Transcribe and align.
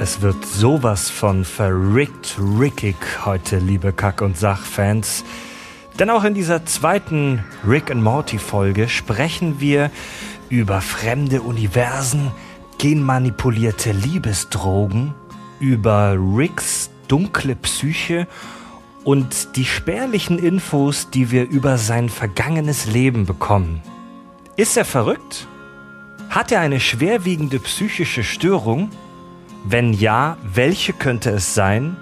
Es 0.00 0.22
wird 0.22 0.46
sowas 0.46 1.10
von 1.10 1.44
verrickt 1.44 2.38
rickig 2.38 2.94
heute, 3.24 3.58
liebe 3.58 3.92
Kack- 3.92 4.22
und 4.22 4.38
Sachfans. 4.38 5.24
Denn 5.98 6.08
auch 6.08 6.22
in 6.22 6.34
dieser 6.34 6.64
zweiten 6.64 7.44
Rick 7.66 7.90
and 7.90 8.04
Morty 8.04 8.38
Folge 8.38 8.88
sprechen 8.88 9.58
wir 9.58 9.90
über 10.50 10.80
fremde 10.82 11.42
Universen, 11.42 12.30
genmanipulierte 12.78 13.90
Liebesdrogen, 13.90 15.14
über 15.58 16.16
Ricks 16.16 16.90
dunkle 17.08 17.56
Psyche 17.56 18.28
und 19.02 19.56
die 19.56 19.64
spärlichen 19.64 20.38
Infos, 20.38 21.10
die 21.10 21.32
wir 21.32 21.48
über 21.48 21.76
sein 21.76 22.08
vergangenes 22.08 22.86
Leben 22.86 23.26
bekommen. 23.26 23.82
Ist 24.54 24.76
er 24.76 24.84
verrückt? 24.84 25.48
Hat 26.30 26.52
er 26.52 26.60
eine 26.60 26.78
schwerwiegende 26.78 27.58
psychische 27.58 28.22
Störung? 28.22 28.90
Wenn 29.70 29.92
ja, 29.92 30.38
welche 30.54 30.94
könnte 30.94 31.28
es 31.28 31.54
sein? 31.54 31.94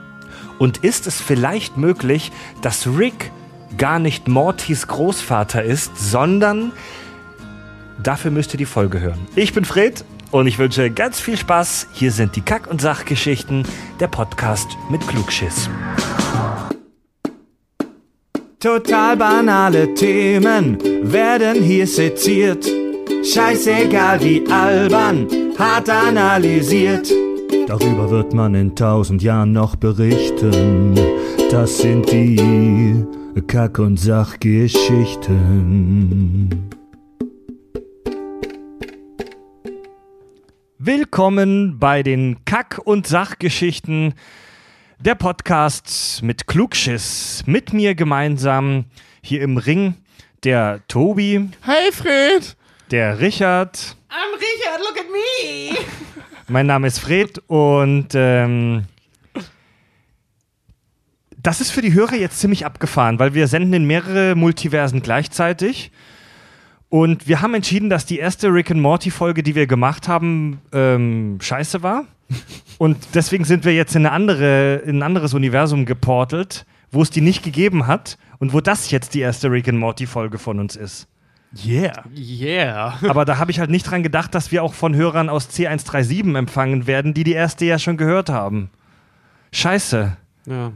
Und 0.58 0.84
ist 0.84 1.08
es 1.08 1.20
vielleicht 1.20 1.76
möglich, 1.76 2.30
dass 2.62 2.86
Rick 2.86 3.32
gar 3.76 3.98
nicht 3.98 4.28
Mortys 4.28 4.86
Großvater 4.86 5.64
ist, 5.64 5.98
sondern 5.98 6.70
dafür 8.00 8.30
müsst 8.30 8.54
ihr 8.54 8.58
die 8.58 8.66
Folge 8.66 9.00
hören. 9.00 9.18
Ich 9.34 9.52
bin 9.52 9.64
Fred 9.64 10.04
und 10.30 10.46
ich 10.46 10.58
wünsche 10.58 10.90
ganz 10.92 11.18
viel 11.18 11.36
Spaß. 11.36 11.88
Hier 11.92 12.12
sind 12.12 12.36
die 12.36 12.40
Kack- 12.40 12.68
und 12.68 12.80
Sachgeschichten, 12.80 13.64
der 13.98 14.06
Podcast 14.06 14.68
mit 14.88 15.04
Klugschiss. 15.08 15.68
Total 18.60 19.16
banale 19.16 19.92
Themen 19.94 20.78
werden 21.02 21.64
hier 21.64 21.88
seziert. 21.88 22.64
Scheißegal 23.24 24.22
wie 24.22 24.46
albern, 24.48 25.26
hart 25.58 25.90
analysiert. 25.90 27.25
Darüber 27.66 28.10
wird 28.10 28.32
man 28.32 28.54
in 28.54 28.76
tausend 28.76 29.22
Jahren 29.22 29.50
noch 29.50 29.74
berichten. 29.74 30.94
Das 31.50 31.78
sind 31.78 32.12
die 32.12 33.04
Kack- 33.48 33.80
und 33.80 33.96
Sachgeschichten. 33.96 36.70
Willkommen 40.78 41.80
bei 41.80 42.04
den 42.04 42.44
Kack- 42.44 42.82
und 42.84 43.08
Sachgeschichten, 43.08 44.14
der 45.00 45.16
Podcast 45.16 46.20
mit 46.22 46.46
Klugschiss. 46.46 47.42
Mit 47.46 47.72
mir 47.72 47.96
gemeinsam 47.96 48.84
hier 49.22 49.42
im 49.42 49.56
Ring 49.56 49.94
der 50.44 50.82
Tobi, 50.86 51.48
Hi 51.66 51.90
Fred! 51.90 52.56
der 52.92 53.18
Richard. 53.18 53.96
I'm 54.08 54.34
Richard, 54.34 54.78
look 54.78 54.96
at 55.00 55.06
me! 55.10 55.76
Mein 56.48 56.66
Name 56.66 56.86
ist 56.86 57.00
Fred 57.00 57.42
und 57.48 58.08
ähm, 58.14 58.84
das 61.42 61.60
ist 61.60 61.72
für 61.72 61.82
die 61.82 61.92
Hörer 61.92 62.14
jetzt 62.14 62.38
ziemlich 62.38 62.64
abgefahren, 62.64 63.18
weil 63.18 63.34
wir 63.34 63.48
senden 63.48 63.72
in 63.72 63.84
mehrere 63.84 64.36
Multiversen 64.36 65.02
gleichzeitig. 65.02 65.90
Und 66.88 67.26
wir 67.26 67.42
haben 67.42 67.54
entschieden, 67.54 67.90
dass 67.90 68.06
die 68.06 68.18
erste 68.18 68.48
Rick 68.52 68.70
and 68.70 68.80
Morty 68.80 69.10
Folge, 69.10 69.42
die 69.42 69.56
wir 69.56 69.66
gemacht 69.66 70.06
haben, 70.06 70.60
ähm, 70.72 71.38
scheiße 71.40 71.82
war. 71.82 72.04
Und 72.78 72.96
deswegen 73.14 73.44
sind 73.44 73.64
wir 73.64 73.74
jetzt 73.74 73.96
in, 73.96 74.06
eine 74.06 74.12
andere, 74.12 74.76
in 74.86 74.98
ein 74.98 75.02
anderes 75.02 75.34
Universum 75.34 75.84
geportelt, 75.84 76.64
wo 76.92 77.02
es 77.02 77.10
die 77.10 77.22
nicht 77.22 77.42
gegeben 77.42 77.88
hat 77.88 78.18
und 78.38 78.52
wo 78.52 78.60
das 78.60 78.92
jetzt 78.92 79.14
die 79.14 79.20
erste 79.20 79.50
Rick 79.50 79.68
and 79.68 79.80
Morty 79.80 80.06
Folge 80.06 80.38
von 80.38 80.60
uns 80.60 80.76
ist. 80.76 81.08
Yeah. 81.64 82.04
Yeah. 82.14 82.98
Aber 83.08 83.24
da 83.24 83.38
habe 83.38 83.50
ich 83.50 83.60
halt 83.60 83.70
nicht 83.70 83.90
dran 83.90 84.02
gedacht, 84.02 84.34
dass 84.34 84.52
wir 84.52 84.62
auch 84.62 84.74
von 84.74 84.94
Hörern 84.94 85.28
aus 85.28 85.48
C137 85.50 86.36
empfangen 86.36 86.86
werden, 86.86 87.14
die 87.14 87.24
die 87.24 87.32
erste 87.32 87.64
ja 87.64 87.78
schon 87.78 87.96
gehört 87.96 88.28
haben. 88.28 88.70
Scheiße. 89.52 90.16
Ja. 90.46 90.72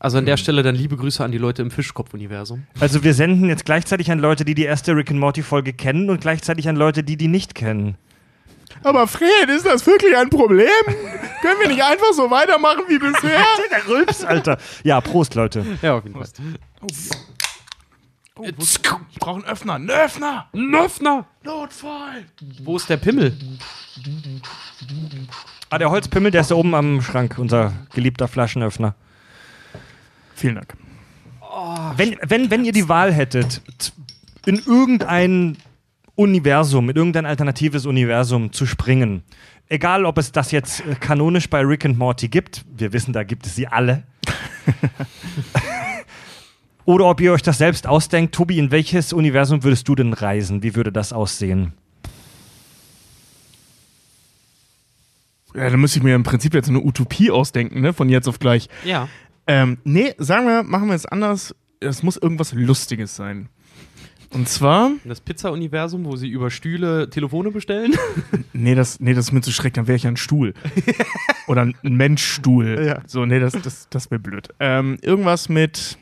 Also 0.00 0.18
an 0.18 0.26
der 0.26 0.36
Stelle 0.36 0.62
dann 0.62 0.76
liebe 0.76 0.96
Grüße 0.96 1.24
an 1.24 1.32
die 1.32 1.38
Leute 1.38 1.62
im 1.62 1.70
Fischkopf-Universum. 1.70 2.64
Also 2.78 3.02
wir 3.02 3.14
senden 3.14 3.48
jetzt 3.48 3.64
gleichzeitig 3.64 4.10
an 4.12 4.20
Leute, 4.20 4.44
die 4.44 4.54
die 4.54 4.62
erste 4.62 4.94
Rick 4.94 5.10
and 5.10 5.18
Morty 5.18 5.42
Folge 5.42 5.72
kennen 5.72 6.08
und 6.08 6.20
gleichzeitig 6.20 6.68
an 6.68 6.76
Leute, 6.76 7.02
die 7.02 7.16
die 7.16 7.28
nicht 7.28 7.54
kennen. 7.54 7.96
Aber 8.84 9.08
Fred, 9.08 9.48
ist 9.48 9.66
das 9.66 9.84
wirklich 9.86 10.16
ein 10.16 10.30
Problem? 10.30 10.68
Können 11.42 11.60
wir 11.60 11.68
nicht 11.68 11.82
einfach 11.82 12.12
so 12.12 12.30
weitermachen 12.30 12.82
wie 12.88 12.98
bisher? 12.98 13.44
Der 13.70 13.88
Rülps, 13.88 14.24
Alter. 14.24 14.58
Ja, 14.84 15.00
Prost, 15.00 15.34
Leute. 15.34 15.64
Ja, 15.82 15.96
auf 15.96 16.04
jeden 16.04 16.14
Fall. 16.14 16.28
Oh, 18.38 18.44
ich 18.44 18.82
brauche 19.18 19.36
einen 19.36 19.44
Öffner. 19.44 19.74
Einen 19.74 19.90
Öffner! 19.90 20.46
Ein 20.52 20.74
Öffner! 20.74 21.26
Notfall! 21.42 22.24
Wo 22.62 22.76
ist 22.76 22.88
der 22.88 22.96
Pimmel? 22.96 23.36
Ah, 25.70 25.78
der 25.78 25.90
Holzpimmel, 25.90 26.30
der 26.30 26.42
ist 26.42 26.50
da 26.52 26.54
oben 26.54 26.74
am 26.74 27.02
Schrank, 27.02 27.36
unser 27.38 27.72
geliebter 27.92 28.28
Flaschenöffner. 28.28 28.94
Vielen 30.34 30.54
Dank. 30.54 30.74
Wenn, 31.96 32.16
wenn, 32.22 32.50
wenn 32.50 32.64
ihr 32.64 32.72
die 32.72 32.88
Wahl 32.88 33.12
hättet, 33.12 33.60
in 34.46 34.62
irgendein 34.64 35.56
Universum, 36.14 36.90
in 36.90 36.96
irgendein 36.96 37.26
alternatives 37.26 37.86
Universum 37.86 38.52
zu 38.52 38.66
springen, 38.66 39.24
egal 39.68 40.04
ob 40.04 40.18
es 40.18 40.30
das 40.30 40.52
jetzt 40.52 40.80
äh, 40.86 40.94
kanonisch 40.94 41.50
bei 41.50 41.60
Rick 41.62 41.84
and 41.84 41.98
Morty 41.98 42.28
gibt, 42.28 42.64
wir 42.72 42.92
wissen, 42.92 43.12
da 43.12 43.24
gibt 43.24 43.46
es 43.46 43.56
sie 43.56 43.66
alle, 43.66 44.04
oder 46.88 47.04
ob 47.04 47.20
ihr 47.20 47.34
euch 47.34 47.42
das 47.42 47.58
selbst 47.58 47.86
ausdenkt, 47.86 48.34
Tobi, 48.34 48.58
in 48.58 48.70
welches 48.70 49.12
Universum 49.12 49.62
würdest 49.62 49.86
du 49.88 49.94
denn 49.94 50.14
reisen? 50.14 50.62
Wie 50.62 50.74
würde 50.74 50.90
das 50.90 51.12
aussehen? 51.12 51.74
Ja, 55.54 55.68
da 55.68 55.76
müsste 55.76 55.98
ich 55.98 56.02
mir 56.02 56.14
im 56.14 56.22
Prinzip 56.22 56.54
jetzt 56.54 56.70
eine 56.70 56.80
Utopie 56.80 57.30
ausdenken, 57.30 57.82
ne? 57.82 57.92
Von 57.92 58.08
jetzt 58.08 58.26
auf 58.26 58.38
gleich. 58.38 58.70
Ja. 58.86 59.06
Ähm, 59.46 59.76
nee, 59.84 60.14
sagen 60.16 60.46
wir, 60.46 60.62
machen 60.62 60.88
wir 60.88 60.94
es 60.94 61.04
anders. 61.04 61.54
Es 61.78 62.02
muss 62.02 62.16
irgendwas 62.16 62.54
Lustiges 62.54 63.14
sein. 63.14 63.50
Und 64.30 64.48
zwar, 64.48 64.92
Das 65.04 65.20
Pizza-Universum, 65.20 66.06
wo 66.06 66.16
sie 66.16 66.28
über 66.28 66.50
Stühle 66.50 67.10
Telefone 67.10 67.50
bestellen. 67.50 67.96
nee, 68.54 68.74
das, 68.74 68.98
nee, 68.98 69.12
das 69.12 69.26
ist 69.26 69.32
mir 69.32 69.42
zu 69.42 69.52
schrecklich, 69.52 69.74
dann 69.74 69.88
wäre 69.88 69.96
ich 69.96 70.04
ja 70.04 70.10
ein 70.10 70.16
Stuhl. 70.16 70.54
Oder 71.48 71.62
ein 71.62 71.74
Menschstuhl. 71.82 72.82
Ja. 72.82 73.02
So, 73.06 73.26
nee, 73.26 73.40
das, 73.40 73.52
das, 73.52 73.88
das 73.90 74.10
wäre 74.10 74.20
blöd. 74.20 74.48
Ähm, 74.58 74.96
irgendwas 75.02 75.50
mit. 75.50 75.98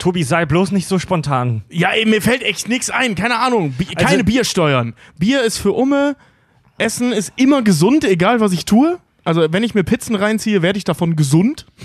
Tobi, 0.00 0.24
sei 0.24 0.46
bloß 0.46 0.72
nicht 0.72 0.88
so 0.88 0.98
spontan. 0.98 1.62
Ja, 1.70 1.90
ey, 1.90 2.04
mir 2.06 2.20
fällt 2.20 2.42
echt 2.42 2.68
nichts 2.68 2.90
ein. 2.90 3.14
Keine 3.14 3.38
Ahnung. 3.38 3.72
Bi 3.78 3.84
keine 3.84 4.08
Also- 4.10 4.24
Biersteuern. 4.24 4.94
Bier 5.18 5.42
ist 5.44 5.58
für 5.58 5.72
Umme. 5.72 6.16
Essen 6.78 7.12
ist 7.12 7.32
immer 7.36 7.62
gesund, 7.62 8.04
egal 8.04 8.40
was 8.40 8.52
ich 8.52 8.64
tue. 8.64 8.98
Also, 9.22 9.52
wenn 9.52 9.62
ich 9.62 9.74
mir 9.74 9.84
Pizzen 9.84 10.16
reinziehe, 10.16 10.62
werde 10.62 10.78
ich 10.78 10.84
davon 10.84 11.14
gesund. 11.14 11.66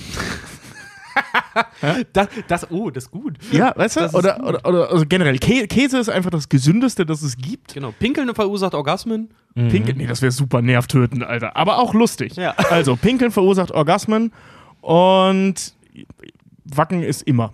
Das, 2.11 2.27
das, 2.47 2.71
oh, 2.71 2.89
das 2.89 3.05
ist 3.05 3.11
gut. 3.11 3.37
Ja, 3.51 3.71
weißt 3.75 3.95
du? 3.97 4.09
Oder, 4.13 4.45
oder, 4.45 4.65
oder 4.65 4.91
also 4.91 5.05
generell. 5.07 5.37
Kä 5.39 5.65
Käse 5.67 5.97
ist 5.97 6.09
einfach 6.09 6.29
das 6.29 6.49
Gesündeste, 6.49 7.05
das 7.05 7.21
es 7.21 7.37
gibt. 7.37 7.73
Genau. 7.73 7.93
Pinkeln 7.97 8.33
verursacht 8.35 8.73
Orgasmen. 8.73 9.29
Pinkeln, 9.53 9.97
nee, 9.97 10.07
das 10.07 10.21
wäre 10.21 10.33
super 10.33 10.61
nervtötend, 10.61 11.23
Alter. 11.23 11.55
Aber 11.55 11.79
auch 11.79 11.93
lustig. 11.93 12.35
Ja. 12.35 12.51
Also, 12.69 12.97
Pinkeln 12.97 13.31
verursacht 13.31 13.71
Orgasmen 13.71 14.33
und 14.81 15.73
Wacken 16.65 17.03
ist 17.03 17.21
immer. 17.21 17.53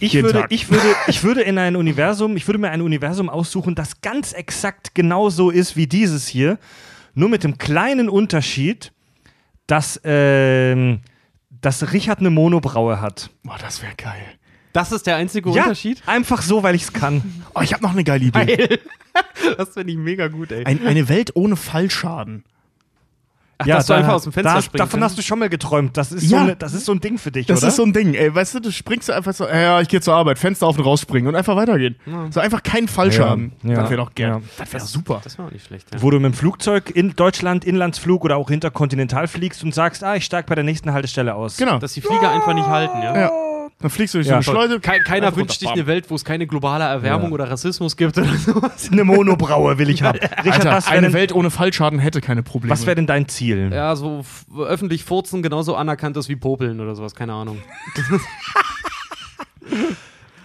Ich 0.00 0.12
Jeden 0.12 0.26
würde, 0.26 0.42
Tag. 0.42 0.52
ich, 0.52 0.70
würde, 0.70 0.94
ich 1.08 1.24
würde 1.24 1.42
in 1.42 1.58
ein 1.58 1.74
Universum, 1.74 2.36
ich 2.36 2.46
würde 2.46 2.58
mir 2.58 2.70
ein 2.70 2.82
Universum 2.82 3.28
aussuchen, 3.28 3.74
das 3.74 4.00
ganz 4.00 4.32
exakt 4.32 4.94
genauso 4.94 5.50
ist 5.50 5.76
wie 5.76 5.88
dieses 5.88 6.28
hier, 6.28 6.58
nur 7.14 7.28
mit 7.28 7.42
dem 7.42 7.58
kleinen 7.58 8.08
Unterschied, 8.08 8.92
dass, 9.66 10.00
ähm, 10.04 11.00
dass 11.50 11.92
Richard 11.92 12.20
eine 12.20 12.30
Monobraue 12.30 13.00
hat. 13.00 13.30
Boah, 13.42 13.58
das 13.60 13.82
wäre 13.82 13.94
geil. 13.96 14.22
Das 14.72 14.92
ist 14.92 15.06
der 15.06 15.16
einzige 15.16 15.48
Unterschied. 15.50 16.02
einfach 16.06 16.42
so, 16.42 16.62
weil 16.62 16.76
ich 16.76 16.82
es 16.82 16.92
kann. 16.92 17.22
Oh, 17.54 17.60
ich 17.62 17.72
habe 17.72 17.82
noch 17.82 17.92
eine 17.92 18.04
geile 18.04 18.26
Idee. 18.26 18.56
Geil. 18.56 18.78
Das 19.56 19.70
finde 19.70 19.92
ich 19.92 19.98
mega 19.98 20.28
gut, 20.28 20.52
ey. 20.52 20.64
Ein, 20.64 20.86
eine 20.86 21.08
Welt 21.08 21.34
ohne 21.34 21.56
Fallschaden. 21.56 22.44
Ach, 23.60 23.66
dass 23.66 23.86
du 23.86 23.92
einfach 23.92 24.12
aus 24.14 24.22
dem 24.22 24.32
Fenster 24.32 24.54
da, 24.54 24.62
springen 24.62 24.78
Davon 24.78 25.02
hast 25.02 25.18
du 25.18 25.22
schon 25.22 25.38
mal 25.40 25.48
geträumt. 25.48 25.96
Das 25.96 26.12
ist, 26.12 26.22
Ja. 26.24 26.28
so, 26.38 26.44
eine, 26.44 26.56
das 26.56 26.74
ist 26.74 26.84
so 26.84 26.92
ein 26.92 27.00
Ding 27.00 27.18
für 27.18 27.32
dich, 27.32 27.46
Das 27.46 27.58
oder? 27.58 27.68
ist 27.68 27.76
so 27.76 27.82
ein 27.82 27.92
Ding, 27.92 28.14
ey. 28.14 28.32
Weißt 28.34 28.54
du, 28.54 28.60
du 28.60 28.70
springst 28.70 29.10
einfach 29.10 29.34
so, 29.34 29.48
ja, 29.48 29.80
ich 29.80 29.88
gehe 29.88 30.00
zur 30.00 30.14
Arbeit, 30.14 30.38
Fenster 30.38 30.66
auf 30.66 30.78
und 30.78 30.84
rausspringen 30.84 31.28
und 31.28 31.34
einfach 31.34 31.56
weitergehen. 31.56 31.96
So 32.30 32.38
einfach 32.40 32.62
kein 32.62 32.86
Fallschaden. 32.86 33.52
Ja, 33.64 33.70
ja, 33.70 33.80
das 33.80 33.90
wäre 33.90 34.00
doch 34.02 34.14
gern. 34.14 34.30
ja. 34.30 34.40
Das 34.58 34.72
wäre 34.72 34.84
super. 34.84 35.20
Das 35.24 35.38
war 35.38 35.46
auch 35.46 35.50
nicht 35.50 35.66
schlecht, 35.66 35.88
ja. 35.92 36.00
wo 36.00 36.10
du 36.10 36.20
mit 36.20 36.32
dem 36.32 36.34
Flugzeug 36.34 36.90
in 36.94 37.14
Deutschland, 37.16 37.64
Inlandsflug 37.64 38.24
oder 38.24 38.36
auch 38.36 38.50
interkontinental 38.50 39.26
fliegst 39.26 39.64
und 39.64 39.74
sagst, 39.74 40.04
ah, 40.04 40.14
ich 40.14 40.24
steig 40.24 40.46
bei 40.46 40.54
der 40.54 40.64
nächsten 40.64 40.92
Haltestelle 40.92 41.34
aus. 41.34 41.56
Genau. 41.56 41.78
Dass 41.78 41.94
die 41.94 42.00
Flieger 42.00 42.30
einfach 42.30 42.54
nicht 42.54 42.68
halten, 42.68 43.02
ja. 43.02 43.30
Ja. 43.78 43.82
Dann 43.82 43.90
fliegst 43.90 44.14
du 44.14 44.18
durch 44.18 44.26
Ja. 44.26 44.42
so 44.42 44.50
eine 44.50 44.58
Schleuse. 44.58 44.80
Kei- 44.80 44.98
keiner 44.98 45.34
wünscht 45.36 45.60
sich 45.60 45.68
eine 45.68 45.86
Welt, 45.86 46.10
wo 46.10 46.16
es 46.16 46.24
keine 46.24 46.48
globale 46.48 46.82
Erwärmung 46.84 47.28
Ja. 47.28 47.34
oder 47.34 47.50
Rassismus 47.50 47.96
gibt 47.96 48.18
oder 48.18 48.34
sowas. 48.34 48.88
Eine 48.90 49.04
Monobraue 49.04 49.78
will 49.78 49.88
ich 49.88 50.02
haben. 50.02 50.18
Richard, 50.44 50.46
Alter, 50.46 50.64
wäre 50.64 50.86
eine 50.88 51.00
denn, 51.02 51.12
Welt 51.12 51.32
ohne 51.32 51.50
Fallschaden 51.50 52.00
hätte 52.00 52.20
keine 52.20 52.42
Probleme. 52.42 52.72
was 52.72 52.86
wär 52.86 52.96
denn 52.96 53.06
dein 53.06 53.28
Ziel? 53.28 53.70
Ja, 53.72 53.94
so 53.94 54.24
öffentlich 54.58 55.04
furzen 55.04 55.42
genauso 55.42 55.76
anerkannt 55.76 56.16
ist 56.16 56.28
wie 56.28 56.36
Popeln 56.36 56.80
oder 56.80 56.96
sowas, 56.96 57.14
keine 57.14 57.34
Ahnung. 57.34 57.58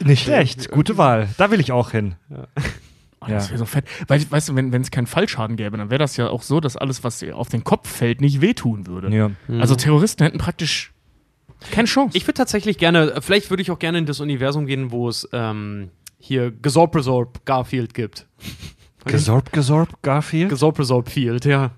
Nicht 0.03 0.24
schlecht. 0.24 0.69
Gute 0.71 0.97
Wahl. 0.97 1.30
Da 1.38 1.50
will 1.50 1.59
ich 1.59 1.71
auch 1.71 1.91
hin. 1.91 2.15
Oh, 2.30 2.35
das 3.27 3.45
Ja. 3.45 3.50
wäre 3.51 3.57
so 3.57 3.65
fett. 3.65 3.85
Weil, 4.07 4.30
weißt 4.30 4.50
du, 4.50 4.56
wenn 4.56 4.74
es 4.74 4.91
keinen 4.91 5.07
Fallschaden 5.07 5.56
gäbe, 5.56 5.77
dann 5.77 5.89
wäre 5.89 6.00
das 6.00 6.18
ja 6.18 6.27
auch 6.27 6.41
so, 6.41 6.59
dass 6.59 6.75
alles, 6.77 7.03
was 7.03 7.19
dir 7.19 7.38
auf 7.38 7.50
den 7.50 7.63
Kopf 7.63 7.89
fällt, 7.89 8.19
nicht 8.21 8.41
wehtun 8.41 8.85
würde. 8.85 9.09
Ja. 9.15 9.31
Also 9.59 9.75
Terroristen 9.75 10.24
hätten 10.24 10.38
praktisch 10.39 10.93
keine 11.71 11.88
Chance. 11.88 12.18
Ich 12.18 12.24
würde 12.25 12.33
tatsächlich 12.38 12.77
gerne, 12.77 13.15
vielleicht 13.21 13.50
würde 13.50 13.62
ich 13.62 13.71
auch 13.71 13.80
gerne 13.80 13.98
in 14.00 14.06
das 14.06 14.19
Universum 14.19 14.65
gehen, 14.65 14.92
wo 14.92 15.10
es 15.10 15.27
ähm, 15.33 15.89
hier 16.19 16.51
Gesorb 16.51 16.95
Resorb 16.95 17.45
Garfield 17.45 17.94
gibt. 17.94 18.27
Gesorb, 19.06 19.51
gesorb, 19.51 20.01
Garfield? 20.01 20.50
Gesorb 20.50 20.80
Resorb 20.80 21.10
Field, 21.10 21.44
ja. 21.44 21.71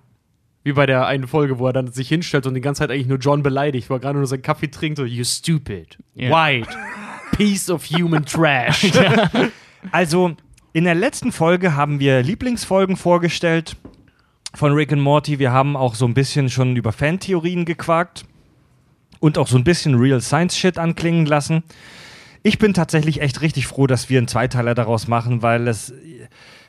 Wie 0.63 0.73
bei 0.73 0.85
der 0.85 1.07
einen 1.07 1.27
Folge, 1.27 1.57
wo 1.57 1.65
er 1.67 1.73
dann 1.73 1.91
sich 1.91 2.07
hinstellt 2.07 2.45
und 2.45 2.53
die 2.53 2.61
ganze 2.61 2.79
Zeit 2.79 2.91
eigentlich 2.91 3.07
nur 3.07 3.17
John 3.17 3.41
beleidigt, 3.41 3.89
wo 3.89 3.95
er 3.95 3.99
gerade 3.99 4.17
nur 4.19 4.27
seinen 4.27 4.43
Kaffee 4.43 4.67
trinkt 4.67 4.99
und 4.99 5.07
you 5.07 5.23
stupid, 5.23 5.97
Ja. 6.13 6.29
white, 6.29 6.69
piece 7.35 7.69
of 7.69 7.83
human 7.85 8.25
trash. 8.25 8.91
Also, 9.91 10.35
in 10.73 10.83
der 10.85 10.95
letzten 10.95 11.31
Folge 11.31 11.75
haben 11.75 11.99
wir 11.99 12.23
Lieblingsfolgen 12.23 12.95
vorgestellt 12.95 13.77
von 14.53 14.73
Rick 14.73 14.91
and 14.91 15.01
Morty. 15.01 15.37
Wir 15.39 15.51
haben 15.51 15.75
auch 15.75 15.95
so 15.95 16.05
ein 16.05 16.13
bisschen 16.13 16.49
schon 16.49 16.75
über 16.75 16.91
Fantheorien 16.91 17.65
gequakt 17.65 18.25
und 19.25 19.39
auch 19.39 19.47
so 19.47 19.57
ein 19.57 19.63
bisschen 19.63 19.95
Real 19.95 20.21
Science 20.21 20.55
Shit 20.55 20.77
anklingen 20.77 21.25
lassen. 21.25 21.63
Ich 22.43 22.59
bin 22.59 22.75
tatsächlich 22.75 23.21
echt 23.21 23.41
richtig 23.41 23.65
froh, 23.65 23.87
dass 23.87 24.07
wir 24.07 24.19
einen 24.19 24.27
Zweiteiler 24.27 24.75
daraus 24.75 25.07
machen, 25.07 25.41
weil 25.41 25.67
es 25.67 25.91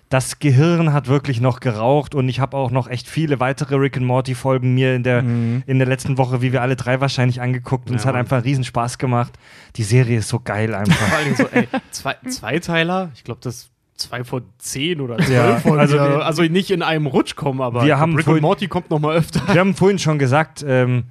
das 0.09 0.39
Gehirn 0.39 0.95
hat 0.95 1.07
wirklich 1.07 1.43
noch 1.43 1.61
geraucht 1.61 2.15
und 2.15 2.31
ich 2.31 2.41
habe 2.41 2.57
auch 2.57 2.71
noch 2.71 2.89
echt 2.89 3.09
viele 3.09 3.41
weitere 3.41 3.75
Rick 3.75 3.99
and 3.99 4.07
Morty 4.07 4.35
Folgen 4.35 4.73
mir 4.73 4.95
in 4.95 5.03
der, 5.03 5.19
in 5.19 5.65
der 5.79 5.87
letzten 5.87 6.17
Woche, 6.17 6.41
wie 6.41 6.51
wir 6.53 6.63
alle 6.63 6.77
drei 6.77 6.99
wahrscheinlich 7.03 7.43
angeguckt 7.43 7.91
und 7.91 7.97
Ja, 7.97 8.01
es 8.01 8.07
hat 8.07 8.15
einfach 8.15 8.43
riesen 8.45 8.65
Spaß 8.65 8.97
gemacht. 8.97 9.35
Die 9.75 9.83
Serie 9.83 10.21
ist 10.21 10.29
so 10.29 10.41
geil 10.41 10.75
einfach. 10.75 10.97
Vor 10.97 11.19
allem 11.19 11.35
so, 11.37 11.45
ey, 11.53 11.69
zwei, 11.91 12.15
Zweiteiler, 12.27 13.11
ich 13.15 13.25
glaube, 13.25 13.41
das 13.43 13.69
zwei 13.97 14.25
von 14.25 14.45
zehn 14.59 15.03
oder 15.03 15.19
zwölf 15.19 15.29
Ja, 15.31 15.57
Folgen, 15.57 15.81
also 15.81 15.99
also, 15.99 16.21
also 16.21 16.43
nicht 16.45 16.71
in 16.71 16.81
einem 16.81 17.07
Rutsch 17.07 17.35
kommen, 17.37 17.61
aber 17.61 17.85
Wir 17.85 17.99
haben 17.99 18.15
Rick 18.15 18.25
vorhin- 18.25 18.43
und 18.45 18.49
Morty 18.49 18.69
kommt 18.69 18.89
noch 18.89 19.01
mal 19.01 19.15
öfter. 19.15 19.43
Wir 19.53 19.61
haben 19.61 19.75
vorhin 19.75 19.99
schon 19.99 20.19
gesagt, 20.19 20.65
ähm, 20.67 21.05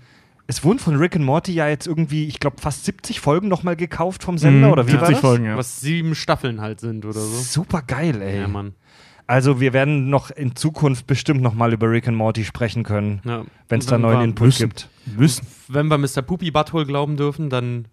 es 0.48 0.64
wurden 0.64 0.80
von 0.80 0.96
Rick 0.96 1.16
and 1.16 1.26
Morty 1.26 1.54
ja 1.54 1.68
jetzt 1.68 1.88
irgendwie, 1.88 2.26
ich 2.28 2.40
glaube, 2.40 2.62
fast 2.62 2.86
70 2.86 3.20
Folgen 3.20 3.48
nochmal 3.48 3.76
gekauft 3.76 4.24
vom 4.24 4.38
Sender, 4.38 4.68
Mhm, 4.68 4.74
oder 4.74 4.88
wie 4.88 4.94
war 4.94 5.00
70 5.08 5.14
das? 5.16 5.22
Folgen, 5.22 5.46
ja. 5.46 5.58
Was 5.58 5.82
sieben 5.82 6.16
Staffeln 6.16 6.62
halt 6.62 6.80
sind 6.80 7.06
oder 7.06 7.20
so. 7.20 7.38
Super 7.42 7.82
geil, 7.82 8.22
ey. 8.22 8.40
Ja, 8.42 8.48
Mann. 8.48 8.74
Also 9.28 9.60
wir 9.60 9.74
werden 9.74 10.12
noch 10.12 10.30
in 10.30 10.56
Zukunft 10.56 11.08
bestimmt 11.08 11.42
nochmal 11.42 11.74
über 11.74 11.90
Rick 11.90 12.08
and 12.08 12.16
Morty 12.16 12.44
sprechen 12.46 12.84
können, 12.84 13.22
Ja. 13.26 13.44
wenn 13.70 13.80
es 13.80 13.88
da 13.88 13.98
neuen 13.98 14.22
Input 14.22 14.46
müssen. 14.46 14.70
gibt. 14.70 14.88
Müssen. 15.18 15.48
Wenn 15.68 15.88
wir 15.88 15.98
Mr. 15.98 16.22
Poopy 16.22 16.52
Butthole 16.52 16.86
glauben 16.86 17.18
dürfen, 17.18 17.50
dann 17.50 17.88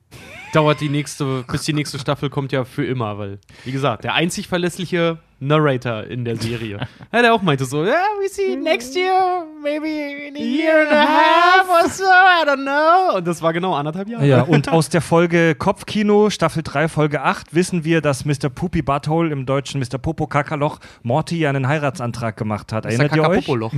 dauert 0.53 0.83
die 0.83 0.91
nächste, 0.91 1.43
bis 1.51 1.63
die 1.63 1.73
nächste 1.73 1.99
Staffel 1.99 2.29
kommt 2.29 2.53
ja 2.53 2.65
für 2.67 2.85
immer, 2.85 3.17
weil, 3.17 3.39
wie 3.65 3.73
gesagt, 3.73 4.05
der 4.05 4.13
einzig 4.13 4.47
verlässliche 4.47 5.21
Narrator 5.43 6.05
in 6.05 6.25
der 6.25 6.37
Serie. 6.37 6.79
ja, 7.13 7.23
der 7.23 7.35
auch 7.35 7.43
meinte 7.43 7.65
so, 7.65 7.85
ja, 7.85 8.05
we 8.21 8.29
see 8.29 8.55
next 8.57 8.95
year, 8.95 9.45
maybe 9.61 9.89
in 9.89 10.37
a 10.37 10.39
year 10.39 10.83
and 10.83 10.93
a 10.93 11.07
half 11.07 11.69
or 11.69 11.89
so, 11.91 12.05
I 12.05 12.47
don't 12.47 12.63
know. 12.63 13.19
Und 13.19 13.27
das 13.27 13.43
war 13.43 13.53
genau 13.53 13.75
anderthalb 13.75 14.09
Jahre. 14.09 14.25
Ja, 14.25 14.43
und 14.43 14.69
aus 14.73 14.89
der 14.89 15.01
Folge 15.01 15.57
Kopfkino, 15.57 16.31
Staffel 16.31 16.63
3, 16.63 16.87
Folge 16.87 17.23
8, 17.23 17.55
wissen 17.55 17.85
wir, 17.85 18.01
dass 18.01 18.25
Mr. 18.25 18.51
Poopy 18.55 18.83
Butthole 18.83 19.33
im 19.33 19.45
Deutschen 19.45 19.81
Mr. 19.81 19.99
Popo 19.99 20.29
Kakaloch 20.29 20.79
Morty 21.03 21.39
ja 21.39 21.49
einen 21.49 21.67
Heiratsantrag 21.67 22.37
gemacht 22.37 22.73
hat. 22.73 22.85
Erinnert 22.85 23.11
der 23.11 23.19
ihr 23.19 23.23
euch? 23.23 23.45
Kakapopoloch. 23.45 23.73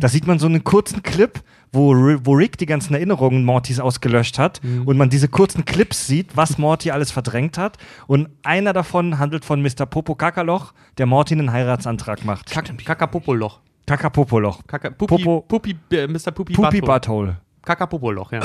Da 0.00 0.08
sieht 0.08 0.26
man 0.26 0.38
so 0.38 0.46
einen 0.46 0.64
kurzen 0.64 1.02
Clip, 1.02 1.38
wo, 1.72 1.94
wo 2.24 2.32
Rick 2.32 2.56
die 2.58 2.66
ganzen 2.66 2.94
Erinnerungen 2.94 3.44
Mortys 3.44 3.78
ausgelöscht 3.78 4.38
hat 4.38 4.60
und 4.84 4.96
man 4.96 5.10
diese 5.10 5.28
kurzen 5.28 5.64
Clips 5.64 6.06
sieht, 6.06 6.36
was 6.36 6.58
Morty 6.58 6.90
alles 6.90 7.10
verdrängt 7.10 7.58
hat. 7.58 7.78
Und 8.06 8.28
einer 8.42 8.72
davon 8.72 9.18
handelt 9.18 9.44
von 9.44 9.62
Mr. 9.62 9.86
Popo 9.86 10.14
Kakaloch, 10.14 10.72
der 10.98 11.06
Morty 11.10 11.34
einen 11.34 11.52
Heiratsantrag 11.52 12.24
macht. 12.24 12.50
Kak 12.50 12.72
Kakapopoloch. 12.84 13.60
Kakapopoloch. 13.86 14.66
Kaka 14.66 14.90
Pupi, 14.90 15.22
Popo- 15.24 15.40
Pupi, 15.46 15.76
äh, 15.92 16.06
Mr. 16.06 16.30
Poopy, 16.30 16.54
Poopy 16.54 16.80
Butthole. 16.80 16.80
Butthole. 16.80 17.36
Kakapopoloch, 17.62 18.32
ja. 18.32 18.40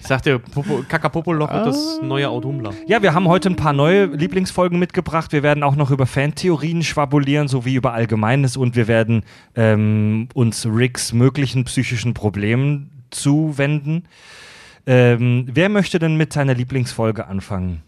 ich 0.00 0.06
sagte, 0.06 0.40
Popo, 0.40 0.82
Kakapopoloch 0.88 1.52
und 1.52 1.66
das 1.66 2.00
neue 2.02 2.28
Autumnler. 2.28 2.72
Ja, 2.86 3.00
wir 3.00 3.14
haben 3.14 3.28
heute 3.28 3.48
ein 3.48 3.56
paar 3.56 3.72
neue 3.72 4.06
Lieblingsfolgen 4.06 4.78
mitgebracht. 4.78 5.32
Wir 5.32 5.44
werden 5.44 5.62
auch 5.62 5.76
noch 5.76 5.90
über 5.92 6.06
Fantheorien 6.06 6.82
schwabulieren, 6.82 7.46
sowie 7.46 7.74
über 7.76 7.92
Allgemeines 7.92 8.56
und 8.56 8.74
wir 8.74 8.88
werden 8.88 9.22
ähm, 9.54 10.28
uns 10.34 10.66
Ricks 10.66 11.12
möglichen 11.12 11.64
psychischen 11.64 12.12
Problemen 12.12 13.04
zuwenden. 13.10 14.08
Ähm, 14.86 15.46
wer 15.52 15.68
möchte 15.68 15.98
denn 16.00 16.16
mit 16.16 16.32
seiner 16.32 16.54
Lieblingsfolge 16.54 17.26
anfangen? 17.26 17.82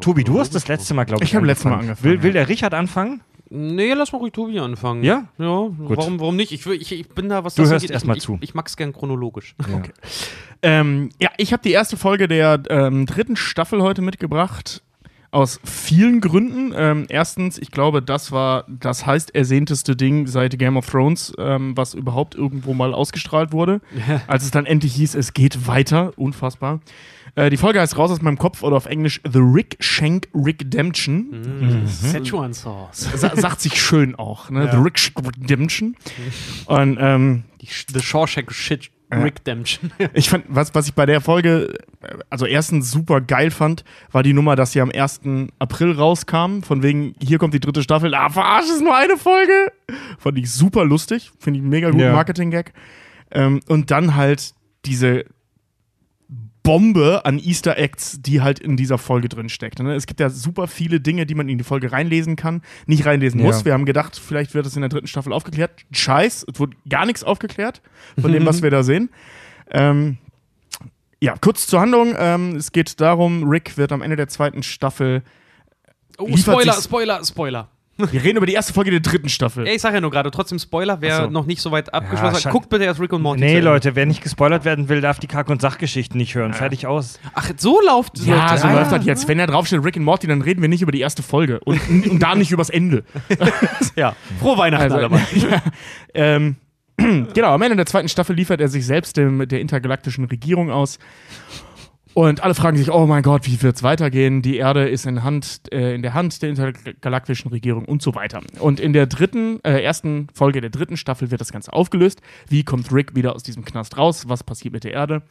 Tobi, 0.00 0.24
du 0.24 0.38
hast 0.40 0.54
das 0.54 0.68
letzte 0.68 0.94
Mal, 0.94 1.04
glaube 1.04 1.24
ich, 1.24 1.30
Ich 1.30 1.36
habe 1.36 1.46
letztes 1.46 1.66
Mal 1.66 1.78
angefangen. 1.78 2.02
Will, 2.02 2.22
will 2.22 2.30
ja. 2.30 2.44
der 2.44 2.48
Richard 2.48 2.74
anfangen? 2.74 3.20
Nee, 3.50 3.92
lass 3.94 4.12
mal 4.12 4.18
ruhig 4.18 4.32
Tobi 4.32 4.58
anfangen. 4.58 5.02
Ja? 5.02 5.28
Ja, 5.38 5.68
warum, 5.78 6.20
warum 6.20 6.36
nicht? 6.36 6.52
Ich, 6.52 6.66
ich, 6.66 6.92
ich 6.92 7.08
bin 7.08 7.28
da, 7.28 7.44
was 7.44 7.54
Du 7.54 7.62
das 7.62 7.70
hörst 7.70 7.84
angeht, 7.84 7.94
erst 7.94 8.06
mal 8.06 8.16
ich, 8.16 8.22
zu. 8.22 8.34
Ich, 8.36 8.50
ich 8.50 8.54
mag's 8.54 8.76
gern 8.76 8.92
chronologisch. 8.92 9.54
Okay. 9.58 9.92
Ähm, 10.60 11.10
ja, 11.20 11.30
ich 11.36 11.52
habe 11.52 11.62
die 11.62 11.70
erste 11.70 11.96
Folge 11.96 12.26
der 12.26 12.60
ähm, 12.68 13.06
dritten 13.06 13.36
Staffel 13.36 13.80
heute 13.80 14.02
mitgebracht. 14.02 14.82
Aus 15.30 15.60
vielen 15.62 16.20
Gründen. 16.20 16.72
Ähm, 16.74 17.06
erstens, 17.08 17.58
ich 17.58 17.70
glaube, 17.70 18.02
das 18.02 18.32
war 18.32 18.64
das 18.66 19.06
heißt 19.06 19.36
ersehnteste 19.36 19.94
Ding 19.94 20.26
seit 20.26 20.58
Game 20.58 20.76
of 20.76 20.90
Thrones, 20.90 21.32
ähm, 21.38 21.76
was 21.76 21.94
überhaupt 21.94 22.34
irgendwo 22.34 22.74
mal 22.74 22.92
ausgestrahlt 22.92 23.52
wurde. 23.52 23.80
Als 24.26 24.42
es 24.42 24.50
dann 24.50 24.66
endlich 24.66 24.94
hieß, 24.94 25.14
es 25.14 25.32
geht 25.32 25.68
weiter. 25.68 26.12
Unfassbar. 26.16 26.80
Äh, 27.38 27.50
die 27.50 27.56
Folge 27.56 27.80
heißt 27.80 27.96
Raus 27.96 28.10
aus 28.10 28.20
meinem 28.22 28.38
Kopf 28.38 28.62
oder 28.62 28.76
auf 28.76 28.86
Englisch 28.86 29.20
The 29.30 29.38
Rick 29.38 29.76
Shank 29.80 30.28
Redemption. 30.34 31.30
Mhm. 31.82 31.86
Szechuan 31.86 32.52
Sauce. 32.52 33.08
Sa 33.14 33.36
sagt 33.36 33.60
sich 33.60 33.80
schön 33.80 34.14
auch, 34.16 34.50
ne? 34.50 34.68
The 34.70 34.78
Rick 34.78 34.98
Shank 34.98 35.24
Redemption. 35.24 35.96
Und 36.66 36.96
ähm, 37.00 37.44
Die, 37.60 37.66
Sh- 37.68 37.86
The 37.92 38.00
Shawshank 38.00 38.50
Shit 38.52 38.90
Redemption. 39.12 39.90
Ich 40.14 40.28
fand, 40.28 40.44
was, 40.48 40.74
was 40.74 40.86
ich 40.88 40.94
bei 40.94 41.06
der 41.06 41.20
Folge, 41.20 41.74
äh, 42.02 42.18
also 42.28 42.44
erstens 42.44 42.90
super 42.90 43.20
geil 43.20 43.50
fand, 43.50 43.84
war 44.12 44.22
die 44.22 44.32
Nummer, 44.32 44.54
dass 44.56 44.72
sie 44.72 44.80
am 44.80 44.90
1. 44.90 45.20
April 45.58 45.92
rauskam. 45.92 46.62
Von 46.62 46.82
wegen, 46.82 47.14
hier 47.22 47.38
kommt 47.38 47.54
die 47.54 47.60
dritte 47.60 47.82
Staffel. 47.82 48.14
Ah, 48.14 48.28
verarsch, 48.28 48.66
ist 48.66 48.82
nur 48.82 48.96
eine 48.96 49.16
Folge. 49.16 49.72
Fand 50.18 50.36
ich 50.38 50.50
super 50.50 50.84
lustig. 50.84 51.30
Finde 51.38 51.58
ich 51.58 51.62
einen 51.62 51.70
mega 51.70 51.88
guten 51.90 52.02
Ja. 52.02 52.12
Marketing-Gag. 52.12 52.72
Ähm, 53.30 53.60
und 53.68 53.90
dann 53.90 54.14
halt 54.14 54.54
diese 54.84 55.24
Bombe 56.68 57.24
an 57.24 57.38
Easter 57.38 57.78
Eggs, 57.78 58.18
die 58.20 58.42
halt 58.42 58.58
in 58.58 58.76
dieser 58.76 58.98
Folge 58.98 59.30
drin 59.30 59.48
steckt. 59.48 59.78
Ne? 59.78 59.94
Es 59.94 60.06
gibt 60.06 60.20
ja 60.20 60.28
super 60.28 60.66
viele 60.66 61.00
Dinge, 61.00 61.24
die 61.24 61.34
man 61.34 61.48
in 61.48 61.56
die 61.56 61.64
Folge 61.64 61.92
reinlesen 61.92 62.36
kann, 62.36 62.60
nicht 62.84 63.06
reinlesen 63.06 63.40
Ja. 63.40 63.46
muss. 63.46 63.64
Wir 63.64 63.72
haben 63.72 63.86
gedacht, 63.86 64.20
vielleicht 64.22 64.52
wird 64.52 64.66
es 64.66 64.76
in 64.76 64.82
der 64.82 64.90
dritten 64.90 65.06
Staffel 65.06 65.32
aufgeklärt. 65.32 65.70
Scheiß, 65.92 66.44
es 66.52 66.60
wurde 66.60 66.76
gar 66.86 67.06
nichts 67.06 67.24
aufgeklärt 67.24 67.80
von 68.20 68.32
dem, 68.32 68.44
was 68.46 68.60
wir 68.60 68.68
da 68.70 68.82
sehen. 68.82 69.08
Ähm, 69.70 70.18
ja, 71.22 71.36
kurz 71.40 71.66
zur 71.66 71.80
Handlung. 71.80 72.14
Ähm, 72.18 72.56
es 72.56 72.70
geht 72.70 73.00
darum, 73.00 73.48
Rick 73.48 73.78
wird 73.78 73.90
am 73.90 74.02
Ende 74.02 74.16
der 74.16 74.28
zweiten 74.28 74.62
Staffel. 74.62 75.22
Oh, 76.18 76.36
Spoiler, 76.36 76.74
Spoiler, 76.74 77.24
Spoiler. 77.24 77.68
Wir 77.98 78.22
reden 78.22 78.36
über 78.36 78.46
die 78.46 78.52
erste 78.52 78.72
Folge 78.72 78.90
der 78.92 79.00
dritten 79.00 79.28
Staffel. 79.28 79.66
Ja, 79.66 79.72
ich 79.72 79.80
sag 79.82 79.92
ja 79.92 80.00
nur 80.00 80.10
gerade, 80.12 80.30
trotzdem 80.30 80.58
Spoiler, 80.58 81.00
wer 81.00 81.24
so. 81.24 81.30
noch 81.30 81.46
nicht 81.46 81.60
so 81.60 81.72
weit 81.72 81.92
abgeschlossen 81.92 82.34
hat, 82.36 82.42
schein- 82.42 82.52
guckt 82.52 82.68
bitte 82.68 82.84
erst 82.84 83.00
Rick 83.00 83.12
und 83.12 83.22
Morty. 83.22 83.40
Nee. 83.40 83.58
Leute, 83.60 83.96
wer 83.96 84.06
nicht 84.06 84.22
gespoilert 84.22 84.64
werden 84.64 84.88
will, 84.88 85.00
darf 85.00 85.18
die 85.18 85.26
Kack- 85.26 85.48
und 85.50 85.60
Sachgeschichten 85.60 86.16
nicht 86.16 86.34
hören. 86.36 86.52
Fertig 86.54 86.86
aus. 86.86 87.18
Ach, 87.34 87.50
so 87.56 87.80
läuft 87.84 88.18
Ja, 88.20 88.50
das. 88.50 88.62
so 88.62 88.68
Ah, 88.68 88.72
läuft 88.74 88.92
das 88.92 89.04
jetzt. 89.04 89.26
Wenn 89.28 89.38
da 89.38 89.46
draufsteht 89.46 89.84
Rick 89.84 89.96
und 89.96 90.04
Morty, 90.04 90.26
dann 90.28 90.42
reden 90.42 90.62
wir 90.62 90.68
nicht 90.68 90.82
über 90.82 90.92
die 90.92 91.00
erste 91.00 91.22
Folge 91.24 91.58
und, 91.60 91.80
und 91.90 92.20
da 92.20 92.34
nicht 92.36 92.52
übers 92.52 92.70
Ende. 92.70 93.04
Ja, 93.96 94.14
frohe 94.38 94.56
Weihnachten 94.58 94.92
Also, 94.92 95.08
mal. 95.08 95.20
ähm, 96.14 96.56
genau, 96.96 97.54
am 97.54 97.62
Ende 97.62 97.76
der 97.76 97.86
zweiten 97.86 98.08
Staffel 98.08 98.36
liefert 98.36 98.60
er 98.60 98.68
sich 98.68 98.86
selbst 98.86 99.16
dem, 99.16 99.46
der 99.48 99.60
intergalaktischen 99.60 100.24
Regierung 100.26 100.70
aus. 100.70 100.98
Und 102.14 102.42
alle 102.42 102.54
fragen 102.54 102.76
sich, 102.76 102.90
oh 102.90 103.06
mein 103.06 103.22
Gott, 103.22 103.46
wie 103.46 103.62
wird's 103.62 103.82
weitergehen? 103.82 104.42
Die 104.42 104.56
Erde 104.56 104.88
ist 104.88 105.06
in, 105.06 105.22
Hand, 105.22 105.62
äh, 105.72 105.94
in 105.94 106.02
der 106.02 106.14
Hand 106.14 106.42
der 106.42 106.50
intergalaktischen 106.50 107.50
Regierung 107.50 107.84
und 107.84 108.02
so 108.02 108.14
weiter. 108.14 108.40
Und 108.60 108.80
in 108.80 108.92
der 108.92 109.06
dritten, 109.06 109.60
äh, 109.64 109.82
ersten 109.82 110.28
Folge 110.34 110.60
der 110.60 110.70
dritten 110.70 110.96
Staffel 110.96 111.30
wird 111.30 111.40
das 111.40 111.52
Ganze 111.52 111.72
aufgelöst. 111.72 112.20
Wie 112.48 112.64
kommt 112.64 112.92
Rick 112.92 113.14
wieder 113.14 113.34
aus 113.34 113.42
diesem 113.42 113.64
Knast 113.64 113.96
raus? 113.96 114.24
Was 114.28 114.42
passiert 114.42 114.74
mit 114.74 114.84
der 114.84 114.92
Erde? 114.92 115.22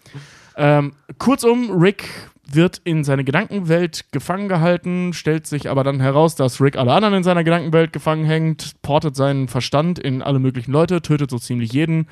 Ähm, 0.55 0.93
kurzum, 1.19 1.71
Rick 1.71 2.09
wird 2.49 2.81
in 2.83 3.03
seine 3.03 3.23
Gedankenwelt 3.23 4.05
gefangen 4.11 4.47
gehalten, 4.47 5.13
stellt 5.13 5.47
sich 5.47 5.69
aber 5.69 5.83
dann 5.83 5.99
heraus, 5.99 6.35
dass 6.35 6.61
Rick 6.61 6.77
alle 6.77 6.93
anderen 6.93 7.15
in 7.15 7.23
seiner 7.23 7.43
Gedankenwelt 7.43 7.91
gefangen 7.91 8.25
hängt, 8.25 8.81
portet 8.81 9.15
seinen 9.15 9.47
Verstand 9.47 9.99
in 9.99 10.21
alle 10.21 10.39
möglichen 10.39 10.71
Leute, 10.71 11.01
tötet 11.01 11.29
so 11.29 11.37
ziemlich 11.37 11.73
jeden. 11.73 12.07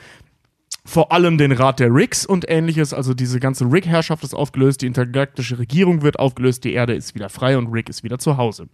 Vor 0.88 1.12
allem 1.12 1.39
den 1.39 1.51
Rat 1.51 1.80
der 1.80 1.94
Ricks 1.94 2.27
und 2.27 2.46
ähnliches. 2.48 2.94
Also 2.94 3.15
diese 3.15 3.39
ganze 3.39 3.65
Rick-Herrschaft 3.65 4.24
ist 4.24 4.36
aufgelöst, 4.36 4.84
die 4.84 4.86
intergalaktische 4.86 5.58
Regierung 5.58 6.04
wird 6.04 6.20
aufgelöst, 6.20 6.63
die 6.63 6.74
Erde 6.74 6.94
ist 6.94 7.15
wieder 7.15 7.30
frei 7.30 7.58
und 7.58 7.68
Rick 7.68 7.89
ist 7.89 8.04
wieder 8.04 8.20
zu 8.20 8.38
Hause. 8.38 8.68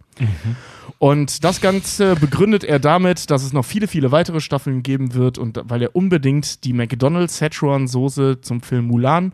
Und 0.98 1.42
das 1.42 1.62
Ganze 1.62 2.14
begründet 2.16 2.64
er 2.64 2.78
damit, 2.78 3.30
dass 3.30 3.42
es 3.42 3.54
noch 3.54 3.64
viele, 3.64 3.88
viele 3.88 4.12
weitere 4.12 4.40
Staffeln 4.40 4.82
geben 4.82 5.14
wird 5.14 5.38
und 5.38 5.58
weil 5.64 5.82
er 5.82 5.96
unbedingt 5.96 6.64
die 6.64 6.74
McDonald's 6.74 7.36
Szechuan 7.36 7.88
Soße 7.88 8.42
zum 8.42 8.60
Film 8.60 8.88
Mulan 8.88 9.32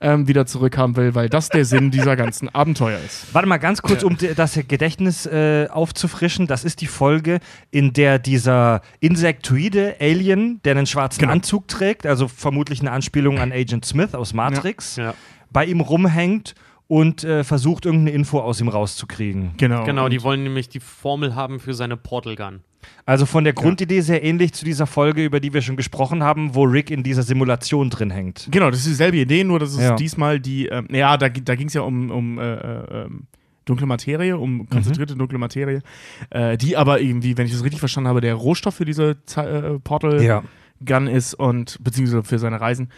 ähm, 0.00 0.28
wieder 0.28 0.46
zurückhaben 0.46 0.96
will, 0.96 1.14
weil 1.14 1.28
das 1.28 1.48
der 1.48 1.64
Sinn 1.64 1.90
dieser 1.90 2.16
ganzen 2.16 2.48
Abenteuer 2.54 2.98
ist. 3.04 3.32
Warte 3.34 3.48
mal 3.48 3.58
ganz 3.58 3.82
kurz, 3.82 4.02
um 4.02 4.16
das 4.36 4.58
Gedächtnis 4.68 5.26
äh, 5.26 5.68
aufzufrischen. 5.70 6.46
Das 6.46 6.64
ist 6.64 6.80
die 6.80 6.86
Folge, 6.86 7.40
in 7.70 7.92
der 7.92 8.18
dieser 8.18 8.82
insektoide 9.00 9.96
Alien, 10.00 10.60
der 10.64 10.76
einen 10.76 10.86
schwarzen 10.86 11.20
Genau. 11.20 11.32
Anzug 11.32 11.68
trägt, 11.68 12.06
also 12.06 12.28
vermutlich 12.28 12.80
eine 12.80 12.90
Anspielung 12.92 13.38
an 13.38 13.52
Agent 13.52 13.84
Smith 13.84 14.14
aus 14.14 14.34
Matrix, 14.34 14.96
Ja. 14.96 15.14
bei 15.50 15.64
ihm 15.64 15.80
rumhängt 15.80 16.54
und 16.88 17.24
äh, 17.24 17.42
versucht, 17.44 17.84
irgendeine 17.84 18.12
Info 18.12 18.38
aus 18.40 18.60
ihm 18.60 18.68
rauszukriegen. 18.68 19.52
Genau. 19.56 19.84
Genau, 19.84 20.08
die 20.08 20.22
wollen 20.22 20.42
nämlich 20.42 20.68
die 20.68 20.80
Formel 20.80 21.34
haben 21.34 21.58
für 21.58 21.74
seine 21.74 21.96
Portal 21.96 22.36
Gun. 22.36 22.60
Also 23.04 23.26
von 23.26 23.42
der 23.42 23.52
Grundidee 23.52 24.00
sehr 24.00 24.22
ähnlich 24.22 24.52
zu 24.52 24.64
dieser 24.64 24.86
Folge, 24.86 25.24
über 25.24 25.40
die 25.40 25.52
wir 25.52 25.60
schon 25.62 25.76
gesprochen 25.76 26.22
haben, 26.22 26.54
wo 26.54 26.62
Rick 26.62 26.90
in 26.90 27.02
dieser 27.02 27.22
Simulation 27.22 27.90
drin 27.90 28.10
hängt. 28.10 28.46
Genau, 28.50 28.70
das 28.70 28.80
ist 28.80 28.88
dieselbe 28.88 29.16
Idee, 29.16 29.42
nur 29.42 29.58
dass 29.58 29.72
es 29.72 29.80
Ja. 29.80 29.96
diesmal 29.96 30.38
die, 30.38 30.66
ähm, 30.66 30.86
ja, 30.90 31.16
da, 31.16 31.28
da 31.28 31.54
ging 31.56 31.66
es 31.66 31.74
ja 31.74 31.80
um, 31.80 32.10
um 32.10 32.38
äh, 32.38 32.54
äh, 32.54 33.04
ähm, 33.04 33.26
dunkle 33.64 33.86
Materie, 33.86 34.36
um 34.38 34.68
konzentrierte 34.68 35.16
dunkle 35.16 35.38
Materie, 35.38 35.82
äh, 36.30 36.56
die 36.56 36.76
aber 36.76 37.00
irgendwie, 37.00 37.36
wenn 37.36 37.46
ich 37.46 37.52
das 37.52 37.64
richtig 37.64 37.80
verstanden 37.80 38.08
habe, 38.08 38.20
der 38.20 38.34
Rohstoff 38.34 38.76
für 38.76 38.84
diese 38.84 39.16
äh, 39.36 39.78
Portal 39.82 40.44
Gun 40.84 41.06
ist 41.08 41.34
und 41.34 41.82
beziehungsweise 41.82 42.22
für 42.22 42.38
seine 42.38 42.60
Reisen. 42.60 42.90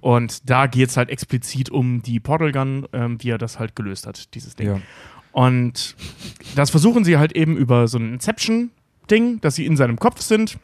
Und 0.00 0.48
da 0.48 0.66
geht 0.66 0.88
es 0.88 0.96
halt 0.96 1.10
explizit 1.10 1.70
um 1.70 2.02
die 2.02 2.20
Portal 2.20 2.52
Gun, 2.52 2.86
ähm, 2.92 3.22
wie 3.22 3.30
er 3.30 3.38
das 3.38 3.58
halt 3.58 3.76
gelöst 3.76 4.06
hat, 4.06 4.34
dieses 4.34 4.56
Ding. 4.56 4.68
Ja. 4.68 4.80
Und 5.32 5.94
das 6.56 6.70
versuchen 6.70 7.04
sie 7.04 7.18
halt 7.18 7.32
eben 7.32 7.56
über 7.56 7.86
so 7.86 7.98
ein 7.98 8.14
Inception-Ding, 8.14 9.40
dass 9.40 9.54
sie 9.54 9.66
in 9.66 9.76
seinem 9.76 9.98
Kopf 9.98 10.20
sind 10.20 10.58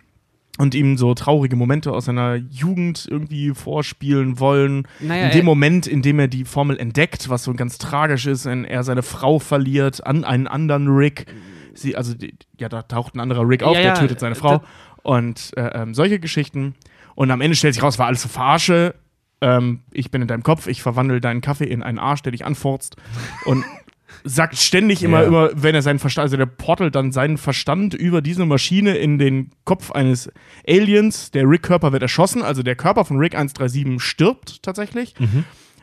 und 0.59 0.75
ihm 0.75 0.97
so 0.97 1.14
traurige 1.14 1.57
Momente 1.57 1.93
aus 1.93 2.07
seiner 2.07 2.37
Jugend 2.37 3.07
irgendwie 3.09 3.50
vorspielen 3.55 4.40
wollen. 4.40 4.88
Naja, 5.00 5.26
in 5.26 5.33
dem 5.33 5.45
Moment, 5.45 5.87
in 5.87 6.02
dem 6.02 6.19
er 6.19 6.28
die 6.28 6.45
Formel 6.45 6.78
entdeckt, 6.78 7.28
was 7.28 7.45
so 7.45 7.52
ganz 7.52 7.78
tragisch 7.78 8.26
ist, 8.26 8.47
wenn 8.47 8.64
er 8.64 8.83
seine 8.83 9.02
Frau 9.02 9.38
verliert 9.38 10.07
an 10.07 10.25
einen 10.25 10.47
anderen 10.47 10.88
Rick. 10.88 11.26
Sie, 11.75 11.95
also, 11.95 12.14
die, 12.14 12.35
ja, 12.59 12.69
da 12.69 12.83
taucht 12.83 13.14
ein 13.14 13.21
anderer 13.21 13.47
Rick 13.47 13.62
auf, 13.62 13.76
Ja, 13.76 13.83
der 13.83 13.95
tötet 13.95 14.21
seine 14.21 14.35
Frau. 14.35 14.62
Und 15.02 15.52
äh, 15.57 15.83
ähm, 15.83 15.95
solche 15.95 16.19
Geschichten. 16.19 16.75
Und 17.14 17.31
am 17.31 17.40
Ende 17.40 17.57
stellt 17.57 17.75
sich 17.75 17.83
raus, 17.83 17.99
war 17.99 18.07
alles 18.07 18.23
so 18.23 18.28
Verarsche. 18.28 18.95
Ähm, 19.40 19.81
ich 19.93 20.11
bin 20.11 20.23
in 20.23 20.28
deinem 20.28 20.43
Kopf, 20.43 20.66
ich 20.66 20.83
verwandle 20.83 21.21
deinen 21.21 21.40
Kaffee 21.40 21.64
in 21.66 21.83
einen 21.83 21.99
Arsch, 21.99 22.23
der 22.23 22.33
dich 22.33 22.45
anfurzt. 22.45 22.97
Und 23.45 23.64
sagt 24.25 24.57
ständig 24.57 25.02
immer, 25.02 25.21
Ja. 25.23 25.26
immer, 25.26 25.50
wenn 25.55 25.75
er 25.75 25.83
seinen 25.83 25.99
Verstand, 25.99 26.25
also 26.25 26.37
der 26.37 26.47
portelt 26.47 26.95
dann 26.95 27.12
seinen 27.12 27.37
Verstand 27.38 27.95
über 27.95 28.23
diese 28.23 28.47
Maschine 28.47 28.97
in 28.97 29.19
den 29.19 29.50
Kopf 29.64 29.90
eines 29.93 30.31
Aliens. 30.66 31.31
Der 31.33 31.49
Rick-Körper 31.49 31.93
wird 31.93 32.02
erschossen, 32.02 32.43
also 32.43 32.62
der 32.62 32.76
Körper 32.76 33.05
von 33.05 33.19
Rick 33.19 33.35
137 33.35 34.00
stirbt 34.02 34.62
tatsächlich. 34.62 35.14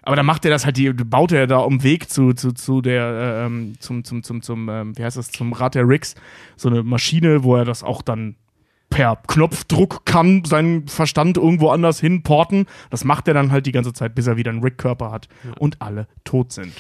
Aber 0.02 0.16
dann 0.18 0.26
macht 0.26 0.44
er 0.44 0.52
das 0.52 0.66
halt, 0.66 0.76
die, 0.76 0.92
baut 0.92 1.32
er 1.32 1.48
da 1.48 1.60
um 1.60 1.82
Weg 1.84 2.10
zu, 2.10 2.34
zu, 2.34 2.52
zu 2.52 2.82
der, 2.82 3.46
ähm, 3.46 3.76
zum, 3.80 4.04
zum, 4.04 4.24
zum, 4.24 4.42
zum, 4.42 4.68
ähm, 4.68 4.98
wie 4.98 5.04
heißt 5.04 5.16
das, 5.16 5.32
zum 5.32 5.54
Rad 5.54 5.76
der 5.76 5.88
Ricks, 5.88 6.16
so 6.58 6.68
eine 6.70 6.84
Maschine, 6.84 7.44
wo 7.44 7.56
er 7.56 7.64
das 7.64 7.84
auch 7.84 8.02
dann 8.02 8.36
per 8.94 9.18
Knopfdruck 9.28 10.06
kann, 10.06 10.44
seinen 10.46 10.88
Verstand 10.88 11.38
irgendwo 11.38 11.70
anders 11.70 12.00
hinporten. 12.00 12.68
Das 12.90 13.04
macht 13.04 13.28
er 13.28 13.34
dann 13.34 13.52
halt 13.52 13.66
die 13.66 13.72
ganze 13.72 13.94
Zeit, 13.94 14.16
bis 14.16 14.28
er 14.28 14.38
wieder 14.38 14.52
einen 14.52 14.62
Rick-Körper 14.62 15.12
hat 15.12 15.28
und 15.60 15.82
alle 15.82 16.08
tot 16.24 16.52
sind. 16.52 16.74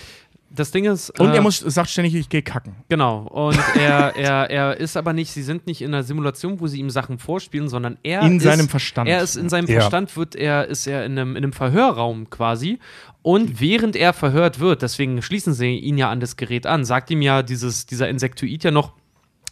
Das 0.55 0.69
Ding 0.69 0.85
ist. 0.85 1.19
Und 1.19 1.31
äh, 1.31 1.35
er 1.35 1.41
muss, 1.41 1.57
sagt 1.59 1.89
ständig, 1.89 2.13
ich 2.13 2.29
gehe 2.29 2.43
kacken. 2.43 2.75
Genau. 2.87 3.21
Und 3.21 3.57
er, 3.75 4.15
er, 4.15 4.51
er 4.51 4.77
ist 4.77 4.95
aber 4.95 5.11
nicht, 5.11 5.31
sie 5.31 5.41
sind 5.41 5.65
nicht 5.65 5.81
in 5.81 5.87
einer 5.87 6.03
Simulation, 6.03 6.59
wo 6.59 6.67
sie 6.67 6.79
ihm 6.79 6.91
Sachen 6.91 7.17
vorspielen, 7.17 7.67
sondern 7.67 7.97
er 8.03 8.21
In 8.21 8.37
ist, 8.37 8.43
seinem 8.43 8.69
Verstand. 8.69 9.09
Er 9.09 9.23
ist 9.23 9.35
in 9.35 9.49
seinem 9.49 9.67
Ja. 9.67 9.79
Verstand, 9.79 10.15
wird 10.15 10.35
er, 10.35 10.67
ist 10.67 10.85
er 10.85 11.05
in 11.05 11.17
einem, 11.17 11.31
in 11.31 11.37
einem 11.37 11.53
Verhörraum 11.53 12.29
quasi. 12.29 12.77
Und 13.23 13.59
während 13.59 13.95
er 13.95 14.13
verhört 14.13 14.59
wird, 14.59 14.83
deswegen 14.83 15.23
schließen 15.23 15.53
sie 15.53 15.75
ihn 15.75 15.97
ja 15.97 16.11
an 16.11 16.19
das 16.19 16.37
Gerät 16.37 16.67
an, 16.67 16.85
sagt 16.85 17.09
ihm 17.09 17.23
ja 17.23 17.41
dieses, 17.41 17.87
dieser 17.87 18.07
Insektoid 18.09 18.63
ja 18.63 18.69
noch, 18.69 18.93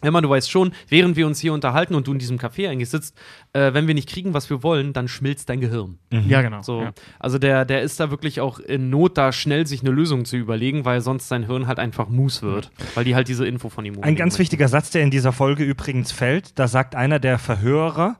Emma, 0.01 0.21
du 0.21 0.29
weißt 0.29 0.49
schon, 0.49 0.71
während 0.89 1.15
wir 1.15 1.27
uns 1.27 1.39
hier 1.39 1.53
unterhalten 1.53 1.95
und 1.95 2.07
du 2.07 2.13
in 2.13 2.19
diesem 2.19 2.37
Café 2.37 2.69
eigentlich 2.69 2.89
sitzt, 2.89 3.15
äh, 3.53 3.73
wenn 3.73 3.87
wir 3.87 3.93
nicht 3.93 4.09
kriegen, 4.09 4.33
was 4.33 4.49
wir 4.49 4.63
wollen, 4.63 4.93
dann 4.93 5.07
schmilzt 5.07 5.49
dein 5.49 5.61
Gehirn. 5.61 5.97
Ja, 6.27 6.41
genau. 6.41 6.61
So, 6.61 6.81
Ja. 6.81 6.91
also 7.19 7.37
der, 7.37 7.65
der 7.65 7.81
ist 7.81 7.99
da 7.99 8.09
wirklich 8.11 8.41
auch 8.41 8.59
in 8.59 8.89
Not, 8.89 9.17
da 9.17 9.31
schnell 9.31 9.67
sich 9.67 9.81
eine 9.81 9.91
Lösung 9.91 10.25
zu 10.25 10.37
überlegen, 10.37 10.85
weil 10.85 11.01
sonst 11.01 11.27
sein 11.27 11.45
Hirn 11.45 11.67
halt 11.67 11.79
einfach 11.79 12.09
Mus 12.09 12.41
wird, 12.41 12.71
weil 12.95 13.03
die 13.03 13.15
halt 13.15 13.27
diese 13.27 13.45
Info 13.45 13.69
von 13.69 13.85
ihm 13.85 13.97
Ein 14.01 14.15
ganz 14.15 14.39
wichtiger 14.39 14.67
Satz, 14.67 14.89
der 14.91 15.03
in 15.03 15.11
dieser 15.11 15.31
Folge 15.31 15.63
übrigens 15.63 16.11
fällt, 16.11 16.57
da 16.59 16.67
sagt 16.67 16.95
einer 16.95 17.19
der 17.19 17.37
Verhörer, 17.39 18.17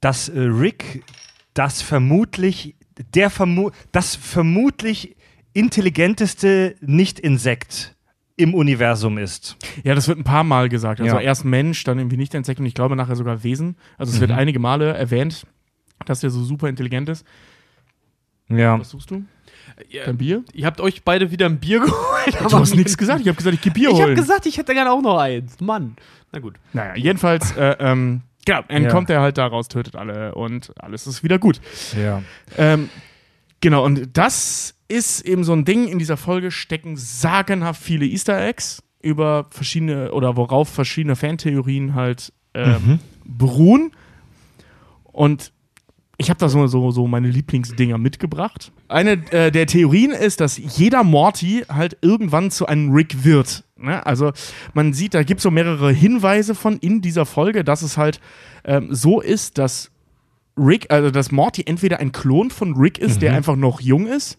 dass 0.00 0.28
äh, 0.28 0.38
Rick 0.40 1.02
das 1.54 1.82
vermutlich, 1.82 2.76
der 3.14 3.30
vermu 3.30 3.70
das 3.92 4.16
vermutlich 4.16 5.16
intelligenteste 5.52 6.76
Nicht-Insekt 6.80 7.95
im 8.36 8.54
Universum 8.54 9.16
ist. 9.18 9.56
ja, 9.82 9.94
das 9.94 10.08
wird 10.08 10.18
ein 10.18 10.24
paar 10.24 10.44
Mal 10.44 10.68
gesagt. 10.68 11.00
Also 11.00 11.16
Ja. 11.16 11.22
erst 11.22 11.44
Mensch, 11.44 11.84
dann 11.84 11.98
irgendwie 11.98 12.16
nicht 12.18 12.34
Insekt 12.34 12.60
und 12.60 12.66
ich 12.66 12.74
glaube 12.74 12.94
nachher 12.96 13.16
sogar 13.16 13.42
Wesen. 13.42 13.76
Also 13.98 14.12
es 14.12 14.20
wird 14.20 14.30
einige 14.30 14.58
Male 14.58 14.92
erwähnt, 14.92 15.46
dass 16.04 16.20
der 16.20 16.30
so 16.30 16.42
super 16.44 16.68
intelligent 16.68 17.08
ist. 17.08 17.26
Ja. 18.48 18.78
Was 18.78 18.90
suchst 18.90 19.10
du? 19.10 19.24
Ja, 19.88 20.04
Dein 20.06 20.16
Bier? 20.18 20.44
ihr 20.52 20.64
habt 20.66 20.80
euch 20.80 21.02
beide 21.02 21.30
wieder 21.30 21.46
ein 21.46 21.58
Bier 21.58 21.80
geholt. 21.84 22.50
Du 22.50 22.58
hast 22.58 22.74
nichts 22.76 22.96
gesagt. 22.96 23.20
Ich 23.20 23.28
habe 23.28 23.36
gesagt, 23.36 23.54
ich 23.54 23.60
gehe 23.62 23.72
Bier 23.72 23.88
Ich 23.88 23.94
habe 23.96 24.04
holen. 24.06 24.16
gesagt, 24.16 24.46
ich 24.46 24.58
hätte 24.58 24.74
gerne 24.74 24.92
auch 24.92 25.02
noch 25.02 25.18
eins. 25.18 25.58
Mann. 25.60 25.96
Na 26.32 26.38
gut. 26.38 26.54
Naja, 26.72 26.94
jedenfalls, 26.94 27.52
äh, 27.56 27.76
ähm, 27.80 28.20
genau, 28.44 28.60
entkommt 28.68 29.10
er 29.10 29.20
halt 29.20 29.38
da 29.38 29.46
raus, 29.46 29.68
tötet 29.68 29.96
alle 29.96 30.34
und 30.34 30.72
alles 30.78 31.06
ist 31.06 31.22
wieder 31.24 31.38
gut. 31.38 31.60
ja. 32.00 32.22
Ähm, 32.56 32.88
genau, 33.60 33.84
und 33.84 34.16
das 34.16 34.74
ist 34.88 35.20
eben 35.22 35.44
so 35.44 35.52
ein 35.52 35.64
Ding. 35.64 35.88
In 35.88 35.98
dieser 35.98 36.16
Folge 36.16 36.50
stecken 36.50 36.96
sagenhaft 36.96 37.82
viele 37.82 38.06
Easter 38.06 38.40
Eggs 38.46 38.82
über 39.02 39.46
verschiedene 39.50 40.12
oder 40.12 40.36
worauf 40.36 40.68
verschiedene 40.68 41.16
Fantheorien 41.16 41.94
halt 41.94 42.32
ähm, 42.54 42.98
beruhen. 43.24 43.92
Und 45.04 45.52
ich 46.18 46.30
habe 46.30 46.38
da 46.38 46.48
so, 46.48 46.66
so, 46.66 46.90
so 46.90 47.06
meine 47.06 47.28
Lieblingsdinger 47.28 47.98
mitgebracht. 47.98 48.72
Eine 48.88 49.12
äh, 49.32 49.50
der 49.50 49.66
Theorien 49.66 50.12
ist, 50.12 50.40
dass 50.40 50.56
jeder 50.56 51.04
Morty 51.04 51.64
halt 51.68 51.98
irgendwann 52.00 52.50
zu 52.50 52.66
einem 52.66 52.90
Rick 52.92 53.24
wird. 53.24 53.64
Ne? 53.76 54.04
Also 54.06 54.32
man 54.72 54.92
sieht, 54.92 55.14
da 55.14 55.22
gibt 55.22 55.40
es 55.40 55.42
so 55.42 55.50
mehrere 55.50 55.92
Hinweise 55.92 56.54
von 56.54 56.78
in 56.78 57.02
dieser 57.02 57.26
Folge, 57.26 57.64
dass 57.64 57.82
es 57.82 57.98
halt 57.98 58.20
ähm, 58.64 58.88
so 58.94 59.20
ist, 59.20 59.58
dass 59.58 59.90
Rick, 60.56 60.86
also 60.90 61.10
dass 61.10 61.30
Morty 61.32 61.62
entweder 61.66 61.98
ein 62.00 62.12
Klon 62.12 62.50
von 62.50 62.74
Rick 62.76 62.98
ist, 62.98 63.22
der 63.22 63.34
einfach 63.34 63.56
noch 63.56 63.80
jung 63.80 64.06
ist, 64.06 64.38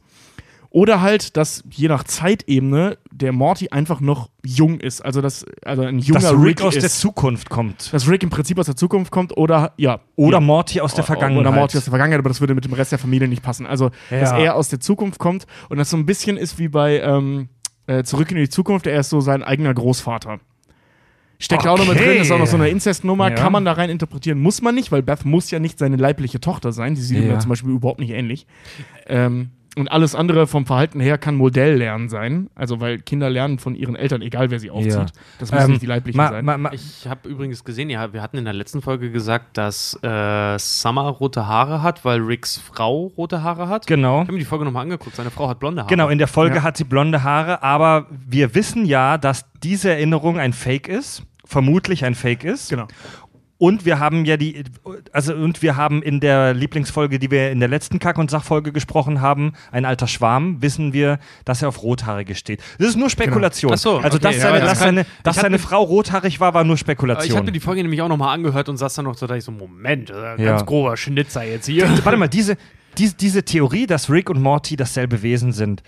oder 0.70 1.02
halt, 1.02 1.38
dass 1.38 1.64
je 1.72 1.88
nach 1.88 2.04
Zeitebene 2.04 2.98
der 3.12 3.32
Morty 3.32 3.70
einfach 3.70 4.02
noch 4.02 4.30
jung 4.46 4.80
ist. 4.80 5.02
Also, 5.04 5.22
dass 5.22 5.46
also 5.64 5.84
ein 5.84 6.00
junger 6.00 6.20
Dass 6.20 6.34
Rick 6.34 6.62
aus 6.62 6.76
ist. 6.76 6.84
der 6.84 6.90
Zukunft 6.90 7.50
kommt. 7.50 7.92
dass 7.94 8.08
Rick 8.10 8.22
im 8.24 8.30
Prinzip 8.30 8.60
aus 8.60 8.66
der 8.66 8.76
Zukunft 8.76 9.12
kommt 9.12 9.36
oder 9.38 9.74
ja. 9.78 10.02
Oder 10.18 10.38
ja. 10.38 10.42
Morty 10.42 10.82
aus 10.82 10.94
der 10.94 11.06
Vergangenheit. 11.06 11.40
Oder 11.40 11.52
Morty 11.52 11.78
aus 11.78 11.86
der 11.86 11.92
Vergangenheit, 11.92 12.20
aber 12.20 12.30
das 12.30 12.42
würde 12.42 12.54
mit 12.54 12.66
dem 12.66 12.74
Rest 12.74 12.92
der 12.92 13.00
Familie 13.00 13.28
nicht 13.30 13.42
passen. 13.44 13.66
Also, 13.66 13.92
dass 14.10 14.32
Ja. 14.32 14.38
er 14.40 14.56
aus 14.56 14.68
der 14.70 14.80
Zukunft 14.82 15.20
kommt 15.20 15.48
und 15.70 15.78
das 15.78 15.90
so 15.90 15.98
ein 15.98 16.06
bisschen 16.06 16.36
ist 16.36 16.60
wie 16.60 16.68
bei 16.68 17.00
ähm, 17.00 17.48
äh, 17.88 18.04
Zurück 18.04 18.30
in 18.32 18.38
die 18.38 18.50
Zukunft, 18.50 18.88
er 18.88 19.00
ist 19.00 19.10
so 19.10 19.22
sein 19.22 19.44
eigener 19.44 19.74
Großvater. 19.74 20.40
Steckt 21.40 21.68
auch 21.68 21.78
noch 21.78 21.88
mit 21.88 21.98
Okay. 21.98 22.06
drin, 22.14 22.22
ist 22.22 22.32
auch 22.32 22.40
noch 22.40 22.48
so 22.48 22.56
eine 22.58 22.70
Inzestnummer, 22.70 23.30
Ja. 23.30 23.36
kann 23.36 23.52
man 23.52 23.64
da 23.64 23.74
rein 23.74 23.90
interpretieren, 23.92 24.40
muss 24.40 24.62
man 24.62 24.74
nicht, 24.74 24.92
weil 24.92 25.04
Beth 25.04 25.24
muss 25.26 25.52
ja 25.52 25.60
nicht 25.60 25.78
seine 25.78 25.96
leibliche 25.96 26.40
Tochter 26.40 26.72
sein, 26.72 26.96
die 26.96 27.02
sieht 27.02 27.18
ihm 27.18 27.28
Ja. 27.28 27.34
ja 27.34 27.40
zum 27.40 27.50
Beispiel 27.50 27.70
überhaupt 27.72 28.00
nicht 28.00 28.10
ähnlich. 28.12 28.48
Ähm, 29.06 29.50
und 29.78 29.92
alles 29.92 30.16
andere 30.16 30.48
vom 30.48 30.66
Verhalten 30.66 31.00
her 31.00 31.18
kann 31.18 31.36
Modelllernen 31.36 32.10
sein, 32.10 32.50
also 32.56 32.80
weil 32.82 33.00
Kinder 33.00 33.30
lernen 33.30 33.60
von 33.60 33.76
ihren 33.76 33.96
Eltern, 33.96 34.22
egal 34.22 34.52
wer 34.52 34.60
sie 34.60 34.70
aufzieht. 34.72 34.94
Ja. 34.94 35.06
Das 35.40 35.52
muss 35.52 35.64
Ähm, 35.64 35.70
nicht 35.72 35.82
die 35.82 35.86
leibliche 35.86 36.18
ma, 36.18 36.30
sein. 36.30 36.44
ma, 36.46 36.58
ma, 36.58 36.72
Ich 36.74 37.08
habe 37.08 37.30
übrigens 37.30 37.64
gesehen, 37.64 37.90
ja, 37.90 38.12
wir 38.14 38.22
hatten 38.22 38.38
in 38.38 38.46
der 38.46 38.54
letzten 38.54 38.82
Folge 38.82 39.12
gesagt, 39.12 39.58
dass 39.58 39.98
äh, 40.04 40.58
Summer 40.60 41.08
rote 41.10 41.48
Haare 41.48 41.82
hat, 41.84 42.04
weil 42.06 42.20
Ricks 42.20 42.58
Frau 42.58 43.12
rote 43.18 43.44
Haare 43.44 43.70
hat. 43.70 43.88
genau. 43.88 44.18
Ich 44.18 44.28
habe 44.28 44.34
mir 44.34 44.40
die 44.40 44.46
Folge 44.46 44.66
nochmal 44.66 44.84
angeguckt. 44.84 45.16
Seine 45.16 45.32
Frau 45.32 45.48
hat 45.48 45.60
blonde 45.60 45.82
Haare. 45.84 45.90
Genau, 45.90 46.10
in 46.10 46.18
der 46.18 46.28
Folge 46.28 46.58
Ja. 46.58 46.64
hat 46.64 46.78
sie 46.78 46.84
blonde 46.84 47.24
Haare, 47.24 47.64
aber 47.64 48.08
wir 48.10 48.56
wissen 48.56 48.86
ja, 48.86 49.18
dass 49.18 49.46
diese 49.64 49.90
Erinnerung 49.92 50.40
ein 50.40 50.54
Fake 50.54 50.88
ist, 50.88 51.24
vermutlich 51.46 52.04
ein 52.04 52.16
Fake 52.16 52.44
ist. 52.44 52.70
genau. 52.70 52.88
Und 53.60 53.86
wir 53.86 54.00
haben 54.00 54.24
ja 54.26 54.38
die, 54.38 54.64
also 55.12 55.34
und 55.34 55.64
wir 55.64 55.76
haben 55.76 56.04
in 56.04 56.20
der 56.20 56.54
Lieblingsfolge, 56.54 57.18
die 57.18 57.32
wir 57.32 57.50
in 57.52 57.60
der 57.60 57.68
letzten 57.70 57.98
Kack- 57.98 58.20
und 58.20 58.30
Sachfolge 58.30 58.72
gesprochen 58.72 59.20
haben, 59.20 59.54
ein 59.72 59.84
alter 59.84 60.08
Schwarm, 60.08 60.62
wissen 60.62 60.94
wir, 60.94 61.18
dass 61.44 61.64
er 61.64 61.70
auf 61.70 61.82
Rothaarige 61.82 62.36
steht. 62.36 62.62
Das 62.78 62.90
ist 62.90 62.98
nur 62.98 63.10
Spekulation. 63.10 63.72
Ach 63.74 63.78
so, 63.80 63.98
also 63.98 64.18
okay, 64.18 64.24
dass, 64.28 64.36
ja, 64.36 64.42
seine, 64.42 64.60
das 64.60 64.70
dass, 64.70 64.80
kann- 64.80 64.88
seine, 64.96 65.06
dass 65.24 65.36
seine 65.38 65.60
Frau 65.60 65.82
rothaarig 65.84 66.40
war, 66.40 66.54
war 66.54 66.64
nur 66.64 66.72
Aber 66.72 66.76
ich 66.76 66.80
Spekulation. 66.82 67.36
habe 67.36 67.46
mir 67.48 67.52
die 67.52 67.60
Folge 67.60 67.82
nämlich 67.82 68.02
auch 68.04 68.10
nochmal 68.10 68.34
angehört 68.36 68.70
und 68.70 68.78
saß 68.78 68.94
dann 68.94 69.06
noch 69.06 69.18
so, 69.18 69.26
da 69.26 69.36
ich 69.36 69.44
so, 69.44 69.52
Moment, 69.52 70.12
ist 70.12 70.16
ein 70.16 70.40
Ja. 70.40 70.46
ganz 70.52 70.66
grober 70.66 70.96
Schnitzer 70.96 71.44
jetzt 71.44 71.66
hier. 71.66 71.90
Warte 72.04 72.18
mal, 72.18 72.28
diese, 72.28 72.58
diese, 73.00 73.16
diese 73.16 73.44
Theorie, 73.44 73.88
dass 73.88 74.12
Rick 74.12 74.30
und 74.30 74.40
Morty 74.40 74.76
dasselbe 74.76 75.24
Wesen 75.24 75.52
sind, 75.52 75.82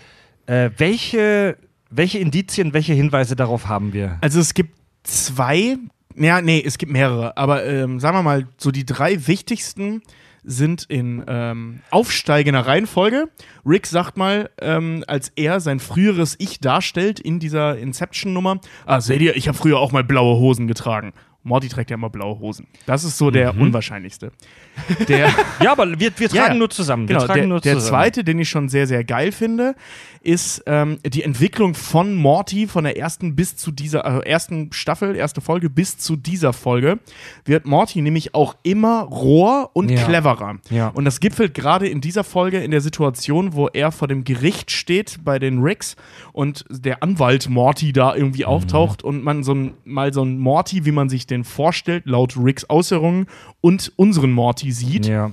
äh, 0.46 0.70
welche, 0.76 1.56
welche 1.88 2.18
Indizien, 2.18 2.72
welche 2.72 2.94
Hinweise 2.94 3.36
darauf 3.36 3.68
haben 3.68 3.92
wir? 3.92 4.18
Also 4.22 4.40
es 4.40 4.54
gibt 4.54 4.76
zwei 5.04 5.76
Ja, 6.16 6.40
nee, 6.42 6.62
es 6.64 6.78
gibt 6.78 6.92
mehrere. 6.92 7.36
Aber 7.36 7.64
ähm, 7.64 8.00
sagen 8.00 8.16
wir 8.16 8.22
mal, 8.22 8.46
so 8.56 8.70
die 8.70 8.84
drei 8.84 9.26
wichtigsten 9.26 10.02
sind 10.42 10.84
in 10.84 11.22
ähm, 11.28 11.80
aufsteigender 11.90 12.66
Reihenfolge. 12.66 13.28
Rick 13.66 13.86
sagt 13.86 14.16
mal, 14.16 14.48
ähm, 14.60 15.04
als 15.06 15.30
er 15.36 15.60
sein 15.60 15.80
früheres 15.80 16.34
Ich 16.38 16.60
darstellt 16.60 17.20
in 17.20 17.38
dieser 17.40 17.76
Inception-Nummer, 17.78 18.58
ah, 18.86 19.00
seht 19.00 19.20
ihr, 19.20 19.36
ich 19.36 19.48
habe 19.48 19.58
früher 19.58 19.78
auch 19.78 19.92
mal 19.92 20.02
blaue 20.04 20.38
Hosen 20.40 20.66
getragen. 20.66 21.12
Morty 21.42 21.68
trägt 21.68 21.88
ja 21.90 21.94
immer 21.94 22.10
blaue 22.10 22.38
Hosen. 22.38 22.66
Das 22.84 23.02
ist 23.02 23.16
so 23.16 23.30
der 23.30 23.56
unwahrscheinlichste. 23.56 24.30
Der, 25.08 25.30
Ja, 25.62 25.72
aber 25.72 25.86
wir, 25.98 26.10
wir 26.18 26.28
tragen 26.28 26.34
Ja, 26.34 26.54
nur 26.54 26.68
zusammen. 26.68 27.08
Wir 27.08 27.16
Genau, 27.16 27.26
tragen 27.26 27.40
der, 27.40 27.48
nur 27.48 27.60
der 27.60 27.74
zusammen. 27.76 27.88
zweite, 27.90 28.24
den 28.24 28.38
ich 28.40 28.48
schon 28.50 28.68
sehr, 28.68 28.86
sehr 28.86 29.04
geil 29.04 29.32
finde, 29.32 29.74
ist 30.22 30.62
ähm, 30.66 30.98
die 31.06 31.22
Entwicklung 31.22 31.74
von 31.74 32.14
Morty 32.14 32.66
von 32.66 32.84
der 32.84 32.98
ersten 32.98 33.34
bis 33.36 33.56
zu 33.56 33.70
dieser 33.70 34.04
äh, 34.04 34.28
ersten 34.28 34.72
Staffel, 34.72 35.16
erste 35.16 35.40
Folge 35.40 35.70
bis 35.70 35.96
zu 35.98 36.16
dieser 36.16 36.52
Folge, 36.52 36.98
wird 37.44 37.64
Morty 37.66 38.02
nämlich 38.02 38.34
auch 38.34 38.54
immer 38.62 39.02
roher 39.02 39.70
und 39.72 39.90
Ja. 39.90 40.04
cleverer. 40.04 40.58
Ja. 40.70 40.88
Und 40.88 41.04
das 41.06 41.20
gipfelt 41.20 41.54
gerade 41.54 41.88
in 41.88 42.00
dieser 42.00 42.24
Folge 42.24 42.58
in 42.58 42.70
der 42.70 42.80
Situation, 42.80 43.54
wo 43.54 43.68
er 43.68 43.92
vor 43.92 44.08
dem 44.08 44.24
Gericht 44.24 44.70
steht 44.70 45.24
bei 45.24 45.38
den 45.38 45.60
Ricks 45.62 45.96
und 46.32 46.64
der 46.70 47.02
Anwalt 47.02 47.48
Morty 47.48 47.92
da 47.92 48.14
irgendwie 48.14 48.42
Mhm. 48.42 48.48
auftaucht 48.48 49.02
und 49.02 49.24
man 49.24 49.42
so 49.42 49.54
ein, 49.54 49.72
mal 49.84 50.12
so 50.12 50.22
ein 50.22 50.38
Morty, 50.38 50.84
wie 50.84 50.92
man 50.92 51.08
sich 51.08 51.26
den 51.26 51.44
vorstellt, 51.44 52.04
laut 52.06 52.36
Ricks 52.36 52.66
Äußerungen 52.68 53.26
und 53.60 53.92
unseren 53.96 54.32
Morty 54.32 54.70
sieht. 54.72 55.06
Ja. 55.06 55.30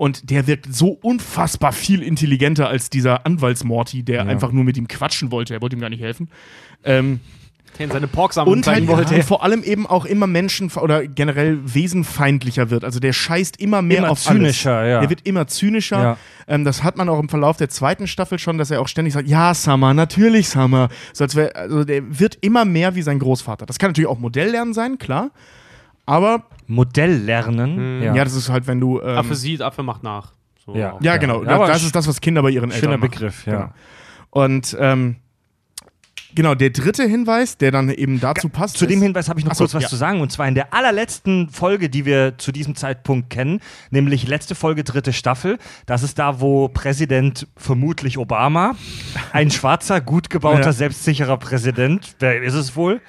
Und 0.00 0.30
der 0.30 0.46
wirkt 0.46 0.74
so 0.74 0.88
unfassbar 1.02 1.72
viel 1.72 2.02
intelligenter 2.02 2.70
als 2.70 2.88
dieser 2.88 3.26
Anwaltsmorty, 3.26 4.02
der 4.02 4.26
einfach 4.26 4.50
nur 4.50 4.64
mit 4.64 4.78
ihm 4.78 4.88
quatschen 4.88 5.30
wollte. 5.30 5.52
Er 5.52 5.60
wollte 5.60 5.76
ihm 5.76 5.80
gar 5.80 5.90
nicht 5.90 6.00
helfen. 6.00 6.30
Ähm, 6.84 7.20
Der 7.78 7.84
in 7.84 7.92
seine 7.92 8.06
Porksammlung 8.06 8.54
und 8.56 8.66
halt 8.66 8.88
wollte. 8.88 9.14
und 9.14 9.24
vor 9.24 9.44
allem 9.44 9.62
eben 9.62 9.86
auch 9.86 10.06
immer 10.06 10.26
Menschen 10.26 10.70
oder 10.72 11.06
generell 11.06 11.58
wesenfeindlicher 11.64 12.70
wird. 12.70 12.82
Also 12.82 12.98
der 12.98 13.12
scheißt 13.12 13.60
immer 13.60 13.82
mehr 13.82 13.98
Immer 13.98 14.12
auf 14.12 14.22
zynischer, 14.22 14.74
alles. 14.78 14.90
ja. 14.90 15.00
Der 15.00 15.10
wird 15.10 15.26
immer 15.26 15.46
zynischer. 15.48 16.02
Ja. 16.02 16.16
Ähm, 16.48 16.64
das 16.64 16.82
hat 16.82 16.96
man 16.96 17.10
auch 17.10 17.20
im 17.20 17.28
Verlauf 17.28 17.58
der 17.58 17.68
zweiten 17.68 18.06
Staffel 18.06 18.38
schon, 18.38 18.56
dass 18.56 18.70
er 18.70 18.80
auch 18.80 18.88
ständig 18.88 19.12
sagt, 19.12 19.28
ja, 19.28 19.52
Summer, 19.52 19.92
natürlich 19.92 20.48
Summer. 20.48 20.88
So 21.12 21.24
als 21.24 21.36
wär, 21.36 21.54
also 21.56 21.84
der 21.84 22.18
wird 22.18 22.38
immer 22.40 22.64
mehr 22.64 22.94
wie 22.94 23.02
sein 23.02 23.18
Großvater. 23.18 23.66
Das 23.66 23.78
kann 23.78 23.90
natürlich 23.90 24.08
auch 24.08 24.18
Modelllernen 24.18 24.72
sein, 24.72 24.96
klar. 24.96 25.30
Aber 26.06 26.44
Modell 26.70 27.16
lernen. 27.18 28.02
ja. 28.02 28.14
das 28.14 28.34
ist 28.34 28.48
halt, 28.48 28.66
wenn 28.66 28.80
du. 28.80 29.00
Ähm, 29.00 29.18
Affe 29.18 29.34
sieht, 29.34 29.60
Affe 29.62 29.82
macht 29.82 30.02
nach. 30.02 30.32
So. 30.64 30.74
Ja. 30.74 30.98
ja, 31.00 31.16
genau. 31.16 31.42
Ja, 31.44 31.50
aber 31.56 31.66
das 31.66 31.82
ist 31.82 31.94
das, 31.94 32.06
was 32.06 32.20
Kinder 32.20 32.42
bei 32.42 32.50
ihren 32.50 32.70
Schöner 32.70 32.92
Eltern 32.94 33.00
machen. 33.00 33.10
Begriff, 33.10 33.46
ja. 33.46 33.52
Genau. 33.52 33.72
Und 34.30 34.76
ähm, 34.78 35.16
genau, 36.34 36.54
der 36.54 36.70
dritte 36.70 37.02
Hinweis, 37.04 37.56
der 37.58 37.72
dann 37.72 37.88
eben 37.90 38.20
dazu 38.20 38.48
passt. 38.48 38.76
Zu 38.76 38.86
dem 38.86 39.02
Hinweis 39.02 39.28
habe 39.28 39.40
ich 39.40 39.44
noch 39.44 39.52
Ach 39.52 39.56
so, 39.56 39.64
kurz 39.64 39.74
was 39.74 39.84
ja. 39.84 39.88
zu 39.88 39.96
sagen. 39.96 40.20
Und 40.20 40.30
zwar 40.30 40.46
in 40.46 40.54
der 40.54 40.72
allerletzten 40.72 41.48
Folge, 41.48 41.88
die 41.90 42.04
wir 42.04 42.38
zu 42.38 42.52
diesem 42.52 42.76
Zeitpunkt 42.76 43.30
kennen, 43.30 43.60
nämlich 43.90 44.28
letzte 44.28 44.54
Folge, 44.54 44.84
dritte 44.84 45.12
Staffel. 45.12 45.58
Das 45.86 46.02
ist 46.02 46.18
da, 46.18 46.40
wo 46.40 46.68
Präsident 46.68 47.48
vermutlich 47.56 48.18
Obama, 48.18 48.76
ein 49.32 49.50
schwarzer, 49.50 50.00
gut 50.00 50.30
gebauter, 50.30 50.66
Ja. 50.66 50.72
selbstsicherer 50.72 51.38
Präsident, 51.38 52.14
wer 52.20 52.40
ist 52.42 52.54
es 52.54 52.76
wohl? 52.76 53.00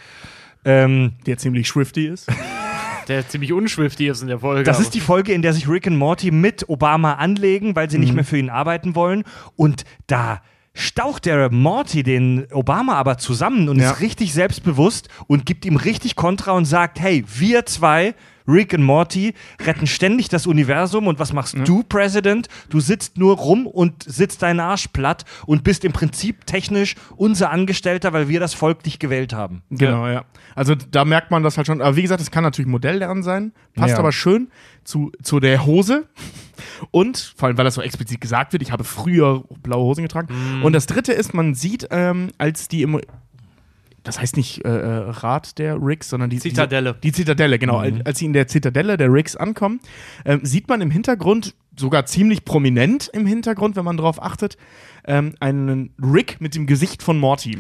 Ähm, 0.64 1.14
der 1.26 1.38
ziemlich 1.38 1.68
swifty 1.68 2.08
ist. 2.08 2.28
Der 3.12 3.28
ziemlich 3.28 3.52
unschwiftig 3.52 4.08
ist 4.08 4.22
in 4.22 4.30
der 4.30 4.40
Folge. 4.40 4.64
das 4.64 4.80
ist 4.80 4.94
die 4.94 5.02
Folge, 5.02 5.34
in 5.34 5.42
der 5.42 5.52
sich 5.54 5.68
Rick 5.68 5.86
und 5.88 5.98
Morty 5.98 6.32
mit 6.32 6.70
Obama 6.70 7.16
anlegen, 7.16 7.76
weil 7.76 7.90
sie 7.90 7.98
Mhm. 7.98 8.04
nicht 8.06 8.14
mehr 8.14 8.24
für 8.24 8.38
ihn 8.38 8.50
arbeiten 8.50 8.96
wollen. 8.96 9.24
Und 9.58 9.84
da 10.08 10.42
staucht 10.74 11.26
der 11.26 11.52
Morty 11.52 12.04
den 12.04 12.48
Obama 12.54 12.94
aber 12.94 13.18
zusammen 13.18 13.68
und 13.68 13.80
Ja. 13.80 13.92
ist 13.92 14.00
richtig 14.00 14.34
selbstbewusst 14.34 15.10
und 15.28 15.46
gibt 15.46 15.66
ihm 15.66 15.76
richtig 15.76 16.16
Kontra 16.16 16.54
und 16.54 16.64
sagt, 16.64 17.02
hey, 17.02 17.26
wir 17.28 17.66
zwei, 17.66 18.16
Rick 18.48 18.74
und 18.74 18.84
Morty, 18.84 19.34
retten 19.66 19.88
ständig 19.88 20.30
das 20.30 20.48
Universum 20.48 21.08
und 21.08 21.20
was 21.20 21.34
machst 21.34 21.56
du, 21.66 21.84
President? 21.84 22.48
Du 22.70 22.80
sitzt 22.80 23.18
nur 23.18 23.38
rum 23.38 23.68
und 23.68 24.04
sitzt 24.04 24.42
deinen 24.42 24.60
Arsch 24.60 24.88
platt 24.88 25.26
und 25.46 25.64
bist 25.64 25.86
im 25.86 25.92
Prinzip 25.94 26.46
technisch 26.46 26.96
unser 27.16 27.52
Angestellter, 27.52 28.14
weil 28.14 28.28
wir 28.28 28.40
das 28.40 28.54
Volk 28.54 28.84
dich 28.84 29.00
gewählt 29.00 29.34
haben. 29.34 29.62
Genau, 29.70 30.08
ja. 30.08 30.26
Also 30.56 30.76
da 30.76 31.06
merkt 31.06 31.32
man 31.32 31.44
das 31.44 31.58
halt 31.58 31.68
schon. 31.68 31.82
Aber 31.82 31.96
wie 31.96 32.02
gesagt, 32.02 32.22
es 32.22 32.32
kann 32.32 32.44
natürlich 32.44 32.70
Modelllernen 32.70 33.24
sein. 33.24 33.54
Passt 33.76 33.92
Ja. 33.92 34.00
aber 34.00 34.12
schön 34.12 34.50
zu, 34.84 35.12
zu 35.22 35.40
der 35.40 35.66
Hose. 35.66 36.08
Und 36.92 37.34
vor 37.38 37.48
allem, 37.48 37.58
weil 37.58 37.66
das 37.66 37.76
so 37.76 37.82
explizit 37.82 38.22
gesagt 38.22 38.54
wird, 38.54 38.62
ich 38.64 38.72
habe 38.72 38.84
früher 38.84 39.44
blaue 39.64 39.84
Hosen 39.84 40.04
getragen. 40.04 40.28
Mhm. 40.34 40.64
Und 40.64 40.74
das 40.74 40.86
dritte 40.86 41.14
ist, 41.14 41.34
man 41.34 41.54
sieht, 41.56 41.88
ähm, 41.92 42.30
als 42.38 42.68
die 42.68 42.82
im. 42.84 43.00
Das 44.04 44.20
heißt 44.20 44.36
nicht 44.36 44.66
äh, 44.66 44.70
äh, 44.70 45.10
Rat 45.10 45.60
der 45.60 45.78
Ricks, 45.82 46.10
sondern 46.10 46.30
die 46.30 46.40
Zitadelle. 46.40 46.96
Die, 46.96 47.10
die 47.10 47.12
Zitadelle, 47.12 47.60
genau. 47.60 47.80
Mhm. 47.86 48.02
Als- 48.04 48.20
sie 48.20 48.26
in 48.26 48.34
der 48.34 48.48
Zitadelle 48.48 48.98
der 48.98 49.12
Ricks 49.14 49.36
ankommen, 49.36 49.80
ähm, 50.26 50.40
sieht 50.44 50.68
man 50.68 50.82
im 50.82 50.90
Hintergrund, 50.92 51.54
sogar 51.78 52.06
ziemlich 52.06 52.44
prominent 52.44 53.10
im 53.14 53.26
Hintergrund, 53.26 53.76
wenn 53.76 53.86
man 53.86 53.98
drauf 53.98 54.22
achtet, 54.22 54.58
ähm, 55.06 55.36
einen 55.40 55.94
Rick 56.02 56.42
mit 56.42 56.56
dem 56.56 56.66
Gesicht 56.68 57.04
von 57.04 57.20
Morty. 57.20 57.60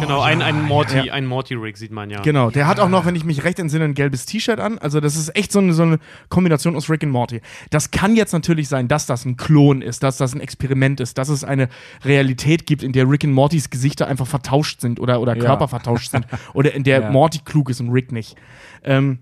Genau, 0.00 0.20
ein, 0.20 0.42
ein 0.42 0.62
Morty, 0.62 1.06
ja. 1.06 1.12
ein 1.12 1.26
Morty-Rig 1.26 1.76
sieht 1.76 1.90
man 1.90 2.08
ja. 2.08 2.20
Genau, 2.20 2.50
der 2.50 2.68
hat 2.68 2.78
auch 2.78 2.88
noch, 2.88 3.04
wenn 3.04 3.16
ich 3.16 3.24
mich 3.24 3.42
recht 3.42 3.58
entsinne, 3.58 3.84
ein 3.84 3.94
gelbes 3.94 4.26
T-Shirt 4.26 4.60
an. 4.60 4.78
Also 4.78 5.00
das 5.00 5.16
ist 5.16 5.34
echt 5.34 5.50
so 5.50 5.58
eine, 5.58 5.72
so 5.72 5.82
eine 5.82 5.98
Kombination 6.28 6.76
aus 6.76 6.88
Rick 6.88 7.02
und 7.02 7.10
Morty. 7.10 7.40
Das 7.70 7.90
kann 7.90 8.14
jetzt 8.14 8.32
natürlich 8.32 8.68
sein, 8.68 8.86
dass 8.86 9.06
das 9.06 9.24
ein 9.24 9.36
Klon 9.36 9.82
ist, 9.82 10.04
dass 10.04 10.18
das 10.18 10.34
ein 10.34 10.40
Experiment 10.40 11.00
ist, 11.00 11.18
dass 11.18 11.28
es 11.28 11.42
eine 11.42 11.68
Realität 12.04 12.64
gibt, 12.66 12.84
in 12.84 12.92
der 12.92 13.10
Rick 13.10 13.24
und 13.24 13.32
Mortys 13.32 13.70
Gesichter 13.70 14.06
einfach 14.06 14.28
vertauscht 14.28 14.80
sind 14.80 15.00
oder, 15.00 15.20
oder 15.20 15.36
Ja. 15.36 15.42
Körper 15.44 15.66
vertauscht 15.66 16.10
sind. 16.12 16.26
Oder 16.54 16.74
in 16.74 16.84
der 16.84 17.00
Ja. 17.00 17.10
Morty 17.10 17.40
klug 17.44 17.68
ist 17.70 17.80
und 17.80 17.90
Rick 17.90 18.12
nicht. 18.12 18.36
Ähm, 18.84 19.18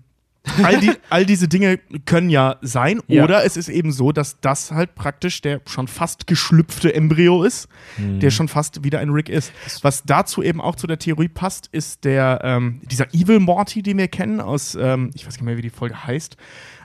all, 0.63 0.79
die, 0.79 0.91
all 1.09 1.25
diese 1.25 1.47
Dinge 1.47 1.79
können 2.05 2.29
ja 2.29 2.57
sein. 2.61 2.99
Ja. 3.07 3.23
Oder 3.23 3.45
es 3.45 3.57
ist 3.57 3.69
eben 3.69 3.91
so, 3.91 4.11
dass 4.11 4.39
das 4.39 4.71
halt 4.71 4.95
praktisch 4.95 5.41
der 5.41 5.61
schon 5.67 5.87
fast 5.87 6.27
geschlüpfte 6.27 6.93
Embryo 6.93 7.43
ist, 7.43 7.67
der 7.97 8.31
schon 8.31 8.47
fast 8.47 8.83
wieder 8.83 8.99
ein 8.99 9.09
Rick 9.11 9.29
ist. 9.29 9.51
Was 9.81 10.03
dazu 10.03 10.41
eben 10.41 10.59
auch 10.59 10.75
zu 10.75 10.87
der 10.87 10.99
Theorie 10.99 11.27
passt, 11.29 11.67
ist 11.71 12.03
der 12.03 12.41
ähm, 12.43 12.81
dieser 12.83 13.13
Evil 13.13 13.39
Morty, 13.39 13.81
den 13.83 13.97
wir 13.97 14.07
kennen 14.07 14.41
aus, 14.41 14.75
ähm, 14.75 15.11
ich 15.13 15.25
weiß 15.25 15.33
nicht 15.35 15.43
mehr, 15.43 15.57
wie 15.57 15.61
die 15.61 15.69
Folge 15.69 16.03
heißt, 16.05 16.37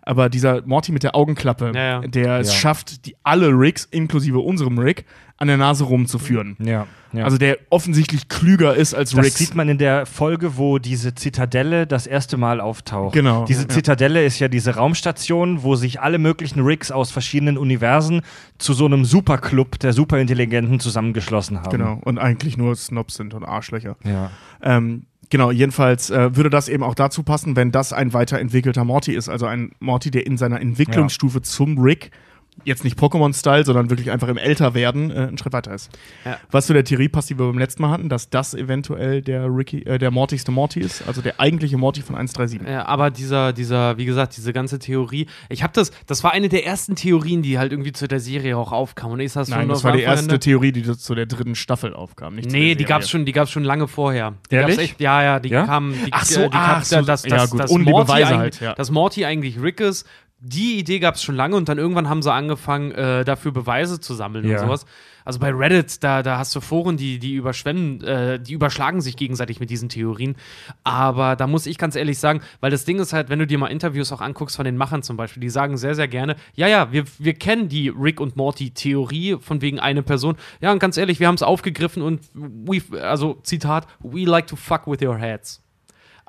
aber 0.03 0.29
dieser 0.29 0.65
Morty 0.67 0.93
mit 0.93 1.03
der 1.03 1.17
Augenklappe, 1.17 1.73
Ja, 1.75 1.83
ja. 1.83 2.01
der 2.03 2.39
es 2.39 2.55
schafft, 2.55 3.07
die 3.07 3.17
alle 3.25 3.49
Ricks, 3.49 3.87
inklusive 3.91 4.39
unserem 4.39 4.79
Rick, 4.79 5.05
an 5.39 5.49
der 5.49 5.59
Nase 5.59 5.85
rumzuführen. 5.85 6.57
Ja. 6.59 6.87
ja. 7.13 7.25
Also 7.25 7.37
der 7.37 7.59
offensichtlich 7.69 8.29
klüger 8.29 8.75
ist 8.75 8.95
als 8.95 9.11
Das 9.11 9.25
Ricks. 9.25 9.37
sieht 9.37 9.55
man 9.55 9.69
in 9.69 9.77
der 9.77 10.07
Folge, 10.07 10.57
wo 10.57 10.79
diese 10.79 11.15
Zitadelle 11.15 11.87
das 11.87 12.07
erste 12.07 12.37
Mal 12.39 12.61
auftaucht. 12.61 13.13
Genau. 13.15 13.45
Diese 13.45 13.63
Ja. 13.65 13.69
Zitadelle 13.69 14.25
ist 14.25 14.39
ja 14.39 14.49
diese 14.49 14.77
Raumstation, 14.77 15.63
wo 15.63 15.75
sich 15.77 16.01
alle 16.01 16.19
möglichen 16.19 16.61
Ricks 16.61 16.91
aus 16.91 17.11
verschiedenen 17.11 17.59
Universen 17.59 18.23
zu 18.59 18.73
so 18.73 18.87
einem 18.87 19.05
Superclub 19.05 19.79
der 19.79 19.93
Superintelligenten 19.93 20.81
zusammengeschlossen 20.81 21.59
haben. 21.61 21.71
Genau, 21.71 22.01
und 22.05 22.19
eigentlich 22.19 22.57
nur 22.57 22.75
Snobs 22.75 23.17
sind 23.17 23.35
und 23.35 23.45
Arschlöcher. 23.45 23.97
Ja. 24.05 24.31
Ähm, 24.63 25.05
genau, 25.29 25.51
jedenfalls 25.51 26.09
äh, 26.09 26.35
würde 26.35 26.49
das 26.49 26.69
eben 26.71 26.83
auch 26.83 26.95
dazu 26.95 27.23
passen, 27.23 27.57
wenn 27.57 27.73
das 27.73 27.93
ein 27.93 28.15
weiterentwickelter 28.15 28.85
Morty 28.85 29.13
ist. 29.13 29.29
Also 29.29 29.45
ein 29.45 29.73
Morty, 29.81 30.11
der 30.11 30.27
in 30.27 30.39
seiner 30.39 30.61
Entwicklungsstufe 30.63 31.43
zum 31.43 31.77
Rick, 31.79 32.11
jetzt 32.65 32.83
nicht 32.85 32.99
Pokémon-Style, 32.99 33.65
sondern 33.65 33.91
wirklich 33.91 34.11
einfach 34.11 34.29
im 34.29 34.37
Älterwerden 34.39 35.11
äh, 35.11 35.15
einen 35.15 35.39
Schritt 35.39 35.53
weiter 35.53 35.73
ist. 35.75 35.91
Ja. 36.25 36.39
Was 36.51 36.67
zu 36.67 36.73
der 36.73 36.85
Theorie 36.85 37.09
passt, 37.09 37.31
die 37.31 37.39
wir 37.39 37.47
beim 37.47 37.59
letzten 37.59 37.83
Mal 37.83 37.91
hatten, 37.91 38.09
dass 38.09 38.31
das 38.31 38.55
eventuell 38.55 39.23
der 39.23 39.47
Ricky, 39.47 39.83
äh, 39.83 39.99
der 39.99 40.11
Mortigste 40.11 40.51
Morty 40.51 40.81
ist, 40.81 41.07
also 41.07 41.23
der 41.23 41.39
eigentliche 41.41 41.77
Morty 41.77 42.01
von 42.03 42.17
137. 42.17 42.67
Ja, 42.69 42.87
aber 42.87 43.11
dieser, 43.11 43.53
dieser, 43.53 43.99
wie 43.99 44.05
gesagt, 44.07 44.37
diese 44.37 44.53
ganze 44.53 44.79
Theorie, 44.79 45.27
ich 45.49 45.63
habe 45.63 45.73
das, 45.75 45.93
das 46.07 46.25
war 46.25 46.33
eine 46.33 46.49
der 46.49 46.67
ersten 46.67 46.97
Theorien, 46.97 47.43
die 47.43 47.59
halt 47.59 47.73
irgendwie 47.73 47.93
zu 47.93 48.09
der 48.09 48.21
Serie 48.21 48.57
auch 48.57 48.73
aufkam. 48.73 49.13
Und 49.13 49.21
ich 49.21 49.35
Nein, 49.35 49.47
schon 49.47 49.69
das 49.69 49.85
war 49.85 49.93
die 49.93 50.03
erste 50.03 50.35
an- 50.35 50.41
Theorie, 50.41 50.73
die 50.73 50.83
zu 50.97 51.15
der 51.15 51.27
dritten 51.27 51.55
Staffel 51.55 51.95
aufkam. 51.95 52.35
Nicht 52.37 52.51
Nee, 52.51 52.75
die 52.75 52.85
gab's 52.85 53.09
schon, 53.11 53.25
die 53.27 53.33
gab's 53.33 53.51
schon 53.51 53.65
lange 53.65 53.87
vorher. 53.87 54.35
Die 54.51 54.55
Ehrlich? 54.57 54.79
echt, 54.79 55.01
ja, 55.01 55.23
ja, 55.23 55.41
die 55.41 55.51
Ja? 55.51 55.67
kamen, 55.67 55.93
die, 56.07 56.13
Ach 56.13 56.25
so, 56.25 56.41
äh, 56.41 56.45
die 56.51 56.57
ach 56.57 56.75
kam- 56.75 56.83
so, 56.85 57.03
dass, 57.03 57.25
ja, 57.25 57.37
dass, 57.37 57.51
gut, 57.51 57.69
ohne 57.71 57.85
die 57.85 57.91
Morty 57.91 58.23
halt, 58.23 58.61
ja. 58.61 58.75
dass 58.75 58.91
Morty 58.91 59.25
eigentlich 59.25 59.61
Rick 59.61 59.81
ist. 59.81 60.07
Die 60.39 60.79
Idee 60.79 60.99
gab's 60.99 61.23
schon 61.23 61.35
lange 61.35 61.57
und 61.57 61.69
dann 61.69 61.79
irgendwann 61.79 62.11
haben 62.11 62.21
sie 62.23 62.31
angefangen, 62.33 62.93
äh, 62.93 63.25
dafür 63.25 63.53
Beweise 63.53 64.01
zu 64.01 64.13
sammeln 64.15 64.47
Ja. 64.47 64.57
und 64.61 64.67
sowas. 64.67 64.85
Also 65.25 65.41
bei 65.41 65.51
Reddit, 65.51 66.05
da, 66.05 66.23
da 66.23 66.39
hast 66.39 66.55
du 66.55 66.61
Foren, 66.61 66.97
die, 66.97 67.19
die 67.19 67.35
überschwemmen, 67.35 68.01
äh, 68.05 68.39
die 68.39 68.53
überschlagen 68.53 69.01
sich 69.01 69.17
gegenseitig 69.17 69.59
mit 69.61 69.71
diesen 69.71 69.89
Theorien. 69.89 70.37
Aber 70.85 71.35
da 71.37 71.47
muss 71.47 71.67
ich 71.67 71.79
ganz 71.79 71.97
ehrlich 71.97 72.19
sagen, 72.19 72.43
weil 72.61 72.71
das 72.71 72.85
Ding 72.85 73.01
ist 73.01 73.13
halt, 73.13 73.29
wenn 73.29 73.39
du 73.41 73.47
dir 73.47 73.59
mal 73.59 73.67
Interviews 73.69 74.13
auch 74.13 74.21
anguckst 74.21 74.55
von 74.57 74.65
den 74.67 74.77
Machern 74.77 75.03
zum 75.03 75.17
Beispiel, 75.17 75.41
die 75.41 75.49
sagen 75.51 75.79
sehr, 75.79 75.95
sehr 75.97 76.07
gerne, 76.07 76.37
ja, 76.55 76.69
ja, 76.69 76.93
wir, 76.93 77.05
wir 77.19 77.35
kennen 77.35 77.69
die 77.69 77.89
Rick 77.89 78.21
und 78.21 78.37
Morty-Theorie 78.37 79.39
von 79.41 79.63
wegen 79.63 79.81
eine 79.81 80.03
Person. 80.03 80.37
Ja, 80.61 80.71
und 80.71 80.79
ganz 80.79 80.97
ehrlich, 80.97 81.19
wir 81.19 81.27
haben 81.29 81.35
es 81.35 81.43
aufgegriffen 81.43 82.03
und 82.03 82.21
we, 82.35 82.83
also 83.03 83.41
Zitat, 83.43 83.87
we 84.01 84.25
like 84.27 84.47
to 84.47 84.55
fuck 84.55 84.87
with 84.87 85.01
your 85.03 85.17
heads. 85.17 85.63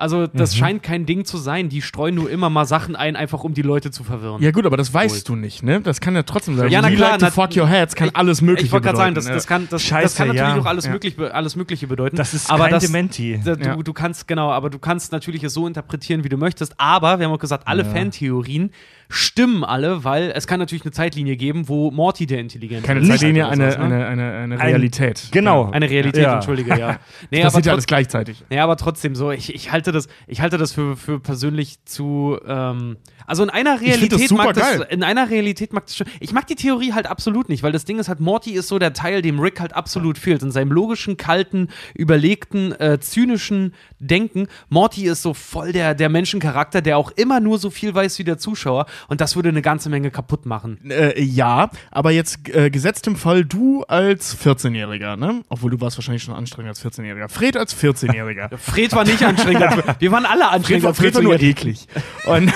Also, 0.00 0.28
das 0.28 0.54
Mhm. 0.54 0.58
scheint 0.58 0.82
kein 0.84 1.06
Ding 1.06 1.24
zu 1.24 1.38
sein. 1.38 1.68
Die 1.68 1.82
streuen 1.82 2.14
nur 2.14 2.30
immer 2.30 2.48
mal 2.50 2.64
Sachen 2.66 2.94
ein, 2.94 3.16
einfach 3.16 3.42
um 3.42 3.52
die 3.52 3.62
Leute 3.62 3.90
zu 3.90 4.04
verwirren. 4.04 4.40
Ja 4.40 4.52
gut, 4.52 4.64
aber 4.64 4.76
das 4.76 4.94
weißt 4.94 5.28
du 5.28 5.34
nicht, 5.34 5.64
ne? 5.64 5.80
Das 5.80 6.00
kann 6.00 6.14
ja 6.14 6.22
trotzdem 6.22 6.56
sein. 6.56 6.70
Ja, 6.70 6.80
na 6.80 6.88
klar, 6.90 7.10
like 7.10 7.18
to 7.18 7.24
na- 7.26 7.30
fuck 7.32 7.56
your 7.56 7.66
heads 7.66 7.96
kann 7.96 8.06
ich- 8.08 8.16
alles 8.16 8.40
mögliche 8.40 8.66
Ich 8.66 8.72
wollte 8.72 8.84
gerade 8.86 8.96
sagen, 8.96 9.14
das, 9.16 9.24
bedeuten, 9.24 9.36
das, 9.38 9.46
kann, 9.48 9.62
das, 9.62 9.70
das 9.70 9.82
Scheiße, 9.82 10.16
kann 10.16 10.28
natürlich 10.28 10.54
ja. 10.54 10.60
auch 10.60 10.66
alles, 10.66 10.84
Ja. 10.84 10.92
möglich, 10.92 11.16
alles 11.18 11.56
Mögliche 11.56 11.88
bedeuten. 11.88 12.14
Das 12.14 12.32
ist 12.32 12.48
aber 12.48 12.64
kein 12.64 12.74
das, 12.74 12.84
Dementi. 12.86 13.40
da, 13.44 13.56
du, 13.56 13.64
Ja. 13.68 13.74
du 13.76 13.92
kannst, 13.92 14.28
genau, 14.28 14.52
aber 14.52 14.70
du 14.70 14.78
kannst 14.78 15.10
natürlich 15.10 15.42
es 15.42 15.52
so 15.54 15.66
interpretieren, 15.66 16.22
wie 16.22 16.28
du 16.28 16.36
möchtest. 16.36 16.74
Aber 16.78 17.18
wir 17.18 17.26
haben 17.26 17.32
auch 17.34 17.38
gesagt, 17.40 17.66
alle 17.66 17.84
Fantheorien 17.84 18.70
stimmen 19.10 19.64
alle, 19.64 20.04
weil 20.04 20.30
es 20.34 20.46
kann 20.46 20.58
natürlich 20.60 20.82
eine 20.84 20.92
Zeitlinie 20.92 21.36
geben, 21.36 21.68
wo 21.68 21.90
Morty 21.90 22.26
der 22.26 22.40
Intelligente 22.40 22.86
Keine 22.86 23.00
ist. 23.00 23.08
Zeitlinie, 23.08 23.44
Oder 23.44 23.52
eine, 23.52 23.66
ne? 23.68 23.78
eine, 23.78 24.06
eine, 24.06 24.32
eine 24.34 24.54
Ein- 24.56 24.60
Realität. 24.68 25.28
Genau. 25.30 25.70
Eine 25.70 25.88
Realität, 25.88 26.22
Ja. 26.24 26.34
entschuldige, 26.34 26.78
ja. 26.78 26.98
Nee, 27.30 27.38
Das 27.42 27.46
aber 27.46 27.50
passiert 27.52 27.66
ja 27.66 27.72
alles 27.72 27.86
gleichzeitig. 27.86 28.44
ja, 28.50 28.64
aber 28.64 28.76
trotzdem 28.76 29.14
so, 29.14 29.30
ich, 29.30 29.54
ich 29.54 29.72
halte 29.72 29.92
das, 29.92 30.08
ich 30.26 30.40
halte 30.42 30.58
das 30.58 30.72
für, 30.72 30.96
für 30.96 31.20
persönlich 31.20 31.84
zu, 31.86 32.38
ähm, 32.46 32.98
also 33.26 33.42
in 33.42 33.50
einer 33.50 33.72
das 33.74 33.82
Realität 33.82 34.28
super 34.28 34.44
mag 34.44 34.54
das, 34.54 34.78
geil. 34.78 34.86
in 34.90 35.02
einer 35.02 35.30
Realität 35.30 35.72
mag 35.72 35.86
das 35.86 35.96
schon, 35.96 36.06
ich 36.20 36.32
mag 36.32 36.46
die 36.46 36.54
Theorie 36.54 36.92
halt 36.92 37.06
absolut 37.06 37.48
nicht, 37.48 37.62
weil 37.62 37.72
das 37.72 37.84
Ding 37.86 37.98
ist 37.98 38.08
halt, 38.08 38.20
Morty 38.20 38.52
ist 38.52 38.68
so 38.68 38.78
der 38.78 38.92
Teil, 38.92 39.22
dem 39.22 39.40
Rick 39.40 39.60
halt 39.60 39.74
absolut 39.74 40.18
fehlt, 40.18 40.42
in 40.42 40.50
seinem 40.50 40.70
logischen, 40.72 41.16
kalten, 41.16 41.68
überlegten, 41.94 42.72
äh, 42.80 42.98
zynischen 43.00 43.74
Denken. 43.98 44.48
Morty 44.68 45.06
ist 45.06 45.22
so 45.22 45.34
voll 45.34 45.72
der, 45.72 45.94
der 45.94 46.08
Menschencharakter, 46.08 46.80
der 46.82 46.98
auch 46.98 47.10
immer 47.12 47.40
nur 47.40 47.58
so 47.58 47.70
viel 47.70 47.94
weiß 47.94 48.18
wie 48.18 48.24
der 48.24 48.38
Zuschauer 48.38 48.86
und 49.06 49.20
das 49.20 49.36
würde 49.36 49.48
eine 49.50 49.62
ganze 49.62 49.88
Menge 49.88 50.10
kaputt 50.10 50.46
machen. 50.46 50.78
Äh, 50.90 51.22
ja, 51.22 51.70
aber 51.90 52.10
jetzt 52.10 52.48
äh, 52.48 52.70
gesetzt 52.70 53.06
im 53.06 53.16
Fall 53.16 53.44
du 53.44 53.84
als 53.84 54.36
14-Jähriger, 54.44 55.16
ne? 55.16 55.42
Obwohl 55.48 55.70
du 55.70 55.80
warst 55.80 55.96
wahrscheinlich 55.98 56.22
schon 56.24 56.34
anstrengend 56.34 56.70
als 56.70 56.84
14-Jähriger. 56.84 57.28
Fred 57.28 57.56
als 57.56 57.76
14-Jähriger. 57.76 58.56
Fred 58.56 58.92
war 58.92 59.04
nicht 59.04 59.22
anstrengend, 59.22 59.84
wir- 60.00 60.10
waren 60.10 60.26
alle 60.26 60.48
anstrengend 60.48 60.86
als 60.86 60.96
Fred 60.98 61.14
war 61.14 61.22
nur 61.22 61.34
14-Jährige. 61.34 61.70
eklig. 61.70 61.86
Und, 62.26 62.52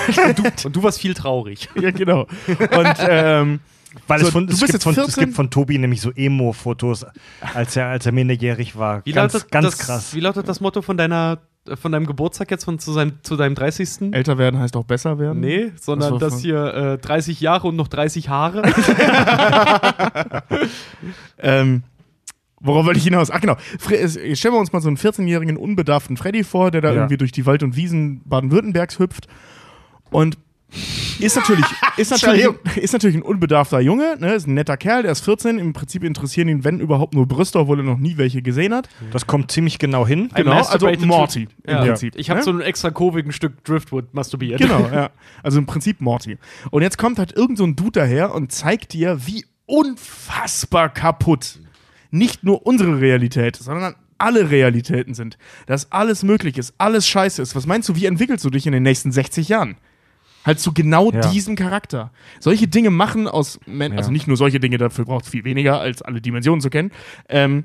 und 0.65 0.75
du 0.75 0.83
warst 0.83 0.99
viel 0.99 1.13
traurig. 1.13 1.69
ja, 1.79 1.91
genau. 1.91 2.21
Und, 2.47 2.95
ähm, 2.99 3.59
Weil 4.07 4.19
So, 4.21 4.25
es, 4.27 4.31
von, 4.33 4.47
du 4.47 4.53
es, 4.53 4.59
bist 4.59 4.71
gibt 4.71 4.73
jetzt 4.73 4.83
von, 4.83 4.91
es 4.93 4.99
14? 4.99 5.23
gibt 5.25 5.35
von 5.35 5.49
Tobi 5.51 5.77
nämlich 5.77 6.01
so 6.01 6.11
Emo-Fotos, 6.11 7.05
als 7.53 7.75
er, 7.75 7.87
als 7.87 8.05
er 8.07 8.11
minderjährig 8.11 8.75
war. 8.75 9.05
Wie 9.05 9.11
ganz 9.11 9.33
lautet 9.33 9.51
ganz 9.51 9.65
das, 9.65 9.77
krass. 9.77 10.15
Wie 10.15 10.19
lautet 10.19 10.47
das 10.49 10.59
Motto 10.61 10.81
von 10.81 10.97
deiner 10.97 11.39
von 11.75 11.91
deinem 11.93 12.05
Geburtstag 12.05 12.51
jetzt 12.51 12.65
von 12.65 12.77
zu, 12.79 12.91
seinem, 12.91 13.13
zu 13.23 13.37
deinem 13.37 13.55
30. 13.55 14.13
älter 14.13 14.37
werden 14.37 14.59
heißt 14.59 14.75
auch 14.75 14.83
besser 14.83 15.17
werden. 15.19 15.39
Nee, 15.39 15.71
sondern 15.79 16.19
das 16.19 16.39
hier 16.39 16.73
äh, 16.73 16.97
30 16.97 17.39
Jahre 17.39 17.69
und 17.69 17.75
noch 17.75 17.87
30 17.87 18.29
Haare. 18.29 18.63
Ähm, 21.39 21.83
worauf 22.59 22.85
wollte 22.85 22.97
ich 22.97 23.03
hinaus? 23.03 23.29
Ach 23.31 23.41
genau. 23.41 23.55
Fre 23.79 24.07
stellen 24.35 24.53
wir 24.53 24.59
uns 24.59 24.71
mal 24.71 24.81
so 24.81 24.87
einen 24.87 24.97
14-jährigen 24.97 25.57
unbedarften 25.57 26.17
Freddy 26.17 26.43
vor, 26.43 26.71
der 26.71 26.81
da 26.81 26.89
Ja. 26.89 26.95
irgendwie 26.95 27.17
durch 27.17 27.31
die 27.31 27.45
Wald 27.45 27.63
und 27.63 27.75
Wiesen 27.75 28.21
Baden-Württembergs 28.25 28.99
hüpft 28.99 29.27
und 30.09 30.37
ist 31.19 31.35
natürlich, 31.35 31.65
ist, 31.97 32.11
natürlich, 32.11 32.47
ist 32.75 32.93
natürlich 32.93 33.15
ein 33.15 33.21
unbedarfter 33.21 33.79
Junge, 33.79 34.17
ne? 34.19 34.33
ist 34.33 34.47
ein 34.47 34.53
netter 34.53 34.77
Kerl, 34.77 35.03
der 35.03 35.11
ist 35.11 35.23
14, 35.25 35.59
im 35.59 35.73
Prinzip 35.73 36.03
interessieren 36.03 36.47
ihn, 36.47 36.63
wenn 36.63 36.79
überhaupt, 36.79 37.13
nur 37.13 37.27
Brüste, 37.27 37.59
obwohl 37.59 37.79
er 37.79 37.83
noch 37.83 37.97
nie 37.97 38.17
welche 38.17 38.41
gesehen 38.41 38.73
hat. 38.73 38.89
Das 39.11 39.27
kommt 39.27 39.51
ziemlich 39.51 39.79
genau 39.79 40.07
hin. 40.07 40.29
Ein 40.33 40.43
Genau, 40.43 40.61
also 40.63 40.89
Morty 41.05 41.47
im 41.63 41.73
Ja. 41.73 41.83
Prinzip. 41.83 42.15
Ich 42.15 42.29
habe 42.29 42.39
ne? 42.39 42.43
so 42.43 42.51
ein 42.51 42.61
extra 42.61 42.91
kurvigen 42.91 43.31
Stück 43.31 43.63
Driftwood 43.63 44.13
masturbiert. 44.13 44.59
Genau, 44.59 44.89
ja. 44.93 45.09
Also 45.41 45.59
im 45.59 45.65
Prinzip 45.65 46.01
Morty. 46.01 46.37
Und 46.71 46.81
jetzt 46.81 46.97
kommt 46.97 47.19
halt 47.19 47.33
irgend 47.33 47.57
so 47.57 47.63
ein 47.65 47.75
Dude 47.75 47.99
daher 47.99 48.33
und 48.33 48.51
zeigt 48.51 48.93
dir, 48.93 49.25
wie 49.25 49.45
unfassbar 49.65 50.89
kaputt 50.89 51.59
nicht 52.11 52.43
nur 52.43 52.65
unsere 52.65 53.01
Realität, 53.01 53.55
sondern 53.55 53.95
alle 54.19 54.51
Realitäten 54.51 55.13
sind. 55.13 55.37
Dass 55.65 55.91
alles 55.91 56.23
möglich 56.23 56.57
ist, 56.57 56.73
alles 56.77 57.07
scheiße 57.07 57.41
ist. 57.41 57.55
Was 57.55 57.65
meinst 57.65 57.89
du, 57.89 57.95
wie 57.95 58.05
entwickelst 58.05 58.45
du 58.45 58.49
dich 58.49 58.65
in 58.67 58.71
den 58.71 58.83
nächsten 58.83 59.11
60 59.11 59.49
Jahren? 59.49 59.75
Halt 60.45 60.59
zu 60.59 60.73
genau 60.73 61.11
Ja. 61.11 61.31
diesem 61.31 61.55
Charakter. 61.55 62.11
Solche 62.39 62.67
Dinge 62.67 62.89
machen 62.89 63.27
aus, 63.27 63.59
Men 63.65 63.93
also 63.93 64.11
nicht 64.11 64.27
nur 64.27 64.37
solche 64.37 64.59
Dinge, 64.59 64.77
dafür 64.77 65.05
braucht 65.05 65.25
es 65.25 65.31
viel 65.31 65.43
weniger, 65.43 65.79
als 65.79 66.01
alle 66.01 66.21
Dimensionen 66.21 66.61
zu 66.61 66.69
kennen, 66.69 66.91
ähm, 67.29 67.63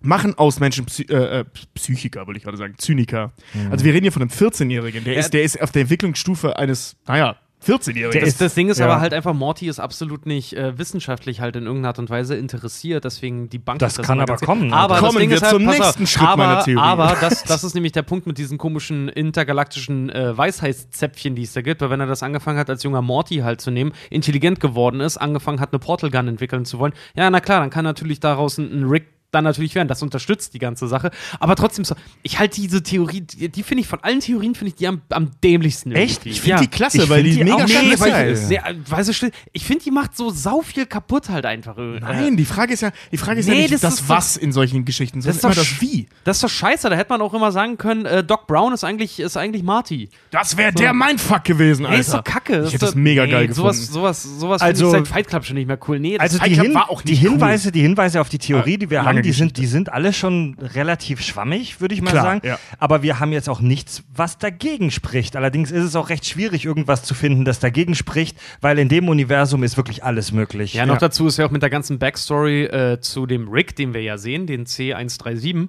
machen 0.00 0.36
aus 0.38 0.60
Menschen 0.60 0.84
Psy 0.86 1.04
äh, 1.10 1.40
äh, 1.40 1.44
Psychiker, 1.74 2.26
würde 2.26 2.38
ich 2.38 2.44
gerade 2.44 2.56
sagen, 2.56 2.74
Zyniker. 2.78 3.32
Also 3.70 3.84
wir 3.84 3.92
reden 3.92 4.04
hier 4.04 4.12
von 4.12 4.22
einem 4.22 4.30
14-Jährigen, 4.30 5.04
der, 5.04 5.14
Ja. 5.14 5.20
ist, 5.20 5.30
der 5.34 5.42
ist 5.42 5.60
auf 5.60 5.72
der 5.72 5.82
Entwicklungsstufe 5.82 6.56
eines, 6.56 6.96
naja, 7.06 7.36
14-Jährigen. 7.68 8.24
Das, 8.24 8.36
das 8.36 8.54
Ding 8.54 8.68
ist 8.68 8.78
Ja. 8.78 8.86
aber 8.86 9.00
halt 9.00 9.12
einfach, 9.12 9.34
Morty 9.34 9.68
ist 9.68 9.78
absolut 9.78 10.26
nicht 10.26 10.54
äh, 10.54 10.78
wissenschaftlich 10.78 11.40
halt 11.40 11.56
in 11.56 11.64
irgendeiner 11.64 11.88
Art 11.88 11.98
und 11.98 12.10
Weise 12.10 12.34
interessiert, 12.36 13.04
deswegen 13.04 13.48
die 13.50 13.58
Bank 13.58 13.78
Das 13.80 13.98
ist 13.98 14.04
kann 14.04 14.20
aber 14.20 14.36
kommen? 14.36 14.72
Aber 14.72 14.94
das 14.94 15.04
Kommen 15.04 15.18
Ding 15.18 15.30
wir 15.30 15.36
ist 15.36 15.42
halt, 15.42 15.52
zum 15.54 15.64
pass 15.64 15.80
auf, 15.80 15.86
nächsten 15.86 16.06
Schritt 16.06 16.28
aber, 16.28 16.46
meiner 16.46 16.62
Theorie. 16.64 16.80
Aber 16.82 17.16
das, 17.20 17.44
das 17.44 17.64
ist 17.64 17.74
nämlich 17.74 17.92
der 17.92 18.02
Punkt 18.02 18.26
mit 18.26 18.38
diesen 18.38 18.58
komischen 18.58 19.08
intergalaktischen 19.08 20.10
äh, 20.10 20.36
Weisheitszäpfchen, 20.36 21.34
die 21.34 21.42
es 21.42 21.52
da 21.52 21.62
gibt, 21.62 21.80
weil 21.80 21.90
wenn 21.90 22.00
er 22.00 22.06
das 22.06 22.22
angefangen 22.22 22.58
hat, 22.58 22.70
als 22.70 22.82
junger 22.82 23.02
Morty 23.02 23.36
halt 23.36 23.60
zu 23.60 23.70
nehmen, 23.70 23.92
intelligent 24.10 24.60
geworden 24.60 25.00
ist, 25.00 25.16
angefangen 25.16 25.60
hat, 25.60 25.72
eine 25.72 25.78
Portal 25.78 26.10
Gun 26.10 26.28
entwickeln 26.28 26.64
zu 26.64 26.78
wollen, 26.78 26.92
ja, 27.14 27.28
na 27.30 27.40
klar, 27.40 27.60
dann 27.60 27.70
kann 27.70 27.84
natürlich 27.84 28.20
daraus 28.20 28.58
ein, 28.58 28.70
ein 28.72 28.84
Rick 28.84 29.06
dann 29.30 29.44
natürlich 29.44 29.74
werden. 29.74 29.88
Das 29.88 30.02
unterstützt 30.02 30.54
die 30.54 30.58
ganze 30.58 30.88
Sache. 30.88 31.10
Aber 31.40 31.54
trotzdem 31.56 31.84
so, 31.84 31.94
ich 32.22 32.38
halte 32.38 32.60
diese 32.60 32.82
Theorie, 32.82 33.20
die, 33.20 33.48
die 33.48 33.62
finde 33.62 33.82
ich 33.82 33.88
von 33.88 34.02
allen 34.02 34.20
Theorien, 34.20 34.54
finde 34.54 34.70
ich 34.70 34.74
die 34.76 34.86
am, 34.86 35.02
am 35.10 35.30
dämlichsten. 35.44 35.92
Echt? 35.92 36.18
irgendwie. 36.26 36.30
ich 36.30 36.40
finde 36.40 36.60
die 36.62 36.68
klasse, 36.68 37.02
Ich 37.02 37.08
weil 37.10 37.22
die, 37.22 37.32
die 37.36 37.44
mega 37.44 37.68
schnell 37.68 37.82
mega 37.84 38.00
weil 38.00 38.32
ich, 38.32 38.38
sehr, 38.38 38.64
weil 38.88 39.04
sie 39.04 39.14
still, 39.14 39.30
ich 39.52 39.64
finde, 39.64 39.84
die 39.84 39.90
macht 39.90 40.16
so 40.16 40.30
sau 40.30 40.62
viel 40.62 40.86
kaputt 40.86 41.28
halt 41.28 41.44
einfach. 41.46 41.76
äh, 41.76 42.00
Nein, 42.00 42.36
die 42.36 42.44
Frage 42.44 42.72
ist 42.72 42.80
ja, 42.80 42.90
die 43.12 43.16
Frage 43.18 43.40
ist 43.40 43.46
Nee, 43.48 43.54
ja 43.54 43.60
nicht 43.62 43.74
das 43.74 43.80
das, 43.82 43.94
ist 44.00 44.08
Was 44.08 44.36
in 44.36 44.52
solchen 44.52 44.84
Geschichten, 44.84 45.20
sondern 45.20 45.36
ist 45.36 45.44
immer 45.44 45.54
doch 45.54 45.60
das 45.62 45.80
Wie. 45.80 46.08
Das 46.24 46.38
ist 46.38 46.44
doch 46.44 46.48
scheiße, 46.50 46.88
da 46.88 46.96
hätte 46.96 47.10
man 47.10 47.20
auch 47.20 47.34
immer 47.34 47.52
sagen 47.52 47.76
können, 47.76 48.06
äh, 48.06 48.24
Doc 48.24 48.46
Brown 48.46 48.72
ist 48.72 48.84
eigentlich, 48.84 49.20
ist 49.20 49.36
eigentlich 49.36 49.62
Marty. 49.62 50.08
Das 50.30 50.56
wäre 50.56 50.72
der 50.72 50.94
Mindfuck 50.94 51.44
gewesen, 51.44 51.84
Alter. 51.84 51.96
Nee, 51.96 52.00
ist 52.00 52.14
doch 52.14 52.24
kacke. 52.24 52.52
Ich 52.64 52.72
hätte 52.72 52.74
ist 52.76 52.82
das 52.82 52.94
mega 52.94 53.26
nee, 53.26 53.32
geil 53.32 53.52
sowas, 53.52 53.76
gefunden. 53.78 53.92
Sowas, 53.92 54.22
sowas 54.22 54.62
Also- 54.62 54.86
finde 54.86 54.98
ich 55.02 55.06
seit 55.08 55.14
Fight 55.14 55.26
Club 55.28 55.44
schon 55.44 55.56
nicht 55.56 55.66
mehr 55.66 55.78
cool. 55.86 56.00
Nee, 56.00 56.14
das 56.16 56.22
Also 56.22 56.38
Fight 56.38 56.48
die, 56.50 56.54
Club 56.54 56.66
Hin 56.66 56.74
war 56.74 56.90
auch 56.90 57.02
die 57.02 57.12
nicht 57.12 57.24
cool. 57.24 57.30
Hinweise, 57.32 57.72
die 57.72 57.80
Hinweise 57.82 58.20
auf 58.20 58.28
die 58.28 58.38
Theorie, 58.38 58.78
die 58.78 58.88
wir 58.90 59.02
lange 59.02 59.17
haben, 59.18 59.22
die 59.24 59.32
sind, 59.32 59.56
die 59.56 59.66
sind 59.66 59.92
alle 59.92 60.12
schon 60.12 60.56
relativ 60.60 61.20
schwammig, 61.22 61.80
würde 61.80 61.94
ich 61.94 62.02
mal 62.02 62.10
Klar, 62.10 62.24
sagen. 62.24 62.40
ja. 62.46 62.58
Aber 62.78 63.02
wir 63.02 63.20
haben 63.20 63.32
jetzt 63.32 63.48
auch 63.48 63.60
nichts, 63.60 64.02
was 64.14 64.38
dagegen 64.38 64.90
spricht. 64.90 65.36
Allerdings 65.36 65.70
ist 65.70 65.84
es 65.84 65.96
auch 65.96 66.08
recht 66.08 66.26
schwierig, 66.26 66.64
irgendwas 66.64 67.02
zu 67.02 67.14
finden, 67.14 67.44
das 67.44 67.58
dagegen 67.60 67.94
spricht, 67.94 68.38
weil 68.60 68.78
in 68.78 68.88
dem 68.88 69.08
Universum 69.08 69.62
ist 69.62 69.76
wirklich 69.76 70.04
alles 70.04 70.32
möglich. 70.32 70.74
Ja, 70.74 70.86
noch 70.86 70.98
dazu 70.98 71.26
ist 71.26 71.36
ja 71.38 71.46
auch 71.46 71.50
mit 71.50 71.62
der 71.62 71.70
ganzen 71.70 71.98
Backstory 71.98 72.64
äh, 72.64 73.00
zu 73.00 73.26
dem 73.26 73.48
Rick, 73.48 73.76
den 73.76 73.94
wir 73.94 74.02
ja 74.02 74.18
sehen, 74.18 74.46
den 74.46 74.64
C137, 74.66 75.68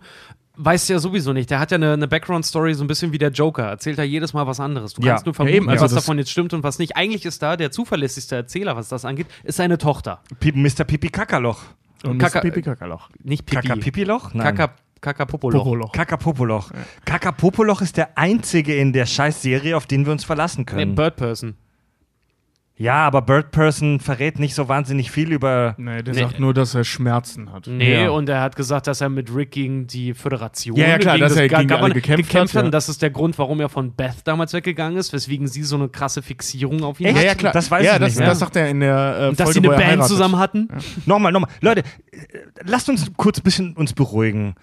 weißt 0.62 0.90
du 0.90 0.94
ja 0.94 1.00
sowieso 1.00 1.32
nicht. 1.32 1.50
Der 1.50 1.60
hat 1.60 1.72
ja 1.72 1.76
eine, 1.76 1.94
eine 1.94 2.08
Background-Story 2.08 2.74
so 2.74 2.84
ein 2.84 2.88
bisschen 2.88 3.14
wie 3.14 3.18
der 3.18 3.30
Joker. 3.32 3.64
Erzählt 3.64 3.98
da 3.98 4.04
jedes 4.04 4.34
Mal 4.34 4.46
was 4.46 4.60
anderes. 4.60 4.94
Du 4.94 5.02
Ja. 5.02 5.12
kannst 5.14 5.26
nur 5.26 5.34
Ja, 5.34 5.36
vermuten, 5.38 5.56
eben, 5.56 5.70
also 5.70 5.86
was 5.86 5.94
davon 5.94 6.18
jetzt 6.18 6.32
stimmt 6.32 6.54
und 6.54 6.64
was 6.64 6.80
nicht. 6.80 6.98
Eigentlich 6.98 7.26
ist 7.26 7.42
da 7.42 7.56
der 7.56 7.72
zuverlässigste 7.72 8.36
Erzähler, 8.36 8.76
was 8.76 8.90
das 8.90 9.06
angeht, 9.06 9.28
ist 9.44 9.56
seine 9.56 9.78
Tochter. 9.78 10.22
Pi- 10.40 10.52
Mr. 10.52 10.84
Pipi 10.84 11.10
Kakaloch. 11.10 11.62
Und 12.04 12.18
Kaka- 12.20 12.42
Pipi 12.42 12.62
Kakaloch. 12.62 13.10
Nicht 13.24 13.46
Pipi. 13.46 13.68
Kaka 13.68 13.76
Pipiloch? 13.80 14.34
Nein. 14.34 14.56
Kaka, 14.56 14.76
Kaka 15.02 15.26
Popoloch. 15.26 15.64
Popoloch. 15.64 15.92
Kakapopoloch. 15.92 16.72
Kakapopoloch 17.06 17.82
ist 17.82 17.98
der 17.98 18.18
einzige 18.18 18.76
in 18.76 18.94
der 18.94 19.06
Scheiß-Serie, 19.06 19.76
auf 19.78 19.86
den 19.86 20.06
wir 20.06 20.12
uns 20.14 20.24
verlassen 20.24 20.62
Nee, 20.62 20.66
können. 20.66 20.96
Bird 20.96 21.16
Person. 21.16 21.56
Ja, 22.82 22.96
aber 23.06 23.22
Bird 23.22 23.52
Person 23.52 24.00
verrät 24.00 24.40
nicht 24.40 24.56
so 24.56 24.68
wahnsinnig 24.70 25.12
viel 25.12 25.32
über. 25.34 25.76
Nee, 25.78 26.02
der 26.02 26.14
Nee. 26.14 26.22
sagt 26.22 26.40
nur, 26.40 26.54
dass 26.54 26.74
er 26.74 26.86
Schmerzen 26.86 27.52
hat. 27.52 27.68
Nee, 27.68 28.04
Ja. 28.04 28.10
und 28.10 28.30
er 28.30 28.40
hat 28.42 28.56
gesagt, 28.56 28.88
dass 28.88 29.02
er 29.02 29.10
mit 29.10 29.36
Rick 29.36 29.52
gegen 29.52 29.86
die 29.86 30.14
Föderation 30.14 30.78
Ja, 30.78 30.88
ja, 30.88 30.98
klar, 30.98 31.16
gegen 31.16 31.28
dass 31.28 31.36
er 31.38 31.48
Ga- 31.50 31.58
gegen 31.60 31.72
alle 31.72 31.80
Government 31.82 32.06
gekämpft 32.06 32.34
hat, 32.34 32.54
ja. 32.54 32.62
Und 32.66 32.72
das 32.72 32.88
ist 32.90 33.02
der 33.02 33.10
Grund, 33.10 33.38
warum 33.38 33.60
er 33.60 33.68
von 33.70 33.92
Beth 33.92 34.16
damals 34.24 34.54
weggegangen 34.54 34.98
ist, 34.98 35.12
weswegen 35.14 35.48
sie 35.48 35.64
so 35.64 35.76
eine 35.76 35.90
krasse 35.90 36.22
Fixierung 36.22 36.84
auf 36.84 37.00
ihn 37.02 37.08
Echt? 37.08 37.16
Ja, 37.18 37.22
hat. 37.22 37.28
ja, 37.28 37.36
klar. 37.36 37.52
Das 37.54 37.70
weiß 37.70 37.86
ja, 37.86 37.94
ich 37.96 38.00
das, 38.00 38.08
nicht 38.10 38.20
mehr. 38.20 38.28
das 38.30 38.40
sagt 38.40 38.56
er 38.56 38.70
in 38.70 38.80
der 38.80 39.18
äh, 39.24 39.28
Und 39.28 39.40
dass 39.40 39.46
Folge, 39.48 39.54
sie 39.54 39.60
eine 39.60 39.68
wo 39.68 39.72
er 39.74 39.78
Band 39.78 39.90
heiratet. 39.92 40.08
zusammen 40.08 40.38
hatten. 40.40 40.70
Nochmal, 41.06 41.32
nochmal. 41.34 41.50
Leute, 41.62 41.82
äh, 41.82 42.18
lasst 42.64 42.88
uns 42.90 43.12
kurz 43.18 43.40
ein 43.40 43.44
bisschen 43.44 43.74
uns 43.76 43.92
beruhigen. 43.94 44.56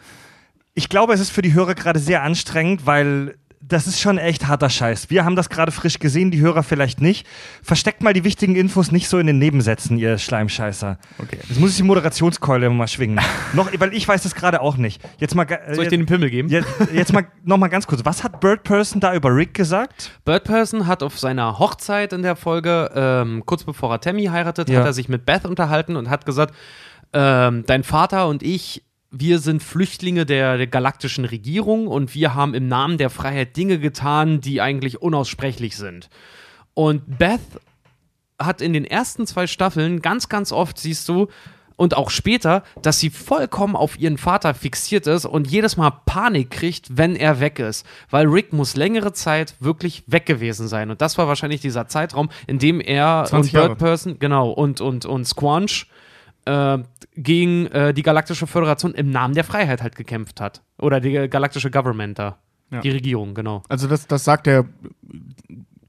Ich 0.75 0.89
glaube, 0.89 1.13
es 1.13 1.21
ist 1.21 1.31
für 1.31 1.43
die 1.43 1.53
Hörer 1.55 1.75
gerade 1.75 1.99
sehr 1.99 2.23
anstrengend, 2.23 2.87
weil 2.87 3.35
das 3.61 3.87
ist 3.87 4.01
schon 4.01 4.19
echt 4.19 4.47
harter 4.47 4.71
Scheiß. 4.71 5.11
Wir 5.11 5.25
haben 5.25 5.35
das 5.35 5.49
gerade 5.49 5.73
frisch 5.73 5.99
gesehen, 5.99 6.31
die 6.31 6.41
Hörer 6.41 6.63
vielleicht 6.63 7.01
nicht. 7.01 7.27
Versteckt 7.63 8.03
mal 8.03 8.13
die 8.13 8.23
wichtigen 8.23 8.55
Infos 8.55 8.93
nicht 8.93 9.09
so 9.09 9.19
in 9.19 9.27
den 9.27 9.39
Nebensätzen, 9.39 9.99
ihr 9.99 10.19
Schleimscheißer. 10.19 10.99
Okay. 11.19 11.39
Jetzt 11.49 11.59
muss 11.59 11.71
ich 11.71 11.77
die 11.77 11.83
Moderationskeule 11.83 12.71
mal 12.71 12.87
schwingen. 12.87 13.19
noch, 13.55 13.71
weil 13.79 13.93
ich 13.95 14.07
weiß 14.07 14.23
das 14.23 14.35
gerade 14.35 14.61
auch 14.61 14.77
nicht. 14.77 15.03
Jetzt 15.19 15.35
mal, 15.35 15.45
äh, 15.51 15.75
Soll 15.75 15.85
ich 15.85 15.91
dir 15.91 15.99
den 15.99 16.07
Pimmel 16.07 16.31
geben? 16.31 16.49
jetzt, 16.49 16.69
jetzt 16.93 17.13
mal 17.13 17.27
noch 17.45 17.57
mal 17.57 17.69
ganz 17.69 17.87
kurz. 17.87 18.05
Was 18.05 18.23
hat 18.23 18.41
Bird 18.41 18.63
Person 18.63 19.01
da 19.01 19.15
über 19.15 19.35
Rick 19.35 19.55
gesagt? 19.55 20.13
Bird 20.25 20.45
Person 20.45 20.87
hat 20.87 21.03
auf 21.03 21.19
seiner 21.19 21.59
Hochzeit 21.59 22.13
in 22.13 22.23
der 22.23 22.37
Folge, 22.37 22.91
ähm, 22.95 23.43
kurz 23.47 23.65
bevor 23.65 23.91
er 23.91 24.01
Tammy 24.01 24.27
heiratet, 24.27 24.69
Ja. 24.69 24.79
hat 24.81 24.87
er 24.87 24.93
sich 24.93 25.09
mit 25.09 25.27
Beth 25.27 25.45
unterhalten 25.45 25.97
und 25.97 26.09
hat 26.09 26.25
gesagt, 26.25 26.55
ähm, 27.13 27.65
dein 27.67 27.83
Vater 27.83 28.29
und 28.29 28.43
ich, 28.43 28.83
wir 29.11 29.39
sind 29.39 29.63
Flüchtlinge 29.63 30.27
der, 30.27 30.57
der 30.57 30.67
galaktischen 30.67 31.25
Regierung 31.25 31.87
und 31.87 32.15
wir 32.15 32.35
haben 32.35 32.55
im 32.55 32.69
Namen 32.69 32.99
der 32.99 33.11
Freiheit 33.11 33.57
Dinge 33.57 33.79
getan, 33.79 34.41
die 34.41 34.61
eigentlich 34.61 35.01
unaussprechlich 35.01 35.77
sind. 35.77 36.09
Und 36.75 37.19
Beth 37.19 37.41
hat 38.39 38.61
in 38.61 38.73
den 38.73 38.85
ersten 38.85 39.27
zwei 39.27 39.47
Staffeln 39.47 40.03
ganz, 40.03 40.29
ganz 40.29 40.53
oft, 40.53 40.79
siehst 40.79 41.09
du, 41.09 41.29
und 41.77 41.95
auch 41.95 42.11
später, 42.11 42.63
dass 42.81 42.99
sie 42.99 43.11
vollkommen 43.11 43.77
auf 43.77 43.99
ihren 43.99 44.19
Vater 44.19 44.55
fixiert 44.55 45.07
ist 45.07 45.27
und 45.27 45.47
jedes 45.47 45.77
Mal 45.77 45.91
Panik 46.07 46.51
kriegt, 46.51 46.97
wenn 46.97 47.15
er 47.17 47.41
weg 47.41 47.59
ist. 47.59 47.87
Weil 48.11 48.27
Rick 48.27 48.53
muss 48.53 48.77
längere 48.77 49.13
Zeit 49.13 49.55
wirklich 49.61 50.03
weg 50.07 50.25
gewesen 50.25 50.69
sein. 50.69 50.91
Und 50.91 51.03
das 51.03 51.19
war 51.19 51.29
wahrscheinlich 51.29 51.61
dieser 51.61 51.87
Zeitraum, 51.87 52.31
in 52.47 52.59
dem 52.59 52.81
er 52.81 53.25
20 53.27 53.55
und. 53.55 53.61
Bird 53.61 53.79
Person, 53.79 54.19
genau, 54.19 54.51
und, 54.51 54.81
und, 54.81 55.05
und 55.05 55.27
Squanch 55.27 55.87
äh, 56.47 56.79
gegen 57.15 57.67
äh, 57.67 57.93
die 57.93 58.03
Galaktische 58.03 58.47
Föderation 58.47 58.95
im 58.95 59.11
Namen 59.11 59.35
der 59.35 59.45
Freiheit 59.45 59.83
halt 59.83 59.97
gekämpft 59.97 60.41
hat. 60.41 60.63
Oder 60.79 61.01
die 61.01 61.29
galaktische 61.29 61.71
Government 61.71 62.19
da. 62.19 62.39
Ja. 62.71 62.81
Die 62.81 62.91
Regierung, 62.91 63.35
genau. 63.35 63.63
Also 63.69 63.87
das, 63.87 64.07
das 64.07 64.25
sagt 64.25 64.47
er 64.47 64.65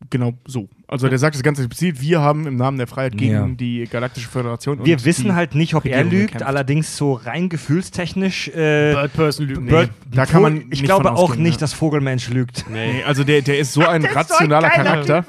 genau 0.10 0.34
so. 0.46 0.70
Also 0.90 1.10
der 1.10 1.18
sagt 1.20 1.36
das 1.36 1.44
Ganze 1.44 1.64
explizit, 1.64 2.02
wir 2.02 2.22
haben 2.22 2.48
im 2.48 2.56
Namen 2.56 2.78
der 2.78 2.88
Freiheit 2.88 3.18
gegen 3.18 3.32
Ja. 3.34 3.46
die 3.48 3.84
Galaktische 3.92 4.30
Föderation. 4.30 4.86
Wir 4.86 4.96
und 4.96 5.04
wissen 5.06 5.36
halt 5.36 5.54
nicht, 5.54 5.74
ob 5.74 5.86
er 5.86 5.98
Regierung 6.00 6.12
lügt, 6.12 6.26
gekämpft. 6.32 6.48
allerdings 6.48 6.96
so 6.96 7.12
rein 7.14 7.50
gefühlstechnisch. 7.50 8.48
Äh, 8.50 8.94
Bird 8.94 9.14
Person 9.14 9.48
lügen. 9.48 9.66
Bird- 9.68 9.90
da 10.10 10.26
kann 10.26 10.42
man 10.42 10.58
ich 10.58 10.66
nicht 10.70 10.86
glaube 10.86 11.12
auch 11.12 11.24
ausgehen, 11.30 11.44
nicht, 11.44 11.56
ja. 11.56 11.60
dass 11.60 11.74
Vogelmensch 11.74 12.30
lügt. 12.30 12.66
Nee, 12.72 13.04
also 13.06 13.26
der, 13.26 13.42
der 13.42 13.60
ist 13.60 13.74
so 13.74 13.86
ein 13.86 14.06
rationaler 14.06 14.70
Charakter. 14.70 15.26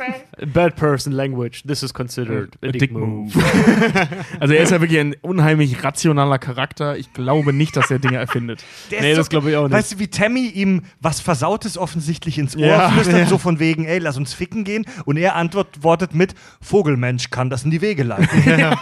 Bad 0.54 0.76
person 0.76 1.12
language. 1.12 1.64
This 1.66 1.82
is 1.82 1.92
considered 1.92 2.50
a 2.62 2.68
dick, 2.68 2.92
move. 2.92 3.32
also 4.40 4.54
er 4.54 4.62
ist 4.62 4.70
ja 4.70 4.80
wirklich 4.80 5.00
ein 5.00 5.16
unheimlich 5.22 5.82
rationaler 5.82 6.38
Charakter. 6.38 6.96
Ich 6.96 7.12
glaube 7.12 7.52
nicht, 7.52 7.76
dass 7.76 7.90
er 7.90 7.98
Dinge 7.98 8.18
erfindet. 8.18 8.64
Der 8.92 9.00
Nee, 9.00 9.10
ist 9.12 9.16
das 9.18 9.28
glaube 9.28 9.50
ich 9.50 9.56
auch 9.56 9.64
nicht. 9.64 9.72
Weißt 9.72 9.92
du, 9.94 9.98
wie 9.98 10.06
Tammy 10.08 10.46
ihm 10.46 10.82
was 11.00 11.20
Versautes 11.20 11.76
offensichtlich 11.76 12.38
ins 12.38 12.56
Ohr 12.56 12.66
Ja. 12.66 12.90
flüstert, 12.90 13.18
Ja. 13.18 13.26
so 13.26 13.38
von 13.38 13.58
wegen, 13.58 13.84
ey, 13.86 13.98
lass 13.98 14.16
uns 14.16 14.32
ficken 14.32 14.62
gehen. 14.62 14.84
Und 15.04 15.16
er 15.16 15.34
antwortet 15.54 16.14
mit, 16.14 16.34
Vogelmensch 16.60 17.30
kann 17.30 17.50
das 17.50 17.64
in 17.64 17.70
die 17.70 17.80
Wege 17.80 18.02
leiten. 18.02 18.28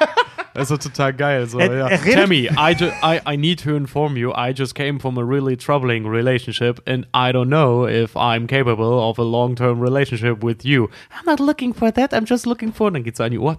Das 0.57 0.71
ist 0.71 0.83
total 0.85 1.13
geil. 1.13 1.47
So, 1.47 1.59
Er- 1.59 1.77
ja. 1.77 1.89
er 1.89 2.01
Tammy, 2.01 2.49
I, 2.57 2.75
I, 3.03 3.21
I 3.31 3.37
need 3.37 3.63
to 3.63 3.77
inform 3.77 4.17
you, 4.17 4.33
I 4.33 4.55
just 4.57 4.75
came 4.75 4.99
from 4.99 5.19
a 5.19 5.23
really 5.23 5.55
troubling 5.55 6.07
relationship 6.07 6.81
and 6.89 7.07
I 7.15 7.31
don't 7.31 7.49
know 7.49 7.87
if 7.87 8.17
I'm 8.17 8.47
capable 8.47 8.99
of 9.07 9.19
a 9.19 9.23
long-term 9.23 9.83
relationship 9.83 10.43
with 10.43 10.65
you. 10.65 10.89
I'm 11.11 11.27
not 11.27 11.41
looking 11.41 11.75
for 11.75 11.93
that, 11.93 12.15
I'm 12.15 12.25
just 12.25 12.47
looking 12.47 12.73
for... 12.73 12.91
Dann 12.91 13.05
geht's 13.05 13.21
an 13.21 13.33
die 13.33 13.39
Ohr. 13.39 13.59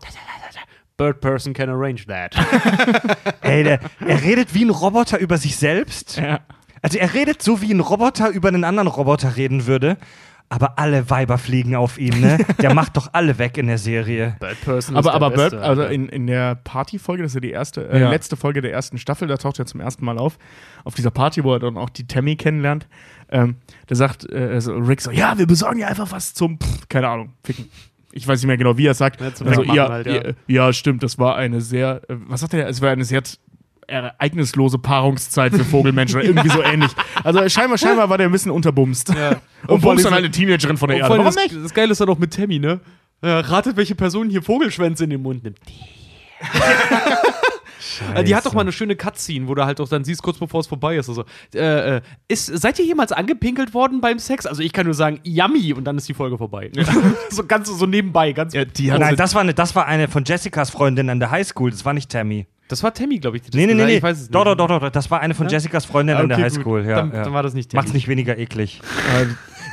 Bird 0.97 1.21
person 1.21 1.53
can 1.53 1.69
arrange 1.69 2.07
that. 2.07 2.33
ey, 3.41 3.63
der, 3.63 3.79
er 3.99 4.23
redet 4.23 4.55
wie 4.55 4.65
ein 4.65 4.71
Roboter 4.71 5.19
über 5.19 5.37
sich 5.37 5.55
selbst. 5.55 6.17
Ja. 6.17 6.39
Also 6.81 6.97
er 6.97 7.13
redet 7.13 7.43
so, 7.43 7.61
wie 7.61 7.71
ein 7.71 7.79
Roboter 7.79 8.29
über 8.29 8.47
einen 8.47 8.63
anderen 8.63 8.87
Roboter 8.87 9.37
reden 9.37 9.67
würde. 9.67 9.97
Aber 10.49 10.79
alle 10.79 11.09
Weiber 11.09 11.37
fliegen 11.37 11.75
auf 11.75 11.97
ihn, 11.97 12.21
ne? 12.21 12.37
Der 12.61 12.73
macht 12.73 12.95
doch 12.95 13.09
alle 13.11 13.37
weg 13.37 13.57
in 13.57 13.67
der 13.67 13.77
Serie. 13.77 14.37
Bird 14.39 14.61
person 14.61 14.95
Aber, 14.95 15.09
ist 15.09 15.15
aber 15.15 15.29
der 15.29 15.35
Bird, 15.35 15.51
Beste, 15.51 15.65
also 15.65 15.83
in, 15.83 16.07
in 16.07 16.25
der 16.25 16.55
Partyfolge, 16.55 17.21
das 17.23 17.31
ist 17.31 17.35
ja 17.35 17.41
die 17.41 17.51
erste, 17.51 17.89
äh, 17.89 17.99
Ja. 17.99 18.09
letzte 18.09 18.37
Folge 18.37 18.61
der 18.61 18.71
ersten 18.71 18.97
Staffel, 18.97 19.27
da 19.27 19.35
taucht 19.35 19.59
er 19.59 19.65
zum 19.65 19.81
ersten 19.81 20.05
Mal 20.05 20.17
auf, 20.17 20.37
auf 20.85 20.95
dieser 20.95 21.11
Party, 21.11 21.43
wo 21.43 21.53
er 21.53 21.59
dann 21.59 21.75
auch 21.77 21.89
die 21.89 22.07
Tammy 22.07 22.37
kennenlernt. 22.37 22.87
Ähm, 23.29 23.57
da 23.87 23.95
sagt 23.95 24.29
äh, 24.31 24.37
also 24.53 24.73
Rick 24.75 25.01
so, 25.01 25.11
ja, 25.11 25.37
wir 25.37 25.47
besorgen 25.47 25.79
dir 25.79 25.87
einfach 25.87 26.11
was 26.13 26.33
zum, 26.33 26.57
pff, 26.59 26.87
keine 26.87 27.09
Ahnung, 27.09 27.33
ficken. 27.43 27.69
Ich 28.13 28.25
weiß 28.25 28.39
nicht 28.39 28.47
mehr 28.47 28.57
genau, 28.57 28.77
wie 28.77 28.87
er 28.87 28.91
es 28.91 28.97
sagt. 28.99 29.19
Ja, 29.19 29.27
also, 29.27 29.63
ja, 29.63 29.89
halt, 29.89 30.07
ja. 30.07 30.13
ja. 30.27 30.33
ja, 30.47 30.73
stimmt, 30.73 31.03
das 31.03 31.19
war 31.19 31.35
eine 31.35 31.59
sehr, 31.59 32.01
äh, 32.09 32.15
was 32.27 32.39
sagt 32.39 32.53
er, 32.53 32.69
es 32.69 32.81
war 32.81 32.89
eine 32.89 33.03
sehr 33.03 33.21
ereignislose 33.87 34.77
Paarungszeit 34.77 35.53
für 35.53 35.63
Vogelmenschen 35.63 36.19
oder 36.19 36.27
irgendwie 36.27 36.49
so 36.49 36.61
ähnlich. 36.63 36.91
Also 37.23 37.47
scheinbar, 37.49 37.77
scheinbar 37.77 38.09
war 38.09 38.17
der 38.17 38.27
ein 38.27 38.31
bisschen 38.31 38.51
unterbumst. 38.51 39.09
Ja. 39.09 39.41
Und 39.67 39.81
vor 39.81 39.91
bumst 39.91 40.05
dann 40.05 40.13
eine 40.13 40.29
Teenagerin 40.29 40.77
von 40.77 40.89
der 40.89 41.05
Und 41.05 41.11
Erde. 41.11 41.23
das, 41.23 41.35
nicht? 41.35 41.55
das 41.55 41.73
Geile 41.73 41.91
ist 41.93 42.01
dann 42.01 42.09
auch 42.09 42.19
mit 42.19 42.33
Tammy, 42.33 42.59
ne? 42.59 42.79
Äh, 43.21 43.29
ratet, 43.29 43.77
welche 43.77 43.95
Person 43.95 44.29
hier 44.29 44.43
Vogelschwänze 44.43 45.05
in 45.05 45.09
den 45.09 45.21
Mund 45.21 45.43
nimmt. 45.43 45.57
Äh, 48.13 48.23
Die 48.23 48.35
hat 48.35 48.45
doch 48.45 48.53
mal 48.53 48.61
eine 48.61 48.71
schöne 48.71 48.95
Cutscene, 48.95 49.47
wo 49.47 49.55
du 49.55 49.65
halt 49.65 49.79
auch 49.81 49.87
dann 49.89 50.03
siehst, 50.03 50.21
kurz 50.21 50.37
bevor 50.37 50.59
es 50.59 50.67
vorbei 50.67 50.97
ist. 50.97 51.09
Also, 51.09 51.25
äh, 51.53 52.01
ist 52.27 52.45
seid 52.45 52.77
ihr 52.79 52.85
jemals 52.85 53.11
angepinkelt 53.11 53.73
worden 53.73 54.01
beim 54.01 54.19
Sex? 54.19 54.45
Also 54.45 54.61
ich 54.61 54.73
kann 54.73 54.85
nur 54.85 54.93
sagen, 54.93 55.19
yummy, 55.23 55.73
und 55.73 55.85
dann 55.85 55.97
ist 55.97 56.07
die 56.07 56.13
Folge 56.13 56.37
vorbei. 56.37 56.71
so 57.29 57.43
ganz 57.45 57.67
so 57.69 57.85
nebenbei, 57.85 58.33
ganz. 58.33 58.53
Ja, 58.53 58.65
die 58.65 58.91
hat 58.91 58.99
Nein, 58.99 59.15
das 59.15 59.33
war, 59.33 59.41
eine, 59.41 59.53
das 59.53 59.75
war 59.75 59.87
eine 59.87 60.07
von 60.07 60.23
Jessicas 60.25 60.69
Freundin 60.69 61.09
an 61.09 61.19
der 61.19 61.31
Highschool. 61.31 61.71
Das 61.71 61.85
war 61.85 61.93
nicht 61.93 62.11
Tammy. 62.11 62.45
Das 62.67 62.83
war 62.83 62.93
Tammy, 62.93 63.19
glaube 63.19 63.37
ich. 63.37 63.43
Die 63.43 63.51
das 63.51 63.57
Nee, 63.57 63.65
nee, 63.67 63.73
nee, 63.73 63.85
nee. 63.85 63.97
Ich 63.97 64.03
weiß 64.03 64.19
es 64.21 64.29
Doch, 64.29 64.45
nicht. 64.45 64.59
doch, 64.59 64.67
doch, 64.67 64.79
doch. 64.79 64.89
Das 64.89 65.09
war 65.11 65.19
eine 65.21 65.33
von 65.33 65.47
Jessicas 65.49 65.85
Freundin 65.85 66.15
Ah, 66.15 66.19
an 66.19 66.29
der 66.29 66.37
okay. 66.37 66.45
Highschool. 66.45 66.85
Ja, 66.85 66.97
Dann- 66.97 67.11
ja. 67.13 67.23
dann 67.23 67.33
war 67.33 67.43
das 67.43 67.53
nicht 67.53 67.71
Tammy. 67.71 67.79
Macht's 67.81 67.93
nicht 67.93 68.07
weniger 68.07 68.37
eklig. 68.37 68.81
Äh, 69.21 69.25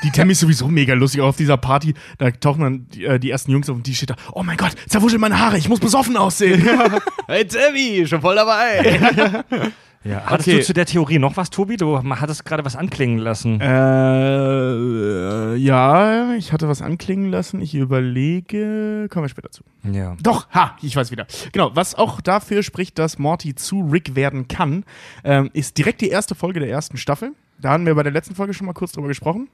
Die 0.05 0.11
Tammy 0.11 0.33
ist 0.33 0.41
sowieso 0.41 0.69
mega 0.69 0.93
lustig. 0.95 1.21
Auch 1.23 1.29
auf 1.29 1.37
dieser 1.37 1.57
Party, 1.57 1.95
da 2.19 2.31
tauchen 2.31 2.61
dann 2.63 2.87
die, 2.89 3.05
äh, 3.05 3.19
die 3.19 3.31
ersten 3.31 3.51
Jungs 3.53 3.71
auf 3.71 3.77
und 3.77 3.87
die 3.87 3.95
steht 3.95 4.11
da, 4.11 4.17
oh 4.33 4.43
mein 4.43 4.57
Gott, 4.59 4.73
zerwuschelt 4.89 5.21
meine 5.21 5.39
Haare, 5.39 5.57
ich 5.57 5.69
muss 5.69 5.81
besoffen 5.81 6.17
aussehen. 6.17 6.63
Hey 7.27 7.47
Tammy, 7.47 8.05
schon 8.07 8.21
voll 8.21 8.35
dabei. 8.35 9.43
Ja. 10.05 10.23
Hattest 10.27 10.49
Okay. 10.49 10.59
du 10.59 10.65
zu 10.65 10.73
der 10.75 10.85
Theorie 10.87 11.19
noch 11.19 11.37
was, 11.37 11.49
Tobi? 11.51 11.77
Du 11.79 11.99
hattest 11.99 12.45
gerade 12.45 12.65
was 12.65 12.77
anklingen 12.77 13.19
lassen. 13.19 13.59
äh, 13.61 15.55
ja, 15.57 16.35
ich 16.35 16.53
hatte 16.53 16.69
was 16.69 16.83
anklingen 16.83 17.31
lassen. 17.31 17.61
Ich 17.61 17.75
überlege, 17.75 19.09
kommen 19.11 19.25
wir 19.25 19.29
später 19.29 19.51
zu. 19.51 19.63
Ja. 19.91 20.17
Doch, 20.23 20.49
ha, 20.51 20.77
ich 20.83 20.95
weiß 20.95 21.11
wieder. 21.11 21.27
Genau, 21.53 21.71
was 21.75 21.95
auch 21.95 22.21
dafür 22.21 22.63
spricht, 22.63 22.99
dass 22.99 23.19
Morty 23.19 23.55
zu 23.55 23.81
Rick 23.91 24.15
werden 24.15 24.49
kann, 24.49 24.85
ähm, 25.25 25.51
ist 25.53 25.79
direkt 25.79 26.01
die 26.01 26.09
erste 26.09 26.35
Folge 26.35 26.61
der 26.61 26.69
ersten 26.69 26.97
Staffel. 26.97 27.33
Da 27.59 27.71
haben 27.71 27.87
wir 27.87 27.95
bei 27.95 28.03
der 28.03 28.13
letzten 28.13 28.35
Folge 28.35 28.53
schon 28.53 28.67
mal 28.67 28.73
kurz 28.75 28.93
drüber 28.93 29.09
gesprochen. 29.09 29.49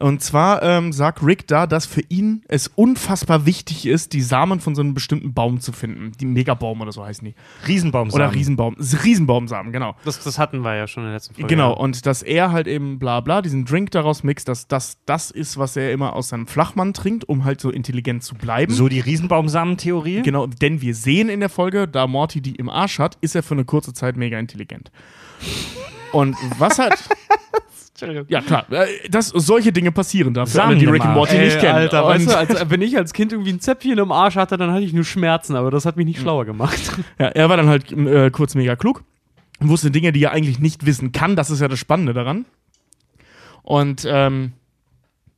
Und 0.00 0.22
zwar 0.22 0.62
ähm, 0.62 0.92
sagt 0.92 1.24
Rick 1.24 1.46
da, 1.46 1.66
dass 1.66 1.86
für 1.86 2.02
ihn 2.08 2.42
es 2.48 2.68
unfassbar 2.68 3.46
wichtig 3.46 3.86
ist, 3.86 4.12
die 4.12 4.22
Samen 4.22 4.60
von 4.60 4.74
so 4.74 4.82
einem 4.82 4.94
bestimmten 4.94 5.34
Baum 5.34 5.60
zu 5.60 5.72
finden. 5.72 6.12
Die 6.20 6.26
Megabaum 6.26 6.80
oder 6.80 6.92
so 6.92 7.04
heißen 7.04 7.24
die. 7.24 7.34
Riesenbaum 7.66 8.10
Oder 8.10 8.34
Riesenbaum. 8.34 8.76
Riesenbaumsamen, 8.78 9.72
genau. 9.72 9.96
Das, 10.04 10.22
das 10.22 10.38
hatten 10.38 10.60
wir 10.60 10.74
ja 10.76 10.86
schon 10.86 11.04
in 11.04 11.08
der 11.08 11.16
letzten 11.16 11.34
Folge. 11.34 11.48
Genau, 11.48 11.72
und 11.74 12.06
dass 12.06 12.22
er 12.22 12.52
halt 12.52 12.66
eben 12.66 12.98
bla 12.98 13.20
bla 13.20 13.42
diesen 13.42 13.64
Drink 13.64 13.90
daraus 13.90 14.22
mixt, 14.22 14.48
dass 14.48 14.68
das 14.68 14.98
das 15.06 15.30
ist, 15.30 15.58
was 15.58 15.76
er 15.76 15.92
immer 15.92 16.14
aus 16.14 16.28
seinem 16.28 16.46
Flachmann 16.46 16.94
trinkt, 16.94 17.28
um 17.28 17.44
halt 17.44 17.60
so 17.60 17.70
intelligent 17.70 18.22
zu 18.22 18.34
bleiben. 18.34 18.72
So 18.72 18.88
die 18.88 19.00
Riesenbaumsamen-Theorie? 19.00 20.22
Genau, 20.22 20.46
denn 20.46 20.80
wir 20.80 20.94
sehen 20.94 21.28
in 21.28 21.40
der 21.40 21.48
Folge, 21.48 21.88
da 21.88 22.06
Morty 22.06 22.40
die 22.40 22.56
im 22.56 22.68
Arsch 22.68 22.98
hat, 22.98 23.18
ist 23.20 23.34
er 23.34 23.42
für 23.42 23.54
eine 23.54 23.64
kurze 23.64 23.92
Zeit 23.92 24.16
mega 24.16 24.38
intelligent. 24.38 24.90
Und 26.12 26.36
was 26.58 26.78
halt. 26.78 26.94
Entschuldigung. 28.02 28.26
Ja, 28.28 28.40
klar, 28.40 28.66
äh, 28.72 29.08
das, 29.08 29.28
solche 29.28 29.72
Dinge 29.72 29.92
passieren 29.92 30.34
da. 30.34 30.46
Für 30.46 30.52
Samen 30.52 30.70
alle, 30.70 30.78
die 30.78 30.86
Rick 30.86 31.02
und 31.02 31.08
Arsch. 31.08 31.16
Morty 31.16 31.36
Ey, 31.36 31.44
nicht 31.46 31.60
kennen. 31.60 31.74
Alter, 31.74 32.04
und, 32.04 32.10
weißt 32.10 32.30
du, 32.30 32.36
als, 32.36 32.70
wenn 32.70 32.82
ich 32.82 32.96
als 32.96 33.12
Kind 33.12 33.32
irgendwie 33.32 33.52
ein 33.52 33.60
Zäpfchen 33.60 33.98
im 33.98 34.12
Arsch 34.12 34.36
hatte, 34.36 34.56
dann 34.56 34.72
hatte 34.72 34.84
ich 34.84 34.92
nur 34.92 35.04
Schmerzen, 35.04 35.56
aber 35.56 35.70
das 35.70 35.86
hat 35.86 35.96
mich 35.96 36.06
nicht 36.06 36.20
schlauer 36.20 36.44
gemacht. 36.44 36.80
ja, 37.18 37.28
er 37.28 37.48
war 37.48 37.56
dann 37.56 37.68
halt 37.68 37.92
äh, 37.92 38.30
kurz 38.30 38.54
mega 38.54 38.76
klug 38.76 39.04
und 39.60 39.68
wusste 39.68 39.90
Dinge, 39.90 40.12
die 40.12 40.24
er 40.24 40.32
eigentlich 40.32 40.58
nicht 40.58 40.86
wissen 40.86 41.12
kann. 41.12 41.36
Das 41.36 41.50
ist 41.50 41.60
ja 41.60 41.68
das 41.68 41.78
Spannende 41.78 42.12
daran. 42.12 42.44
Und 43.62 44.06
ähm, 44.08 44.52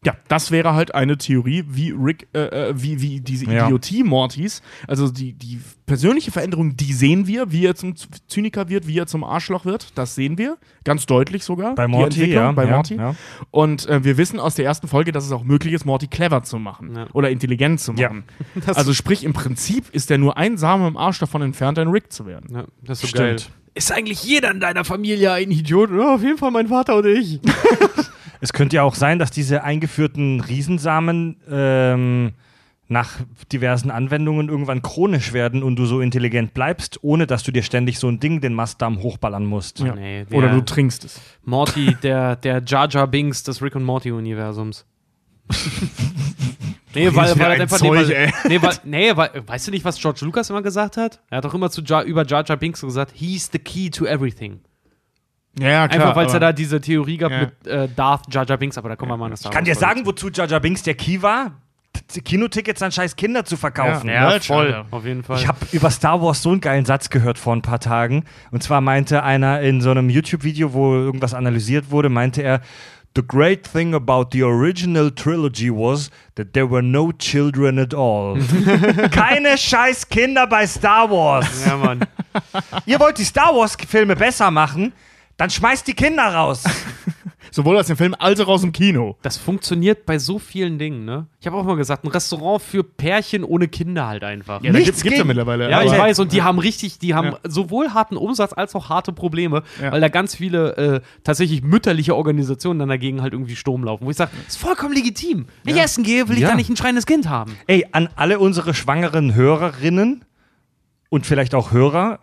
ja, 0.05 0.15
das 0.29 0.51
wäre 0.51 0.75
halt 0.75 0.95
eine 0.95 1.17
Theorie, 1.19 1.65
wie 1.69 1.91
Rick, 1.91 2.29
äh, 2.35 2.69
äh, 2.71 2.75
wie, 2.77 3.01
wie 3.01 3.21
diese 3.21 3.47
Ja. 3.51 3.65
Idiotie 3.67 4.03
Mortys, 4.03 4.63
also 4.87 5.11
die, 5.11 5.33
die 5.33 5.61
persönliche 5.87 6.31
Veränderung, 6.31 6.77
die 6.77 6.93
sehen 6.93 7.27
wir, 7.27 7.51
wie 7.53 7.67
er 7.67 7.75
zum 7.75 7.95
Zyniker 8.29 8.69
wird, 8.69 8.87
wie 8.87 8.99
er 8.99 9.07
zum 9.07 9.25
Arschloch 9.25 9.65
wird, 9.65 9.97
das 9.99 10.15
sehen 10.15 10.39
wir, 10.39 10.57
ganz 10.85 11.07
deutlich 11.07 11.45
sogar. 11.45 11.75
Bei 11.75 11.89
Morty, 11.89 12.27
ja. 12.27 12.53
Bei 12.53 12.65
ja, 12.67 12.71
Morty. 12.77 12.95
Ja. 12.97 13.15
Und 13.51 13.87
äh, 13.89 14.05
wir 14.05 14.17
wissen 14.17 14.39
aus 14.41 14.55
der 14.55 14.65
ersten 14.65 14.89
Folge, 14.89 15.13
dass 15.13 15.25
es 15.25 15.33
auch 15.33 15.45
möglich 15.45 15.75
ist, 15.75 15.85
Morty 15.85 16.07
clever 16.07 16.43
zu 16.43 16.59
machen 16.59 16.95
Ja. 16.95 17.07
oder 17.13 17.31
intelligent 17.31 17.81
zu 17.81 17.93
Ja. 17.95 18.09
machen. 18.11 18.25
also 18.67 18.93
sprich, 18.95 19.25
im 19.25 19.33
Prinzip 19.33 19.91
ist 19.93 20.11
er 20.11 20.19
nur 20.19 20.37
ein 20.37 20.57
Samen 20.59 20.87
im 20.89 20.97
Arsch 20.97 21.19
davon 21.19 21.43
entfernt, 21.43 21.79
ein 21.79 21.89
Rick 21.89 22.13
zu 22.13 22.27
werden. 22.27 22.55
Ja, 22.55 22.65
das 22.83 22.99
ist 22.99 23.03
so 23.03 23.07
Stimmt. 23.09 23.25
geil. 23.25 23.37
Ist 23.77 23.91
eigentlich 23.91 24.23
jeder 24.23 24.51
in 24.53 24.61
deiner 24.61 24.85
Familie 24.85 25.33
ein 25.33 25.51
Idiot? 25.51 25.91
Ja, 25.91 26.15
auf 26.15 26.23
jeden 26.23 26.39
Fall 26.39 26.51
mein 26.53 26.69
Vater 26.69 26.97
und 26.97 27.07
ich. 27.07 27.41
Es 28.45 28.53
könnte 28.53 28.77
ja 28.77 28.83
auch 28.83 28.95
sein, 28.95 29.19
dass 29.19 29.31
diese 29.31 29.65
eingeführten 29.65 30.43
Riesensamen 30.43 31.37
ähm, 31.51 32.33
nach 32.89 33.13
diversen 33.51 33.91
Anwendungen 33.91 34.51
irgendwann 34.51 34.83
chronisch 34.83 35.33
werden 35.33 35.63
und 35.63 35.77
du 35.77 35.87
so 35.87 36.03
intelligent 36.03 36.53
bleibst, 36.53 36.99
ohne 37.03 37.27
dass 37.27 37.43
du 37.43 37.53
dir 37.53 37.63
ständig 37.63 37.99
so 37.99 38.07
ein 38.07 38.21
Ding 38.21 38.43
den 38.43 38.53
Mastdarm 38.53 39.03
hochballern 39.03 39.47
musst. 39.47 39.79
Ja. 39.79 39.95
Nee, 39.95 40.27
Oder 40.31 40.49
der- 40.49 40.57
du 40.57 40.61
trinkst 40.67 41.07
es. 41.07 41.23
Morty, 41.43 41.97
der, 42.03 42.37
der 42.37 42.63
Jar 42.67 42.87
Jar 42.91 43.07
Binks 43.07 43.45
des 43.45 43.63
Rick 43.63 43.77
und 43.77 43.85
Morty-Universums. 43.85 44.85
nee, 46.95 47.07
weil, 47.15 47.39
weil 47.39 47.51
ein 47.51 47.61
einfach, 47.63 47.79
Zeug, 47.79 48.09
nee, 48.09 48.15
weil, 48.15 48.33
nee, 48.47 48.61
weil, 48.61 48.75
nee, 48.85 49.17
weil, 49.17 49.31
weißt 49.47 49.69
du 49.69 49.71
nicht, 49.71 49.87
was 49.87 49.99
George 49.99 50.21
Lucas 50.23 50.51
immer 50.51 50.61
gesagt 50.61 50.99
hat? 50.99 51.23
Er 51.31 51.39
hat 51.39 51.47
doch 51.47 51.55
immer 51.55 51.71
zu 51.71 51.81
Jar, 51.81 52.03
über 52.05 52.27
Jar 52.27 52.45
Jar 52.45 52.59
Binks 52.59 52.83
gesagt, 52.83 53.13
he's 53.15 53.49
the 53.51 53.59
key 53.59 53.89
to 53.89 54.05
everything. 54.05 54.61
Ja, 55.59 55.89
klar. 55.89 56.01
Einfach, 56.03 56.17
weil 56.17 56.27
es 56.27 56.33
ja 56.33 56.39
da 56.39 56.53
diese 56.53 56.81
Theorie 56.81 57.17
gab 57.17 57.31
Ja. 57.31 57.41
mit 57.41 57.67
äh, 57.67 57.89
Darth 57.95 58.33
Jar 58.33 58.45
Jar 58.47 58.59
Binks, 58.59 58.77
aber 58.79 58.89
da 58.89 58.97
kommen 58.97 59.11
wir 59.13 59.17
mal 59.17 59.29
nach 59.29 59.39
Ich 59.41 59.51
kann 59.51 59.65
dir 59.65 59.75
sagen, 59.75 60.05
wozu 60.05 60.29
Jar 60.31 60.47
Jar 60.49 60.61
Binks 60.61 60.83
der 60.83 60.95
Key 60.95 61.23
war? 61.23 61.53
Kinotickets 62.25 62.83
an 62.83 62.91
scheiß 62.93 63.15
Kinder 63.17 63.45
zu 63.45 63.57
verkaufen. 63.57 64.09
Ja. 64.09 64.33
Ja, 64.33 64.41
voll, 64.41 64.67
Alter. 64.67 64.87
auf 64.91 65.05
jeden 65.05 65.23
Fall. 65.23 65.39
Ich 65.39 65.47
habe 65.49 65.59
über 65.73 65.91
Star 65.91 66.21
Wars 66.21 66.43
so 66.43 66.51
einen 66.51 66.61
geilen 66.61 66.85
Satz 66.85 67.09
gehört 67.09 67.39
vor 67.39 67.55
ein 67.55 67.63
paar 67.63 67.79
Tagen. 67.81 68.25
Und 68.51 68.63
zwar 68.63 68.81
meinte 68.81 69.23
einer 69.23 69.61
in 69.61 69.81
so 69.81 69.91
einem 69.91 70.11
YouTube-Video, 70.11 70.73
wo 70.73 70.95
irgendwas 70.95 71.35
analysiert 71.35 71.91
wurde, 71.91 72.09
meinte 72.09 72.43
er, 72.43 72.61
The 73.17 73.23
great 73.25 73.63
thing 73.73 73.95
about 73.95 74.31
the 74.33 74.43
original 74.43 75.09
trilogy 75.13 75.71
was 75.71 76.11
that 76.35 76.53
there 76.53 76.69
were 76.69 76.83
no 76.83 77.13
children 77.13 77.79
at 77.79 77.95
all. 77.95 78.41
Keine 79.13 79.57
scheiß 79.57 80.09
Kinder 80.09 80.49
bei 80.49 80.67
Star 80.67 81.09
Wars. 81.09 81.65
Ja, 81.65 81.77
Mann. 81.77 82.01
Ihr 82.87 82.99
wollt 82.99 83.19
die 83.19 83.25
Star 83.25 83.55
Wars 83.55 83.77
Filme 83.89 84.17
besser 84.17 84.51
machen? 84.51 84.93
Dann 85.37 85.51
schmeißt 85.51 85.87
die 85.87 85.95
Kinder 85.95 86.23
raus. 86.23 86.65
Sowohl 87.51 87.77
aus 87.77 87.87
dem 87.87 87.97
Film 87.97 88.17
als 88.19 88.41
auch 88.41 88.49
aus 88.49 88.63
dem 88.63 88.73
Kino. 88.73 89.17
Das 89.23 89.37
funktioniert 89.37 90.07
bei 90.07 90.19
so 90.19 90.41
vielen 90.41 90.77
Dingen, 90.79 91.05
ne? 91.05 91.27
Ich 91.41 91.47
habe 91.47 91.57
auch 91.57 91.63
mal 91.65 91.77
gesagt, 91.77 92.03
ein 92.05 92.09
Restaurant 92.09 92.61
für 92.63 92.83
Pärchen 92.83 93.45
ohne 93.45 93.69
Kinder 93.69 94.09
halt 94.09 94.25
einfach. 94.25 94.61
Ja, 94.63 94.73
Nichts 94.73 95.03
gibt's 95.03 95.19
ja 95.19 95.25
mittlerweile. 95.25 95.71
Ja, 95.71 95.83
ich 95.83 95.93
weiß, 95.93 96.19
und 96.19 96.33
die 96.33 96.43
haben 96.43 96.59
richtig, 96.59 96.99
die 96.99 97.15
haben 97.15 97.29
Ja. 97.33 97.39
sowohl 97.45 97.91
harten 97.91 98.17
Umsatz 98.17 98.53
als 98.55 98.75
auch 98.75 98.89
harte 98.89 99.13
Probleme, 99.13 99.63
Ja. 99.81 99.93
weil 99.93 100.01
da 100.01 100.09
ganz 100.09 100.35
viele 100.35 100.77
äh, 100.77 101.01
tatsächlich 101.23 101.63
mütterliche 101.63 102.17
Organisationen 102.17 102.81
dann 102.81 102.89
dagegen 102.89 103.23
halt 103.23 103.35
irgendwie 103.35 103.55
Sturm 103.57 103.85
laufen. 103.85 104.07
Wo 104.07 104.11
ich 104.11 104.17
sage, 104.17 104.33
ist 104.49 104.57
vollkommen 104.59 104.95
legitim. 104.95 105.47
Wenn 105.63 105.77
ich 105.77 105.83
essen 105.83 106.03
gehe, 106.03 106.29
will 106.29 106.37
ich 106.37 106.43
Ja. 106.43 106.49
da 106.51 106.55
nicht 106.57 106.71
ein 106.71 106.77
schreiendes 106.77 107.07
Kind 107.07 107.29
haben. 107.29 107.57
Ey, 107.69 107.87
an 107.93 108.09
alle 108.17 108.41
unsere 108.41 108.75
schwangeren 108.75 109.35
Hörerinnen 109.35 110.25
und 111.09 111.25
vielleicht 111.27 111.55
auch 111.55 111.71
Hörer, 111.71 112.19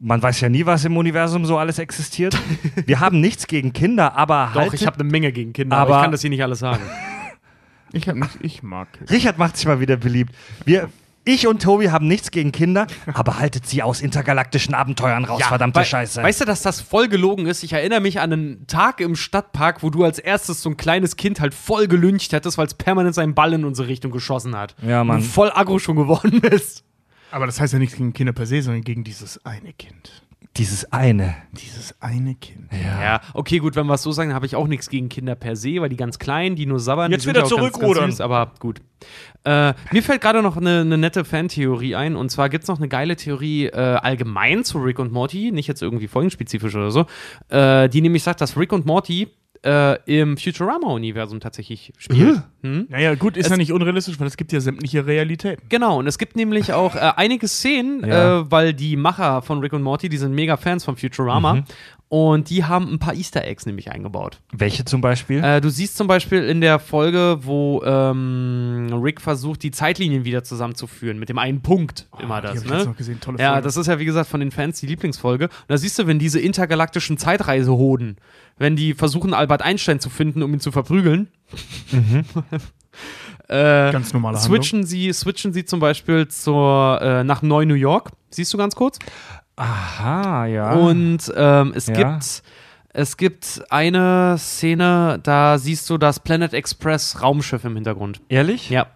man 0.00 0.22
weiß 0.22 0.40
ja 0.40 0.48
nie, 0.48 0.64
was 0.66 0.84
im 0.84 0.96
Universum 0.96 1.44
so 1.44 1.58
alles 1.58 1.78
existiert. 1.78 2.36
Wir 2.86 3.00
haben 3.00 3.20
nichts 3.20 3.46
gegen 3.46 3.72
Kinder, 3.72 4.16
aber 4.16 4.50
Doch, 4.54 4.60
haltet, 4.62 4.80
ich 4.80 4.86
habe 4.86 4.98
eine 4.98 5.04
Menge 5.10 5.30
gegen 5.32 5.52
Kinder, 5.52 5.76
aber, 5.76 5.90
Aber- 5.90 5.98
ich 6.00 6.02
kann 6.04 6.12
das 6.12 6.20
hier 6.22 6.30
nicht 6.30 6.42
alles 6.42 6.58
sagen. 6.58 6.82
Ich, 7.92 8.08
hab 8.08 8.14
nicht, 8.14 8.38
ich 8.40 8.62
mag 8.62 8.92
Kids. 8.92 9.10
Richard 9.10 9.36
macht 9.36 9.56
sich 9.56 9.66
mal 9.66 9.80
wieder 9.80 9.96
beliebt. 9.96 10.32
Wir, 10.64 10.88
ich 11.24 11.48
und 11.48 11.60
Tobi 11.60 11.90
haben 11.90 12.06
nichts 12.06 12.30
gegen 12.30 12.52
Kinder, 12.52 12.86
aber 13.12 13.40
haltet 13.40 13.66
sie 13.66 13.82
aus 13.82 14.00
intergalaktischen 14.00 14.74
Abenteuern 14.74 15.24
raus, 15.24 15.42
verdammte 15.42 15.80
wei- 15.80 15.84
Scheiße. 15.84 16.22
Weißt 16.22 16.40
du, 16.40 16.44
dass 16.44 16.62
das 16.62 16.80
voll 16.80 17.08
gelogen 17.08 17.46
ist? 17.46 17.64
Ich 17.64 17.72
erinnere 17.72 17.98
mich 18.00 18.20
an 18.20 18.32
einen 18.32 18.66
Tag 18.68 19.00
im 19.00 19.16
Stadtpark, 19.16 19.82
wo 19.82 19.90
du 19.90 20.04
als 20.04 20.20
erstes 20.20 20.62
so 20.62 20.70
ein 20.70 20.76
kleines 20.76 21.16
Kind 21.16 21.40
halt 21.40 21.52
voll 21.52 21.88
gelüncht 21.88 22.32
hättest, 22.32 22.58
weil 22.58 22.68
es 22.68 22.74
permanent 22.74 23.16
seinen 23.16 23.34
Ball 23.34 23.54
in 23.54 23.64
unsere 23.64 23.88
Richtung 23.88 24.12
geschossen 24.12 24.56
hat. 24.56 24.76
Ja, 24.86 25.02
Mann. 25.02 25.16
Und 25.16 25.22
voll 25.24 25.50
aggro 25.52 25.80
schon 25.80 25.96
geworden 25.96 26.40
bist. 26.48 26.84
Aber 27.30 27.46
das 27.46 27.60
heißt 27.60 27.72
ja 27.72 27.78
nichts 27.78 27.96
gegen 27.96 28.12
Kinder 28.12 28.32
per 28.32 28.46
se, 28.46 28.62
sondern 28.62 28.82
gegen 28.82 29.04
dieses 29.04 29.44
eine 29.44 29.72
Kind. 29.72 30.22
Dieses 30.56 30.92
eine. 30.92 31.36
Dieses 31.52 31.94
eine 32.00 32.34
Kind. 32.34 32.70
Ja. 32.72 33.20
okay, 33.34 33.58
gut, 33.58 33.76
wenn 33.76 33.86
wir 33.86 33.94
es 33.94 34.02
so 34.02 34.10
sagen, 34.10 34.34
habe 34.34 34.46
ich 34.46 34.56
auch 34.56 34.66
nichts 34.66 34.90
gegen 34.90 35.08
Kinder 35.08 35.36
per 35.36 35.54
se, 35.54 35.80
weil 35.80 35.88
die 35.88 35.96
ganz 35.96 36.18
kleinen, 36.18 36.56
die 36.56 36.66
nur 36.66 36.80
sabbern, 36.80 37.12
Jetzt 37.12 37.24
die 37.24 37.28
wieder 37.28 37.42
ja 37.42 37.46
zurückrudern. 37.46 38.04
ganz 38.04 38.14
süß, 38.16 38.20
aber 38.20 38.52
gut. 38.58 38.80
Äh, 39.44 39.74
mir 39.92 40.02
fällt 40.02 40.20
gerade 40.20 40.42
noch 40.42 40.56
eine, 40.56 40.80
eine 40.80 40.98
nette 40.98 41.24
Fantheorie 41.24 41.94
ein, 41.94 42.16
und 42.16 42.30
zwar 42.30 42.48
gibt 42.48 42.64
es 42.64 42.68
noch 42.68 42.78
eine 42.78 42.88
geile 42.88 43.14
Theorie 43.14 43.66
äh, 43.66 43.76
allgemein 43.76 44.64
zu 44.64 44.78
Rick 44.78 44.98
und 44.98 45.12
Morty, 45.12 45.52
nicht 45.52 45.68
jetzt 45.68 45.82
irgendwie 45.82 46.08
folgenspezifisch 46.08 46.74
oder 46.74 46.90
so, 46.90 47.06
äh, 47.48 47.88
die 47.88 48.00
nämlich 48.00 48.24
sagt, 48.24 48.40
dass 48.40 48.56
Rick 48.56 48.72
und 48.72 48.86
Morty 48.86 49.28
äh, 49.64 49.98
im 50.06 50.36
Futurama-Universum 50.36 51.40
tatsächlich 51.40 51.92
spielt. 51.98 52.42
Hm? 52.62 52.86
Naja, 52.88 53.14
gut, 53.14 53.36
ist 53.36 53.46
Es- 53.46 53.50
ja 53.50 53.56
nicht 53.56 53.72
unrealistisch, 53.72 54.18
weil 54.20 54.26
es 54.26 54.36
gibt 54.36 54.52
ja 54.52 54.60
sämtliche 54.60 55.06
Realitäten. 55.06 55.62
Genau, 55.68 55.98
und 55.98 56.06
es 56.06 56.18
gibt 56.18 56.36
nämlich 56.36 56.72
auch 56.72 56.94
äh, 56.96 57.12
einige 57.16 57.46
Szenen, 57.48 58.06
Ja. 58.06 58.40
äh, 58.40 58.50
weil 58.50 58.72
die 58.72 58.96
Macher 58.96 59.42
von 59.42 59.58
Rick 59.60 59.72
und 59.74 59.82
Morty, 59.82 60.08
die 60.08 60.16
sind 60.16 60.34
mega 60.34 60.56
Fans 60.56 60.84
von 60.84 60.96
Futurama. 60.96 61.64
Und 62.12 62.50
die 62.50 62.64
haben 62.64 62.92
ein 62.92 62.98
paar 62.98 63.14
Easter 63.14 63.44
Eggs 63.44 63.66
nämlich 63.66 63.92
eingebaut. 63.92 64.40
Welche 64.52 64.84
zum 64.84 65.00
Beispiel? 65.00 65.44
Äh, 65.44 65.60
du 65.60 65.70
siehst 65.70 65.96
zum 65.96 66.08
Beispiel 66.08 66.42
in 66.42 66.60
der 66.60 66.80
Folge, 66.80 67.38
wo 67.42 67.80
ähm, 67.84 68.88
Rick 69.00 69.20
versucht, 69.20 69.62
die 69.62 69.70
Zeitlinien 69.70 70.24
wieder 70.24 70.42
zusammenzuführen, 70.42 71.20
mit 71.20 71.28
dem 71.28 71.38
einen 71.38 71.62
Punkt 71.62 72.08
immer 72.20 72.38
Oh, 72.38 72.40
die 72.40 72.46
das, 72.48 72.50
hab 72.50 72.56
ich 72.56 72.62
jetzt 72.72 72.78
ne? 72.80 72.84
noch 72.90 72.96
gesehen. 72.96 73.20
Tolle 73.20 73.38
Ja, 73.38 73.52
Folge. 73.52 73.62
das 73.64 73.76
ist 73.76 73.86
ja 73.86 74.00
wie 74.00 74.04
gesagt 74.06 74.28
von 74.28 74.40
den 74.40 74.50
Fans 74.50 74.80
die 74.80 74.86
Lieblingsfolge. 74.86 75.44
Und 75.44 75.52
da 75.68 75.78
siehst 75.78 76.00
du, 76.00 76.08
wenn 76.08 76.18
diese 76.18 76.40
intergalaktischen 76.40 77.16
Zeitreisehoden, 77.16 78.16
wenn 78.58 78.74
die 78.74 78.94
versuchen, 78.94 79.32
Albert 79.32 79.62
Einstein 79.62 80.00
zu 80.00 80.10
finden, 80.10 80.42
um 80.42 80.52
ihn 80.52 80.58
zu 80.58 80.72
verprügeln, 80.72 81.28
äh, 83.48 83.92
Ganz 83.92 84.12
normale 84.12 84.36
Handlung. 84.38 84.56
switchen 84.56 84.84
sie, 84.84 85.12
switchen 85.12 85.52
sie 85.52 85.64
zum 85.64 85.80
Beispiel 85.80 86.28
zur, 86.28 86.98
äh, 87.00 87.24
nach 87.24 87.42
Neu 87.42 87.64
New 87.66 87.74
York. 87.74 88.10
Siehst 88.30 88.52
du 88.52 88.58
ganz 88.58 88.74
kurz? 88.76 88.98
Aha, 89.60 90.46
ja. 90.46 90.72
Und 90.72 91.32
ähm, 91.36 91.72
es 91.74 91.86
Ja. 91.86 91.94
gibt 91.94 92.42
es 92.92 93.16
gibt 93.16 93.62
eine 93.70 94.36
Szene, 94.38 95.20
da 95.22 95.58
siehst 95.58 95.88
du 95.90 95.96
das 95.98 96.18
Planet 96.18 96.52
Express 96.54 97.22
Raumschiff 97.22 97.64
im 97.64 97.74
Hintergrund. 97.76 98.20
Ehrlich? 98.28 98.68
Ja. 98.68 98.86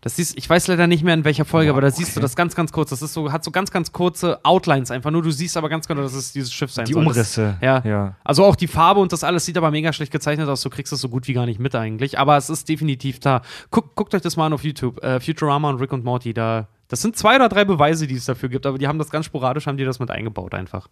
Das 0.00 0.16
siehst, 0.16 0.38
ich 0.38 0.48
weiß 0.48 0.68
leider 0.68 0.86
nicht 0.86 1.02
mehr 1.02 1.12
in 1.12 1.24
welcher 1.24 1.44
Folge, 1.44 1.72
Boah, 1.72 1.78
aber 1.78 1.80
da 1.82 1.90
siehst 1.90 2.10
okay. 2.12 2.20
du 2.20 2.20
das 2.20 2.36
ganz, 2.36 2.54
ganz 2.54 2.70
kurz. 2.72 2.90
Das 2.90 3.02
ist 3.02 3.12
so, 3.12 3.32
hat 3.32 3.42
so 3.42 3.50
ganz, 3.50 3.72
ganz 3.72 3.92
kurze 3.92 4.38
Outlines 4.44 4.92
einfach. 4.92 5.10
Nur 5.10 5.22
du 5.22 5.32
siehst 5.32 5.56
aber 5.56 5.68
ganz 5.68 5.88
genau, 5.88 6.02
dass 6.02 6.14
es 6.14 6.32
dieses 6.32 6.52
Schiff 6.52 6.70
sein 6.70 6.84
Die 6.84 6.92
soll. 6.92 7.04
Umrisse. 7.04 7.56
Das, 7.60 7.84
ja. 7.84 7.90
ja. 7.90 8.16
Also 8.22 8.44
auch 8.44 8.54
die 8.54 8.68
Farbe 8.68 9.00
und 9.00 9.12
das 9.12 9.24
alles 9.24 9.44
sieht 9.44 9.58
aber 9.58 9.72
mega 9.72 9.92
schlecht 9.92 10.12
gezeichnet 10.12 10.48
aus. 10.48 10.62
Du 10.62 10.70
kriegst 10.70 10.92
es 10.92 11.00
so 11.00 11.08
gut 11.08 11.26
wie 11.26 11.32
gar 11.32 11.46
nicht 11.46 11.58
mit 11.58 11.74
eigentlich. 11.74 12.18
Aber 12.18 12.36
es 12.36 12.48
ist 12.48 12.68
definitiv 12.68 13.18
da. 13.18 13.42
Guck, 13.70 13.96
guckt 13.96 14.14
euch 14.14 14.22
das 14.22 14.36
mal 14.36 14.46
an 14.46 14.52
auf 14.52 14.62
YouTube. 14.62 15.02
Äh, 15.02 15.18
Futurama 15.18 15.68
und 15.68 15.80
Rick 15.80 15.92
und 15.92 16.04
Morty. 16.04 16.32
Da, 16.32 16.68
das 16.88 17.02
sind 17.02 17.16
zwei 17.16 17.36
oder 17.36 17.48
drei 17.48 17.64
Beweise, 17.64 18.06
die 18.06 18.16
es 18.16 18.24
dafür 18.24 18.48
gibt. 18.48 18.66
Aber 18.66 18.78
die 18.78 18.88
haben 18.88 18.98
das 18.98 19.10
ganz 19.10 19.26
sporadisch, 19.26 19.66
haben 19.66 19.76
die 19.76 19.84
das 19.84 20.00
mit 20.00 20.10
eingebaut 20.10 20.54
einfach. 20.54 20.88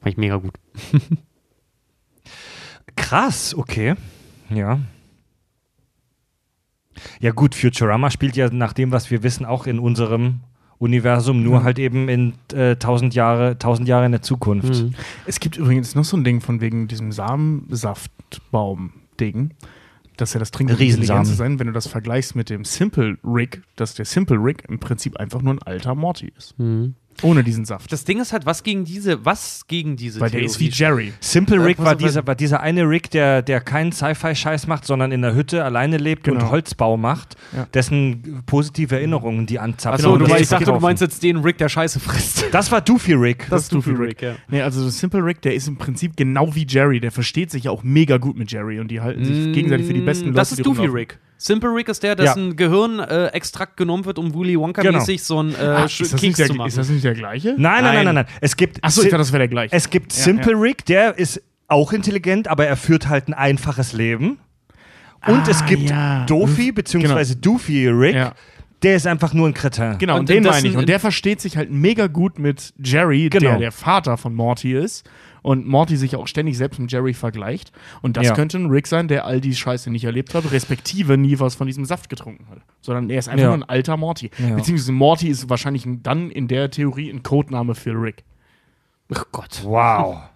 Fand 0.00 0.12
ich 0.12 0.16
mega 0.16 0.36
gut. 0.36 0.54
Krass, 2.96 3.54
okay. 3.54 3.94
Ja. 4.50 4.80
Ja, 7.20 7.32
gut, 7.32 7.54
Futurama 7.54 8.10
spielt 8.10 8.36
ja 8.36 8.50
nach 8.50 8.72
dem, 8.72 8.92
was 8.92 9.10
wir 9.10 9.22
wissen, 9.22 9.46
auch 9.46 9.66
in 9.66 9.78
unserem 9.78 10.40
Universum, 10.78 11.42
nur 11.42 11.62
halt 11.62 11.78
eben 11.78 12.08
in 12.08 12.32
äh, 12.52 12.76
tausend 12.76 13.14
Jahre, 13.14 13.58
tausend 13.58 13.88
Jahre 13.88 14.06
in 14.06 14.12
der 14.12 14.22
Zukunft. 14.22 14.82
Mhm. 14.82 14.94
Es 15.26 15.38
gibt 15.38 15.56
übrigens 15.56 15.94
noch 15.94 16.04
so 16.04 16.16
ein 16.16 16.24
Ding 16.24 16.40
von 16.40 16.60
wegen 16.60 16.88
diesem 16.88 17.12
Samensaftbaum-Ding. 17.12 19.50
Dass 20.22 20.32
ja 20.32 20.38
das 20.38 20.50
Riesensamen. 20.78 21.00
intelligent 21.00 21.26
zu 21.26 21.34
sein, 21.34 21.58
wenn 21.58 21.66
du 21.66 21.72
das 21.72 21.86
vergleichst 21.86 22.34
mit 22.36 22.48
dem 22.48 22.64
Simple 22.64 23.18
Rick, 23.24 23.62
dass 23.76 23.94
der 23.94 24.04
Simple 24.04 24.38
Rick 24.38 24.64
im 24.68 24.78
Prinzip 24.78 25.16
einfach 25.18 25.42
nur 25.42 25.54
ein 25.54 25.62
alter 25.62 25.94
Morty 25.94 26.32
ist. 26.36 26.54
Ohne 27.22 27.44
diesen 27.44 27.64
Saft. 27.64 27.92
Das 27.92 28.04
Ding 28.04 28.20
ist 28.20 28.32
halt, 28.32 28.46
was 28.46 28.62
gegen 28.62 28.84
diese, 28.84 29.24
was 29.24 29.64
gegen 29.68 29.96
diese 29.96 30.20
Weil 30.20 30.30
der 30.30 30.42
ist 30.42 30.58
wie 30.60 30.68
Jerry. 30.70 31.12
Simple 31.20 31.64
Rick 31.64 31.78
war 31.78 31.94
dieser, 31.94 32.26
war 32.26 32.34
dieser 32.34 32.60
eine 32.60 32.88
Rick, 32.88 33.10
der, 33.10 33.42
der 33.42 33.60
keinen 33.60 33.92
Sci-Fi-Scheiß 33.92 34.66
macht, 34.66 34.84
sondern 34.84 35.12
in 35.12 35.22
der 35.22 35.34
Hütte 35.34 35.64
alleine 35.64 35.96
lebt 35.98 36.28
und 36.28 36.38
Genau. 36.38 36.50
Holzbau 36.50 36.96
macht, 36.96 37.36
Ja. 37.56 37.66
dessen 37.74 38.42
positive 38.46 38.94
Erinnerungen 38.96 39.46
die 39.46 39.58
anzapfen. 39.58 40.04
Achso, 40.04 40.14
und 40.14 40.22
meinst, 40.28 40.40
ich 40.42 40.48
dachte, 40.48 40.64
du 40.64 40.80
meinst 40.80 41.02
jetzt 41.02 41.22
den 41.22 41.38
Rick, 41.38 41.58
der 41.58 41.68
Scheiße 41.68 42.00
frisst. 42.00 42.44
Das 42.52 42.70
war 42.70 42.80
Doofy 42.80 43.14
Rick. 43.14 43.46
Das 43.50 43.62
ist 43.62 43.72
Doofy 43.72 43.90
Rick, 43.92 44.22
ja. 44.22 44.34
Nee, 44.48 44.62
also 44.62 44.88
Simple 44.88 45.24
Rick, 45.24 45.42
der 45.42 45.54
ist 45.54 45.68
im 45.68 45.76
Prinzip 45.78 46.16
genau 46.16 46.54
wie 46.54 46.66
Jerry. 46.68 47.00
Der 47.00 47.10
versteht 47.12 47.50
sich 47.50 47.64
ja 47.64 47.70
auch 47.70 47.82
mega 47.82 48.18
gut 48.18 48.36
mit 48.36 48.52
Jerry 48.52 48.78
und 48.80 48.88
die 48.90 49.00
halten 49.00 49.24
sich 49.24 49.52
gegenseitig 49.54 49.86
für 49.86 49.94
die 49.94 50.00
besten 50.00 50.26
Leute. 50.26 50.34
Mm, 50.34 50.36
Das 50.36 50.52
ist 50.52 50.58
Doofy 50.66 50.78
rumlaufen. 50.80 50.94
Rick. 50.98 51.18
Simple 51.44 51.70
Rick 51.74 51.88
ist 51.88 52.02
der, 52.02 52.14
dessen 52.14 52.54
Gehirnextrakt 52.56 53.10
äh, 53.34 53.36
Extrakt 53.36 53.76
genommen 53.76 54.04
wird, 54.04 54.18
um 54.18 54.32
Willy 54.34 54.56
Wonka-mäßig 54.56 55.22
so 55.24 55.40
einen 55.40 55.54
äh, 55.54 55.58
Ah, 55.58 55.86
Keks 55.88 56.36
zu 56.46 56.54
machen. 56.54 56.68
ist 56.68 56.78
das 56.78 56.88
nicht 56.88 57.02
der 57.04 57.14
gleiche? 57.14 57.54
nein, 57.58 57.82
nein, 57.82 57.82
nein, 57.82 57.94
Nein. 57.94 58.04
nein, 58.04 58.14
nein. 58.14 58.26
Es 58.40 58.56
gibt, 58.56 58.82
Achso, 58.84 59.02
ich 59.02 59.08
dachte, 59.08 59.18
das 59.18 59.32
wäre 59.32 59.40
der 59.40 59.48
gleiche. 59.48 59.74
es 59.74 59.90
gibt 59.90 60.12
Ja, 60.16 60.22
Simple 60.22 60.52
ja. 60.52 60.58
Rick, 60.58 60.84
der 60.86 61.18
ist 61.18 61.42
auch 61.68 61.92
intelligent, 61.92 62.46
aber 62.48 62.66
er 62.66 62.76
führt 62.76 63.08
halt 63.08 63.26
ein 63.28 63.34
einfaches 63.34 63.92
Leben. 63.92 64.38
Und 65.26 65.40
Ah, 65.40 65.50
es 65.50 65.64
gibt 65.66 65.90
ja. 65.90 66.24
Doofy 66.26 66.72
bzw. 66.72 67.34
Doofy 67.40 67.88
Rick, 67.88 68.14
Ja. 68.14 68.34
der 68.82 68.96
ist 68.96 69.06
einfach 69.06 69.32
nur 69.34 69.48
ein 69.48 69.54
Kretin. 69.54 69.96
Genau, 69.98 70.14
und, 70.14 70.20
Und 70.20 70.28
den 70.28 70.38
in 70.38 70.44
meine 70.44 70.66
ich. 70.68 70.76
Und 70.76 70.88
der 70.88 71.00
versteht 71.00 71.40
sich 71.40 71.56
halt 71.56 71.70
mega 71.70 72.06
gut 72.08 72.38
mit 72.38 72.72
Jerry, 72.82 73.28
Genau. 73.30 73.50
der 73.50 73.58
der 73.58 73.72
Vater 73.72 74.16
von 74.16 74.34
Morty 74.34 74.74
ist. 74.74 75.08
Und 75.42 75.66
Morty 75.66 75.96
sich 75.96 76.14
auch 76.16 76.28
ständig 76.28 76.56
selbst 76.56 76.78
mit 76.78 76.90
Jerry 76.92 77.14
vergleicht. 77.14 77.72
Und 78.00 78.16
das 78.16 78.28
Ja. 78.28 78.34
könnte 78.34 78.58
ein 78.58 78.70
Rick 78.70 78.86
sein, 78.86 79.08
der 79.08 79.24
all 79.26 79.40
die 79.40 79.54
Scheiße 79.54 79.90
nicht 79.90 80.04
erlebt 80.04 80.34
hat, 80.34 80.50
respektive 80.52 81.18
nie 81.18 81.40
was 81.40 81.56
von 81.56 81.66
diesem 81.66 81.84
Saft 81.84 82.08
getrunken 82.08 82.46
hat. 82.48 82.58
Sondern 82.80 83.10
er 83.10 83.18
ist 83.18 83.28
einfach 83.28 83.42
Ja. 83.42 83.48
nur 83.56 83.58
ein 83.58 83.68
alter 83.68 83.96
Morty. 83.96 84.30
Ja. 84.38 84.54
Beziehungsweise 84.54 84.92
Morty 84.92 85.28
ist 85.28 85.50
wahrscheinlich 85.50 85.84
dann 86.02 86.30
in 86.30 86.46
der 86.48 86.70
Theorie 86.70 87.10
ein 87.10 87.22
Codename 87.24 87.74
für 87.74 87.90
Rick. 88.00 88.24
Ach 89.14 89.24
Gott. 89.32 89.60
Wow. 89.64 90.18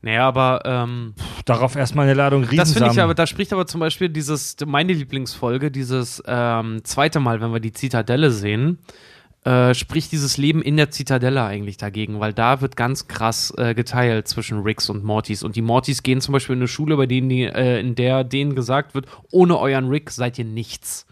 Naja, 0.00 0.28
aber 0.28 0.62
ähm, 0.64 1.14
Darauf 1.44 1.74
erstmal 1.74 2.04
eine 2.06 2.14
Ladung 2.14 2.42
das 2.42 2.50
finde 2.50 2.62
ich 2.62 2.68
Riesensamen. 2.76 3.00
aber, 3.00 3.14
da 3.14 3.26
spricht 3.26 3.52
aber 3.52 3.66
zum 3.66 3.80
Beispiel 3.80 4.08
dieses, 4.08 4.54
meine 4.64 4.92
Lieblingsfolge, 4.92 5.72
dieses 5.72 6.22
ähm, 6.24 6.82
zweite 6.84 7.18
Mal, 7.18 7.40
wenn 7.40 7.52
wir 7.52 7.58
die 7.58 7.72
Zitadelle 7.72 8.30
sehen, 8.30 8.78
äh, 9.44 9.74
spricht 9.74 10.12
dieses 10.12 10.36
Leben 10.36 10.62
in 10.62 10.76
der 10.76 10.90
Zitadelle 10.90 11.42
eigentlich 11.44 11.76
dagegen, 11.76 12.20
weil 12.20 12.32
da 12.32 12.60
wird 12.60 12.76
ganz 12.76 13.08
krass 13.08 13.52
äh, 13.56 13.74
geteilt 13.74 14.28
zwischen 14.28 14.62
Ricks 14.62 14.90
und 14.90 15.04
Mortys. 15.04 15.42
Und 15.42 15.56
die 15.56 15.62
Mortys 15.62 16.02
gehen 16.02 16.20
zum 16.20 16.32
Beispiel 16.32 16.54
in 16.54 16.60
eine 16.60 16.68
Schule, 16.68 16.96
bei 16.96 17.06
denen 17.06 17.28
die, 17.28 17.44
äh, 17.44 17.80
in 17.80 17.94
der 17.94 18.24
denen 18.24 18.54
gesagt 18.54 18.94
wird, 18.94 19.06
ohne 19.30 19.58
euren 19.58 19.88
Rick 19.88 20.10
seid 20.10 20.38
ihr 20.38 20.44
nichts. 20.44 21.06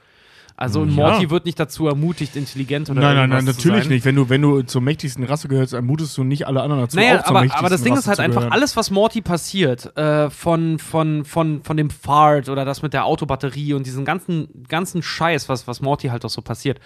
Also 0.59 0.81
ein 0.81 0.89
Ja. 0.89 0.95
Morty 0.95 1.29
wird 1.29 1.45
nicht 1.45 1.61
dazu 1.61 1.87
ermutigt, 1.87 2.35
intelligent 2.35 2.89
oder 2.89 3.03
Nein, 3.03 3.15
nein, 3.17 3.29
nein, 3.29 3.45
natürlich 3.45 3.91
nicht. 3.91 4.07
Wenn 4.07 4.17
du, 4.17 4.31
wenn 4.31 4.41
du 4.41 4.63
zur 4.63 4.81
mächtigsten 4.81 5.23
Rasse 5.25 5.49
gehörst, 5.49 5.75
ermutest 5.75 6.17
du 6.17 6.25
nicht 6.25 6.47
alle 6.47 6.63
anderen 6.63 6.83
dazu. 6.85 6.97
Naja, 6.97 7.23
aber, 7.27 7.45
aber 7.51 7.69
das 7.69 7.83
Ding 7.83 7.93
Rasse 7.93 8.05
ist 8.05 8.09
halt 8.09 8.21
einfach, 8.21 8.51
alles, 8.51 8.75
was 8.75 8.91
Morty 8.91 9.21
passiert, 9.21 9.95
äh, 9.99 10.31
von, 10.31 10.79
von, 10.79 11.27
von, 11.27 11.63
von 11.63 11.77
dem 11.77 11.91
Fart 11.91 12.49
oder 12.49 12.65
das 12.65 12.81
mit 12.81 12.95
der 12.95 13.05
Autobatterie 13.05 13.75
und 13.75 13.85
diesen 13.85 14.07
ganzen, 14.07 14.49
ganzen 14.67 15.03
Scheiß, 15.03 15.51
was, 15.51 15.69
was 15.69 15.83
Morty 15.83 16.09
halt 16.09 16.25
auch 16.25 16.31
so 16.31 16.41
passiert, 16.41 16.81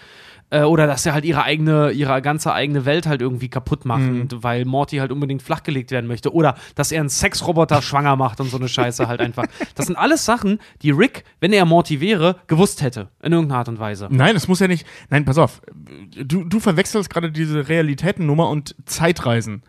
Äh, 0.51 0.63
oder 0.63 0.85
dass 0.85 1.03
sie 1.03 1.13
halt 1.13 1.23
ihre 1.25 1.43
eigene, 1.43 1.91
ihre 1.91 2.21
ganze 2.21 2.53
eigene 2.53 2.85
Welt 2.85 3.07
halt 3.07 3.21
irgendwie 3.21 3.49
kaputt 3.49 3.85
machen, 3.85 4.27
weil 4.43 4.65
Morty 4.65 4.97
halt 4.97 5.11
unbedingt 5.11 5.41
flachgelegt 5.41 5.91
werden 5.91 6.07
möchte. 6.07 6.33
Oder 6.33 6.55
dass 6.75 6.91
er 6.91 6.99
einen 6.99 7.09
Sexroboter 7.09 7.81
schwanger 7.81 8.17
macht 8.17 8.39
und 8.41 8.49
so 8.49 8.57
eine 8.57 8.67
Scheiße 8.67 9.07
halt 9.07 9.21
einfach. 9.21 9.45
Das 9.75 9.87
sind 9.87 9.95
alles 9.95 10.25
Sachen, 10.25 10.59
die 10.81 10.91
Rick, 10.91 11.23
wenn 11.39 11.53
er 11.53 11.65
Morty 11.65 12.01
wäre, 12.01 12.35
gewusst 12.47 12.81
hätte. 12.81 13.07
In 13.23 13.31
irgendeiner 13.31 13.59
Art 13.59 13.69
und 13.69 13.79
Weise. 13.79 14.09
Nein, 14.11 14.33
das 14.33 14.49
muss 14.49 14.59
ja 14.59 14.67
nicht. 14.67 14.85
Nein, 15.09 15.23
pass 15.23 15.37
auf. 15.37 15.61
Du, 15.73 16.43
du 16.43 16.59
verwechselst 16.59 17.09
gerade 17.09 17.31
diese 17.31 17.69
Realitätennummer 17.69 18.49
und 18.49 18.75
Zeitreisen. 18.85 19.63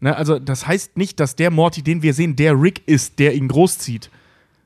Ne, 0.00 0.16
also, 0.16 0.38
das 0.38 0.68
heißt 0.68 0.96
nicht, 0.96 1.18
dass 1.18 1.34
der 1.34 1.50
Morty, 1.50 1.82
den 1.82 2.02
wir 2.02 2.14
sehen, 2.14 2.36
der 2.36 2.60
Rick 2.60 2.86
ist, 2.86 3.18
der 3.18 3.34
ihn 3.34 3.48
großzieht. 3.48 4.10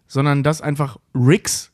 Sondern 0.06 0.42
dass 0.42 0.60
einfach 0.60 0.98
Ricks, 1.14 1.71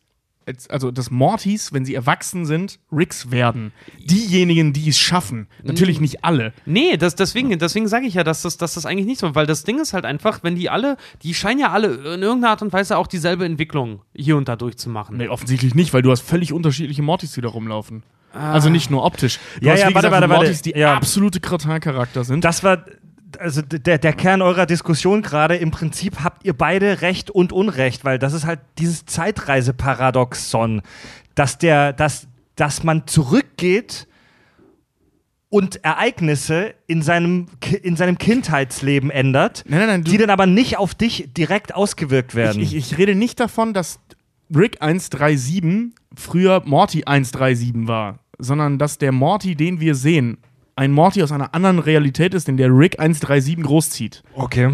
also 0.68 0.90
dass 0.90 1.11
Mortys, 1.11 1.72
wenn 1.72 1.84
sie 1.84 1.94
erwachsen 1.94 2.46
sind, 2.46 2.78
Ricks 2.92 3.30
werden. 3.30 3.72
Diejenigen, 3.99 4.72
die 4.72 4.88
es 4.88 4.99
schaffen. 4.99 5.49
Natürlich 5.62 6.01
nicht 6.01 6.24
alle. 6.24 6.53
Nee, 6.66 6.96
das, 6.96 7.14
deswegen, 7.14 7.57
deswegen 7.59 7.88
sage 7.88 8.07
ich 8.07 8.14
ja, 8.14 8.24
dass 8.24 8.42
das, 8.42 8.57
dass 8.57 8.74
das 8.74 8.86
eigentlich 8.86 9.07
nicht 9.07 9.20
so, 9.20 9.34
weil 9.34 9.46
das 9.46 9.64
Ding 9.64 9.78
ist 9.78 9.92
halt 9.92 10.05
einfach, 10.05 10.42
wenn 10.42 10.55
die 10.57 10.70
alle, 10.70 10.96
die 11.22 11.34
scheinen 11.34 11.61
ja 11.61 11.70
alle 11.70 11.88
in 12.14 12.22
irgendeiner 12.22 12.51
Art 12.51 12.62
und 12.62 12.72
Weise 12.72 12.96
auch 12.96 13.07
dieselbe 13.07 13.44
Entwicklung 13.44 14.03
hier 14.14 14.36
und 14.36 14.49
da 14.49 14.57
durchzumachen. 14.57 15.16
Nee, 15.16 15.28
offensichtlich 15.28 15.74
nicht, 15.74 15.92
weil 15.94 16.03
du 16.03 16.11
hast 16.11 16.22
völlig 16.22 16.53
unterschiedliche 16.53 17.03
Mortys, 17.03 17.32
die 17.32 17.40
da 17.40 17.49
rumlaufen. 17.49 18.03
Also 18.32 18.68
nicht 18.68 18.90
nur 18.90 19.05
optisch. 19.05 19.38
Du 19.61 19.66
Ja, 19.66 19.72
hast, 19.72 19.80
ja, 19.80 19.86
warte, 19.86 19.94
gesagt, 19.94 20.12
warte, 20.12 20.28
warte. 20.28 20.44
Mortys, 20.44 20.62
die 20.62 20.70
Ja. 20.72 20.94
absolute 20.94 21.40
Kretin-Charakter 21.40 22.24
sind. 22.24 22.44
Das 22.44 22.62
war 22.62 22.84
also 23.38 23.62
der, 23.62 23.98
der 23.98 24.12
Kern 24.12 24.42
eurer 24.42 24.66
Diskussion 24.66 25.22
gerade. 25.22 25.56
Im 25.56 25.70
Prinzip 25.70 26.20
habt 26.22 26.44
ihr 26.44 26.52
beide 26.54 27.02
Recht 27.02 27.30
und 27.30 27.52
Unrecht, 27.52 28.04
weil 28.04 28.18
das 28.18 28.32
ist 28.32 28.46
halt 28.46 28.60
dieses 28.78 29.04
Zeitreiseparadoxon, 29.06 30.82
dass 31.34 31.58
der, 31.58 31.92
dass, 31.92 32.26
dass 32.56 32.84
man 32.84 33.06
zurückgeht 33.06 34.06
und 35.50 35.82
Ereignisse 35.84 36.74
in 36.86 37.02
seinem, 37.02 37.46
in 37.82 37.96
seinem 37.96 38.18
Kindheitsleben 38.18 39.10
ändert, 39.10 39.64
Nein, 39.66 39.80
nein, 39.80 39.88
nein, 39.88 40.04
die 40.04 40.18
dann 40.18 40.30
aber 40.30 40.46
nicht 40.46 40.78
auf 40.78 40.94
dich 40.94 41.30
direkt 41.36 41.74
ausgewirkt 41.74 42.34
werden. 42.34 42.60
Ich, 42.60 42.74
ich, 42.74 42.92
ich 42.92 42.98
rede 42.98 43.14
nicht 43.14 43.40
davon, 43.40 43.72
dass 43.72 44.00
Rick 44.54 44.80
137 44.80 45.94
früher 46.14 46.62
Morty 46.64 47.04
137 47.04 47.86
war, 47.86 48.18
sondern 48.38 48.78
dass 48.78 48.98
der 48.98 49.12
Morty, 49.12 49.54
den 49.54 49.80
wir 49.80 49.94
sehen, 49.94 50.38
ein 50.78 50.92
Morty 50.92 51.22
aus 51.22 51.32
einer 51.32 51.54
anderen 51.54 51.78
Realität 51.78 52.32
ist, 52.34 52.48
in 52.48 52.56
der 52.56 52.68
Rick 52.70 52.98
137 53.00 53.62
großzieht. 53.62 54.22
okay. 54.34 54.70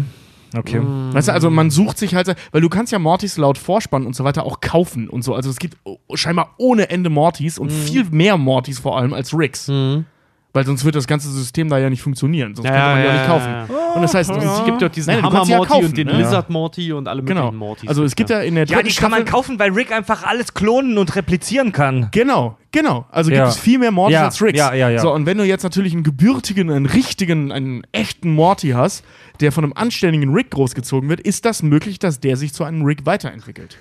Okay. 0.55 0.79
Weißt 1.11 1.27
du, 1.27 1.33
also 1.33 1.49
man 1.49 1.69
sucht 1.69 1.97
sich 1.97 2.15
halt, 2.15 2.33
weil 2.53 2.61
du 2.61 2.69
kannst 2.69 2.93
ja 2.93 2.99
Mortys 2.99 3.35
laut 3.35 3.57
Vorspann 3.57 4.05
und 4.05 4.15
so 4.15 4.23
weiter 4.23 4.45
auch 4.45 4.61
kaufen 4.61 5.09
und 5.09 5.21
so. 5.21 5.33
Also 5.35 5.49
es 5.49 5.57
gibt 5.57 5.75
oh, 5.83 5.97
scheinbar 6.13 6.53
ohne 6.57 6.89
Ende 6.89 7.09
Mortys 7.09 7.57
und 7.59 7.71
viel 7.73 8.05
mehr 8.05 8.37
Mortys 8.37 8.79
vor 8.79 8.97
allem 8.97 9.13
als 9.13 9.37
Ricks. 9.37 9.67
Weil 9.67 10.65
sonst 10.65 10.85
wird 10.85 10.95
das 10.95 11.07
ganze 11.07 11.29
System 11.29 11.67
da 11.67 11.77
ja 11.77 11.89
nicht 11.89 12.01
funktionieren. 12.01 12.55
Sonst 12.55 12.69
Ja, 12.69 12.71
könnte 12.71 12.87
man 12.87 12.99
ja, 12.99 13.05
ja, 13.05 13.13
nicht 13.13 13.27
kaufen. 13.27 13.49
ja, 13.49 13.93
Und 13.95 14.01
das 14.03 14.13
heißt, 14.13 14.29
Es 14.31 14.63
gibt 14.63 14.81
doch 14.81 14.87
diesen 14.87 15.13
Nein, 15.15 15.23
Hammer 15.23 15.43
Morty 15.45 15.67
kaufen, 15.67 15.85
und 15.87 15.97
den 15.97 16.07
ne? 16.07 16.13
Lizard 16.19 16.49
Morty 16.49 16.93
und 16.93 17.09
alle 17.09 17.21
Genau. 17.23 17.41
möglichen 17.47 17.57
Mortys. 17.57 17.89
Also 17.89 18.05
es 18.05 18.15
gibt 18.15 18.29
ja 18.29 18.39
in 18.39 18.55
der 18.55 18.65
Ja, 18.67 18.81
die 18.81 18.93
kann 18.95 19.11
man 19.11 19.25
kaufen, 19.25 19.59
weil 19.59 19.71
Rick 19.71 19.91
einfach 19.91 20.23
alles 20.23 20.53
klonen 20.53 20.97
und 20.97 21.13
replizieren 21.17 21.73
kann. 21.73 22.07
Genau, 22.11 22.57
genau. 22.75 23.05
Also 23.11 23.31
Ja. 23.31 23.37
gibt 23.45 23.49
es 23.49 23.57
viel 23.59 23.79
mehr 23.79 23.91
Mortys 23.91 24.13
Ja, 24.13 24.25
als 24.25 24.41
Ricks. 24.41 24.57
ja, 24.59 24.73
ja, 24.73 24.89
ja. 24.89 24.99
So, 25.01 25.11
und 25.13 25.25
wenn 25.25 25.37
du 25.37 25.43
jetzt 25.43 25.63
natürlich 25.63 25.93
einen 25.93 26.03
gebürtigen, 26.03 26.69
einen 26.69 26.85
richtigen, 26.85 27.51
einen 27.51 27.83
echten 27.91 28.31
Morty 28.31 28.69
hast, 28.69 29.03
der 29.39 29.51
von 29.51 29.63
einem 29.65 29.73
anständigen 29.73 30.33
Rick 30.33 30.51
großgezogen 30.51 31.09
wird, 31.09 31.19
ist 31.19 31.43
das 31.45 31.61
möglich, 31.63 31.99
dass 31.99 32.19
der 32.19 32.37
sich 32.37 32.53
zu 32.53 32.63
einem 32.63 32.83
Rick 32.83 33.05
weiterentwickelt. 33.05 33.77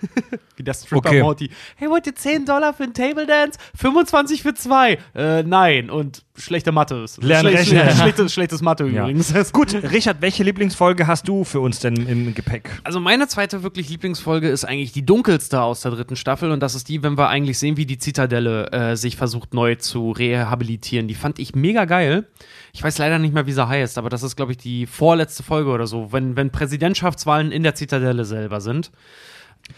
Wie 0.57 0.63
der 0.65 0.75
Stripper 0.75 0.97
Okay. 1.11 1.23
Morty. 1.23 1.51
Hey, 1.77 1.89
wollt 1.91 2.07
ihr 2.07 2.15
10 2.15 2.45
Dollar 2.47 2.73
für 2.75 2.85
einen 2.85 2.95
Table 2.95 3.27
Dance? 3.27 3.59
25 3.77 4.43
für 4.43 4.55
zwei? 4.55 4.99
Äh, 5.15 5.43
nein. 5.45 5.91
Und 5.91 6.25
schlechte 6.37 6.73
Mathe 6.73 6.97
ist. 7.05 7.23
Lernen 7.23 7.55
Schle- 7.55 7.63
schle- 7.65 7.97
schlechtes, 7.97 8.33
schlechtes 8.33 8.63
Mathe 8.63 8.85
Ja. 8.89 9.03
übrigens. 9.03 9.33
Gut, 9.53 9.75
Richard, 9.93 10.17
welche 10.21 10.43
Lieblingsfolge 10.43 11.07
hast 11.07 11.29
du 11.29 11.45
für 11.45 11.61
uns 11.61 11.79
denn 11.79 11.95
im 12.09 12.35
Gepäck? 12.35 12.69
Also 12.83 12.99
meine 12.99 13.29
zweite 13.29 13.63
wirklich 13.63 13.89
Lieblingsfolge 13.89 14.49
ist 14.49 14.65
eigentlich 14.65 14.91
die 14.93 15.07
dunkelste 15.07 15.61
aus 15.63 15.83
der 15.83 15.93
dritten 15.93 16.17
Staffel 16.17 16.51
und 16.51 16.61
das 16.61 16.75
ist 16.75 16.89
die, 16.89 17.03
wenn 17.05 17.17
wir 17.17 17.29
eigentlich 17.29 17.59
sehen, 17.61 17.77
wie 17.77 17.87
die 17.87 17.99
Zitadelle 17.99 18.73
äh, 18.73 18.84
sich 18.95 19.17
versucht 19.17 19.55
neu 19.55 19.75
zu 19.77 20.11
rehabilitieren. 20.11 21.09
Die 21.09 21.15
fand 21.15 21.39
ich 21.39 21.55
mega 21.55 21.85
geil. 21.85 22.27
Ich 22.73 22.83
weiß 22.83 22.99
leider 22.99 23.19
nicht 23.19 23.35
mehr, 23.35 23.47
wie 23.47 23.53
sie 23.53 23.67
heißt, 23.69 23.99
aber 23.99 24.09
das 24.11 24.23
ist, 24.23 24.37
glaube 24.37 24.53
ich, 24.53 24.59
die 24.59 24.87
vorletzte 24.87 25.43
Folge 25.43 25.71
oder 25.71 25.87
so, 25.87 26.13
wenn, 26.13 26.37
wenn 26.37 26.51
Präsidentschaftswahlen 26.51 27.53
in 27.53 27.63
der 27.63 27.75
Zitadelle 27.75 28.25
selber 28.25 28.61
sind. 28.61 28.91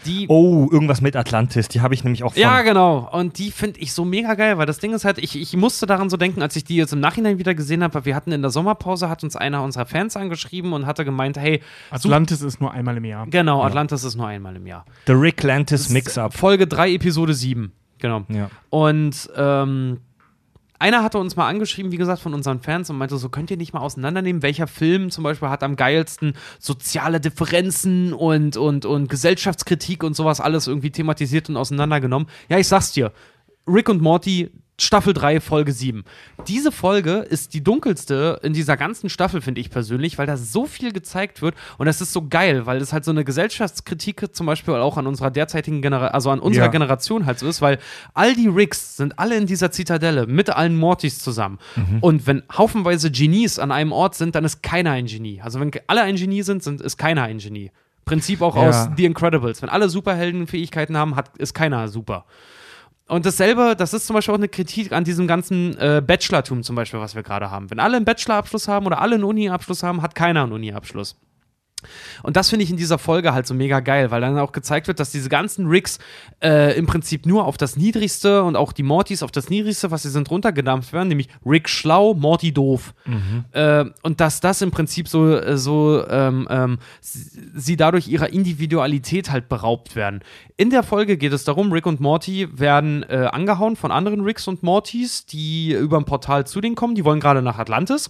Die 0.05 0.25
Oh, 0.27 0.67
irgendwas 0.69 0.99
mit 0.99 1.15
Atlantis, 1.15 1.69
die 1.69 1.79
habe 1.79 1.93
ich 1.93 2.03
nämlich 2.03 2.23
auch 2.23 2.33
von. 2.33 2.41
Ja, 2.41 2.61
genau. 2.61 3.07
Und 3.11 3.37
die 3.37 3.51
finde 3.51 3.79
ich 3.79 3.93
so 3.93 4.03
mega 4.03 4.33
geil, 4.35 4.57
weil 4.57 4.65
das 4.65 4.79
Ding 4.79 4.93
ist 4.93 5.05
halt, 5.05 5.17
ich, 5.17 5.39
ich 5.39 5.55
musste 5.55 5.85
daran 5.85 6.09
so 6.09 6.17
denken, 6.17 6.41
als 6.41 6.57
ich 6.57 6.65
die 6.65 6.75
jetzt 6.75 6.91
im 6.91 6.99
Nachhinein 6.99 7.39
wieder 7.39 7.55
gesehen 7.55 7.81
habe, 7.83 7.93
weil 7.95 8.05
wir 8.05 8.15
hatten 8.15 8.33
in 8.33 8.41
der 8.41 8.51
Sommerpause, 8.51 9.07
hat 9.07 9.23
uns 9.23 9.37
einer 9.37 9.63
unserer 9.63 9.85
Fans 9.85 10.17
angeschrieben 10.17 10.73
und 10.73 10.85
hatte 10.85 11.05
gemeint, 11.05 11.37
hey, 11.37 11.61
Atlantis 11.89 12.41
ist 12.41 12.59
nur 12.59 12.71
einmal 12.73 12.97
im 12.97 13.05
Jahr. 13.05 13.27
genau, 13.27 13.63
Atlantis 13.63 14.03
ist 14.03 14.15
nur 14.15 14.27
einmal 14.27 14.57
im 14.57 14.67
Jahr. 14.67 14.83
The 15.05 15.13
Rick 15.13 15.41
Lantis 15.43 15.89
Mix-Up. 15.89 16.33
Folge 16.33 16.67
3, 16.67 16.91
Episode 16.91 17.33
7. 17.33 17.71
Genau. 17.99 18.23
Ja. 18.29 18.49
Und 18.69 19.29
ähm, 19.35 19.99
einer 20.79 21.03
hatte 21.03 21.17
uns 21.17 21.35
mal 21.35 21.47
angeschrieben, 21.47 21.91
wie 21.91 21.97
gesagt, 21.97 22.21
von 22.21 22.33
unseren 22.33 22.59
Fans 22.59 22.89
und 22.89 22.97
meinte 22.97 23.17
so, 23.17 23.29
könnt 23.29 23.49
ihr 23.49 23.57
nicht 23.57 23.73
mal 23.73 23.79
auseinandernehmen, 23.79 24.43
welcher 24.43 24.67
Film 24.67 25.09
zum 25.09 25.23
Beispiel 25.23 25.49
hat 25.49 25.63
am 25.63 25.75
geilsten 25.75 26.33
soziale 26.59 27.19
Differenzen 27.19 28.13
und, 28.13 28.57
und, 28.57 28.85
und 28.85 29.09
Gesellschaftskritik 29.09 30.03
und 30.03 30.15
sowas 30.15 30.39
alles 30.39 30.67
irgendwie 30.67 30.91
thematisiert 30.91 31.49
und 31.49 31.57
auseinandergenommen. 31.57 32.27
Ja, 32.49 32.59
ich 32.59 32.67
sag's 32.67 32.91
dir, 32.91 33.11
Rick 33.67 33.89
und 33.89 34.01
Morty, 34.01 34.51
Staffel 34.79 35.13
3, 35.15 35.39
Folge 35.39 35.71
7. 35.71 36.03
Diese 36.47 36.71
Folge 36.71 37.13
ist 37.27 37.55
die 37.55 37.63
dunkelste 37.63 38.39
in 38.43 38.53
dieser 38.53 38.77
ganzen 38.77 39.09
Staffel, 39.09 39.41
finde 39.41 39.59
ich 39.59 39.71
persönlich, 39.71 40.19
weil 40.19 40.27
da 40.27 40.37
so 40.37 40.67
viel 40.67 40.93
gezeigt 40.93 41.41
wird 41.41 41.55
und 41.79 41.87
das 41.87 41.99
ist 41.99 42.13
so 42.13 42.27
geil, 42.27 42.67
weil 42.67 42.77
es 42.77 42.93
halt 42.93 43.03
so 43.03 43.09
eine 43.09 43.23
Gesellschaftskritik 43.23 44.35
zum 44.35 44.45
Beispiel 44.45 44.75
auch 44.75 44.97
an 44.97 45.07
unserer 45.07 45.31
derzeitigen 45.31 45.81
Generation, 45.81 46.13
also 46.13 46.29
an 46.29 46.39
unserer 46.39 46.65
Ja. 46.65 46.71
Generation 46.71 47.25
halt 47.25 47.39
so 47.39 47.47
ist, 47.47 47.59
weil 47.59 47.79
all 48.13 48.35
die 48.35 48.47
Ricks 48.47 48.97
sind 48.97 49.17
alle 49.17 49.35
in 49.35 49.47
dieser 49.47 49.71
Zitadelle 49.71 50.27
mit 50.27 50.51
allen 50.51 50.77
Mortys 50.77 51.19
zusammen. 51.19 51.57
Und 52.01 52.27
wenn 52.27 52.43
haufenweise 52.55 53.09
Genies 53.09 53.57
an 53.57 53.71
einem 53.71 53.91
Ort 53.91 54.13
sind, 54.13 54.35
dann 54.35 54.45
ist 54.45 54.61
keiner 54.61 54.91
ein 54.91 55.07
Genie. 55.07 55.41
Also 55.41 55.59
wenn 55.59 55.71
alle 55.87 56.03
ein 56.03 56.17
Genie 56.17 56.43
sind, 56.43 56.61
sind 56.61 56.81
ist 56.81 56.97
keiner 56.97 57.23
ein 57.23 57.39
Genie. 57.39 57.71
Prinzip 58.05 58.41
auch 58.41 58.55
Ja. 58.55 58.69
aus 58.69 58.89
The 58.95 59.05
Incredibles. 59.05 59.61
Wenn 59.63 59.69
alle 59.69 59.89
Superheldenfähigkeiten 59.89 60.95
haben, 60.95 61.15
hat, 61.15 61.35
ist 61.37 61.53
keiner 61.55 61.87
super. 61.87 62.25
Und 63.07 63.25
dasselbe, 63.25 63.75
das 63.77 63.93
ist 63.93 64.05
zum 64.05 64.15
Beispiel 64.15 64.33
auch 64.33 64.37
eine 64.37 64.49
Kritik 64.49 64.91
an 64.91 65.05
diesem 65.05 65.27
ganzen 65.27 65.77
äh, 65.77 66.01
Bachelortum 66.05 66.61
zum 66.63 66.75
Beispiel, 66.75 66.99
was 66.99 67.15
wir 67.15 67.23
gerade 67.23 67.49
haben. 67.49 67.69
Wenn 67.71 67.79
alle 67.79 67.95
einen 67.95 68.05
Bachelorabschluss 68.05 68.67
haben 68.67 68.85
oder 68.85 69.01
alle 69.01 69.15
einen 69.15 69.23
Uni-Abschluss 69.23 69.81
haben, 69.81 70.01
hat 70.01 70.13
keiner 70.13 70.43
einen 70.43 70.51
Uni-Abschluss. 70.51 71.15
Und 72.23 72.35
das 72.35 72.49
finde 72.49 72.63
ich 72.63 72.71
in 72.71 72.77
dieser 72.77 72.97
Folge 72.97 73.33
halt 73.33 73.45
so 73.45 73.53
mega 73.53 73.79
geil, 73.81 74.09
weil 74.09 74.21
dann 74.21 74.37
auch 74.39 74.51
gezeigt 74.51 74.87
wird, 74.87 74.99
dass 74.99 75.11
diese 75.11 75.29
ganzen 75.29 75.67
Rigs 75.67 75.99
äh, 76.43 76.75
im 76.75 76.87
Prinzip 76.87 77.25
nur 77.27 77.45
auf 77.45 77.55
das 77.57 77.77
Niedrigste 77.77 78.43
und 78.43 78.55
auch 78.55 78.73
die 78.73 78.83
Mortys 78.83 79.21
auf 79.21 79.31
das 79.31 79.49
Niedrigste, 79.49 79.91
was 79.91 80.01
sie 80.03 80.09
sind, 80.09 80.31
runtergedampft 80.31 80.91
werden, 80.91 81.07
nämlich 81.09 81.29
Rick 81.45 81.69
schlau, 81.69 82.15
Morty 82.15 82.51
doof. 82.51 82.93
Äh, 83.51 83.85
und 84.01 84.19
dass 84.19 84.39
das 84.39 84.61
im 84.61 84.71
Prinzip 84.71 85.07
so, 85.07 85.35
äh, 85.35 85.57
so 85.57 86.03
ähm, 86.09 86.47
ähm, 86.49 86.79
sie, 86.99 87.29
sie 87.53 87.77
dadurch 87.77 88.07
ihrer 88.07 88.29
Individualität 88.33 89.29
halt 89.29 89.47
beraubt 89.47 89.95
werden. 89.95 90.21
In 90.57 90.71
der 90.71 90.81
Folge 90.81 91.17
geht 91.17 91.33
es 91.33 91.43
darum, 91.43 91.71
Rick 91.71 91.85
und 91.85 91.99
Morty 91.99 92.47
werden 92.51 93.03
äh, 93.03 93.29
angehauen 93.31 93.75
von 93.75 93.91
anderen 93.91 94.21
Ricks 94.21 94.47
und 94.47 94.63
Mortys, 94.63 95.27
die 95.27 95.73
über 95.73 95.97
ein 95.97 96.05
Portal 96.05 96.47
zu 96.47 96.59
denen 96.59 96.75
kommen. 96.75 96.95
Die 96.95 97.05
wollen 97.05 97.19
gerade 97.19 97.43
nach 97.43 97.59
Atlantis. 97.59 98.09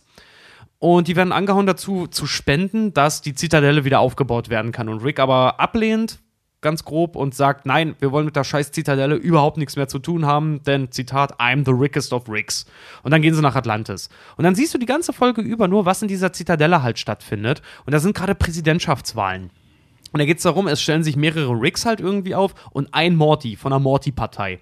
Und 0.80 1.08
die 1.08 1.16
werden 1.16 1.32
angehauen 1.32 1.66
dazu, 1.66 2.08
zu 2.08 2.28
spenden, 2.28 2.94
dass 2.94 3.22
die 3.22 3.34
Zitadelle 3.34 3.84
wieder 3.84 4.00
aufgebaut 4.00 4.50
werden 4.50 4.72
kann. 4.72 4.90
Und 4.90 5.04
Rick 5.04 5.20
aber 5.20 5.60
ablehnt, 5.60 6.20
ganz 6.62 6.84
grob, 6.84 7.16
und 7.16 7.34
sagt, 7.34 7.66
nein, 7.66 7.96
wir 8.00 8.12
wollen 8.12 8.26
mit 8.26 8.36
der 8.36 8.44
scheiß 8.44 8.72
Zitadelle 8.72 9.16
überhaupt 9.16 9.58
nichts 9.58 9.76
mehr 9.76 9.88
zu 9.88 10.00
tun 10.00 10.26
haben, 10.26 10.62
denn, 10.64 10.92
Zitat, 10.92 11.40
I'm 11.40 11.66
the 11.66 11.72
rickest 11.72 12.14
of 12.14 12.30
Ricks. 12.30 12.66
Und 13.04 13.12
dann 13.12 13.22
gehen 13.22 13.34
sie 13.34 13.42
nach 13.42 13.56
Atlantis. 13.56 14.10
Und 14.38 14.44
dann 14.44 14.56
siehst 14.56 14.74
du 14.74 14.78
die 14.78 14.86
ganze 14.86 15.14
Folge 15.14 15.42
über 15.42 15.68
nur, 15.68 15.86
was 15.86 16.02
in 16.02 16.08
dieser 16.08 16.34
Zitadelle 16.34 16.84
halt 16.84 17.00
stattfindet. 17.00 17.62
Und 17.86 17.94
da 17.94 18.00
sind 18.00 18.16
gerade 18.16 18.36
Präsidentschaftswahlen. 18.36 19.50
Und 20.12 20.20
da 20.20 20.26
geht 20.26 20.38
es 20.38 20.44
darum, 20.44 20.68
es 20.68 20.82
stellen 20.82 21.04
sich 21.04 21.16
mehrere 21.16 21.54
Ricks 21.60 21.86
halt 21.86 22.00
irgendwie 22.00 22.36
auf 22.36 22.54
und 22.72 22.94
ein 22.94 23.16
Morty 23.16 23.56
von 23.56 23.72
der 23.72 23.80
Morty-Partei. 23.80 24.60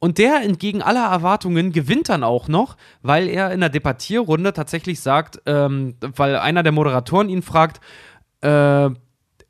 Und 0.00 0.18
der 0.18 0.42
entgegen 0.42 0.80
aller 0.80 1.06
Erwartungen 1.06 1.72
gewinnt 1.72 2.08
dann 2.08 2.22
auch 2.22 2.46
noch, 2.48 2.76
weil 3.02 3.28
er 3.28 3.52
in 3.52 3.60
der 3.60 3.68
Debattierrunde 3.68 4.52
tatsächlich 4.52 5.00
sagt, 5.00 5.40
ähm, 5.46 5.96
weil 6.00 6.36
einer 6.36 6.62
der 6.62 6.72
Moderatoren 6.72 7.28
ihn 7.28 7.42
fragt, 7.42 7.80
äh, 8.40 8.90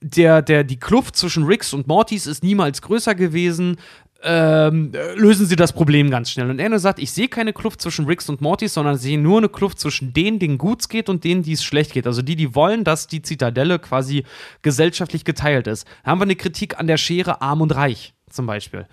der, 0.01 0.43
der, 0.43 0.65
die 0.65 0.79
Kluft 0.79 1.17
zwischen 1.17 1.45
Ricks 1.45 1.75
und 1.75 1.87
Mortys 1.87 2.27
ist 2.27 2.43
niemals 2.43 2.83
größer 2.83 3.15
gewesen. 3.15 3.77
Ähm, 4.21 4.93
äh, 4.95 5.15
lösen 5.15 5.47
Sie 5.47 5.55
das 5.55 5.73
Problem 5.73 6.11
ganz 6.11 6.31
schnell. 6.31 6.51
Und 6.51 6.59
er 6.59 6.69
nur 6.69 6.81
sagt, 6.81 6.99
ich 6.99 7.13
sehe 7.13 7.29
keine 7.29 7.53
Kluft 7.53 7.81
zwischen 7.81 8.07
Ricks 8.07 8.29
und 8.29 8.41
Mortys, 8.41 8.75
sondern 8.75 8.97
sehe 8.97 9.19
nur 9.19 9.39
eine 9.39 9.49
Kluft 9.49 9.79
zwischen 9.79 10.13
denen, 10.13 10.41
denen 10.41 10.59
gut 10.59 10.89
geht 10.89 11.09
und 11.09 11.23
denen, 11.23 11.43
die 11.43 11.53
es 11.53 11.63
schlecht 11.63 11.93
geht. 11.93 12.07
Also 12.07 12.23
die, 12.23 12.35
die 12.35 12.55
wollen, 12.55 12.83
dass 12.83 13.07
die 13.07 13.23
Zitadelle 13.23 13.79
quasi 13.79 14.25
gesellschaftlich 14.63 15.25
geteilt 15.25 15.69
ist. 15.69 15.87
Da 16.03 16.11
haben 16.11 16.19
wir 16.19 16.25
eine 16.25 16.37
Kritik 16.37 16.81
an 16.81 16.89
der 16.89 16.97
Schere 16.97 17.43
arm 17.43 17.61
und 17.61 17.75
reich 17.75 18.15
zum 18.29 18.47
Beispiel. 18.47 18.87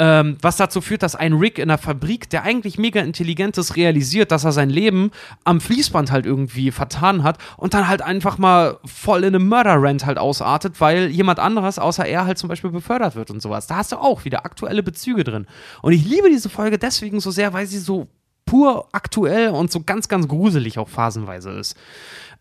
Ähm, 0.00 0.38
was 0.40 0.56
dazu 0.56 0.80
führt, 0.80 1.02
dass 1.02 1.16
ein 1.16 1.32
Rick 1.32 1.58
in 1.58 1.66
der 1.68 1.76
Fabrik, 1.76 2.30
der 2.30 2.44
eigentlich 2.44 2.78
mega 2.78 3.00
intelligent 3.00 3.58
ist, 3.58 3.74
realisiert, 3.74 4.30
dass 4.30 4.44
er 4.44 4.52
sein 4.52 4.70
Leben 4.70 5.10
am 5.42 5.60
Fließband 5.60 6.12
halt 6.12 6.24
irgendwie 6.24 6.70
vertan 6.70 7.24
hat 7.24 7.38
und 7.56 7.74
dann 7.74 7.88
halt 7.88 8.00
einfach 8.02 8.38
mal 8.38 8.78
voll 8.84 9.24
in 9.24 9.34
einem 9.34 9.48
Murder-Rant 9.48 10.06
halt 10.06 10.18
ausartet, 10.18 10.80
weil 10.80 11.08
jemand 11.08 11.40
anderes 11.40 11.80
außer 11.80 12.06
er 12.06 12.26
halt 12.26 12.38
zum 12.38 12.48
Beispiel 12.48 12.70
befördert 12.70 13.16
wird 13.16 13.32
und 13.32 13.42
sowas. 13.42 13.66
Da 13.66 13.76
hast 13.76 13.90
du 13.90 13.96
auch 13.96 14.24
wieder 14.24 14.44
aktuelle 14.46 14.84
Bezüge 14.84 15.24
drin. 15.24 15.48
Und 15.82 15.92
ich 15.92 16.04
liebe 16.04 16.28
diese 16.28 16.48
Folge 16.48 16.78
deswegen 16.78 17.18
so 17.18 17.32
sehr, 17.32 17.52
weil 17.52 17.66
sie 17.66 17.78
so 17.78 18.06
pur 18.46 18.88
aktuell 18.92 19.48
und 19.48 19.72
so 19.72 19.82
ganz, 19.82 20.08
ganz 20.08 20.28
gruselig 20.28 20.78
auch 20.78 20.88
phasenweise 20.88 21.50
ist. 21.50 21.76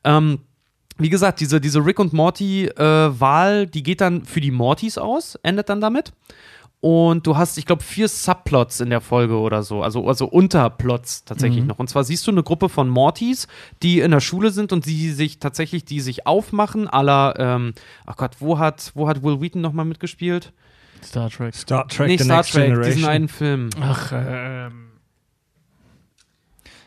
Ähm, 0.03 0.39
wie 0.99 1.09
gesagt, 1.09 1.39
diese, 1.39 1.61
diese 1.61 1.85
Rick 1.85 1.99
und 1.99 2.13
Morty-Wahl, 2.13 3.67
die 3.67 3.83
geht 3.83 4.01
dann 4.01 4.25
für 4.25 4.41
die 4.41 4.51
Mortys 4.51 4.97
aus, 4.97 5.35
endet 5.43 5.69
dann 5.69 5.81
damit. 5.81 6.13
Und 6.89 7.27
du 7.27 7.35
hast, 7.35 7.57
ich 7.57 7.65
glaube, 7.65 7.83
vier 7.83 8.07
Subplots 8.07 8.79
in 8.79 8.89
der 8.89 9.01
Folge 9.01 9.35
oder 9.37 9.61
so, 9.61 9.83
also, 9.83 10.07
also 10.07 10.25
Unterplots 10.25 11.25
tatsächlich 11.25 11.65
noch. 11.65 11.79
Und 11.79 11.89
zwar 11.89 12.05
siehst 12.05 12.25
du 12.25 12.31
eine 12.31 12.43
Gruppe 12.43 12.69
von 12.69 12.87
Mortys, 12.87 13.49
die 13.83 13.99
in 13.99 14.11
der 14.11 14.21
Schule 14.21 14.51
sind 14.51 14.71
und 14.71 14.85
die 14.85 15.09
sich 15.11 15.39
tatsächlich, 15.39 15.83
die 15.83 15.99
sich 15.99 16.25
aufmachen, 16.25 16.87
aller, 16.87 17.33
ähm, 17.39 17.73
ach 18.05 18.15
Gott, 18.15 18.37
wo 18.39 18.57
hat, 18.57 18.93
wo 18.95 19.09
hat 19.09 19.21
Will 19.21 19.41
Wheaton 19.41 19.59
nochmal 19.61 19.83
mitgespielt? 19.83 20.53
Star 21.03 21.29
Trek. 21.29 21.55
Star 21.55 21.85
Trek, 21.89 22.07
nee, 22.07 22.17
The 22.19 22.23
Star 22.23 22.37
Next 22.37 22.51
Trek, 22.53 22.63
Generation. 22.67 22.95
diesen 22.95 23.09
einen 23.09 23.27
Film. 23.27 23.69
Ach, 23.81 24.13
ähm. 24.15 24.71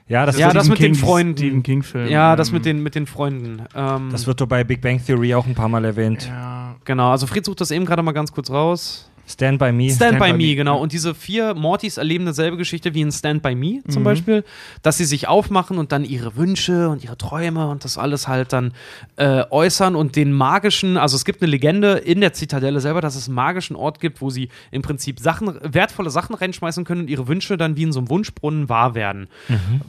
ja, 0.09 0.25
das, 0.25 0.39
Ja, 0.39 0.51
das 0.55 0.67
mit 0.71 0.79
den 0.79 0.93
King- 0.93 0.95
Freunden. 0.95 1.37
Stephen 1.37 1.63
King-Film. 1.63 2.09
Ja, 2.09 2.37
das 2.37 2.49
ähm, 2.49 2.55
mit 2.55 2.65
den, 2.65 2.83
mit 2.83 2.95
den 2.95 3.07
Freunden. 3.07 3.67
Ähm, 3.75 4.09
das 4.11 4.27
wird 4.27 4.41
doch 4.41 4.47
bei 4.47 4.65
Big 4.65 4.81
Bang 4.81 5.05
Theory 5.05 5.35
auch 5.35 5.45
ein 5.45 5.55
paar 5.55 5.69
Mal 5.69 5.85
erwähnt. 5.85 6.27
Ja. 6.27 6.77
genau, 6.87 7.11
also 7.11 7.27
Fred 7.27 7.45
sucht 7.45 7.61
das 7.61 7.71
eben 7.71 7.85
gerade 7.85 8.03
mal 8.03 8.13
ganz 8.13 8.33
kurz 8.33 8.51
raus. 8.51 9.10
Stand 9.31 9.59
by 9.59 9.73
Me. 9.73 9.85
Stand, 9.91 10.17
Stand 10.17 10.19
by, 10.19 10.33
by 10.33 10.37
Me, 10.37 10.55
genau. 10.55 10.79
Und 10.81 10.93
diese 10.93 11.15
vier 11.15 11.55
Mortys 11.55 11.97
erleben 11.97 12.27
dasselbe 12.27 12.57
Geschichte 12.57 12.95
wie 12.95 13.01
in 13.01 13.13
Stand 13.13 13.43
by 13.43 13.55
Me 13.55 13.81
zum 13.89 14.03
Mhm. 14.03 14.05
Beispiel, 14.05 14.45
dass 14.83 14.99
sie 14.99 15.05
sich 15.05 15.29
aufmachen 15.29 15.79
und 15.79 15.93
dann 15.93 16.05
ihre 16.05 16.37
Wünsche 16.37 16.89
und 16.89 17.05
ihre 17.05 17.17
Träume 17.17 17.69
und 17.69 17.85
das 17.85 17.99
alles 17.99 18.29
halt 18.29 18.53
dann 18.53 18.73
äh, 19.17 19.45
äußern 19.51 19.95
und 19.97 20.17
den 20.17 20.33
magischen, 20.33 20.97
also 20.97 21.17
es 21.17 21.25
gibt 21.25 21.43
eine 21.43 21.51
Legende 21.51 21.93
in 21.93 22.21
der 22.21 22.33
Zitadelle 22.33 22.81
selber, 22.81 23.01
dass 23.01 23.15
es 23.17 23.29
einen 23.29 23.35
magischen 23.37 23.77
Ort 23.77 24.01
gibt, 24.01 24.21
wo 24.21 24.31
sie 24.31 24.49
im 24.71 24.83
Prinzip 24.83 25.21
Sachen, 25.21 25.59
wertvolle 25.63 26.11
Sachen 26.11 26.35
reinschmeißen 26.35 26.85
können 26.85 27.03
und 27.03 27.11
ihre 27.11 27.29
Wünsche 27.29 27.57
dann 27.57 27.77
wie 27.77 27.83
in 27.85 27.93
so 27.93 28.01
einem 28.01 28.09
Wunschbrunnen 28.11 28.69
wahr 28.69 28.95
werden. 28.95 29.29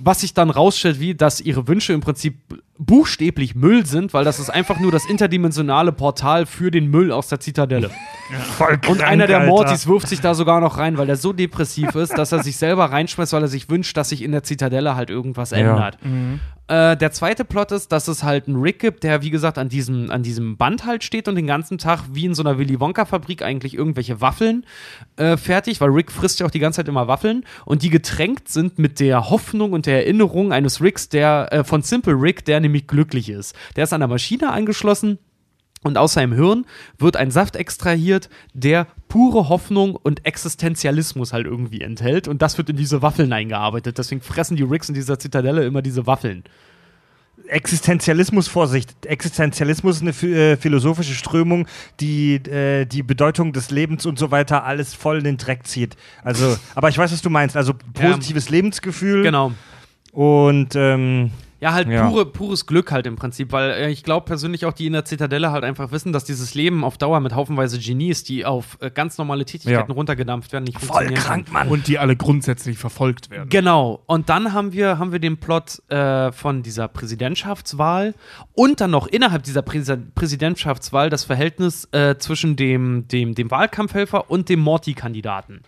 Was 0.03 0.21
sich 0.21 0.33
dann 0.33 0.49
rausstellt, 0.49 0.99
wie, 0.99 1.15
dass 1.15 1.41
ihre 1.41 1.67
Wünsche 1.67 1.93
im 1.93 2.01
Prinzip 2.01 2.35
buchstäblich 2.85 3.53
Müll 3.53 3.85
sind, 3.85 4.13
weil 4.13 4.25
das 4.25 4.39
ist 4.39 4.49
einfach 4.49 4.79
nur 4.79 4.91
das 4.91 5.05
interdimensionale 5.05 5.91
Portal 5.91 6.45
für 6.45 6.71
den 6.71 6.89
Müll 6.89 7.11
aus 7.11 7.27
der 7.27 7.39
Zitadelle. 7.39 7.91
Voll 8.57 8.73
Und 8.73 8.81
krank, 8.81 9.03
einer 9.03 9.27
der 9.27 9.39
Alter. 9.39 9.49
Mortys 9.49 9.87
wirft 9.87 10.07
sich 10.07 10.19
da 10.19 10.33
sogar 10.33 10.61
noch 10.61 10.77
rein, 10.77 10.97
weil 10.97 11.07
er 11.07 11.15
so 11.15 11.31
depressiv 11.31 11.93
ist, 11.95 12.17
dass 12.17 12.31
er 12.31 12.41
sich 12.43 12.57
selber 12.57 12.85
reinschmeißt, 12.85 13.33
weil 13.33 13.43
er 13.43 13.47
sich 13.47 13.69
wünscht, 13.69 13.95
dass 13.97 14.09
sich 14.09 14.23
in 14.23 14.31
der 14.31 14.43
Zitadelle 14.43 14.95
halt 14.95 15.09
irgendwas 15.09 15.51
ändert. 15.51 15.97
Äh, 16.67 16.95
der 16.95 17.11
zweite 17.11 17.43
Plot 17.43 17.71
ist, 17.71 17.91
dass 17.91 18.07
es 18.07 18.23
halt 18.23 18.47
einen 18.47 18.61
Rick 18.61 18.79
gibt, 18.79 19.03
der, 19.03 19.21
wie 19.21 19.29
gesagt, 19.29 19.57
an 19.57 19.69
diesem, 19.69 20.09
an 20.09 20.23
diesem 20.23 20.57
Band 20.57 20.85
halt 20.85 21.03
steht 21.03 21.27
und 21.27 21.35
den 21.35 21.47
ganzen 21.47 21.77
Tag 21.77 22.03
wie 22.13 22.25
in 22.25 22.33
so 22.33 22.43
einer 22.43 22.57
Willy 22.57 22.79
Wonka-Fabrik 22.79 23.41
eigentlich 23.41 23.73
irgendwelche 23.73 24.21
Waffeln 24.21 24.65
äh, 25.17 25.37
fertig, 25.37 25.81
weil 25.81 25.89
Rick 25.89 26.11
frisst 26.11 26.39
ja 26.39 26.45
auch 26.45 26.51
die 26.51 26.59
ganze 26.59 26.77
Zeit 26.77 26.87
immer 26.87 27.07
Waffeln 27.07 27.45
und 27.65 27.83
die 27.83 27.89
getränkt 27.89 28.49
sind 28.49 28.79
mit 28.79 28.99
der 28.99 29.29
Hoffnung 29.29 29.73
und 29.73 29.85
der 29.85 30.05
Erinnerung 30.05 30.53
eines 30.53 30.81
Ricks, 30.81 31.09
der, 31.09 31.47
äh, 31.51 31.63
von 31.63 31.81
Simple 31.81 32.13
Rick, 32.13 32.45
der 32.45 32.59
nämlich 32.59 32.87
glücklich 32.87 33.29
ist. 33.29 33.55
Der 33.75 33.83
ist 33.83 33.93
an 33.93 34.01
der 34.01 34.07
Maschine 34.07 34.51
angeschlossen 34.51 35.19
und 35.83 35.97
aus 35.97 36.13
seinem 36.13 36.33
Hirn 36.33 36.65
wird 36.97 37.17
ein 37.17 37.31
Saft 37.31 37.55
extrahiert, 37.55 38.29
der 38.53 38.87
pure 39.07 39.49
Hoffnung 39.49 39.95
und 39.95 40.25
Existenzialismus 40.25 41.33
halt 41.33 41.45
irgendwie 41.47 41.81
enthält. 41.81 42.27
Und 42.27 42.41
das 42.41 42.57
wird 42.57 42.69
in 42.69 42.77
diese 42.77 43.01
Waffeln 43.01 43.33
eingearbeitet. 43.33 43.97
Deswegen 43.97 44.21
fressen 44.21 44.55
die 44.57 44.63
Ricks 44.63 44.89
in 44.89 44.95
dieser 44.95 45.17
Zitadelle 45.19 45.63
immer 45.65 45.81
diese 45.81 46.05
Waffeln. 46.07 46.43
Existenzialismus, 47.47 48.47
Vorsicht. 48.47 49.05
Existenzialismus 49.05 49.97
ist 49.97 50.01
eine 50.03 50.31
äh, 50.35 50.55
philosophische 50.57 51.13
Strömung, 51.13 51.67
die 51.99 52.35
äh, 52.35 52.85
die 52.85 53.03
Bedeutung 53.03 53.51
des 53.51 53.71
Lebens 53.71 54.05
und 54.05 54.19
so 54.19 54.31
weiter 54.31 54.63
alles 54.63 54.93
voll 54.93 55.17
in 55.17 55.23
den 55.23 55.37
Dreck 55.37 55.65
zieht. 55.65 55.95
Also, 56.23 56.57
aber 56.75 56.89
ich 56.89 56.97
weiß, 56.97 57.11
was 57.11 57.21
du 57.21 57.29
meinst. 57.29 57.57
Also 57.57 57.73
positives 57.93 58.49
Lebensgefühl 58.49 59.23
Genau. 59.23 59.51
und 60.11 60.69
ähm, 60.75 61.31
Ja, 61.61 61.73
halt 61.73 61.87
Ja. 61.87 62.09
Pure, 62.09 62.25
pures 62.25 62.65
Glück 62.65 62.91
halt 62.91 63.05
im 63.05 63.15
Prinzip, 63.15 63.51
weil 63.51 63.69
äh, 63.71 63.89
ich 63.91 64.03
glaube 64.03 64.25
persönlich 64.25 64.65
auch, 64.65 64.73
die 64.73 64.87
in 64.87 64.93
der 64.93 65.05
Zitadelle 65.05 65.51
halt 65.51 65.63
einfach 65.63 65.91
wissen, 65.91 66.11
dass 66.11 66.23
dieses 66.23 66.55
Leben 66.55 66.83
auf 66.83 66.97
Dauer 66.97 67.19
mit 67.19 67.35
haufenweise 67.35 67.77
Genies, 67.77 68.23
die 68.23 68.45
auf 68.45 68.77
äh, 68.81 68.89
ganz 68.89 69.17
normale 69.19 69.45
Tätigkeiten 69.45 69.91
Ja. 69.91 69.95
runtergedampft 69.95 70.51
werden, 70.53 70.63
nicht 70.63 70.81
voll 70.81 71.05
krank, 71.13 71.51
Mann. 71.51 71.67
Und 71.69 71.87
die 71.87 71.99
alle 71.99 72.15
grundsätzlich 72.15 72.79
verfolgt 72.79 73.29
werden. 73.29 73.49
Genau. 73.49 74.01
Und 74.07 74.29
dann 74.29 74.53
haben 74.53 74.73
wir, 74.73 74.97
haben 74.97 75.11
wir 75.11 75.19
den 75.19 75.37
Plot 75.37 75.87
äh, 75.89 76.31
von 76.31 76.63
dieser 76.63 76.87
Präsidentschaftswahl 76.87 78.15
und 78.53 78.81
dann 78.81 78.91
noch 78.91 79.07
innerhalb 79.07 79.43
dieser 79.43 79.61
Präsi 79.61 79.97
Präsidentschaftswahl 80.15 81.09
das 81.09 81.25
Verhältnis 81.25 81.87
äh, 81.91 82.15
zwischen 82.17 82.55
dem, 82.55 83.07
dem, 83.07 83.35
dem 83.35 83.51
Wahlkampfhelfer 83.51 84.29
und 84.31 84.49
dem 84.49 84.61
Morty-Kandidaten. 84.61 85.61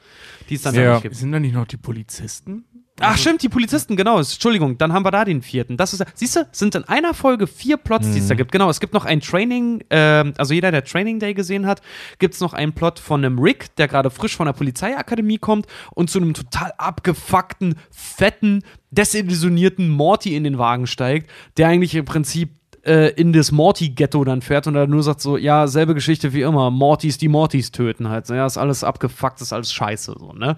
Die 0.50 0.56
es 0.56 0.64
dann 0.64 0.76
Ja. 0.76 0.84
da 0.86 0.94
nicht 0.94 1.04
gibt. 1.04 1.16
Sind 1.16 1.32
da 1.32 1.39
nicht 1.39 1.54
noch 1.54 1.68
die 1.68 1.78
Polizisten? 1.78 2.66
Ach, 3.00 3.18
stimmt, 3.18 3.41
die 3.41 3.50
Polizisten, 3.50 3.96
genau. 3.96 4.20
Entschuldigung, 4.20 4.78
dann 4.78 4.94
haben 4.94 5.04
wir 5.04 5.12
da 5.12 5.26
den 5.26 5.41
vierten. 5.41 5.78
Das 5.78 5.94
ist, 5.94 6.06
siehst 6.14 6.36
du, 6.36 6.48
sind 6.52 6.76
in 6.76 6.84
einer 6.84 7.14
Folge 7.14 7.48
vier 7.48 7.78
Plots, 7.78 8.12
die 8.12 8.20
es 8.20 8.28
da 8.28 8.36
gibt. 8.36 8.52
Genau, 8.52 8.70
es 8.70 8.80
gibt 8.80 8.94
noch 8.94 9.06
ein 9.06 9.20
Training, 9.20 9.84
ähm, 9.89 10.34
also 10.38 10.54
jeder, 10.54 10.72
der 10.72 10.84
Training 10.84 11.20
Day 11.20 11.34
gesehen 11.34 11.66
hat, 11.66 11.82
gibt 12.20 12.36
es 12.36 12.39
noch 12.39 12.54
einen 12.54 12.74
Plot 12.74 13.00
von 13.00 13.26
einem 13.26 13.39
Rick, 13.39 13.76
der 13.78 13.88
gerade 13.88 14.12
frisch 14.12 14.36
von 14.36 14.46
der 14.46 14.54
Polizeiakademie 14.54 15.39
kommt 15.39 15.66
und 15.96 16.12
zu 16.12 16.20
einem 16.20 16.36
total 16.36 16.72
abgefuckten, 16.78 17.76
fetten, 17.89 18.64
desillusionierten 18.91 19.89
Morty 19.89 20.36
in 20.36 20.44
den 20.44 20.60
Wagen 20.60 20.86
steigt, 20.86 21.30
der 21.58 21.70
eigentlich 21.70 21.96
im 21.96 22.06
Prinzip 22.06 22.52
äh, 22.86 23.10
in 23.14 23.34
das 23.34 23.52
Morty-Ghetto 23.52 24.24
dann 24.24 24.41
fährt 24.41 24.68
und 24.68 24.76
er 24.76 24.88
nur 24.88 25.04
sagt 25.04 25.22
so, 25.22 25.38
ja, 25.38 25.68
selbe 25.68 25.94
Geschichte 25.96 26.34
wie 26.34 26.41
immer, 26.41 26.70
Mortys, 26.70 27.18
die 27.18 27.28
Mortys 27.28 27.72
töten 27.72 28.10
halt. 28.10 28.30
Ja, 28.30 28.46
ist 28.46 28.58
alles 28.58 28.84
abgefuckt, 28.84 29.41
ist 29.41 29.54
alles 29.54 29.74
scheiße, 29.74 30.16
so, 30.20 30.34
ne? 30.34 30.58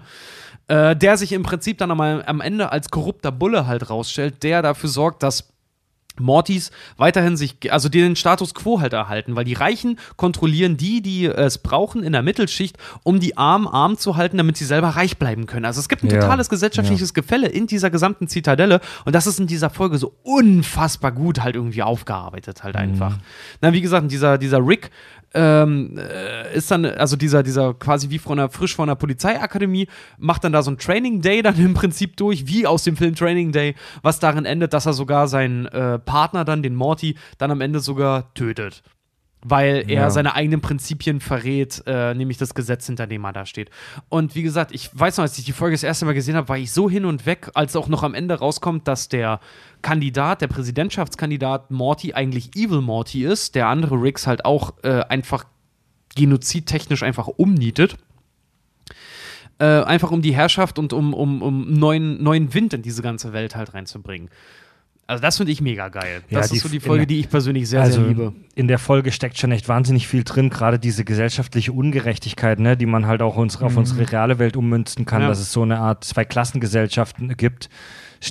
Äh, 0.68 0.96
der 0.96 1.16
sich 1.16 1.32
im 1.32 1.44
Prinzip 1.44 1.78
dann 1.78 1.90
am, 1.92 2.00
am 2.00 2.40
Ende 2.40 2.72
als 2.72 2.90
korrupter 2.90 3.30
Bulle 3.30 3.66
halt 3.68 3.88
rausstellt, 3.88 4.42
der 4.42 4.62
dafür 4.62 4.88
sorgt, 4.90 5.22
dass 5.22 5.52
Mortys 6.18 6.70
weiterhin 6.96 7.36
sich, 7.36 7.70
also 7.70 7.90
den 7.90 8.16
Status 8.16 8.54
quo 8.54 8.80
halt 8.80 8.94
erhalten, 8.94 9.36
weil 9.36 9.44
die 9.44 9.52
Reichen 9.52 9.98
kontrollieren 10.16 10.78
die, 10.78 11.02
die 11.02 11.26
es 11.26 11.58
brauchen 11.58 12.02
in 12.02 12.12
der 12.12 12.22
Mittelschicht, 12.22 12.78
um 13.02 13.20
die 13.20 13.36
Armen 13.36 13.68
arm 13.68 13.98
zu 13.98 14.16
halten, 14.16 14.38
damit 14.38 14.56
sie 14.56 14.64
selber 14.64 14.88
reich 14.88 15.18
bleiben 15.18 15.44
können. 15.44 15.66
Also 15.66 15.78
es 15.78 15.90
gibt 15.90 16.02
ein 16.04 16.10
Ja. 16.10 16.20
totales 16.20 16.48
gesellschaftliches 16.48 17.12
Gefälle 17.12 17.48
in 17.48 17.66
dieser 17.66 17.90
gesamten 17.90 18.28
Zitadelle 18.28 18.80
und 19.04 19.14
das 19.14 19.26
ist 19.26 19.38
in 19.40 19.46
dieser 19.46 19.68
Folge 19.68 19.98
so 19.98 20.14
unfassbar 20.22 21.12
gut 21.12 21.42
halt 21.42 21.54
irgendwie 21.54 21.82
aufgearbeitet 21.82 22.64
halt 22.64 22.76
einfach. 22.76 23.18
Na, 23.60 23.74
wie 23.74 23.82
gesagt, 23.82 24.10
dieser, 24.10 24.38
dieser 24.38 24.66
Rick 24.66 24.90
ähm, 25.34 25.98
äh, 25.98 26.56
ist 26.56 26.70
dann, 26.70 26.84
also 26.84 27.16
dieser, 27.16 27.42
dieser 27.42 27.74
quasi 27.74 28.10
wie 28.10 28.18
von 28.18 28.38
einer, 28.38 28.48
frisch 28.48 28.74
von 28.74 28.88
der 28.88 28.94
Polizeiakademie, 28.94 29.88
macht 30.18 30.44
dann 30.44 30.52
da 30.52 30.62
so 30.62 30.70
ein 30.70 30.78
Training 30.78 31.20
Day 31.20 31.42
dann 31.42 31.58
im 31.58 31.74
Prinzip 31.74 32.16
durch, 32.16 32.46
wie 32.46 32.66
aus 32.66 32.84
dem 32.84 32.96
Film 32.96 33.14
Training 33.14 33.52
Day, 33.52 33.74
was 34.02 34.18
darin 34.18 34.44
endet, 34.44 34.72
dass 34.72 34.86
er 34.86 34.92
sogar 34.92 35.28
seinen 35.28 35.66
äh, 35.66 35.98
Partner 35.98 36.44
dann, 36.44 36.62
den 36.62 36.74
Morty, 36.74 37.16
dann 37.38 37.50
am 37.50 37.60
Ende 37.60 37.80
sogar 37.80 38.32
tötet. 38.34 38.82
Weil 39.48 39.84
er 39.88 40.02
Ja. 40.02 40.10
seine 40.10 40.34
eigenen 40.34 40.60
Prinzipien 40.60 41.20
verrät, 41.20 41.80
äh, 41.86 42.14
nämlich 42.14 42.36
das 42.36 42.52
Gesetz, 42.54 42.86
hinter 42.86 43.06
dem 43.06 43.24
er 43.24 43.32
da 43.32 43.46
steht. 43.46 43.70
Und 44.08 44.34
wie 44.34 44.42
gesagt, 44.42 44.72
ich 44.72 44.90
weiß 44.92 45.18
noch, 45.18 45.22
als 45.22 45.38
ich 45.38 45.44
die 45.44 45.52
Folge 45.52 45.74
das 45.74 45.84
erste 45.84 46.04
Mal 46.04 46.14
gesehen 46.14 46.34
habe, 46.34 46.48
war 46.48 46.58
ich 46.58 46.72
so 46.72 46.90
hin 46.90 47.04
und 47.04 47.26
weg, 47.26 47.50
als 47.54 47.76
auch 47.76 47.86
noch 47.86 48.02
am 48.02 48.14
Ende 48.14 48.34
rauskommt, 48.34 48.88
dass 48.88 49.08
der 49.08 49.38
Kandidat, 49.82 50.40
der 50.40 50.48
Präsidentschaftskandidat 50.48 51.70
Morty 51.70 52.12
eigentlich 52.12 52.56
Evil 52.56 52.80
Morty 52.80 53.24
ist, 53.24 53.54
der 53.54 53.68
andere 53.68 53.94
Riggs 54.02 54.26
halt 54.26 54.44
auch 54.44 54.74
äh, 54.82 55.02
einfach 55.08 55.44
genozidtechnisch 56.16 57.04
einfach 57.04 57.28
umnietet. 57.28 57.96
Äh, 59.58 59.64
einfach 59.84 60.10
um 60.10 60.22
die 60.22 60.34
Herrschaft 60.34 60.78
und 60.78 60.92
um, 60.92 61.14
um, 61.14 61.40
um 61.40 61.72
neuen, 61.72 62.22
neuen 62.22 62.52
Wind 62.52 62.74
in 62.74 62.82
diese 62.82 63.00
ganze 63.00 63.32
Welt 63.32 63.54
halt 63.54 63.74
reinzubringen. 63.74 64.28
Also 65.08 65.22
das 65.22 65.36
finde 65.36 65.52
ich 65.52 65.60
mega 65.60 65.88
geil. 65.88 66.22
Ja, 66.30 66.40
Das 66.40 66.50
ist 66.52 66.62
so 66.62 66.68
die 66.68 66.80
Folge, 66.80 67.06
die 67.06 67.20
ich 67.20 67.28
persönlich 67.30 67.68
sehr, 67.68 67.80
also 67.82 68.00
sehr 68.00 68.08
liebe. 68.08 68.32
in 68.56 68.66
der 68.66 68.78
Folge 68.78 69.12
steckt 69.12 69.38
schon 69.38 69.52
echt 69.52 69.68
wahnsinnig 69.68 70.08
viel 70.08 70.24
drin, 70.24 70.50
gerade 70.50 70.78
diese 70.80 71.04
gesellschaftliche 71.04 71.72
Ungerechtigkeit, 71.72 72.58
ne, 72.58 72.76
die 72.76 72.86
man 72.86 73.06
halt 73.06 73.22
auch 73.22 73.36
uns, 73.36 73.60
auf 73.62 73.76
unsere 73.76 74.10
reale 74.10 74.38
Welt 74.40 74.56
ummünzen 74.56 75.04
kann, 75.06 75.22
Ja. 75.22 75.28
dass 75.28 75.38
es 75.38 75.52
so 75.52 75.62
eine 75.62 75.78
Art 75.78 76.02
Zweiklassengesellschaften 76.04 77.36
gibt, 77.36 77.68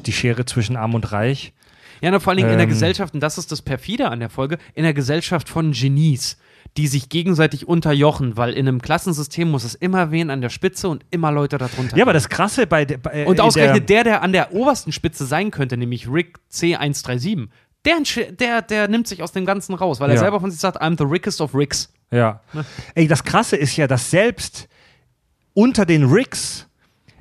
die 0.05 0.11
Schere 0.11 0.45
zwischen 0.45 0.75
Arm 0.75 0.93
und 0.95 1.11
Reich. 1.11 1.53
Ja, 2.01 2.11
na, 2.11 2.19
vor 2.19 2.31
allen 2.31 2.37
Dingen 2.37 2.49
in 2.51 2.57
der 2.57 2.65
Ähm. 2.65 2.69
Gesellschaft, 2.69 3.13
und 3.13 3.21
das 3.21 3.37
ist 3.37 3.51
das 3.51 3.61
perfide 3.61 4.09
an 4.09 4.19
der 4.19 4.29
Folge, 4.29 4.57
in 4.73 4.83
der 4.83 4.93
Gesellschaft 4.93 5.47
von 5.47 5.71
Genies, 5.71 6.37
die 6.77 6.87
sich 6.87 7.09
gegenseitig 7.09 7.67
unterjochen, 7.67 8.35
weil 8.37 8.53
in 8.53 8.67
einem 8.67 8.81
Klassensystem 8.81 9.49
muss 9.49 9.63
es 9.63 9.75
immer 9.75 10.11
wen 10.11 10.29
an 10.29 10.41
der 10.41 10.49
Spitze 10.49 10.89
und 10.89 11.05
immer 11.11 11.31
Leute 11.31 11.57
darunter. 11.57 11.95
Ja, 11.95 12.03
aber 12.03 12.13
das 12.13 12.27
Krasse 12.29 12.67
bei, 12.67 12.83
der- 12.85 12.97
bei 12.97 13.25
und 13.25 13.35
in 13.35 13.39
ausgerechnet 13.41 13.87
der, 13.89 14.03
der 14.03 14.21
an 14.21 14.33
der 14.33 14.53
obersten 14.53 14.91
Spitze 14.91 15.25
sein 15.25 15.51
könnte, 15.51 15.77
nämlich 15.77 16.09
Rick 16.11 16.37
C137, 16.51 17.47
der, 17.85 18.31
der, 18.31 18.61
der 18.61 18.87
nimmt 18.87 19.07
sich 19.07 19.21
aus 19.23 19.31
dem 19.31 19.45
Ganzen 19.45 19.73
raus, 19.75 19.99
weil 19.99 20.09
er 20.09 20.15
Ja. 20.15 20.19
selber 20.21 20.39
von 20.39 20.51
sich 20.51 20.59
sagt, 20.59 20.81
I'm 20.81 20.97
the 20.97 21.03
rickest 21.05 21.39
of 21.41 21.53
Ricks. 21.55 21.93
Ja. 22.11 22.41
Ey, 22.93 23.07
das 23.07 23.23
Krasse 23.23 23.55
ist 23.55 23.75
ja, 23.77 23.87
dass 23.87 24.09
selbst 24.09 24.67
unter 25.53 25.85
den 25.85 26.03
Ricks 26.05 26.67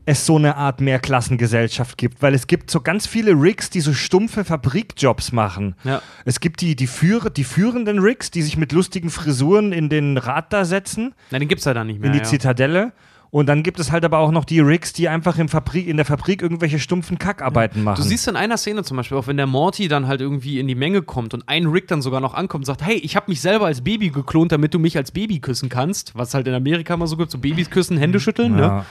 es 0.06 0.26
so 0.26 0.36
eine 0.36 0.56
Art 0.56 0.80
Mehrklassengesellschaft 0.80 1.96
gibt, 1.96 2.20
weil 2.22 2.34
es 2.34 2.46
gibt 2.46 2.70
so 2.70 2.80
ganz 2.80 3.06
viele 3.06 3.32
Ricks, 3.32 3.70
die 3.70 3.80
so 3.80 3.92
stumpfe 3.94 4.44
Fabrikjobs 4.44 5.32
machen. 5.32 5.74
Ja. 5.84 6.02
Es 6.24 6.40
gibt 6.40 6.60
die, 6.60 6.76
die, 6.76 6.86
Führer, 6.86 7.30
die 7.30 7.44
führenden 7.44 7.98
Ricks, 7.98 8.30
die 8.30 8.42
sich 8.42 8.56
mit 8.56 8.72
lustigen 8.72 9.10
Frisuren 9.10 9.72
in 9.72 9.88
den 9.88 10.18
Rad 10.18 10.52
da 10.52 10.64
setzen, 10.64 11.14
Na, 11.30 11.38
den 11.38 11.48
gibt's 11.48 11.64
ja 11.64 11.74
dann 11.74 11.86
nicht 11.86 12.00
mehr. 12.00 12.08
in 12.08 12.12
die 12.12 12.18
ja. 12.18 12.24
Zitadelle. 12.24 12.92
Und 13.30 13.48
dann 13.48 13.64
gibt 13.64 13.80
es 13.80 13.90
halt 13.90 14.04
aber 14.04 14.18
auch 14.18 14.30
noch 14.30 14.44
die 14.44 14.60
Ricks, 14.60 14.92
die 14.92 15.08
einfach 15.08 15.38
im 15.38 15.48
Fabrik, 15.48 15.88
in 15.88 15.96
der 15.96 16.06
Fabrik 16.06 16.40
irgendwelche 16.40 16.78
stumpfen 16.78 17.18
Kackarbeiten 17.18 17.82
machen. 17.82 18.00
Du 18.00 18.08
siehst 18.08 18.28
in 18.28 18.36
einer 18.36 18.56
Szene 18.56 18.84
zum 18.84 18.96
Beispiel, 18.96 19.18
auch 19.18 19.26
wenn 19.26 19.36
der 19.36 19.48
Morty 19.48 19.88
dann 19.88 20.06
halt 20.06 20.20
irgendwie 20.20 20.60
in 20.60 20.68
die 20.68 20.76
Menge 20.76 21.02
kommt 21.02 21.34
und 21.34 21.48
ein 21.48 21.66
Rick 21.66 21.88
dann 21.88 22.00
sogar 22.00 22.20
noch 22.20 22.34
ankommt 22.34 22.62
und 22.62 22.66
sagt, 22.66 22.82
hey, 22.82 22.94
ich 22.94 23.16
habe 23.16 23.28
mich 23.28 23.40
selber 23.40 23.66
als 23.66 23.82
Baby 23.82 24.10
geklont, 24.10 24.52
damit 24.52 24.72
du 24.72 24.78
mich 24.78 24.96
als 24.96 25.10
Baby 25.10 25.40
küssen 25.40 25.68
kannst, 25.68 26.14
was 26.14 26.32
halt 26.32 26.46
in 26.46 26.54
Amerika 26.54 26.96
mal 26.96 27.08
so 27.08 27.16
gibt, 27.16 27.32
so 27.32 27.38
Babys 27.38 27.70
küssen, 27.70 27.96
Hände 27.96 28.20
schütteln, 28.20 28.54
ne? 28.54 28.84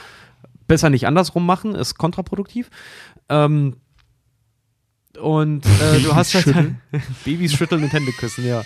Besser 0.66 0.90
nicht 0.90 1.06
andersrum 1.06 1.44
machen, 1.46 1.74
ist 1.74 1.96
kontraproduktiv. 1.98 2.70
Ähm, 3.28 3.76
und 5.20 5.64
äh, 5.66 6.00
du 6.02 6.14
hast 6.14 6.34
halt 6.34 6.44
schütteln? 6.44 6.80
Babys 7.24 7.52
schütteln 7.52 7.84
und 7.84 7.92
Hände 7.92 8.10
küssen, 8.12 8.46
ja. 8.46 8.62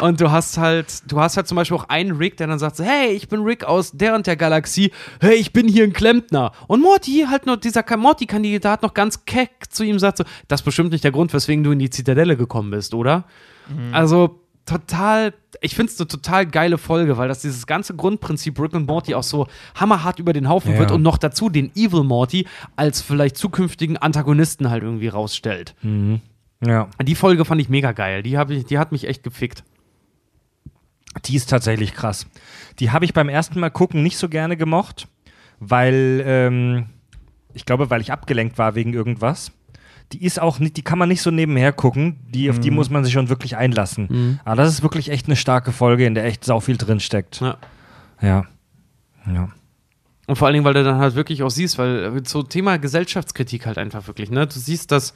Und 0.00 0.20
du 0.20 0.30
hast 0.30 0.58
halt, 0.58 1.10
du 1.10 1.18
hast 1.18 1.36
halt 1.36 1.48
zum 1.48 1.56
Beispiel 1.56 1.76
auch 1.76 1.88
einen 1.88 2.12
Rick, 2.16 2.36
der 2.36 2.46
dann 2.46 2.58
sagt 2.58 2.76
so, 2.76 2.84
hey, 2.84 3.08
ich 3.10 3.28
bin 3.28 3.40
Rick 3.42 3.64
aus 3.64 3.90
der 3.92 4.14
und 4.14 4.26
der 4.28 4.36
Galaxie, 4.36 4.92
hey, 5.20 5.34
ich 5.34 5.52
bin 5.52 5.66
hier 5.66 5.82
ein 5.84 5.92
Klempner. 5.92 6.52
Und 6.68 6.82
Morty 6.82 7.26
halt 7.28 7.46
nur, 7.46 7.56
dieser 7.56 7.82
Ka- 7.82 7.96
Morty-Kandidat 7.96 8.82
noch 8.82 8.94
ganz 8.94 9.24
keck 9.24 9.64
zu 9.70 9.82
ihm 9.82 9.98
sagt 9.98 10.18
so, 10.18 10.24
das 10.46 10.60
ist 10.60 10.64
bestimmt 10.64 10.92
nicht 10.92 11.02
der 11.02 11.10
Grund, 11.10 11.32
weswegen 11.32 11.64
du 11.64 11.72
in 11.72 11.78
die 11.80 11.90
Zitadelle 11.90 12.36
gekommen 12.36 12.70
bist, 12.70 12.94
oder? 12.94 13.24
Also 13.92 14.40
total, 14.68 15.34
ich 15.60 15.74
finde 15.74 15.92
es 15.92 15.98
eine 16.00 16.08
total 16.08 16.46
geile 16.46 16.78
Folge, 16.78 17.16
weil 17.16 17.28
das 17.28 17.40
dieses 17.40 17.66
ganze 17.66 17.94
Grundprinzip 17.96 18.60
Rick 18.60 18.74
und 18.74 18.86
Morty 18.86 19.14
auch 19.14 19.22
so 19.22 19.46
hammerhart 19.74 20.18
über 20.18 20.32
den 20.32 20.48
Haufen 20.48 20.72
Ja. 20.74 20.78
wird 20.78 20.90
und 20.90 21.02
noch 21.02 21.18
dazu 21.18 21.48
den 21.48 21.70
Evil 21.74 22.04
Morty 22.04 22.46
als 22.76 23.00
vielleicht 23.02 23.36
zukünftigen 23.36 23.96
Antagonisten 23.96 24.70
halt 24.70 24.82
irgendwie 24.82 25.08
rausstellt. 25.08 25.74
ja. 26.64 26.88
Die 27.02 27.14
Folge 27.14 27.44
fand 27.44 27.60
ich 27.60 27.68
mega 27.68 27.92
geil. 27.92 28.22
Die, 28.22 28.34
ich, 28.50 28.66
die 28.66 28.78
hat 28.78 28.92
mich 28.92 29.06
echt 29.08 29.22
gefickt. 29.22 29.64
Die 31.24 31.34
ist 31.36 31.50
tatsächlich 31.50 31.94
krass. 31.94 32.26
Die 32.78 32.90
habe 32.90 33.04
ich 33.04 33.12
beim 33.14 33.28
ersten 33.28 33.58
Mal 33.60 33.70
gucken 33.70 34.02
nicht 34.02 34.18
so 34.18 34.28
gerne 34.28 34.56
gemocht, 34.56 35.08
weil 35.58 36.22
ähm, 36.24 36.86
ich 37.54 37.64
glaube, 37.64 37.90
weil 37.90 38.00
ich 38.00 38.12
abgelenkt 38.12 38.58
war 38.58 38.74
wegen 38.74 38.92
irgendwas. 38.92 39.50
Die 40.12 40.24
ist 40.24 40.40
auch 40.40 40.58
nicht, 40.58 40.76
die 40.76 40.82
kann 40.82 40.98
man 40.98 41.08
nicht 41.08 41.20
so 41.20 41.30
nebenher 41.30 41.72
gucken. 41.72 42.20
Die, 42.30 42.48
auf 42.48 42.58
die 42.58 42.70
muss 42.70 42.88
man 42.88 43.04
sich 43.04 43.12
schon 43.12 43.28
wirklich 43.28 43.56
einlassen. 43.56 44.40
Aber 44.44 44.56
das 44.56 44.70
ist 44.70 44.82
wirklich 44.82 45.10
echt 45.10 45.26
eine 45.26 45.36
starke 45.36 45.70
Folge, 45.70 46.06
in 46.06 46.14
der 46.14 46.24
echt 46.24 46.44
sau 46.44 46.60
viel 46.60 46.78
drin 46.78 46.98
steckt. 47.00 47.40
Ja. 47.40 47.58
Ja. 48.22 48.46
Ja. 49.26 49.50
Und 50.28 50.36
vor 50.36 50.46
allen 50.46 50.54
Dingen, 50.54 50.64
weil 50.64 50.74
du 50.74 50.84
dann 50.84 50.98
halt 50.98 51.14
wirklich 51.14 51.42
auch 51.42 51.50
siehst, 51.50 51.78
weil 51.78 52.16
äh, 52.16 52.22
so 52.24 52.42
Thema 52.42 52.78
Gesellschaftskritik 52.78 53.66
halt 53.66 53.78
einfach 53.78 54.06
wirklich, 54.06 54.30
ne? 54.30 54.46
Du 54.46 54.58
siehst, 54.58 54.92
dass, 54.92 55.14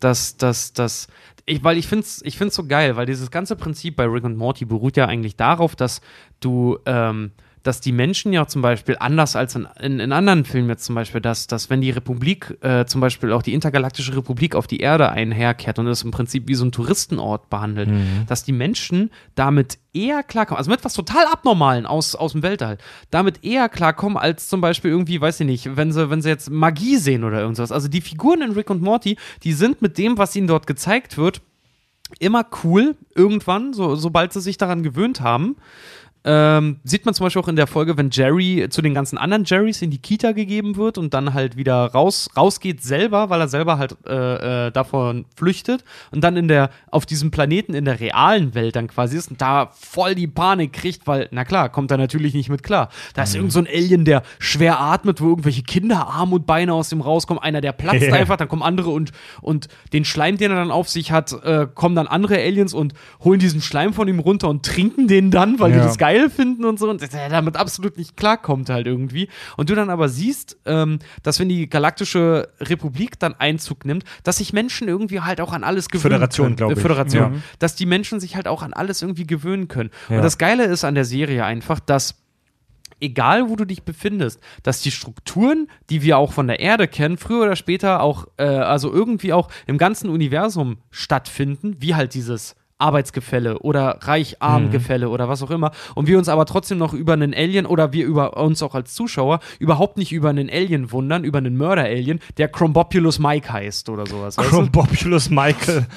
dass, 0.00 0.36
dass, 0.36 0.72
dass, 0.72 1.06
ich, 1.46 1.62
weil 1.62 1.78
ich 1.78 1.86
finde 1.86 2.04
es 2.04 2.20
ich 2.24 2.36
find's 2.36 2.56
so 2.56 2.66
geil, 2.66 2.96
weil 2.96 3.06
dieses 3.06 3.30
ganze 3.30 3.54
Prinzip 3.54 3.94
bei 3.94 4.04
Rick 4.04 4.24
und 4.24 4.36
Morty 4.36 4.64
beruht 4.64 4.96
ja 4.96 5.06
eigentlich 5.06 5.36
darauf, 5.36 5.76
dass 5.76 6.00
du, 6.40 6.78
ähm, 6.86 7.30
dass 7.62 7.80
die 7.80 7.92
Menschen 7.92 8.32
ja 8.32 8.46
zum 8.46 8.62
Beispiel 8.62 8.96
anders 8.98 9.36
als 9.36 9.54
in, 9.54 9.66
in, 9.80 10.00
in 10.00 10.12
anderen 10.12 10.44
Filmen 10.44 10.68
jetzt 10.68 10.84
zum 10.84 10.94
Beispiel, 10.94 11.20
dass, 11.20 11.46
dass 11.46 11.70
wenn 11.70 11.80
die 11.80 11.90
Republik, 11.90 12.56
äh, 12.62 12.84
zum 12.86 13.00
Beispiel 13.00 13.32
auch 13.32 13.42
die 13.42 13.54
intergalaktische 13.54 14.16
Republik 14.16 14.54
auf 14.54 14.66
die 14.66 14.80
Erde 14.80 15.10
einherkehrt 15.10 15.78
und 15.78 15.86
es 15.86 16.02
im 16.02 16.10
Prinzip 16.10 16.48
wie 16.48 16.54
so 16.54 16.64
ein 16.64 16.72
Touristenort 16.72 17.50
behandelt, 17.50 17.88
dass 18.26 18.44
die 18.44 18.52
Menschen 18.52 19.10
damit 19.34 19.78
eher 19.92 20.22
klarkommen, 20.22 20.58
also 20.58 20.70
mit 20.70 20.84
was 20.84 20.94
total 20.94 21.26
Abnormalen 21.26 21.86
aus, 21.86 22.14
aus 22.14 22.32
dem 22.32 22.42
Weltall, 22.42 22.78
damit 23.10 23.44
eher 23.44 23.68
klarkommen 23.68 24.16
als 24.16 24.48
zum 24.48 24.60
Beispiel 24.60 24.90
irgendwie, 24.90 25.20
weiß 25.20 25.40
ich 25.40 25.46
nicht, 25.46 25.76
wenn 25.76 25.92
sie, 25.92 26.10
wenn 26.10 26.22
sie 26.22 26.28
jetzt 26.28 26.50
Magie 26.50 26.96
sehen 26.96 27.24
oder 27.24 27.40
irgendwas. 27.40 27.72
Also 27.72 27.88
die 27.88 28.00
Figuren 28.00 28.42
in 28.42 28.52
Rick 28.52 28.70
und 28.70 28.82
Morty, 28.82 29.16
die 29.42 29.52
sind 29.52 29.82
mit 29.82 29.98
dem, 29.98 30.18
was 30.18 30.36
ihnen 30.36 30.46
dort 30.46 30.66
gezeigt 30.66 31.16
wird, 31.16 31.40
immer 32.18 32.46
cool, 32.64 32.96
irgendwann, 33.14 33.72
so, 33.72 33.94
sobald 33.96 34.32
sie 34.32 34.40
sich 34.40 34.56
daran 34.56 34.82
gewöhnt 34.82 35.20
haben. 35.20 35.56
Ähm, 36.24 36.80
sieht 36.84 37.04
man 37.06 37.14
zum 37.14 37.24
Beispiel 37.24 37.40
auch 37.40 37.48
in 37.48 37.56
der 37.56 37.66
Folge, 37.68 37.96
wenn 37.96 38.10
Jerry 38.10 38.66
zu 38.70 38.82
den 38.82 38.92
ganzen 38.92 39.16
anderen 39.18 39.44
Jerrys 39.44 39.80
in 39.82 39.90
die 39.90 39.98
Kita 39.98 40.32
gegeben 40.32 40.76
wird 40.76 40.98
und 40.98 41.14
dann 41.14 41.32
halt 41.32 41.56
wieder 41.56 41.86
raus, 41.86 42.28
rausgeht 42.36 42.82
selber, 42.82 43.30
weil 43.30 43.40
er 43.40 43.48
selber 43.48 43.78
halt 43.78 43.96
äh, 44.06 44.66
äh, 44.66 44.70
davon 44.72 45.24
flüchtet 45.36 45.84
und 46.10 46.22
dann 46.24 46.36
in 46.36 46.48
der, 46.48 46.70
auf 46.90 47.06
diesem 47.06 47.30
Planeten 47.30 47.72
in 47.72 47.84
der 47.84 48.00
realen 48.00 48.54
Welt 48.54 48.76
dann 48.76 48.88
quasi 48.88 49.16
ist 49.16 49.30
und 49.30 49.40
da 49.40 49.70
voll 49.72 50.14
die 50.16 50.26
Panik 50.26 50.72
kriegt, 50.72 51.06
weil, 51.06 51.28
na 51.30 51.44
klar, 51.44 51.68
kommt 51.68 51.90
er 51.92 51.98
natürlich 51.98 52.34
nicht 52.34 52.50
mit 52.50 52.62
klar. 52.62 52.88
Da 53.14 53.22
ist 53.22 53.34
irgend 53.34 53.52
so 53.52 53.60
ein 53.60 53.66
Alien, 53.68 54.04
der 54.04 54.22
schwer 54.38 54.80
atmet, 54.80 55.20
wo 55.20 55.28
irgendwelche 55.28 55.62
Kinder 55.62 56.08
Arme 56.08 56.34
und 56.34 56.46
Beine 56.46 56.74
aus 56.74 56.88
dem 56.88 57.00
rauskommen, 57.00 57.42
einer, 57.42 57.60
der 57.60 57.72
platzt 57.72 58.02
Ja. 58.02 58.14
einfach, 58.14 58.36
dann 58.36 58.48
kommen 58.48 58.62
andere 58.62 58.90
und, 58.90 59.12
und 59.40 59.68
den 59.92 60.04
Schleim, 60.04 60.36
den 60.36 60.50
er 60.50 60.56
dann 60.56 60.70
auf 60.72 60.88
sich 60.88 61.12
hat, 61.12 61.32
äh, 61.44 61.66
kommen 61.72 61.94
dann 61.94 62.06
andere 62.08 62.36
Aliens 62.38 62.74
und 62.74 62.92
holen 63.22 63.38
diesen 63.38 63.62
Schleim 63.62 63.92
von 63.94 64.08
ihm 64.08 64.18
runter 64.18 64.48
und 64.48 64.64
trinken 64.66 65.06
den 65.08 65.30
dann, 65.30 65.58
weil 65.60 65.72
die 65.72 65.78
Ja. 65.78 65.84
das 65.84 65.96
geil 66.08 66.30
finden 66.30 66.64
und 66.64 66.78
so 66.78 66.88
und 66.88 67.00
der 67.00 67.28
damit 67.28 67.56
absolut 67.56 67.98
nicht 67.98 68.16
klarkommt 68.16 68.70
halt 68.70 68.86
irgendwie. 68.86 69.28
Und 69.56 69.70
du 69.70 69.74
dann 69.74 69.90
aber 69.90 70.08
siehst, 70.08 70.56
ähm, 70.64 70.98
dass 71.22 71.38
wenn 71.38 71.48
die 71.48 71.68
galaktische 71.68 72.48
Republik 72.60 73.18
dann 73.18 73.34
Einzug 73.34 73.84
nimmt, 73.84 74.04
dass 74.22 74.38
sich 74.38 74.52
Menschen 74.52 74.88
irgendwie 74.88 75.20
halt 75.20 75.40
auch 75.40 75.52
an 75.52 75.64
alles 75.64 75.88
gewöhnen 75.88 76.12
Föderation, 76.12 76.46
können. 76.46 76.56
glaub 76.56 76.70
Äh, 76.70 76.74
ich. 76.74 76.80
Föderation. 76.80 77.34
Ja. 77.34 77.40
Dass 77.58 77.74
die 77.74 77.86
Menschen 77.86 78.20
sich 78.20 78.36
halt 78.36 78.48
auch 78.48 78.62
an 78.62 78.72
alles 78.72 79.02
irgendwie 79.02 79.26
gewöhnen 79.26 79.68
können. 79.68 79.90
Ja. 80.08 80.16
Und 80.16 80.22
das 80.22 80.38
Geile 80.38 80.64
ist 80.64 80.84
an 80.84 80.94
der 80.94 81.04
Serie 81.04 81.44
einfach, 81.44 81.80
dass 81.80 82.22
egal 83.00 83.48
wo 83.48 83.56
du 83.56 83.64
dich 83.64 83.82
befindest, 83.84 84.40
dass 84.62 84.80
die 84.80 84.90
Strukturen, 84.90 85.68
die 85.90 86.02
wir 86.02 86.18
auch 86.18 86.32
von 86.32 86.46
der 86.46 86.58
Erde 86.58 86.88
kennen, 86.88 87.16
früher 87.16 87.44
oder 87.44 87.56
später 87.56 88.00
auch, 88.00 88.26
äh, 88.38 88.44
also 88.44 88.92
irgendwie 88.92 89.32
auch 89.32 89.48
im 89.66 89.78
ganzen 89.78 90.10
Universum 90.10 90.78
stattfinden, 90.90 91.76
wie 91.78 91.94
halt 91.94 92.14
dieses 92.14 92.56
Arbeitsgefälle 92.78 93.58
oder 93.58 93.98
Reich-Arm-Gefälle 94.02 95.08
oder 95.08 95.28
was 95.28 95.42
auch 95.42 95.50
immer. 95.50 95.72
Und 95.94 96.06
wir 96.06 96.16
uns 96.18 96.28
aber 96.28 96.46
trotzdem 96.46 96.78
noch 96.78 96.94
über 96.94 97.12
einen 97.14 97.34
Alien 97.34 97.66
oder 97.66 97.92
wir 97.92 98.06
über 98.06 98.36
uns 98.36 98.62
auch 98.62 98.74
als 98.74 98.94
Zuschauer 98.94 99.40
überhaupt 99.58 99.96
nicht 99.98 100.12
über 100.12 100.30
einen 100.30 100.48
Alien 100.48 100.92
wundern, 100.92 101.24
über 101.24 101.38
einen 101.38 101.56
Mörder-Alien, 101.56 102.20
der 102.36 102.48
Chrombopulus 102.48 103.18
Mike 103.18 103.52
heißt 103.52 103.88
oder 103.88 104.06
sowas. 104.06 104.36
Chrombopulus 104.36 105.28
Michael. 105.30 105.86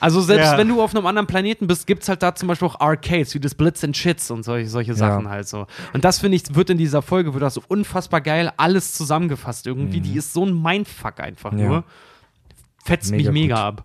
Also 0.00 0.20
selbst 0.20 0.50
Ja. 0.50 0.58
wenn 0.58 0.66
du 0.66 0.82
auf 0.82 0.96
einem 0.96 1.06
anderen 1.06 1.28
Planeten 1.28 1.68
bist, 1.68 1.86
gibt 1.86 2.02
es 2.02 2.08
halt 2.08 2.24
da 2.24 2.34
zum 2.34 2.48
Beispiel 2.48 2.66
auch 2.66 2.80
Arcades, 2.80 3.34
wie 3.36 3.38
das 3.40 3.54
Blitz 3.54 3.84
and 3.84 3.96
Shits 3.96 4.32
und 4.32 4.42
solche, 4.42 4.68
solche 4.68 4.94
Sachen 4.94 5.28
halt 5.28 5.46
so. 5.46 5.68
Und 5.92 6.04
das 6.04 6.18
finde 6.18 6.34
ich, 6.38 6.56
wird 6.56 6.70
in 6.70 6.76
dieser 6.78 7.02
Folge, 7.02 7.34
wird 7.34 7.42
das 7.44 7.54
so 7.54 7.62
unfassbar 7.68 8.20
geil 8.20 8.50
alles 8.56 8.94
zusammengefasst 8.94 9.64
irgendwie. 9.68 10.00
Die 10.00 10.16
ist 10.16 10.32
so 10.32 10.44
ein 10.44 10.60
Mindfuck 10.60 11.20
einfach 11.20 11.52
Mhm. 11.52 11.58
Ja. 11.60 11.68
nur. 11.68 11.84
Fetzt 12.84 13.12
Mega 13.12 13.30
mich 13.30 13.42
mega 13.44 13.54
gut. 13.70 13.78
ab. 13.80 13.84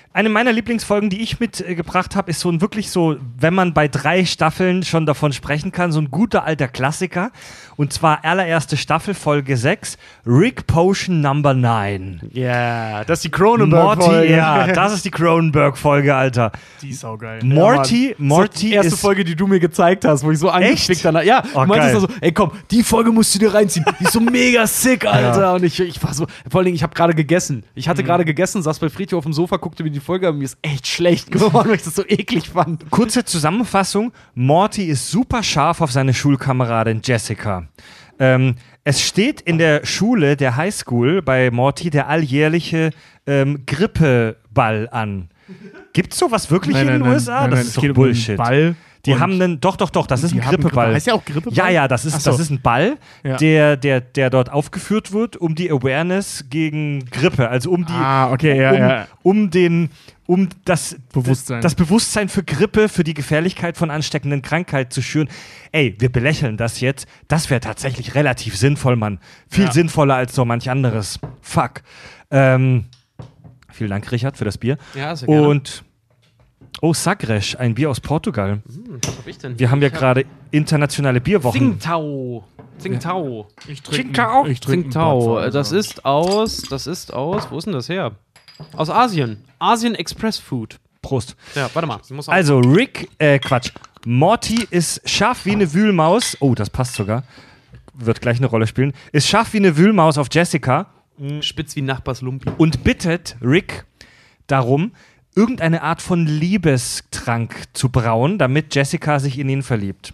Eine 0.13 0.27
meiner 0.27 0.51
Lieblingsfolgen, 0.51 1.09
die 1.09 1.21
ich 1.21 1.39
mitgebracht 1.39 2.17
habe, 2.17 2.29
ist 2.31 2.41
so 2.41 2.49
ein 2.49 2.59
wirklich 2.59 2.91
so, 2.91 3.15
wenn 3.39 3.53
man 3.53 3.73
bei 3.73 3.87
drei 3.87 4.25
Staffeln 4.25 4.83
schon 4.83 5.05
davon 5.05 5.31
sprechen 5.31 5.71
kann, 5.71 5.93
so 5.93 6.01
ein 6.01 6.11
guter 6.11 6.43
alter 6.43 6.67
Klassiker. 6.67 7.31
Und 7.77 7.93
zwar 7.93 8.25
allererste 8.25 8.75
Staffel, 8.75 9.13
Folge 9.13 9.55
6, 9.55 9.97
Rick 10.25 10.67
Potion 10.67 11.21
Number 11.21 11.53
9. 11.53 12.29
Ja, 12.33 13.05
das 13.05 13.23
ist 13.25 13.33
die 13.35 13.41
Morty, 13.65 14.29
ja, 14.29 14.67
das 14.67 14.93
ist 14.93 15.05
die 15.05 15.11
Cronenberg-Folge, 15.11 16.13
Alter. 16.13 16.51
Die 16.81 16.89
ist 16.89 17.05
auch 17.05 17.17
geil. 17.17 17.39
Morty, 17.43 18.13
die 18.17 18.21
Morty 18.23 18.73
erste 18.73 18.93
ist. 18.93 18.99
Folge, 19.01 19.23
die 19.23 19.35
du 19.35 19.47
mir 19.47 19.61
gezeigt 19.61 20.03
hast, 20.03 20.23
wo 20.23 20.31
ich 20.31 20.39
so 20.39 20.49
angefickt 20.49 20.89
Echt? 20.89 21.05
danach. 21.05 21.23
Ja, 21.23 21.41
Oh, 21.53 21.61
du 21.61 21.67
meintest 21.67 21.95
also, 21.95 22.07
ey 22.19 22.33
komm, 22.33 22.51
die 22.69 22.83
Folge 22.83 23.11
musst 23.11 23.33
du 23.33 23.39
dir 23.39 23.53
reinziehen. 23.53 23.85
Die 23.99 24.03
ist 24.03 24.11
so 24.13 24.19
mega 24.19 24.67
sick, 24.67 25.05
Alter. 25.07 25.53
Und 25.53 25.63
ich, 25.63 25.79
ich 25.79 26.03
war 26.03 26.13
so, 26.13 26.27
vor 26.49 26.59
allen 26.59 26.65
Dingen, 26.65 26.75
ich 26.75 26.83
habe 26.83 26.93
gerade 26.93 27.15
gegessen. 27.15 27.63
Ich 27.75 27.85
Mhm. 27.85 27.89
hatte 27.91 28.03
gerade 28.03 28.25
gegessen, 28.25 28.61
saß 28.61 28.77
bei 28.79 28.89
Friedhof 28.89 29.19
auf 29.19 29.23
dem 29.23 29.33
Sofa, 29.33 29.55
guckte 29.57 29.83
mir 29.83 29.89
die 29.91 30.00
Folge 30.01 30.27
an, 30.27 30.37
mir 30.37 30.45
ist 30.45 30.57
echt 30.61 30.87
schlecht 30.87 31.31
geworden, 31.31 31.53
weil 31.69 31.75
ich 31.75 31.83
das 31.83 31.95
so 31.95 32.03
eklig 32.07 32.49
fand. 32.49 32.89
Kurze 32.89 33.23
Zusammenfassung: 33.23 34.11
Morty 34.35 34.85
ist 34.85 35.09
super 35.09 35.43
scharf 35.43 35.81
auf 35.81 35.91
seine 35.91 36.13
Schulkameradin 36.13 37.01
Jessica. 37.03 37.67
Ähm, 38.19 38.55
es 38.83 39.01
steht 39.01 39.41
in 39.41 39.57
der 39.57 39.85
Schule 39.85 40.35
der 40.35 40.55
Highschool 40.55 41.21
bei 41.21 41.51
Morty 41.51 41.89
der 41.89 42.07
alljährliche 42.07 42.91
ähm, 43.25 43.63
Grippeball 43.65 44.89
an. 44.91 45.29
Gibt's 45.93 46.17
sowas 46.17 46.49
wirklich 46.49 46.77
in 46.77 46.87
den 46.87 47.01
USA? 47.01 47.47
das 47.47 47.67
ist 47.67 47.77
doch 47.77 47.93
Bullshit. 47.93 48.37
Um 48.39 48.45
Ball. 48.45 48.75
Die 49.05 49.13
und 49.13 49.19
haben 49.19 49.33
einen, 49.33 49.59
doch, 49.59 49.77
doch, 49.77 49.89
doch, 49.89 50.05
das 50.05 50.21
ist 50.23 50.33
ein 50.33 50.41
Grippeball. 50.41 50.85
Grippe. 50.85 50.95
Heißt 50.95 51.07
ja 51.07 51.13
auch 51.15 51.25
Grippeball? 51.25 51.53
Ja, 51.57 51.69
ja, 51.69 51.87
das 51.87 52.05
ist, 52.05 52.21
so. 52.21 52.29
das 52.31 52.39
ist 52.39 52.51
ein 52.51 52.61
Ball, 52.61 52.97
Ja. 53.23 53.37
der, 53.37 53.75
der, 53.77 53.99
der 54.01 54.29
dort 54.29 54.51
aufgeführt 54.51 55.11
wird, 55.11 55.37
um 55.37 55.55
die 55.55 55.71
Awareness 55.71 56.45
gegen 56.49 57.05
Grippe, 57.05 57.49
also 57.49 57.71
um 57.71 57.85
die, 57.85 57.93
Ah, 57.93 58.31
okay, 58.31 58.61
ja, 58.61 58.71
um, 58.71 58.77
ja. 58.77 59.07
um 59.23 59.49
den, 59.49 59.89
um 60.27 60.49
das 60.65 60.97
Bewusstsein. 61.13 61.61
das 61.61 61.73
Bewusstsein 61.73 62.29
für 62.29 62.43
Grippe, 62.43 62.89
für 62.89 63.03
die 63.03 63.15
Gefährlichkeit 63.15 63.75
von 63.75 63.89
ansteckenden 63.89 64.43
Krankheiten 64.43 64.91
zu 64.91 65.01
schüren. 65.01 65.27
Ey, 65.71 65.95
wir 65.99 66.11
belächeln 66.11 66.57
das 66.57 66.79
jetzt. 66.79 67.07
Das 67.27 67.49
wäre 67.49 67.59
tatsächlich 67.59 68.13
relativ 68.13 68.55
sinnvoll, 68.55 68.95
Mann. 68.97 69.19
Viel 69.49 69.65
Ja. 69.65 69.71
sinnvoller 69.71 70.15
als 70.15 70.35
so 70.35 70.45
manch 70.45 70.69
anderes. 70.69 71.19
Fuck. 71.41 71.81
Ähm, 72.29 72.85
vielen 73.71 73.89
Dank, 73.89 74.11
Richard, 74.11 74.37
für 74.37 74.45
das 74.45 74.57
Bier. 74.59 74.77
Ja, 74.93 75.15
sehr 75.15 75.27
gerne. 75.27 75.47
Und 75.47 75.83
Oh, 76.83 76.95
Sagres, 76.95 77.55
ein 77.55 77.75
Bier 77.75 77.91
aus 77.91 77.99
Portugal. 77.99 78.63
Was 78.65 79.15
hab 79.15 79.27
ich 79.27 79.37
denn? 79.37 79.59
Wir 79.59 79.69
haben 79.69 79.83
ja 79.83 79.89
gerade 79.89 80.25
internationale 80.49 81.21
Bierwochen. 81.21 81.59
Tsingtao. 81.79 82.43
Tsingtao. 82.79 83.47
Ich 83.67 83.83
Tsingtao. 83.83 84.47
Ich 84.47 84.59
trinke 84.59 84.89
Tsingtao. 84.89 85.49
Das 85.51 85.71
ist 85.71 86.05
aus, 86.05 86.63
das 86.63 86.87
ist 86.87 87.13
aus, 87.13 87.51
wo 87.51 87.59
ist 87.59 87.65
denn 87.65 87.73
das 87.73 87.87
her? 87.87 88.13
Aus 88.75 88.89
Asien. 88.89 89.45
Asien 89.59 89.93
Express 89.93 90.39
Food. 90.39 90.79
Prost. 91.03 91.35
Ja, 91.53 91.69
warte 91.73 91.87
mal. 91.87 91.99
Also, 92.27 92.57
Rick, 92.57 93.09
äh, 93.19 93.37
Quatsch. 93.37 93.71
Morty 94.05 94.67
ist 94.71 95.07
scharf 95.07 95.45
wie 95.45 95.51
eine 95.51 95.73
Wühlmaus. 95.73 96.35
Oh, 96.39 96.55
das 96.55 96.71
passt 96.71 96.95
sogar. 96.95 97.23
Wird 97.93 98.21
gleich 98.21 98.37
eine 98.37 98.47
Rolle 98.47 98.65
spielen. 98.65 98.93
Ist 99.11 99.27
scharf 99.27 99.53
wie 99.53 99.57
eine 99.57 99.77
Wühlmaus 99.77 100.17
auf 100.17 100.29
Jessica 100.31 100.87
spitz 101.41 101.75
wie 101.75 101.81
Nachbars 101.81 102.21
Lumpi. 102.21 102.49
und 102.57 102.83
bittet 102.83 103.37
Rick 103.41 103.85
darum, 104.47 104.91
irgendeine 105.35 105.81
Art 105.81 106.01
von 106.01 106.25
Liebestrank 106.25 107.63
zu 107.73 107.89
brauen, 107.89 108.37
damit 108.37 108.75
Jessica 108.75 109.19
sich 109.19 109.39
in 109.39 109.49
ihn 109.49 109.63
verliebt. 109.63 110.13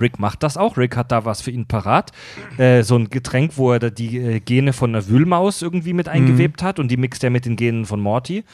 Rick 0.00 0.18
macht 0.18 0.42
das 0.42 0.56
auch. 0.56 0.76
Rick 0.76 0.96
hat 0.96 1.12
da 1.12 1.24
was 1.24 1.42
für 1.42 1.50
ihn 1.50 1.66
parat. 1.66 2.12
Äh, 2.58 2.82
so 2.82 2.96
ein 2.96 3.10
Getränk, 3.10 3.52
wo 3.56 3.72
er 3.72 3.78
da 3.78 3.90
die 3.90 4.18
äh, 4.18 4.40
Gene 4.40 4.72
von 4.72 4.94
einer 4.94 5.06
Wühlmaus 5.06 5.62
irgendwie 5.62 5.92
mit 5.92 6.08
eingewebt 6.08 6.62
hat 6.62 6.78
und 6.78 6.90
die 6.90 6.96
mixt 6.96 7.22
er 7.22 7.30
mit 7.30 7.44
den 7.44 7.56
Genen 7.56 7.84
von 7.84 8.00
Morty. 8.00 8.44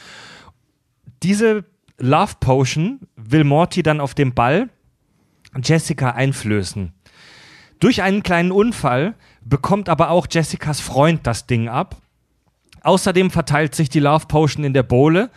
Diese 1.23 1.65
Love 1.97 2.35
Potion 2.39 2.99
will 3.15 3.43
Morty 3.43 3.83
dann 3.83 3.99
auf 3.99 4.13
dem 4.13 4.33
Ball 4.33 4.69
Jessica 5.61 6.11
einflößen. 6.11 6.93
Durch 7.79 8.01
einen 8.01 8.23
kleinen 8.23 8.51
Unfall 8.51 9.15
bekommt 9.41 9.89
aber 9.89 10.09
auch 10.11 10.27
Jessicas 10.29 10.79
Freund 10.79 11.25
das 11.25 11.47
Ding 11.47 11.69
ab. 11.69 11.97
Außerdem 12.81 13.31
verteilt 13.31 13.75
sich 13.75 13.89
die 13.89 13.99
Love 13.99 14.27
Potion 14.27 14.63
in 14.63 14.73
der 14.73 14.83
Bowle. 14.83 15.29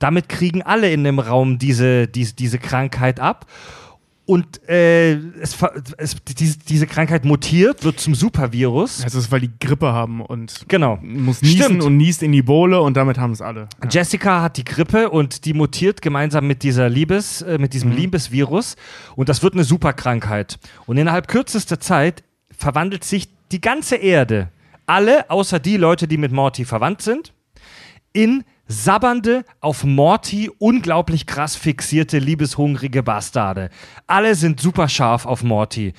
Damit 0.00 0.28
kriegen 0.28 0.62
alle 0.62 0.90
in 0.90 1.04
dem 1.04 1.20
Raum 1.20 1.58
diese, 1.58 2.08
diese, 2.08 2.34
diese 2.34 2.58
Krankheit 2.58 3.20
ab. 3.20 3.46
Und 4.26 4.66
äh, 4.68 5.14
es, 5.40 5.56
es, 5.96 6.14
diese, 6.38 6.58
diese 6.60 6.86
Krankheit 6.86 7.24
mutiert, 7.24 7.82
wird 7.82 7.98
zum 7.98 8.14
Supervirus. 8.14 8.98
Das 9.02 9.16
ist, 9.16 9.32
weil 9.32 9.40
die 9.40 9.50
Grippe 9.58 9.92
haben 9.92 10.20
und 10.20 10.66
Genau. 10.68 10.98
muss 11.02 11.42
niesen 11.42 11.62
Stimmt. 11.64 11.82
und 11.82 11.96
niest 11.96 12.22
in 12.22 12.30
die 12.30 12.42
Bohle 12.42 12.80
und 12.80 12.96
damit 12.96 13.18
haben 13.18 13.32
es 13.32 13.42
alle. 13.42 13.68
Ja. 13.82 13.88
Jessica 13.90 14.40
hat 14.40 14.56
die 14.56 14.64
Grippe 14.64 15.10
und 15.10 15.44
die 15.46 15.52
mutiert 15.52 16.00
gemeinsam 16.00 16.46
mit 16.46 16.62
dieser 16.62 16.88
Liebes, 16.88 17.42
äh, 17.42 17.58
mit 17.58 17.74
diesem 17.74 17.90
Liebesvirus 17.90 18.76
und 19.16 19.28
das 19.28 19.42
wird 19.42 19.54
eine 19.54 19.64
Superkrankheit. 19.64 20.60
Und 20.86 20.96
innerhalb 20.96 21.26
kürzester 21.26 21.80
Zeit 21.80 22.22
verwandelt 22.56 23.02
sich 23.02 23.28
die 23.50 23.60
ganze 23.60 23.96
Erde, 23.96 24.48
alle 24.86 25.28
außer 25.28 25.58
die 25.58 25.76
Leute, 25.76 26.06
die 26.06 26.18
mit 26.18 26.30
Morty 26.30 26.64
verwandt 26.64 27.02
sind, 27.02 27.32
in 28.12 28.44
sabbernde, 28.70 29.44
auf 29.60 29.82
Morty 29.82 30.48
unglaublich 30.58 31.26
krass 31.26 31.56
fixierte, 31.56 32.18
liebeshungrige 32.18 33.02
Bastarde. 33.02 33.68
Alle 34.06 34.36
sind 34.36 34.60
super 34.60 34.88
scharf 34.88 35.26
auf 35.26 35.42
Morty. 35.42 35.92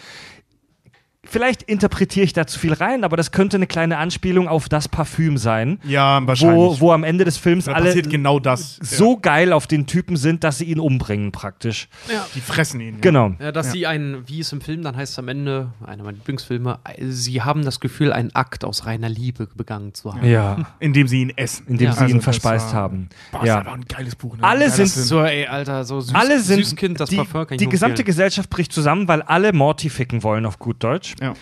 Vielleicht 1.31 1.63
interpretiere 1.63 2.25
ich 2.25 2.33
da 2.33 2.45
zu 2.45 2.59
viel 2.59 2.73
rein, 2.73 3.05
aber 3.05 3.15
das 3.15 3.31
könnte 3.31 3.55
eine 3.55 3.65
kleine 3.65 3.97
Anspielung 3.97 4.49
auf 4.49 4.67
das 4.67 4.89
Parfüm 4.89 5.37
sein, 5.37 5.79
Ja, 5.85 6.19
wahrscheinlich. 6.27 6.57
wo, 6.57 6.87
wo 6.87 6.91
am 6.91 7.05
Ende 7.05 7.23
des 7.23 7.37
Films 7.37 7.65
da 7.65 7.71
alle 7.71 7.93
genau 8.01 8.39
das. 8.39 8.75
so 8.81 9.15
geil 9.17 9.53
auf 9.53 9.65
den 9.65 9.87
Typen 9.87 10.17
sind, 10.17 10.43
dass 10.43 10.57
sie 10.57 10.65
ihn 10.65 10.79
umbringen 10.79 11.31
praktisch. 11.31 11.87
Ja. 12.11 12.25
Die 12.35 12.41
fressen 12.41 12.81
ihn. 12.81 12.95
Ja. 12.95 12.99
Genau. 13.01 13.31
Ja, 13.39 13.53
dass 13.53 13.67
Ja. 13.67 13.71
sie 13.71 13.87
einen, 13.87 14.27
wie 14.27 14.41
es 14.41 14.51
im 14.51 14.59
Film 14.59 14.83
dann 14.83 14.97
heißt 14.97 15.17
am 15.19 15.29
Ende, 15.29 15.69
einer 15.85 16.03
meiner 16.03 16.17
Lieblingsfilme, 16.17 16.79
sie 17.07 17.41
haben 17.41 17.63
das 17.63 17.79
Gefühl, 17.79 18.11
einen 18.11 18.35
Akt 18.35 18.65
aus 18.65 18.85
reiner 18.85 19.07
Liebe 19.07 19.47
begangen 19.55 19.93
zu 19.93 20.13
haben. 20.13 20.25
Ja, 20.27 20.57
Indem 20.79 21.07
sie 21.07 21.21
ihn 21.21 21.31
essen. 21.37 21.65
indem 21.67 21.85
Ja. 21.87 21.93
sie 21.93 22.01
Also 22.01 22.15
ihn 22.15 22.21
verspeist 22.21 22.73
war- 22.73 22.81
haben. 22.81 23.07
Boah, 23.31 23.45
ja. 23.45 23.59
ist 23.61 23.67
aber 23.67 23.75
ein 23.77 23.85
geiles 23.85 24.15
Buch. 24.17 24.35
Ne? 24.35 24.43
Alle 24.43 24.69
sind 24.69 24.89
Film. 24.89 25.05
So, 25.05 25.21
ey, 25.23 25.45
Alter, 25.47 25.85
so 25.85 26.01
süß, 26.01 26.13
alle 26.13 26.41
sind 26.41 26.57
Süßkind, 26.65 26.99
das 26.99 27.09
die, 27.09 27.15
Parfum 27.15 27.45
kann 27.47 27.55
ich 27.55 27.59
die 27.59 27.69
gesamte. 27.69 28.03
Gesellschaft 28.03 28.49
bricht 28.49 28.73
zusammen, 28.73 29.07
weil 29.07 29.21
alle 29.21 29.53
Morty 29.53 29.89
ficken 29.89 30.23
wollen 30.23 30.45
auf 30.45 30.59
gut 30.59 30.83
Deutsch. 30.83 31.13
Ja. 31.21 31.33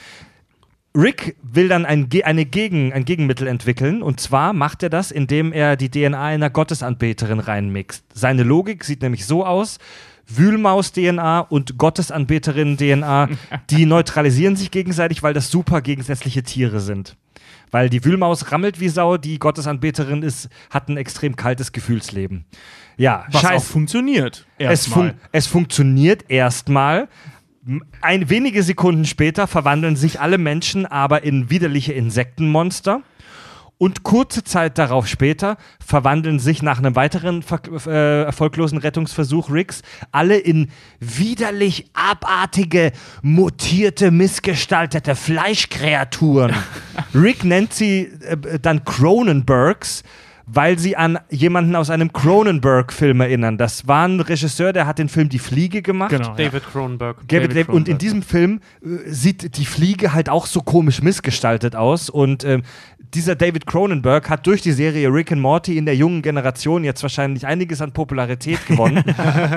Rick 0.96 1.36
will 1.44 1.68
dann 1.68 1.86
ein, 1.86 2.10
eine 2.24 2.46
Gegen, 2.46 2.92
ein 2.94 3.06
Gegenmittel 3.06 3.48
entwickeln 3.48 4.02
und 4.02 4.20
zwar 4.20 4.54
macht 4.54 4.82
er 4.84 4.90
das, 4.90 5.12
indem 5.12 5.54
er 5.54 5.76
die 5.76 5.90
DNA 5.90 6.22
einer 6.24 6.50
Gottesanbeterin 6.50 7.40
reinmixt. 7.40 8.04
Seine 8.14 8.44
Logik 8.44 8.84
sieht 8.84 9.02
nämlich 9.04 9.26
so 9.28 9.46
aus: 9.46 9.78
Wühlmaus-DNA 10.28 11.42
und 11.42 11.78
Gottesanbeterin-DNA, 11.78 13.30
die 13.70 13.86
neutralisieren 13.86 14.56
sich 14.56 14.72
gegenseitig, 14.72 15.22
weil 15.22 15.34
das 15.34 15.52
super 15.52 15.82
gegensätzliche 15.82 16.44
Tiere 16.44 16.80
sind. 16.80 17.16
Weil 17.72 17.90
die 17.92 18.04
Wühlmaus 18.04 18.52
rammelt 18.52 18.80
wie 18.80 18.90
Sau, 18.90 19.18
die 19.18 19.38
Gottesanbeterin 19.38 20.24
ist, 20.24 20.50
hat 20.72 20.90
ein 20.90 20.98
extrem 20.98 21.36
kaltes 21.36 21.72
Gefühlsleben. 21.72 22.46
Ja, 22.98 23.26
Was 23.32 23.36
auch 23.44 23.48
scheiß. 23.50 23.68
funktioniert. 23.68 24.48
Es, 24.58 24.88
fun 24.88 25.06
Erstmal. 25.06 25.16
es 25.32 25.48
funktioniert 25.48 26.26
erstmal. 26.30 27.08
Ein, 28.02 28.30
wenige 28.30 28.64
Sekunden 28.64 29.06
später 29.06 29.48
verwandeln 29.48 29.96
sich 29.96 30.20
alle 30.20 30.38
Menschen 30.38 30.86
aber 30.86 31.24
in 31.24 31.50
widerliche 31.50 31.94
Insektenmonster. 31.94 33.02
Und 33.78 34.04
kurze 34.04 34.44
Zeit 34.44 34.78
darauf 34.78 35.08
später 35.08 35.56
verwandeln 35.80 36.38
sich 36.40 36.62
nach 36.62 36.80
einem 36.80 36.98
weiteren 36.98 37.46
äh, 37.88 38.24
erfolglosen 38.24 38.78
Rettungsversuch 38.78 39.50
Ricks 39.50 39.84
alle 40.12 40.38
in 40.38 40.70
widerlich 41.00 41.86
abartige, 41.94 42.92
mutierte, 43.22 44.12
missgestaltete 44.12 45.16
Fleischkreaturen. 45.16 46.54
Rick 47.16 47.46
nennt 47.46 47.72
sie 47.74 48.12
äh, 48.22 48.60
dann 48.60 48.84
Cronenbergs, 48.84 50.04
weil 50.52 50.80
sie 50.80 50.96
an 50.98 51.20
jemanden 51.30 51.76
aus 51.76 51.90
einem 51.90 52.12
Cronenberg-Film 52.12 53.22
erinnern. 53.22 53.58
Das 53.58 53.88
war 53.88 54.08
ein 54.08 54.20
Regisseur, 54.20 54.74
der 54.74 54.88
hat 54.88 54.98
den 55.00 55.10
Film 55.10 55.30
Die 55.30 55.40
Fliege 55.40 55.82
gemacht. 55.82 56.10
Genau. 56.12 56.30
ja. 56.30 56.36
David 56.36 56.64
Cronenberg. 56.72 57.18
David 57.28 57.52
David 57.52 57.68
David 57.68 57.70
und 57.76 57.88
in 57.88 57.98
diesem 57.98 58.22
Film 58.24 58.60
äh, 58.84 58.88
sieht 59.06 59.58
die 59.58 59.66
Fliege 59.66 60.14
halt 60.14 60.30
auch 60.30 60.46
so 60.48 60.62
komisch 60.62 61.02
missgestaltet 61.02 61.76
aus. 61.76 62.10
Und 62.10 62.44
ähm, 62.44 62.64
dieser 63.14 63.36
David 63.36 63.66
Cronenberg 63.66 64.30
hat 64.30 64.48
durch 64.48 64.62
die 64.62 64.72
Serie 64.72 65.10
Rick 65.14 65.32
and 65.32 65.42
Morty 65.42 65.78
in 65.78 65.86
der 65.86 65.96
jungen 65.96 66.22
Generation 66.22 66.84
jetzt 66.84 67.02
wahrscheinlich 67.04 67.46
einiges 67.46 67.82
an 67.82 67.92
Popularität 67.92 68.66
gewonnen. 68.68 69.04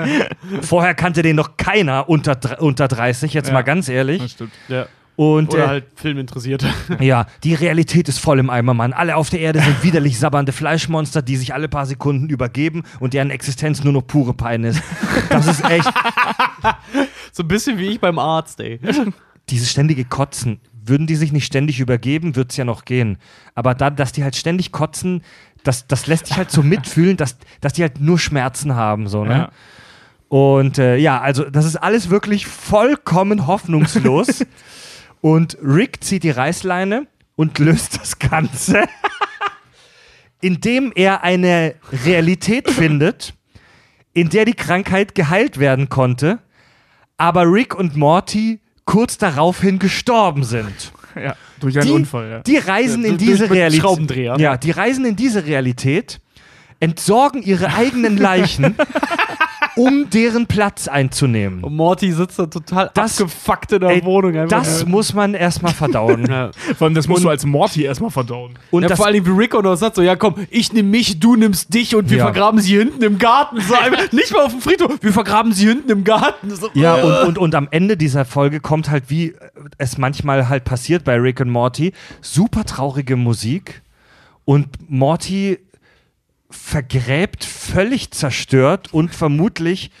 Vorher 0.61 0.93
kannte 0.93 1.21
den 1.21 1.35
noch 1.35 1.57
keiner 1.57 2.09
unter, 2.09 2.61
unter 2.61 2.87
30, 2.87 3.33
jetzt 3.33 3.47
Ja. 3.47 3.53
mal 3.53 3.61
ganz 3.63 3.89
ehrlich. 3.89 4.21
Das 4.21 4.31
stimmt. 4.31 4.51
Ja. 4.67 4.85
Und 5.15 5.53
Oder 5.53 5.65
äh, 5.65 5.67
halt 5.67 5.85
Filminteressierte. 5.95 6.67
ja, 6.99 7.27
die 7.43 7.53
Realität 7.53 8.09
ist 8.09 8.19
voll 8.19 8.39
im 8.39 8.49
Eimer, 8.49 8.73
Mann. 8.73 8.93
Alle 8.93 9.15
auf 9.15 9.29
der 9.29 9.41
Erde 9.41 9.61
sind 9.61 9.83
widerlich 9.83 10.17
sabbernde 10.17 10.51
Fleischmonster, 10.51 11.21
die 11.21 11.35
sich 11.37 11.53
alle 11.53 11.69
paar 11.69 11.85
Sekunden 11.85 12.29
übergeben 12.29 12.83
und 12.99 13.13
deren 13.13 13.29
Existenz 13.29 13.83
nur 13.83 13.93
noch 13.93 14.01
pure 14.01 14.33
Pein 14.33 14.63
ist. 14.63 14.81
Das 15.29 15.47
ist 15.47 15.63
echt. 15.69 15.91
So 17.31 17.43
ein 17.43 17.47
bisschen 17.47 17.77
wie 17.77 17.87
ich 17.87 17.99
beim 17.99 18.17
Arzt, 18.17 18.59
ey. 18.59 18.79
dieses 19.49 19.69
ständige 19.69 20.05
Kotzen, 20.05 20.59
würden 20.85 21.07
die 21.07 21.15
sich 21.15 21.31
nicht 21.31 21.45
ständig 21.45 21.79
übergeben, 21.79 22.35
wird 22.35 22.51
es 22.51 22.57
ja 22.57 22.65
noch 22.65 22.85
gehen. 22.85 23.17
Aber 23.55 23.75
da, 23.75 23.89
dass 23.89 24.11
die 24.11 24.23
halt 24.23 24.35
ständig 24.35 24.71
kotzen, 24.71 25.23
das, 25.63 25.87
das 25.87 26.07
lässt 26.07 26.29
dich 26.29 26.37
halt 26.37 26.51
so 26.51 26.61
mitfühlen, 26.61 27.17
dass, 27.17 27.37
dass 27.61 27.73
die 27.73 27.83
halt 27.83 27.99
nur 27.99 28.19
Schmerzen 28.19 28.75
haben, 28.75 29.07
so, 29.07 29.23
ne? 29.23 29.33
Ja. 29.33 29.51
Und 30.29 30.79
äh, 30.79 30.97
ja, 30.97 31.21
also 31.21 31.47
das 31.47 31.65
ist 31.65 31.75
alles 31.75 32.09
wirklich 32.09 32.47
vollkommen 32.47 33.45
hoffnungslos. 33.45 34.45
und 35.23 35.57
Rick 35.63 36.03
zieht 36.03 36.23
die 36.23 36.31
Reißleine 36.31 37.07
und 37.37 37.57
löst 37.57 37.97
das 37.97 38.19
Ganze, 38.19 38.83
indem 40.41 40.91
er 40.93 41.23
eine 41.23 41.75
Realität 42.05 42.69
findet, 42.69 43.33
in 44.11 44.27
der 44.27 44.43
die 44.43 44.53
Krankheit 44.53 45.15
geheilt 45.15 45.59
werden 45.59 45.87
konnte, 45.87 46.39
aber 47.15 47.49
Rick 47.49 47.73
und 47.73 47.95
Morty 47.95 48.59
kurz 48.83 49.17
daraufhin 49.17 49.79
gestorben 49.79 50.43
sind. 50.43 50.91
Ja. 51.15 51.37
Durch 51.61 51.77
einen 51.77 51.87
Die, 51.87 51.93
Unfall, 51.93 52.29
ja. 52.29 52.39
die 52.41 52.57
reisen 52.57 53.03
Ja, 53.03 53.09
in 53.11 53.17
diese 53.17 53.49
Realität. 53.49 53.81
Schraubendreher. 53.81 54.35
Ja, 54.39 54.57
die 54.57 54.71
reisen 54.71 55.05
in 55.05 55.15
diese 55.15 55.45
Realität, 55.45 56.19
entsorgen 56.81 57.41
ihre 57.41 57.73
eigenen 57.73 58.17
Leichen, 58.17 58.75
um 59.75 60.09
deren 60.09 60.45
Platz 60.47 60.87
einzunehmen. 60.87 61.63
Und 61.63 61.75
Morty 61.75 62.11
sitzt 62.11 62.37
da 62.39 62.45
total 62.45 62.91
Das- 62.93 63.19
abgefuckt 63.19 63.71
in 63.71 63.81
der 63.81 63.89
Ey, 63.89 64.03
Wohnung. 64.05 64.35
einfach 64.35 64.59
Das 64.59 64.81
nur. 64.81 64.89
muss 64.89 65.13
man 65.13 65.33
erstmal 65.33 65.73
verdauen. 65.73 66.25
ja. 66.29 66.51
Vor 66.77 66.85
allem, 66.85 66.93
das 66.95 67.07
musst 67.07 67.19
Und- 67.19 67.23
du 67.25 67.29
als 67.29 67.45
Morty 67.45 67.83
erstmal 67.83 68.11
verdauen. 68.11 68.53
Und 68.71 68.83
ja, 68.83 68.89
das, 68.89 68.97
vor 68.97 69.07
allem 69.07 69.25
wie 69.25 69.29
Rick 69.31 69.55
auch 69.55 69.63
noch 69.63 69.75
sagt, 69.75 69.95
so, 69.95 70.01
ja 70.01 70.15
komm, 70.15 70.35
ich 70.49 70.71
nehme 70.73 70.89
mich, 70.89 71.19
du 71.19 71.35
nimmst 71.35 71.73
dich 71.73 71.95
und 71.95 72.09
wir 72.09 72.17
Ja. 72.19 72.25
vergraben 72.25 72.59
sie 72.59 72.77
hinten 72.77 73.03
im 73.03 73.17
Garten. 73.17 73.59
So, 73.61 73.73
nicht 74.15 74.31
mal 74.33 74.43
auf 74.45 74.51
dem 74.51 74.61
Friedhof, 74.61 74.97
wir 75.01 75.13
vergraben 75.13 75.53
sie 75.53 75.67
hinten 75.67 75.89
im 75.91 76.03
Garten. 76.03 76.49
So, 76.51 76.69
ja, 76.73 76.97
äh. 76.99 77.03
und, 77.03 77.27
und, 77.29 77.37
und 77.37 77.55
am 77.55 77.67
Ende 77.71 77.97
dieser 77.97 78.25
Folge 78.25 78.59
kommt 78.59 78.89
halt, 78.89 79.05
wie 79.09 79.33
es 79.77 79.97
manchmal 79.97 80.49
halt 80.49 80.63
passiert 80.65 81.03
bei 81.03 81.15
Rick 81.15 81.39
und 81.39 81.49
Morty, 81.49 81.93
super 82.21 82.63
traurige 82.65 83.15
Musik 83.15 83.81
und 84.45 84.67
Morty 84.89 85.57
vergräbt 86.53 87.43
völlig 87.43 88.11
zerstört 88.11 88.93
und 88.93 89.13
vermutlich 89.13 89.91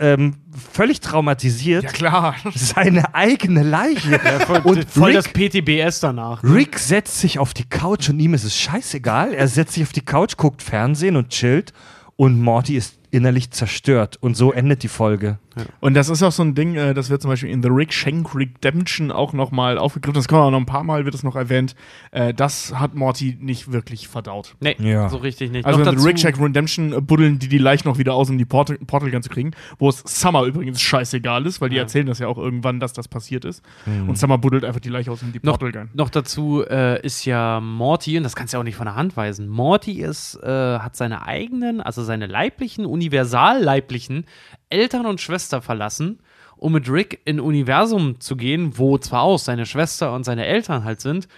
ähm, 0.00 0.36
völlig 0.72 1.00
traumatisiert 1.00 1.82
Ja, 1.82 1.90
klar. 1.90 2.36
seine 2.54 3.14
eigene 3.14 3.62
Leiche. 3.62 4.18
voll, 4.46 4.60
und 4.60 4.88
voll 4.88 5.16
Rick, 5.16 5.16
das 5.16 5.28
PTBS 5.28 6.00
danach. 6.00 6.42
Rick 6.44 6.78
setzt 6.78 7.20
sich 7.20 7.38
auf 7.38 7.52
die 7.52 7.68
Couch 7.68 8.08
und 8.08 8.20
ihm 8.20 8.34
ist 8.34 8.44
es 8.44 8.56
scheißegal. 8.56 9.34
Er 9.34 9.48
setzt 9.48 9.74
sich 9.74 9.82
auf 9.82 9.92
die 9.92 10.04
Couch, 10.04 10.36
guckt 10.36 10.62
Fernsehen 10.62 11.16
und 11.16 11.30
chillt 11.30 11.72
und 12.16 12.40
Morty 12.40 12.76
ist 12.76 12.97
innerlich 13.10 13.50
zerstört. 13.50 14.16
Und 14.20 14.36
so 14.36 14.52
endet 14.52 14.82
die 14.82 14.88
Folge. 14.88 15.38
Und 15.80 15.94
das 15.94 16.08
ist 16.08 16.22
auch 16.22 16.30
so 16.30 16.42
ein 16.44 16.54
Ding, 16.54 16.76
äh, 16.76 16.94
das 16.94 17.10
wird 17.10 17.20
zum 17.20 17.30
Beispiel 17.30 17.50
in 17.50 17.62
The 17.64 17.68
Rick 17.68 17.92
Shank 17.92 18.32
Redemption 18.34 19.10
auch 19.10 19.32
nochmal 19.32 19.76
aufgegriffen. 19.76 20.14
Das 20.14 20.28
kommt 20.28 20.40
auch 20.42 20.50
noch 20.52 20.58
ein 20.60 20.66
paar 20.66 20.84
Mal, 20.84 21.04
wird 21.04 21.14
das 21.14 21.24
noch 21.24 21.34
erwähnt. 21.34 21.74
Äh, 22.12 22.32
das 22.32 22.78
hat 22.78 22.94
Morty 22.94 23.36
nicht 23.40 23.72
wirklich 23.72 24.06
verdaut. 24.06 24.54
Nee, 24.60 24.76
Ja. 24.78 25.08
so 25.08 25.16
richtig 25.16 25.50
nicht. 25.50 25.66
Also 25.66 25.80
Noch 25.80 25.92
in 25.92 25.98
The 25.98 26.06
Rick 26.06 26.20
Shank 26.20 26.38
Redemption 26.40 26.92
äh, 26.92 27.00
buddeln 27.00 27.38
die 27.40 27.48
die 27.48 27.58
leicht 27.58 27.84
noch 27.86 27.98
wieder 27.98 28.14
aus, 28.14 28.30
um 28.30 28.38
die 28.38 28.44
Portal, 28.44 28.78
Portal 28.86 29.10
Gun 29.10 29.22
zu 29.22 29.30
kriegen. 29.30 29.50
Wo 29.80 29.88
es 29.88 30.02
Summer 30.06 30.44
übrigens 30.44 30.80
scheißegal 30.80 31.44
ist, 31.46 31.60
weil 31.60 31.70
die 31.70 31.76
Ja. 31.76 31.82
erzählen 31.82 32.06
das 32.06 32.20
ja 32.20 32.28
auch 32.28 32.38
irgendwann, 32.38 32.78
dass 32.78 32.92
das 32.92 33.08
passiert 33.08 33.44
ist. 33.44 33.62
Und 33.86 34.16
Summer 34.16 34.38
buddelt 34.38 34.64
einfach 34.64 34.80
die 34.80 34.90
Leiche 34.90 35.10
aus, 35.10 35.22
um 35.22 35.32
die 35.32 35.40
Noch, 35.42 35.58
Portal 35.58 35.72
Gun. 35.72 35.90
noch 35.94 36.10
dazu 36.10 36.62
äh, 36.68 37.04
ist 37.04 37.24
ja 37.24 37.58
Morty, 37.60 38.16
und 38.16 38.22
das 38.22 38.36
kannst 38.36 38.52
du 38.52 38.56
ja 38.56 38.60
auch 38.60 38.64
nicht 38.64 38.76
von 38.76 38.86
der 38.86 38.94
Hand 38.94 39.16
weisen, 39.16 39.48
Morty 39.48 40.00
ist, 40.02 40.36
äh, 40.42 40.46
hat 40.78 40.94
seine 40.94 41.26
eigenen, 41.26 41.80
also 41.80 42.04
seine 42.04 42.26
leiblichen, 42.26 42.86
universal-leiblichen 42.98 44.26
Eltern 44.70 45.06
und 45.06 45.20
Schwester 45.20 45.62
verlassen, 45.62 46.20
um 46.56 46.72
mit 46.72 46.90
Rick 46.90 47.20
in 47.24 47.36
ein 47.36 47.40
Universum 47.40 48.20
zu 48.20 48.36
gehen, 48.36 48.76
wo 48.78 48.98
zwar 48.98 49.22
auch 49.22 49.38
seine 49.38 49.66
Schwester 49.66 50.12
und 50.12 50.24
seine 50.24 50.46
Eltern 50.46 50.84
halt 50.84 51.00
sind, 51.00 51.28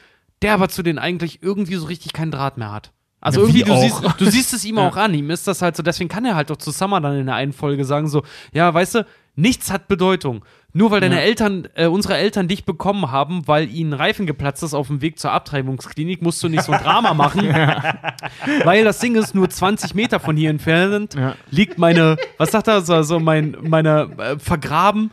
der 0.43 0.55
aber 0.55 0.69
zu 0.69 0.83
denen 0.83 0.99
eigentlich 0.99 1.43
irgendwie 1.43 1.75
so 1.77 1.87
richtig 1.87 2.13
keinen 2.13 2.31
Draht 2.31 2.57
mehr 2.57 2.73
hat. 2.73 2.93
Also 3.21 3.47
Ja, 3.47 3.53
wie 3.53 3.61
irgendwie, 3.61 3.75
du 3.75 3.81
siehst, 3.81 4.07
auch. 4.07 4.13
du 4.15 4.25
siehst 4.31 4.55
es 4.55 4.65
ihm 4.65 4.79
auch 4.87 4.97
an, 4.97 5.13
ihm 5.13 5.29
ist 5.31 5.47
das 5.47 5.61
halt 5.61 5.77
so, 5.77 5.83
deswegen 5.83 6.09
kann 6.09 6.25
er 6.25 6.37
halt 6.37 6.49
doch 6.49 6.57
zu 6.57 6.71
Summer 6.71 7.01
dann 7.03 7.19
in 7.19 7.27
der 7.27 7.35
einen 7.35 7.53
Folge 7.53 7.85
sagen 7.85 8.09
so, 8.09 8.23
ja, 8.53 8.73
weißt 8.73 8.95
du, 8.97 9.07
nichts 9.41 9.71
hat 9.73 9.89
Bedeutung. 9.89 10.45
Nur 10.73 10.93
weil 10.93 11.01
deine 11.01 11.17
Ja. 11.17 11.23
Eltern, 11.23 11.67
äh, 11.75 11.87
unsere 11.87 12.17
Eltern 12.17 12.47
dich 12.47 12.65
bekommen 12.65 13.11
haben, 13.11 13.49
weil 13.49 13.69
ihnen 13.69 13.93
Reifen 13.93 14.25
geplatzt 14.27 14.63
ist 14.63 14.73
auf 14.73 14.87
dem 14.87 15.01
Weg 15.03 15.19
zur 15.19 15.33
Abtreibungsklinik, 15.33 16.23
musst 16.23 16.41
du 16.45 16.49
nicht 16.49 16.63
so 16.63 16.71
ein 16.73 16.81
Drama 16.81 17.13
machen. 17.15 17.49
weil 18.65 18.85
das 18.85 18.99
Ding 19.01 19.17
ist, 19.17 19.35
nur 19.35 19.49
20 19.51 19.95
Meter 19.95 20.21
von 20.21 20.37
hier 20.37 20.51
entfernt 20.51 21.15
Ja. 21.15 21.35
liegt 21.51 21.79
meine, 21.79 22.17
was 22.39 22.53
sagt 22.53 22.69
er, 22.69 22.83
so, 22.83 23.03
so 23.03 23.19
mein, 23.19 23.57
meine 23.63 24.11
äh, 24.19 24.39
vergraben, 24.39 25.11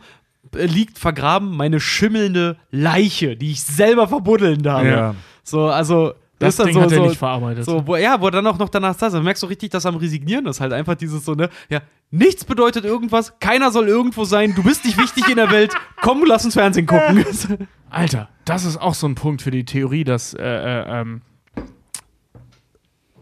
äh, 0.54 0.66
liegt 0.66 0.98
vergraben 0.98 1.56
meine 1.56 1.80
schimmelnde 1.80 2.56
Leiche, 2.70 3.36
die 3.36 3.50
ich 3.52 3.62
selber 3.62 4.06
verbuddeln 4.08 4.62
darf. 4.62 4.84
Ja. 4.84 5.14
So, 5.42 5.66
also 5.66 6.12
Das 6.38 6.50
ist 6.50 6.58
dann 6.60 6.66
Ding 6.66 6.74
so, 6.74 6.82
hat 6.82 6.92
er 6.92 6.96
so, 6.98 7.06
nicht 7.06 7.18
verarbeitet. 7.18 7.64
so, 7.64 7.86
wo, 7.86 7.96
ja, 7.96 8.20
wo 8.20 8.26
er 8.26 8.30
dann 8.30 8.46
auch 8.46 8.58
noch 8.58 8.68
danach 8.68 8.96
saß. 8.96 9.12
Du 9.12 9.20
merkst 9.20 9.40
so 9.40 9.46
richtig, 9.48 9.70
dass 9.70 9.84
er 9.84 9.88
am 9.90 9.96
Resignieren 9.96 10.46
ist. 10.46 10.60
Halt 10.60 10.72
einfach 10.72 10.94
dieses 10.94 11.24
so, 11.24 11.34
ne? 11.34 11.48
Ja, 11.68 11.80
nichts 12.10 12.44
bedeutet 12.44 12.84
irgendwas, 12.84 13.38
keiner 13.40 13.70
soll 13.72 13.88
irgendwo 13.88 14.24
sein, 14.24 14.54
du 14.54 14.62
bist 14.62 14.84
nicht 14.84 14.98
wichtig 14.98 15.28
in 15.28 15.36
der 15.36 15.50
Welt, 15.50 15.74
komm, 16.00 16.24
lass 16.26 16.44
uns 16.44 16.54
Fernsehen 16.54 16.86
gucken. 16.86 17.24
Alter, 17.90 18.28
das 18.44 18.64
ist 18.64 18.76
auch 18.76 18.94
so 18.94 19.08
ein 19.08 19.14
Punkt 19.14 19.42
für 19.42 19.50
die 19.50 19.64
Theorie, 19.64 20.04
dass 20.04 20.34
äh, 20.34 20.42
äh, 20.42 21.00
ähm, 21.00 21.22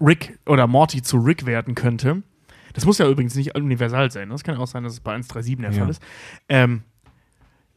Rick 0.01 0.39
oder 0.47 0.67
Morty 0.67 1.03
zu 1.03 1.17
Rick 1.19 1.47
werden 1.47 1.75
könnte. 1.75 2.23
Das 2.75 2.85
muss 2.85 2.99
ja 2.99 3.09
übrigens 3.09 3.35
nicht 3.35 3.55
universal 3.57 4.11
sein. 4.11 4.29
ne? 4.29 4.35
Das 4.35 4.45
kann 4.45 4.57
ja 4.57 4.61
auch 4.61 4.67
sein, 4.67 4.83
dass 4.85 4.93
es 4.93 5.01
bei 5.01 5.13
137 5.13 5.57
der 5.63 5.71
Ja. 5.73 5.79
Fall 5.79 5.91
ist. 5.91 6.03
Ähm, 6.49 6.83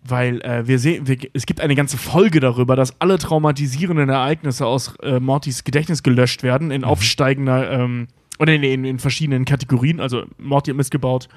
weil 0.08 0.42
äh, 0.42 0.68
wir 0.68 0.80
sehen, 0.80 1.08
wir, 1.08 1.18
es 1.34 1.46
gibt 1.46 1.62
eine 1.62 1.76
ganze 1.76 1.98
Folge 1.98 2.40
darüber, 2.40 2.76
dass 2.76 3.00
alle 3.02 3.18
traumatisierenden 3.18 4.10
Ereignisse 4.10 4.66
aus 4.66 4.96
äh, 5.04 5.20
Mortys 5.20 5.64
Gedächtnis 5.64 6.04
gelöscht 6.04 6.44
werden 6.44 6.72
in 6.72 6.84
aufsteigender 6.84 7.72
ähm, 7.72 8.08
oder 8.40 8.54
in, 8.54 8.64
in, 8.64 8.86
in 8.86 9.00
verschiedenen 9.00 9.46
Kategorien. 9.46 10.00
Also 10.00 10.24
Morty 10.38 10.72
hat 10.72 10.78
Mist 10.78 10.92
gebaut, 10.92 11.28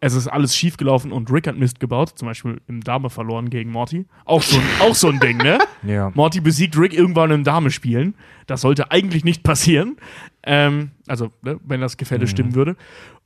es 0.00 0.14
ist 0.14 0.26
alles 0.26 0.56
schief 0.56 0.76
gelaufen 0.76 1.12
und 1.12 1.30
Rick 1.32 1.46
hat 1.46 1.56
Mist 1.56 1.78
gebaut, 1.80 2.18
zum 2.18 2.26
Beispiel 2.26 2.60
im 2.66 2.80
Dame 2.82 3.08
verloren 3.08 3.48
gegen 3.50 3.70
Morty. 3.70 4.04
Auch 4.24 4.42
so, 4.42 4.56
ein- 4.58 4.62
auch 4.80 4.94
so 4.94 5.08
ein 5.08 5.20
Ding, 5.20 5.38
ne? 5.38 5.58
Ja. 5.84 6.10
Morty 6.14 6.40
besiegt 6.40 6.76
Rick 6.76 6.92
irgendwann 6.92 7.30
im 7.30 7.44
Dame 7.44 7.70
spielen. 7.70 8.14
Das 8.46 8.60
sollte 8.62 8.90
eigentlich 8.90 9.24
nicht 9.24 9.42
passieren. 9.44 9.96
Ähm, 10.44 10.90
also, 11.06 11.30
ne, 11.42 11.58
wenn 11.64 11.80
das 11.80 11.96
Gefälle 11.96 12.26
stimmen 12.26 12.54
würde. 12.54 12.76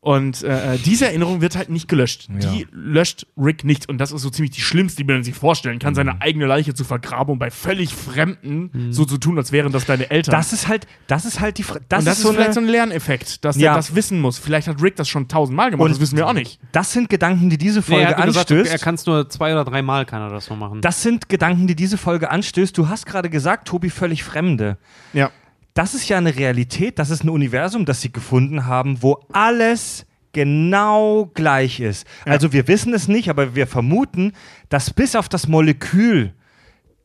Und 0.00 0.44
äh, 0.44 0.78
diese 0.84 1.06
Erinnerung 1.06 1.40
wird 1.40 1.56
halt 1.56 1.68
nicht 1.68 1.88
gelöscht. 1.88 2.28
Die 2.30 2.64
löscht 2.70 3.26
Rick 3.36 3.64
nicht. 3.64 3.88
Und 3.88 3.98
das 3.98 4.12
ist 4.12 4.22
so 4.22 4.30
ziemlich 4.30 4.52
die 4.52 4.60
schlimmste, 4.60 5.02
die 5.02 5.12
man 5.12 5.24
sich 5.24 5.34
vorstellen 5.34 5.80
kann, 5.80 5.96
seine 5.96 6.20
eigene 6.20 6.46
Leiche 6.46 6.74
zu 6.74 6.84
vergraben 6.84 7.32
und 7.32 7.38
bei 7.40 7.50
völlig 7.50 7.92
Fremden 7.92 8.92
so 8.92 9.04
zu 9.04 9.18
tun, 9.18 9.36
als 9.36 9.50
wären 9.50 9.72
das 9.72 9.84
deine 9.84 10.08
Eltern. 10.10 10.30
Das 10.30 10.52
ist 10.52 10.68
halt, 10.68 10.86
das 11.08 11.24
ist 11.24 11.40
halt 11.40 11.58
die 11.58 11.64
Fra 11.64 11.80
das, 11.88 12.00
und 12.00 12.06
das 12.06 12.18
ist, 12.18 12.22
so 12.22 12.28
vielleicht 12.28 12.46
eine, 12.48 12.54
so 12.54 12.60
ein 12.60 12.68
Lerneffekt, 12.68 13.44
dass 13.44 13.56
Ja. 13.56 13.72
er 13.72 13.76
das 13.76 13.96
wissen 13.96 14.20
muss. 14.20 14.38
Vielleicht 14.38 14.68
hat 14.68 14.80
Rick 14.80 14.94
das 14.94 15.08
schon 15.08 15.26
tausendmal 15.26 15.70
gemacht, 15.72 15.86
Und- 15.86 15.90
das 15.90 16.00
wissen 16.00 16.16
wir 16.16 16.28
auch 16.28 16.34
nicht. 16.34 16.60
Das 16.70 16.92
sind 16.92 17.08
Gedanken, 17.08 17.50
die 17.50 17.58
diese 17.58 17.80
Nee, 17.80 17.84
Folge 17.86 18.02
er 18.04 18.10
hat 18.10 18.18
nur 18.18 18.26
gesagt, 18.26 18.50
anstößt. 18.52 18.70
er 18.72 18.78
kann 18.78 18.94
es 18.94 19.06
nur 19.06 19.28
zwei 19.28 19.52
oder 19.54 19.64
dreimal 19.64 20.04
kann 20.06 20.22
er 20.22 20.28
das 20.30 20.48
nur 20.48 20.58
machen. 20.58 20.82
das 20.82 21.02
sind 21.02 21.28
Gedanken, 21.28 21.66
die 21.66 21.74
diese 21.74 21.98
Folge 21.98 22.30
anstößt. 22.30 22.78
Du 22.78 22.88
hast 22.88 23.06
gerade 23.06 23.28
gesagt, 23.28 23.66
Tobi, 23.66 23.90
völlig 23.90 24.22
Fremde. 24.22 24.76
Ja. 25.12 25.32
Das 25.76 25.92
ist 25.92 26.08
ja 26.08 26.16
eine 26.16 26.34
Realität, 26.34 26.98
das 26.98 27.10
ist 27.10 27.22
ein 27.22 27.28
Universum, 27.28 27.84
das 27.84 28.00
sie 28.00 28.10
gefunden 28.10 28.64
haben, 28.64 29.02
wo 29.02 29.20
alles 29.30 30.06
genau 30.32 31.30
gleich 31.34 31.80
ist. 31.80 32.06
Also 32.24 32.54
wir 32.54 32.66
wissen 32.66 32.94
es 32.94 33.08
nicht, 33.08 33.28
aber 33.28 33.54
wir 33.54 33.66
vermuten, 33.66 34.32
dass 34.70 34.90
bis 34.90 35.14
auf 35.14 35.28
das 35.28 35.48
Molekül 35.48 36.32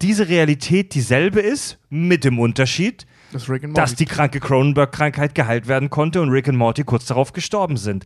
diese 0.01 0.29
Realität 0.29 0.93
dieselbe 0.95 1.41
ist, 1.41 1.79
mit 1.89 2.23
dem 2.23 2.39
Unterschied, 2.39 3.05
Das 3.33 3.49
dass 3.73 3.95
die 3.95 4.05
kranke 4.05 4.39
Cronenberg-Krankheit 4.39 5.35
geheilt 5.35 5.67
werden 5.67 5.89
konnte 5.89 6.21
und 6.21 6.29
Rick 6.29 6.47
und 6.47 6.55
Morty 6.55 6.85
kurz 6.85 7.05
darauf 7.05 7.33
gestorben 7.33 7.75
sind. 7.75 8.05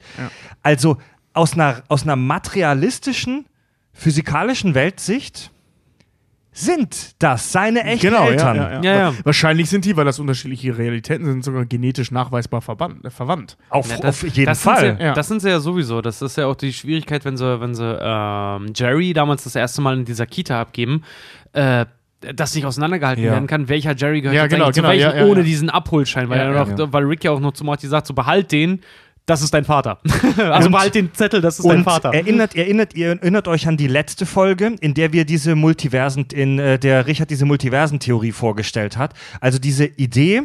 Also 0.64 0.98
aus 1.34 1.54
einer, 1.54 1.84
aus 1.90 2.04
einer 2.04 2.16
materialistischen, 2.16 3.46
physikalischen 3.94 4.74
Weltsicht 4.74 5.52
sind 6.58 7.22
das 7.22 7.52
seine 7.52 7.84
echten 7.84 8.08
Genau, 8.08 8.28
Eltern. 8.28 8.56
Ja, 8.56 8.70
ja, 8.72 8.76
ja. 8.76 8.82
Ja, 8.82 8.96
ja. 9.12 9.14
Wahrscheinlich 9.26 9.70
sind 9.70 9.84
die, 9.84 9.98
weil 9.98 10.06
das 10.06 10.20
unterschiedliche 10.20 10.78
Realitäten 10.78 11.26
sind, 11.26 11.44
sogar 11.44 11.66
genetisch 11.66 12.12
nachweisbar 12.12 12.62
verbannt, 12.62 13.04
äh, 13.04 13.10
verwandt. 13.10 13.58
Auf, 13.70 13.90
Ja, 13.90 14.00
auf 14.08 14.24
jeden 14.24 14.46
das 14.46 14.64
Sind 14.64 14.72
Fall. 14.74 14.96
sie, 14.98 15.04
Ja. 15.04 15.14
Das 15.14 15.28
sind 15.28 15.42
sie 15.42 15.50
ja 15.50 15.60
sowieso. 15.60 16.02
Das 16.02 16.22
ist 16.22 16.38
ja 16.38 16.48
auch 16.48 16.56
die 16.56 16.72
Schwierigkeit, 16.72 17.26
wenn 17.26 17.36
sie, 17.36 17.60
wenn 17.60 17.76
sie 17.76 17.84
ähm, 18.02 18.72
Jerry 18.74 19.12
damals 19.12 19.44
das 19.44 19.56
erste 19.56 19.82
Mal 19.82 19.98
in 19.98 20.06
dieser 20.06 20.26
Kita 20.26 20.62
abgeben, 20.62 21.04
äh, 21.52 21.86
das 22.34 22.56
nicht 22.56 22.66
auseinandergehalten 22.66 23.24
Ja. 23.24 23.34
werden 23.34 23.48
kann, 23.48 23.68
welcher 23.68 23.94
Jerry 23.96 24.22
gehört 24.22 24.36
Ja, 24.38 24.48
genau, 24.48 24.72
genau, 24.72 24.72
zu 24.72 24.84
welchem, 24.84 25.02
ja, 25.02 25.16
ja, 25.18 25.26
ohne 25.26 25.42
ja. 25.42 25.46
diesen 25.46 25.70
Abholschein, 25.70 26.30
weil, 26.30 26.40
er 26.40 26.52
noch, 26.66 26.80
ja. 26.80 26.94
weil 26.94 27.04
Rick 27.04 27.24
ja 27.26 27.32
auch 27.32 27.42
noch 27.42 27.52
zu 27.52 27.66
Morty 27.66 27.88
sagt, 27.88 28.08
so 28.08 28.14
behalt 28.14 28.52
den, 28.54 28.80
das 29.26 29.42
ist 29.42 29.54
dein 29.54 29.66
Vater. 29.66 30.00
also 30.38 30.68
Und- 30.68 30.72
behalt 30.72 30.96
den 30.96 31.14
Zettel, 31.14 31.42
das 31.42 31.60
ist 31.60 31.68
dein 31.68 31.84
Vater. 31.84 32.14
erinnert, 32.14 32.56
erinnert, 32.56 32.94
ihr 32.96 33.10
erinnert 33.10 33.48
euch 33.48 33.68
an 33.68 33.78
die 33.78 33.88
letzte 33.88 34.26
Folge, 34.26 34.76
in 34.82 34.94
der 34.94 35.14
wir 35.14 35.26
diese 35.26 35.56
Multiversen, 35.56 36.28
in 36.32 36.60
äh, 36.60 36.78
der 36.78 37.08
Richard 37.08 37.30
diese 37.30 37.46
Multiversentheorie 37.46 38.32
vorgestellt 38.32 38.98
hat. 38.98 39.14
Also 39.42 39.58
diese 39.58 39.86
Idee, 39.86 40.44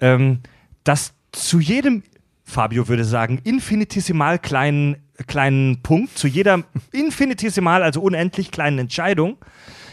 ähm, 0.00 0.40
dass 0.84 1.14
zu 1.32 1.60
jedem, 1.60 2.02
Fabio 2.44 2.88
würde 2.88 3.04
sagen, 3.04 3.40
infinitesimal 3.42 4.38
kleinen, 4.38 4.96
kleinen 5.26 5.82
Punkt, 5.82 6.18
zu 6.18 6.28
jeder 6.28 6.62
infinitesimal, 6.92 7.82
also 7.82 8.02
unendlich 8.02 8.50
kleinen 8.50 8.78
Entscheidung, 8.78 9.38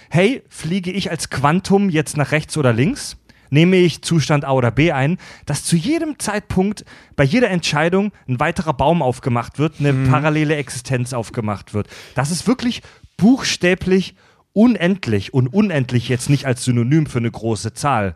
hey, 0.10 0.44
fliege 0.50 0.92
ich 0.92 1.10
als 1.10 1.30
Quantum 1.30 1.90
jetzt 1.90 2.18
nach 2.18 2.34
rechts 2.34 2.58
oder 2.58 2.74
links? 2.74 3.16
Nehme 3.52 3.76
ich 3.76 4.02
Zustand 4.02 4.46
A 4.46 4.54
oder 4.54 4.72
B 4.72 4.92
ein, 4.92 5.18
dass 5.46 5.64
zu 5.64 5.76
jedem 5.76 6.18
Zeitpunkt 6.18 6.86
bei 7.16 7.24
jeder 7.24 7.50
Entscheidung 7.50 8.12
ein 8.28 8.40
weiterer 8.40 8.74
Baum 8.74 9.02
aufgemacht 9.02 9.60
wird, 9.60 9.76
eine 9.80 9.94
parallele 9.94 10.56
Existenz 10.56 11.14
aufgemacht 11.14 11.74
wird. 11.74 11.88
Das 12.16 12.32
ist 12.32 12.48
wirklich 12.48 12.82
buchstäblich 13.18 14.16
unendlich 14.54 15.34
und 15.34 15.48
unendlich 15.48 16.10
jetzt 16.10 16.30
nicht 16.30 16.46
als 16.46 16.64
Synonym 16.64 17.06
für 17.06 17.20
eine 17.20 17.32
große 17.32 17.74
Zahl, 17.74 18.16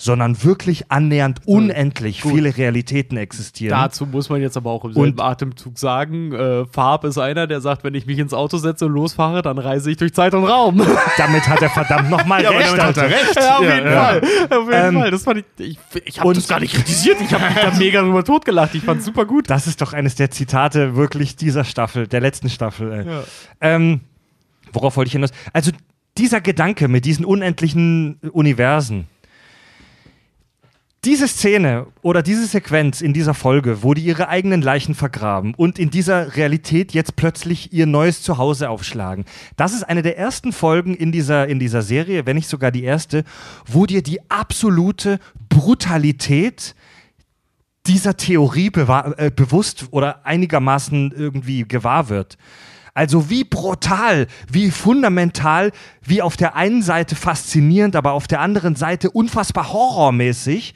sondern 0.00 0.44
wirklich 0.44 0.92
annähernd 0.92 1.40
unendlich 1.44 2.22
viele 2.22 2.56
Realitäten 2.56 3.16
existieren. 3.16 3.76
Dazu 3.76 4.06
muss 4.06 4.28
man 4.28 4.40
jetzt 4.40 4.56
aber 4.56 4.70
auch 4.70 4.84
im 4.84 4.92
selben 4.92 5.20
Atemzug 5.20 5.76
sagen, 5.76 6.32
äh, 6.32 6.66
Farb 6.66 7.02
ist 7.02 7.18
einer, 7.18 7.48
der 7.48 7.60
sagt, 7.60 7.82
wenn 7.82 7.94
ich 7.94 8.06
mich 8.06 8.18
ins 8.20 8.32
Auto 8.32 8.58
setze 8.58 8.86
und 8.86 8.92
losfahre, 8.92 9.42
dann 9.42 9.58
reise 9.58 9.90
ich 9.90 9.96
durch 9.96 10.14
Zeit 10.14 10.34
und 10.34 10.44
Raum. 10.44 10.80
damit 11.18 11.48
hat 11.48 11.60
er 11.62 11.70
verdammt 11.70 12.10
nochmal 12.10 12.46
aber 12.46 12.58
recht. 12.58 12.68
damit 12.78 12.82
hat 12.84 12.96
er 12.96 13.10
recht. 13.10 13.36
Ja, 13.36 13.56
auf 13.58 13.64
Ja, 13.64 13.74
jeden 13.74 13.86
ja. 13.90 14.04
Fall. 14.04 14.18
Auf 14.50 14.70
jeden 14.72 14.72
Ähm, 14.72 14.94
Fall. 15.00 15.10
Das 15.10 15.22
fand 15.24 15.38
ich, 15.58 15.66
ich, 15.66 15.78
ich 16.04 16.20
habe 16.20 16.32
das 16.32 16.46
gar 16.46 16.60
nicht 16.60 16.74
kritisiert. 16.74 17.16
Ich 17.20 17.32
habe 17.34 17.44
mich 17.46 17.54
da 17.60 17.72
mega 17.76 18.00
drüber 18.02 18.22
totgelacht. 18.24 18.76
Ich 18.76 18.84
fand 18.84 19.02
super 19.02 19.24
gut. 19.26 19.50
Das 19.50 19.66
ist 19.66 19.80
doch 19.82 19.94
eines 19.94 20.14
der 20.14 20.30
Zitate 20.30 20.94
wirklich 20.94 21.34
dieser 21.34 21.64
Staffel, 21.64 22.06
der 22.06 22.20
letzten 22.20 22.50
Staffel. 22.50 22.92
Ey. 22.92 23.04
Ja. 23.04 23.22
Ähm, 23.60 24.00
worauf 24.72 24.96
wollte 24.96 25.08
ich 25.08 25.12
hinaus? 25.14 25.30
Also 25.52 25.72
dieser 26.16 26.40
Gedanke 26.40 26.86
mit 26.86 27.04
diesen 27.04 27.24
unendlichen 27.24 28.20
Universen. 28.32 29.08
Diese 31.04 31.28
Szene 31.28 31.86
oder 32.02 32.22
diese 32.22 32.44
Sequenz 32.46 33.00
in 33.00 33.12
dieser 33.12 33.32
Folge, 33.32 33.84
wo 33.84 33.94
die 33.94 34.02
ihre 34.02 34.28
eigenen 34.28 34.62
Leichen 34.62 34.96
vergraben 34.96 35.54
und 35.54 35.78
in 35.78 35.90
dieser 35.90 36.34
Realität 36.34 36.92
jetzt 36.92 37.14
plötzlich 37.14 37.72
ihr 37.72 37.86
neues 37.86 38.22
Zuhause 38.22 38.68
aufschlagen, 38.68 39.24
das 39.56 39.74
ist 39.74 39.84
eine 39.84 40.02
der 40.02 40.18
ersten 40.18 40.52
Folgen 40.52 40.94
in 40.94 41.12
dieser, 41.12 41.46
in 41.46 41.60
dieser 41.60 41.82
Serie, 41.82 42.26
wenn 42.26 42.34
nicht 42.34 42.48
sogar 42.48 42.72
die 42.72 42.82
erste, 42.82 43.22
wo 43.64 43.86
dir 43.86 44.02
die 44.02 44.28
absolute 44.28 45.20
Brutalität 45.48 46.74
dieser 47.86 48.16
Theorie 48.16 48.72
äh, 48.74 49.30
bewusst 49.30 49.86
oder 49.92 50.26
einigermaßen 50.26 51.12
irgendwie 51.16 51.62
gewahr 51.62 52.08
wird. 52.08 52.36
Also 52.98 53.30
wie 53.30 53.44
brutal, 53.44 54.26
wie 54.50 54.72
fundamental, 54.72 55.70
wie 56.02 56.20
auf 56.20 56.36
der 56.36 56.56
einen 56.56 56.82
Seite 56.82 57.14
faszinierend, 57.14 57.94
aber 57.94 58.12
auf 58.12 58.26
der 58.26 58.40
anderen 58.40 58.74
Seite 58.74 59.10
unfassbar 59.10 59.72
horrormäßig 59.72 60.74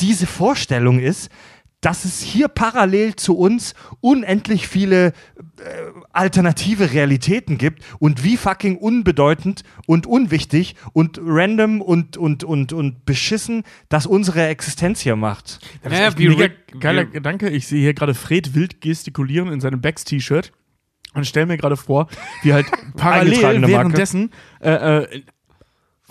diese 0.00 0.26
Vorstellung 0.26 1.00
ist, 1.00 1.30
dass 1.82 2.04
es 2.06 2.20
hier 2.20 2.48
parallel 2.48 3.16
zu 3.16 3.36
uns 3.36 3.74
unendlich 4.00 4.68
viele 4.68 5.08
äh, 5.08 5.12
alternative 6.12 6.92
Realitäten 6.92 7.58
gibt 7.58 7.82
und 7.98 8.24
wie 8.24 8.36
fucking 8.38 8.76
unbedeutend 8.78 9.62
und 9.86 10.06
unwichtig 10.06 10.76
und 10.94 11.20
random 11.22 11.82
und, 11.82 12.16
und, 12.16 12.44
und, 12.44 12.72
und 12.72 13.04
beschissen 13.04 13.64
das 13.90 14.06
unsere 14.06 14.46
Existenz 14.46 15.00
hier 15.00 15.16
macht. 15.16 15.60
Das 15.82 15.92
ist 15.92 15.98
Ja, 15.98 16.06
echt 16.08 16.18
wie 16.18 16.26
Rick- 16.28 16.80
geiler 16.80 17.06
wie- 17.06 17.12
Gedanke. 17.12 17.48
Ich 17.50 17.66
sehe 17.66 17.80
hier 17.80 17.94
gerade 17.94 18.14
Fred 18.14 18.54
wild 18.54 18.80
gestikulieren 18.80 19.52
in 19.52 19.60
seinem 19.60 19.80
Becks-T-Shirt 19.82 20.52
und 21.14 21.26
stelle 21.26 21.46
mir 21.46 21.56
gerade 21.56 21.76
vor, 21.76 22.08
wie 22.42 22.52
halt 22.52 22.66
parallel 22.96 23.66
währenddessen 23.66 24.30
äh, 24.60 24.70
äh, 25.02 25.22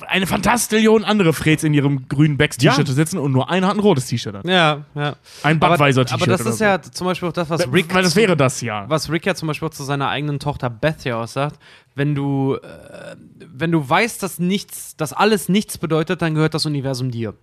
eine 0.08 0.28
Fantastillion 0.28 1.04
andere 1.04 1.34
Freds 1.34 1.64
in 1.66 1.74
ihrem 1.74 2.08
grünen 2.08 2.38
Becks-T-Shirt 2.38 2.88
Ja. 2.88 2.94
sitzen 2.94 3.18
und 3.18 3.34
nur 3.34 3.50
einer 3.50 3.68
hat 3.68 3.76
ein 3.76 3.82
rotes 3.82 4.08
T-Shirt 4.08 4.34
an. 4.34 4.42
Ja, 4.48 4.86
ja. 4.96 5.16
Ein 5.44 5.58
Aber, 5.62 5.72
Budweiser-T-Shirt. 5.72 6.22
aber 6.22 6.32
das 6.32 6.42
oder 6.42 6.50
ist 6.52 6.58
so. 6.60 6.64
ja 6.64 6.82
zum 6.82 7.06
Beispiel 7.06 7.28
auch 7.28 7.34
das, 7.34 7.50
was 7.50 7.72
Rick, 7.72 7.94
Weil 7.94 8.04
das 8.04 8.16
wäre 8.16 8.38
das 8.38 8.62
ja. 8.62 8.86
was 8.88 9.12
Rick 9.12 9.26
ja 9.26 9.36
zum 9.36 9.48
Beispiel 9.50 9.68
auch 9.68 9.74
zu 9.74 9.84
seiner 9.84 10.08
eigenen 10.08 10.40
Tochter 10.40 10.70
Beth 10.70 11.04
ja 11.04 11.22
auch 11.22 11.28
sagt, 11.28 11.60
wenn 11.96 12.16
du, 12.16 12.56
äh, 12.56 13.16
wenn 13.54 13.72
du 13.74 13.90
weißt, 13.90 14.24
dass 14.24 14.40
nichts, 14.40 14.96
dass 14.96 15.12
alles 15.12 15.50
nichts 15.50 15.78
bedeutet, 15.78 16.22
dann 16.22 16.34
gehört 16.34 16.54
das 16.54 16.66
Universum 16.66 17.12
dir. 17.12 17.34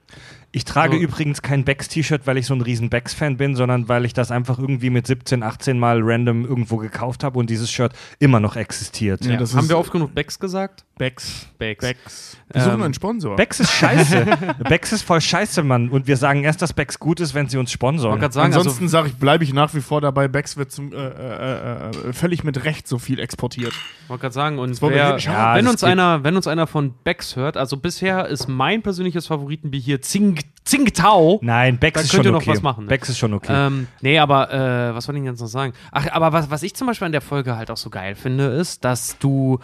Ich 0.52 0.64
trage 0.64 0.96
So. 0.96 1.02
übrigens 1.02 1.42
kein 1.42 1.64
Becks-T-Shirt, 1.64 2.22
weil 2.26 2.38
ich 2.38 2.46
so 2.46 2.54
ein 2.54 2.62
riesen 2.62 2.88
Becks-Fan 2.88 3.36
bin, 3.36 3.56
sondern 3.56 3.88
weil 3.88 4.04
ich 4.06 4.14
das 4.14 4.30
einfach 4.30 4.58
irgendwie 4.58 4.88
mit 4.90 5.06
17, 5.06 5.42
18 5.42 5.78
Mal 5.78 6.00
random 6.02 6.44
irgendwo 6.46 6.76
gekauft 6.78 7.24
habe 7.24 7.38
und 7.38 7.50
dieses 7.50 7.70
Shirt 7.70 7.92
immer 8.18 8.40
noch 8.40 8.56
existiert. 8.56 9.24
Ja, 9.26 9.36
das 9.36 9.54
Haben 9.54 9.68
wir 9.68 9.76
oft 9.78 9.92
genug 9.92 10.14
Becks 10.14 10.38
gesagt? 10.38 10.84
Becks. 10.98 11.46
Becks. 11.58 11.84
Becks. 11.84 12.36
Wir 12.52 12.62
suchen 12.62 12.74
Ähm, 12.76 12.82
einen 12.84 12.94
Sponsor. 12.94 13.36
Becks 13.36 13.60
ist 13.60 13.70
scheiße. 13.70 14.24
Becks 14.68 14.92
ist 14.92 15.02
voll 15.02 15.20
scheiße, 15.20 15.62
Mann. 15.62 15.90
Und 15.90 16.06
wir 16.06 16.16
sagen 16.16 16.42
erst, 16.44 16.62
dass 16.62 16.72
Becks 16.72 16.98
gut 16.98 17.20
ist, 17.20 17.34
wenn 17.34 17.48
sie 17.50 17.58
uns 17.58 17.68
Ich 17.68 17.74
sponsoren. 17.74 18.18
sagen, 18.32 18.54
Ansonsten 18.54 18.84
also, 18.84 18.88
sage 18.88 19.08
ich, 19.08 19.14
bleibe 19.16 19.44
ich 19.44 19.52
nach 19.52 19.74
wie 19.74 19.82
vor 19.82 20.00
dabei, 20.00 20.26
Becks 20.26 20.56
wird 20.56 20.72
zum, 20.72 20.92
äh, 20.94 20.96
äh, 20.96 21.90
äh, 21.90 22.12
völlig 22.14 22.44
mit 22.44 22.64
Recht 22.64 22.88
so 22.88 22.98
viel 22.98 23.18
exportiert. 23.18 23.74
wollte 24.08 24.22
gerade 24.22 24.32
sagen, 24.34 24.58
und 24.58 24.80
wollen 24.80 24.94
wir 24.94 25.02
wer. 25.02 25.18
Ja, 25.18 25.54
wenn, 25.54 25.68
uns 25.68 25.84
einer, 25.84 26.24
wenn 26.24 26.34
uns 26.36 26.46
einer 26.46 26.66
von 26.66 26.94
Becks 27.04 27.36
hört, 27.36 27.58
also 27.58 27.76
bisher 27.76 28.26
ist 28.26 28.48
mein 28.48 28.80
persönliches 28.80 29.26
Favoritenbier 29.26 29.80
hier 29.80 30.00
Zing, 30.00 30.38
Tsingtao. 30.64 31.38
Nein, 31.42 31.78
Da 31.80 32.00
ist 32.00 32.12
schon 32.12 32.24
ihr 32.24 32.32
noch 32.32 32.40
okay. 32.40 32.50
was 32.50 32.62
machen, 32.62 32.84
ne? 32.84 32.88
Becks 32.88 33.08
ist 33.08 33.18
schon 33.18 33.32
okay. 33.34 33.52
Ähm, 33.54 33.86
nee, 34.00 34.18
aber 34.18 34.52
äh, 34.52 34.94
was 34.94 35.06
wollte 35.06 35.18
ich 35.18 35.24
denn 35.24 35.32
jetzt 35.32 35.40
noch 35.40 35.46
sagen? 35.46 35.72
Ach, 35.92 36.08
aber 36.10 36.32
was, 36.32 36.50
was 36.50 36.62
ich 36.64 36.74
zum 36.74 36.88
Beispiel 36.88 37.06
an 37.06 37.12
der 37.12 37.20
Folge 37.20 37.56
halt 37.56 37.70
auch 37.70 37.76
so 37.76 37.88
geil 37.88 38.14
finde, 38.16 38.46
ist, 38.46 38.84
dass 38.84 39.16
du. 39.18 39.60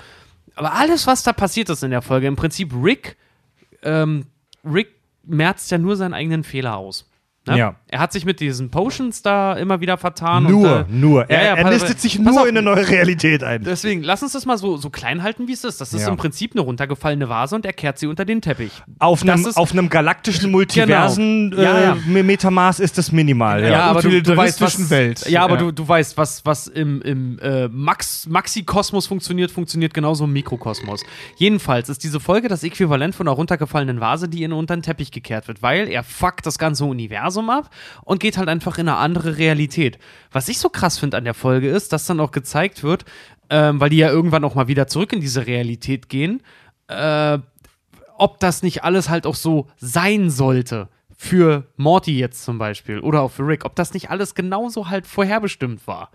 Aber 0.55 0.75
alles, 0.75 1.07
was 1.07 1.23
da 1.23 1.33
passiert 1.33 1.69
ist 1.71 1.83
in 1.83 1.91
der 1.91 2.03
Folge, 2.03 2.29
im 2.29 2.37
Prinzip 2.37 2.73
Rick, 2.75 3.17
ähm, 3.83 4.27
Rick 4.65 4.95
merzt 5.25 5.71
ja 5.71 5.79
nur 5.79 5.97
seinen 5.97 6.15
eigenen 6.15 6.45
Fehler 6.45 6.77
aus. 6.77 7.09
Ne? 7.47 7.59
Ja. 7.59 7.77
Er 7.93 7.99
hat 8.01 8.11
sich 8.13 8.25
mit 8.25 8.41
diesen 8.41 8.71
Potions 8.71 9.21
da 9.21 9.53
immer 9.53 9.81
wieder 9.83 9.99
vertan. 9.99 10.45
nur, 10.45 10.77
und, 10.79 10.81
äh, 10.81 10.85
nur. 10.93 11.21
ja, 11.23 11.27
Er, 11.37 11.45
ja, 11.45 11.55
er 11.57 11.71
listet 11.71 12.01
sich 12.01 12.19
nur 12.19 12.41
auf. 12.41 12.47
in 12.49 12.57
eine 12.57 12.63
neue 12.63 12.89
Realität 12.89 13.45
ein. 13.45 13.63
Deswegen, 13.65 14.03
lass 14.03 14.23
uns 14.23 14.33
das 14.33 14.47
mal 14.47 14.57
so, 14.57 14.79
so 14.79 14.89
klein 14.89 15.23
halten, 15.23 15.47
wie 15.47 15.53
es 15.53 15.63
ist. 15.63 15.79
Das 15.81 15.93
ist 15.93 16.03
Ja. 16.03 16.09
im 16.09 16.17
Prinzip 16.17 16.53
eine 16.55 16.63
runtergefallene 16.63 17.29
Vase 17.29 17.55
und 17.55 17.67
er 17.67 17.75
kehrt 17.75 17.99
sie 17.99 18.07
unter 18.07 18.25
den 18.25 18.41
Teppich. 18.41 18.73
Auf 18.99 19.23
einem, 19.23 19.45
ist- 19.47 19.59
auf 19.59 19.73
einem 19.73 19.91
galaktischen 19.91 20.51
Multiversen 20.87 21.51
Genau. 21.51 21.63
Ja, 21.63 21.79
äh, 21.79 21.85
ja. 21.85 22.23
Metamaß 22.23 22.81
ist 22.81 22.97
das 22.97 23.13
minimal. 23.13 23.63
Ja. 23.63 23.69
Ja. 23.71 23.81
aber 23.85 24.01
du, 24.03 24.23
du 24.23 24.37
weißt, 24.37 24.61
was, 24.63 24.89
Welt. 24.91 25.29
Ja, 25.29 25.43
aber 25.45 25.55
Ja. 25.57 25.61
Du, 25.61 25.71
du 25.73 25.87
weißt, 25.87 26.17
was, 26.17 26.47
was 26.47 26.67
im, 26.69 27.03
im 27.03 27.39
äh, 27.41 27.69
Max, 27.69 28.27
Maxi-Kosmos 28.27 29.07
funktioniert, 29.07 29.51
funktioniert 29.51 29.93
genauso 29.93 30.25
im 30.25 30.33
Mikrokosmos. 30.33 31.03
Jedenfalls 31.37 31.89
ist 31.91 32.03
diese 32.05 32.21
Folge 32.21 32.49
das 32.49 32.63
Äquivalent 32.65 33.15
von 33.15 33.29
einer 33.29 33.37
runtergefallenen 33.37 34.01
Vase, 34.01 34.29
die 34.31 34.43
in 34.45 34.53
unter 34.53 34.75
den 34.77 34.83
Teppich 34.83 35.11
gekehrt 35.11 35.47
wird, 35.49 35.63
weil 35.63 35.89
er 35.89 36.03
fuckt 36.03 36.47
das 36.47 36.59
ganze 36.59 36.85
Universum 36.87 37.51
ab 37.51 37.69
und 38.05 38.21
geht 38.21 38.37
halt 38.37 38.49
einfach 38.49 38.79
in 38.79 38.89
eine 38.89 38.99
andere 38.99 39.39
Realität. 39.39 39.99
Was 40.31 40.49
ich 40.49 40.59
so 40.59 40.69
krass 40.69 40.99
finde 40.99 41.17
an 41.17 41.25
der 41.25 41.35
Folge 41.35 41.69
ist, 41.69 41.93
dass 41.93 42.07
dann 42.07 42.21
auch 42.21 42.31
gezeigt 42.31 42.83
wird, 42.83 43.05
ähm, 43.51 43.81
weil 43.81 43.91
die 43.91 43.99
ja 43.99 44.11
irgendwann 44.11 44.45
auch 44.45 44.55
mal 44.55 44.69
wieder 44.69 44.87
zurück 44.87 45.13
in 45.13 45.21
diese 45.21 45.47
Realität 45.47 46.09
gehen, 46.09 46.43
äh, 46.89 47.39
ob 48.17 48.41
das 48.41 48.63
nicht 48.63 48.85
alles 48.85 49.09
halt 49.09 49.27
auch 49.27 49.35
so 49.35 49.69
sein 49.77 50.31
sollte. 50.31 50.89
Für 51.17 51.69
Morty 51.77 52.19
jetzt 52.19 52.45
zum 52.45 52.59
Beispiel 52.59 52.99
oder 52.99 53.21
auch 53.21 53.31
für 53.31 53.47
Rick, 53.47 53.65
ob 53.65 53.77
das 53.77 53.95
nicht 53.95 54.11
alles 54.11 54.35
genauso 54.35 54.89
halt 54.89 55.07
vorherbestimmt 55.07 55.87
war. 55.87 56.11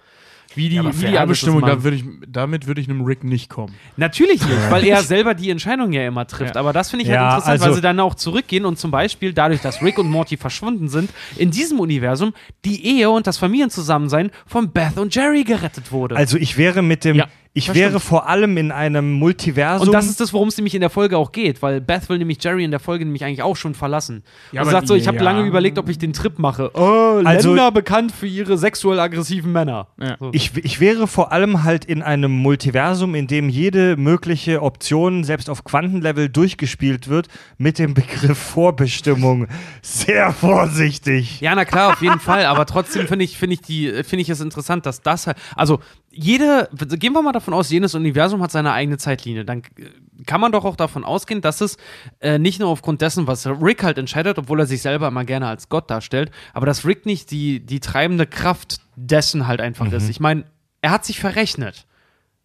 Wie 0.57 0.69
die, 0.69 0.79
Aber 0.79 0.89
wie 0.93 1.05
die 1.05 1.11
machen. 1.13 1.61
da 1.61 1.83
würd 1.83 1.93
ich, 1.93 2.03
damit 2.27 2.65
würde 2.67 2.81
ich 2.81 2.89
einem 2.89 3.01
Rick 3.05 3.23
nicht 3.23 3.49
kommen. 3.49 3.73
Natürlich 3.95 4.41
nicht, 4.41 4.71
weil 4.71 4.83
er 4.85 5.03
selber 5.03 5.35
die 5.35 5.49
Entscheidung 5.51 5.93
ja 5.93 6.05
immer 6.07 6.25
trifft. 6.27 6.55
Ja. 6.55 6.59
Aber 6.61 6.73
das 6.73 6.89
finde 6.89 7.03
ich 7.03 7.09
Ja, 7.09 7.19
halt 7.19 7.33
interessant, 7.35 7.59
weil 7.61 7.67
also- 7.67 7.75
sie 7.75 7.81
dann 7.81 7.99
auch 7.99 8.15
zurückgehen 8.15 8.65
und 8.65 8.79
zum 8.79 8.89
Beispiel 8.91 9.33
dadurch, 9.33 9.61
dass 9.61 9.81
Rick 9.83 9.99
und 9.99 10.09
Morty 10.09 10.35
verschwunden 10.35 10.89
sind, 10.89 11.11
in 11.37 11.51
diesem 11.51 11.79
Universum 11.79 12.33
die 12.65 12.85
Ehe 12.85 13.09
und 13.09 13.27
das 13.27 13.37
Familienzusammensein 13.37 14.31
von 14.45 14.71
Beth 14.71 14.97
und 14.97 15.13
Jerry 15.13 15.43
gerettet 15.43 15.91
wurde. 15.91 16.15
Also 16.15 16.37
ich 16.37 16.57
wäre 16.57 16.81
mit 16.81 17.03
dem, 17.05 17.17
Ja, 17.17 17.27
ich 17.57 17.73
wäre 17.73 17.99
vor 17.99 18.27
allem 18.29 18.57
in 18.57 18.71
einem 18.71 19.13
Multiversum. 19.13 19.87
und 19.87 19.93
das 19.93 20.07
ist 20.07 20.19
das, 20.19 20.33
worum 20.33 20.47
es 20.49 20.57
nämlich 20.57 20.75
in 20.75 20.81
der 20.81 20.89
Folge 20.89 21.17
auch 21.17 21.31
geht, 21.31 21.61
weil 21.61 21.81
Beth 21.81 22.07
will 22.09 22.17
nämlich 22.17 22.43
Jerry 22.43 22.63
in 22.63 22.71
der 22.71 22.79
Folge 22.79 23.05
nämlich 23.05 23.23
eigentlich 23.23 23.41
auch 23.41 23.55
schon 23.55 23.73
verlassen. 23.73 24.23
Ja, 24.51 24.61
und 24.61 24.69
sagt 24.69 24.87
so, 24.87 24.95
ich 24.95 25.07
habe 25.07 25.17
ja. 25.17 25.23
lange 25.23 25.45
überlegt, 25.47 25.77
ob 25.77 25.89
ich 25.89 25.97
den 25.97 26.13
Trip 26.13 26.37
mache. 26.39 26.71
Oh, 26.73 27.21
Also- 27.23 27.49
Länder 27.49 27.71
bekannt 27.71 28.11
für 28.11 28.27
ihre 28.27 28.57
sexuell 28.57 28.99
aggressiven 28.99 29.51
Männer. 29.51 29.87
Ja. 30.01 30.17
So. 30.19 30.29
ich, 30.33 30.55
ich 30.57 30.79
wäre 30.79 31.07
vor 31.07 31.31
allem 31.31 31.63
halt 31.63 31.85
in 31.85 32.01
einem 32.01 32.31
Multiversum, 32.31 33.15
in 33.15 33.27
dem 33.27 33.49
jede 33.49 33.97
mögliche 33.97 34.61
Option, 34.61 35.23
selbst 35.23 35.49
auf 35.49 35.63
Quantenlevel, 35.63 36.29
durchgespielt 36.29 37.07
wird, 37.07 37.27
mit 37.57 37.79
dem 37.79 37.93
Begriff 37.93 38.37
Vorbestimmung. 38.37 39.47
Sehr 39.81 40.31
vorsichtig. 40.31 41.41
Ja, 41.41 41.55
na 41.55 41.65
klar, 41.65 41.93
auf 41.93 42.01
jeden 42.01 42.19
Fall. 42.19 42.45
Aber 42.45 42.65
trotzdem 42.65 43.07
finde 43.07 43.25
ich, 43.25 43.37
finde 43.37 43.55
ich, 43.55 43.61
die, 43.61 44.03
finde 44.03 44.21
ich 44.21 44.29
es 44.29 44.41
interessant, 44.41 44.85
dass 44.85 45.01
das 45.01 45.27
halt. 45.27 45.37
Also, 45.55 45.79
jede, 46.18 46.70
gehen 46.97 47.13
wir 47.13 47.22
mal 47.22 47.32
davon 47.32 47.53
aus, 47.53 47.70
jedes 47.70 47.93
Universum 47.95 48.41
hat 48.41 48.51
seine 48.51 48.74
eigene 48.74 48.97
Zeitlinie. 48.97 49.45
Dann 49.45 49.61
äh, 49.78 50.24
kann 50.26 50.41
man 50.41 50.51
doch 50.51 50.65
auch 50.65 50.76
davon 50.76 51.03
ausgehen, 51.03 51.41
dass 51.41 51.61
es 51.61 51.78
äh, 52.20 52.39
nicht 52.39 52.59
nur 52.59 52.70
aufgrund 52.70 53.01
dessen, 53.01 53.28
was 53.28 53.45
Rick 53.45 53.84
halt 53.84 53.97
entscheidet, 53.97 54.38
obwohl 54.38 54.59
er 54.59 54.65
sich 54.65 54.82
selber 54.82 55.07
immer 55.07 55.26
gerne 55.26 55.47
als 55.47 55.70
Gott 55.70 55.89
darstellt, 55.89 56.32
aber 56.53 56.65
dass 56.65 56.86
Rick 56.86 57.05
nicht 57.05 57.32
die, 57.32 57.59
die 57.59 57.80
treibende 57.80 58.26
Kraft 58.26 58.80
dessen 58.95 59.47
halt 59.47 59.61
einfach 59.61 59.91
ist. 59.91 60.09
Ich 60.09 60.20
meine, 60.20 60.45
er 60.82 60.91
hat 60.91 61.05
sich 61.05 61.20
verrechnet. 61.20 61.86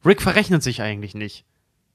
Rick 0.05 0.20
verrechnet 0.20 0.62
sich 0.62 0.83
eigentlich 0.83 1.14
nicht. 1.14 1.45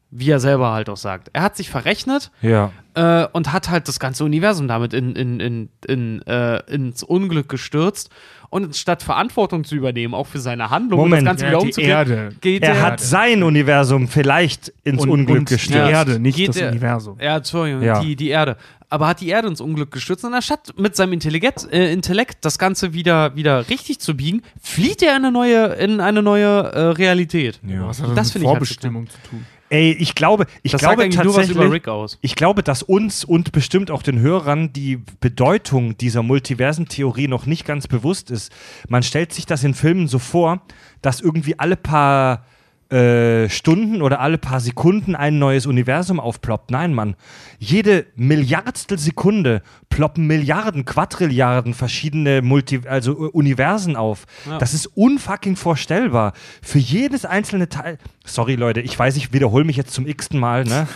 Wie 0.09 0.29
er 0.31 0.39
selber 0.39 0.71
halt 0.71 0.89
auch 0.89 0.95
sagt. 0.97 1.29
Er 1.33 1.41
hat 1.41 1.57
sich 1.57 1.69
verrechnet 1.69 2.31
Ja. 2.41 2.71
äh, 2.93 3.27
und 3.33 3.51
hat 3.51 3.69
halt 3.69 3.89
das 3.89 3.99
ganze 3.99 4.23
Universum 4.23 4.67
damit 4.69 4.93
in, 4.93 5.15
in, 5.17 5.39
in, 5.41 5.69
in, 5.85 6.21
äh, 6.25 6.59
ins 6.73 7.03
Unglück 7.03 7.49
gestürzt. 7.49 8.09
Und 8.49 8.73
statt 8.77 9.03
Verantwortung 9.03 9.65
zu 9.65 9.75
übernehmen, 9.75 10.13
auch 10.13 10.25
für 10.27 10.39
seine 10.39 10.69
Handlung 10.69 11.01
Moment. 11.01 11.23
und 11.23 11.25
das 11.25 11.31
Ganze 11.41 11.45
Ja, 11.45 11.49
wieder 11.51 11.59
die 11.59 11.65
umzugehen, 11.65 11.89
Erde. 11.89 12.29
geht 12.39 12.63
Er 12.63 12.69
er, 12.75 12.81
hat 12.81 13.01
sein 13.01 13.43
Universum 13.43 14.07
vielleicht 14.07 14.71
ins 14.85 15.01
Und, 15.03 15.09
Unglück 15.09 15.39
und 15.39 15.49
die 15.49 15.55
gestürzt. 15.55 15.91
Erde, 15.91 16.19
nicht 16.19 16.37
Geht 16.37 16.47
das 16.49 16.55
der- 16.55 16.69
Universum. 16.71 17.17
Ja, 17.19 17.35
Entschuldigung, 17.35 17.81
Ja. 17.83 17.99
Die, 17.99 18.15
die 18.15 18.29
Erde. 18.29 18.55
Aber 18.89 19.07
hat 19.09 19.19
die 19.19 19.27
Erde 19.27 19.49
ins 19.49 19.59
Unglück 19.59 19.91
gestürzt 19.91 20.23
und 20.23 20.33
anstatt 20.33 20.71
mit 20.77 20.95
seinem 20.95 21.11
Intellekt, 21.11 21.67
äh, 21.73 21.91
Intellekt 21.91 22.45
das 22.45 22.57
Ganze 22.57 22.93
wieder, 22.93 23.35
wieder 23.35 23.67
richtig 23.67 23.99
zu 23.99 24.15
biegen, 24.15 24.41
flieht 24.61 25.03
er 25.03 25.09
in 25.17 25.25
eine 25.25 25.31
neue, 25.33 25.65
in 25.73 25.99
eine 25.99 26.21
neue 26.21 26.47
äh, 26.47 26.79
Realität. 26.91 27.59
Was 27.61 28.01
hat 28.01 28.07
Das 28.11 28.15
das 28.15 28.31
finde 28.31 28.43
mit 28.43 28.43
ich 28.43 28.47
halt 28.47 28.57
Vorbestimmung 28.59 29.07
zu 29.09 29.17
tun? 29.29 29.45
Ey, 29.69 29.91
ich 29.91 30.15
glaube, 30.15 30.45
ich 30.63 30.71
Das 30.71 30.79
glaube 30.79 31.09
tatsächlich, 31.09 31.87
ich 32.21 32.35
glaube, 32.35 32.63
dass 32.63 32.83
uns 32.83 33.25
und 33.25 33.51
bestimmt 33.51 33.91
auch 33.91 34.01
den 34.01 34.19
Hörern 34.19 34.71
die 34.71 35.01
Bedeutung 35.19 35.97
dieser 35.97 36.23
Multiversentheorie 36.23 37.27
noch 37.27 37.45
nicht 37.45 37.65
ganz 37.65 37.87
bewusst 37.87 38.31
ist. 38.31 38.51
Man 38.87 39.03
stellt 39.03 39.33
sich 39.33 39.45
das 39.45 39.63
in 39.63 39.73
Filmen 39.73 40.07
so 40.07 40.19
vor, 40.19 40.61
dass 41.01 41.19
irgendwie 41.19 41.59
alle 41.59 41.75
paar 41.75 42.45
äh, 42.91 43.49
Stunden 43.49 44.01
oder 44.01 44.19
alle 44.21 44.37
paar 44.37 44.59
Sekunden 44.59 45.15
ein 45.15 45.39
neues 45.39 45.65
Universum 45.65 46.19
aufploppt. 46.19 46.71
Nein, 46.71 46.93
Mann. 46.93 47.15
Jede 47.59 48.05
Milliardstel 48.15 48.97
Sekunde 48.97 49.61
ploppen 49.89 50.27
Milliarden, 50.27 50.85
Quadrilliarden 50.85 51.73
verschiedene 51.73 52.41
Multi 52.41 52.81
also 52.87 53.11
äh, 53.11 53.29
Universen 53.31 53.95
auf. 53.95 54.25
Ja. 54.49 54.57
Das 54.57 54.73
ist 54.73 54.85
unfucking 54.87 55.55
vorstellbar. 55.55 56.33
Für 56.61 56.79
jedes 56.79 57.25
einzelne 57.25 57.67
Teil. 57.67 57.97
Sorry, 58.25 58.55
Leute, 58.55 58.81
ich 58.81 58.97
weiß, 58.97 59.15
ich 59.17 59.31
wiederhole 59.33 59.63
mich 59.63 59.77
jetzt 59.77 59.93
zum 59.93 60.05
x-ten 60.05 60.39
Mal, 60.39 60.65
ne? 60.65 60.87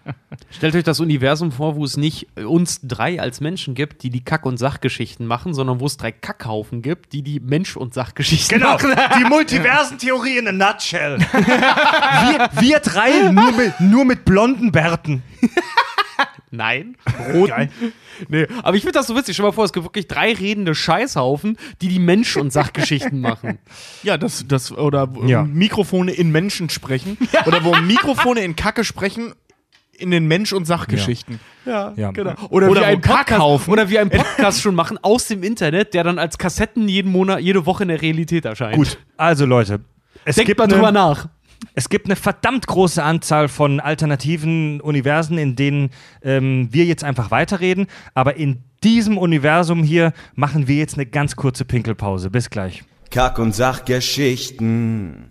Stellt 0.50 0.74
euch 0.76 0.84
das 0.84 1.00
Universum 1.00 1.50
vor, 1.50 1.76
wo 1.76 1.84
es 1.84 1.96
nicht 1.96 2.28
uns 2.36 2.80
drei 2.82 3.20
als 3.20 3.40
Menschen 3.40 3.74
gibt, 3.74 4.02
die 4.02 4.10
die 4.10 4.22
Kack- 4.24 4.46
und 4.46 4.56
Sachgeschichten 4.58 5.26
machen, 5.26 5.54
sondern 5.54 5.80
wo 5.80 5.86
es 5.86 5.96
drei 5.96 6.12
Kackhaufen 6.12 6.82
gibt, 6.82 7.12
die 7.12 7.22
die 7.22 7.40
Mensch- 7.40 7.76
und 7.76 7.94
Sachgeschichten 7.94 8.58
Genau, 8.58 8.74
machen. 8.74 8.92
die 9.18 9.24
Multiversentheorie 9.24 10.38
in 10.38 10.48
a 10.48 10.52
nutshell. 10.52 11.18
Wir, 11.36 12.50
wir 12.60 12.78
drei 12.80 13.30
nur 13.32 13.52
mit, 13.52 13.80
nur 13.80 14.04
mit 14.04 14.24
blonden 14.24 14.72
Bärten. 14.72 15.22
Nein. 16.50 16.96
Roten. 17.34 17.70
Nee, 18.28 18.46
aber 18.62 18.76
ich 18.76 18.82
finde 18.82 18.92
das 18.98 19.08
so 19.08 19.16
witzig. 19.16 19.34
Stell 19.34 19.44
mal 19.46 19.52
vor, 19.52 19.64
es 19.64 19.72
gibt 19.72 19.84
wirklich 19.84 20.08
drei 20.08 20.32
redende 20.32 20.74
Scheißhaufen, 20.74 21.58
die 21.82 21.88
die 21.88 21.98
Mensch- 21.98 22.36
und 22.36 22.52
Sachgeschichten 22.52 23.20
machen. 23.20 23.58
Ja, 24.02 24.16
das, 24.16 24.46
das, 24.48 24.72
oder 24.72 25.14
wo 25.14 25.24
Ja. 25.24 25.42
Mikrofone 25.42 26.12
in 26.12 26.30
Menschen 26.30 26.70
sprechen. 26.70 27.18
Oder 27.46 27.62
wo 27.64 27.74
Mikrofone 27.76 28.40
in 28.40 28.56
Kacke 28.56 28.84
sprechen 28.84 29.34
in 29.98 30.10
den 30.10 30.26
Mensch- 30.28 30.52
und 30.52 30.66
Sachgeschichten. 30.66 31.40
Ja, 31.66 31.92
Ja. 31.96 32.10
genau. 32.12 32.34
Oder, 32.50 32.70
Oder 32.70 32.80
wie 32.82 32.84
ein 32.84 33.00
Podcast, 33.00 33.40
kaufen. 33.40 33.70
oder 33.70 33.88
wie 33.90 33.98
ein 33.98 34.10
Podcast 34.10 34.60
schon 34.62 34.74
machen 34.74 34.98
aus 35.02 35.26
dem 35.28 35.42
Internet, 35.42 35.94
der 35.94 36.04
dann 36.04 36.18
als 36.18 36.38
Kassetten 36.38 36.88
jeden 36.88 37.10
Monat, 37.12 37.40
jede 37.40 37.66
Woche 37.66 37.82
in 37.84 37.88
der 37.88 38.00
Realität 38.02 38.44
erscheint. 38.44 38.76
Gut, 38.76 38.98
also 39.16 39.46
Leute, 39.46 39.80
es 40.26 40.34
Denkt 40.34 40.48
gibt, 40.48 40.58
mal 40.58 40.66
drüber 40.66 40.88
eine, 40.88 40.98
nach. 40.98 41.28
es 41.74 41.88
gibt 41.88 42.06
eine 42.06 42.16
verdammt 42.16 42.66
große 42.66 43.00
Anzahl 43.02 43.46
von 43.46 43.78
alternativen 43.78 44.80
Universen, 44.80 45.38
in 45.38 45.54
denen 45.54 45.90
ähm, 46.20 46.68
wir 46.72 46.84
jetzt 46.84 47.04
einfach 47.04 47.30
weiterreden. 47.30 47.86
Aber 48.12 48.36
in 48.36 48.64
diesem 48.82 49.18
Universum 49.18 49.84
hier 49.84 50.12
machen 50.34 50.66
wir 50.66 50.74
jetzt 50.76 50.94
eine 50.94 51.06
ganz 51.06 51.36
kurze 51.36 51.64
Pinkelpause. 51.64 52.30
Bis 52.30 52.50
gleich. 52.50 52.82
Kack- 53.10 53.38
und 53.38 53.54
Sachgeschichten. 53.54 55.28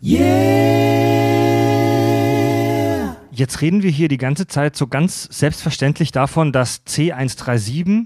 Jetzt 3.31 3.59
reden 3.61 3.83
wir 3.83 3.91
hier 3.91 4.07
die 4.07 4.17
ganze 4.17 4.47
Zeit 4.47 4.77
so 4.77 4.87
ganz 4.87 5.27
selbstverständlich 5.29 6.13
davon, 6.13 6.53
dass 6.53 6.85
C137, 6.85 8.05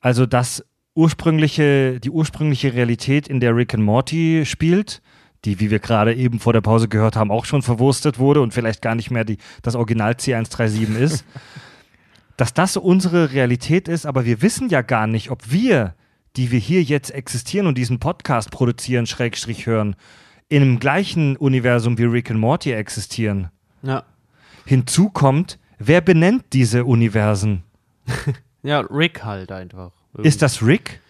also 0.00 0.26
das 0.26 0.64
ursprüngliche, 0.94 1.98
die 1.98 2.10
ursprüngliche 2.10 2.72
Realität, 2.72 3.26
in 3.26 3.40
der 3.40 3.56
Rick 3.56 3.74
and 3.74 3.82
Morty 3.82 4.44
spielt, 4.46 5.02
die, 5.44 5.60
wie 5.60 5.70
wir 5.70 5.78
gerade 5.78 6.14
eben 6.14 6.38
vor 6.38 6.52
der 6.52 6.60
Pause 6.60 6.88
gehört 6.88 7.16
haben, 7.16 7.30
auch 7.30 7.44
schon 7.44 7.62
verwurstet 7.62 8.18
wurde 8.18 8.40
und 8.42 8.52
vielleicht 8.52 8.82
gar 8.82 8.94
nicht 8.94 9.10
mehr 9.10 9.24
die, 9.24 9.38
das 9.62 9.74
Original 9.74 10.12
C137 10.12 10.96
ist, 10.96 11.24
dass 12.36 12.54
das 12.54 12.76
unsere 12.76 13.32
Realität 13.32 13.88
ist, 13.88 14.06
aber 14.06 14.24
wir 14.24 14.42
wissen 14.42 14.68
ja 14.68 14.82
gar 14.82 15.06
nicht, 15.06 15.30
ob 15.30 15.50
wir, 15.50 15.94
die 16.36 16.50
wir 16.50 16.58
hier 16.58 16.82
jetzt 16.82 17.10
existieren 17.10 17.66
und 17.66 17.76
diesen 17.76 17.98
Podcast 17.98 18.50
produzieren, 18.50 19.06
Schrägstrich 19.06 19.66
hören, 19.66 19.96
in 20.48 20.60
dem 20.62 20.78
gleichen 20.78 21.36
Universum 21.36 21.96
wie 21.98 22.04
Rick 22.04 22.30
and 22.30 22.40
Morty 22.40 22.72
existieren. 22.72 23.50
Ja. 23.82 24.04
Hinzu 24.66 25.10
kommt, 25.10 25.58
wer 25.78 26.00
benennt 26.00 26.44
diese 26.52 26.84
Universen? 26.84 27.62
Ja, 28.62 28.80
Rick 28.80 29.24
halt 29.24 29.52
einfach. 29.52 29.92
Ist 30.18 30.42
das 30.42 30.62
Rick? 30.62 31.00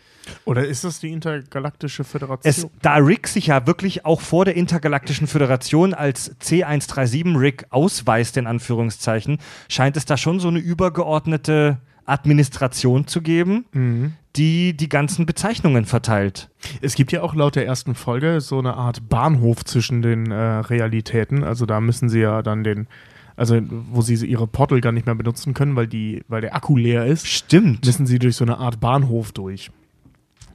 Oder 0.45 0.67
ist 0.67 0.85
das 0.85 1.01
die 1.01 1.11
intergalaktische 1.11 2.05
Föderation? 2.05 2.49
Es, 2.51 2.67
da 2.83 2.97
Rick 2.97 3.29
sich 3.29 3.49
ja 3.49 3.67
wirklich 3.67 4.05
auch 4.05 4.21
vor 4.21 4.45
der 4.45 4.57
Intergalaktischen 4.57 5.27
Föderation 5.27 5.95
als 5.95 6.35
C137 6.41 7.39
Rick 7.39 7.67
ausweist, 7.71 8.37
in 8.37 8.47
Anführungszeichen, 8.47 9.39
scheint 9.69 9.97
es 9.97 10.05
da 10.05 10.17
schon 10.17 10.41
so 10.41 10.49
eine 10.49 10.59
übergeordnete 10.59 11.79
Administration 12.07 13.07
zu 13.07 13.23
geben, 13.23 13.65
Mhm. 13.73 14.13
die 14.37 14.77
die 14.77 14.89
ganzen 14.89 15.27
Bezeichnungen 15.27 15.85
verteilt. 15.85 16.49
Es 16.81 16.95
gibt 16.95 17.13
ja 17.13 17.23
auch 17.23 17.35
laut 17.35 17.57
der 17.57 17.67
ersten 17.67 17.95
Folge 17.95 18.41
so 18.41 18.59
eine 18.59 18.75
Art 18.75 19.09
Bahnhof 19.09 19.65
zwischen 19.65 20.03
den 20.03 20.31
äh, 20.31 20.35
Realitäten. 20.35 21.45
Also 21.45 21.67
da 21.67 21.81
müssen 21.81 22.09
sie 22.09 22.21
ja 22.21 22.43
dann 22.43 22.65
den, 22.65 22.89
also 23.37 23.61
wo 23.93 24.03
sie 24.03 24.15
ihre 24.27 24.47
Portal 24.47 24.81
gar 24.81 24.93
nicht 24.93 25.07
mehr 25.07 25.15
benutzen 25.15 25.55
können, 25.55 25.77
weil 25.77 25.87
die, 25.87 26.23
weil 26.29 26.41
der 26.41 26.55
Akku 26.57 26.77
leer 26.77 27.07
ist, 27.07 27.27
Stimmt. 27.29 27.85
müssen 27.87 28.07
sie 28.07 28.19
durch 28.19 28.37
so 28.37 28.45
eine 28.45 28.59
Art 28.59 28.81
Bahnhof 28.81 29.31
durch. 29.33 29.71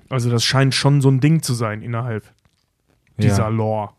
Also 0.09 0.29
das 0.29 0.43
scheint 0.43 0.75
schon 0.75 1.01
so 1.01 1.09
ein 1.09 1.19
Ding 1.19 1.41
zu 1.41 1.53
sein 1.53 1.81
innerhalb 1.81 2.23
dieser 3.17 3.43
Ja. 3.43 3.47
Lore. 3.47 3.89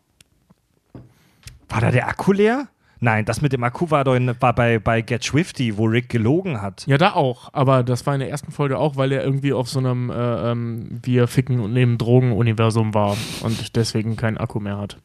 War 1.69 1.81
da 1.81 1.91
der 1.91 2.07
Akku 2.07 2.31
leer? 2.31 2.67
Nein, 2.99 3.25
das 3.25 3.41
mit 3.41 3.53
dem 3.53 3.63
Akku 3.63 3.91
war, 3.91 4.03
doch 4.03 4.15
in, 4.15 4.33
war 4.41 4.53
bei, 4.55 4.79
bei 4.79 5.01
Get 5.01 5.23
Swifty, 5.23 5.77
wo 5.77 5.85
Rick 5.85 6.09
gelogen 6.09 6.61
hat. 6.63 6.87
Ja, 6.87 6.97
da 6.97 7.13
auch. 7.13 7.49
Aber 7.53 7.83
das 7.83 8.05
war 8.07 8.15
in 8.15 8.21
der 8.21 8.29
ersten 8.29 8.51
Folge 8.51 8.79
auch, 8.79 8.95
weil 8.95 9.11
er 9.11 9.23
irgendwie 9.23 9.53
auf 9.53 9.69
so 9.69 9.77
einem 9.79 10.09
äh, 10.09 10.51
ähm, 10.51 10.99
Wir 11.03 11.27
ficken 11.27 11.59
und 11.59 11.73
nehmen 11.73 11.99
Drogen-Universum 11.99 12.95
war 12.95 13.15
und 13.43 13.75
deswegen 13.75 14.15
keinen 14.15 14.37
Akku 14.37 14.59
mehr 14.59 14.77
hat. 14.77 14.97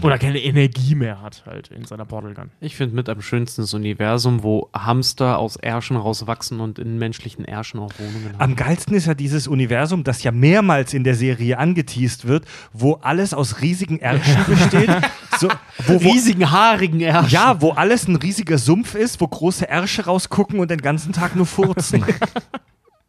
Oder 0.00 0.18
keine 0.18 0.38
Energie 0.38 0.94
mehr 0.94 1.20
hat 1.20 1.42
halt 1.46 1.68
in 1.68 1.84
seiner 1.84 2.06
Portal 2.06 2.32
Gun. 2.32 2.50
Ich 2.60 2.76
finde 2.76 2.94
mit 2.94 3.08
am 3.08 3.20
schönsten 3.20 3.62
das 3.62 3.74
Universum, 3.74 4.42
wo 4.42 4.70
Hamster 4.72 5.38
aus 5.38 5.56
Ärschen 5.56 5.96
rauswachsen 5.96 6.60
und 6.60 6.78
in 6.78 6.98
menschlichen 6.98 7.44
Ärschen 7.44 7.80
auch 7.80 7.92
Wohnungen 7.98 8.32
haben. 8.32 8.40
Am 8.40 8.56
geilsten 8.56 8.94
ist 8.94 9.06
ja 9.06 9.14
dieses 9.14 9.46
Universum, 9.46 10.04
das 10.04 10.22
ja 10.22 10.32
mehrmals 10.32 10.94
in 10.94 11.04
der 11.04 11.14
Serie 11.14 11.58
angeteased 11.58 12.26
wird, 12.26 12.46
wo 12.72 12.94
alles 12.94 13.34
aus 13.34 13.60
riesigen 13.60 14.00
Ärschen 14.00 14.44
besteht. 14.46 14.90
So, 15.38 15.48
wo, 15.86 15.94
wo, 15.94 16.10
riesigen, 16.10 16.50
haarigen 16.50 17.00
Ärschen. 17.00 17.30
ja, 17.30 17.62
wo 17.62 17.70
alles 17.70 18.06
ein 18.06 18.16
riesiger 18.16 18.58
Sumpf 18.58 18.94
ist, 18.94 19.22
wo 19.22 19.28
große 19.28 19.66
Ärsche 19.66 20.04
rausgucken 20.04 20.58
und 20.58 20.70
den 20.70 20.82
ganzen 20.82 21.14
Tag 21.14 21.34
nur 21.34 21.46
furzen. 21.46 22.04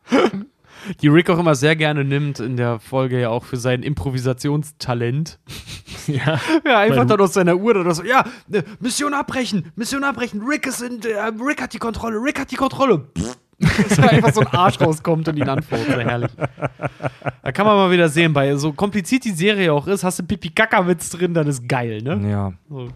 Die 1.02 1.08
Rick 1.08 1.30
auch 1.30 1.40
immer 1.40 1.56
sehr 1.56 1.76
gerne 1.76 2.04
nimmt 2.04 2.40
in 2.40 2.58
der 2.58 2.80
Folge 2.80 3.20
ja 3.20 3.30
auch 3.30 3.44
für 3.44 3.58
sein 3.58 3.84
Improvisationstalent. 3.84 5.40
Ja. 6.08 6.40
Ja, 6.66 6.80
einfach 6.80 7.06
dann 7.06 7.22
aus 7.22 7.34
seiner 7.34 7.56
Uhr 7.56 7.76
oder 7.76 7.94
so. 7.94 8.04
Ja, 8.04 8.26
äh, 8.52 8.64
Mission 8.80 9.14
abbrechen, 9.14 9.72
Mission 9.76 10.04
abbrechen. 10.04 10.42
Rick 10.42 10.66
ist 10.66 10.82
in, 10.82 11.02
äh, 11.04 11.32
Rick 11.40 11.62
hat 11.62 11.74
die 11.74 11.78
Kontrolle, 11.78 12.18
Rick 12.18 12.40
hat 12.40 12.50
die 12.52 12.56
Kontrolle. 12.56 13.08
Dass 13.60 13.98
da 13.98 14.08
einfach 14.08 14.34
so 14.34 14.42
ein 14.42 14.48
Arsch 14.48 14.82
rauskommt 14.82 15.28
und 15.28 15.38
ihn 15.38 15.48
antwortet. 15.48 16.00
Herrlich. 16.00 16.32
Da 17.44 17.52
kann 17.52 17.68
man 17.68 17.76
mal 17.76 17.92
wieder 17.92 18.10
sehen, 18.10 18.34
bei 18.34 18.56
so 18.56 18.74
kompliziert 18.74 19.24
die 19.24 19.32
Serie 19.32 19.72
auch 19.72 19.86
ist, 19.86 20.04
hast 20.04 20.18
du 20.18 20.24
Pipi-Kaka-Witz 20.24 21.12
drin, 21.12 21.36
dann 21.36 21.46
ist 21.46 21.68
geil, 21.70 22.02
ne? 22.02 22.28
ja. 22.28 22.54
So. 22.68 22.88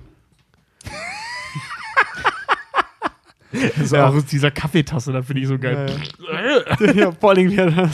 Also 3.79 3.97
auch 3.97 4.15
aus 4.15 4.25
dieser 4.25 4.51
Kaffeetasse, 4.51 5.11
da 5.11 5.21
finde 5.21 5.41
ich 5.41 5.47
so 5.47 5.57
geil. 5.57 5.87
ja, 6.95 7.11
vor 7.19 7.31
allem 7.31 7.55
der, 7.55 7.89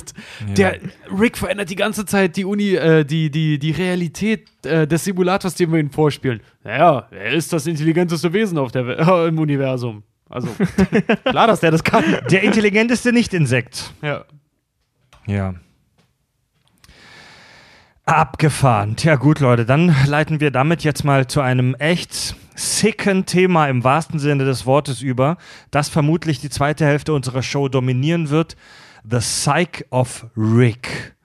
der 0.58 0.80
Rick 1.18 1.38
verändert 1.38 1.70
die 1.70 1.76
ganze 1.76 2.06
Zeit 2.06 2.36
die 2.38 2.46
Uni, 2.46 2.76
äh, 2.76 3.04
die, 3.06 3.30
die, 3.30 3.60
die 3.60 3.72
Realität 3.72 4.48
äh, 4.66 4.88
des 4.88 5.04
Simulators, 5.04 5.56
den 5.56 5.72
wir 5.72 5.80
ihm 5.80 5.92
vorspielen. 5.92 6.42
Naja, 6.64 7.08
er 7.12 7.32
ist 7.32 7.52
das 7.54 7.68
intelligenteste 7.68 8.32
Wesen 8.34 8.58
auf 8.58 8.72
der 8.72 8.86
We 8.88 8.98
äh, 8.98 9.28
im 9.28 9.40
Universum. 9.40 10.04
Also, 10.30 10.48
klar, 11.26 11.48
dass 11.48 11.60
der 11.60 11.72
das 11.72 11.84
kann. 11.84 12.06
Der 12.30 12.44
intelligenteste 12.44 13.12
Nicht-Insekt. 13.12 13.92
Ja. 14.02 14.24
Ja. 15.28 15.56
Abgefahren. 18.06 18.96
Tja, 18.96 19.16
gut, 19.16 19.40
Leute, 19.40 19.66
dann 19.66 19.96
leiten 20.08 20.40
wir 20.40 20.52
damit 20.52 20.84
jetzt 20.84 21.04
mal 21.04 21.28
zu 21.28 21.42
einem 21.42 21.76
echt 21.76 22.36
sicken 22.62 23.26
Thema 23.26 23.68
im 23.68 23.84
wahrsten 23.84 24.20
Sinne 24.20 24.46
des 24.46 24.66
Wortes 24.66 25.02
über, 25.02 25.38
das 25.72 25.90
vermutlich 25.90 26.40
die 26.40 26.50
zweite 26.50 26.86
Hälfte 26.86 27.14
unserer 27.14 27.44
Show 27.44 27.68
dominieren 27.68 28.30
wird. 28.30 28.56
The 29.04 29.18
Psych 29.18 29.86
of 29.90 30.28
Rick. 30.38 31.16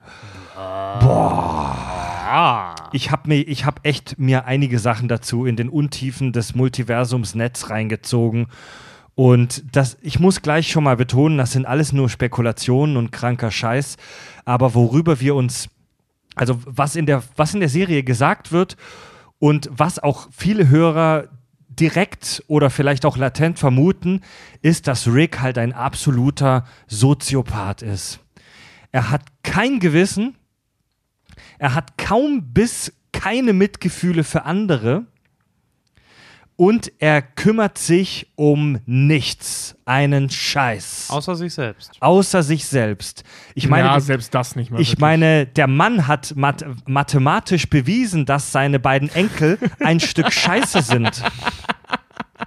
Boah. 0.55 2.75
Ich 2.91 3.11
habe 3.11 3.29
mir, 3.29 3.47
ich 3.47 3.65
habe 3.65 3.81
echt 3.83 4.17
mir 4.17 4.45
einige 4.45 4.79
Sachen 4.79 5.07
dazu 5.07 5.45
in 5.45 5.55
den 5.55 5.69
Untiefen 5.69 6.33
des 6.33 6.55
Multiversums 6.55 7.35
Netz 7.35 7.69
reingezogen. 7.69 8.47
Und 9.15 9.63
das, 9.75 9.97
ich 10.01 10.19
muss 10.19 10.41
gleich 10.41 10.69
schon 10.69 10.83
mal 10.83 10.95
betonen, 10.95 11.37
das 11.37 11.51
sind 11.51 11.65
alles 11.65 11.93
nur 11.93 12.09
Spekulationen 12.09 12.97
und 12.97 13.11
kranker 13.11 13.51
Scheiß. 13.51 13.97
Aber 14.45 14.75
worüber 14.75 15.19
wir 15.19 15.35
uns, 15.35 15.69
also 16.35 16.59
was 16.65 16.95
in 16.95 17.05
der, 17.05 17.23
was 17.35 17.53
in 17.53 17.59
der 17.59 17.69
Serie 17.69 18.03
gesagt 18.03 18.51
wird 18.51 18.77
und 19.39 19.69
was 19.71 19.99
auch 19.99 20.27
viele 20.31 20.69
Hörer 20.69 21.29
direkt 21.69 22.43
oder 22.47 22.69
vielleicht 22.69 23.05
auch 23.05 23.17
latent 23.17 23.59
vermuten, 23.59 24.21
ist, 24.61 24.87
dass 24.87 25.07
Rick 25.07 25.39
halt 25.41 25.57
ein 25.57 25.73
absoluter 25.73 26.65
Soziopath 26.87 27.81
ist. 27.81 28.19
Er 28.91 29.11
hat 29.11 29.21
kein 29.43 29.79
Gewissen, 29.79 30.35
er 31.59 31.75
hat 31.75 31.97
kaum 31.97 32.53
bis 32.53 32.93
keine 33.11 33.53
Mitgefühle 33.53 34.23
für 34.23 34.43
andere 34.43 35.05
und 36.57 36.91
er 36.99 37.21
kümmert 37.21 37.77
sich 37.77 38.31
um 38.35 38.79
nichts, 38.85 39.75
einen 39.85 40.29
Scheiß, 40.29 41.07
Außer 41.09 41.35
sich 41.35 41.53
selbst. 41.53 41.91
außer 42.01 42.43
sich 42.43 42.65
selbst. 42.65 43.23
Ich 43.55 43.69
meine, 43.69 43.87
ja, 43.87 43.99
selbst 43.99 44.33
das 44.35 44.55
nicht 44.55 44.71
mehr. 44.71 44.79
ich 44.79 44.89
wirklich. 44.89 44.99
meine, 44.99 45.45
der 45.45 45.67
Mann 45.67 46.07
hat 46.07 46.33
math 46.35 46.65
mathematisch 46.87 47.69
bewiesen, 47.69 48.25
dass 48.25 48.51
seine 48.51 48.79
beiden 48.79 49.09
Enkel 49.09 49.59
ein 49.79 49.99
Stück 49.99 50.33
Scheiße 50.33 50.81
sind. 50.81 51.23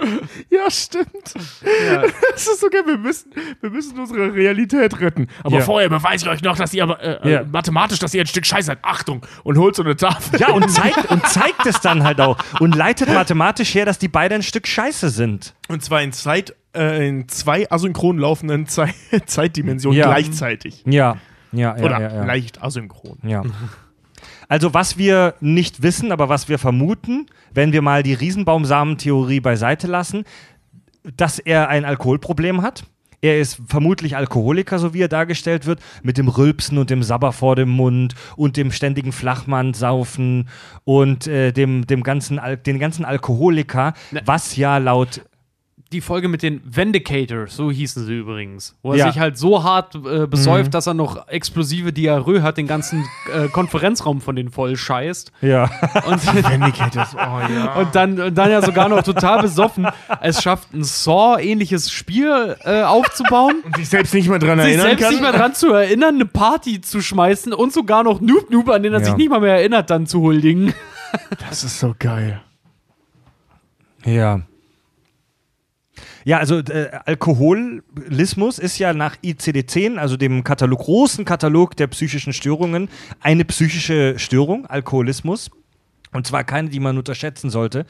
Ja, 0.51 0.71
stimmt. 0.71 1.35
Das 1.35 2.47
ist 2.47 2.61
so 2.61 2.69
geil. 2.69 2.83
Wir 2.87 2.99
müssen, 2.99 3.31
wir 3.61 3.71
müssen 3.71 3.99
unsere 3.99 4.33
Realität 4.35 4.99
retten. 5.01 5.29
Aber 5.45 5.59
Ja. 5.59 5.65
vorher 5.65 5.89
beweise 5.89 6.25
ich 6.27 6.31
euch 6.31 6.43
noch, 6.43 6.57
dass 6.57 6.73
ihr 6.75 6.83
aber, 6.83 7.01
äh, 7.03 7.31
Ja. 7.33 7.41
äh, 7.41 7.45
mathematisch, 7.45 7.99
dass 7.99 8.13
ihr 8.15 8.23
ein 8.23 8.27
Stück 8.27 8.47
Scheiße 8.47 8.67
seid. 8.67 8.79
Achtung! 8.83 9.25
Und 9.45 9.59
holt 9.59 9.77
so 9.77 9.83
eine 9.83 9.97
Tafel. 9.97 10.41
Ja, 10.41 10.51
und 10.51 10.69
zeigt, 10.71 11.11
und 11.11 11.25
zeigt 11.27 11.67
es 11.67 11.81
dann 11.81 12.03
halt 12.05 12.21
auch. 12.21 12.39
Und 12.61 12.75
leitet 12.75 13.09
mathematisch 13.13 13.75
her, 13.75 13.85
dass 13.85 13.99
die 13.99 14.09
beide 14.09 14.35
ein 14.35 14.43
Stück 14.43 14.67
Scheiße 14.67 15.09
sind. 15.11 15.55
Und 15.69 15.85
zwar 15.85 16.03
in, 16.03 16.13
Zeit, 16.13 16.55
äh, 16.75 17.07
in 17.09 17.29
zwei 17.29 17.71
asynchron 17.71 18.19
laufenden 18.19 18.67
Zei 18.67 18.93
Zeitdimensionen 19.27 19.99
Ja. 19.99 20.07
gleichzeitig. 20.07 20.83
Ja, 20.87 21.17
ja, 21.53 21.77
ja. 21.77 21.85
Oder 21.85 22.01
ja, 22.01 22.15
ja. 22.15 22.25
leicht 22.25 22.63
asynchron. 22.63 23.19
Ja. 23.23 23.43
Also 24.51 24.75
was 24.75 24.99
wir 24.99 25.35
nicht 25.41 25.81
wissen, 25.83 26.11
aber 26.11 26.29
was 26.29 26.49
wir 26.49 26.59
vermuten, 26.59 27.27
wenn 27.55 27.73
wir 27.73 27.83
mal 27.83 28.03
die 28.03 28.15
Riesenbaumsamentheorie 28.15 29.39
beiseite 29.39 29.87
lassen, 29.87 30.25
dass 31.17 31.39
er 31.39 31.69
ein 31.69 31.85
Alkoholproblem 31.85 32.61
hat. 32.61 32.83
Er 33.23 33.39
ist 33.39 33.61
vermutlich 33.69 34.17
Alkoholiker, 34.17 34.79
so 34.81 34.93
wie 34.93 35.03
er 35.03 35.09
dargestellt 35.09 35.67
wird, 35.67 35.79
mit 36.03 36.19
dem 36.19 36.27
Rülpsen 36.27 36.79
und 36.79 36.91
dem 36.91 37.03
Sabber 37.05 37.33
vor 37.33 37.55
dem 37.55 37.69
Mund 37.69 38.15
und 38.35 38.57
dem 38.57 38.73
ständigen 38.73 39.13
Flachmann-Saufen 39.13 40.49
und 40.85 41.27
äh, 41.29 41.53
dem, 41.53 41.87
dem 41.87 42.03
ganzen 42.03 42.39
Al 42.39 42.57
den 42.57 42.79
ganzen 42.81 43.05
Alkoholiker, 43.05 43.93
Ne. 44.11 44.23
was 44.25 44.57
ja 44.57 44.79
laut 44.79 45.21
die 45.93 46.01
Folge 46.01 46.29
mit 46.29 46.43
den 46.45 46.61
Vindicators, 46.65 47.57
so 47.57 47.69
hießen 47.71 48.07
sie 48.07 48.15
übrigens. 48.19 48.77
Wo 48.81 48.93
er 48.93 48.99
Ja. 48.99 49.07
sich 49.11 49.19
halt 49.21 49.37
so 49.37 49.65
hart 49.65 49.97
äh, 49.97 50.29
besäuft, 50.29 50.73
dass 50.73 50.87
er 50.87 50.95
noch 50.95 51.27
explosive 51.27 51.93
Diarrhoe 51.93 52.43
hat, 52.43 52.59
den 52.59 52.69
ganzen 52.69 53.05
äh, 53.35 53.49
Konferenzraum 53.49 54.21
von 54.21 54.37
denen 54.37 54.51
voll 54.51 54.77
scheißt. 54.77 55.33
Ja. 55.41 55.65
Und, 56.07 56.25
Vindicators, 56.51 57.15
oh 57.15 57.19
ja. 57.19 57.75
und, 57.75 57.93
dann, 57.95 58.21
und 58.21 58.35
dann 58.39 58.51
ja 58.53 58.63
sogar 58.63 58.89
noch 58.89 59.03
total 59.03 59.43
besoffen 59.43 59.89
es 60.21 60.41
schafft, 60.43 60.73
ein 60.75 60.85
Saw-ähnliches 60.85 61.91
Spiel 61.91 62.57
äh, 62.65 62.83
aufzubauen. 62.83 63.57
Und 63.65 63.77
sich 63.77 63.89
selbst 63.89 64.15
nicht 64.15 64.29
mehr 64.29 64.39
dran 64.39 64.59
sich 64.61 64.69
erinnern 64.69 64.87
selbst 64.87 65.03
kann. 65.03 65.13
nicht 65.13 65.23
mehr 65.23 65.33
dran 65.33 65.55
zu 65.55 65.73
erinnern, 65.73 66.15
eine 66.15 66.27
Party 66.27 66.81
zu 66.81 67.01
schmeißen 67.01 67.53
und 67.53 67.73
sogar 67.73 68.05
noch 68.05 68.21
Noob 68.21 68.49
Noob, 68.51 68.69
an 68.69 68.85
den 68.85 68.93
er 68.93 69.01
Ja. 69.01 69.07
sich 69.07 69.17
nicht 69.17 69.29
mal 69.31 69.41
mehr 69.41 69.57
erinnert, 69.57 69.91
dann 69.91 70.07
zu 70.07 70.21
huldigen. 70.21 70.73
das 71.49 71.65
ist 71.65 71.81
so 71.81 71.97
geil. 71.99 72.41
Ja. 74.05 74.43
Ja, 76.25 76.39
also 76.39 76.59
äh, 76.59 76.91
Alkoholismus 77.07 78.59
ist 78.59 78.79
ja 78.79 78.93
nach 78.93 79.17
ICD-10, 79.23 79.97
also 79.97 80.17
dem 80.17 80.45
Katalog, 80.45 80.81
großen 80.81 81.25
Katalog 81.25 81.77
der 81.77 81.87
psychischen 81.87 82.33
Störungen, 82.33 82.89
eine 83.21 83.45
psychische 83.45 84.19
Störung, 84.19 84.67
Alkoholismus. 84.67 85.51
Und 86.13 86.27
zwar 86.27 86.45
keine, 86.45 86.69
die 86.69 86.81
man 86.81 86.99
unterschätzen 86.99 87.51
sollte. 87.51 87.87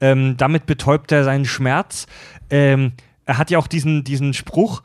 Ähm, 0.00 0.36
damit 0.36 0.66
betäubt 0.66 1.12
er 1.12 1.24
seinen 1.24 1.44
Schmerz. 1.44 2.06
Ähm, 2.50 2.92
er 3.26 3.36
hat 3.36 3.50
ja 3.50 3.58
auch 3.58 3.66
diesen, 3.66 4.04
diesen 4.04 4.32
Spruch, 4.32 4.82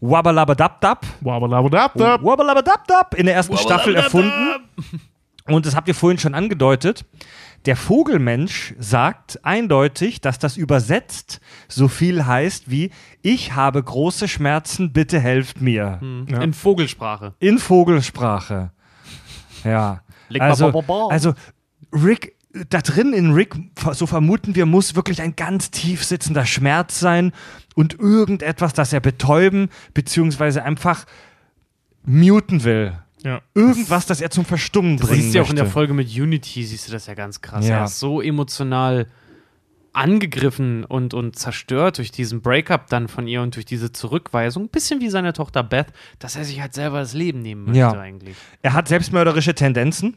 Wabbalabadabdab, 0.00 1.04
Wabbalabadabdab. 1.20 2.24
Wabbalabadabdab 2.24 3.14
in 3.14 3.26
der 3.26 3.34
ersten 3.34 3.58
Staffel 3.58 3.94
erfunden. 3.94 4.32
Und 5.46 5.66
das 5.66 5.76
habt 5.76 5.88
ihr 5.88 5.94
vorhin 5.94 6.18
schon 6.18 6.34
angedeutet. 6.34 7.04
Der 7.66 7.76
Vogelmensch 7.76 8.74
sagt 8.78 9.44
eindeutig, 9.44 10.20
dass 10.22 10.38
das 10.38 10.56
übersetzt 10.56 11.40
so 11.68 11.88
viel 11.88 12.24
heißt 12.24 12.70
wie 12.70 12.90
Ich 13.20 13.54
habe 13.54 13.82
große 13.82 14.28
Schmerzen, 14.28 14.92
bitte 14.92 15.20
helft 15.20 15.60
mir. 15.60 16.00
Ja. 16.28 16.40
In 16.40 16.54
Vogelsprache. 16.54 17.34
In 17.38 17.58
Vogelsprache. 17.58 18.70
Ja. 19.62 20.02
Also, 20.38 20.68
also 21.10 21.34
Rick, 21.92 22.36
da 22.68 22.80
drin 22.80 23.12
in 23.12 23.32
Rick, 23.32 23.54
so 23.92 24.06
vermuten 24.06 24.54
wir, 24.54 24.64
muss 24.64 24.94
wirklich 24.94 25.20
ein 25.20 25.36
ganz 25.36 25.70
tief 25.70 26.04
sitzender 26.04 26.46
Schmerz 26.46 26.98
sein 26.98 27.32
und 27.74 27.98
irgendetwas, 27.98 28.72
das 28.72 28.92
er 28.92 29.00
betäuben 29.00 29.68
beziehungsweise 29.92 30.62
einfach 30.62 31.04
muten 32.04 32.64
will. 32.64 32.94
Ja. 33.24 33.42
Irgendwas, 33.54 34.06
das 34.06 34.20
er 34.20 34.30
zum 34.30 34.44
Verstummen 34.44 34.96
Das 34.96 35.08
bringen 35.08 35.22
siehst 35.22 35.34
du 35.34 35.38
ja 35.38 35.44
auch 35.44 35.50
in 35.50 35.56
der. 35.56 35.66
Folge 35.66 35.92
mit 35.94 36.08
Unity, 36.08 36.64
siehst 36.64 36.88
du 36.88 36.92
das 36.92 37.06
ja 37.06 37.14
ganz 37.14 37.40
krass. 37.40 37.66
Ja. 37.68 37.78
Er 37.78 37.84
ist 37.84 37.98
so 37.98 38.20
emotional 38.22 39.06
angegriffen 39.92 40.84
und, 40.84 41.14
und 41.14 41.36
zerstört 41.36 41.98
durch 41.98 42.12
diesen 42.12 42.42
Breakup 42.42 42.86
dann 42.88 43.08
von 43.08 43.26
ihr 43.26 43.42
und 43.42 43.56
durch 43.56 43.66
diese 43.66 43.90
Zurückweisung, 43.92 44.64
ein 44.64 44.68
bisschen 44.68 45.00
wie 45.00 45.10
seine 45.10 45.32
Tochter 45.32 45.62
Beth, 45.64 45.88
dass 46.20 46.36
er 46.36 46.44
sich 46.44 46.60
halt 46.60 46.74
selber 46.74 47.00
das 47.00 47.12
Leben 47.12 47.42
nehmen 47.42 47.64
möchte 47.64 47.78
Ja. 47.80 47.92
eigentlich. 47.92 48.36
Er 48.62 48.72
hat 48.74 48.88
selbstmörderische 48.88 49.54
Tendenzen. 49.54 50.16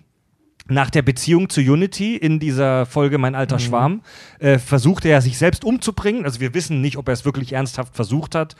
Nach 0.69 0.89
der 0.89 1.01
Beziehung 1.01 1.49
zu 1.49 1.59
Unity 1.59 2.15
in 2.15 2.39
dieser 2.39 2.85
Folge 2.85 3.17
Mein 3.17 3.35
alter 3.35 3.59
Schwarm 3.59 4.01
äh, 4.39 4.57
versuchte 4.59 5.09
er 5.09 5.21
sich 5.21 5.37
selbst 5.37 5.65
umzubringen. 5.65 6.23
Also 6.23 6.39
wir 6.39 6.53
wissen 6.53 6.79
nicht, 6.79 6.95
ob 6.95 7.09
er 7.09 7.13
es 7.13 7.25
wirklich 7.25 7.51
ernsthaft 7.51 7.95
versucht 7.95 8.33
hat. 8.33 8.55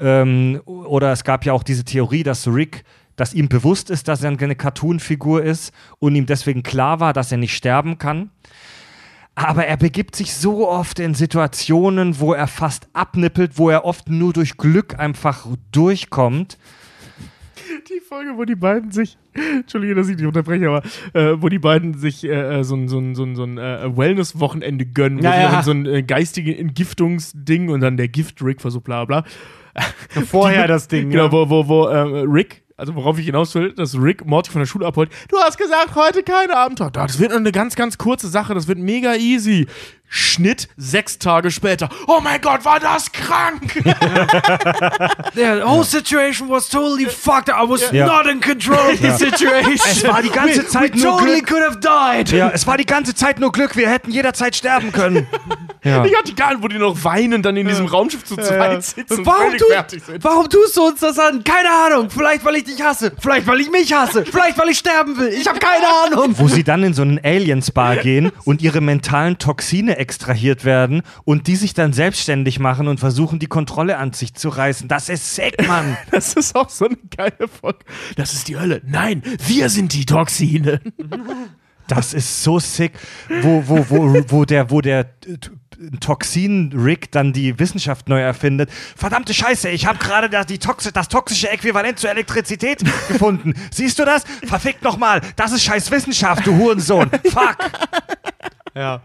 Ähm, 0.00 0.60
oder 0.64 1.12
es 1.12 1.22
gab 1.22 1.44
ja 1.44 1.52
auch 1.52 1.62
diese 1.62 1.84
Theorie, 1.84 2.24
dass 2.24 2.48
Rick, 2.48 2.82
dass 3.16 3.34
ihm 3.34 3.48
bewusst 3.48 3.90
ist, 3.90 4.08
dass 4.08 4.22
er 4.22 4.30
eine 4.30 4.56
Cartoon-Figur 4.56 5.42
ist 5.42 5.72
und 5.98 6.14
ihm 6.14 6.26
deswegen 6.26 6.62
klar 6.62 7.00
war, 7.00 7.12
dass 7.12 7.32
er 7.32 7.38
nicht 7.38 7.54
sterben 7.54 7.98
kann. 7.98 8.30
Aber 9.36 9.66
er 9.66 9.76
begibt 9.76 10.14
sich 10.14 10.34
so 10.34 10.68
oft 10.68 11.00
in 11.00 11.14
Situationen, 11.14 12.20
wo 12.20 12.34
er 12.34 12.46
fast 12.46 12.88
abnippelt, 12.92 13.58
wo 13.58 13.68
er 13.68 13.84
oft 13.84 14.08
nur 14.08 14.32
durch 14.32 14.56
Glück 14.56 14.98
einfach 14.98 15.46
durchkommt. 15.72 16.56
Die 17.88 18.00
Folge, 18.00 18.32
wo 18.36 18.44
die 18.44 18.54
beiden 18.54 18.92
sich, 18.92 19.16
Entschuldige, 19.32 19.94
dass 19.94 20.08
ich 20.08 20.16
dich 20.16 20.26
unterbreche, 20.26 20.68
aber 20.68 20.82
äh, 21.14 21.40
wo 21.40 21.48
die 21.48 21.58
beiden 21.58 21.94
sich 21.94 22.24
äh, 22.24 22.60
äh, 22.60 22.64
so 22.64 22.76
ein, 22.76 22.88
so 22.88 22.98
ein, 22.98 23.14
so 23.14 23.24
ein, 23.24 23.34
so 23.34 23.44
ein 23.44 23.58
äh, 23.58 23.96
Wellness-Wochenende 23.96 24.86
gönnen, 24.86 25.20
wo 25.20 25.24
Ja, 25.24 25.32
sie 25.32 25.54
ja. 25.56 25.62
so 25.62 25.70
ein 25.70 25.86
äh, 25.86 26.02
geistiges 26.02 26.56
Entgiftungsding 26.56 27.70
und 27.70 27.80
dann 27.80 27.96
der 27.96 28.08
Gift-Rick 28.08 28.60
versucht, 28.60 28.84
bla 28.84 29.04
bla. 29.04 29.24
Vorher 30.30 30.68
das 30.68 30.88
Ding. 30.88 31.10
Genau, 31.10 31.26
ja. 31.26 31.32
wo, 31.32 31.48
wo, 31.48 31.68
wo 31.68 31.86
äh, 31.86 32.24
Rick, 32.26 32.63
also 32.76 32.94
worauf 32.94 33.18
ich 33.18 33.26
hinaus 33.26 33.54
will, 33.54 33.72
dass 33.72 33.94
Rick 33.96 34.26
Morty 34.26 34.50
von 34.50 34.60
der 34.60 34.66
Schule 34.66 34.86
abholt. 34.86 35.10
Du 35.28 35.36
hast 35.38 35.58
gesagt, 35.58 35.94
heute 35.94 36.22
kein 36.22 36.50
Abenteuer. 36.50 36.90
Da, 36.90 37.06
Das 37.06 37.18
wird 37.18 37.32
eine 37.32 37.52
ganz, 37.52 37.76
ganz 37.76 37.98
kurze 37.98 38.28
Sache, 38.28 38.54
das 38.54 38.66
wird 38.66 38.78
mega 38.78 39.14
easy. 39.14 39.66
Schnitt 40.08 40.68
sechs 40.76 41.18
Tage 41.18 41.50
später. 41.50 41.88
Oh 42.06 42.20
mein 42.22 42.40
Gott, 42.40 42.64
war 42.64 42.78
das 42.78 43.10
krank! 43.10 43.82
The 45.34 45.62
whole 45.64 45.84
situation 45.84 46.48
was 46.48 46.68
totally 46.68 47.06
fucked. 47.06 47.48
I 47.48 47.68
was 47.68 47.90
Ja. 47.90 48.06
not 48.06 48.26
in 48.26 48.40
control 48.40 48.78
of 48.92 48.98
the 49.00 49.10
situation. 49.10 49.74
Es 49.74 50.06
war 50.06 50.22
die 50.22 50.30
ganze 50.30 50.66
Zeit 50.68 50.94
We 50.94 51.00
nur 51.00 51.18
totally 51.18 51.40
Glück. 51.40 51.46
could 51.48 51.62
have 51.62 51.80
died. 51.80 52.30
Ja, 52.30 52.50
es 52.50 52.66
war 52.66 52.76
die 52.76 52.86
ganze 52.86 53.14
Zeit 53.14 53.40
nur 53.40 53.50
Glück, 53.52 53.76
wir 53.76 53.88
hätten 53.90 54.10
jederzeit 54.10 54.54
sterben 54.54 54.92
können. 54.92 55.26
ja. 55.84 56.04
Ich 56.04 56.16
hatte 56.16 56.32
gar 56.34 56.50
nicht, 56.52 56.62
wo 56.62 56.68
die 56.68 56.78
noch 56.78 57.02
weinen, 57.04 57.42
dann 57.42 57.56
in 57.56 57.66
diesem 57.66 57.86
Raumschiff 57.86 58.24
zu 58.24 58.36
zweit 58.36 58.84
sitzen 58.84 59.18
und 59.18 59.26
Warum, 59.26 59.52
sind. 59.58 60.24
warum 60.24 60.48
tust 60.48 60.76
du 60.76 60.86
uns 60.86 61.00
das 61.00 61.18
an? 61.18 61.42
Keine 61.44 61.68
Ahnung. 61.70 62.10
Vielleicht, 62.10 62.44
weil 62.44 62.56
ich 62.56 62.64
dich 62.64 62.80
hasse. 62.82 63.12
Vielleicht, 63.18 63.46
weil 63.46 63.60
ich 63.60 63.70
mich 63.70 63.92
hasse. 63.92 64.24
Vielleicht, 64.24 64.58
weil 64.58 64.68
ich 64.68 64.78
sterben 64.78 65.18
will. 65.18 65.28
Ich 65.28 65.48
habe 65.48 65.58
keine 65.58 65.86
Ahnung. 66.04 66.34
Wo 66.38 66.46
sie 66.48 66.62
dann 66.64 66.82
in 66.84 66.94
so 66.94 67.02
einen 67.02 67.20
Alien-Spa 67.22 67.96
gehen 67.96 68.30
und 68.44 68.62
ihre 68.62 68.80
mentalen 68.80 69.38
Toxine 69.38 69.93
extrahiert 69.98 70.64
werden 70.64 71.02
und 71.24 71.46
die 71.46 71.56
sich 71.56 71.74
dann 71.74 71.92
selbstständig 71.92 72.58
machen 72.58 72.88
und 72.88 73.00
versuchen, 73.00 73.38
die 73.38 73.46
Kontrolle 73.46 73.98
an 73.98 74.12
sich 74.12 74.34
zu 74.34 74.48
reißen. 74.48 74.88
Das 74.88 75.08
ist 75.08 75.34
sick, 75.34 75.66
Mann. 75.66 75.96
Das 76.10 76.34
ist 76.34 76.54
auch 76.54 76.68
so 76.68 76.86
eine 76.86 76.96
geile 77.16 77.48
Folge. 77.48 77.80
Das 78.16 78.34
ist 78.34 78.48
die 78.48 78.56
Hölle. 78.56 78.80
Nein, 78.86 79.22
wir 79.46 79.68
sind 79.68 79.92
die 79.92 80.06
Toxine. 80.06 80.80
Das 81.86 82.14
ist 82.14 82.42
so 82.42 82.58
sick. 82.58 82.92
Wo, 83.42 83.62
wo, 83.66 83.86
wo, 83.90 84.24
wo 84.28 84.44
der, 84.46 84.70
wo 84.70 84.80
der 84.80 85.06
Toxin-Rick 86.00 87.10
dann 87.12 87.32
die 87.32 87.58
Wissenschaft 87.58 88.08
neu 88.08 88.20
erfindet. 88.20 88.70
Verdammte 88.96 89.34
Scheiße, 89.34 89.68
ich 89.70 89.86
habe 89.86 89.98
gerade 89.98 90.30
das, 90.30 90.46
toxi 90.46 90.92
das 90.92 91.08
toxische 91.08 91.50
Äquivalent 91.50 91.98
zur 91.98 92.10
Elektrizität 92.10 92.82
gefunden. 93.08 93.54
Siehst 93.70 93.98
du 93.98 94.04
das? 94.04 94.24
Verfickt 94.46 94.82
nochmal. 94.82 95.20
Das 95.36 95.52
ist 95.52 95.62
scheiß 95.62 95.90
Wissenschaft, 95.90 96.46
du 96.46 96.56
Hurensohn. 96.56 97.10
Fuck. 97.24 97.58
Ja. 98.74 99.00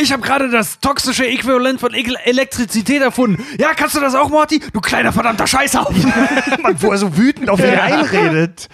Ich 0.00 0.12
habe 0.12 0.22
gerade 0.22 0.50
das 0.50 0.80
toxische 0.80 1.26
Äquivalent 1.26 1.80
von 1.80 1.92
Ekel- 1.94 2.16
Elektrizität 2.24 3.00
erfunden. 3.00 3.42
Ja, 3.58 3.74
kannst 3.74 3.94
du 3.94 4.00
das 4.00 4.14
auch, 4.14 4.28
Morty? 4.28 4.60
Du 4.72 4.80
kleiner 4.80 5.12
verdammter 5.12 5.46
Scheißhaufen. 5.46 6.12
Mann, 6.62 6.76
wo 6.82 6.90
er 6.90 6.98
so 6.98 7.16
wütend 7.16 7.48
auf 7.48 7.60
ihn 7.60 7.66
einredet. 7.78 8.68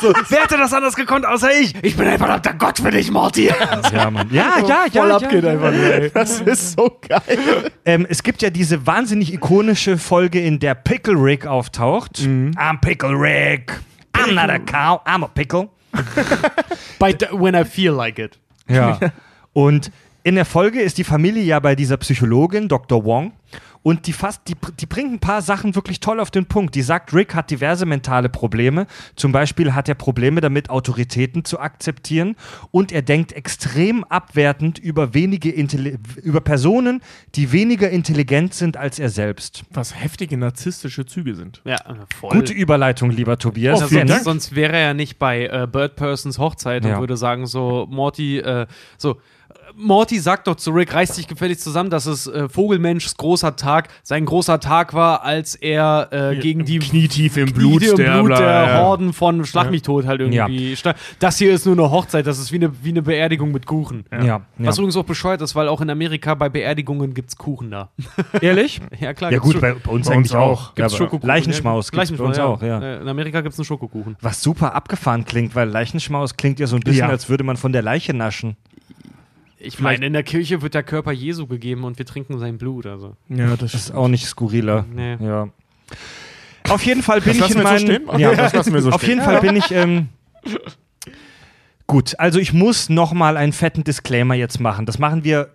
so, 0.00 0.12
wer 0.28 0.42
hätte 0.42 0.56
das 0.56 0.72
anders 0.72 0.94
gekonnt, 0.94 1.26
außer 1.26 1.50
ich? 1.52 1.74
Ich 1.82 1.96
bin 1.96 2.06
ein 2.06 2.18
verdammter 2.18 2.54
Gott 2.54 2.78
für 2.78 2.90
dich, 2.90 3.10
Morty. 3.10 3.50
Ja, 3.92 4.10
Mann. 4.10 4.28
Ja, 4.30 4.58
ja, 4.60 4.86
ja. 4.92 5.02
Voll 5.02 5.10
ja, 5.10 5.16
abgeht 5.16 5.44
ja. 5.44 5.50
einfach 5.50 5.72
nur, 5.72 5.84
ey. 5.84 6.10
Das 6.14 6.40
ist 6.40 6.72
so 6.78 6.98
geil. 7.06 7.70
Ähm, 7.84 8.06
es 8.08 8.22
gibt 8.22 8.40
ja 8.40 8.50
diese 8.50 8.86
wahnsinnig 8.86 9.34
ikonische 9.34 9.98
Folge, 9.98 10.40
in 10.40 10.60
der 10.60 10.74
Pickle 10.76 11.14
Rick 11.14 11.46
auftaucht. 11.46 12.18
I'm 12.20 12.80
Pickle 12.80 13.10
Rick. 13.18 13.80
I'm 14.14 14.32
not 14.32 14.48
a 14.50 14.58
cow, 14.58 15.00
I'm 15.06 15.24
a 15.24 15.28
pickle. 15.28 15.68
By 16.98 17.14
when 17.32 17.54
I 17.54 17.64
feel 17.64 17.92
like 17.94 18.18
it. 18.18 18.38
Ja. 18.68 18.98
Und 19.52 19.90
in 20.24 20.34
der 20.34 20.44
Folge 20.44 20.80
ist 20.80 20.98
die 20.98 21.04
Familie 21.04 21.42
ja 21.42 21.60
bei 21.60 21.74
dieser 21.74 21.96
Psychologin, 21.96 22.68
Dr. 22.68 23.04
Wong. 23.04 23.32
Und 23.84 24.06
die, 24.08 24.12
fast, 24.12 24.42
die, 24.48 24.56
die 24.80 24.86
bringt 24.86 25.12
ein 25.12 25.18
paar 25.20 25.40
Sachen 25.40 25.74
wirklich 25.76 26.00
toll 26.00 26.18
auf 26.20 26.30
den 26.30 26.46
Punkt. 26.46 26.74
Die 26.74 26.82
sagt, 26.82 27.14
Rick 27.14 27.34
hat 27.34 27.50
diverse 27.50 27.86
mentale 27.86 28.28
Probleme. 28.28 28.86
Zum 29.14 29.30
Beispiel 29.32 29.72
hat 29.72 29.88
er 29.88 29.94
Probleme 29.94 30.40
damit, 30.40 30.68
Autoritäten 30.68 31.44
zu 31.44 31.60
akzeptieren. 31.60 32.34
Und 32.72 32.90
er 32.92 33.02
denkt 33.02 33.32
extrem 33.32 34.02
abwertend 34.04 34.78
über, 34.78 35.14
wenige 35.14 35.50
Intelli 35.50 35.96
über 36.22 36.40
Personen, 36.40 37.00
die 37.36 37.52
weniger 37.52 37.88
intelligent 37.88 38.52
sind 38.52 38.76
als 38.76 38.98
er 38.98 39.08
selbst. 39.10 39.62
Was 39.70 39.94
heftige 39.98 40.36
narzisstische 40.36 41.06
Züge 41.06 41.34
sind. 41.36 41.62
Ja, 41.64 41.78
voll. 42.18 42.30
Gute 42.30 42.52
Überleitung, 42.52 43.10
lieber 43.10 43.38
Tobias. 43.38 43.76
Oh, 43.80 43.86
sonst, 43.86 44.10
Dank. 44.10 44.24
sonst 44.24 44.54
wäre 44.56 44.72
er 44.74 44.80
ja 44.88 44.94
nicht 44.94 45.18
bei 45.20 45.46
äh, 45.46 45.68
Bird 45.70 45.94
Persons 45.96 46.38
Hochzeit 46.38 46.84
und 46.84 46.90
Ja. 46.90 47.00
würde 47.00 47.16
sagen 47.16 47.46
so, 47.46 47.86
Morty, 47.88 48.38
äh, 48.40 48.66
so, 48.98 49.18
Morty 49.80 50.18
sagt 50.18 50.48
doch 50.48 50.56
zu 50.56 50.72
Rick, 50.72 50.92
reiß 50.92 51.14
dich 51.14 51.28
gefällig 51.28 51.60
zusammen, 51.60 51.88
dass 51.88 52.06
es 52.06 52.26
äh, 52.26 52.48
Vogelmenschs 52.48 53.16
großer 53.16 53.54
Tag, 53.54 53.88
sein 54.02 54.24
großer 54.24 54.58
Tag 54.58 54.92
war, 54.92 55.22
als 55.22 55.54
er 55.54 56.08
äh, 56.10 56.36
gegen 56.36 56.64
die 56.64 56.80
Knietief 56.80 57.36
im 57.36 57.52
Blut, 57.52 57.80
Blut, 57.80 57.90
im 57.90 57.96
der, 57.96 58.22
Blut 58.22 58.38
der 58.38 58.46
ja. 58.68 58.82
Horden 58.82 59.12
von 59.12 59.44
Schlag 59.44 59.70
mich 59.70 59.82
tot 59.82 60.06
halt 60.06 60.20
irgendwie. 60.20 60.74
stand. 60.74 60.98
Das 61.20 61.38
hier 61.38 61.52
ist 61.52 61.64
nur 61.64 61.76
eine 61.76 61.90
Hochzeit, 61.90 62.26
das 62.26 62.38
ist 62.38 62.50
wie 62.50 62.56
eine, 62.56 62.72
wie 62.82 62.88
eine 62.90 63.02
Beerdigung 63.02 63.52
mit 63.52 63.66
Kuchen. 63.66 64.04
Ja, 64.10 64.24
ja. 64.24 64.40
Was 64.58 64.78
übrigens 64.78 64.96
auch 64.96 65.04
bescheuert 65.04 65.40
ist, 65.42 65.54
weil 65.54 65.68
auch 65.68 65.80
in 65.80 65.90
Amerika 65.90 66.34
bei 66.34 66.48
Beerdigungen 66.48 67.14
gibt's 67.14 67.36
Kuchen 67.36 67.70
da. 67.70 67.90
Ehrlich? 68.40 68.80
ja, 68.98 69.14
klar. 69.14 69.30
Ja 69.30 69.38
gut, 69.38 69.60
bei, 69.60 69.74
bei 69.74 69.90
uns 69.92 70.08
bei 70.08 70.14
eigentlich 70.14 70.32
uns 70.32 70.34
auch. 70.34 70.74
gibt's 70.74 70.92
Ja, 70.92 70.98
Schokokuchen. 70.98 71.28
Leichenschmaus 71.28 71.90
ja. 71.92 72.02
gibt's 72.02 72.18
bei 72.18 72.24
uns 72.24 72.38
auch, 72.38 72.62
ja. 72.62 72.96
In 73.00 73.08
Amerika 73.08 73.40
gibt's 73.42 73.58
einen 73.58 73.64
Schokokuchen. 73.64 74.16
Was 74.20 74.42
super 74.42 74.74
abgefahren 74.74 75.24
klingt, 75.24 75.54
weil 75.54 75.68
Leichenschmaus 75.68 76.36
klingt 76.36 76.58
ja 76.58 76.66
so 76.66 76.74
ein 76.76 76.80
bisschen, 76.82 77.06
Ja. 77.06 77.08
als 77.08 77.28
würde 77.28 77.44
man 77.44 77.56
von 77.56 77.72
der 77.72 77.82
Leiche 77.82 78.12
naschen. 78.12 78.56
Ich 79.60 79.80
meine, 79.80 80.06
in 80.06 80.12
der 80.12 80.22
Kirche 80.22 80.62
wird 80.62 80.74
der 80.74 80.82
Körper 80.84 81.10
Jesu 81.12 81.46
gegeben 81.46 81.84
und 81.84 81.98
wir 81.98 82.06
trinken 82.06 82.38
sein 82.38 82.58
Blut. 82.58 82.86
Also. 82.86 83.16
Ja, 83.28 83.56
das 83.56 83.74
ist 83.74 83.90
auch 83.92 84.08
nicht 84.08 84.26
skurriler. 84.26 84.84
Nee. 84.92 85.16
Ja. 85.20 85.48
Auf 86.68 86.84
jeden 86.84 87.02
Fall 87.02 87.20
bin 87.20 87.38
Das 87.38 87.48
ich 87.50 87.56
in 87.56 87.58
so 87.58 87.64
meinen. 87.64 87.78
stehen? 87.80 88.02
Okay, 88.08 88.22
ja, 88.22 88.34
das 88.34 88.52
lassen 88.52 88.72
wir 88.74 88.82
so 88.82 88.90
auf 88.90 89.02
jeden 89.06 89.22
Fall 89.22 89.40
bin 89.40 89.56
ich. 89.56 89.70
Ähm, 89.70 90.08
gut, 91.86 92.18
also 92.18 92.38
ich 92.38 92.52
muss 92.52 92.88
nochmal 92.88 93.36
einen 93.36 93.52
fetten 93.52 93.84
Disclaimer 93.84 94.34
jetzt 94.34 94.60
machen. 94.60 94.86
Das 94.86 94.98
machen 94.98 95.24
wir 95.24 95.50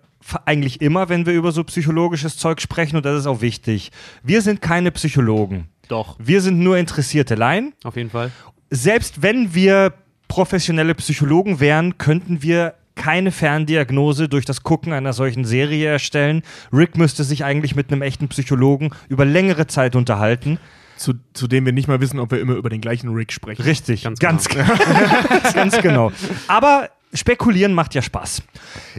eigentlich 0.46 0.80
immer, 0.80 1.08
wenn 1.08 1.26
wir 1.26 1.34
über 1.34 1.52
so 1.52 1.62
psychologisches 1.64 2.36
Zeug 2.36 2.60
sprechen 2.60 2.96
und 2.96 3.04
das 3.04 3.18
ist 3.20 3.26
auch 3.26 3.40
wichtig. 3.42 3.92
Wir 4.22 4.42
sind 4.42 4.60
keine 4.62 4.90
Psychologen. 4.90 5.68
Doch, 5.88 6.16
Wir 6.18 6.40
sind 6.40 6.58
nur 6.60 6.78
interessierte 6.78 7.34
Laien. 7.34 7.74
auf 7.84 7.96
jeden 7.96 8.08
Fall. 8.10 8.30
Selbst 8.70 9.22
wenn 9.22 9.54
wir 9.54 9.92
professionelle 10.28 10.94
Psychologen 10.94 11.60
wären, 11.60 11.98
könnten 11.98 12.42
wir 12.42 12.74
keine 12.94 13.32
Ferndiagnose 13.32 14.28
durch 14.28 14.44
das 14.44 14.62
Gucken 14.62 14.92
einer 14.92 15.12
solchen 15.12 15.44
Serie 15.44 15.88
erstellen. 15.88 16.42
Rick 16.72 16.96
müsste 16.96 17.24
sich 17.24 17.44
eigentlich 17.44 17.74
mit 17.74 17.90
einem 17.90 18.02
echten 18.02 18.28
Psychologen 18.28 18.90
über 19.08 19.24
längere 19.24 19.66
Zeit 19.66 19.96
unterhalten. 19.96 20.58
Zu, 20.96 21.14
zu 21.32 21.48
dem 21.48 21.66
wir 21.66 21.72
nicht 21.72 21.88
mal 21.88 22.00
wissen, 22.00 22.20
ob 22.20 22.30
wir 22.30 22.40
immer 22.40 22.54
über 22.54 22.70
den 22.70 22.80
gleichen 22.80 23.12
Rick 23.12 23.32
sprechen. 23.32 23.62
Richtig, 23.62 24.04
Ganz 24.04 24.20
ganz, 24.20 24.48
ganz, 25.54 25.80
genau. 25.82 26.12
Aber 26.46 26.88
spekulieren 27.12 27.72
macht 27.72 27.94
ja 27.94 28.02
Spaß. 28.02 28.42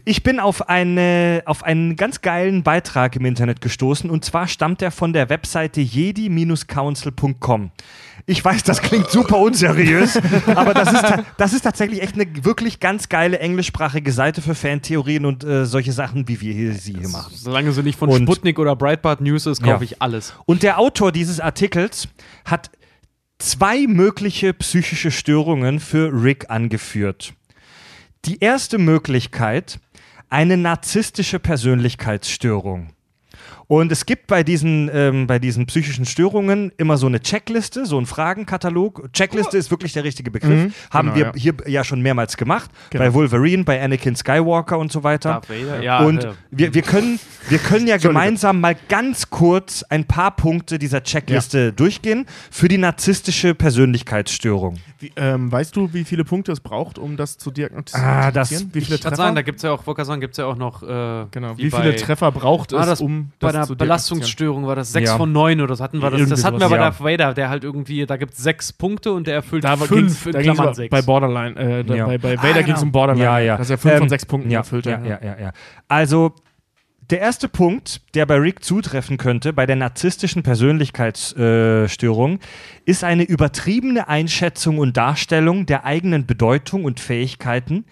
Ich 0.04 0.24
bin 0.24 0.40
auf, 0.40 0.68
eine, 0.70 1.44
auf 1.46 1.64
einen 1.64 1.96
ganz 1.96 2.22
geilen 2.22 2.64
Beitrag 2.64 3.16
im 3.16 3.26
Internet 3.26 3.62
gestoßen 3.62 4.10
und 4.10 4.26
zwar 4.26 4.48
stammt 4.48 4.82
er 4.82 4.92
von 4.92 5.14
der 5.14 5.30
Webseite 5.30 5.82
jedi-council.com. 5.82 7.72
Ich 8.28 8.44
weiß, 8.44 8.64
das 8.64 8.82
klingt 8.82 9.12
super 9.12 9.38
unseriös, 9.38 10.20
aber 10.48 10.74
das 10.74 10.92
ist, 10.92 11.04
das 11.38 11.54
ist 11.54 11.62
tatsächlich 11.62 12.02
echt 12.02 12.16
eine 12.16 12.26
wirklich 12.44 12.80
ganz 12.80 13.08
geile 13.08 13.38
englischsprachige 13.38 14.12
Seite 14.12 14.42
für 14.42 14.56
Fantheorien 14.56 15.26
und 15.26 15.44
äh, 15.44 15.66
solche 15.68 15.92
Sachen, 15.92 16.28
wie 16.28 16.42
wir 16.42 16.52
hier, 16.54 16.74
sie 16.74 16.94
hier 16.98 17.10
machen. 17.10 17.32
Solange 17.36 17.72
sie 17.72 17.84
nicht 17.84 18.00
von 18.00 18.10
Und- 18.10 18.24
Sputnik 18.24 18.58
oder 18.58 18.76
Breitbart 18.76 19.22
News 19.22 19.46
ist, 19.46 19.62
Ja. 19.64 19.74
kaufe 19.74 19.84
ich 19.84 20.02
alles. 20.02 20.34
Und 20.48 20.64
der 20.64 20.80
Autor 20.80 21.12
dieses 21.12 21.40
Artikels 21.40 22.08
hat 22.46 22.72
zwei 23.38 23.86
mögliche 23.86 24.54
psychische 24.56 25.12
Störungen 25.12 25.80
für 25.80 26.12
Rick 26.12 26.50
angeführt. 26.50 27.34
Die 28.26 28.40
erste 28.40 28.80
Möglichkeit, 28.80 29.80
eine 30.30 30.58
narzisstische 30.58 31.38
Persönlichkeitsstörung. 31.38 32.88
Und 33.68 33.92
es 33.92 34.06
gibt 34.06 34.28
bei 34.28 34.44
diesen, 34.44 34.90
ähm, 34.94 35.28
bei 35.28 35.40
diesen 35.40 35.66
psychischen 35.66 36.06
Störungen 36.06 36.72
immer 36.78 36.98
so 36.98 37.08
eine 37.08 37.20
Checkliste, 37.20 37.86
so 37.86 37.98
einen 37.98 38.06
Fragenkatalog. 38.06 39.12
Checkliste 39.14 39.58
ist 39.58 39.72
wirklich 39.72 39.94
der 39.94 40.04
richtige 40.04 40.30
Begriff. 40.32 40.74
Haben 40.92 41.14
genau, 41.14 41.16
wir 41.16 41.26
ja. 41.26 41.32
hier 41.36 41.54
ja 41.66 41.84
schon 41.84 42.02
mehrmals 42.02 42.38
gemacht. 42.38 42.70
Genau. 42.92 43.04
Bei 43.04 43.14
Wolverine, 43.14 43.64
bei 43.64 43.82
Anakin 43.82 44.16
Skywalker 44.16 44.78
und 44.78 44.92
so 44.92 45.04
weiter. 45.04 45.42
Ja, 45.82 46.00
und 46.00 46.24
ja. 46.24 46.34
wir, 46.52 46.74
wir, 46.74 46.82
können, 46.82 47.20
wir 47.50 47.58
können 47.58 47.88
ja 47.88 47.98
gemeinsam 48.06 48.62
mal 48.62 48.76
ganz 48.88 49.30
kurz 49.30 49.84
ein 49.84 50.06
paar 50.06 50.36
Punkte 50.36 50.78
dieser 50.78 51.04
Checkliste 51.04 51.74
durchgehen 51.74 52.26
für 52.52 52.68
die 52.68 52.78
narzisstische 52.78 53.56
Persönlichkeitsstörung. 53.56 54.78
Wie, 55.00 55.12
ähm, 55.16 55.52
weißt 55.52 55.76
du, 55.76 55.94
wie 55.94 56.04
viele 56.04 56.24
Punkte 56.24 56.52
es 56.52 56.60
braucht, 56.60 56.98
um 57.00 57.18
das 57.18 57.38
zu 57.38 57.52
diagnostizieren? 57.52 58.08
Ah, 58.10 58.32
das- 58.32 58.52
Wie 58.52 58.82
viele 58.82 58.96
ich 58.96 59.02
Treffer? 59.02 59.16
sagen, 59.16 59.36
da 59.36 59.42
gibt 59.42 59.58
es 59.58 59.64
ja 59.64 59.72
auch, 59.72 59.84
sagen, 60.06 60.22
gibt 60.22 60.34
es 60.34 60.38
ja 60.38 60.46
auch 60.46 60.56
noch. 60.56 60.84
Äh, 60.84 61.26
genau. 61.32 61.58
wie 61.58 61.64
Wie, 61.66 61.70
bei- 61.70 61.82
viele 61.82 61.96
Treffer 61.96 62.32
braucht 62.32 62.72
es, 62.72 62.80
Ah, 62.80 62.86
das 62.86 63.02
um 63.02 63.32
bei 63.40 63.52
das 63.52 63.55
einer? 63.56 63.76
Belastungsstörung 63.76 64.68
war 64.68 64.76
das 64.76 64.92
6 64.92 65.10
Ja. 65.12 65.18
von 65.18 65.32
9 65.32 65.60
oder 65.62 65.68
das 65.70 65.80
hatten 65.82 65.98
wir 66.02 66.10
das. 66.10 66.20
Irgendwie 66.20 66.30
Das 66.32 66.44
hatten 66.44 66.60
wir 66.60 66.70
bei 66.70 66.76
ja. 66.76 66.82
Darth 66.84 67.02
Vader, 67.04 67.34
der 67.34 67.50
halt 67.50 67.64
irgendwie, 67.64 68.06
da 68.06 68.18
gibt 68.18 68.34
es 68.34 68.40
6 68.40 68.74
Punkte 68.74 69.14
und 69.14 69.28
der 69.28 69.36
erfüllt 69.36 69.64
Da 69.64 69.80
war- 69.80 69.88
5 69.88 70.26
ging's- 70.26 70.36
in 70.36 70.42
Klammern 70.44 70.66
aber 70.68 70.76
6. 70.76 70.90
bei 70.92 71.02
Borderline, 71.02 71.56
äh, 71.56 71.84
da, 71.84 71.96
Ja. 71.96 72.06
bei, 72.08 72.18
bei 72.18 72.34
Ah, 72.38 72.44
Vader 72.44 72.54
genau. 72.54 72.66
ging 72.66 72.76
es 72.76 72.84
um 72.84 72.92
Borderline, 72.92 73.26
Ja, 73.26 73.40
ja. 73.40 73.58
dass 73.58 73.70
er 73.70 73.78
5 73.78 73.94
Ähm, 73.94 74.00
von 74.00 74.10
6 74.10 74.26
Punkten 74.26 74.52
ja, 74.52 74.60
erfüllt 74.60 74.86
ja, 74.86 75.00
ja, 75.04 75.20
ja, 75.24 75.40
ja. 75.40 75.52
Also, 75.88 76.34
der 77.12 77.20
erste 77.20 77.48
Punkt, 77.48 78.02
der 78.16 78.26
bei 78.26 78.36
Rick 78.38 78.64
zutreffen 78.64 79.18
könnte, 79.18 79.54
bei 79.54 79.68
der 79.68 79.76
narzisstischen 79.76 80.42
Persönlichkeitsstörung, 80.42 82.40
ist 82.86 83.04
eine 83.04 83.24
übertriebene 83.24 84.08
Einschätzung 84.08 84.78
und 84.80 84.98
Darstellung 84.98 85.66
der 85.66 85.86
eigenen 85.86 86.26
Bedeutung 86.26 86.84
und 86.84 87.00
Fähigkeiten, 87.00 87.86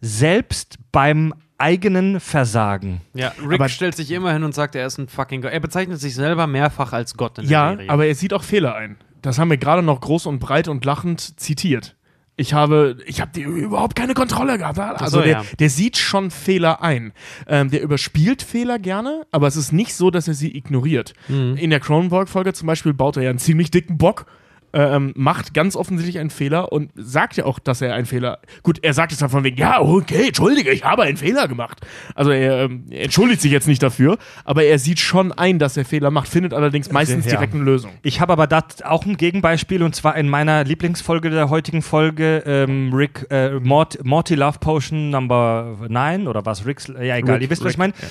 selbst 0.00 0.78
beim 0.92 1.34
eigenen 1.60 2.20
Versagen. 2.20 3.00
Ja, 3.14 3.32
Rick 3.46 3.60
Aber- 3.60 3.68
stellt 3.68 3.96
sich 3.96 4.10
immer 4.10 4.32
hin 4.32 4.42
und 4.44 4.54
sagt, 4.54 4.74
er 4.74 4.86
ist 4.86 4.98
ein 4.98 5.08
fucking 5.08 5.42
Gott. 5.42 5.52
Er 5.52 5.60
bezeichnet 5.60 6.00
sich 6.00 6.14
selber 6.14 6.46
mehrfach 6.46 6.92
als 6.92 7.16
Gott 7.16 7.38
in 7.38 7.44
der 7.44 7.52
Ja, 7.52 7.70
Serie. 7.70 7.90
aber 7.90 8.06
er 8.06 8.14
sieht 8.14 8.32
auch 8.32 8.42
Fehler 8.42 8.74
ein. 8.74 8.96
Das 9.22 9.38
haben 9.38 9.50
wir 9.50 9.58
gerade 9.58 9.82
noch 9.82 10.00
groß 10.00 10.26
und 10.26 10.38
breit 10.38 10.68
und 10.68 10.84
lachend 10.84 11.38
zitiert. 11.38 11.96
Ich 12.36 12.54
habe, 12.54 12.96
ich 13.04 13.20
habe 13.20 13.32
die 13.34 13.42
überhaupt 13.42 13.94
keine 13.94 14.14
Kontrolle 14.14 14.56
gehabt. 14.56 14.78
Also 14.78 15.18
so, 15.18 15.22
der, 15.22 15.30
ja. 15.32 15.44
der 15.58 15.68
sieht 15.68 15.98
schon 15.98 16.30
Fehler 16.30 16.80
ein. 16.82 17.12
Ähm, 17.46 17.70
der 17.70 17.82
überspielt 17.82 18.40
Fehler 18.40 18.78
gerne, 18.78 19.26
aber 19.30 19.46
es 19.46 19.56
ist 19.56 19.72
nicht 19.72 19.94
so, 19.94 20.10
dass 20.10 20.26
er 20.26 20.32
sie 20.32 20.56
ignoriert. 20.56 21.12
Mhm. 21.28 21.56
In 21.58 21.68
der 21.68 21.80
Cronenberg-Folge 21.80 22.54
zum 22.54 22.66
Beispiel 22.66 22.94
baut 22.94 23.18
er 23.18 23.24
ja 23.24 23.30
einen 23.30 23.38
ziemlich 23.38 23.70
dicken 23.70 23.98
Bock, 23.98 24.24
ähm, 24.72 25.12
macht 25.16 25.54
ganz 25.54 25.76
offensichtlich 25.76 26.18
einen 26.18 26.30
Fehler 26.30 26.72
und 26.72 26.90
sagt 26.94 27.36
ja 27.36 27.44
auch, 27.44 27.58
dass 27.58 27.80
er 27.82 27.94
einen 27.94 28.06
Fehler. 28.06 28.38
Gut, 28.62 28.78
er 28.82 28.94
sagt 28.94 29.12
es 29.12 29.18
dann 29.18 29.28
von 29.30 29.42
wegen, 29.44 29.56
ja, 29.56 29.80
okay, 29.80 30.28
entschuldige, 30.28 30.70
ich 30.70 30.84
habe 30.84 31.02
einen 31.02 31.16
Fehler 31.16 31.48
gemacht. 31.48 31.80
Also 32.14 32.30
er, 32.30 32.64
ähm, 32.64 32.84
entschuldigt 32.90 33.40
sich 33.40 33.50
jetzt 33.52 33.66
nicht 33.68 33.82
dafür, 33.82 34.18
aber 34.44 34.64
er 34.64 34.78
sieht 34.78 35.00
schon 35.00 35.32
ein, 35.32 35.58
dass 35.58 35.76
er 35.76 35.84
Fehler 35.84 36.10
macht, 36.10 36.28
findet 36.28 36.54
allerdings 36.54 36.90
meistens 36.92 37.24
Ja. 37.24 37.32
direkt 37.32 37.54
eine 37.54 37.64
Lösung. 37.64 37.90
Ich 38.02 38.20
habe 38.20 38.32
aber 38.32 38.46
da 38.46 38.64
auch 38.84 39.04
ein 39.06 39.16
Gegenbeispiel 39.16 39.82
und 39.82 39.94
zwar 39.94 40.16
in 40.16 40.28
meiner 40.28 40.64
Lieblingsfolge 40.64 41.30
der 41.30 41.50
heutigen 41.50 41.82
Folge, 41.82 42.42
ähm, 42.46 42.92
Rick, 42.94 43.26
äh, 43.30 43.58
Mort, 43.60 44.04
Morty 44.04 44.34
Love 44.34 44.58
Potion 44.60 45.10
Number 45.10 45.76
9 45.88 46.28
oder 46.28 46.46
was, 46.46 46.66
Ricks, 46.66 46.88
ja 46.88 47.16
egal, 47.16 47.34
Rick, 47.34 47.42
ihr 47.42 47.50
wisst, 47.50 47.64
was 47.64 47.72
ich 47.72 47.78
Rick, 47.80 47.94
meine. 47.96 48.10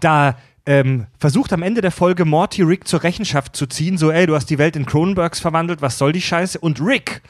Da 0.00 0.36
ähm, 0.66 1.06
versucht 1.18 1.52
am 1.52 1.62
Ende 1.62 1.80
der 1.80 1.90
Folge 1.90 2.24
Morty 2.24 2.62
Rick 2.62 2.88
zur 2.88 3.02
Rechenschaft 3.02 3.54
zu 3.54 3.66
ziehen, 3.66 3.98
so 3.98 4.10
ey, 4.10 4.26
du 4.26 4.34
hast 4.34 4.48
die 4.50 4.58
Welt 4.58 4.76
in 4.76 4.86
Cronenbergs 4.86 5.40
verwandelt, 5.40 5.82
was 5.82 5.98
soll 5.98 6.12
die 6.12 6.22
Scheiße? 6.22 6.58
Und 6.58 6.80
Rick 6.80 7.22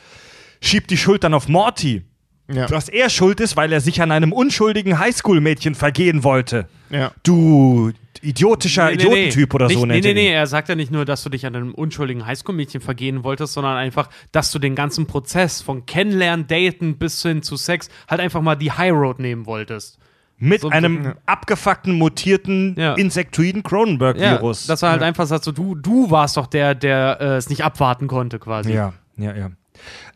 schiebt 0.61 0.91
die 0.91 0.97
Schuld 0.97 1.25
dann 1.25 1.35
auf 1.35 1.49
Morty. 1.49 2.03
Ja. 2.53 2.67
Dass 2.67 2.91
er 2.91 3.09
schuld 3.09 3.41
ist, 3.41 3.57
weil 3.57 3.73
er 3.73 3.81
sich 3.81 4.03
an 4.03 4.11
einem 4.11 4.31
unschuldigen 4.31 4.99
Highschool-Mädchen 4.99 5.75
vergehen 5.75 6.25
wollte. 6.25 6.69
Ja. 6.91 7.11
Du 7.23 7.91
idiotischer 8.21 8.93
Idiotentyp 8.93 9.55
oder 9.55 9.67
nicht, 9.67 9.79
so 9.79 9.87
Nee, 9.87 10.01
nee, 10.01 10.15
nee, 10.15 10.31
er 10.31 10.47
sagt 10.47 10.69
ja 10.69 10.75
nicht 10.75 10.91
nur, 10.91 11.05
dass 11.07 11.23
du 11.23 11.31
dich 11.31 11.47
an 11.47 11.57
einem 11.57 11.75
unschuldigen 11.75 12.27
Highschool-Mädchen 12.27 12.83
vergehen 12.83 13.25
wolltest, 13.25 13.55
sondern 13.55 13.77
einfach, 13.77 14.11
dass 14.31 14.51
du 14.51 14.59
den 14.59 14.75
ganzen 14.75 15.07
Prozess 15.07 15.63
von 15.63 15.87
Kennenlernen, 15.87 16.47
Daten 16.47 16.99
bis 16.99 17.23
hin 17.23 17.43
zu 17.43 17.57
Sex 17.57 17.89
halt 18.09 18.21
einfach 18.21 18.43
mal 18.43 18.57
die 18.57 18.73
High 18.73 18.93
Road 18.93 19.21
nehmen 19.21 19.47
wolltest. 19.47 19.99
Mit 20.39 20.63
So- 20.63 20.69
einem 20.69 21.05
ja. 21.05 21.15
abgefuckten, 21.27 21.95
mutierten, 21.95 22.75
Ja. 22.77 22.95
insektoiden 22.95 23.63
Ja, 23.63 23.69
Cronenberg-Virus. 23.69 24.67
dass 24.67 24.83
er 24.83 24.91
halt 24.91 25.03
einfach 25.03 25.27
so, 25.27 25.53
du, 25.53 25.75
du 25.75 26.11
warst 26.11 26.37
doch 26.37 26.47
der, 26.49 26.75
der 26.75 27.19
äh, 27.21 27.25
es 27.37 27.49
nicht 27.49 27.63
abwarten 27.65 28.09
konnte 28.09 28.39
quasi. 28.39 28.73
ja, 28.73 28.93
ja, 29.17 29.35
ja. 29.35 29.51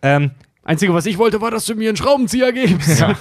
Ähm, 0.02 0.32
Einzige, 0.64 0.92
was 0.92 1.06
ich 1.06 1.16
wollte, 1.18 1.40
war, 1.40 1.50
dass 1.50 1.64
du 1.64 1.74
mir 1.74 1.88
einen 1.88 1.96
Schraubenzieher 1.96 2.52
gibst. 2.52 3.00
Ja. 3.00 3.14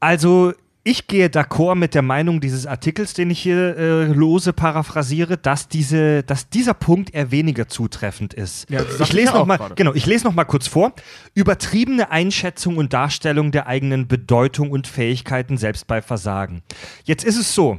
also, 0.00 0.52
ich 0.84 1.06
gehe 1.06 1.28
d'accord 1.28 1.76
mit 1.76 1.94
der 1.94 2.02
Meinung 2.02 2.40
dieses 2.40 2.66
Artikels, 2.66 3.14
den 3.14 3.30
ich 3.30 3.40
hier 3.40 3.76
äh, 3.76 4.04
lose 4.06 4.52
paraphrasiere, 4.52 5.38
dass, 5.38 5.68
diese, 5.68 6.24
dass 6.24 6.48
dieser 6.48 6.74
Punkt 6.74 7.14
eher 7.14 7.30
weniger 7.30 7.68
zutreffend 7.68 8.34
ist. 8.34 8.68
Ja, 8.68 8.82
ich 8.98 9.12
lese 9.12 9.32
noch 9.32 9.46
mal, 9.46 9.58
gerade. 9.58 9.74
genau, 9.76 9.94
ich 9.94 10.06
lese 10.06 10.24
noch 10.24 10.34
mal 10.34 10.44
kurz 10.44 10.66
vor. 10.66 10.92
Übertriebene 11.34 12.10
Einschätzung 12.10 12.78
und 12.78 12.92
Darstellung 12.92 13.52
der 13.52 13.68
eigenen 13.68 14.08
Bedeutung 14.08 14.72
und 14.72 14.88
Fähigkeiten 14.88 15.56
selbst 15.56 15.86
bei 15.86 16.02
Versagen. 16.02 16.62
Jetzt 17.04 17.24
ist 17.24 17.36
es 17.36 17.54
so. 17.54 17.78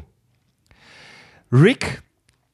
Rick 1.52 2.04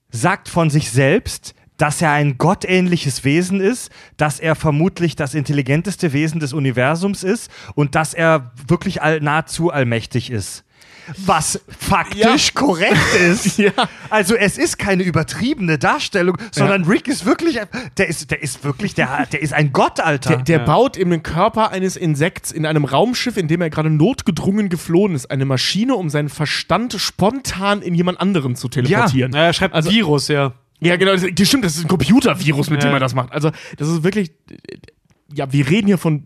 sagt 0.09 0.49
von 0.49 0.71
sich 0.71 0.89
selbst, 0.89 1.53
dass 1.80 2.01
er 2.01 2.11
ein 2.11 2.38
gottähnliches 2.38 3.23
Wesen 3.23 3.60
ist, 3.61 3.89
dass 4.18 4.39
er 4.39 4.53
vermutlich 4.53 5.15
das 5.15 5.34
intelligenteste 5.34 6.14
Wesen 6.14 6.39
des 6.39 6.53
Universums 6.53 7.23
ist 7.23 7.49
und 7.73 7.95
dass 7.95 8.14
er 8.14 8.51
wirklich 8.68 9.01
all, 9.01 9.19
nahezu 9.22 9.72
allmächtig 9.72 10.30
ist. 10.30 10.64
Was 11.26 11.60
faktisch 11.68 12.53
korrekt 12.53 13.15
ist. 13.19 13.57
Ja. 13.60 13.72
Also 14.10 14.35
es 14.35 14.57
ist 14.57 14.77
keine 14.77 15.03
übertriebene 15.03 15.77
Darstellung, 15.80 16.38
sondern 16.51 16.84
Rick 16.85 17.07
ist 17.07 17.26
wirklich, 17.26 17.60
der 17.97 18.07
ist, 18.07 18.30
der 18.30 18.43
ist 18.43 18.64
wirklich, 18.64 18.93
der, 18.93 19.26
der 19.26 19.41
ist 19.41 19.53
ein 19.53 19.73
Gott, 19.73 19.99
Alter. 19.99 20.38
Der, 20.38 20.43
der 20.43 20.60
baut 20.60 20.97
in 20.97 21.10
den 21.10 21.23
Körper 21.23 21.72
eines 21.72 21.97
Insekts 21.97 22.51
in 22.51 22.65
einem 22.65 22.85
Raumschiff, 22.85 23.38
in 23.38 23.47
dem 23.47 23.61
er 23.61 23.69
gerade 23.69 23.89
notgedrungen 23.89 24.69
geflohen 24.69 25.15
ist, 25.15 25.31
eine 25.31 25.45
Maschine, 25.45 25.95
um 25.95 26.10
seinen 26.10 26.30
Verstand 26.30 26.93
spontan 26.93 27.81
in 27.81 27.95
jemand 27.95 28.19
anderen 28.22 28.56
zu 28.56 28.68
teleportieren. 28.69 29.34
Ja, 29.34 29.45
er 29.45 29.53
schreibt 29.53 29.73
Also- 29.73 29.89
Virus, 29.89 30.27
ja. 30.27 30.53
Ja, 30.81 30.95
genau, 30.95 31.11
das, 31.14 31.26
das 31.34 31.47
stimmt, 31.47 31.65
das 31.65 31.76
ist 31.76 31.84
ein 31.85 31.88
Computervirus, 31.89 32.69
mit 32.69 32.81
Ja. 32.84 32.89
dem 32.89 32.93
er 32.93 32.99
das 32.99 33.14
macht. 33.14 33.31
Also, 33.34 33.51
das 33.77 33.88
ist 33.88 34.03
wirklich, 34.03 34.31
ja, 35.34 35.51
wir 35.51 35.69
reden 35.69 35.88
hier 35.88 35.97
von 35.97 36.23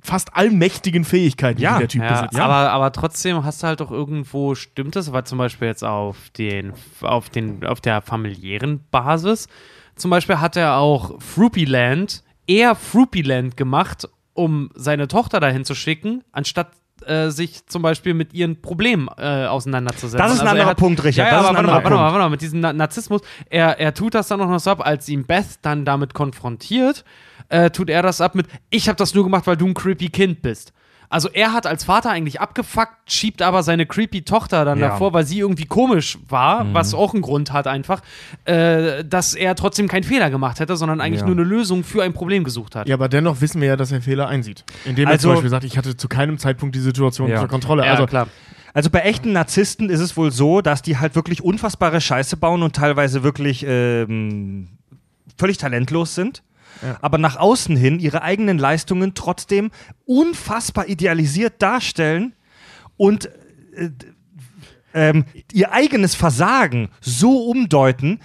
fast 0.00 0.34
allmächtigen 0.34 1.04
Fähigkeiten, 1.04 1.60
Ja. 1.60 1.74
die 1.74 1.78
der 1.80 1.88
Typ 1.88 2.02
Ja, 2.02 2.12
besitzt. 2.22 2.40
aber, 2.40 2.72
aber 2.72 2.90
trotzdem 2.92 3.44
hast 3.44 3.62
du 3.62 3.66
halt 3.68 3.80
doch 3.80 3.90
irgendwo, 3.92 4.54
stimmt 4.54 4.96
es, 4.96 5.12
weil 5.12 5.24
zum 5.24 5.38
Beispiel 5.38 5.68
jetzt 5.68 5.84
auf, 5.84 6.16
den, 6.30 6.72
auf, 7.02 7.28
den, 7.30 7.64
auf 7.64 7.80
der 7.80 8.00
familiären 8.02 8.80
Basis, 8.90 9.46
zum 9.94 10.10
Beispiel 10.10 10.40
hat 10.40 10.56
er 10.56 10.78
auch 10.78 11.20
Fruipyland, 11.22 12.24
eher 12.48 12.74
Fruipyland 12.74 13.56
gemacht, 13.56 14.08
um 14.34 14.70
seine 14.74 15.06
Tochter 15.06 15.38
dahin 15.38 15.64
zu 15.64 15.74
schicken, 15.74 16.24
anstatt 16.32 16.72
äh, 17.08 17.30
sich 17.30 17.66
zum 17.66 17.82
Beispiel 17.82 18.14
mit 18.14 18.34
ihren 18.34 18.60
Problemen 18.60 19.08
äh, 19.16 19.46
auseinanderzusetzen. 19.46 20.18
Das 20.18 20.32
ist 20.34 20.40
ein 20.40 20.46
er 20.46 20.52
anderer 20.52 20.74
Punkt, 20.74 21.02
Richard. 21.04 21.26
Ja, 21.28 21.32
ja 21.36 21.42
Das 21.42 21.42
ist 21.42 21.48
aber 21.50 21.58
ein 21.58 21.66
warte 21.66 21.66
mal, 21.66 21.74
anderer 21.76 21.84
warte 21.84 21.90
mal, 21.90 21.96
Punkt. 21.96 22.12
warte 22.12 22.24
mal, 22.24 22.30
mit 22.30 22.42
diesem 22.42 22.60
Na 22.60 22.72
Narzissmus. 22.72 23.20
Er, 23.50 23.78
er 23.78 23.94
tut 23.94 24.14
das 24.14 24.28
dann 24.28 24.40
auch 24.40 24.48
noch 24.48 24.60
so 24.60 24.70
ab, 24.70 24.84
als 24.84 25.08
ihn 25.08 25.24
Beth 25.24 25.58
dann 25.62 25.84
damit 25.84 26.14
konfrontiert, 26.14 27.04
äh, 27.48 27.70
tut 27.70 27.90
er 27.90 28.02
das 28.02 28.20
ab 28.20 28.34
mit, 28.34 28.46
ich 28.70 28.88
habe 28.88 28.96
das 28.96 29.14
nur 29.14 29.24
gemacht, 29.24 29.46
weil 29.46 29.56
du 29.56 29.66
ein 29.66 29.74
creepy 29.74 30.08
Kind 30.08 30.42
bist. 30.42 30.72
Also 31.12 31.28
er 31.30 31.52
hat 31.52 31.66
als 31.66 31.84
Vater 31.84 32.10
eigentlich 32.10 32.40
abgefuckt, 32.40 32.92
schiebt 33.06 33.42
aber 33.42 33.62
seine 33.62 33.84
creepy 33.86 34.22
Tochter 34.22 34.64
dann 34.64 34.78
Ja. 34.78 34.88
davor, 34.88 35.12
weil 35.12 35.26
sie 35.26 35.38
irgendwie 35.40 35.66
komisch 35.66 36.18
war, 36.28 36.72
was 36.72 36.94
auch 36.94 37.12
einen 37.12 37.22
Grund 37.22 37.52
hat 37.52 37.66
einfach, 37.66 38.00
äh, 38.46 39.04
dass 39.04 39.34
er 39.34 39.54
trotzdem 39.54 39.88
keinen 39.88 40.04
Fehler 40.04 40.30
gemacht 40.30 40.58
hätte, 40.58 40.76
sondern 40.76 41.00
eigentlich 41.02 41.20
Ja. 41.20 41.26
nur 41.26 41.36
eine 41.36 41.44
Lösung 41.44 41.84
für 41.84 42.02
ein 42.02 42.14
Problem 42.14 42.44
gesucht 42.44 42.74
hat. 42.74 42.88
Ja, 42.88 42.94
aber 42.94 43.08
dennoch 43.10 43.40
wissen 43.42 43.60
wir 43.60 43.68
ja, 43.68 43.76
dass 43.76 43.92
er 43.92 44.00
Fehler 44.00 44.26
einsieht. 44.28 44.64
Indem 44.86 45.06
er 45.06 45.12
Also- 45.12 45.28
zum 45.28 45.34
Beispiel 45.34 45.50
sagt, 45.50 45.64
ich 45.64 45.76
hatte 45.76 45.96
zu 45.96 46.08
keinem 46.08 46.38
Zeitpunkt 46.38 46.74
die 46.74 46.80
Situation 46.80 47.28
Ja. 47.28 47.36
unter 47.36 47.48
Kontrolle. 47.48 47.84
Ja, 47.84 47.92
also 47.92 48.06
klar. 48.06 48.28
Also 48.74 48.88
bei 48.88 49.00
echten 49.00 49.32
Narzissten 49.32 49.90
ist 49.90 50.00
es 50.00 50.16
wohl 50.16 50.30
so, 50.32 50.62
dass 50.62 50.80
die 50.80 50.96
halt 50.96 51.14
wirklich 51.14 51.44
unfassbare 51.44 52.00
Scheiße 52.00 52.38
bauen 52.38 52.62
und 52.62 52.74
teilweise 52.74 53.22
wirklich 53.22 53.66
ähm, 53.68 54.68
völlig 55.36 55.58
talentlos 55.58 56.14
sind. 56.14 56.42
Aber 57.00 57.18
nach 57.18 57.36
außen 57.36 57.76
hin 57.76 58.00
ihre 58.00 58.22
eigenen 58.22 58.58
Leistungen 58.58 59.14
trotzdem 59.14 59.70
unfassbar 60.04 60.88
idealisiert 60.88 61.60
darstellen 61.62 62.34
und 62.96 63.26
äh, 63.74 63.90
ähm, 64.94 65.24
ihr 65.52 65.72
eigenes 65.72 66.14
Versagen 66.14 66.90
so 67.00 67.46
umdeuten, 67.48 68.20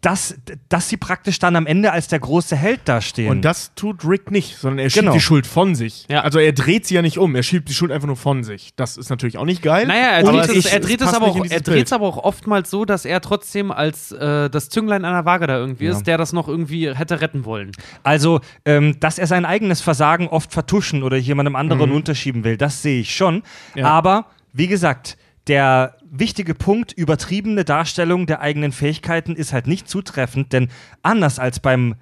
dass, 0.00 0.34
dass 0.70 0.88
sie 0.88 0.96
praktisch 0.96 1.38
dann 1.38 1.56
am 1.56 1.66
Ende 1.66 1.92
als 1.92 2.08
der 2.08 2.20
große 2.20 2.56
Held 2.56 2.80
dastehen. 2.86 3.30
Und 3.30 3.42
das 3.42 3.74
tut 3.74 4.04
Rick 4.04 4.30
nicht, 4.30 4.56
sondern 4.56 4.78
er 4.78 4.88
schiebt 4.90 5.00
Genau. 5.02 5.12
die 5.12 5.20
Schuld 5.20 5.46
von 5.46 5.74
sich. 5.74 6.06
Ja. 6.08 6.22
Also 6.22 6.38
er 6.38 6.52
dreht 6.52 6.86
sie 6.86 6.94
ja 6.94 7.02
nicht 7.02 7.18
um, 7.18 7.34
er 7.34 7.42
schiebt 7.42 7.68
die 7.68 7.74
Schuld 7.74 7.92
einfach 7.92 8.06
nur 8.06 8.16
von 8.16 8.42
sich. 8.42 8.70
Das 8.76 8.96
ist 8.96 9.10
natürlich 9.10 9.36
auch 9.36 9.44
nicht 9.44 9.62
geil. 9.62 9.86
Naja, 9.86 10.08
er 10.12 10.22
dreht, 10.22 10.44
es, 10.56 10.66
ich- 10.66 10.72
er 10.72 10.80
dreht 10.80 11.02
es 11.02 11.12
aber 11.12 11.26
auch, 11.26 11.44
er 11.44 11.60
dreht 11.60 11.86
es 11.86 11.92
aber 11.92 12.06
auch 12.06 12.16
oftmals 12.16 12.70
so, 12.70 12.84
dass 12.86 13.04
er 13.04 13.20
trotzdem 13.20 13.70
als 13.70 14.10
äh, 14.12 14.48
das 14.48 14.70
Zünglein 14.70 15.04
an 15.04 15.12
der 15.12 15.24
Waage 15.26 15.46
da 15.46 15.58
irgendwie 15.58 15.84
Ja. 15.84 15.92
ist, 15.92 16.04
der 16.06 16.16
das 16.16 16.32
noch 16.32 16.48
irgendwie 16.48 16.94
hätte 16.94 17.20
retten 17.20 17.44
wollen. 17.44 17.72
Also, 18.02 18.40
ähm, 18.64 18.96
dass 19.00 19.18
er 19.18 19.26
sein 19.26 19.44
eigenes 19.44 19.80
Versagen 19.82 20.28
oft 20.28 20.52
vertuschen 20.52 21.02
oder 21.02 21.16
jemandem 21.18 21.56
anderen 21.56 21.90
unterschieben 21.90 22.42
will, 22.44 22.56
das 22.56 22.80
sehe 22.82 23.00
ich 23.00 23.14
schon. 23.14 23.42
Ja. 23.74 23.86
Aber, 23.86 24.26
wie 24.52 24.66
gesagt, 24.66 25.18
der 25.50 25.96
wichtige 26.10 26.54
Punkt, 26.54 26.92
übertriebene 26.92 27.64
Darstellung 27.64 28.26
der 28.26 28.40
eigenen 28.40 28.72
Fähigkeiten 28.72 29.36
ist 29.36 29.52
halt 29.52 29.66
nicht 29.66 29.88
zutreffend, 29.88 30.52
denn 30.52 30.68
anders 31.02 31.38
als 31.38 31.60
beim 31.60 31.96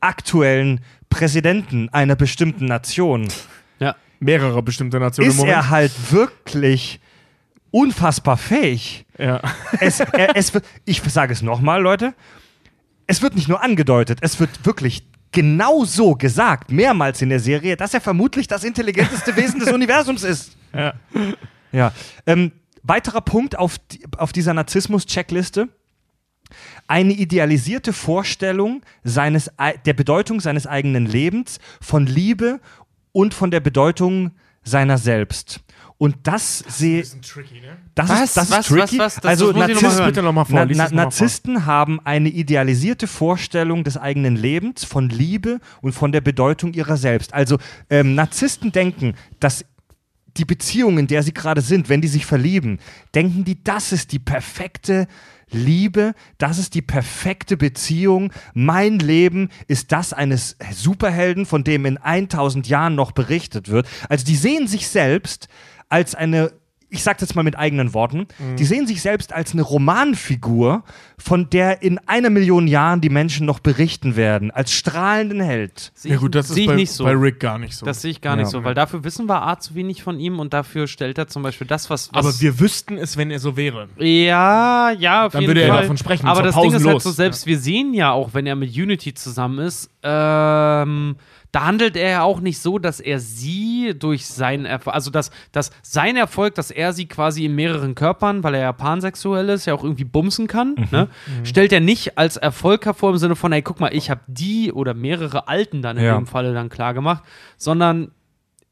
aktuellen 0.00 0.80
Präsidenten 1.10 1.88
einer 1.90 2.16
bestimmten 2.16 2.64
Nation 2.66 3.28
Ja. 3.78 3.94
mehrere 4.20 4.62
bestimmte 4.62 4.98
Nationen 5.00 5.28
ist 5.30 5.42
er 5.44 5.70
halt 5.70 5.92
wirklich 6.12 7.00
unfassbar 7.70 8.36
fähig. 8.36 9.04
ja. 9.18 9.40
Es, 9.80 10.00
er, 10.00 10.36
es 10.36 10.54
wird, 10.54 10.64
ich 10.84 11.02
sage 11.02 11.32
es 11.32 11.42
nochmal, 11.42 11.82
Leute, 11.82 12.14
es 13.06 13.22
wird 13.22 13.34
nicht 13.34 13.48
nur 13.48 13.62
angedeutet, 13.62 14.18
es 14.22 14.38
wird 14.40 14.64
wirklich 14.64 15.02
genau 15.32 15.84
so 15.84 16.14
gesagt, 16.14 16.70
mehrmals 16.70 17.20
in 17.22 17.28
der 17.28 17.40
Serie, 17.40 17.76
dass 17.76 17.92
er 17.92 18.00
vermutlich 18.00 18.46
das 18.46 18.62
intelligenteste 18.62 19.34
Wesen 19.36 19.58
des 19.60 19.72
Universums 19.72 20.22
ist. 20.22 20.56
Ja. 20.72 20.94
Ja. 21.72 21.92
Ähm, 22.26 22.52
weiterer 22.84 23.20
Punkt 23.22 23.58
auf, 23.58 23.76
auf 24.18 24.32
dieser 24.32 24.54
Narzissmus-Checkliste. 24.54 25.68
Eine 26.86 27.14
idealisierte 27.14 27.92
Vorstellung 27.92 28.82
seines, 29.02 29.50
ei- 29.58 29.76
der 29.78 29.94
Bedeutung 29.94 30.40
seines 30.40 30.66
eigenen 30.66 31.06
Lebens, 31.06 31.58
von 31.80 32.06
Liebe 32.06 32.60
und 33.12 33.34
von 33.34 33.50
der 33.50 33.60
Bedeutung 33.60 34.32
seiner 34.62 34.98
selbst. 34.98 35.60
Und 35.96 36.16
das 36.24 36.58
sehe 36.58 37.02
tricky, 37.02 37.60
ne? 37.60 37.76
das 37.94 38.08
Was? 38.10 38.22
ist, 38.24 38.36
das 38.36 38.50
Was? 38.50 38.58
ist 38.60 38.66
tricky. 38.68 38.98
Was? 38.98 38.98
Was? 38.98 39.14
Das- 39.16 39.24
also 39.24 39.52
das 39.52 39.68
Narzissten, 39.68 40.24
noch 40.24 40.32
mal 40.32 40.44
vor, 40.44 40.54
Na, 40.58 40.64
Na, 40.66 40.74
das 40.84 40.90
noch 40.90 40.96
Narzissten 40.96 41.66
haben 41.66 42.00
eine 42.04 42.28
idealisierte 42.28 43.06
Vorstellung 43.06 43.84
des 43.84 43.96
eigenen 43.96 44.36
Lebens, 44.36 44.84
von 44.84 45.08
Liebe 45.08 45.60
und 45.80 45.92
von 45.92 46.12
der 46.12 46.20
Bedeutung 46.20 46.72
ihrer 46.74 46.96
selbst. 46.96 47.32
Also 47.32 47.58
ähm, 47.90 48.14
Narzissten 48.14 48.70
denken, 48.72 49.14
dass 49.40 49.64
die 50.36 50.44
Beziehung, 50.44 50.98
in 50.98 51.06
der 51.06 51.22
sie 51.22 51.34
gerade 51.34 51.60
sind, 51.60 51.88
wenn 51.88 52.00
die 52.00 52.08
sich 52.08 52.26
verlieben, 52.26 52.78
denken 53.14 53.44
die, 53.44 53.62
das 53.62 53.92
ist 53.92 54.12
die 54.12 54.18
perfekte 54.18 55.06
Liebe, 55.50 56.14
das 56.38 56.58
ist 56.58 56.74
die 56.74 56.82
perfekte 56.82 57.56
Beziehung. 57.56 58.32
Mein 58.54 58.98
Leben 58.98 59.50
ist 59.68 59.92
das 59.92 60.12
eines 60.12 60.56
Superhelden, 60.72 61.46
von 61.46 61.64
dem 61.64 61.86
in 61.86 61.98
1000 61.98 62.66
Jahren 62.66 62.94
noch 62.94 63.12
berichtet 63.12 63.68
wird. 63.68 63.86
Also 64.08 64.24
die 64.24 64.36
sehen 64.36 64.66
sich 64.66 64.88
selbst 64.88 65.48
als 65.88 66.14
eine 66.14 66.52
ich 66.94 67.02
sage 67.02 67.18
jetzt 67.20 67.34
mal 67.36 67.42
mit 67.42 67.58
eigenen 67.58 67.92
Worten, 67.92 68.26
Mhm. 68.38 68.56
die 68.56 68.64
sehen 68.64 68.86
sich 68.86 69.02
selbst 69.02 69.32
als 69.32 69.52
eine 69.52 69.62
Romanfigur, 69.62 70.82
von 71.18 71.48
der 71.50 71.82
in 71.82 71.98
einer 72.06 72.30
Million 72.30 72.66
Jahren 72.66 73.00
die 73.00 73.08
Menschen 73.08 73.46
noch 73.46 73.60
berichten 73.60 74.16
werden, 74.16 74.50
als 74.50 74.72
strahlenden 74.72 75.40
Held. 75.40 75.92
Sehe 75.94 76.12
Ja 76.12 76.18
gut, 76.18 76.34
das 76.34 76.48
sehe 76.48 76.54
ist 76.54 76.60
ich 76.62 76.66
bei, 76.68 76.74
nicht 76.76 76.92
so. 76.92 77.04
bei 77.04 77.12
Rick 77.12 77.40
gar 77.40 77.58
nicht 77.58 77.76
so. 77.76 77.86
Das 77.86 78.02
sehe 78.02 78.10
ich 78.10 78.20
gar 78.20 78.36
nicht 78.36 78.46
Ja. 78.46 78.50
so, 78.50 78.64
weil 78.64 78.74
dafür 78.74 79.04
wissen 79.04 79.28
wir 79.28 79.42
A 79.46 79.58
zu 79.58 79.74
wenig 79.74 80.02
von 80.02 80.18
ihm 80.18 80.38
und 80.40 80.52
dafür 80.54 80.86
stellt 80.86 81.18
er 81.18 81.28
zum 81.28 81.42
Beispiel 81.42 81.66
das, 81.66 81.90
was. 81.90 82.12
was 82.12 82.24
aber 82.26 82.40
wir 82.40 82.58
wüssten 82.60 82.96
es, 82.98 83.16
wenn 83.16 83.30
er 83.30 83.38
so 83.38 83.56
wäre. 83.56 83.88
Ja, 83.98 84.90
ja, 84.90 85.26
auf 85.26 85.32
Dann 85.32 85.42
jeden 85.42 85.50
würde 85.50 85.62
er 85.62 85.68
Fall. 85.72 85.82
davon 85.82 85.96
sprechen, 85.98 86.26
Aber 86.26 86.42
das 86.42 86.54
Ding 86.54 86.72
ist 86.72 86.86
halt 86.86 87.02
so, 87.02 87.10
selbst 87.10 87.46
wir 87.46 87.58
sehen 87.58 87.94
ja 87.94 88.10
auch, 88.12 88.34
wenn 88.34 88.46
er 88.46 88.56
mit 88.56 88.70
Unity 88.76 89.14
zusammen 89.14 89.58
ist, 89.60 89.90
ähm, 90.02 91.16
da 91.54 91.64
handelt 91.66 91.96
er 91.96 92.10
ja 92.10 92.22
auch 92.22 92.40
nicht 92.40 92.58
so, 92.58 92.80
dass 92.80 92.98
er 92.98 93.20
sie 93.20 93.94
durch 93.96 94.26
seinen 94.26 94.64
Erfolg, 94.64 94.94
also 94.94 95.10
dass, 95.10 95.30
dass 95.52 95.70
sein 95.82 96.16
Erfolg, 96.16 96.56
dass 96.56 96.70
er 96.72 96.92
sie 96.92 97.06
quasi 97.06 97.44
in 97.44 97.54
mehreren 97.54 97.94
Körpern, 97.94 98.42
weil 98.42 98.54
er 98.54 98.60
ja 98.62 98.72
pansexuell 98.72 99.48
ist, 99.50 99.66
ja 99.66 99.74
auch 99.74 99.84
irgendwie 99.84 100.04
bumsen 100.04 100.46
kann, 100.48 100.74
ne? 100.90 101.08
Mhm. 101.38 101.44
stellt 101.44 101.72
er 101.72 101.80
nicht 101.80 102.18
als 102.18 102.36
Erfolg 102.36 102.84
hervor 102.86 103.10
im 103.12 103.18
Sinne 103.18 103.36
von, 103.36 103.52
ey, 103.52 103.62
guck 103.62 103.78
mal, 103.78 103.94
ich 103.94 104.10
habe 104.10 104.22
die 104.26 104.72
oder 104.72 104.94
mehrere 104.94 105.46
Alten 105.46 105.80
dann 105.80 105.96
in 105.96 106.04
Ja. 106.04 106.16
dem 106.16 106.26
Falle 106.26 106.52
dann 106.54 106.70
klar 106.70 106.92
gemacht, 106.94 107.22
sondern 107.56 108.10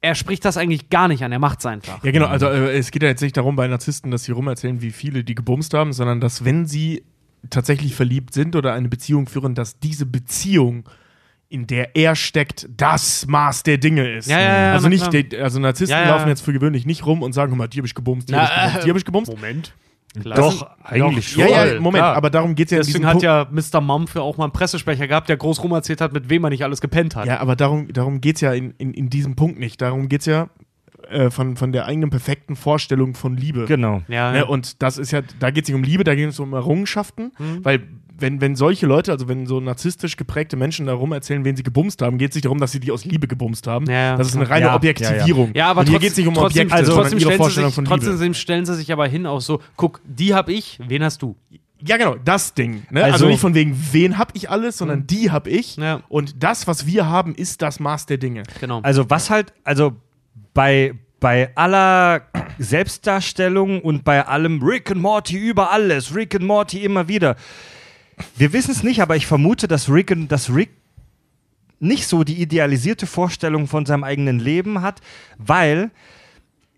er 0.00 0.16
spricht 0.16 0.44
das 0.44 0.56
eigentlich 0.56 0.90
gar 0.90 1.06
nicht 1.06 1.22
an, 1.22 1.30
er 1.30 1.38
macht 1.38 1.60
es 1.60 1.66
einfach. 1.66 2.02
Ja, 2.02 2.10
genau. 2.10 2.26
Also 2.26 2.46
äh, 2.46 2.76
es 2.76 2.90
geht 2.90 3.04
ja 3.04 3.08
jetzt 3.08 3.20
nicht 3.22 3.36
darum 3.36 3.54
bei 3.54 3.68
Narzissten, 3.68 4.10
dass 4.10 4.24
sie 4.24 4.32
rumerzählen, 4.32 4.82
wie 4.82 4.90
viele 4.90 5.22
die 5.22 5.36
gebumst 5.36 5.72
haben, 5.74 5.92
sondern 5.92 6.20
dass 6.20 6.44
wenn 6.44 6.66
sie 6.66 7.04
tatsächlich 7.50 7.94
verliebt 7.94 8.34
sind 8.34 8.56
oder 8.56 8.72
eine 8.72 8.88
Beziehung 8.88 9.28
führen, 9.28 9.54
dass 9.54 9.78
diese 9.78 10.04
Beziehung 10.06 10.88
in 11.52 11.66
der 11.66 11.94
er 11.96 12.16
steckt, 12.16 12.68
das 12.76 13.26
Maß 13.26 13.62
der 13.62 13.78
Dinge 13.78 14.08
ist. 14.08 14.28
Ja, 14.28 14.40
ja, 14.40 14.62
ja, 14.66 14.72
also 14.72 14.88
nicht, 14.88 15.12
der, 15.12 15.44
also 15.44 15.60
Narzissten 15.60 15.96
Ja, 15.98 16.04
ja. 16.04 16.10
laufen 16.16 16.28
jetzt 16.28 16.40
für 16.42 16.52
gewöhnlich 16.52 16.86
nicht 16.86 17.04
rum 17.06 17.22
und 17.22 17.32
sagen, 17.32 17.50
guck 17.50 17.58
mal, 17.58 17.68
die 17.68 17.78
habe 17.78 17.86
ich 17.86 17.94
gebumst, 17.94 18.28
die 18.30 18.34
habe 18.34 18.44
ich 18.46 18.54
gebumst, 18.54 18.84
die 18.84 18.88
habe 18.90 18.98
ich 18.98 19.04
gebumst. 19.04 19.30
Moment. 19.32 19.74
Doch, 20.24 20.68
eigentlich 20.84 21.34
Ja, 21.36 21.46
schon. 21.46 21.54
ja, 21.54 21.60
Voll, 21.66 21.80
Moment, 21.80 22.02
klar. 22.02 22.16
aber 22.16 22.28
darum 22.28 22.54
geht 22.54 22.66
es 22.66 22.72
ja 22.72 22.78
Deswegen 22.78 23.06
hat 23.06 23.22
ja 23.22 23.46
Mr. 23.50 23.80
Mumph 23.80 24.14
auch 24.16 24.36
mal 24.36 24.44
einen 24.44 24.52
Pressesprecher 24.52 25.08
gehabt, 25.08 25.28
der 25.30 25.38
groß 25.38 25.62
rum 25.62 25.72
erzählt 25.72 26.02
hat, 26.02 26.12
mit 26.12 26.28
wem 26.28 26.44
er 26.44 26.50
nicht 26.50 26.64
alles 26.64 26.82
gepennt 26.82 27.16
hat. 27.16 27.26
Ja, 27.26 27.40
aber 27.40 27.56
darum, 27.56 27.90
darum 27.92 28.20
geht 28.20 28.34
es 28.36 28.42
ja 28.42 28.52
in, 28.52 28.72
in, 28.76 28.92
in 28.92 29.08
diesem 29.08 29.36
Punkt 29.36 29.58
nicht. 29.58 29.80
Darum 29.80 30.10
geht 30.10 30.20
es 30.20 30.26
ja 30.26 30.50
äh, 31.08 31.30
von, 31.30 31.56
von 31.56 31.72
der 31.72 31.86
eigenen 31.86 32.10
perfekten 32.10 32.56
Vorstellung 32.56 33.14
von 33.14 33.38
Liebe. 33.38 33.64
Genau. 33.64 34.02
ja, 34.08 34.32
Ne, 34.32 34.44
und 34.44 34.82
das 34.82 34.98
ist 34.98 35.12
ja, 35.12 35.22
da 35.38 35.50
geht 35.50 35.64
es 35.64 35.68
nicht 35.70 35.76
um 35.76 35.82
Liebe, 35.82 36.04
da 36.04 36.14
geht 36.14 36.28
es 36.28 36.38
um 36.40 36.52
Errungenschaften, 36.52 37.32
Mhm. 37.38 37.64
weil 37.64 37.80
wenn, 38.22 38.40
wenn 38.40 38.56
solche 38.56 38.86
Leute, 38.86 39.12
also 39.12 39.28
wenn 39.28 39.46
so 39.46 39.60
narzisstisch 39.60 40.16
geprägte 40.16 40.56
Menschen 40.56 40.86
darum 40.86 41.12
erzählen, 41.12 41.44
wen 41.44 41.56
sie 41.56 41.62
gebumst 41.62 42.00
haben, 42.00 42.16
geht 42.16 42.30
es 42.30 42.34
nicht 42.36 42.44
darum, 42.46 42.58
dass 42.58 42.72
sie 42.72 42.80
die 42.80 42.90
aus 42.92 43.04
Liebe 43.04 43.26
gebumst 43.28 43.66
haben. 43.66 43.86
Ja, 43.86 43.92
ja, 43.92 44.16
das 44.16 44.28
ist 44.28 44.36
eine 44.36 44.48
reine 44.48 44.66
Ja, 44.66 44.74
Objektivierung. 44.76 45.50
Ja, 45.54 45.66
aber 45.68 45.80
und 45.80 45.88
hier 45.90 45.98
geht 45.98 46.12
es 46.12 46.16
nicht 46.16 46.26
um 46.28 46.34
trotzdem, 46.34 46.62
Objekte, 46.68 46.74
also 46.74 46.94
trotzdem, 46.94 47.18
ihre 47.18 47.20
stellen 47.20 47.32
sie 47.32 47.42
Vorstellung 47.42 47.70
sich, 47.70 47.74
von 47.74 47.84
Liebe. 47.84 48.06
trotzdem 48.06 48.34
stellen 48.34 48.64
sie 48.64 48.74
sich 48.76 48.90
aber 48.92 49.06
hin 49.06 49.26
auch 49.26 49.40
so, 49.40 49.60
guck, 49.76 50.00
die 50.04 50.34
hab 50.34 50.48
ich, 50.48 50.78
wen 50.86 51.04
hast 51.04 51.20
du? 51.20 51.36
Ja, 51.84 51.96
genau, 51.96 52.14
das 52.24 52.54
Ding. 52.54 52.84
Ne? 52.90 53.02
Also, 53.02 53.14
Also- 53.14 53.26
nicht 53.26 53.40
von 53.40 53.54
wegen, 53.54 53.76
wen 53.90 54.16
hab 54.16 54.36
ich 54.36 54.48
alles, 54.48 54.78
sondern 54.78 55.04
die 55.06 55.32
hab 55.32 55.48
ich. 55.48 55.76
Ja. 55.76 56.00
Und 56.08 56.40
das, 56.42 56.68
was 56.68 56.86
wir 56.86 57.06
haben, 57.08 57.34
ist 57.34 57.60
das 57.60 57.80
Maß 57.80 58.06
der 58.06 58.18
Dinge. 58.18 58.44
Genau. 58.60 58.80
Also 58.82 59.10
was 59.10 59.30
halt, 59.30 59.52
also 59.64 59.96
bei, 60.54 60.94
bei 61.18 61.50
aller 61.56 62.22
Selbstdarstellung 62.58 63.80
und 63.80 64.04
bei 64.04 64.24
allem 64.26 64.62
Rick 64.62 64.90
and 64.92 65.00
Morty 65.02 65.36
über 65.36 65.70
alles, 65.72 66.14
Rick 66.14 66.34
and 66.36 66.44
Morty 66.44 66.84
immer 66.84 67.08
wieder. 67.08 67.36
Wir 68.36 68.52
wissen 68.52 68.70
es 68.70 68.82
nicht, 68.82 69.00
aber 69.00 69.16
ich 69.16 69.26
vermute, 69.26 69.68
dass 69.68 69.88
Rick, 69.88 70.14
dass 70.28 70.54
Rick 70.54 70.70
nicht 71.80 72.06
so 72.06 72.22
die 72.22 72.40
idealisierte 72.40 73.06
Vorstellung 73.06 73.66
von 73.66 73.86
seinem 73.86 74.04
eigenen 74.04 74.38
Leben 74.38 74.82
hat, 74.82 75.00
weil 75.38 75.90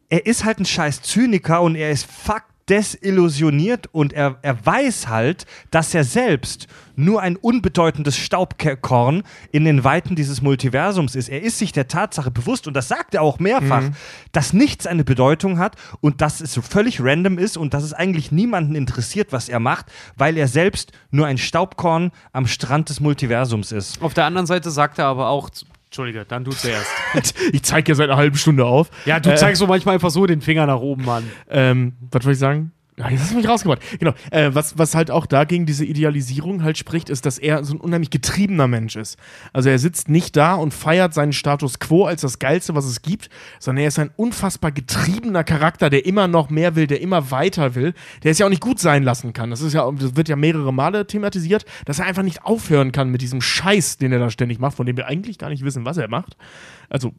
er 0.09 0.27
ist 0.27 0.45
halt 0.45 0.61
ein 0.61 0.65
scheiß 0.65 1.03
Zyniker 1.03 1.61
und 1.61 1.77
er 1.77 1.91
ist 1.91 2.11
fuck 2.11 2.45
desillusioniert 2.69 3.89
und 3.93 4.13
er, 4.13 4.39
er 4.43 4.65
weiß 4.65 5.09
halt, 5.09 5.47
dass 5.71 5.95
er 5.95 6.05
selbst 6.05 6.67
nur 6.97 7.21
ein 7.21 7.37
unbedeutendes 7.37 8.17
Staubkorn 8.17 9.23
in 9.51 9.65
den 9.65 9.85
Weiten 9.85 10.15
dieses 10.15 10.43
Multiversums 10.43 11.15
ist. 11.15 11.29
Er 11.29 11.43
ist 11.43 11.59
sich 11.59 11.73
der 11.73 11.89
Tatsache 11.89 12.31
bewusst 12.31 12.67
und 12.67 12.75
das 12.75 12.89
sagt 12.89 13.15
er 13.15 13.23
auch 13.23 13.39
mehrfach, 13.39 13.83
dass 14.33 14.53
nichts 14.53 14.87
eine 14.87 15.05
Bedeutung 15.05 15.59
hat 15.59 15.77
und 16.01 16.21
dass 16.21 16.41
es 16.41 16.53
so 16.53 16.63
völlig 16.63 17.01
random 17.03 17.39
ist 17.39 17.57
und 17.57 17.75
dass 17.75 17.83
es 17.83 17.93
eigentlich 17.93 18.33
niemanden 18.33 18.75
interessiert, 18.77 19.33
was 19.33 19.49
er 19.49 19.61
macht, 19.61 19.87
weil 20.17 20.37
er 20.37 20.49
selbst 20.49 20.93
nur 21.11 21.27
ein 21.27 21.39
Staubkorn 21.39 22.13
am 22.33 22.47
Strand 22.47 22.89
des 22.89 23.01
Multiversums 23.01 23.73
ist. 23.73 24.01
Auf 24.01 24.15
der 24.15 24.25
anderen 24.25 24.47
Seite 24.47 24.71
sagt 24.71 24.99
er 24.99 25.07
aber 25.07 25.29
auch, 25.29 25.51
Entschuldige, 25.95 26.25
dann 26.25 26.43
du 26.43 26.51
zuerst. 26.51 26.91
ich 27.53 27.63
zeige 27.63 27.93
ja 27.93 27.95
seit 27.95 28.09
einer 28.11 28.17
halben 28.17 28.37
Stunde 28.37 28.65
auf. 28.67 28.91
ja, 29.05 29.21
du 29.21 29.31
Äh, 29.31 29.37
zeigst 29.37 29.61
so 29.61 29.69
manchmal 29.69 29.95
einfach 29.95 30.11
so 30.11 30.27
den 30.27 30.41
Finger 30.41 30.67
nach 30.67 30.81
oben, 30.81 31.05
Mann. 31.05 31.23
Ähm, 31.49 31.93
was 32.11 32.25
wollte 32.25 32.33
ich 32.33 32.39
sagen? 32.41 32.73
Jetzt 32.97 33.23
hast 33.23 33.33
du 33.33 33.37
mich 33.37 33.49
rausgebracht. 33.49 33.81
Genau. 33.99 34.13
Äh, 34.31 34.51
was, 34.53 34.79
was 34.79 34.95
halt 34.95 35.11
auch 35.11 35.27
dagegen 35.27 35.67
diese 35.67 35.85
Idealisierung 35.85 36.63
halt 36.63 36.79
spricht, 36.79 37.11
ist, 37.11 37.27
dass 37.27 37.39
er 37.39 37.65
so 37.65 37.75
ein 37.75 37.81
unheimlich 37.81 38.11
getriebener 38.11 38.69
Mensch 38.69 38.95
ist. 38.95 39.19
Also 39.53 39.69
er 39.69 39.81
sitzt 39.81 40.09
nicht 40.09 40.37
da 40.37 40.55
und 40.55 40.73
feiert 40.73 41.13
seinen 41.13 41.33
Status 41.33 41.81
quo 41.81 42.05
als 42.05 42.21
das 42.21 42.39
Geilste, 42.39 42.77
was 42.77 42.85
es 42.85 43.03
gibt, 43.03 43.31
sondern 43.59 43.83
er 43.83 43.89
ist 43.89 43.99
ein 43.99 44.13
unfassbar 44.17 44.71
getriebener 44.71 45.43
Charakter, 45.43 45.91
der 45.91 46.07
immer 46.07 46.29
noch 46.29 46.51
mehr 46.51 46.77
will, 46.77 46.87
der 46.87 47.01
immer 47.01 47.33
weiter 47.33 47.75
will, 47.75 47.95
der 48.23 48.31
es 48.31 48.39
ja 48.39 48.47
auch 48.47 48.51
nicht 48.51 48.63
gut 48.63 48.79
sein 48.79 49.03
lassen 49.03 49.33
kann. 49.33 49.51
Das 49.51 49.61
ist 49.61 49.73
ja, 49.73 49.91
das 49.91 50.15
wird 50.15 50.29
ja 50.29 50.37
mehrere 50.37 50.73
Male 50.73 51.05
thematisiert, 51.05 51.65
dass 51.87 51.99
er 51.99 52.07
einfach 52.07 52.23
nicht 52.23 52.45
aufhören 52.45 52.93
kann 52.93 53.09
mit 53.09 53.23
diesem 53.23 53.41
Scheiß, 53.41 53.99
den 53.99 54.13
er 54.13 54.21
da 54.21 54.31
ständig 54.31 54.61
macht, 54.61 54.77
von 54.77 54.87
dem 54.87 54.97
wir 54.97 55.09
eigentlich 55.09 55.39
gar 55.39 55.51
nicht 55.51 55.65
wissen, 55.65 55.85
was 55.85 55.97
er 55.97 56.09
macht. 56.09 56.37
Also 56.89 57.13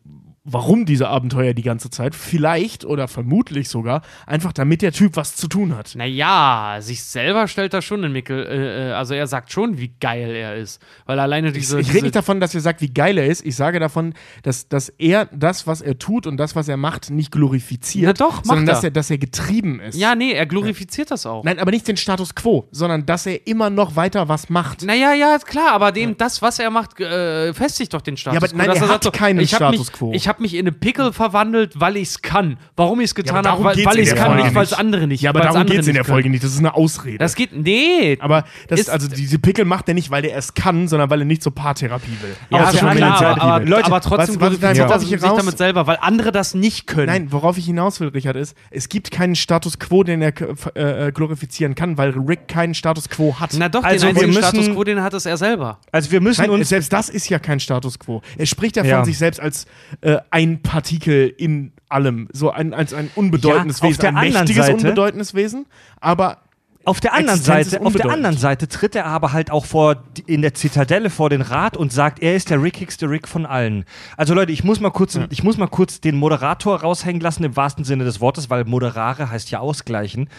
warum 0.45 0.85
diese 0.85 1.09
Abenteuer 1.09 1.53
die 1.53 1.63
ganze 1.63 1.89
Zeit? 1.89 2.15
Vielleicht 2.15 2.85
oder 2.85 3.07
vermutlich 3.07 3.67
sogar 3.67 4.01
einfach, 4.27 4.53
damit 4.53 4.81
der 4.81 4.91
Typ 4.91 5.15
was 5.15 5.35
zu 5.35 5.47
tun 5.47 5.75
hat. 5.75 5.93
Naja, 5.95 6.77
sich 6.79 7.03
selber 7.03 7.47
stellt 7.47 7.73
er 7.73 7.81
schon 7.81 8.03
in 8.03 8.11
Mickel, 8.11 8.45
äh, 8.45 8.89
äh, 8.89 8.93
also 8.93 9.15
er 9.15 9.27
sagt 9.27 9.51
schon, 9.51 9.77
wie 9.79 9.91
geil 9.99 10.29
er 10.29 10.55
ist. 10.55 10.81
Weil 11.05 11.19
alleine 11.19 11.51
diese. 11.51 11.79
ich 11.79 11.87
diese 11.87 11.97
rede 11.97 12.05
nicht 12.05 12.15
davon, 12.15 12.39
dass 12.39 12.53
er 12.53 12.61
sagt, 12.61 12.81
wie 12.81 12.93
geil 12.93 13.17
er 13.17 13.25
ist. 13.25 13.45
Ich 13.45 13.55
sage 13.55 13.79
davon, 13.79 14.13
dass, 14.43 14.67
dass 14.67 14.89
er 14.89 15.25
das, 15.33 15.65
was 15.65 15.81
er 15.81 15.97
tut 15.97 16.27
und 16.27 16.37
das, 16.37 16.55
was 16.55 16.67
er 16.67 16.77
macht, 16.77 17.09
nicht 17.09 17.31
glorifiziert, 17.31 18.19
Na 18.19 18.25
doch, 18.25 18.35
macht 18.35 18.45
sondern 18.45 18.67
er. 18.67 18.73
dass 18.73 18.83
er, 18.83 18.91
dass 18.91 19.09
er 19.09 19.17
getrieben 19.17 19.79
ist. 19.79 19.97
ja, 19.97 20.15
nee, 20.15 20.31
er 20.31 20.45
glorifiziert 20.45 21.09
das 21.09 21.25
auch. 21.25 21.43
Nein, 21.43 21.57
aber 21.59 21.71
nicht 21.71 21.87
den 21.87 21.97
Status 21.97 22.35
quo, 22.35 22.67
sondern 22.71 23.05
dass 23.05 23.25
er 23.25 23.47
immer 23.47 23.69
noch 23.71 23.95
weiter 23.95 24.29
was 24.29 24.49
macht. 24.49 24.83
Naja, 24.83 25.13
ja, 25.13 25.37
klar, 25.39 25.71
aber 25.71 25.91
dem, 25.91 26.17
das, 26.17 26.41
was 26.41 26.59
er 26.59 26.69
macht, 26.69 26.99
äh, 26.99 27.53
festigt 27.53 27.93
doch 27.93 28.01
den 28.01 28.15
Status 28.15 28.41
Ja, 28.41 28.47
aber 28.47 28.55
nein, 28.55 28.69
er 28.75 28.89
hat 28.89 29.03
so, 29.03 29.11
keinen 29.11 29.39
ich 29.39 29.49
Status 29.49 29.79
mich, 29.79 29.91
quo. 29.91 30.11
Ich 30.13 30.27
habe 30.27 30.34
mich 30.39 30.53
in 30.53 30.61
eine 30.61 30.71
Pickel 30.71 31.13
verwandelt, 31.13 31.79
weil 31.79 31.97
ich 31.97 32.09
es 32.09 32.21
kann. 32.21 32.57
Warum 32.75 32.99
ich 32.99 33.05
es 33.05 33.15
getan 33.15 33.45
aber 33.45 33.49
habe, 33.51 33.63
weil, 33.63 33.85
weil 33.85 33.99
ich 33.99 34.09
es 34.09 34.15
kann, 34.15 34.27
Folge 34.27 34.43
nicht 34.43 34.55
weil 34.55 34.63
es 34.63 34.73
andere 34.73 35.07
nicht 35.07 35.21
Ja, 35.21 35.29
aber 35.31 35.41
darum 35.41 35.65
geht 35.65 35.79
es 35.79 35.87
in 35.87 35.93
der 35.93 36.03
können. 36.03 36.13
Folge 36.13 36.29
nicht. 36.29 36.43
Das 36.43 36.51
ist 36.51 36.59
eine 36.59 36.73
Ausrede. 36.75 37.17
Das 37.17 37.35
geht, 37.35 37.53
nee. 37.55 38.17
aber 38.19 38.43
das 38.67 38.79
Ist- 38.81 38.89
also 38.89 39.07
diese 39.07 39.39
Pickel 39.39 39.65
macht 39.65 39.87
er 39.87 39.93
nicht, 39.93 40.11
weil 40.11 40.25
er 40.25 40.37
es 40.37 40.53
kann, 40.53 40.87
sondern 40.87 41.09
weil 41.09 41.19
er 41.21 41.25
nicht 41.25 41.43
zur 41.43 41.53
Paartherapie 41.53 42.17
will. 42.21 42.35
ja, 42.49 42.71
schon 42.71 42.87
anderen 42.89 43.13
klar, 43.13 43.23
aber, 43.37 43.41
aber, 43.41 43.65
Leute, 43.65 43.85
aber 43.85 44.01
trotzdem 44.01 44.35
was- 44.41 44.51
was- 44.61 44.61
worauf 44.61 44.89
er 44.91 45.01
ich 45.01 45.09
sich 45.09 45.21
damit 45.21 45.57
selber, 45.57 45.87
weil 45.87 45.97
andere 46.01 46.31
das 46.31 46.53
nicht 46.53 46.87
können. 46.87 47.07
Nein, 47.07 47.31
worauf 47.31 47.57
ich 47.57 47.65
hinaus 47.65 47.99
will, 47.99 48.09
Richard, 48.09 48.35
ist, 48.35 48.55
es 48.71 48.89
gibt 48.89 49.11
keinen 49.11 49.35
Status 49.35 49.79
quo, 49.79 50.03
den 50.03 50.21
er 50.21 50.33
äh, 50.75 51.07
äh, 51.07 51.11
glorifizieren 51.11 51.75
kann, 51.75 51.97
weil 51.97 52.11
Rick 52.11 52.47
keinen 52.47 52.73
Status 52.73 53.09
quo 53.09 53.35
hat. 53.39 53.51
Na 53.57 53.69
doch, 53.69 53.83
Also, 53.83 54.07
den 54.07 54.15
wir 54.15 54.27
müssen- 54.27 54.39
Status 54.43 54.69
quo, 54.71 54.83
den 54.83 55.01
hat 55.01 55.13
es 55.13 55.25
er 55.25 55.37
selber. 55.37 55.79
Also 55.91 56.11
wir 56.11 56.21
müssen 56.21 56.41
Nein, 56.41 56.49
uns 56.51 56.69
selbst 56.69 56.91
das 56.93 57.09
ist 57.09 57.29
ja 57.29 57.39
kein 57.39 57.59
Status 57.59 57.99
quo. 57.99 58.21
Er 58.37 58.45
spricht 58.45 58.75
ja 58.77 58.83
von 58.83 58.89
Ja. 58.89 59.05
sich 59.05 59.17
selbst 59.17 59.39
als 59.39 59.65
äh, 60.01 60.17
ein 60.31 60.61
Partikel 60.61 61.33
in 61.37 61.71
allem, 61.89 62.27
so 62.33 62.49
ein, 62.51 62.73
als 62.73 62.93
ein 62.93 63.09
unbedeutendes 63.15 63.79
Ja, 63.79 63.85
auf 63.87 63.91
Wesen, 63.91 64.05
ein 64.05 64.31
mächtiges, 64.31 64.65
Seite- 64.65 64.77
unbedeutendes 64.77 65.33
Wesen, 65.33 65.65
aber 66.01 66.39
Auf 66.87 66.99
der 66.99 67.13
anderen 67.13 67.39
Existenz 67.39 67.67
ist 67.67 67.71
Seite, 67.71 67.85
auf 67.85 67.93
der 67.93 68.11
anderen 68.11 68.37
Seite 68.37 68.67
tritt 68.67 68.95
er 68.95 69.07
aber 69.07 69.33
halt 69.33 69.49
auch 69.49 69.65
vor 69.65 70.03
in 70.27 70.43
der 70.43 70.53
Zitadelle 70.53 71.09
vor 71.09 71.31
den 71.31 71.41
Rat 71.41 71.75
und 71.77 71.91
sagt, 71.91 72.21
er 72.21 72.35
ist 72.35 72.51
der 72.51 72.61
rickigste 72.61 73.09
Rick 73.09 73.27
von 73.27 73.47
allen. 73.47 73.85
Also 74.17 74.35
Leute, 74.35 74.51
ich 74.51 74.63
muss 74.63 74.79
mal 74.79 74.91
kurz, 74.91 75.19
ich 75.31 75.43
muss 75.43 75.57
mal 75.57 75.67
kurz 75.67 75.99
den 75.99 76.15
Moderator 76.15 76.81
raushängen 76.81 77.21
lassen 77.21 77.43
im 77.43 77.55
wahrsten 77.55 77.85
Sinne 77.85 78.03
des 78.03 78.21
Wortes, 78.21 78.51
weil 78.51 78.65
moderare 78.65 79.31
heißt 79.31 79.49
ja 79.49 79.59
ausgleichen. 79.59 80.29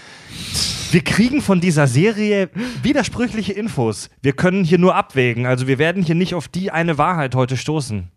Wir 0.92 1.02
kriegen 1.02 1.42
von 1.42 1.60
dieser 1.60 1.88
Serie 1.88 2.48
widersprüchliche 2.82 3.52
Infos. 3.52 4.08
Wir 4.22 4.32
können 4.34 4.62
hier 4.62 4.78
nur 4.78 4.94
abwägen. 4.94 5.46
Also 5.46 5.66
wir 5.66 5.78
werden 5.78 6.04
hier 6.04 6.14
nicht 6.14 6.34
auf 6.34 6.46
die 6.46 6.70
eine 6.70 6.96
Wahrheit 6.96 7.34
heute 7.34 7.56
stoßen. 7.56 8.08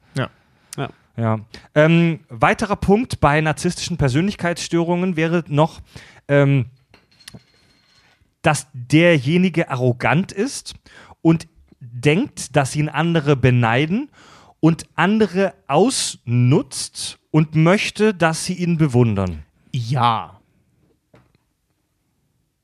Ja. 1.19 1.39
Ähm, 1.75 2.21
weiterer 2.29 2.75
Punkt 2.75 3.19
bei 3.19 3.41
narzisstischen 3.41 3.97
Persönlichkeitsstörungen 3.97 5.15
wäre 5.15 5.43
noch, 5.47 5.81
ähm, 6.27 6.65
dass 8.41 8.67
derjenige 8.73 9.69
arrogant 9.69 10.31
ist 10.31 10.75
und 11.21 11.47
denkt, 11.79 12.55
dass 12.55 12.75
ihn 12.75 12.89
andere 12.89 13.35
beneiden 13.35 14.09
und 14.59 14.85
andere 14.95 15.53
ausnutzt 15.67 17.19
und 17.31 17.55
möchte, 17.55 18.13
dass 18.13 18.45
sie 18.45 18.53
ihn 18.53 18.77
bewundern. 18.77 19.43
Ja. 19.71 20.38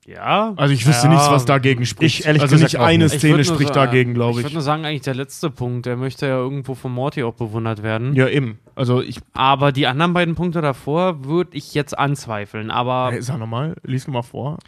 Ja. 0.06 0.54
Also 0.56 0.72
ich 0.72 0.86
wüsste 0.86 1.08
ja. 1.08 1.12
nichts, 1.12 1.28
was 1.30 1.44
dagegen 1.46 1.84
spricht. 1.84 2.20
Ich 2.20 2.26
ehrlich 2.26 2.42
also 2.42 2.54
gesagt 2.54 2.72
nicht 2.74 2.80
eine 2.80 3.08
Szene 3.08 3.44
spricht 3.44 3.74
sa- 3.74 3.84
dagegen, 3.86 4.14
glaube 4.14 4.32
Ich 4.32 4.38
ich. 4.38 4.44
würde 4.44 4.54
nur 4.54 4.62
sagen, 4.62 4.84
eigentlich 4.84 5.02
der 5.02 5.14
letzte 5.16 5.50
Punkt. 5.50 5.84
Der 5.86 5.96
möchte 5.96 6.26
ja 6.26 6.36
irgendwo 6.36 6.74
von 6.76 6.92
Morty 6.92 7.24
auch 7.24 7.34
bewundert 7.34 7.82
werden. 7.82 8.14
ja, 8.14 8.28
eben. 8.28 8.58
Also 8.76 9.00
ich 9.02 9.18
Aber 9.32 9.72
die 9.72 9.86
anderen 9.88 10.12
beiden 10.12 10.34
Punkte 10.36 10.60
davor 10.60 11.24
würde 11.24 11.56
ich 11.56 11.74
jetzt 11.74 11.98
anzweifeln. 11.98 12.70
Aber 12.70 13.10
Hey, 13.12 13.22
sag 13.22 13.38
nochmal, 13.38 13.74
lies 13.82 14.06
nochmal 14.06 14.22
vor. 14.22 14.58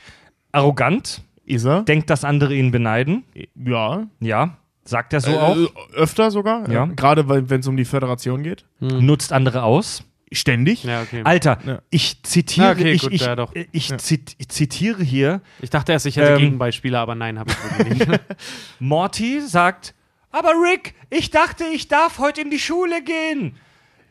Arrogant, 0.51 1.23
Ist 1.45 1.65
er? 1.67 1.83
denkt, 1.83 2.11
dass 2.11 2.25
andere 2.25 2.55
ihn 2.55 2.71
beneiden. 2.73 3.23
Ja. 3.55 4.07
Ja, 4.21 4.57
sagt 4.85 5.13
er 5.13 5.21
so 5.21 5.31
Äh, 5.31 5.37
auch. 5.37 5.57
Öfter 5.95 6.31
sogar. 6.31 6.69
Ja. 6.71 6.87
Gerade 6.87 7.29
wenn 7.29 7.61
es 7.61 7.67
um 7.69 7.77
die 7.77 7.85
Föderation 7.85 8.43
geht. 8.43 8.65
Nutzt 8.81 9.33
andere 9.33 9.63
aus. 9.63 10.03
Ständig. 10.33 10.85
ja, 10.85 11.03
okay. 11.03 11.23
Alter, 11.25 11.59
Ja. 11.65 11.79
ich 11.91 12.23
zitiere, 12.23 12.67
Ja, 12.69 12.73
okay, 12.73 12.93
ich, 12.93 13.03
gut, 13.03 13.13
ich, 13.13 13.21
ja, 13.23 13.35
doch. 13.37 13.53
ich 13.73 13.89
Ja. 13.89 13.97
zit- 13.99 14.35
ich 14.39 14.49
zitiere 14.49 15.03
hier, 15.03 15.41
Ich 15.61 15.71
dachte 15.71 15.93
erst, 15.93 16.07
ich 16.07 16.17
hätte 16.17 16.33
Ähm, 16.35 16.39
Gegenbeispiele, 16.39 16.99
aber 16.99 17.15
nein, 17.15 17.39
habe 17.39 17.51
ich 17.51 17.79
wirklich 17.87 18.09
nicht. 18.09 18.21
Morty 18.79 19.41
sagt, 19.41 19.95
aber 20.31 20.51
Rick, 20.51 20.95
ich 21.11 21.31
dachte, 21.31 21.65
ich 21.65 21.89
darf 21.89 22.19
heute 22.19 22.41
in 22.43 22.51
die 22.51 22.59
Schule 22.59 23.03
gehen. 23.03 23.57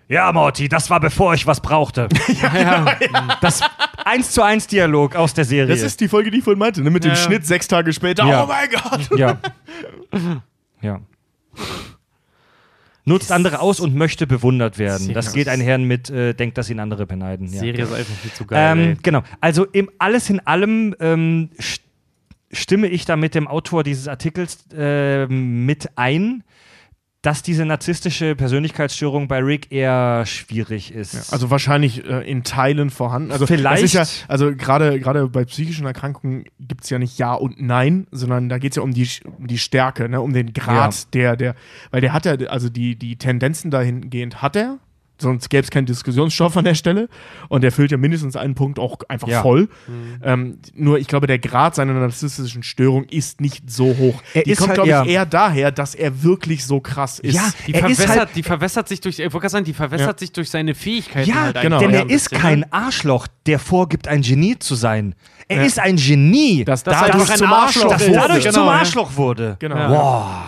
Ja, 0.09 0.31
Morty, 0.31 0.69
das 0.69 0.89
war 0.89 0.99
bevor 1.01 1.33
ich 1.33 1.45
was 1.45 1.59
brauchte. 1.61 2.07
Das 3.41 3.61
eins 4.05 4.31
zu 4.31 4.41
eins 4.41 4.65
Dialog 4.67 5.15
aus 5.17 5.33
der 5.33 5.43
Serie. 5.45 5.67
Das 5.67 5.81
ist 5.81 5.99
die 5.99 6.07
Folge, 6.07 6.31
die 6.31 6.37
ich 6.37 6.43
vorhin 6.45 6.59
meinte, 6.59 6.81
ne? 6.81 6.89
mit 6.89 7.03
dem 7.03 7.11
Ja, 7.11 7.17
ja. 7.17 7.21
Schnitt 7.23 7.45
sechs 7.45 7.67
Tage 7.67 7.91
später. 7.91 8.25
Ja. 8.25 8.43
Oh 8.43 8.47
mein 8.47 8.69
Gott. 8.69 9.19
ja. 9.19 9.37
ja. 10.81 11.01
Nutzt 13.07 13.31
andere 13.31 13.59
aus 13.61 13.79
und 13.79 13.95
möchte 13.95 14.27
bewundert 14.27 14.77
werden. 14.77 15.13
Das 15.13 15.31
geht 15.33 15.47
einher 15.47 15.77
mit, 15.77 16.09
äh, 16.09 16.33
denkt, 16.33 16.57
dass 16.57 16.69
ihn 16.69 16.79
andere 16.79 17.05
beneiden. 17.05 17.47
Die 17.47 17.53
Ja. 17.55 17.59
Serie 17.61 17.83
ist 17.83 17.93
einfach 17.93 18.15
viel 18.15 18.31
zu 18.33 18.45
geil. 18.45 18.77
Ähm, 18.77 18.97
genau. 19.01 19.23
Also 19.39 19.65
im, 19.65 19.89
alles 19.97 20.29
in 20.29 20.39
allem 20.41 20.93
ähm, 20.99 21.49
st- 21.57 21.79
stimme 22.51 22.87
ich 22.87 23.05
da 23.05 23.15
mit 23.15 23.33
dem 23.33 23.47
Autor 23.47 23.83
dieses 23.83 24.07
Artikels 24.07 24.65
äh, 24.77 25.25
mit 25.27 25.89
ein, 25.95 26.43
dass 27.27 27.43
diese 27.43 27.65
narzisstische 27.65 28.37
Persönlichkeitsstörung 28.37 29.27
bei 29.27 29.39
Rick 29.39 29.69
eher 29.69 30.25
schwierig 30.25 30.93
ist. 30.93 31.33
Also 31.33 31.49
wahrscheinlich 31.49 32.05
äh, 32.05 32.21
in 32.21 32.43
Teilen 32.45 32.89
vorhanden. 32.89 33.33
Also 33.33 33.45
Vielleicht- 33.45 33.93
ja, 33.93 34.05
also 34.29 34.55
gerade 34.55 34.97
gerade 35.01 35.27
bei 35.27 35.43
psychischen 35.43 35.85
Erkrankungen 35.85 36.45
gibt 36.57 36.85
es 36.85 36.89
ja 36.89 36.99
nicht 36.99 37.19
Ja 37.19 37.33
und 37.33 37.61
Nein, 37.61 38.07
sondern 38.11 38.47
da 38.47 38.59
geht 38.59 38.71
es 38.71 38.75
ja 38.77 38.81
um 38.81 38.93
die, 38.93 39.05
um 39.37 39.45
die 39.45 39.57
Stärke, 39.57 40.07
ne? 40.07 40.21
um 40.21 40.31
den 40.31 40.53
Grad 40.53 40.95
Ja. 40.95 41.01
der, 41.13 41.35
der, 41.35 41.55
weil 41.91 41.99
der 41.99 42.13
hat 42.13 42.25
ja, 42.25 42.35
also 42.47 42.69
die, 42.69 42.95
die 42.95 43.17
Tendenzen 43.17 43.71
dahingehend 43.71 44.41
hat 44.41 44.55
er, 44.55 44.77
sonst 45.19 45.49
gäbe 45.49 45.63
es 45.63 45.71
keinen 45.71 45.85
Diskussionsstoff 45.85 46.55
an 46.57 46.65
der 46.65 46.75
Stelle 46.75 47.09
und 47.49 47.61
der 47.63 47.71
füllt 47.71 47.91
ja 47.91 47.97
mindestens 47.97 48.35
einen 48.35 48.55
Punkt 48.55 48.79
auch 48.79 48.97
einfach 49.09 49.27
Ja. 49.27 49.41
voll. 49.41 49.67
Ähm, 50.23 50.59
nur 50.75 50.99
ich 50.99 51.07
glaube, 51.07 51.27
der 51.27 51.39
Grad 51.39 51.75
seiner 51.75 51.93
narzisstischen 51.93 52.63
Störung 52.63 53.05
ist 53.05 53.41
nicht 53.41 53.69
so 53.69 53.95
hoch. 53.97 54.21
Er 54.33 54.43
die 54.43 54.51
ist 54.51 54.57
kommt, 54.59 54.69
halt 54.69 54.83
glaube 54.83 54.89
ich, 54.89 54.95
eher- 54.95 55.05
eher 55.21 55.25
daher, 55.25 55.71
dass 55.71 55.95
er 55.95 56.23
wirklich 56.23 56.65
so 56.65 56.79
krass 56.79 57.19
ist. 57.19 57.35
Ja, 57.35 57.49
Die 57.65 57.73
er 57.73 57.87
ist 57.89 57.97
verwässert, 57.97 58.19
halt- 58.19 58.35
die 58.35 58.43
verwässert 58.43 58.87
sich 58.87 59.01
durch, 59.01 59.19
ich 59.19 59.25
wollte 59.25 59.39
gerade 59.39 59.49
sagen, 59.49 59.65
die 59.65 59.73
verwässert 59.73 60.19
sich 60.19 60.31
durch 60.31 60.49
seine 60.49 60.75
Fähigkeiten 60.75 61.29
ja, 61.29 61.35
halt 61.41 61.61
genau, 61.61 61.79
denn 61.79 61.91
ja, 61.91 61.99
er 62.01 62.09
ist 62.09 62.31
kein 62.31 62.71
Arschloch, 62.71 63.27
der 63.45 63.59
vorgibt, 63.59 64.07
ein 64.07 64.21
Genie 64.21 64.57
zu 64.59 64.75
sein. 64.75 65.15
Er 65.47 65.57
Ja. 65.57 65.63
ist 65.63 65.79
ein 65.79 65.95
Genie, 65.95 66.65
dass 66.65 66.83
Das 66.83 66.99
dadurch 66.99 67.31
ein 67.31 67.37
zum 67.37 67.47
Arschloch 67.53 67.91
Arschloch 67.91 67.97
das 67.97 68.05
dadurch 68.11 68.43
Genau, 68.43 68.53
zum 68.53 68.65
ja. 68.65 68.71
Arschloch 68.71 69.15
wurde. 69.15 69.55
Genau. 69.59 69.75
Ja. 69.77 70.43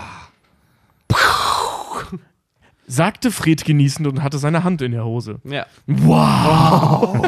Sagte 2.92 3.30
Fred 3.30 3.64
genießend 3.66 4.08
und 4.08 4.24
hatte 4.24 4.40
seine 4.40 4.64
Hand 4.64 4.82
in 4.82 4.94
der 4.94 5.06
Hose. 5.06 5.40
Ja. 5.44 5.68
Wow! 5.86 7.22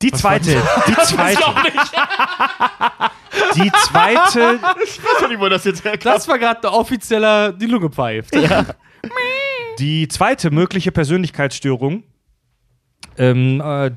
Die 0.00 0.10
zweite, 0.10 0.62
die 0.88 0.94
zweite. 1.04 1.42
Die 3.56 3.70
zweite, 3.72 4.60
ich 4.84 5.02
weiß 5.02 5.28
nicht, 5.28 5.40
wo 5.40 5.48
das 5.48 5.64
jetzt 5.64 5.84
herkam. 5.84 6.12
Das 6.12 6.26
war 6.28 6.38
gerade 6.38 6.60
der 6.62 6.72
offizieller 6.72 7.52
die 7.52 7.66
Lunge 7.66 7.90
pfeift. 7.90 8.32
die 9.78 10.08
zweite 10.08 10.50
mögliche 10.50 10.92
Persönlichkeitsstörung, 10.92 12.04
ähm, 13.18 13.60
äh, 13.60 13.90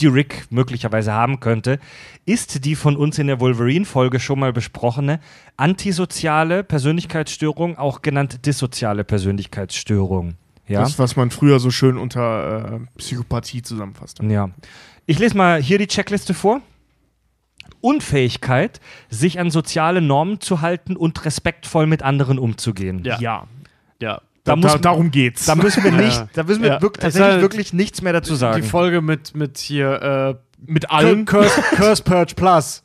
die 0.00 0.06
Rick 0.06 0.46
möglicherweise 0.50 1.12
haben 1.12 1.40
könnte, 1.40 1.78
ist 2.24 2.64
die 2.64 2.74
von 2.74 2.96
uns 2.96 3.18
in 3.18 3.26
der 3.26 3.40
Wolverine-Folge 3.40 4.20
schon 4.20 4.40
mal 4.40 4.52
besprochene 4.52 5.20
antisoziale 5.56 6.64
Persönlichkeitsstörung, 6.64 7.78
auch 7.78 8.02
genannt 8.02 8.46
dissoziale 8.46 9.04
Persönlichkeitsstörung. 9.04 10.34
Ja. 10.66 10.80
Das, 10.80 10.98
was 10.98 11.16
man 11.16 11.30
früher 11.30 11.60
so 11.60 11.70
schön 11.70 11.98
unter 11.98 12.80
äh, 12.80 12.98
Psychopathie 12.98 13.62
zusammenfasst. 13.62 14.20
Ja. 14.22 14.50
Ich 15.06 15.18
lese 15.18 15.36
mal 15.36 15.60
hier 15.60 15.78
die 15.78 15.86
Checkliste 15.86 16.34
vor. 16.34 16.60
Unfähigkeit, 17.80 18.80
sich 19.10 19.38
an 19.38 19.50
soziale 19.50 20.00
Normen 20.00 20.40
zu 20.40 20.62
halten 20.62 20.96
und 20.96 21.24
respektvoll 21.26 21.86
mit 21.86 22.02
anderen 22.02 22.38
umzugehen. 22.38 23.02
Ja. 23.04 23.20
Ja. 23.20 23.46
Ja. 24.00 24.22
Da, 24.44 24.52
Da, 24.52 24.56
muss, 24.56 24.72
da, 24.72 24.78
darum 24.78 25.10
geht's. 25.10 25.46
da 25.46 25.54
müssen 25.54 25.82
wir 25.84 25.90
Ja. 25.92 25.96
nicht, 25.98 26.24
da 26.34 26.42
müssen 26.42 26.62
wir 26.62 26.68
Ja. 26.74 26.82
wirklich, 26.82 27.02
tatsächlich 27.02 27.32
halt 27.32 27.40
wirklich 27.42 27.72
nichts 27.72 28.02
mehr 28.02 28.12
dazu 28.12 28.34
sagen. 28.34 28.60
Die 28.62 28.68
Folge 28.68 29.00
mit, 29.00 29.34
mit 29.34 29.58
hier, 29.58 30.38
Mit 30.66 30.84
äh, 30.84 30.88
allen. 30.88 31.24
Curse, 31.24 31.60
Curse 31.76 32.02
Purge 32.02 32.34
Plus. 32.36 32.82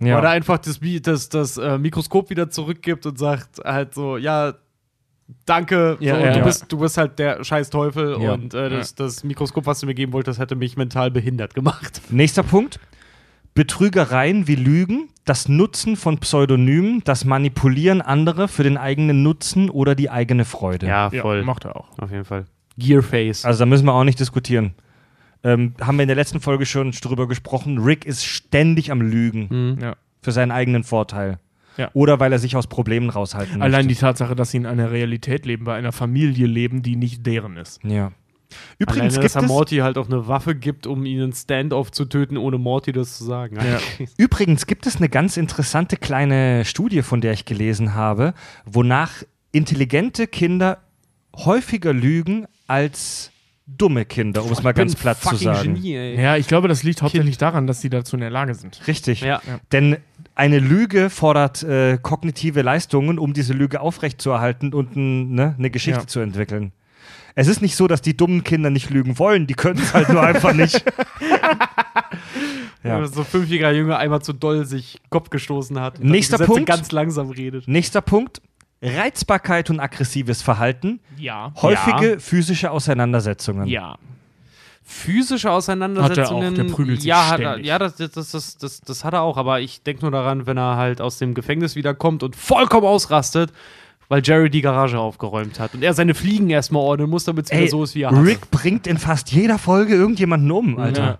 ja. 0.00 0.20
Er 0.20 0.28
einfach 0.30 0.58
das, 0.58 0.78
das, 1.02 1.28
das 1.30 1.56
äh, 1.56 1.78
Mikroskop 1.78 2.28
wieder 2.30 2.50
zurückgibt 2.50 3.06
und 3.06 3.18
sagt 3.18 3.58
halt 3.64 3.94
so, 3.94 4.16
ja, 4.18 4.52
danke, 5.46 5.96
Ja, 6.00 6.16
so, 6.16 6.24
ja, 6.24 6.32
du, 6.32 6.38
ja. 6.40 6.44
Bist, 6.44 6.64
du 6.68 6.78
bist 6.78 6.96
halt 6.98 7.18
der 7.18 7.42
scheiß 7.42 7.70
Teufel 7.70 8.20
Ja. 8.20 8.32
und 8.32 8.52
äh, 8.54 8.68
das, 8.70 8.94
das 8.94 9.24
Mikroskop, 9.24 9.64
was 9.66 9.80
du 9.80 9.86
mir 9.86 9.94
geben 9.94 10.12
wolltest, 10.12 10.38
hätte 10.38 10.56
mich 10.56 10.76
mental 10.76 11.10
behindert 11.10 11.54
gemacht. 11.54 12.02
Nächster 12.10 12.42
Punkt. 12.42 12.78
Betrügereien 13.58 14.46
wie 14.46 14.54
Lügen, 14.54 15.08
das 15.24 15.48
Nutzen 15.48 15.96
von 15.96 16.18
Pseudonymen, 16.18 17.02
das 17.04 17.24
Manipulieren 17.24 18.00
anderer 18.00 18.46
für 18.46 18.62
den 18.62 18.76
eigenen 18.76 19.24
Nutzen 19.24 19.68
oder 19.68 19.96
die 19.96 20.10
eigene 20.10 20.44
Freude. 20.44 20.86
ja, 20.86 21.10
macht 21.42 21.64
er 21.64 21.74
auch. 21.74 21.98
auf 21.98 22.12
jeden 22.12 22.24
Fall. 22.24 22.44
Gearface. 22.78 23.44
Also 23.44 23.58
da 23.58 23.66
müssen 23.66 23.84
wir 23.84 23.94
auch 23.94 24.04
nicht 24.04 24.20
diskutieren. 24.20 24.74
Ähm, 25.42 25.74
haben 25.80 25.96
wir 25.96 26.04
in 26.04 26.08
der 26.08 26.14
letzten 26.16 26.38
Folge 26.40 26.66
schon 26.66 26.92
drüber 26.92 27.26
gesprochen. 27.26 27.78
Rick 27.78 28.04
ist 28.06 28.24
ständig 28.24 28.92
am 28.92 29.00
Lügen 29.02 29.48
Mhm. 29.50 29.82
Ja. 29.82 29.96
für 30.22 30.30
seinen 30.30 30.52
eigenen 30.52 30.84
Vorteil. 30.84 31.40
Ja. 31.76 31.90
Oder 31.94 32.20
weil 32.20 32.30
er 32.32 32.38
sich 32.38 32.54
aus 32.54 32.68
Problemen 32.68 33.10
raushalten 33.10 33.60
Allein 33.60 33.82
die 33.82 33.88
möchte. 33.94 34.02
Tatsache, 34.02 34.36
dass 34.36 34.52
sie 34.52 34.58
in 34.58 34.66
einer 34.66 34.92
Realität 34.92 35.46
leben, 35.46 35.64
bei 35.64 35.74
einer 35.74 35.90
Familie 35.92 36.46
leben, 36.46 36.82
die 36.82 36.94
nicht 36.94 37.26
deren 37.26 37.56
ist. 37.56 37.80
Ja. 37.84 38.12
Übrigens, 38.78 39.14
Alleine, 39.14 39.22
gibt, 39.22 39.24
dass 39.24 39.34
er 39.36 39.42
es, 39.42 39.48
Morty 39.48 39.76
halt 39.76 39.98
auch 39.98 40.06
eine 40.06 40.26
Waffe 40.28 40.54
gibt, 40.54 40.86
um 40.86 41.04
ihn 41.04 41.20
in 41.20 41.32
Standoff 41.32 41.92
zu 41.92 42.04
töten, 42.04 42.36
ohne 42.36 42.58
Morty 42.58 42.92
das 42.92 43.18
zu 43.18 43.24
sagen. 43.24 43.56
Ja. 43.56 43.78
übrigens 44.16 44.66
gibt 44.66 44.86
es 44.86 44.96
eine 44.96 45.08
ganz 45.08 45.36
interessante 45.36 45.96
kleine 45.96 46.64
Studie, 46.64 47.02
von 47.02 47.20
der 47.20 47.32
ich 47.32 47.44
gelesen 47.44 47.94
habe, 47.94 48.34
wonach 48.64 49.22
intelligente 49.52 50.26
Kinder 50.26 50.78
häufiger 51.36 51.92
lügen 51.92 52.46
als 52.66 53.30
dumme 53.66 54.06
Kinder, 54.06 54.44
um 54.44 54.50
es 54.50 54.62
mal 54.62 54.72
ganz 54.72 54.94
platt 54.96 55.20
zu 55.20 55.36
sagen. 55.36 55.74
Genie. 55.74 56.14
Ja, 56.14 56.36
ich 56.36 56.48
glaube, 56.48 56.68
das 56.68 56.82
liegt 56.82 57.02
hauptsächlich 57.02 57.36
daran, 57.36 57.66
dass 57.66 57.82
sie 57.82 57.90
dazu 57.90 58.16
in 58.16 58.20
der 58.20 58.30
Lage 58.30 58.54
sind. 58.54 58.80
Richtig. 58.86 59.20
Ja. 59.20 59.42
Denn 59.72 59.98
eine 60.34 60.58
Lüge 60.58 61.10
fordert 61.10 61.62
äh, 61.64 61.98
kognitive 62.00 62.62
Leistungen, 62.62 63.18
um 63.18 63.34
diese 63.34 63.52
Lüge 63.52 63.80
aufrechtzuerhalten 63.80 64.72
und 64.72 64.96
ein, 64.96 65.34
ne, 65.34 65.54
eine 65.58 65.70
Geschichte 65.70 66.00
Ja. 66.00 66.06
zu 66.06 66.20
entwickeln. 66.20 66.72
Es 67.34 67.46
ist 67.46 67.62
nicht 67.62 67.76
so, 67.76 67.86
dass 67.86 68.02
die 68.02 68.16
dummen 68.16 68.42
Kinder 68.44 68.70
nicht 68.70 68.90
lügen 68.90 69.18
wollen, 69.18 69.46
die 69.46 69.54
können 69.54 69.78
es 69.80 69.94
halt 69.94 70.08
nur 70.08 70.22
einfach 70.22 70.52
nicht. 70.52 70.82
ja. 72.84 73.06
So 73.06 73.20
ein 73.20 73.26
fünfjähriger 73.26 73.72
Junge 73.72 73.96
einmal 73.96 74.22
zu 74.22 74.32
doll 74.32 74.64
sich 74.64 74.98
Kopf 75.10 75.30
gestoßen 75.30 75.78
hat. 75.80 75.98
und 76.00 76.06
Nächster 76.10 76.38
Sätze 76.38 76.50
Punkt. 76.50 76.66
ganz 76.66 76.92
langsam 76.92 77.30
redet. 77.30 77.68
Nächster 77.68 78.00
Punkt. 78.00 78.40
Reizbarkeit 78.80 79.70
und 79.70 79.80
aggressives 79.80 80.40
Verhalten, 80.40 81.00
Ja. 81.16 81.52
häufige 81.60 82.20
physische 82.20 82.70
Auseinandersetzungen. 82.70 83.66
Ja. 83.66 83.96
Physische 84.84 85.50
Auseinandersetzungen. 85.50 86.46
Hat 86.46 86.56
er 86.58 86.62
auch, 86.62 86.68
der 86.68 86.74
prügelt 86.74 87.00
sich 87.00 87.08
ja, 87.08 87.26
hat 87.28 87.40
er, 87.40 87.50
ständig. 87.54 87.66
ja 87.66 87.78
das, 87.78 87.96
das, 87.96 88.12
das, 88.12 88.30
das, 88.30 88.56
das, 88.56 88.80
das 88.80 89.04
hat 89.04 89.14
er 89.14 89.22
auch. 89.22 89.36
Aber 89.36 89.60
ich 89.60 89.82
denke 89.82 90.02
nur 90.02 90.12
daran, 90.12 90.46
wenn 90.46 90.56
er 90.56 90.76
halt 90.76 91.00
aus 91.00 91.18
dem 91.18 91.34
Gefängnis 91.34 91.74
wiederkommt 91.74 92.22
und 92.22 92.36
vollkommen 92.36 92.86
ausrastet, 92.86 93.52
weil 94.08 94.22
Jerry 94.24 94.50
die 94.50 94.62
Garage 94.62 94.98
aufgeräumt 94.98 95.60
hat 95.60 95.74
und 95.74 95.82
er 95.82 95.94
seine 95.94 96.14
Fliegen 96.14 96.50
erstmal 96.50 96.82
ordnen 96.82 97.10
muss, 97.10 97.24
damit 97.24 97.46
es 97.46 97.52
wieder 97.52 97.68
so 97.68 97.84
ist, 97.84 97.94
wie 97.94 98.02
er 98.02 98.10
hatte. 98.10 98.24
Rick 98.24 98.50
bringt 98.50 98.86
in 98.86 98.98
fast 98.98 99.30
jeder 99.30 99.58
Folge 99.58 99.94
irgendjemanden 99.94 100.50
um, 100.50 100.78
Alter. 100.78 101.04
Ja. 101.04 101.18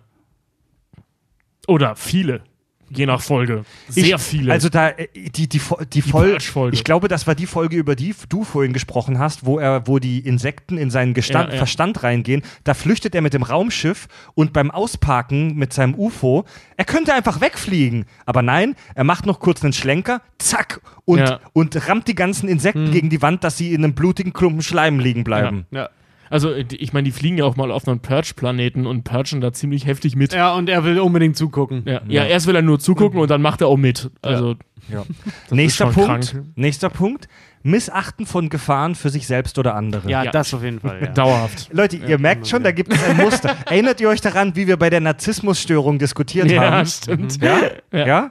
Oder 1.66 1.96
viele. 1.96 2.42
Je 2.90 3.06
nach 3.06 3.20
Folge. 3.20 3.64
Sehr 3.88 4.16
ich, 4.16 4.20
viele. 4.22 4.52
Also 4.52 4.68
da 4.68 4.88
äh, 4.90 5.08
die 5.30 5.48
die 5.48 5.58
Fo- 5.60 5.84
die, 5.84 6.02
Folge. 6.02 6.32
Purge-Folge. 6.32 6.74
Ich 6.74 6.84
glaube, 6.84 7.08
das 7.08 7.26
war 7.26 7.34
die 7.34 7.46
Folge, 7.46 7.76
über 7.76 7.94
die 7.96 8.14
du 8.28 8.44
vorhin 8.44 8.72
gesprochen 8.72 9.18
hast, 9.18 9.44
wo 9.44 9.58
er, 9.58 9.86
wo 9.86 9.98
die 9.98 10.20
Insekten 10.20 10.78
in 10.78 10.90
seinen 10.90 11.14
Gestand, 11.14 11.48
Ja, 11.48 11.54
ja. 11.54 11.58
Verstand 11.58 12.02
reingehen. 12.02 12.42
Da 12.64 12.74
flüchtet 12.74 13.14
er 13.14 13.20
mit 13.20 13.34
dem 13.34 13.42
Raumschiff 13.42 14.08
und 14.34 14.52
beim 14.52 14.70
Ausparken 14.70 15.54
mit 15.56 15.72
seinem 15.72 15.94
UFO, 15.94 16.44
er 16.76 16.84
könnte 16.84 17.12
einfach 17.14 17.40
wegfliegen, 17.40 18.06
aber 18.26 18.42
nein, 18.42 18.74
er 18.94 19.04
macht 19.04 19.26
noch 19.26 19.40
kurz 19.40 19.62
einen 19.62 19.72
Schlenker, 19.72 20.22
zack 20.38 20.80
und 21.04 21.18
Ja. 21.20 21.40
und 21.52 21.88
rammt 21.88 22.08
die 22.08 22.14
ganzen 22.14 22.48
Insekten 22.48 22.86
Hm. 22.86 22.92
gegen 22.92 23.10
die 23.10 23.20
Wand, 23.22 23.44
dass 23.44 23.56
sie 23.58 23.72
in 23.74 23.84
einem 23.84 23.94
blutigen 23.94 24.32
Klumpen 24.32 24.62
Schleim 24.62 24.98
liegen 24.98 25.24
bleiben. 25.24 25.66
Ja. 25.70 25.88
Also, 26.30 26.52
äh, 26.52 26.64
ich 26.70 26.92
meine, 26.92 27.04
die 27.04 27.12
fliegen 27.12 27.38
ja 27.38 27.44
auch 27.44 27.56
mal 27.56 27.70
auf 27.70 27.86
einen 27.88 28.00
Purge-Planeten 28.00 28.86
und 28.86 29.04
purgen 29.04 29.40
da 29.40 29.52
ziemlich 29.52 29.86
heftig 29.86 30.16
mit. 30.16 30.32
ja, 30.32 30.54
und 30.54 30.68
er 30.68 30.84
will 30.84 30.98
unbedingt 31.00 31.36
zugucken. 31.36 31.82
Ja, 31.86 32.00
ja, 32.08 32.24
erst 32.24 32.46
will 32.46 32.56
er 32.56 32.62
nur 32.62 32.78
zugucken 32.78 33.20
und 33.20 33.30
dann 33.30 33.42
macht 33.42 33.60
er 33.60 33.68
auch 33.68 33.76
mit. 33.76 34.10
Also, 34.22 34.56
Ja. 34.90 35.04
Nächster 35.50 35.86
Punkt. 35.86 36.32
krank. 36.32 36.44
Nächster 36.56 36.88
Punkt. 36.90 37.28
Missachten 37.64 38.24
von 38.24 38.48
Gefahren 38.48 38.94
für 38.94 39.10
sich 39.10 39.26
selbst 39.26 39.58
oder 39.58 39.74
andere. 39.74 40.08
Ja, 40.08 40.22
Ja. 40.22 40.30
das 40.30 40.54
auf 40.54 40.62
jeden 40.62 40.80
Fall. 40.80 41.00
Ja. 41.02 41.06
Dauerhaft. 41.08 41.68
Leute, 41.72 41.96
ihr 41.96 42.18
merkt 42.18 42.46
schon, 42.46 42.62
da 42.62 42.70
gibt 42.70 42.92
es 42.94 43.02
ein 43.04 43.16
Muster. 43.16 43.54
Erinnert 43.66 44.00
ihr 44.00 44.08
euch 44.08 44.20
daran, 44.20 44.54
wie 44.56 44.66
wir 44.68 44.76
bei 44.78 44.88
der 44.90 45.00
Narzissmusstörung 45.00 45.98
diskutiert 45.98 46.50
Ja, 46.50 46.70
haben? 46.70 46.86
stimmt. 46.86 47.42
Ja? 47.42 47.58
Ja. 47.92 48.06
ja? 48.06 48.30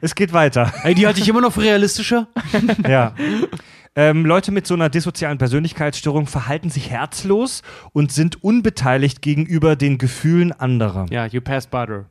Es 0.00 0.14
geht 0.14 0.32
weiter. 0.32 0.72
Ey, 0.84 0.94
die 0.94 1.06
halte 1.06 1.20
ich 1.20 1.28
immer 1.28 1.40
noch 1.40 1.52
für 1.52 1.62
realistischer. 1.62 2.28
ja. 2.88 3.14
Ähm, 3.98 4.24
Leute 4.24 4.52
mit 4.52 4.64
so 4.64 4.74
einer 4.74 4.88
dissozialen 4.88 5.38
Persönlichkeitsstörung 5.38 6.28
verhalten 6.28 6.70
sich 6.70 6.88
herzlos 6.88 7.62
und 7.92 8.12
sind 8.12 8.44
unbeteiligt 8.44 9.22
gegenüber 9.22 9.74
den 9.74 9.98
Gefühlen 9.98 10.52
anderer. 10.52 11.06
Ja, 11.10 11.26
you 11.26 11.40
pass 11.40 11.66
butter. 11.66 12.04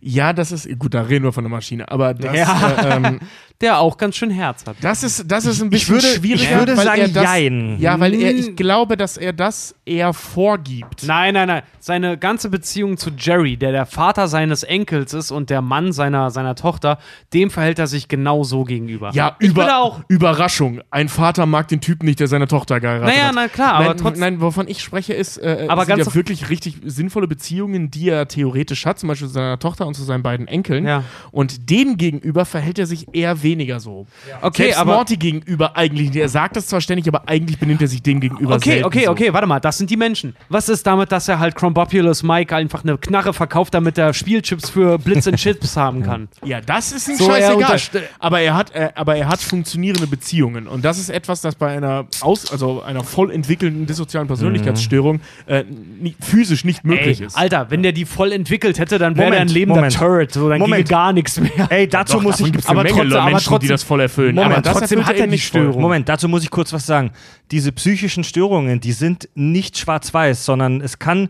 Ja, 0.00 0.32
das 0.32 0.52
ist, 0.52 0.66
gut, 0.78 0.94
da 0.94 1.02
reden 1.02 1.24
wir 1.26 1.32
von 1.34 1.44
der 1.44 1.50
Maschine, 1.50 1.90
aber 1.90 2.14
das, 2.14 2.34
Ja. 2.34 2.76
äh, 2.80 2.96
ähm, 2.96 3.20
Der 3.62 3.78
auch 3.78 3.96
ganz 3.96 4.16
schön 4.16 4.30
Herz 4.30 4.66
hat. 4.66 4.76
das, 4.82 5.02
ist, 5.02 5.24
das 5.30 5.46
ist 5.46 5.62
ein 5.62 5.66
Ich 5.68 5.86
bisschen 5.88 5.94
würde, 5.94 6.06
schwieriger. 6.08 6.42
ich 6.42 6.58
würde 6.58 6.76
weil 6.76 6.84
sagen, 6.84 7.00
er 7.00 7.08
das, 7.08 7.24
jein. 7.24 7.76
Ja, 7.80 7.98
weil 7.98 8.12
er, 8.12 8.32
Mm. 8.34 8.36
ich 8.36 8.56
glaube, 8.56 8.96
dass 8.98 9.16
er 9.16 9.32
das 9.32 9.74
eher 9.86 10.12
vorgibt. 10.12 11.04
Nein, 11.06 11.32
nein, 11.34 11.48
nein. 11.48 11.62
Seine 11.80 12.18
ganze 12.18 12.50
Beziehung 12.50 12.98
zu 12.98 13.10
Jerry, 13.16 13.56
der 13.56 13.72
der 13.72 13.86
Vater 13.86 14.28
seines 14.28 14.62
Enkels 14.62 15.14
ist 15.14 15.30
und 15.30 15.48
der 15.48 15.62
Mann 15.62 15.92
seiner, 15.92 16.30
seiner 16.30 16.54
Tochter, 16.54 16.98
dem 17.32 17.50
verhält 17.50 17.78
er 17.78 17.86
sich 17.86 18.08
genau 18.08 18.44
so 18.44 18.64
gegenüber. 18.64 19.10
Ja, 19.14 19.36
ich 19.38 19.48
über. 19.48 20.04
Überraschung. 20.08 20.82
Ein 20.90 21.08
Vater 21.08 21.46
mag 21.46 21.68
den 21.68 21.80
Typen 21.80 22.06
nicht, 22.06 22.20
der 22.20 22.28
seine 22.28 22.48
Tochter 22.48 22.80
geheiratet 22.80 23.14
Naja, 23.14 23.28
hat. 23.28 23.34
na 23.34 23.48
klar, 23.48 23.74
aber 23.74 23.84
nein, 23.88 23.96
trotzdem. 23.96 24.20
nein, 24.20 24.40
wovon 24.40 24.68
ich 24.68 24.82
spreche, 24.82 25.14
ist, 25.14 25.38
äh, 25.38 25.66
Aber 25.68 25.86
sind 25.86 25.96
ganz 25.96 26.06
ja 26.08 26.14
wirklich 26.14 26.50
richtig 26.50 26.76
sinnvolle 26.84 27.26
Beziehungen, 27.26 27.90
die 27.90 28.10
er 28.10 28.28
theoretisch 28.28 28.84
hat, 28.84 28.98
zum 28.98 29.08
Beispiel 29.08 29.28
zu 29.28 29.34
seiner 29.34 29.58
Tochter 29.58 29.86
und 29.86 29.94
zu 29.94 30.02
seinen 30.04 30.22
beiden 30.22 30.46
Enkeln. 30.46 30.86
Ja. 30.86 31.04
Und 31.30 31.70
dem 31.70 31.96
gegenüber 31.96 32.44
verhält 32.44 32.78
er 32.78 32.86
sich 32.86 33.06
eher 33.14 33.42
weniger 33.46 33.80
so. 33.80 34.06
Okay, 34.42 34.64
Selbst 34.64 34.78
aber- 34.80 34.94
Morty 34.94 35.16
gegenüber 35.16 35.76
eigentlich 35.76 36.08
nicht. 36.10 36.16
Er 36.20 36.28
sagt 36.28 36.56
das 36.56 36.66
zwar 36.66 36.80
ständig, 36.80 37.06
aber 37.08 37.28
eigentlich 37.28 37.58
benimmt 37.58 37.80
er 37.82 37.88
sich 37.88 38.02
dem 38.02 38.20
gegenüber 38.20 38.56
Okay, 38.56 38.70
selten 38.70 38.84
okay, 38.86 39.04
so. 39.06 39.10
okay, 39.12 39.32
warte 39.32 39.46
mal, 39.46 39.60
das 39.60 39.78
sind 39.78 39.88
die 39.90 39.96
Menschen. 39.96 40.34
Was 40.48 40.68
ist 40.68 40.86
damit, 40.86 41.12
dass 41.12 41.28
er 41.28 41.38
halt 41.38 41.54
Chrombopulous 41.54 42.22
Mike 42.22 42.54
einfach 42.54 42.82
eine 42.82 42.98
Knarre 42.98 43.32
verkauft, 43.32 43.74
damit 43.74 43.96
er 43.98 44.12
Spielchips 44.12 44.68
für 44.70 44.98
Blitz 44.98 45.26
and 45.26 45.36
Chips 45.36 45.76
haben 45.84 46.02
kann? 46.02 46.28
Ja, 46.44 46.60
das 46.60 46.92
ist 46.92 47.08
ihm 47.08 47.16
So, 47.16 47.30
er 47.30 47.52
scheißegal. 47.52 48.02
Aber 48.18 48.40
er 48.40 48.54
hat, 48.54 48.74
äh, 48.74 48.90
aber 48.94 49.16
er 49.16 49.28
hat 49.28 49.40
funktionierende 49.40 50.06
Beziehungen 50.06 50.66
und 50.66 50.84
das 50.84 50.98
ist 50.98 51.08
etwas, 51.10 51.40
das 51.40 51.54
bei 51.54 51.68
einer 51.76 52.06
aus, 52.20 52.50
also 52.50 52.82
einer 52.82 53.04
voll 53.04 53.30
entwickelten 53.30 53.86
dissozialen 53.86 54.26
Persönlichkeitsstörung 54.26 55.20
äh, 55.46 55.64
nie, 56.00 56.16
physisch 56.20 56.64
nicht 56.64 56.84
möglich 56.84 57.20
Ey, 57.20 57.26
ist. 57.26 57.36
Alter, 57.36 57.66
wenn 57.70 57.82
der 57.82 57.92
die 57.92 58.04
voll 58.04 58.32
entwickelt 58.32 58.78
hätte, 58.78 58.98
dann 58.98 59.16
wäre 59.16 59.30
der 59.30 59.40
ein 59.40 59.48
lebender 59.48 59.76
Moment. 59.80 59.94
Turret, 59.96 60.32
so 60.32 60.48
dann 60.48 60.58
Moment. 60.58 60.88
ginge 60.88 60.96
gar 60.98 61.12
nichts 61.12 61.38
mehr. 61.40 61.50
Ey, 61.70 61.88
dazu 61.88 62.16
Doch, 62.16 62.22
muss 62.22 62.40
ich. 62.40 62.52
aber 62.68 62.84
trotzdem- 62.84 63.12
aber 63.16 63.35
Menschen, 63.36 63.44
die 63.44 63.48
trotzdem- 63.50 63.68
das 63.70 63.82
voll 63.82 64.00
erfüllen. 64.00 64.34
Moment, 64.34 64.66
aber 64.66 64.78
trotzdem 64.80 65.06
hat 65.06 65.16
er 65.16 65.26
die. 65.26 65.38
Störung. 65.38 65.80
Moment, 65.80 66.08
dazu 66.08 66.28
muss 66.28 66.42
ich 66.42 66.50
kurz 66.50 66.72
was 66.72 66.86
sagen. 66.86 67.10
Diese 67.50 67.72
psychischen 67.72 68.24
Störungen, 68.24 68.80
die 68.80 68.92
sind 68.92 69.28
nicht 69.34 69.78
schwarz-weiß, 69.78 70.44
sondern 70.44 70.80
es 70.80 70.98
kann. 70.98 71.28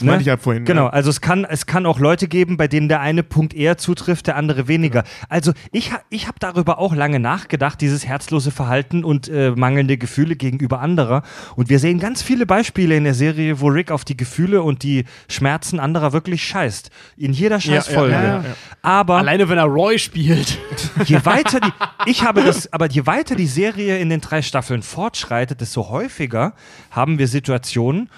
Ne? 0.00 0.06
meinte 0.06 0.22
ich 0.22 0.26
ja 0.26 0.36
vorhin, 0.36 0.64
Genau, 0.64 0.84
ja. 0.84 0.90
also 0.90 1.10
es 1.10 1.20
kann, 1.20 1.44
es 1.44 1.66
kann 1.66 1.86
auch 1.86 1.98
Leute 1.98 2.28
geben, 2.28 2.56
bei 2.56 2.68
denen 2.68 2.88
der 2.88 3.00
eine 3.00 3.22
Punkt 3.22 3.54
eher 3.54 3.78
zutrifft, 3.78 4.26
der 4.26 4.36
andere 4.36 4.68
weniger. 4.68 5.04
Also 5.28 5.52
ich, 5.72 5.90
ich 6.10 6.26
habe 6.26 6.38
darüber 6.38 6.78
auch 6.78 6.94
lange 6.94 7.20
nachgedacht, 7.20 7.80
dieses 7.80 8.06
herzlose 8.06 8.50
Verhalten 8.50 9.04
und 9.04 9.28
äh, 9.28 9.50
mangelnde 9.50 9.98
Gefühle 9.98 10.36
gegenüber 10.36 10.80
anderer. 10.80 11.22
Und 11.56 11.68
wir 11.68 11.78
sehen 11.78 11.98
ganz 11.98 12.22
viele 12.22 12.46
Beispiele 12.46 12.96
in 12.96 13.04
der 13.04 13.14
Serie, 13.14 13.60
wo 13.60 13.68
Rick 13.68 13.90
auf 13.90 14.04
die 14.04 14.16
Gefühle 14.16 14.62
und 14.62 14.82
die 14.82 15.04
Schmerzen 15.28 15.80
anderer 15.80 16.12
wirklich 16.12 16.44
scheißt. 16.44 16.90
In 17.16 17.32
jeder 17.32 17.60
Scheißfolge. 17.60 18.12
ja, 18.12 18.22
ja, 18.22 18.42
ja. 18.42 18.54
Aber 18.82 19.16
Alleine 19.16 19.48
wenn 19.48 19.58
er 19.58 19.64
Roy 19.64 19.98
spielt. 19.98 20.58
je 21.04 21.24
weiter 21.24 21.60
die, 21.60 21.72
ich 22.10 22.22
habe 22.22 22.42
das, 22.42 22.72
aber 22.72 22.88
je 22.88 23.06
weiter 23.06 23.34
die 23.34 23.46
Serie 23.46 23.98
in 23.98 24.10
den 24.10 24.20
drei 24.20 24.42
Staffeln 24.42 24.82
fortschreitet, 24.82 25.60
desto 25.60 25.88
häufiger 25.88 26.54
haben 26.90 27.18
wir 27.18 27.28
Situationen, 27.28 28.08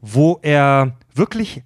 wo 0.00 0.38
er 0.42 0.96
wirklich 1.14 1.62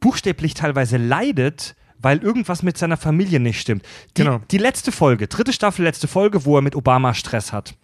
buchstäblich 0.00 0.54
teilweise 0.54 0.96
leidet, 0.96 1.74
weil 2.00 2.18
irgendwas 2.18 2.62
mit 2.62 2.78
seiner 2.78 2.96
Familie 2.96 3.40
nicht 3.40 3.60
stimmt. 3.60 3.84
Die, 4.16 4.22
Genau. 4.22 4.40
die 4.50 4.58
letzte 4.58 4.92
Folge, 4.92 5.26
dritte 5.26 5.52
Staffel, 5.52 5.84
letzte 5.84 6.06
Folge, 6.06 6.44
wo 6.44 6.56
er 6.56 6.62
mit 6.62 6.76
Obama 6.76 7.14
Stress 7.14 7.52
hat. 7.52 7.74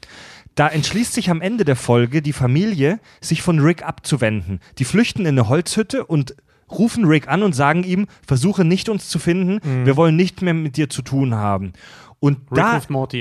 Da 0.55 0.69
entschließt 0.69 1.13
sich 1.13 1.31
am 1.31 1.41
Ende 1.41 1.65
der 1.65 1.75
Folge 1.75 2.23
die 2.23 2.33
Familie, 2.33 3.01
sich 3.21 3.43
von 3.43 3.59
Rick 3.59 3.83
abzuwenden. 3.85 4.61
Die 4.79 4.85
flüchten 4.85 5.23
in 5.23 5.29
eine 5.37 5.49
Holzhütte 5.49 6.05
und 6.07 6.37
rufen 6.71 7.05
Rick 7.07 7.27
an 7.29 7.43
und 7.43 7.55
sagen 7.55 7.83
ihm, 7.83 8.07
versuche 8.25 8.65
nicht 8.65 8.89
uns 8.89 9.09
zu 9.09 9.19
finden, 9.19 9.61
Mhm. 9.69 9.87
wir 9.87 9.97
wollen 9.97 10.15
nicht 10.15 10.43
mehr 10.43 10.55
mit 10.55 10.77
dir 10.77 10.89
zu 10.89 11.03
tun 11.03 11.35
haben. 11.35 11.73
Und 12.21 12.39
Rick 12.53 12.57
da, 12.57 12.73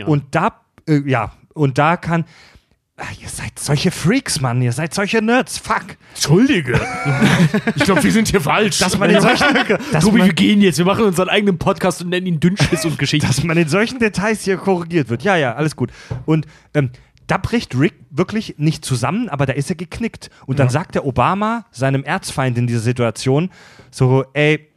und 0.06 0.26
da, 0.36 0.62
äh, 0.88 1.02
ja, 1.10 1.32
und 1.56 1.80
da 1.80 1.98
kann, 1.98 2.26
Ah, 2.96 3.06
ihr 3.20 3.28
seid 3.28 3.58
solche 3.58 3.90
Freaks, 3.90 4.40
Mann. 4.40 4.62
Ihr 4.62 4.72
seid 4.72 4.94
solche 4.94 5.20
Nerds. 5.20 5.58
Fuck. 5.58 5.98
Entschuldige. 6.14 6.80
ich 7.76 7.86
glaube, 7.86 8.04
wir 8.04 8.12
sind 8.12 8.28
hier 8.28 8.40
falsch. 8.40 8.78
Dass 8.78 9.00
man 9.00 9.10
in 9.10 9.20
solchen, 9.20 9.48
dass 9.92 10.04
Tobi, 10.04 10.20
man, 10.20 10.28
wir 10.28 10.34
gehen 10.34 10.62
jetzt, 10.62 10.78
wir 10.78 10.86
machen 10.86 11.06
unseren 11.06 11.28
eigenen 11.28 11.58
Podcast 11.58 12.04
und 12.04 12.10
nennen 12.10 12.28
ihn 12.28 12.40
Dünnschiss 12.40 12.86
und 12.86 13.00
Geschichte. 13.00 13.26
dass 13.26 13.44
man 13.44 13.58
in 13.58 13.68
solchen 13.68 13.98
Details 13.98 14.44
hier 14.44 14.58
korrigiert 14.58 15.10
wird. 15.10 15.24
Ja, 15.24 15.36
ja, 15.36 15.56
alles 15.56 15.76
gut. 15.76 15.92
Und 16.26 16.46
ähm, 16.76 16.92
da 17.26 17.38
bricht 17.38 17.74
Rick 17.80 17.96
wirklich 18.12 18.56
nicht 18.60 18.86
zusammen, 18.86 19.28
aber 19.28 19.48
da 19.48 19.54
ist 19.54 19.72
er 19.72 19.76
geknickt. 19.76 20.30
Und 20.46 20.60
dann 20.60 20.70
sagt 20.70 20.94
der 20.94 21.06
Obama 21.06 21.66
seinem 21.72 22.04
Erzfeind 22.04 22.60
in 22.60 22.68
dieser 22.68 22.82
Situation 22.82 23.50
so, 23.90 24.24
ey, 24.34 24.70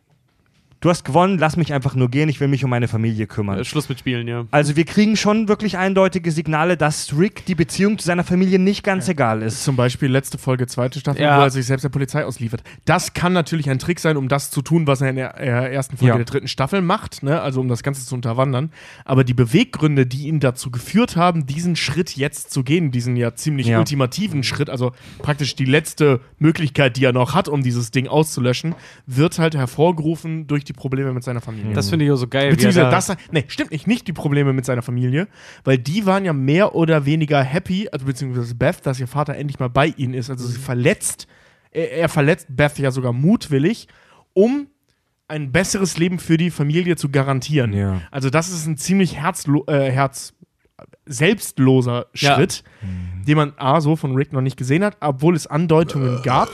du 0.81 0.91
hast 0.91 1.05
gewonnen, 1.05 1.39
lass 1.39 1.57
mich 1.57 1.73
einfach 1.73 1.95
nur 1.95 2.11
gehen, 2.11 2.29
ich 2.29 2.39
will 2.41 2.49
mich 2.49 2.63
um 2.65 2.71
meine 2.71 2.89
Familie 2.89 3.27
kümmern. 3.27 3.59
Äh, 3.59 3.65
Schluss 3.65 3.89
mit 3.89 3.99
Spielen, 3.99 4.29
ja. 4.29 4.45
Also 4.51 4.77
wir 4.77 4.85
kriegen 4.85 5.17
schon 5.17 5.49
wirklich 5.49 5.79
eindeutige 5.79 6.31
Signale, 6.31 6.77
dass 6.77 7.17
Rick 7.19 7.47
die 7.47 7.55
Beziehung 7.55 7.99
zu 7.99 8.07
seiner 8.07 8.25
Familie 8.25 8.59
nicht 8.59 8.83
ganz 8.85 9.09
egal 9.09 9.43
ist. 9.43 9.65
Zum 9.65 9.77
Beispiel 9.77 10.11
letzte 10.11 10.39
Folge, 10.39 10.67
zweite 10.67 11.01
Staffel, 11.01 11.23
Ja. 11.23 11.39
wo 11.39 11.43
er 11.43 11.51
sich 11.51 11.67
selbst 11.67 11.83
der 11.83 11.89
Polizei 11.89 12.25
ausliefert. 12.25 12.63
Das 12.85 13.15
kann 13.15 13.33
natürlich 13.33 13.71
ein 13.71 13.79
Trick 13.79 14.01
sein, 14.01 14.17
um 14.17 14.29
das 14.29 14.51
zu 14.51 14.63
tun, 14.63 14.87
was 14.87 15.01
er 15.01 15.11
in 15.11 15.17
der 15.17 15.39
äh, 15.41 15.75
ersten 15.75 15.97
Folge 15.97 16.11
Ja. 16.13 16.17
der 16.17 16.25
dritten 16.27 16.49
Staffel 16.49 16.83
macht, 16.83 17.23
ne? 17.23 17.41
also 17.41 17.61
um 17.61 17.69
das 17.69 17.83
Ganze 17.83 18.05
zu 18.07 18.15
unterwandern. 18.15 18.71
Aber 19.05 19.25
die 19.25 19.35
Beweggründe, 19.35 20.07
die 20.07 20.27
ihn 20.29 20.41
dazu 20.41 20.71
geführt 20.71 21.17
haben, 21.17 21.47
diesen 21.47 21.77
Schritt 21.77 22.17
jetzt 22.17 22.51
zu 22.51 22.63
gehen, 22.63 22.91
diesen 22.91 23.17
ja 23.17 23.35
ziemlich 23.35 23.67
Ja. 23.69 23.79
ultimativen 23.79 24.43
Schritt, 24.43 24.69
also 24.71 24.93
praktisch 25.19 25.57
die 25.57 25.65
letzte 25.65 26.21
Möglichkeit, 26.39 26.97
die 26.97 27.05
er 27.05 27.13
noch 27.13 27.35
hat, 27.35 27.49
um 27.49 27.63
dieses 27.63 27.91
Ding 27.91 28.09
auszulöschen, 28.09 28.75
wird 29.07 29.39
halt 29.39 29.55
hervorgerufen 29.55 30.47
durch 30.47 30.65
die 30.69 30.73
Probleme 30.73 31.13
mit 31.13 31.25
seiner 31.25 31.41
Familie. 31.41 31.73
Das 31.75 31.89
finde 31.91 32.05
ich 32.05 32.11
auch 32.11 32.17
so 32.17 32.29
geil. 32.29 32.45
wie 32.45 32.47
er 32.49 32.51
Beziehungsweise 32.57 32.87
da- 32.87 32.91
das, 32.91 33.17
nee, 33.33 33.45
stimmt 33.49 33.71
nicht, 33.71 33.87
nicht 33.87 34.07
die 34.09 34.13
Probleme 34.13 34.53
mit 34.53 34.65
seiner 34.65 34.83
Familie, 34.83 35.29
weil 35.65 35.79
die 35.79 36.07
waren 36.07 36.25
ja 36.25 36.33
mehr 36.33 36.75
oder 36.75 37.07
weniger 37.07 37.43
happy, 37.43 37.89
also 37.91 38.07
beziehungsweise 38.07 38.55
Beth, 38.55 38.85
dass 38.85 39.01
ihr 39.01 39.07
Vater 39.09 39.35
endlich 39.37 39.59
mal 39.59 39.69
bei 39.71 39.89
ihnen 39.97 40.15
ist. 40.15 40.31
Also 40.31 40.45
Mhm. 40.47 40.53
sie 40.53 40.59
verletzt, 40.59 41.27
er, 41.71 41.93
er 41.93 42.09
verletzt 42.09 42.47
Beth 42.51 42.79
ja 42.79 42.91
sogar 42.91 43.13
mutwillig, 43.13 43.89
um 44.33 44.67
ein 45.29 45.51
besseres 45.51 45.99
Leben 45.99 46.19
für 46.21 46.37
die 46.37 46.51
Familie 46.51 46.95
zu 46.97 47.09
garantieren. 47.11 47.73
Ja. 47.73 48.01
Also 48.13 48.31
das 48.31 48.49
ist 48.51 48.67
ein 48.67 48.77
ziemlich 48.77 49.17
herzlo 49.17 49.65
äh, 49.67 49.91
herz 49.91 50.35
selbstloser 51.07 52.07
Ja. 52.15 52.35
Schritt, 52.35 52.63
den 53.27 53.37
man 53.37 53.53
A, 53.57 53.81
so 53.81 53.97
von 53.97 54.15
Rick 54.15 54.33
noch 54.33 54.41
nicht 54.41 54.57
gesehen 54.57 54.85
hat, 54.85 54.97
obwohl 55.01 55.35
es 55.35 55.47
Andeutungen 55.47 56.23
gab 56.23 56.49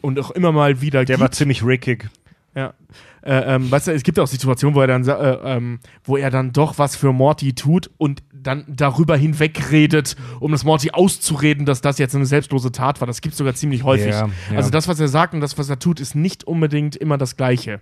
und 0.00 0.18
auch 0.18 0.30
immer 0.32 0.52
mal 0.52 0.80
wieder 0.80 1.00
Der 1.04 1.16
gibt. 1.16 1.20
war 1.20 1.30
ziemlich 1.32 1.64
rickig. 1.64 2.08
Ja. 2.54 2.74
Äh, 3.22 3.54
ähm, 3.54 3.70
weißt 3.70 3.86
du, 3.86 3.92
es 3.92 4.02
gibt 4.02 4.18
auch 4.18 4.26
Situationen, 4.26 4.74
wo 4.74 4.80
er 4.80 4.86
dann, 4.88 5.06
äh, 5.06 5.12
ähm, 5.12 5.78
wo 6.04 6.16
er 6.16 6.30
dann 6.30 6.52
doch 6.52 6.78
was 6.78 6.96
für 6.96 7.12
Morty 7.12 7.54
tut 7.54 7.90
und 7.96 8.22
dann 8.32 8.64
darüber 8.68 9.16
hinwegredet, 9.16 10.16
um 10.40 10.52
das 10.52 10.64
Morty 10.64 10.90
auszureden, 10.90 11.64
dass 11.64 11.80
das 11.80 11.98
jetzt 11.98 12.14
eine 12.14 12.26
selbstlose 12.26 12.72
Tat 12.72 13.00
war. 13.00 13.06
Das 13.06 13.20
gibt 13.20 13.32
es 13.32 13.38
sogar 13.38 13.54
ziemlich 13.54 13.84
häufig. 13.84 14.10
Ja, 14.10 14.26
ja. 14.26 14.56
Also 14.56 14.70
das, 14.70 14.88
was 14.88 14.98
er 15.00 15.08
sagt 15.08 15.34
und 15.34 15.40
das, 15.40 15.56
was 15.56 15.70
er 15.70 15.78
tut, 15.78 16.00
ist 16.00 16.14
nicht 16.14 16.44
unbedingt 16.44 16.96
immer 16.96 17.16
das 17.16 17.36
Gleiche. 17.36 17.80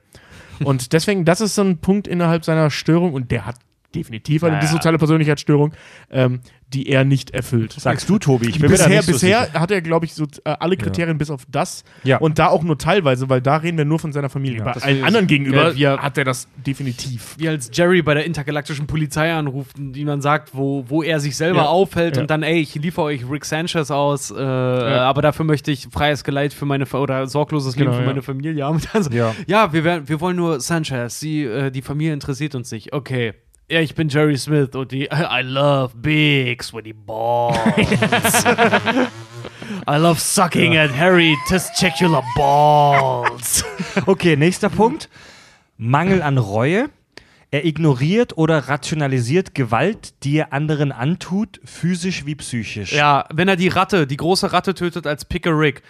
und 0.63 0.93
deswegen, 0.93 1.25
das 1.25 1.41
ist 1.41 1.55
so 1.55 1.63
ein 1.63 1.79
Punkt 1.79 2.07
innerhalb 2.07 2.45
seiner 2.45 2.71
Störung 2.71 3.15
und 3.15 3.31
der 3.31 3.47
hat 3.47 3.57
definitiv 3.95 4.45
eine 4.45 4.53
Ja, 4.53 4.59
ja. 4.59 4.61
dissoziale 4.61 4.99
Persönlichkeitsstörung, 4.99 5.73
ähm, 6.11 6.41
die 6.73 6.89
er 6.89 7.05
nicht 7.05 7.33
erfüllt. 7.33 7.73
Sagst 7.73 8.09
du, 8.09 8.19
Tobi? 8.19 8.49
Ich 8.49 8.61
bin 8.61 8.71
mir 8.71 8.77
da 8.77 8.85
bisher 8.85 8.89
nicht 8.99 9.07
so 9.07 9.13
bisher 9.13 9.47
sicher. 9.47 9.61
hat 9.61 9.71
er, 9.73 9.83
glaube 9.83 10.07
ich, 10.07 10.15
so 10.15 10.25
äh, 10.45 10.51
alle 10.61 10.77
Kriterien 10.77 11.19
bis 11.19 11.29
auf 11.31 11.43
das. 11.51 11.83
Ja. 12.05 12.19
Und 12.19 12.39
da 12.39 12.47
auch 12.49 12.63
nur 12.63 12.79
teilweise, 12.79 13.29
weil 13.29 13.41
da 13.41 13.57
reden 13.57 13.77
wir 13.77 13.85
nur 13.85 13.99
von 13.99 14.13
seiner 14.13 14.29
Familie. 14.31 14.63
Bei 14.63 14.73
das 14.73 14.85
allen 14.85 15.03
anderen 15.03 15.27
gegenüber 15.27 15.73
Ja, 15.73 15.97
wir- 15.97 16.03
hat 16.03 16.17
er 16.17 16.25
das 16.25 16.47
definitiv. 16.67 17.35
wie 17.39 17.49
als 17.49 17.71
Jerry 17.73 18.03
bei 18.03 18.15
der 18.15 18.25
intergalaktischen 18.25 18.87
Polizei 18.87 19.33
anruft 19.33 19.79
und 19.79 19.97
ihm 19.97 20.07
dann 20.07 20.21
sagt, 20.23 20.51
wo, 20.55 20.85
wo 20.89 21.03
er 21.03 21.19
sich 21.21 21.37
selber 21.37 21.63
Ja. 21.63 21.67
aufhält 21.67 22.17
Ja. 22.17 22.23
und 22.23 22.31
dann, 22.31 22.43
ey, 22.45 22.61
ich 22.61 22.75
liefere 22.77 23.07
euch 23.07 23.29
Rick 23.29 23.45
Sanchez 23.45 23.91
aus, 23.91 24.31
äh, 24.31 24.35
aber 24.41 25.23
dafür 25.23 25.45
möchte 25.45 25.71
ich 25.73 25.89
freies 25.91 26.25
Geleit 26.25 26.53
für 26.53 26.67
meine 26.67 26.87
oder 26.87 27.27
sorgloses 27.27 27.75
Leben 27.77 27.87
Genau, 27.91 27.97
für 27.97 28.03
ja. 28.03 28.09
meine 28.09 28.23
Familie 28.23 28.65
haben. 28.65 28.77
Und 28.77 28.89
dann 28.95 29.03
so, 29.03 29.11
Ja. 29.11 29.35
ja, 29.47 29.73
wir, 29.73 29.83
werden, 29.85 30.09
wir 30.09 30.21
wollen 30.21 30.37
nur 30.37 30.61
Sanchez, 30.61 31.19
sie, 31.21 31.43
äh, 31.45 31.71
die 31.71 31.83
Familie 31.83 32.13
interessiert 32.13 32.55
uns 32.55 32.71
nicht. 32.71 32.93
Okay. 32.93 33.35
Ja, 33.71 33.79
ich 33.79 33.95
bin 33.95 34.09
Jerry 34.09 34.37
Smith 34.37 34.75
und 34.75 34.91
die 34.91 35.05
I 35.13 35.43
love 35.45 35.95
big 35.95 36.61
sweaty 36.61 36.93
balls. 36.93 37.57
I 38.45 39.97
love 39.97 40.19
sucking 40.19 40.77
at 40.77 40.91
hairy 40.91 41.37
testicular 41.47 42.25
balls. 42.35 43.65
Okay, 44.07 44.35
nächster 44.35 44.71
Punkt. 44.71 45.09
Mangel 45.77 46.21
an 46.21 46.39
Reue. 46.39 46.91
Er 47.53 47.65
ignoriert 47.65 48.37
oder 48.37 48.69
rationalisiert 48.69 49.55
Gewalt, 49.55 50.15
die 50.25 50.39
er 50.39 50.53
anderen 50.53 50.91
antut, 50.91 51.61
physisch 51.65 52.27
wie 52.27 52.35
psychisch. 52.35 52.93
Ja, 52.93 53.27
wenn 53.33 53.47
er 53.47 53.57
die 53.57 53.69
Ratte, 53.69 54.09
die 54.09 54.17
große 54.17 54.53
Ratte 54.53 54.75
tötet 54.75 55.07
als 55.07 55.25
Picker 55.25 55.57
Rick. 55.57 55.83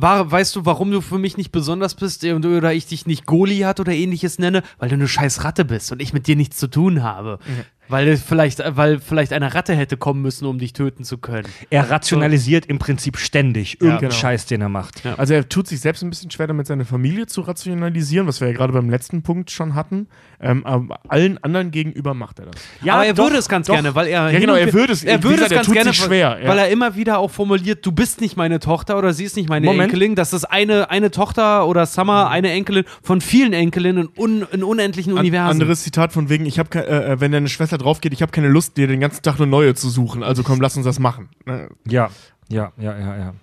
War, 0.00 0.30
weißt 0.30 0.54
du, 0.54 0.64
warum 0.64 0.92
du 0.92 1.00
für 1.00 1.18
mich 1.18 1.36
nicht 1.36 1.50
besonders 1.50 1.94
bist 1.96 2.22
und- 2.24 2.46
oder 2.46 2.72
ich 2.72 2.86
dich 2.86 3.06
nicht 3.06 3.26
Goliath 3.26 3.80
oder 3.80 3.92
ähnliches 3.92 4.38
nenne? 4.38 4.62
Weil 4.78 4.90
du 4.90 4.94
eine 4.94 5.08
scheiß 5.08 5.42
Ratte 5.42 5.64
bist 5.64 5.90
und 5.90 6.00
ich 6.00 6.12
mit 6.12 6.28
dir 6.28 6.36
nichts 6.36 6.56
zu 6.56 6.68
tun 6.68 7.02
habe. 7.02 7.40
Weil, 7.88 8.16
vielleicht, 8.16 8.62
weil 8.76 8.98
vielleicht 9.00 9.32
eine 9.32 9.54
Ratte 9.54 9.74
hätte 9.74 9.96
kommen 9.96 10.22
müssen, 10.22 10.46
um 10.46 10.58
dich 10.58 10.72
töten 10.72 11.04
zu 11.04 11.18
können. 11.18 11.48
Er 11.70 11.90
rationalisiert 11.90 12.66
im 12.66 12.78
Prinzip 12.78 13.16
ständig 13.16 13.80
irgendeinen 13.80 14.10
genau. 14.10 14.20
Scheiß, 14.20 14.46
den 14.46 14.60
er 14.60 14.68
macht. 14.68 15.04
Ja. 15.04 15.14
Also 15.16 15.34
er 15.34 15.48
tut 15.48 15.66
sich 15.68 15.80
selbst 15.80 16.02
ein 16.02 16.10
bisschen 16.10 16.30
schwer 16.30 16.46
damit, 16.46 16.66
seine 16.66 16.84
Familie 16.84 17.26
zu 17.26 17.40
rationalisieren, 17.40 18.26
was 18.26 18.40
wir 18.40 18.48
ja 18.48 18.54
gerade 18.54 18.72
beim 18.72 18.90
letzten 18.90 19.22
Punkt 19.22 19.50
schon 19.50 19.74
hatten. 19.74 20.08
Ähm, 20.40 20.64
aber 20.64 21.00
allen 21.08 21.42
anderen 21.42 21.70
gegenüber 21.70 22.14
macht 22.14 22.38
er 22.38 22.46
das. 22.46 22.60
Ja, 22.82 22.94
aber 22.94 23.06
er 23.06 23.14
doch, 23.14 23.24
würde 23.24 23.38
es 23.38 23.48
ganz 23.48 23.66
doch. 23.66 23.74
gerne, 23.74 23.94
weil 23.94 24.06
er. 24.06 24.30
Ja, 24.30 24.38
genau, 24.38 24.54
er 24.54 24.72
würde 24.72 24.92
es- 24.92 25.02
Er 25.02 25.22
würde 25.22 25.36
gesagt, 25.36 25.50
es 25.52 25.56
ganz 25.56 25.66
tut 25.66 25.74
gerne, 25.74 25.90
sich 25.90 25.98
schwer, 26.04 26.30
weil, 26.36 26.42
ja. 26.44 26.48
weil 26.48 26.58
er 26.58 26.68
immer 26.68 26.94
wieder 26.94 27.18
auch 27.18 27.30
formuliert: 27.30 27.84
Du 27.84 27.90
bist 27.90 28.20
nicht 28.20 28.36
meine 28.36 28.60
Tochter 28.60 28.98
oder 28.98 29.12
sie 29.12 29.24
ist 29.24 29.36
nicht 29.36 29.48
meine 29.48 29.66
Moment. 29.66 29.84
Enkelin. 29.92 30.14
Das 30.14 30.32
ist 30.32 30.44
eine, 30.44 30.90
eine 30.90 31.10
Tochter 31.10 31.66
oder 31.66 31.86
Summer, 31.86 32.28
eine 32.30 32.52
Enkelin 32.52 32.84
von 33.02 33.20
vielen 33.20 33.52
Enkelinnen 33.52 34.08
in, 34.14 34.22
un, 34.22 34.46
in 34.52 34.62
unendlichen 34.62 35.12
An, 35.14 35.20
Universen. 35.20 35.50
anderes 35.50 35.82
Zitat 35.82 36.12
von 36.12 36.28
wegen, 36.28 36.46
ich 36.46 36.58
habe 36.58 36.68
äh, 36.78 37.12
äh, 37.12 37.20
wenn 37.20 37.32
deine 37.32 37.48
Schwester 37.48 37.77
drauf 37.78 38.00
geht, 38.00 38.12
ich 38.12 38.20
habe 38.22 38.32
keine 38.32 38.48
Lust, 38.48 38.76
dir 38.76 38.86
den 38.86 39.00
ganzen 39.00 39.22
Tag 39.22 39.36
eine 39.36 39.46
neue 39.46 39.74
zu 39.74 39.88
suchen. 39.88 40.22
Also 40.22 40.42
komm, 40.42 40.60
lass 40.60 40.76
uns 40.76 40.84
das 40.84 40.98
machen. 40.98 41.28
Ne? 41.46 41.68
Ja, 41.86 42.10
ja, 42.48 42.72
ja, 42.76 42.98
ja, 42.98 43.16
ja. 43.16 43.34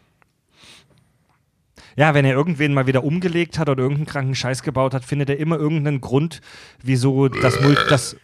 Ja, 1.97 2.13
wenn 2.13 2.25
er 2.25 2.33
irgendwen 2.33 2.73
mal 2.73 2.87
wieder 2.87 3.03
umgelegt 3.05 3.57
hat 3.57 3.69
oder 3.69 3.81
irgendeinen 3.83 4.05
kranken 4.07 4.35
Scheiß 4.35 4.63
gebaut 4.63 4.93
hat, 4.93 5.05
findet 5.05 5.29
er 5.29 5.37
immer 5.39 5.57
irgendeinen 5.57 6.01
Grund, 6.01 6.41
wieso 6.83 7.29
das 7.29 7.61
Mult, 7.61 7.79
das, 7.89 8.17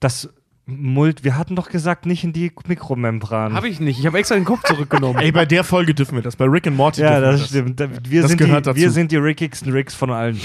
das 0.00 0.28
Mult, 0.66 1.22
wir 1.22 1.38
hatten 1.38 1.54
doch 1.54 1.68
gesagt, 1.68 2.04
nicht 2.06 2.24
in 2.24 2.32
die 2.32 2.50
Mikromembran. 2.66 3.54
Habe 3.54 3.68
ich 3.68 3.78
nicht. 3.78 4.00
Ich 4.00 4.06
habe 4.06 4.18
extra 4.18 4.34
den 4.34 4.44
Kopf 4.44 4.64
zurückgenommen. 4.64 5.18
Ey, 5.22 5.30
bei 5.30 5.46
der 5.46 5.62
Folge 5.62 5.94
dürfen 5.94 6.16
wir 6.16 6.22
das. 6.22 6.34
Bei 6.34 6.46
Rick 6.46 6.66
and 6.66 6.76
Morty 6.76 7.02
Ja, 7.02 7.20
dürfen 7.20 7.22
wir 7.22 7.38
das 7.38 7.48
stimmt. 7.48 7.78
Da- 7.80 7.88
Wir, 8.10 8.22
Das 8.22 8.30
sind 8.30 8.38
gehört 8.38 8.66
die, 8.66 8.70
dazu. 8.70 8.80
wir 8.80 8.90
sind 8.90 9.12
die 9.12 9.16
rickigsten 9.16 9.70
Ricks 9.72 9.94
von 9.94 10.10
allen. 10.10 10.40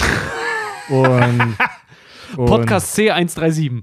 und, 0.90 1.58
und 2.38 2.46
Podcast 2.46 2.96
C137. 2.96 3.82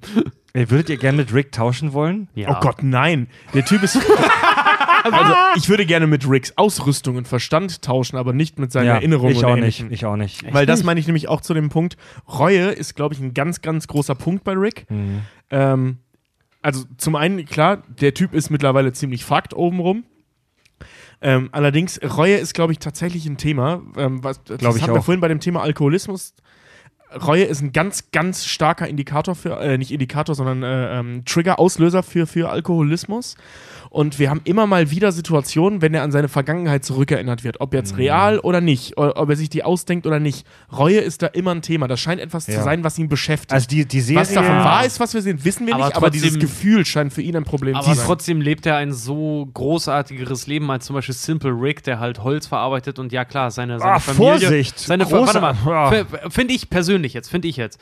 Ey, 0.58 0.68
würdet 0.70 0.90
ihr 0.90 0.96
gerne 0.96 1.18
mit 1.18 1.32
Rick 1.32 1.52
tauschen 1.52 1.92
wollen? 1.92 2.26
Ja. 2.34 2.50
Oh 2.50 2.60
Gott, 2.60 2.82
nein. 2.82 3.28
Der 3.54 3.64
Typ 3.64 3.80
ist. 3.84 3.96
also, 5.04 5.34
ich 5.54 5.68
würde 5.68 5.86
gerne 5.86 6.08
mit 6.08 6.28
Ricks 6.28 6.52
Ausrüstung 6.56 7.14
und 7.14 7.28
Verstand 7.28 7.80
tauschen, 7.80 8.16
aber 8.16 8.32
nicht 8.32 8.58
mit 8.58 8.72
seinen 8.72 8.88
Erinnerungen 8.88 9.36
ich 9.36 9.44
auch 9.44 9.54
nicht. 9.54 9.86
Ich 9.88 10.04
auch 10.04 10.16
nicht. 10.16 10.52
Weil 10.52 10.66
das 10.66 10.82
meine 10.82 10.98
ich 10.98 11.06
nämlich 11.06 11.28
auch 11.28 11.42
zu 11.42 11.54
dem 11.54 11.68
Punkt. 11.68 11.96
Reue 12.28 12.70
ist, 12.70 12.96
glaube 12.96 13.14
ich, 13.14 13.20
ein 13.20 13.34
ganz, 13.34 13.62
ganz 13.62 13.86
großer 13.86 14.16
Punkt 14.16 14.42
bei 14.42 14.54
Rick. 14.54 14.90
Mhm. 14.90 15.20
Ähm, 15.50 15.98
also 16.60 16.86
zum 16.96 17.14
einen, 17.14 17.44
klar, 17.46 17.84
der 18.00 18.12
Typ 18.12 18.34
ist 18.34 18.50
mittlerweile 18.50 18.92
ziemlich 18.92 19.24
fucked 19.24 19.54
obenrum. 19.54 20.06
Ähm, 21.20 21.50
allerdings, 21.52 22.00
Reue 22.02 22.36
ist, 22.36 22.54
glaube 22.54 22.72
ich, 22.72 22.80
tatsächlich 22.80 23.26
ein 23.26 23.36
Thema. 23.36 23.80
Ähm, 23.96 24.24
was, 24.24 24.42
das 24.42 24.60
ich 24.60 24.82
hatten 24.82 24.92
wir 24.92 25.00
auch. 25.00 25.04
vorhin 25.04 25.20
bei 25.20 25.28
dem 25.28 25.38
Thema 25.38 25.62
Alkoholismus. 25.62 26.34
Reue 27.14 27.44
ist 27.44 27.62
ein 27.62 27.72
ganz, 27.72 28.10
ganz 28.10 28.44
starker 28.44 28.86
Indikator 28.86 29.34
für, 29.34 29.58
äh, 29.60 29.78
nicht 29.78 29.90
Indikator, 29.90 30.34
sondern 30.34 30.62
äh, 30.62 30.98
ähm, 30.98 31.24
Trigger, 31.24 31.58
Auslöser 31.58 32.02
für, 32.02 32.26
für 32.26 32.50
Alkoholismus. 32.50 33.36
Und 33.90 34.18
wir 34.18 34.28
haben 34.30 34.40
immer 34.44 34.66
mal 34.66 34.90
wieder 34.90 35.12
Situationen, 35.12 35.80
wenn 35.82 35.94
er 35.94 36.02
an 36.02 36.12
seine 36.12 36.28
Vergangenheit 36.28 36.84
zurückerinnert 36.84 37.42
wird, 37.44 37.60
ob 37.60 37.72
jetzt 37.74 37.92
Mhm. 37.92 37.98
real 37.98 38.38
oder 38.40 38.60
nicht, 38.60 38.98
oder 38.98 39.16
ob 39.16 39.30
er 39.30 39.36
sich 39.36 39.48
die 39.48 39.64
ausdenkt 39.64 40.06
oder 40.06 40.20
nicht. 40.20 40.46
Reue 40.76 40.98
ist 40.98 41.22
da 41.22 41.26
immer 41.28 41.52
ein 41.54 41.62
Thema. 41.62 41.88
Das 41.88 41.98
scheint 42.00 42.20
etwas 42.20 42.46
Ja. 42.46 42.58
zu 42.58 42.62
sein, 42.64 42.84
was 42.84 42.98
ihn 42.98 43.08
beschäftigt. 43.08 43.52
Also 43.52 43.66
die, 43.66 43.86
die 43.86 44.00
Serie. 44.00 44.20
was 44.20 44.32
davon 44.32 44.56
wahr 44.56 44.84
ist, 44.84 45.00
was 45.00 45.14
wir 45.14 45.22
sehen, 45.22 45.44
wissen 45.44 45.66
wir 45.66 45.74
Aber 45.74 45.86
nicht, 45.86 45.96
aber 45.96 46.10
dieses 46.10 46.28
trotzdem- 46.32 46.40
Gefühl 46.48 46.84
scheint 46.84 47.12
für 47.12 47.22
ihn 47.22 47.36
ein 47.36 47.44
Problem 47.44 47.76
Aber 47.76 47.84
zu 47.86 47.94
sein. 47.94 48.04
trotzdem 48.06 48.40
lebt 48.40 48.66
er 48.66 48.76
ein 48.76 48.92
so 48.92 49.48
großartigeres 49.54 50.46
Leben 50.46 50.70
als 50.70 50.86
zum 50.86 50.94
Beispiel 50.94 51.14
Simple 51.14 51.50
Rick, 51.52 51.82
der 51.84 51.98
halt 52.00 52.22
Holz 52.22 52.46
verarbeitet 52.46 52.98
und 52.98 53.12
ja 53.12 53.24
klar, 53.24 53.50
seine, 53.50 53.78
seine 53.78 53.92
Ah, 53.92 53.98
Familie. 53.98 54.38
Vorsicht! 54.40 54.78
Seine 54.78 55.04
Großer- 55.04 55.26
Warte 55.26 55.40
mal, 55.40 55.56
Ja. 55.66 55.92
f- 55.94 56.06
finde 56.30 56.54
ich 56.54 56.68
persönlich 56.70 57.14
jetzt, 57.14 57.28
finde 57.30 57.48
ich 57.48 57.56
jetzt. 57.56 57.78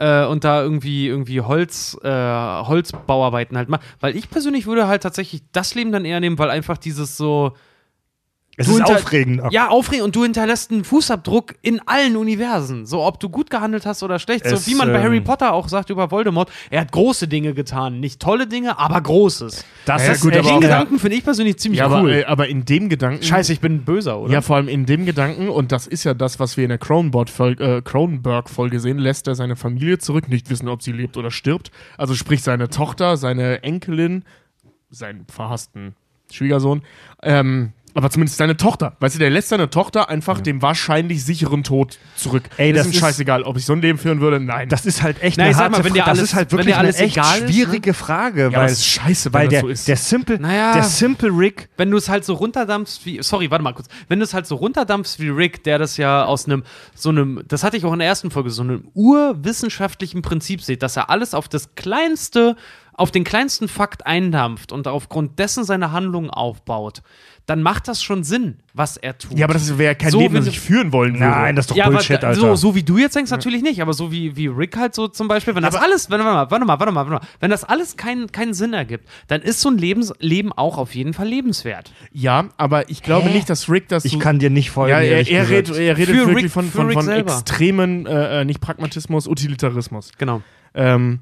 Äh, 0.00 0.24
und 0.24 0.44
da 0.44 0.62
irgendwie, 0.62 1.06
irgendwie 1.08 1.42
Holz, 1.42 1.96
äh, 2.02 2.08
Holzbauarbeiten 2.08 3.56
halt 3.58 3.68
macht. 3.68 3.82
Weil 4.00 4.16
ich 4.16 4.30
persönlich 4.30 4.66
würde 4.66 4.88
halt 4.88 5.02
tatsächlich 5.02 5.42
das 5.52 5.74
Leben 5.74 5.92
dann 5.92 6.06
eher 6.06 6.20
nehmen, 6.20 6.38
weil 6.38 6.50
einfach 6.50 6.78
dieses 6.78 7.16
so. 7.16 7.52
Es 8.60 8.66
Du 8.66 8.76
ist 8.76 8.82
aufregend. 8.82 9.40
Ja, 9.52 9.68
aufregend 9.68 10.04
und 10.04 10.14
du 10.16 10.22
hinterlässt 10.22 10.70
einen 10.70 10.84
Fußabdruck 10.84 11.54
in 11.62 11.80
allen 11.86 12.14
Universen. 12.14 12.84
So, 12.84 13.02
ob 13.02 13.18
du 13.18 13.30
gut 13.30 13.48
gehandelt 13.48 13.86
hast 13.86 14.02
oder 14.02 14.18
schlecht. 14.18 14.44
Es, 14.44 14.66
so 14.66 14.70
wie 14.70 14.74
man 14.74 14.88
bei 14.92 14.98
ähm, 14.98 15.02
Harry 15.04 15.20
Potter 15.22 15.54
auch 15.54 15.68
sagt 15.68 15.88
über 15.88 16.10
Voldemort, 16.10 16.50
er 16.68 16.82
hat 16.82 16.92
große 16.92 17.26
Dinge 17.26 17.54
getan. 17.54 18.00
Nicht 18.00 18.20
tolle 18.20 18.46
Dinge, 18.46 18.78
aber 18.78 19.00
Großes. 19.00 19.64
Das 19.86 20.06
Ja, 20.06 20.12
ist 20.12 20.20
gut, 20.20 20.36
aber 20.36 20.46
Den 20.50 20.60
Gedanken 20.60 20.98
finde 20.98 21.16
ich 21.16 21.24
persönlich 21.24 21.58
ziemlich 21.58 21.78
Ja, 21.78 21.86
aber, 21.86 22.02
cool. 22.02 22.10
äh, 22.12 22.24
aber 22.24 22.48
in 22.48 22.66
dem 22.66 22.90
Gedanken. 22.90 23.22
Scheiße, 23.22 23.50
ich 23.50 23.60
bin 23.60 23.86
Böser, 23.86 24.18
oder? 24.20 24.30
Ja, 24.30 24.42
vor 24.42 24.56
allem 24.56 24.68
in 24.68 24.84
dem 24.84 25.06
Gedanken, 25.06 25.48
und 25.48 25.72
das 25.72 25.86
ist 25.86 26.04
ja 26.04 26.12
das, 26.12 26.38
was 26.38 26.58
wir 26.58 26.64
in 26.64 26.68
der 26.68 26.78
Cronenberg-Folge 26.78 27.76
äh, 27.78 27.80
Cronenberg-Folge 27.82 28.78
sehen, 28.78 28.98
lässt 28.98 29.26
er 29.26 29.36
seine 29.36 29.56
Familie 29.56 29.96
zurück, 29.96 30.28
nicht 30.28 30.50
wissen, 30.50 30.68
ob 30.68 30.82
sie 30.82 30.92
lebt 30.92 31.16
oder 31.16 31.30
stirbt. 31.30 31.70
Also 31.96 32.14
sprich 32.14 32.42
seine 32.42 32.68
Tochter, 32.68 33.16
seine 33.16 33.62
Enkelin, 33.62 34.24
seinen 34.90 35.24
verhassten 35.32 35.94
Schwiegersohn, 36.30 36.82
ähm, 37.22 37.72
aber 37.94 38.10
zumindest 38.10 38.38
seine 38.38 38.56
Tochter. 38.56 38.96
Weißt 39.00 39.14
du, 39.14 39.18
der 39.18 39.30
lässt 39.30 39.48
seine 39.48 39.68
Tochter 39.70 40.08
einfach 40.08 40.40
dem 40.40 40.62
wahrscheinlich 40.62 41.24
sicheren 41.24 41.64
Tod 41.64 41.98
zurück. 42.16 42.44
Ey, 42.56 42.72
das 42.72 42.82
ist 42.86 42.92
ihm 42.92 42.94
ist- 42.96 43.00
scheißegal, 43.00 43.42
ob 43.42 43.56
ich 43.56 43.64
so 43.64 43.72
ein 43.72 43.82
Leben 43.82 43.98
führen 43.98 44.20
würde. 44.20 44.40
Nein. 44.40 44.68
das 44.68 44.86
ist 44.86 45.02
halt 45.02 45.22
echt 45.22 45.38
Na, 45.38 45.44
eine 45.44 45.56
harte 45.56 45.70
mal, 45.70 45.84
wenn 45.84 45.94
dir 45.94 46.02
Frage. 46.04 46.10
Das 46.10 46.18
alles- 46.18 46.30
ist 46.30 46.34
halt 46.34 46.52
wenn 46.52 46.58
wirklich 46.58 46.74
dir 46.74 46.78
alles 46.78 46.96
eine 46.96 47.04
echt 47.06 47.16
egal 47.16 47.36
ist, 47.38 47.42
ne? 47.42 47.52
schwierige 47.52 47.94
Frage, 47.94 48.46
aber 48.46 48.56
weil, 48.56 48.66
es 48.66 48.72
ist 48.72 48.86
scheiße, 48.86 49.32
wenn 49.32 49.40
weil 49.40 49.46
das 49.46 49.50
der, 49.52 49.60
so 49.60 49.68
ist. 49.68 49.88
der 49.88 49.96
Simple, 49.96 50.38
Naja. 50.40 50.74
der 50.74 50.82
Simple 50.84 51.30
Rick, 51.30 51.68
wenn 51.76 51.90
du 51.90 51.96
es 51.96 52.08
halt 52.08 52.24
so 52.24 52.34
runterdampfst 52.34 53.00
wie, 53.04 53.22
sorry, 53.22 53.50
warte 53.50 53.64
mal 53.64 53.72
kurz, 53.74 53.88
wenn 54.08 54.18
du 54.18 54.24
es 54.24 54.34
halt 54.34 54.46
so 54.46 54.56
runterdampfst 54.56 55.18
wie 55.18 55.28
Rick, 55.28 55.64
der 55.64 55.78
das 55.78 55.96
ja 55.96 56.24
aus 56.24 56.46
einem, 56.46 56.62
so 56.94 57.08
einem, 57.10 57.42
das 57.48 57.64
hatte 57.64 57.76
ich 57.76 57.84
auch 57.84 57.92
in 57.92 57.98
der 57.98 58.08
ersten 58.08 58.30
Folge, 58.30 58.50
so 58.50 58.62
einem 58.62 58.84
urwissenschaftlichen 58.94 60.22
Prinzip 60.22 60.62
sieht, 60.62 60.82
dass 60.82 60.96
er 60.96 61.10
alles 61.10 61.34
auf 61.34 61.48
das 61.48 61.74
kleinste, 61.74 62.56
auf 62.92 63.10
den 63.10 63.24
kleinsten 63.24 63.68
Fakt 63.68 64.06
eindampft 64.06 64.72
und 64.72 64.86
aufgrund 64.86 65.38
dessen 65.38 65.64
seine 65.64 65.92
Handlungen 65.92 66.30
aufbaut, 66.30 67.02
dann 67.46 67.62
macht 67.62 67.88
das 67.88 68.02
schon 68.02 68.22
Sinn, 68.22 68.58
was 68.74 68.96
er 68.96 69.18
tut. 69.18 69.36
ja, 69.36 69.44
aber 69.46 69.54
das 69.54 69.76
wäre 69.76 69.96
kein 69.96 70.10
So, 70.12 70.20
Leben, 70.20 70.34
wenn 70.34 70.44
das 70.44 70.54
ich 70.54 70.60
führen 70.60 70.92
wollen 70.92 71.14
würde. 71.14 71.24
nein, 71.26 71.56
das 71.56 71.64
ist 71.64 71.70
doch 71.72 71.76
ja, 71.76 71.88
Bullshit, 71.88 72.18
aber 72.18 72.28
Alter. 72.28 72.40
so, 72.40 72.54
so 72.54 72.74
wie 72.76 72.82
du 72.84 72.96
jetzt 72.98 73.16
denkst, 73.16 73.30
natürlich 73.32 73.62
nicht, 73.62 73.82
aber 73.82 73.92
so 73.92 74.12
wie, 74.12 74.36
wie 74.36 74.46
Rick 74.46 74.76
halt 74.76 74.94
so 74.94 75.08
zum 75.08 75.26
Beispiel, 75.26 75.54
wenn 75.56 75.62
das 75.64 75.74
alles, 75.74 76.10
wenn, 76.10 76.20
warte 76.20 76.32
mal, 76.32 76.50
warte 76.50 76.64
mal, 76.64 76.78
warte 76.78 76.92
mal, 76.92 77.00
warte 77.10 77.24
mal, 77.24 77.28
wenn 77.40 77.50
das 77.50 77.64
alles 77.64 77.96
keinen 77.96 78.30
keinen 78.30 78.54
Sinn 78.54 78.72
ergibt, 78.72 79.08
dann 79.26 79.42
ist 79.42 79.60
so 79.60 79.68
ein 79.68 79.78
Lebens, 79.78 80.12
Leben 80.20 80.52
auch 80.52 80.78
auf 80.78 80.94
jeden 80.94 81.12
Fall 81.12 81.26
lebenswert. 81.26 81.92
Ja, 82.12 82.50
aber 82.56 82.88
ich 82.88 83.02
glaube 83.02 83.28
Hä? 83.28 83.34
nicht, 83.34 83.50
dass 83.50 83.68
Rick 83.68 83.88
das 83.88 84.04
ich 84.04 84.12
so 84.12 84.18
kann 84.20 84.38
dir 84.38 84.50
nicht 84.50 84.70
folgen. 84.70 84.90
Ja, 84.90 85.00
er, 85.00 85.26
er, 85.28 85.48
redet, 85.48 85.76
er 85.76 85.96
redet 85.96 86.14
Für 86.14 86.26
wirklich 86.28 86.44
Rick- 86.44 86.52
von, 86.52 86.70
von, 86.70 86.92
von 86.92 87.04
selber. 87.04 87.32
extremen, 87.32 88.06
äh, 88.06 88.42
äh, 88.42 88.44
nicht 88.44 88.60
Pragmatismus, 88.60 89.26
Utilitarismus. 89.26 90.12
Genau. 90.18 90.42
Ähm, 90.74 91.20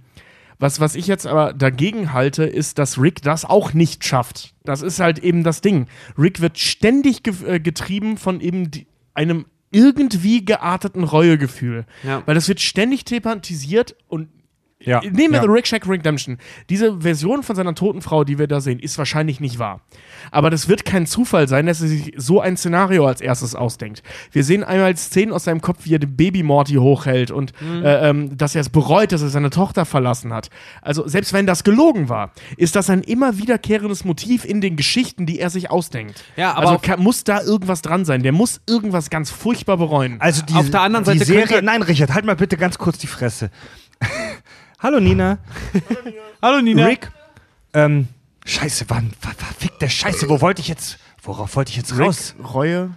was, 0.59 0.81
was 0.81 0.95
ich 0.97 1.07
jetzt 1.07 1.27
aber 1.27 1.53
dagegen 1.53 2.13
halte, 2.13 2.45
ist, 2.45 2.79
dass 2.79 3.01
Rick 3.01 3.23
das 3.23 3.45
auch 3.45 3.73
nicht 3.73 4.05
schafft. 4.05 4.55
Das 4.65 4.83
ist 4.83 5.01
halt 5.01 5.21
eben 5.21 5.45
das 5.45 5.61
Ding. 5.61 5.87
Rick 6.19 6.41
wird 6.41 6.59
ständig 6.59 7.23
ge 7.23 7.35
äh, 7.47 7.61
getrieben 7.61 8.17
von 8.17 8.41
eben 8.41 8.71
die, 8.71 8.87
einem 9.15 9.47
irgendwie 9.71 10.45
gearteten 10.45 11.05
Reuegefühl. 11.05 11.85
Ja. 12.03 12.23
Weil 12.27 12.35
das 12.35 12.49
wird 12.49 12.61
ständig 12.61 13.05
thematisiert 13.05 13.97
und 14.09 14.29
ja. 14.81 15.01
Nehmen 15.01 15.33
wir 15.33 15.39
ja. 15.39 15.43
The 15.43 15.49
Rick 15.49 15.67
Shack 15.67 15.89
Redemption. 15.89 16.39
Diese 16.71 17.01
Version 17.01 17.43
von 17.43 17.57
seiner 17.57 17.75
toten 17.75 18.01
Frau, 18.01 18.23
die 18.25 18.39
wir 18.39 18.47
da 18.47 18.61
sehen, 18.61 18.79
ist 18.79 18.97
wahrscheinlich 18.97 19.41
nicht 19.41 19.59
wahr. 19.59 19.81
Aber 20.31 20.51
das 20.51 20.69
wird 20.69 20.85
kein 20.85 21.05
Zufall 21.07 21.49
sein, 21.49 21.67
dass 21.67 21.81
er 21.81 21.89
sich 21.89 22.13
so 22.17 22.41
ein 22.41 22.57
Szenario 22.57 23.07
als 23.07 23.21
erstes 23.21 23.55
ausdenkt. 23.57 24.03
Wir 24.31 24.45
sehen 24.45 24.63
einmal 24.63 24.97
Szenen 24.97 25.33
aus 25.33 25.45
seinem 25.45 25.61
Kopf, 25.61 25.81
wie 25.85 25.95
er 25.95 25.99
den 25.99 26.17
Baby 26.17 26.43
Morty 26.45 26.75
hochhält 26.75 27.31
und 27.33 27.53
äh, 27.63 28.09
ähm, 28.09 28.37
dass 28.37 28.55
er 28.55 28.61
es 28.61 28.69
bereut, 28.69 29.11
dass 29.11 29.23
er 29.23 29.31
seine 29.31 29.51
Tochter 29.51 29.85
verlassen 29.85 30.33
hat. 30.33 30.49
Also 30.81 31.09
selbst 31.09 31.33
wenn 31.33 31.47
das 31.47 31.65
gelogen 31.65 32.09
war, 32.09 32.31
ist 32.57 32.77
das 32.77 32.89
ein 32.89 33.03
immer 33.03 33.37
wiederkehrendes 33.39 34.05
Motiv 34.05 34.45
in 34.45 34.61
den 34.61 34.77
Geschichten, 34.77 35.27
die 35.27 35.41
er 35.41 35.51
sich 35.51 35.71
ausdenkt. 35.71 36.23
Ja, 36.37 36.55
aber 36.55 36.69
also 36.69 36.79
kann, 36.81 37.01
muss 37.03 37.25
da 37.25 37.43
irgendwas 37.43 37.83
dran 37.83 38.05
sein. 38.05 38.23
Der 38.23 38.33
muss 38.33 38.61
irgendwas 38.69 39.11
ganz 39.11 39.31
furchtbar 39.31 39.77
bereuen. 39.77 40.17
Also 40.21 40.43
die, 40.43 40.55
Auf 40.55 40.71
der 40.71 40.83
anderen 40.83 41.05
die 41.05 41.13
Seite 41.19 41.25
Serie. 41.25 41.47
könnte- 41.47 41.65
Nein, 41.65 41.83
Richard, 41.83 42.15
halt 42.15 42.25
mal 42.25 42.37
bitte 42.37 42.57
ganz 42.57 42.79
kurz 42.79 42.99
die 42.99 43.07
Fresse. 43.09 43.51
Hallo 44.79 45.01
Nina. 45.01 45.39
Hallo 46.43 46.61
Nina. 46.61 46.87
Rick. 46.87 47.11
Ähm, 47.75 48.09
Scheiße, 48.45 48.85
wann? 48.89 49.11
ver- 49.21 49.33
Verfickte 49.37 49.89
Scheiße, 49.91 50.29
wo 50.29 50.41
wollte 50.41 50.61
ich 50.61 50.69
jetzt? 50.69 50.99
Worauf 51.23 51.57
wollte 51.57 51.71
ich 51.71 51.77
jetzt 51.77 51.99
raus? 51.99 52.35
Reue. 52.55 52.91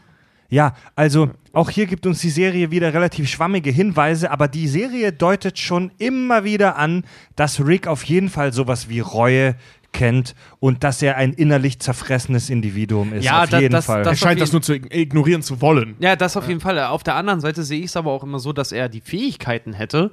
Ja, 0.50 0.76
also 0.96 1.32
auch 1.54 1.70
hier 1.70 1.86
gibt 1.88 2.06
uns 2.06 2.20
die 2.20 2.30
Serie 2.30 2.72
wieder 2.72 2.94
relativ 2.94 3.30
schwammige 3.30 3.72
Hinweise, 3.72 4.32
aber 4.32 4.48
die 4.48 4.68
Serie 4.68 5.12
deutet 5.12 5.58
schon 5.60 5.92
immer 5.98 6.44
wieder 6.44 6.78
an, 6.78 7.04
dass 7.36 7.66
Rick 7.66 7.88
auf 7.88 8.04
jeden 8.04 8.30
Fall 8.30 8.54
sowas 8.54 8.88
wie 8.90 9.00
Reue 9.00 9.56
kennt 9.94 10.36
und 10.60 10.84
dass 10.86 11.02
er 11.02 11.18
ein 11.18 11.34
innerlich 11.34 11.80
zerfressenes 11.80 12.50
Individuum 12.50 13.12
ist. 13.14 13.26
Ja, 13.26 13.44
auf 13.44 13.50
da- 13.50 13.60
jeden 13.60 13.74
das- 13.74 13.86
Fall. 13.86 14.02
Er 14.02 14.04
das- 14.06 14.20
scheint 14.20 14.40
auf 14.40 14.46
das 14.50 14.52
nur 14.54 14.62
zu 14.62 14.74
ignorieren 14.76 15.42
zu 15.42 15.60
wollen. 15.62 15.96
Ja, 16.00 16.16
das 16.16 16.38
auf 16.38 16.48
jeden 16.48 16.62
Fall. 16.62 16.80
Auf 16.80 17.04
der 17.04 17.16
anderen 17.16 17.42
Seite 17.42 17.64
sehe 17.64 17.80
ich 17.80 17.86
es 17.88 17.96
aber 17.98 18.12
auch 18.12 18.24
immer 18.24 18.40
so, 18.40 18.54
dass 18.54 18.72
er 18.72 18.88
die 18.88 19.02
Fähigkeiten 19.02 19.74
hätte, 19.74 20.12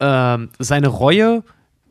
ähm, 0.00 0.50
seine 0.58 0.88
Reue 0.88 1.42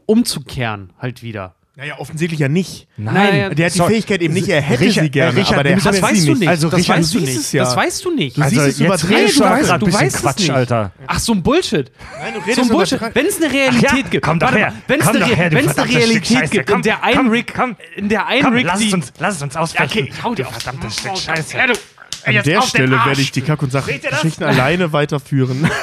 umzukehren 0.06 0.92
halt 1.00 1.24
wieder. 1.24 1.56
Naja, 1.76 1.98
offensichtlich 1.98 2.42
ja 2.42 2.50
nicht. 2.50 2.90
Nein, 2.98 3.56
Der 3.56 3.68
hat 3.68 3.74
die 3.74 3.78
Sorry. 3.78 3.94
Fähigkeit 3.94 4.22
eben 4.22 4.34
nicht, 4.34 4.50
er 4.50 4.60
hätte 4.60 4.82
Richard, 4.82 5.06
sie 5.06 5.12
gerne, 5.12 5.38
Richard, 5.38 5.54
aber 5.54 5.64
der 5.64 5.78
mir- 5.78 5.86
weißt 5.86 6.28
du 6.28 6.34
nicht. 6.36 6.48
Also, 6.50 6.68
das 6.70 6.80
Richard, 6.82 6.98
weißt 6.98 7.14
du 7.14 7.20
siehst 7.20 7.32
nicht. 7.32 7.38
es 7.40 7.52
ja. 7.54 7.64
Das 7.64 7.76
weißt 7.78 8.04
du 8.06 8.12
nicht. 8.16 8.38
Du 8.38 8.42
also 8.42 8.56
siehst 8.56 8.68
es 8.68 8.80
übertrieben. 8.82 9.32
du 9.34 9.44
weißt- 9.46 9.64
gerade 9.64 9.80
du 9.80 9.86
ein 9.86 9.94
weißt 9.94 10.16
es 10.18 10.22
Quatsch, 10.22 10.40
nicht. 10.40 10.52
Alter. 10.52 10.92
Ach, 11.08 11.20
so 11.20 11.32
ein 11.32 11.42
Bullshit. 11.42 11.90
Nein, 12.20 12.34
du 12.34 12.40
So 12.42 12.46
redest 12.46 12.60
ein 12.60 12.66
über- 12.66 12.76
Bullshit. 12.76 13.02
Wenn 13.14 13.26
es 13.28 13.38
eine 13.42 13.54
Realität 13.54 13.90
Ach 13.94 13.96
ja, 13.98 14.10
gibt, 14.10 14.26
komm 14.26 14.40
doch 14.40 14.52
her. 14.54 14.74
wenn 14.88 15.00
es 15.00 15.08
eine, 15.08 15.20
doch 15.20 15.28
her, 15.34 15.52
wenn's 15.54 15.78
eine 15.78 15.90
Realität 15.90 16.38
Scheiße. 16.38 16.52
gibt, 16.52 16.68
Komm, 16.68 16.76
in 16.78 16.82
der 16.82 17.04
ein 17.04 17.16
komm, 17.16 17.30
Rick, 17.30 17.54
komm. 17.56 17.76
in 17.96 18.10
der 18.10 18.28
ein 18.28 18.44
Komm, 18.44 18.54
Rick, 18.56 18.66
lass 18.66 18.80
die, 18.80 18.88
es 18.88 18.94
uns, 18.94 19.14
lass 19.18 19.36
es 19.38 19.42
uns 19.42 19.56
aussprechen. 19.56 20.00
okay, 20.02 20.10
ich 20.14 20.22
hau 20.24 20.36
dir 20.36 20.48
auf. 20.48 20.54
verdammtes 20.62 20.98
Stück 21.00 21.16
Scheiße. 21.18 21.58
An 22.26 22.34
jetzt 22.34 22.48
der 22.48 22.62
Stelle 22.62 22.92
werde 23.06 23.22
ich 23.22 23.32
die 23.32 23.42
Kack- 23.42 23.62
und? 23.62 23.72
Sachgeschichten 23.72 24.46
alleine 24.46 24.94
weiterführen. 24.94 25.70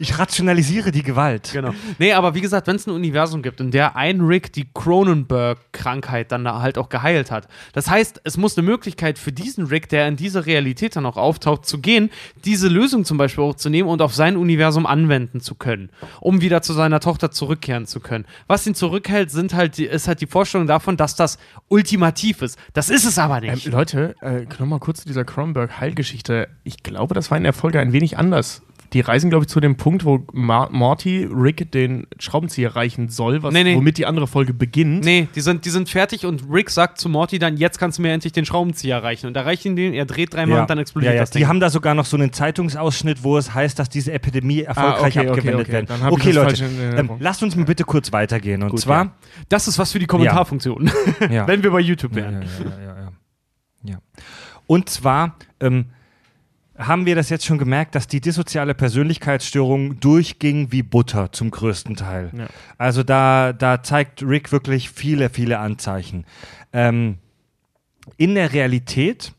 Ich 0.00 0.18
rationalisiere 0.18 0.90
die 0.90 1.04
Gewalt. 1.04 1.50
Genau. 1.52 1.72
Nee, 2.00 2.14
aber 2.14 2.34
wie 2.34 2.40
gesagt, 2.40 2.66
wenn 2.66 2.74
es 2.74 2.84
ein 2.86 2.90
Universum 2.90 3.42
gibt, 3.42 3.60
in 3.60 3.70
der 3.70 3.94
ein 3.94 4.22
Rick 4.22 4.52
die 4.52 4.66
Cronenberg-Krankheit 4.74 6.32
dann 6.32 6.42
da 6.42 6.60
halt 6.60 6.78
auch 6.78 6.88
geheilt 6.88 7.30
hat. 7.30 7.46
Das 7.74 7.88
heißt, 7.88 8.20
es 8.24 8.36
muss 8.36 8.58
eine 8.58 8.66
Möglichkeit 8.66 9.20
für 9.20 9.30
diesen 9.30 9.66
Rick, 9.66 9.88
der 9.88 10.08
in 10.08 10.16
diese 10.16 10.46
Realität 10.46 10.96
dann 10.96 11.06
auch 11.06 11.16
auftaucht, 11.16 11.64
zu 11.64 11.78
gehen, 11.78 12.10
diese 12.44 12.66
Lösung 12.66 13.04
zum 13.04 13.18
Beispiel 13.18 13.44
auch 13.44 13.54
zu 13.54 13.70
nehmen 13.70 13.88
und 13.88 14.02
auf 14.02 14.12
sein 14.14 14.36
Universum 14.36 14.84
anwenden 14.84 15.40
zu 15.40 15.54
können, 15.54 15.90
um 16.20 16.40
wieder 16.40 16.60
zu 16.60 16.72
seiner 16.72 16.98
Tochter 16.98 17.30
zurückkehren 17.30 17.86
zu 17.86 18.00
können. 18.00 18.24
Was 18.48 18.66
ihn 18.66 18.74
zurückhält, 18.74 19.30
sind 19.30 19.54
halt 19.54 19.78
die, 19.78 19.84
ist 19.84 20.08
halt 20.08 20.20
die 20.20 20.26
Vorstellung 20.26 20.66
davon, 20.66 20.96
dass 20.96 21.14
das 21.14 21.38
ultimativ 21.68 22.42
ist. 22.42 22.58
Das 22.72 22.90
ist 22.90 23.04
es 23.04 23.16
aber 23.16 23.40
ähm, 23.44 23.54
nicht. 23.54 23.66
Leute, 23.66 24.16
äh, 24.22 24.44
nochmal 24.58 24.80
kurz 24.80 25.02
zu 25.02 25.06
dieser 25.06 25.24
Cronenberg-Heilgeschichte. 25.68 26.48
Ich 26.64 26.82
glaube, 26.82 27.14
das 27.14 27.30
war 27.30 27.38
in 27.38 27.44
der 27.44 27.52
Folge 27.52 27.80
ein 27.80 27.92
wenig 27.92 28.18
anders. 28.18 28.62
Die 28.92 29.00
reisen, 29.00 29.28
glaube 29.28 29.44
ich, 29.44 29.48
zu 29.48 29.58
dem 29.58 29.76
Punkt, 29.76 30.04
wo 30.04 30.24
Ma 30.32 30.68
Morty 30.70 31.24
Rick 31.28 31.72
den 31.72 32.06
Schraubenzieher 32.20 32.76
reichen 32.76 33.08
soll, 33.08 33.42
was, 33.42 33.52
Nee, 33.52 33.64
nee. 33.64 33.74
womit 33.74 33.98
die 33.98 34.06
andere 34.06 34.28
Folge 34.28 34.54
beginnt. 34.54 35.04
Nee, 35.04 35.26
die 35.34 35.40
sind, 35.40 35.64
die 35.64 35.70
sind 35.70 35.88
fertig 35.88 36.24
und 36.26 36.44
Rick 36.48 36.70
sagt 36.70 36.98
zu 36.98 37.08
Morty 37.08 37.40
dann, 37.40 37.56
jetzt 37.56 37.80
kannst 37.80 37.98
du 37.98 38.02
mir 38.02 38.12
endlich 38.12 38.32
den 38.32 38.44
Schraubenzieher 38.44 39.02
reichen. 39.02 39.26
Und 39.26 39.36
er 39.36 39.46
reicht 39.46 39.64
ihn 39.64 39.74
den, 39.74 39.94
er 39.94 40.04
dreht 40.04 40.34
dreimal 40.34 40.60
und 40.60 40.70
dann 40.70 40.78
explodiert 40.78 41.10
ja, 41.12 41.16
ja. 41.16 41.22
das 41.22 41.30
Die 41.30 41.38
Ding. 41.38 41.48
haben 41.48 41.58
da 41.58 41.70
sogar 41.70 41.94
noch 41.94 42.04
so 42.04 42.16
einen 42.16 42.32
Zeitungsausschnitt, 42.32 43.24
wo 43.24 43.36
es 43.36 43.52
heißt, 43.52 43.76
dass 43.80 43.88
diese 43.88 44.12
Epidemie 44.12 44.60
erfolgreich 44.60 45.18
Ah, 45.18 45.22
okay, 45.22 45.30
okay, 45.30 45.48
abgewendet 45.50 45.68
okay. 45.90 46.00
hab 46.04 46.12
ich 46.12 46.18
okay, 46.18 46.30
Leute, 46.30 46.64
ähm, 46.96 47.10
lasst 47.18 47.42
uns 47.42 47.56
mal 47.56 47.64
bitte 47.64 47.82
kurz 47.82 48.12
weitergehen. 48.12 48.62
Und 48.62 48.68
Gut, 48.70 48.80
zwar, 48.80 49.04
ja. 49.06 49.12
Das 49.48 49.66
ist 49.66 49.76
was 49.76 49.90
für 49.90 49.98
die 49.98 50.06
Kommentarfunktion, 50.06 50.88
ja. 51.30 51.48
wenn 51.48 51.64
wir 51.64 51.72
bei 51.72 51.80
YouTube 51.80 52.12
Ja, 52.14 52.22
wären. 52.22 52.42
ja, 52.42 52.48
ja, 52.84 52.96
ja, 52.96 53.12
ja. 53.94 53.98
Und 54.66 54.88
zwar 54.88 55.36
ähm, 55.60 55.86
haben 56.76 57.06
wir 57.06 57.14
das 57.14 57.30
jetzt 57.30 57.44
schon 57.44 57.58
gemerkt, 57.58 57.94
dass 57.94 58.08
die 58.08 58.20
dissoziale 58.20 58.74
Persönlichkeitsstörung 58.74 60.00
durchging 60.00 60.72
wie 60.72 60.82
Butter 60.82 61.30
zum 61.30 61.50
größten 61.50 61.96
Teil. 61.96 62.30
Ja. 62.36 62.46
Also 62.78 63.02
da, 63.02 63.52
da 63.52 63.82
zeigt 63.82 64.22
Rick 64.22 64.50
wirklich 64.50 64.90
viele, 64.90 65.30
viele 65.30 65.58
Anzeichen. 65.58 66.24
Ähm, 66.72 67.18
in 68.16 68.34
der 68.34 68.52
Realität 68.52 69.32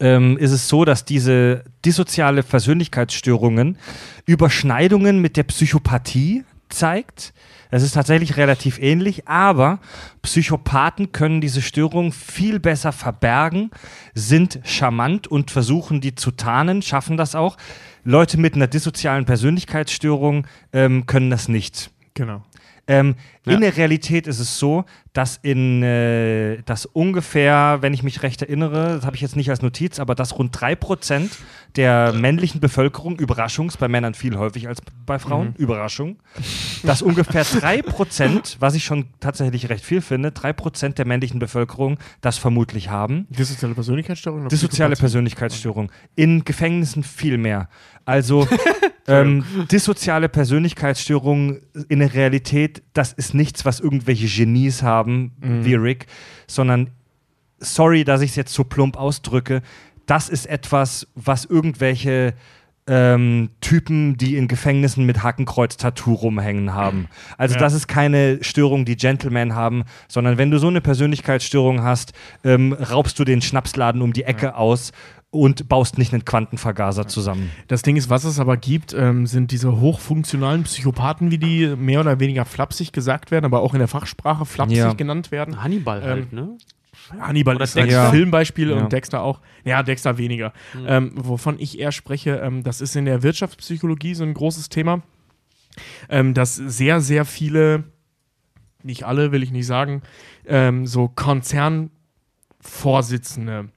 ähm, 0.00 0.38
ist 0.38 0.52
es 0.52 0.68
so, 0.68 0.84
dass 0.84 1.04
diese 1.04 1.64
dissoziale 1.84 2.42
Persönlichkeitsstörungen 2.42 3.76
Überschneidungen 4.24 5.20
mit 5.20 5.36
der 5.36 5.44
Psychopathie 5.44 6.44
zeigt. 6.70 7.34
Es 7.70 7.82
ist 7.82 7.92
tatsächlich 7.92 8.36
relativ 8.36 8.78
ähnlich, 8.78 9.28
aber 9.28 9.78
Psychopathen 10.22 11.12
können 11.12 11.40
diese 11.40 11.62
Störung 11.62 12.12
viel 12.12 12.58
besser 12.58 12.92
verbergen, 12.92 13.70
sind 14.14 14.60
charmant 14.64 15.26
und 15.26 15.50
versuchen 15.50 16.00
die 16.00 16.14
zu 16.14 16.32
tarnen, 16.32 16.82
schaffen 16.82 17.16
das 17.16 17.34
auch. 17.34 17.56
Leute 18.04 18.38
mit 18.38 18.54
einer 18.54 18.66
dissozialen 18.66 19.24
Persönlichkeitsstörung 19.24 20.46
ähm, 20.72 21.06
können 21.06 21.30
das 21.30 21.48
nicht. 21.48 21.90
Genau. 22.14 22.42
Ähm, 22.86 23.14
Ja. 23.46 23.54
In 23.54 23.62
der 23.62 23.76
Realität 23.76 24.26
ist 24.26 24.38
es 24.38 24.58
so, 24.58 24.84
dass 25.14 25.38
in 25.42 25.82
äh, 25.82 26.58
das 26.66 26.84
ungefähr, 26.84 27.78
wenn 27.80 27.94
ich 27.94 28.02
mich 28.02 28.22
recht 28.22 28.42
erinnere, 28.42 28.96
das 28.96 29.06
habe 29.06 29.16
ich 29.16 29.22
jetzt 29.22 29.34
nicht 29.34 29.48
als 29.48 29.62
Notiz, 29.62 29.98
aber 29.98 30.14
dass 30.14 30.38
rund 30.38 30.56
3% 30.56 31.30
der 31.74 32.12
männlichen 32.12 32.60
Bevölkerung, 32.60 33.18
Überraschung, 33.18 33.68
ist 33.68 33.78
bei 33.78 33.88
Männern 33.88 34.14
viel 34.14 34.36
häufig 34.36 34.68
als 34.68 34.82
bei 35.06 35.18
Frauen, 35.18 35.54
Überraschung, 35.56 36.18
dass 36.82 37.00
ungefähr 37.00 37.44
3%, 37.44 38.56
was 38.60 38.74
ich 38.74 38.84
schon 38.84 39.06
tatsächlich 39.20 39.68
recht 39.70 39.84
viel 39.84 40.02
finde, 40.02 40.30
3% 40.30 40.94
der 40.94 41.06
männlichen 41.06 41.38
Bevölkerung 41.38 41.98
das 42.20 42.36
vermutlich 42.38 42.90
haben. 42.90 43.26
Dissoziale 43.30 43.74
Persönlichkeitsstörung? 43.74 44.48
Dissoziale? 44.48 44.96
Persönlichkeitsstörung. 44.96 45.90
In 46.14 46.44
Gefängnissen 46.44 47.02
viel 47.02 47.38
mehr. 47.38 47.68
Also 48.04 48.46
ähm, 49.06 49.44
dissoziale 49.70 50.28
Persönlichkeitsstörungen 50.28 51.62
in 51.88 52.00
der 52.00 52.14
Realität, 52.14 52.82
das 52.92 53.12
ist 53.12 53.29
nichts, 53.34 53.64
was 53.64 53.80
irgendwelche 53.80 54.26
Genies 54.26 54.82
haben, 54.82 55.32
wie 55.40 55.74
Rick, 55.74 56.06
sondern 56.46 56.90
sorry, 57.58 58.04
dass 58.04 58.20
ich 58.22 58.30
es 58.30 58.36
jetzt 58.36 58.52
so 58.54 58.64
plump 58.64 58.96
ausdrücke, 58.96 59.62
das 60.06 60.28
ist 60.28 60.46
etwas, 60.46 61.06
was 61.14 61.44
irgendwelche 61.44 62.34
ähm, 62.86 63.50
Typen, 63.60 64.16
die 64.16 64.36
in 64.36 64.48
Gefängnissen 64.48 65.04
mit 65.06 65.22
Hakenkreuz-Tattoo 65.22 66.14
rumhängen 66.14 66.74
haben. 66.74 67.08
Also 67.38 67.54
Ja. 67.54 67.60
das 67.60 67.74
ist 67.74 67.86
keine 67.86 68.42
Störung, 68.42 68.84
die 68.84 68.96
Gentlemen 68.96 69.54
haben, 69.54 69.84
sondern 70.08 70.38
wenn 70.38 70.50
du 70.50 70.58
so 70.58 70.66
eine 70.66 70.80
Persönlichkeitsstörung 70.80 71.82
hast, 71.82 72.12
ähm, 72.42 72.72
raubst 72.72 73.18
du 73.18 73.24
den 73.24 73.42
Schnapsladen 73.42 74.02
um 74.02 74.12
die 74.12 74.24
Ecke 74.24 74.56
aus 74.56 74.90
und 75.32 75.68
baust 75.68 75.96
nicht 75.96 76.12
einen 76.12 76.24
Quantenvergaser 76.24 77.06
zusammen. 77.06 77.50
Das 77.68 77.82
Ding 77.82 77.94
ist, 77.96 78.10
was 78.10 78.24
es 78.24 78.40
aber 78.40 78.56
gibt, 78.56 78.92
ähm, 78.94 79.26
sind 79.26 79.52
diese 79.52 79.80
hochfunktionalen 79.80 80.64
Psychopathen, 80.64 81.30
wie 81.30 81.38
die 81.38 81.76
mehr 81.76 82.00
oder 82.00 82.18
weniger 82.18 82.44
flapsig 82.44 82.92
gesagt 82.92 83.30
werden, 83.30 83.44
aber 83.44 83.60
auch 83.62 83.72
in 83.74 83.78
der 83.78 83.86
Fachsprache 83.88 84.44
flapsig 84.44 84.78
Ja. 84.78 84.92
genannt 84.94 85.30
werden. 85.30 85.62
Hannibal 85.62 86.02
halt, 86.02 86.32
Ähm, 86.32 86.36
ne? 86.36 86.58
Hannibal 87.18 87.56
Oder 87.56 87.64
ist 87.64 87.76
ein. 87.78 87.88
Filmbeispiel 88.10 88.70
Ja. 88.70 88.76
und 88.76 88.92
Dexter 88.92 89.22
auch. 89.22 89.40
Ja, 89.64 89.82
Dexter 89.82 90.18
weniger. 90.18 90.52
Ähm, 90.86 91.12
wovon 91.14 91.58
ich 91.58 91.78
eher 91.78 91.92
spreche, 91.92 92.36
ähm, 92.36 92.62
das 92.62 92.80
ist 92.80 92.94
in 92.96 93.04
der 93.04 93.22
Wirtschaftspsychologie 93.22 94.14
so 94.14 94.24
ein 94.24 94.34
großes 94.34 94.68
Thema, 94.68 95.02
ähm, 96.08 96.34
dass 96.34 96.56
sehr, 96.56 97.00
sehr 97.00 97.24
viele, 97.24 97.84
nicht 98.82 99.04
alle, 99.04 99.32
will 99.32 99.42
ich 99.42 99.50
nicht 99.52 99.66
sagen, 99.66 100.02
ähm, 100.46 100.86
so 100.86 101.08
Konzernvorsitzende 101.08 103.68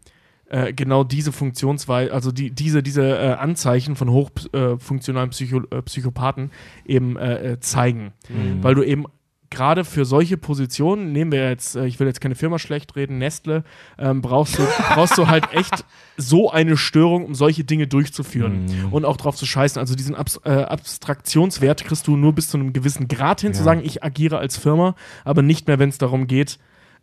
äh, 0.54 0.72
genau 0.72 1.04
diese 1.04 1.32
Funktionsweise, 1.32 2.14
also 2.14 2.32
die, 2.32 2.52
diese, 2.52 2.84
diese 2.84 3.02
äh, 3.18 3.34
Anzeichen 3.34 3.96
von 3.96 4.10
hochfunktionalen 4.12 5.32
Psycho 5.32 5.62
äh, 5.72 5.82
Psychopathen 5.82 6.52
eben 6.86 7.18
äh, 7.18 7.54
äh, 7.54 7.60
zeigen. 7.60 8.14
Weil 8.62 8.76
du 8.76 8.84
eben 8.84 9.06
gerade 9.50 9.84
für 9.86 10.04
solche 10.06 10.36
Positionen, 10.38 11.12
nehmen 11.12 11.32
wir 11.32 11.48
jetzt, 11.50 11.76
äh, 11.76 11.86
ich 11.86 12.00
will 12.00 12.06
jetzt 12.08 12.22
keine 12.22 12.36
Firma 12.36 12.60
schlecht 12.60 12.96
reden, 12.96 13.18
Nestle, 13.18 13.64
ähm, 13.98 14.22
brauchst, 14.22 14.58
du, 14.60 14.64
brauchst 14.94 15.18
du 15.18 15.28
halt 15.28 15.52
echt 15.54 15.86
so 16.18 16.52
eine 16.52 16.78
Störung, 16.78 17.26
um 17.26 17.36
solche 17.36 17.64
Dinge 17.64 17.88
durchzuführen 17.88 18.66
und 18.92 19.06
auch 19.06 19.18
drauf 19.18 19.36
zu 19.36 19.46
scheißen. 19.46 19.80
Also 19.80 19.96
diesen 19.96 20.14
Abs 20.16 20.40
äh, 20.44 20.50
Abstraktionswert 20.52 21.84
kriegst 21.84 22.08
du 22.08 22.16
nur 22.16 22.34
bis 22.34 22.50
zu 22.50 22.58
einem 22.58 22.74
gewissen 22.74 23.08
Grad 23.08 23.42
hin, 23.42 23.54
zu 23.54 23.60
Ja. 23.62 23.66
sagen, 23.66 23.82
ich 23.84 24.04
agiere 24.04 24.38
als 24.38 24.58
Firma, 24.58 24.96
aber 25.26 25.42
nicht 25.42 25.68
mehr, 25.68 25.80
wenn 25.80 25.90
es 25.90 25.98
darum 25.98 26.28
geht, 26.28 26.60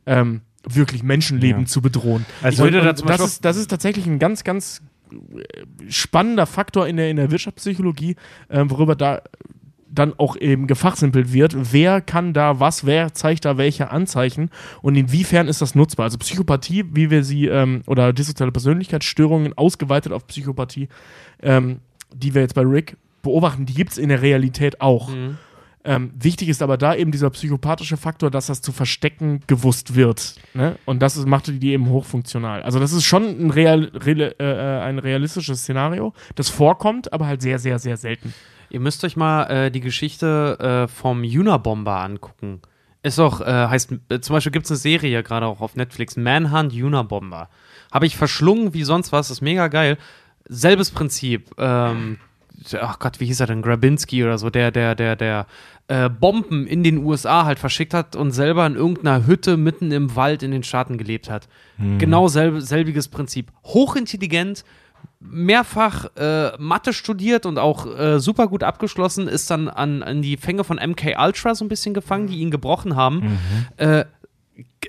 ähm, 0.07 0.43
wirklich 0.69 1.03
Menschenleben 1.03 1.63
Ja. 1.63 1.67
zu 1.67 1.81
bedrohen. 1.81 2.27
Also 2.43 2.65
würde 2.65 2.83
da 2.83 2.93
das, 2.93 3.21
ist, 3.21 3.45
das 3.45 3.57
ist 3.57 3.69
tatsächlich 3.69 4.07
ein 4.07 4.19
ganz, 4.19 4.45
ganz 4.45 4.83
äh, 5.13 5.91
spannender 5.91 6.47
Faktor 6.47 6.87
in 6.87 6.97
der, 6.97 7.11
in 7.11 7.17
der 7.17 7.31
Wirtschaftspsychologie, 7.31 8.17
ähm, 8.51 8.71
worüber 8.71 8.95
da 8.95 9.23
dann 9.93 10.15
auch 10.19 10.37
eben 10.37 10.69
gefachsimpelt 10.69 11.33
wird, 11.33 11.73
wer 11.73 12.01
kann 12.01 12.33
da 12.33 12.61
was, 12.61 12.87
wer 12.87 13.13
zeigt 13.13 13.45
da 13.45 13.59
welche 13.59 13.91
Anzeichen 13.91 14.51
und 14.83 14.95
inwiefern 14.95 15.49
ist 15.49 15.61
das 15.63 15.75
nutzbar. 15.75 16.05
Also 16.05 16.19
Psychopathie, 16.19 16.85
wie 16.93 17.11
wir 17.11 17.25
sie, 17.25 17.47
ähm, 17.47 17.83
oder 17.87 18.13
dissoziale 18.13 18.53
Persönlichkeitsstörungen 18.53 19.59
ausgeweitet 19.59 20.13
auf 20.13 20.29
Psychopathie, 20.29 20.89
ähm, 21.43 21.81
die 22.15 22.35
wir 22.35 22.43
jetzt 22.43 22.55
bei 22.55 22.63
Rick 22.63 22.97
beobachten, 23.23 23.67
die 23.67 23.75
gibt 23.75 23.91
es 23.93 23.99
in 23.99 24.11
der 24.11 24.23
Realität 24.23 24.81
auch. 24.81 25.09
Mhm. 25.09 25.39
Ähm, 25.91 26.13
wichtig 26.17 26.49
ist 26.49 26.63
aber 26.63 26.77
da 26.77 26.95
eben 26.95 27.11
dieser 27.11 27.31
psychopathische 27.31 27.97
Faktor, 27.97 28.31
dass 28.31 28.47
das 28.47 28.63
zu 28.63 28.71
verstecken 28.71 29.41
gewusst 29.49 29.97
wird. 29.97 30.37
Ne? 30.55 30.77
Und 30.85 31.03
das 31.03 31.17
ist, 31.17 31.27
macht 31.27 31.49
die 31.49 31.73
eben 31.73 31.89
hochfunktional. 31.89 32.63
Also 32.63 32.79
das 32.79 32.93
ist 32.93 33.03
schon 33.03 33.25
ein, 33.25 33.51
real, 33.51 33.91
real, 33.95 34.33
äh, 34.39 34.85
ein 34.85 35.01
realistisches 35.01 35.63
Szenario, 35.63 36.15
das 36.37 36.49
vorkommt, 36.49 37.13
aber 37.13 37.27
halt 37.27 37.43
sehr, 37.43 37.59
sehr, 37.59 37.81
sehr 37.81 37.97
selten. 37.97 38.33
Ihr 38.69 38.79
müsst 38.79 39.03
euch 39.03 39.17
mal 39.17 39.47
äh, 39.47 39.71
die 39.73 39.81
Geschichte 39.81 40.59
äh, 40.61 40.87
vom 40.87 41.25
Unabomber 41.25 41.97
angucken. 41.97 42.61
Ist 43.03 43.19
auch, 43.19 43.41
äh, 43.41 43.47
heißt, 43.47 43.93
äh, 44.11 44.21
zum 44.21 44.35
Beispiel 44.35 44.53
gibt 44.53 44.67
es 44.67 44.71
eine 44.71 44.79
Serie 44.79 45.25
gerade 45.25 45.47
auch 45.47 45.61
auf 45.61 45.75
Netflix, 45.75 46.17
Manhunt 46.17 46.73
Unabomber. 46.73 47.49
Habe 47.91 48.07
ich 48.07 48.17
verschlungen 48.17 48.75
wie 48.75 48.85
sonst 48.85 49.11
was, 49.11 49.29
ist 49.33 49.41
mega 49.41 49.67
geil. 49.67 49.99
Selbes 50.49 50.93
Prinzip. 50.93 51.51
Ähm, 51.59 52.19
ach 52.81 52.99
Gott, 52.99 53.21
wie 53.21 53.27
hieß 53.27 53.41
er 53.41 53.47
denn? 53.47 53.63
Grabinski 53.63 54.23
oder 54.23 54.39
so, 54.39 54.51
der, 54.51 54.71
der, 54.71 54.95
der, 54.95 55.17
der 55.17 55.47
äh, 55.91 56.09
Bomben 56.09 56.67
in 56.67 56.83
den 56.85 56.99
USA 57.05 57.45
halt 57.45 57.59
verschickt 57.59 57.93
hat 57.95 58.15
und 58.15 58.31
selber 58.31 58.65
in 58.67 58.77
irgendeiner 58.77 59.27
Hütte 59.27 59.57
mitten 59.57 59.91
im 59.93 60.15
Wald 60.15 60.43
in 60.43 60.51
den 60.53 60.63
Staaten 60.63 60.97
gelebt 60.99 61.29
hat. 61.29 61.49
Genau 61.99 62.29
selb, 62.29 62.61
selbiges 62.61 63.09
Prinzip. 63.09 63.51
Hochintelligent, 63.65 64.65
mehrfach 65.19 66.07
äh, 66.17 66.53
Mathe 66.59 66.93
studiert 66.93 67.45
und 67.47 67.59
auch 67.59 67.87
äh, 67.99 68.19
super 68.21 68.49
gut 68.49 68.63
abgeschlossen, 68.63 69.29
ist 69.29 69.51
dann 69.51 69.69
an, 69.69 70.03
an 70.03 70.23
die 70.23 70.37
Fänge 70.37 70.65
von 70.65 70.77
MK 70.79 71.17
Ultra 71.19 71.55
so 71.55 71.65
ein 71.65 71.69
bisschen 71.69 71.95
gefangen, 71.95 72.27
die 72.27 72.39
ihn 72.39 72.51
gebrochen 72.51 72.97
haben. 72.97 73.39
Äh, 73.77 74.05
g- 74.05 74.20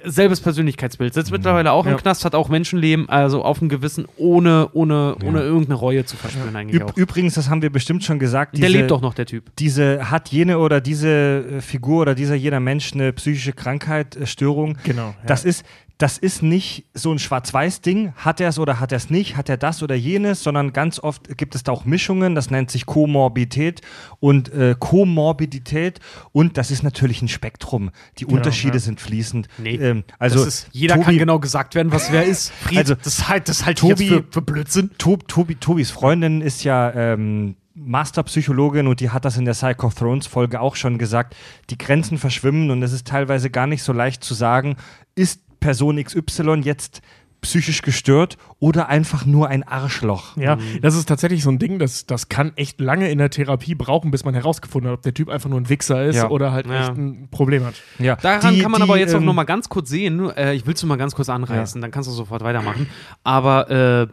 selbes 0.05 0.41
Persönlichkeitsbild. 0.41 1.13
Sitzt 1.13 1.31
mittlerweile 1.31 1.71
auch 1.71 1.85
im 1.85 1.91
Ja. 1.93 1.97
Knast, 1.97 2.25
hat 2.25 2.35
auch 2.35 2.49
Menschenleben, 2.49 3.07
also 3.09 3.43
auf 3.43 3.59
dem 3.59 3.69
Gewissen, 3.69 4.05
ohne, 4.17 4.69
ohne, 4.73 5.15
ohne 5.25 5.41
irgendeine 5.41 5.75
Reue 5.75 6.05
zu 6.05 6.17
verspüren 6.17 6.55
eigentlich 6.55 6.81
Üb 6.81 6.89
auch. 6.91 6.97
übrigens, 6.97 7.35
das 7.35 7.49
haben 7.49 7.61
wir 7.61 7.69
bestimmt 7.71 8.03
schon 8.03 8.19
gesagt. 8.19 8.57
Der 8.57 8.67
diese- 8.67 8.79
lebt 8.79 8.91
doch 8.91 9.01
noch, 9.01 9.13
der 9.13 9.25
Typ. 9.25 9.45
Diese 9.59 10.09
hat 10.11 10.29
jene 10.29 10.57
oder 10.59 10.81
diese 10.81 11.09
äh, 11.57 11.61
Figur 11.61 12.01
oder 12.01 12.15
dieser 12.15 12.35
jeder 12.35 12.59
Mensch 12.59 12.93
eine 12.93 13.13
psychische 13.13 13.53
Krankheit, 13.53 14.15
äh, 14.15 14.25
Störung. 14.25 14.77
Genau. 14.83 15.07
Ja. 15.07 15.15
Das 15.27 15.45
ist 15.45 15.63
das 16.01 16.17
ist 16.17 16.41
nicht 16.41 16.85
so 16.95 17.11
ein 17.11 17.19
Schwarz-Weiß-Ding, 17.19 18.13
hat 18.15 18.39
er 18.39 18.49
es 18.49 18.57
oder 18.57 18.79
hat 18.79 18.91
er 18.91 18.95
es 18.95 19.11
nicht, 19.11 19.37
hat 19.37 19.49
er 19.49 19.57
das 19.57 19.83
oder 19.83 19.93
jenes, 19.93 20.41
sondern 20.41 20.73
ganz 20.73 20.99
oft 20.99 21.37
gibt 21.37 21.53
es 21.53 21.61
da 21.61 21.71
auch 21.71 21.85
Mischungen, 21.85 22.33
das 22.33 22.49
nennt 22.49 22.71
sich 22.71 22.87
Komorbidität 22.87 23.81
und 24.19 24.51
äh, 24.51 24.75
Komorbidität 24.79 25.99
und 26.31 26.57
das 26.57 26.71
ist 26.71 26.81
natürlich 26.81 27.21
ein 27.21 27.27
Spektrum. 27.27 27.91
Die 28.17 28.25
Unterschiede 28.25 28.77
ja. 28.77 28.79
sind 28.79 28.99
fließend. 28.99 29.47
Nee, 29.59 29.75
ähm, 29.75 30.03
also 30.17 30.43
ist, 30.43 30.69
jeder 30.71 30.95
Tobi, 30.95 31.05
kann 31.05 31.17
genau 31.19 31.39
gesagt 31.39 31.75
werden, 31.75 31.91
was 31.91 32.11
wer 32.11 32.25
ist. 32.25 32.51
Fried, 32.51 32.79
Also, 32.79 32.95
das, 32.95 33.27
halt, 33.27 33.47
das 33.47 33.65
halte 33.67 33.85
ich 33.85 33.91
Tobi- 33.91 34.03
jetzt 34.05 34.13
für, 34.13 34.23
für 34.31 34.41
Blödsinn. 34.41 34.89
Tob, 34.97 35.27
Tobi, 35.27 35.55
Tobis 35.55 35.91
Freundin 35.91 36.41
ist 36.41 36.63
ja 36.63 36.91
ähm, 36.95 37.57
Masterpsychologin 37.75 38.87
und 38.87 39.01
die 39.01 39.11
hat 39.11 39.23
das 39.23 39.37
in 39.37 39.45
der 39.45 39.53
Psycho 39.53 39.89
Thrones 39.89 40.25
Folge 40.25 40.61
auch 40.61 40.75
schon 40.75 40.97
gesagt. 40.97 41.35
Die 41.69 41.77
Grenzen 41.77 42.17
verschwimmen 42.17 42.71
und 42.71 42.81
es 42.81 42.91
ist 42.91 43.05
teilweise 43.05 43.51
gar 43.51 43.67
nicht 43.67 43.83
so 43.83 43.93
leicht 43.93 44.23
zu 44.23 44.33
sagen, 44.33 44.77
ist 45.13 45.41
Person 45.61 46.03
XY 46.03 46.59
jetzt 46.63 47.01
psychisch 47.39 47.81
gestört 47.81 48.37
oder 48.59 48.87
einfach 48.87 49.25
nur 49.25 49.47
ein 49.47 49.63
Arschloch. 49.63 50.37
Ja, 50.37 50.59
das 50.83 50.93
ist 50.95 51.07
tatsächlich 51.07 51.41
so 51.41 51.49
ein 51.49 51.57
Ding, 51.57 51.79
das, 51.79 52.05
das 52.05 52.29
kann 52.29 52.51
echt 52.55 52.79
lange 52.79 53.09
in 53.09 53.17
der 53.17 53.31
Therapie 53.31 53.73
brauchen, 53.73 54.11
bis 54.11 54.23
man 54.25 54.35
herausgefunden 54.35 54.91
hat, 54.91 54.97
ob 54.99 55.01
der 55.01 55.15
Typ 55.15 55.27
einfach 55.27 55.49
nur 55.49 55.59
ein 55.59 55.67
Wichser 55.67 56.03
ist 56.05 56.17
Ja. 56.17 56.29
oder 56.29 56.51
halt 56.51 56.67
Ja. 56.67 56.81
echt 56.81 56.97
ein 56.97 57.29
Problem 57.31 57.65
hat. 57.65 57.73
Ja. 57.97 58.15
Daran 58.17 58.53
Die- 58.53 58.61
kann 58.61 58.69
man 58.69 58.81
die, 58.81 58.83
aber 58.83 58.99
jetzt 58.99 59.15
auch 59.15 59.19
ähm, 59.19 59.25
noch 59.25 59.33
mal 59.33 59.45
ganz 59.45 59.69
kurz 59.69 59.89
sehen. 59.89 60.29
Äh, 60.35 60.53
ich 60.53 60.67
will 60.67 60.75
es 60.75 60.83
nur 60.83 60.89
mal 60.89 60.97
ganz 60.97 61.15
kurz 61.15 61.29
anreißen, 61.29 61.81
dann 61.81 61.89
kannst 61.89 62.09
du 62.09 62.13
sofort 62.13 62.43
weitermachen. 62.43 62.87
Aber 63.23 63.71
äh, 63.71 64.07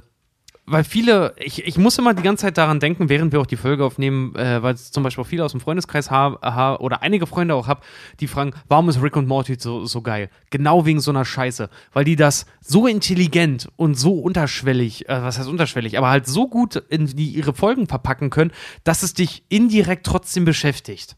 weil 0.70 0.85
viele, 0.85 1.35
ich, 1.39 1.66
ich 1.66 1.78
muss 1.78 1.99
immer 1.99 2.15
die 2.15 2.23
ganze 2.23 2.43
Zeit 2.43 2.59
daran 2.59 2.81
denken, 2.81 3.09
während 3.09 3.32
wir 3.32 3.40
auch 3.40 3.47
die 3.47 3.57
Folge 3.57 3.85
aufnehmen, 3.85 4.35
äh, 4.35 4.62
weil 4.62 4.77
zum 4.77 5.03
Beispiel 5.03 5.23
auch 5.23 5.28
viele 5.28 5.45
aus 5.45 5.53
dem 5.53 5.61
Freundeskreis 5.61 6.11
haben 6.11 6.36
ha, 6.43 6.77
oder 6.77 7.03
einige 7.03 7.27
Freunde 7.27 7.55
auch 7.55 7.66
habe, 7.66 7.81
die 8.20 8.28
fragen, 8.28 8.53
warum 8.69 8.89
ist 8.89 9.03
Rick 9.03 9.16
und 9.16 9.27
Morty 9.27 9.57
so, 9.59 9.85
so 9.86 10.03
geil? 10.03 10.31
Genau 10.51 10.86
wegen 10.86 11.01
so 11.01 11.11
einer 11.11 11.24
Scheiße. 11.24 11.70
Weil 11.93 12.05
die 12.05 12.16
das 12.16 12.47
so 12.61 12.86
intelligent 12.86 13.69
und 13.77 13.95
so 13.95 14.19
unterschwellig, 14.19 15.09
äh, 15.09 15.23
was 15.23 15.39
heißt 15.39 15.49
unterschwellig, 15.49 15.99
aber 15.99 16.09
halt 16.09 16.27
so 16.27 16.49
gut 16.49 16.77
in 16.77 17.07
die, 17.07 17.31
ihre 17.31 17.55
Folgen 17.55 17.86
verpacken 17.86 18.31
können, 18.31 18.53
dass 18.85 19.03
es 19.03 19.15
dich 19.15 19.45
indirekt 19.49 20.07
trotzdem 20.07 20.45
beschäftigt. 20.45 21.16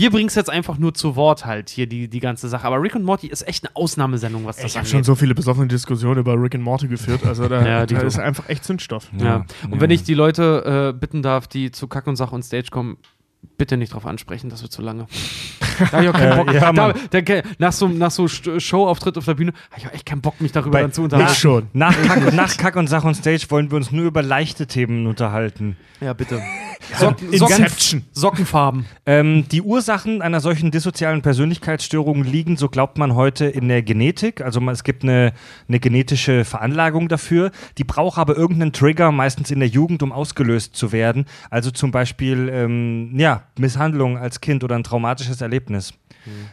Wir 0.00 0.10
bringen 0.10 0.28
es 0.28 0.34
jetzt 0.34 0.48
einfach 0.48 0.78
nur 0.78 0.94
zu 0.94 1.14
Wort 1.14 1.44
halt 1.44 1.68
hier, 1.68 1.86
die, 1.86 2.08
die 2.08 2.20
ganze 2.20 2.48
Sache. 2.48 2.66
Aber 2.66 2.80
Rick 2.80 2.94
und 2.94 3.04
Morty 3.04 3.26
ist 3.26 3.46
echt 3.46 3.66
eine 3.66 3.76
Ausnahmesendung, 3.76 4.46
was 4.46 4.56
das 4.56 4.64
Ich 4.64 4.70
habe 4.72 4.78
angeht. 4.78 4.92
schon 4.92 5.04
so 5.04 5.14
viele 5.14 5.34
besoffene 5.34 5.68
Diskussionen 5.68 6.20
über 6.20 6.40
Rick 6.40 6.54
and 6.54 6.64
Morty 6.64 6.88
geführt, 6.88 7.26
also 7.26 7.48
da, 7.48 7.66
Ja, 7.66 7.84
die 7.84 7.92
da 7.94 8.00
ist 8.00 8.18
einfach 8.18 8.48
echt 8.48 8.64
Zündstoff. 8.64 9.10
Ja. 9.18 9.44
Und 9.70 9.82
wenn 9.82 9.90
ich 9.90 10.02
die 10.02 10.14
Leute 10.14 10.94
äh, 10.94 10.98
bitten 10.98 11.20
darf, 11.20 11.48
die 11.48 11.70
zu 11.70 11.86
Kack 11.86 12.06
und 12.06 12.16
Sach 12.16 12.32
und 12.32 12.42
Stage 12.42 12.68
kommen, 12.70 12.96
bitte 13.58 13.76
nicht 13.76 13.92
drauf 13.92 14.06
ansprechen, 14.06 14.48
das 14.48 14.62
wird 14.62 14.72
zu 14.72 14.80
lange. 14.80 15.06
Da 15.80 15.92
hab 15.92 16.02
ich 16.02 16.08
auch 16.08 16.12
keinen 16.12 16.36
Bock. 16.36 16.52
ja, 16.52 16.72
da, 16.72 17.20
da, 17.20 17.42
nach 17.58 17.72
so, 17.72 17.88
nach 17.88 18.10
so 18.10 18.28
Showauftritt 18.28 19.16
auf 19.18 19.24
der 19.24 19.34
Bühne 19.34 19.52
habe 19.70 19.80
ich 19.80 19.86
auch 19.88 19.92
echt 19.92 20.06
keinen 20.06 20.20
Bock, 20.20 20.40
mich 20.40 20.52
darüber 20.52 20.80
Bei- 20.82 20.88
zu 20.88 21.00
Ich 21.02 21.04
unterhalten. 21.04 21.34
schon. 21.34 21.66
Nach 21.72 21.94
Kack, 22.06 22.32
nach 22.34 22.56
Kack 22.56 22.76
und 22.76 22.88
Sach 22.88 23.04
und 23.04 23.14
Stage 23.14 23.46
wollen 23.48 23.70
wir 23.70 23.76
uns 23.76 23.90
nur 23.92 24.04
über 24.06 24.22
leichte 24.22 24.66
Themen 24.66 25.06
unterhalten. 25.06 25.76
Ja, 26.00 26.12
bitte. 26.14 26.40
Socken, 26.98 27.36
Socken. 27.36 28.04
Sockenfarben. 28.12 28.86
Ähm, 29.04 29.44
die 29.50 29.60
Ursachen 29.62 30.22
einer 30.22 30.40
solchen 30.40 30.70
dissozialen 30.70 31.20
Persönlichkeitsstörung 31.20 32.24
liegen, 32.24 32.56
so 32.56 32.68
glaubt 32.68 32.96
man 32.98 33.14
heute, 33.14 33.44
in 33.44 33.68
der 33.68 33.82
Genetik. 33.82 34.40
Also 34.40 34.60
es 34.70 34.82
gibt 34.82 35.02
eine, 35.02 35.32
eine 35.68 35.78
genetische 35.78 36.44
Veranlagung 36.44 37.08
dafür. 37.08 37.50
Die 37.78 37.84
braucht 37.84 38.18
aber 38.18 38.36
irgendeinen 38.36 38.72
Trigger, 38.72 39.12
meistens 39.12 39.50
in 39.50 39.60
der 39.60 39.68
Jugend, 39.68 40.02
um 40.02 40.10
ausgelöst 40.10 40.74
zu 40.74 40.90
werden. 40.90 41.26
Also 41.50 41.70
zum 41.70 41.90
Beispiel 41.90 42.48
ähm, 42.52 43.10
ja, 43.18 43.42
Misshandlung 43.58 44.16
als 44.16 44.40
Kind 44.40 44.64
oder 44.64 44.74
ein 44.76 44.82
traumatisches 44.84 45.40
Erlebnis. 45.42 45.69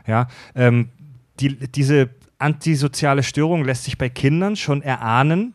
Ja, 0.08 0.28
ähm, 0.56 0.90
die, 1.40 1.56
diese 1.68 2.10
antisoziale 2.40 3.24
Störung 3.24 3.66
lässt 3.66 3.84
sich 3.84 3.98
bei 3.98 4.10
Kindern 4.10 4.56
schon 4.56 4.82
erahnen. 4.82 5.54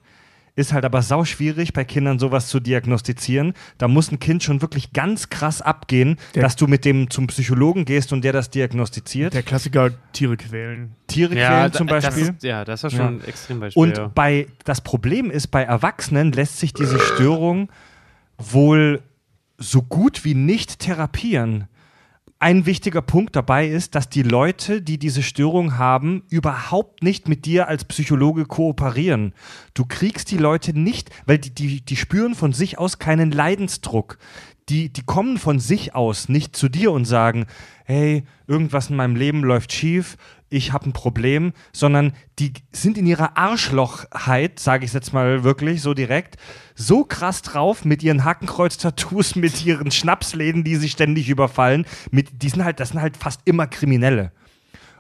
Ist 0.55 0.75
halt 0.75 0.85
aber 0.85 1.01
sau 1.01 1.25
schwierig, 1.25 1.73
bei 1.73 1.83
Kindern 1.83 2.19
sowas 2.19 2.49
zu 2.49 2.61
diagnostizieren. 2.61 3.55
Da 3.79 3.89
muss 3.89 4.13
ein 4.13 4.19
Kind 4.19 4.43
schon 4.43 4.61
wirklich 4.61 4.93
ganz 4.93 5.31
krass 5.31 5.63
abgehen, 5.63 6.19
Der- 6.35 6.43
dass 6.43 6.57
du 6.57 6.67
mit 6.67 6.85
dem 6.85 7.09
zum 7.09 7.27
Psychologen 7.29 7.87
gehst 7.87 8.13
und 8.13 8.23
der 8.23 8.35
das 8.35 8.51
diagnostiziert. 8.51 9.33
Der 9.33 9.43
Klassiker 9.43 9.93
Tiere 10.13 10.37
quälen. 10.37 10.95
Tiere 11.07 11.31
quälen 11.35 11.73
zum 11.73 11.87
das 11.87 12.05
Beispiel. 12.05 12.35
ist, 12.35 12.43
ja, 12.43 12.67
das 12.67 12.85
ist 12.85 12.93
schon 12.95 13.21
ein 13.21 13.25
Extrembeispiel. 13.25 13.83
Und 13.83 13.97
ja. 13.97 14.09
bei 14.15 14.47
das 14.65 14.83
Problem 14.83 15.31
ist, 15.31 15.47
bei 15.47 15.63
Erwachsenen 15.63 16.33
lässt 16.33 16.59
sich 16.59 16.75
diese 16.75 16.99
Störung 16.99 17.71
wohl 18.37 19.01
so 19.57 19.81
gut 19.81 20.23
wie 20.27 20.35
nicht 20.35 20.81
therapieren. 20.81 21.67
Ein 22.43 22.67
wichtiger 22.67 23.03
Punkt 23.03 23.37
dabei 23.37 23.69
ist, 23.69 23.95
dass 23.95 24.09
die 24.09 24.25
Leute, 24.25 24.83
die 24.83 24.99
diese 24.99 25.23
Störung 25.23 25.79
haben, 25.79 26.25
überhaupt 26.29 27.05
nicht 27.05 27.29
mit 27.29 27.45
dir 27.45 27.69
als 27.69 27.85
Psychologe 27.85 28.47
kooperieren. 28.47 29.33
Du 29.75 29.85
kriegst 29.87 30.29
die 30.33 30.39
Leute 30.39 30.77
nicht, 30.77 31.11
weil 31.25 31.39
die, 31.39 31.55
die, 31.55 31.83
die 31.83 31.95
spüren 31.95 32.35
von 32.35 32.53
sich 32.53 32.81
aus 32.81 32.99
keinen 32.99 33.31
Leidensdruck. 33.31 34.19
Die, 34.69 34.93
die 34.93 35.03
kommen 35.03 35.39
von 35.39 35.59
sich 35.59 35.95
aus 35.95 36.29
nicht 36.29 36.55
zu 36.57 36.69
dir 36.69 36.93
und 36.93 37.05
sagen, 37.05 37.47
hey, 37.85 38.25
irgendwas 38.47 38.91
in 38.91 38.97
meinem 38.97 39.17
Leben 39.17 39.43
läuft 39.43 39.73
schief, 39.73 40.17
ich 40.53 40.73
habe 40.73 40.87
ein 40.87 40.93
Problem, 40.93 41.53
sondern 41.73 42.13
die 42.39 42.53
sind 42.73 42.99
in 42.99 43.07
ihrer 43.07 43.39
Arschlochheit, 43.39 44.59
sage 44.59 44.85
ich 44.85 44.93
jetzt 44.93 45.15
mal 45.15 45.45
wirklich 45.45 45.81
so 45.81 45.95
direkt, 45.95 46.37
so 46.75 47.05
krass 47.05 47.41
drauf 47.43 47.85
mit 47.85 48.03
ihren 48.03 48.25
Hakenkreuz-Tattoos, 48.25 49.35
mit 49.37 49.65
ihren 49.65 49.91
Schnapsläden, 49.91 50.63
die 50.63 50.77
sie 50.77 50.91
ständig 50.91 51.29
überfallen. 51.31 51.87
Mit, 52.11 52.43
die 52.43 52.51
sind 52.51 52.65
halt, 52.65 52.81
das 52.81 52.91
sind 52.91 53.01
halt 53.01 53.17
fast 53.17 53.41
immer 53.47 53.67
Kriminelle. 53.67 54.31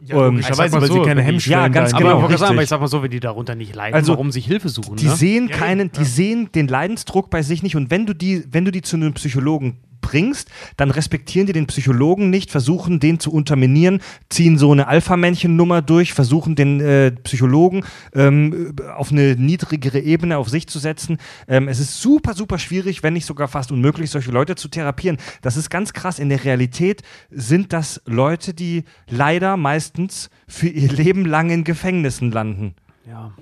Ja, 0.05 0.17
Ähm, 0.17 0.35
logischerweise, 0.37 0.41
ich 0.41 0.57
sag 0.57 0.73
mal 0.73 0.81
weil 0.83 0.89
so, 0.89 0.95
sie 0.95 1.09
keine 1.09 1.23
Hemmschwellen 1.23 1.63
ja, 1.63 1.69
ganz 1.69 1.91
da 1.91 1.97
aber, 1.97 2.05
genau, 2.05 2.17
ich 2.17 2.23
wollte 2.23 2.39
sagen, 2.39 2.53
aber 2.55 2.63
ich 2.63 2.69
sag 2.69 2.81
mal 2.81 2.89
so, 2.89 3.03
wenn 3.03 3.11
die 3.11 3.21
darunter 3.21 3.55
nicht 3.55 3.75
leiden, 3.75 3.95
Also, 3.95 4.13
warum 4.13 4.33
sich 4.33 4.47
Hilfe 4.47 4.69
suchen? 4.69 4.97
Die 4.97 5.07
ne? 5.07 5.15
sehen 5.15 5.49
keinen, 5.49 5.93
die 5.93 6.05
sehen 6.05 6.51
den 6.55 6.67
Leidensdruck 6.67 7.31
bei 7.31 7.43
sich 7.43 7.63
nicht 7.63 7.77
und 7.77 7.91
wenn 7.91 8.07
du 8.07 8.15
die, 8.15 8.45
wenn 8.51 8.65
du 8.65 8.73
die 8.73 8.83
zu 8.83 8.97
einem 8.97 9.13
Psychologen 9.15 9.79
bringst, 10.03 10.51
dann 10.77 10.91
respektieren 10.91 11.47
die 11.47 11.55
den 11.55 11.67
Psychologen 11.67 12.29
nicht, 12.29 12.51
versuchen 12.51 13.01
den 13.01 13.19
zu 13.19 13.33
unterminieren, 13.33 14.03
ziehen 14.29 14.59
so 14.59 14.71
eine 14.73 14.89
Alpha-Männchen-Nummer 14.89 15.81
durch, 15.81 16.13
versuchen 16.13 16.55
den 16.55 16.81
äh, 16.81 17.13
Psychologen 17.13 17.85
ähm, 18.15 18.77
auf 18.95 19.11
eine 19.11 19.37
niedrigere 19.37 20.01
Ebene 20.01 20.37
auf 20.37 20.51
sich 20.51 20.67
zu 20.67 20.79
setzen. 20.79 21.17
Ähm, 21.49 21.69
es 21.69 21.79
ist 21.79 22.03
super, 22.03 22.35
super 22.35 22.59
schwierig, 22.59 23.03
wenn 23.03 23.15
nicht 23.15 23.25
sogar 23.27 23.49
fast 23.49 23.73
unmöglich, 23.73 24.11
solche 24.11 24.31
Leute 24.31 24.57
zu 24.57 24.69
therapieren. 24.69 25.17
Das 25.41 25.57
ist 25.57 25.71
ganz 25.71 25.95
krass. 25.95 26.19
In 26.19 26.29
der 26.29 26.45
Realität 26.45 27.03
sind 27.31 27.73
das 27.73 28.03
Leute, 28.05 28.53
die 28.53 28.85
leider 29.09 29.57
meistens 29.57 30.29
für 30.47 30.69
ihr 30.69 30.93
Leben 30.93 31.25
lang 31.25 31.51
in 31.51 31.65
Gefängnissen 31.65 32.31
landen. 32.31 32.75
Ja. 33.07 33.33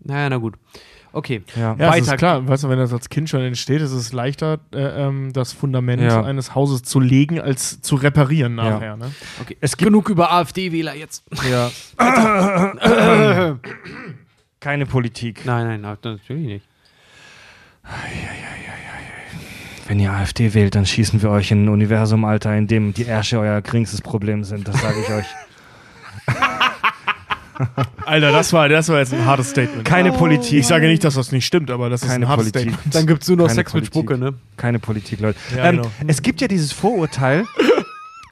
Naja, 0.00 0.28
na 0.28 0.36
gut. 0.36 0.56
Okay. 1.12 1.42
Ja. 1.56 1.76
Ja, 1.78 1.88
es 1.88 1.92
Weiter. 2.02 2.12
ist 2.12 2.18
klar. 2.18 2.48
Weißt 2.48 2.64
du, 2.64 2.68
wenn 2.68 2.78
das 2.78 2.92
als 2.92 3.08
Kind 3.08 3.28
schon 3.28 3.40
entsteht, 3.42 3.80
ist 3.82 3.92
es 3.92 4.12
leichter, 4.12 4.58
äh, 4.74 4.78
ähm, 5.06 5.32
das 5.32 5.52
Fundament 5.52 6.02
Ja. 6.02 6.22
eines 6.22 6.54
Hauses 6.54 6.82
zu 6.82 7.00
legen, 7.00 7.40
als 7.40 7.80
zu 7.82 7.96
reparieren 7.96 8.54
nachher. 8.54 8.96
Ne? 8.96 9.12
okay. 9.40 9.56
Es 9.60 9.76
gibt 9.76 9.88
Genug 9.90 10.08
über 10.08 10.32
AfD-Wähler 10.32 10.94
jetzt. 10.96 11.24
Ja. 11.50 11.70
Keine 14.60 14.86
Politik. 14.86 15.44
Nein, 15.44 15.66
nein, 15.66 15.80
nein, 15.80 15.98
natürlich 16.02 16.46
nicht. 16.46 16.66
Wenn 19.88 19.98
ihr 20.00 20.12
AfD 20.12 20.54
wählt, 20.54 20.74
dann 20.76 20.86
schießen 20.86 21.20
wir 21.20 21.30
euch 21.30 21.50
in 21.50 21.64
ein 21.64 21.68
Universum, 21.68 22.24
Alter, 22.24 22.56
in 22.56 22.68
dem 22.68 22.94
die 22.94 23.04
Ärsche 23.04 23.40
euer 23.40 23.60
geringstes 23.60 24.00
Problem 24.00 24.44
sind. 24.44 24.68
Das 24.68 24.80
sage 24.80 25.00
ich 25.00 25.10
euch. 25.10 25.26
Alter, 28.06 28.32
das 28.32 28.52
war, 28.52 28.68
das 28.68 28.88
war 28.88 28.98
jetzt 28.98 29.12
ein 29.12 29.24
hartes 29.24 29.50
Statement. 29.50 29.84
Keine 29.84 30.12
Politik. 30.12 30.52
Ich 30.52 30.66
sage 30.66 30.86
nicht, 30.86 31.04
dass 31.04 31.14
das 31.14 31.32
nicht 31.32 31.46
stimmt, 31.46 31.70
aber 31.70 31.88
das 31.90 32.02
ist 32.02 32.08
Keine 32.08 32.26
ein 32.26 32.28
hartes 32.28 32.52
Politik. 32.52 32.72
Statement. 32.72 32.94
Dann 32.94 33.06
gibt's 33.06 33.28
nur 33.28 33.36
noch 33.36 33.46
Keine 33.46 33.54
Sex 33.56 33.74
mit 33.74 33.90
Politik. 33.90 34.10
Spucke, 34.10 34.18
ne? 34.18 34.34
Keine 34.56 34.78
Politik, 34.78 35.20
Leute. 35.20 35.38
Ja, 35.56 35.64
ähm, 35.66 35.76
genau. 35.76 35.90
Es 36.06 36.22
gibt 36.22 36.40
ja 36.40 36.48
dieses 36.48 36.72
Vorurteil. 36.72 37.44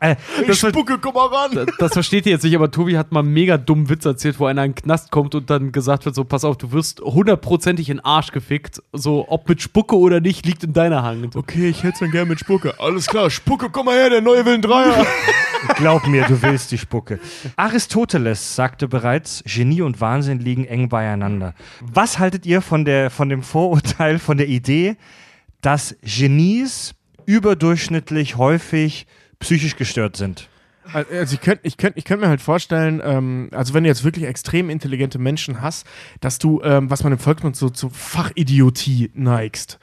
äh, 0.00 0.16
Das 0.46 0.58
Spucke, 0.58 0.98
komm 0.98 1.14
mal 1.14 1.26
ran! 1.26 1.50
Das, 1.54 1.66
das 1.78 1.92
versteht 1.92 2.26
ihr 2.26 2.32
jetzt 2.32 2.42
nicht, 2.42 2.54
aber 2.54 2.70
Tobi 2.70 2.96
hat 2.96 3.12
mal 3.12 3.20
einen 3.20 3.32
mega 3.32 3.58
dummen 3.58 3.88
Witz 3.88 4.04
erzählt, 4.04 4.40
wo 4.40 4.46
einer 4.46 4.64
in 4.64 4.72
den 4.72 4.82
Knast 4.82 5.10
kommt 5.10 5.34
und 5.34 5.50
dann 5.50 5.72
gesagt 5.72 6.04
wird: 6.04 6.14
so, 6.14 6.24
pass 6.24 6.44
auf, 6.44 6.56
du 6.56 6.72
wirst 6.72 7.00
hundertprozentig 7.00 7.88
in 7.88 7.98
den 7.98 8.04
Arsch 8.04 8.32
gefickt. 8.32 8.82
So, 8.92 9.26
ob 9.28 9.48
mit 9.48 9.62
Spucke 9.62 9.96
oder 9.96 10.20
nicht, 10.20 10.46
liegt 10.46 10.64
in 10.64 10.72
deiner 10.72 11.02
Hand. 11.02 11.36
Okay, 11.36 11.68
ich 11.68 11.82
hätte 11.82 11.94
es 11.94 11.98
dann 12.00 12.10
gern 12.10 12.28
mit 12.28 12.40
Spucke. 12.40 12.74
Alles 12.78 13.06
klar, 13.06 13.30
Spucke, 13.30 13.70
komm 13.70 13.86
mal 13.86 13.94
her, 13.94 14.10
der 14.10 14.20
neue 14.20 14.44
Willen 14.44 14.62
Dreier. 14.62 15.06
glaub 15.76 16.06
mir, 16.06 16.24
du 16.26 16.40
willst 16.42 16.72
die 16.72 16.78
Spucke. 16.78 17.20
Aristoteles 17.56 18.56
sagte 18.56 18.88
bereits, 18.88 19.42
Genie 19.46 19.82
und 19.82 20.00
Wahnsinn 20.00 20.40
liegen 20.40 20.64
eng 20.64 20.88
beieinander. 20.88 21.54
Was 21.80 22.18
haltet 22.18 22.46
ihr 22.46 22.62
von, 22.62 22.84
der, 22.84 23.10
von 23.10 23.28
dem 23.28 23.42
Vorurteil, 23.42 24.18
von 24.18 24.38
der 24.38 24.48
Idee, 24.48 24.96
dass 25.60 25.96
Genies 26.02 26.94
überdurchschnittlich 27.26 28.36
häufig 28.36 29.06
psychisch 29.40 29.76
gestört 29.76 30.16
sind? 30.16 30.48
Also 30.92 31.34
ich 31.34 31.40
könnte 31.40 31.60
ich 31.64 31.76
könnt, 31.76 31.96
ich 31.96 32.04
könnt 32.04 32.20
mir 32.20 32.28
halt 32.28 32.40
vorstellen, 32.40 33.00
ähm, 33.04 33.48
also 33.52 33.74
wenn 33.74 33.84
du 33.84 33.88
jetzt 33.88 34.04
wirklich 34.04 34.24
extrem 34.24 34.70
intelligente 34.70 35.18
Menschen 35.18 35.60
hast, 35.60 35.86
dass 36.20 36.38
du, 36.38 36.62
ähm, 36.62 36.90
was 36.90 37.04
man 37.04 37.12
im 37.12 37.18
Volksmund 37.18 37.56
so 37.56 37.68
zu 37.68 37.90
Fachidiotie 37.90 39.10
neigst. 39.14 39.78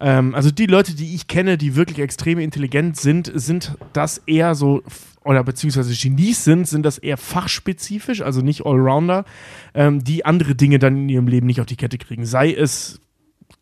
Ähm, 0.00 0.34
also 0.34 0.50
die 0.50 0.66
Leute, 0.66 0.94
die 0.94 1.14
ich 1.14 1.28
kenne, 1.28 1.56
die 1.56 1.76
wirklich 1.76 1.98
extrem 1.98 2.38
intelligent 2.38 2.96
sind, 2.96 3.30
sind 3.34 3.76
das 3.92 4.18
eher 4.26 4.54
so, 4.54 4.82
oder 5.24 5.44
beziehungsweise 5.44 5.94
Genies 5.94 6.44
sind, 6.44 6.66
sind 6.66 6.84
das 6.84 6.98
eher 6.98 7.16
fachspezifisch, 7.16 8.22
also 8.22 8.40
nicht 8.40 8.66
Allrounder, 8.66 9.24
ähm, 9.74 10.02
die 10.02 10.24
andere 10.24 10.54
Dinge 10.54 10.78
dann 10.78 10.96
in 10.96 11.08
ihrem 11.08 11.28
Leben 11.28 11.46
nicht 11.46 11.60
auf 11.60 11.66
die 11.66 11.76
Kette 11.76 11.98
kriegen. 11.98 12.26
Sei 12.26 12.52
es, 12.52 13.00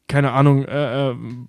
keine 0.07 0.33
Ahnung, 0.33 0.65
äh, 0.65 1.11
ähm, 1.11 1.49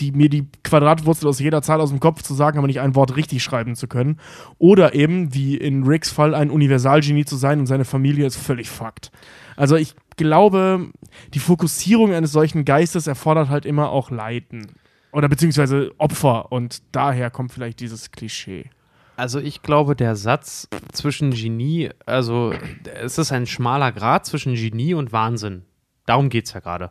die, 0.00 0.12
mir 0.12 0.28
die 0.28 0.46
Quadratwurzel 0.64 1.28
aus 1.28 1.38
jeder 1.38 1.62
Zahl 1.62 1.80
aus 1.80 1.90
dem 1.90 2.00
Kopf 2.00 2.22
zu 2.22 2.34
sagen, 2.34 2.58
aber 2.58 2.66
nicht 2.66 2.80
ein 2.80 2.94
Wort 2.94 3.16
richtig 3.16 3.42
schreiben 3.42 3.76
zu 3.76 3.88
können. 3.88 4.18
Oder 4.58 4.94
eben, 4.94 5.34
wie 5.34 5.56
in 5.56 5.84
Ricks 5.84 6.10
Fall, 6.10 6.34
ein 6.34 6.50
Universalgenie 6.50 7.24
zu 7.24 7.36
sein 7.36 7.60
und 7.60 7.66
seine 7.66 7.84
Familie 7.84 8.26
ist 8.26 8.36
völlig 8.36 8.68
fucked. 8.68 9.10
Also 9.56 9.76
ich 9.76 9.94
glaube, 10.16 10.88
die 11.34 11.38
Fokussierung 11.38 12.12
eines 12.12 12.32
solchen 12.32 12.64
Geistes 12.64 13.06
erfordert 13.06 13.48
halt 13.48 13.66
immer 13.66 13.90
auch 13.90 14.10
Leiden. 14.10 14.72
Oder 15.12 15.28
beziehungsweise 15.28 15.92
Opfer. 15.98 16.52
Und 16.52 16.82
daher 16.92 17.30
kommt 17.30 17.52
vielleicht 17.52 17.80
dieses 17.80 18.10
Klischee. 18.10 18.70
Also 19.16 19.40
ich 19.40 19.62
glaube, 19.62 19.96
der 19.96 20.14
Satz 20.14 20.68
zwischen 20.92 21.32
Genie, 21.32 21.90
also 22.06 22.54
es 22.94 23.18
ist 23.18 23.32
ein 23.32 23.46
schmaler 23.46 23.90
Grad 23.90 24.26
zwischen 24.26 24.54
Genie 24.54 24.94
und 24.94 25.12
Wahnsinn. 25.12 25.64
Darum 26.06 26.28
geht 26.28 26.46
es 26.46 26.52
ja 26.52 26.60
gerade. 26.60 26.90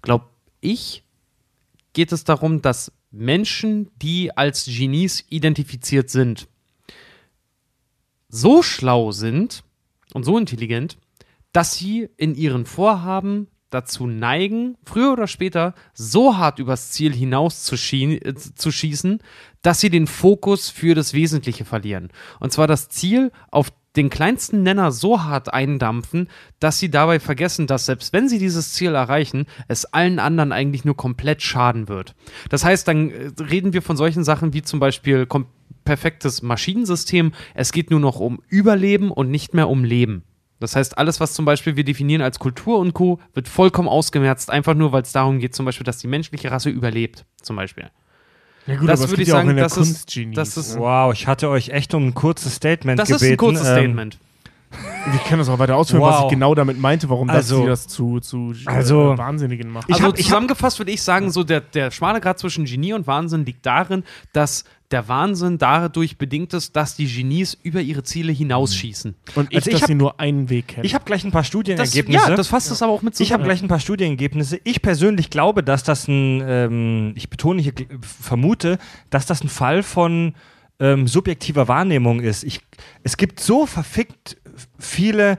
Glaub 0.00 0.30
ich, 0.60 1.04
geht 1.98 2.12
es 2.12 2.22
darum, 2.22 2.62
dass 2.62 2.92
Menschen, 3.10 3.90
die 4.00 4.30
als 4.36 4.66
Genies 4.66 5.24
identifiziert 5.30 6.10
sind, 6.10 6.46
so 8.28 8.62
schlau 8.62 9.10
sind 9.10 9.64
und 10.14 10.22
so 10.22 10.38
intelligent, 10.38 10.96
dass 11.52 11.74
sie 11.74 12.08
in 12.16 12.36
ihren 12.36 12.66
Vorhaben 12.66 13.48
dazu 13.70 14.06
neigen, 14.06 14.76
früher 14.84 15.12
oder 15.14 15.26
später 15.26 15.74
so 15.92 16.36
hart 16.36 16.60
übers 16.60 16.92
Ziel 16.92 17.12
hinaus 17.12 17.64
zu, 17.64 17.76
schie 17.76 18.14
äh, 18.18 18.32
zu 18.36 18.70
schießen, 18.70 19.18
dass 19.62 19.80
sie 19.80 19.90
den 19.90 20.06
Fokus 20.06 20.70
für 20.70 20.94
das 20.94 21.14
Wesentliche 21.14 21.64
verlieren. 21.64 22.10
Und 22.38 22.52
zwar 22.52 22.68
das 22.68 22.88
Ziel 22.90 23.32
auf 23.50 23.72
den 23.96 24.10
kleinsten 24.10 24.62
Nenner 24.62 24.92
so 24.92 25.22
hart 25.24 25.52
eindampfen, 25.52 26.28
dass 26.60 26.78
sie 26.78 26.90
dabei 26.90 27.20
vergessen, 27.20 27.66
dass 27.66 27.86
selbst 27.86 28.12
wenn 28.12 28.28
sie 28.28 28.38
dieses 28.38 28.72
Ziel 28.72 28.94
erreichen, 28.94 29.46
es 29.66 29.86
allen 29.86 30.18
anderen 30.18 30.52
eigentlich 30.52 30.84
nur 30.84 30.96
komplett 30.96 31.42
schaden 31.42 31.88
wird. 31.88 32.14
Das 32.48 32.64
heißt, 32.64 32.86
dann 32.86 33.10
äh, 33.10 33.30
reden 33.40 33.72
wir 33.72 33.82
von 33.82 33.96
solchen 33.96 34.24
Sachen 34.24 34.52
wie 34.52 34.62
zum 34.62 34.78
Beispiel 34.78 35.26
perfektes 35.84 36.42
Maschinensystem. 36.42 37.32
Es 37.54 37.72
geht 37.72 37.90
nur 37.90 38.00
noch 38.00 38.20
um 38.20 38.42
Überleben 38.48 39.10
und 39.10 39.30
nicht 39.30 39.54
mehr 39.54 39.68
um 39.68 39.84
Leben. 39.84 40.22
Das 40.60 40.76
heißt, 40.76 40.98
alles, 40.98 41.20
was 41.20 41.34
zum 41.34 41.44
Beispiel 41.44 41.76
wir 41.76 41.84
definieren 41.84 42.20
als 42.20 42.38
Kultur 42.38 42.78
und 42.78 42.92
Co., 42.92 43.20
wird 43.32 43.48
vollkommen 43.48 43.88
ausgemerzt, 43.88 44.50
einfach 44.50 44.74
nur, 44.74 44.92
weil 44.92 45.02
es 45.02 45.12
darum 45.12 45.38
geht, 45.38 45.54
zum 45.54 45.64
Beispiel, 45.64 45.84
dass 45.84 45.98
die 45.98 46.08
menschliche 46.08 46.50
Rasse 46.50 46.68
überlebt, 46.68 47.24
zum 47.40 47.56
Beispiel. 47.56 47.90
Ja 48.68 48.76
gut, 48.76 48.88
das 48.88 49.08
würde 49.08 49.22
ich 49.22 49.28
ja 49.28 49.34
auch 49.34 49.38
sagen, 49.38 49.50
in 49.50 49.56
der 49.56 49.64
das 49.64 49.76
ist, 49.78 50.16
das 50.34 50.56
ist, 50.56 50.78
Wow, 50.78 51.12
ich 51.14 51.26
hatte 51.26 51.48
euch 51.48 51.70
echt 51.70 51.94
um 51.94 52.08
ein 52.08 52.14
kurzes 52.14 52.54
Statement 52.54 52.98
das 52.98 53.08
gebeten. 53.08 53.24
ist 53.24 53.30
ein 53.32 53.36
kurzes 53.38 53.66
Ähm, 53.66 53.72
Statement. 53.74 54.18
Wir 55.10 55.20
können 55.20 55.38
das 55.38 55.48
auch 55.48 55.58
weiter 55.58 55.76
ausführen, 55.76 56.02
was 56.02 56.16
Wow. 56.18 56.24
ich 56.26 56.30
genau 56.32 56.54
damit 56.54 56.78
meinte, 56.78 57.08
warum 57.08 57.30
Also- 57.30 57.64
das, 57.66 57.84
sie 57.84 57.86
das 57.86 57.88
zu, 57.88 58.20
zu 58.20 58.52
äh, 58.66 58.68
Also- 58.70 59.16
Wahnsinnigen 59.16 59.70
macht. 59.70 59.88
Ich 59.88 59.94
also 59.94 60.08
hab- 60.08 60.18
zusammengefasst 60.18 60.78
würde 60.78 60.92
ich 60.92 61.00
sagen, 61.02 61.30
so 61.30 61.42
der, 61.44 61.62
der 61.62 61.90
schmale 61.90 62.20
Grad 62.20 62.38
zwischen 62.38 62.66
Genie 62.66 62.92
und 62.92 63.06
Wahnsinn 63.06 63.46
liegt 63.46 63.64
darin, 63.64 64.04
dass 64.34 64.64
der 64.90 65.06
Wahnsinn 65.06 65.58
dadurch 65.58 66.16
bedingt 66.16 66.54
ist, 66.54 66.74
dass 66.74 66.96
die 66.96 67.06
Genies 67.06 67.58
über 67.62 67.80
ihre 67.82 68.02
Ziele 68.04 68.32
hinausschießen. 68.32 69.14
Und 69.34 69.48
ich, 69.50 69.56
Also 69.56 69.68
ich 69.68 69.72
dass 69.74 69.82
hab- 69.82 69.88
sie 69.88 69.94
nur 69.94 70.18
einen 70.18 70.48
Weg 70.48 70.68
kennen. 70.68 70.86
Ich 70.86 70.94
habe 70.94 71.04
gleich 71.04 71.24
ein 71.24 71.30
paar 71.30 71.42
Das, 71.42 71.48
Studienergebnisse. 71.48 72.30
ja, 72.30 72.34
das 72.34 72.48
fasst 72.48 72.70
es 72.70 72.80
aber 72.82 72.92
auch 72.92 73.02
mit 73.02 73.14
Ich 73.14 73.20
habe 73.20 73.26
zusammen. 73.26 73.44
gleich 73.44 73.62
ein 73.62 73.68
paar 73.68 73.80
Studienergebnisse. 73.80 74.60
Ich 74.64 74.80
persönlich 74.80 75.28
glaube, 75.28 75.62
dass 75.62 75.82
das 75.82 76.08
ein, 76.08 76.42
ähm, 76.46 77.12
ich 77.16 77.28
betone 77.28 77.60
hier, 77.60 77.72
gl- 77.72 77.86
vermute, 78.02 78.78
dass 79.10 79.26
das 79.26 79.42
ein 79.44 79.48
Fall 79.50 79.82
von 79.82 80.34
ähm, 80.80 81.06
subjektiver 81.08 81.68
Wahrnehmung 81.68 82.20
ist. 82.20 82.44
Ich, 82.44 82.60
es 83.02 83.16
gibt 83.16 83.40
so 83.40 83.66
verfickt 83.66 84.36
viele 84.78 85.38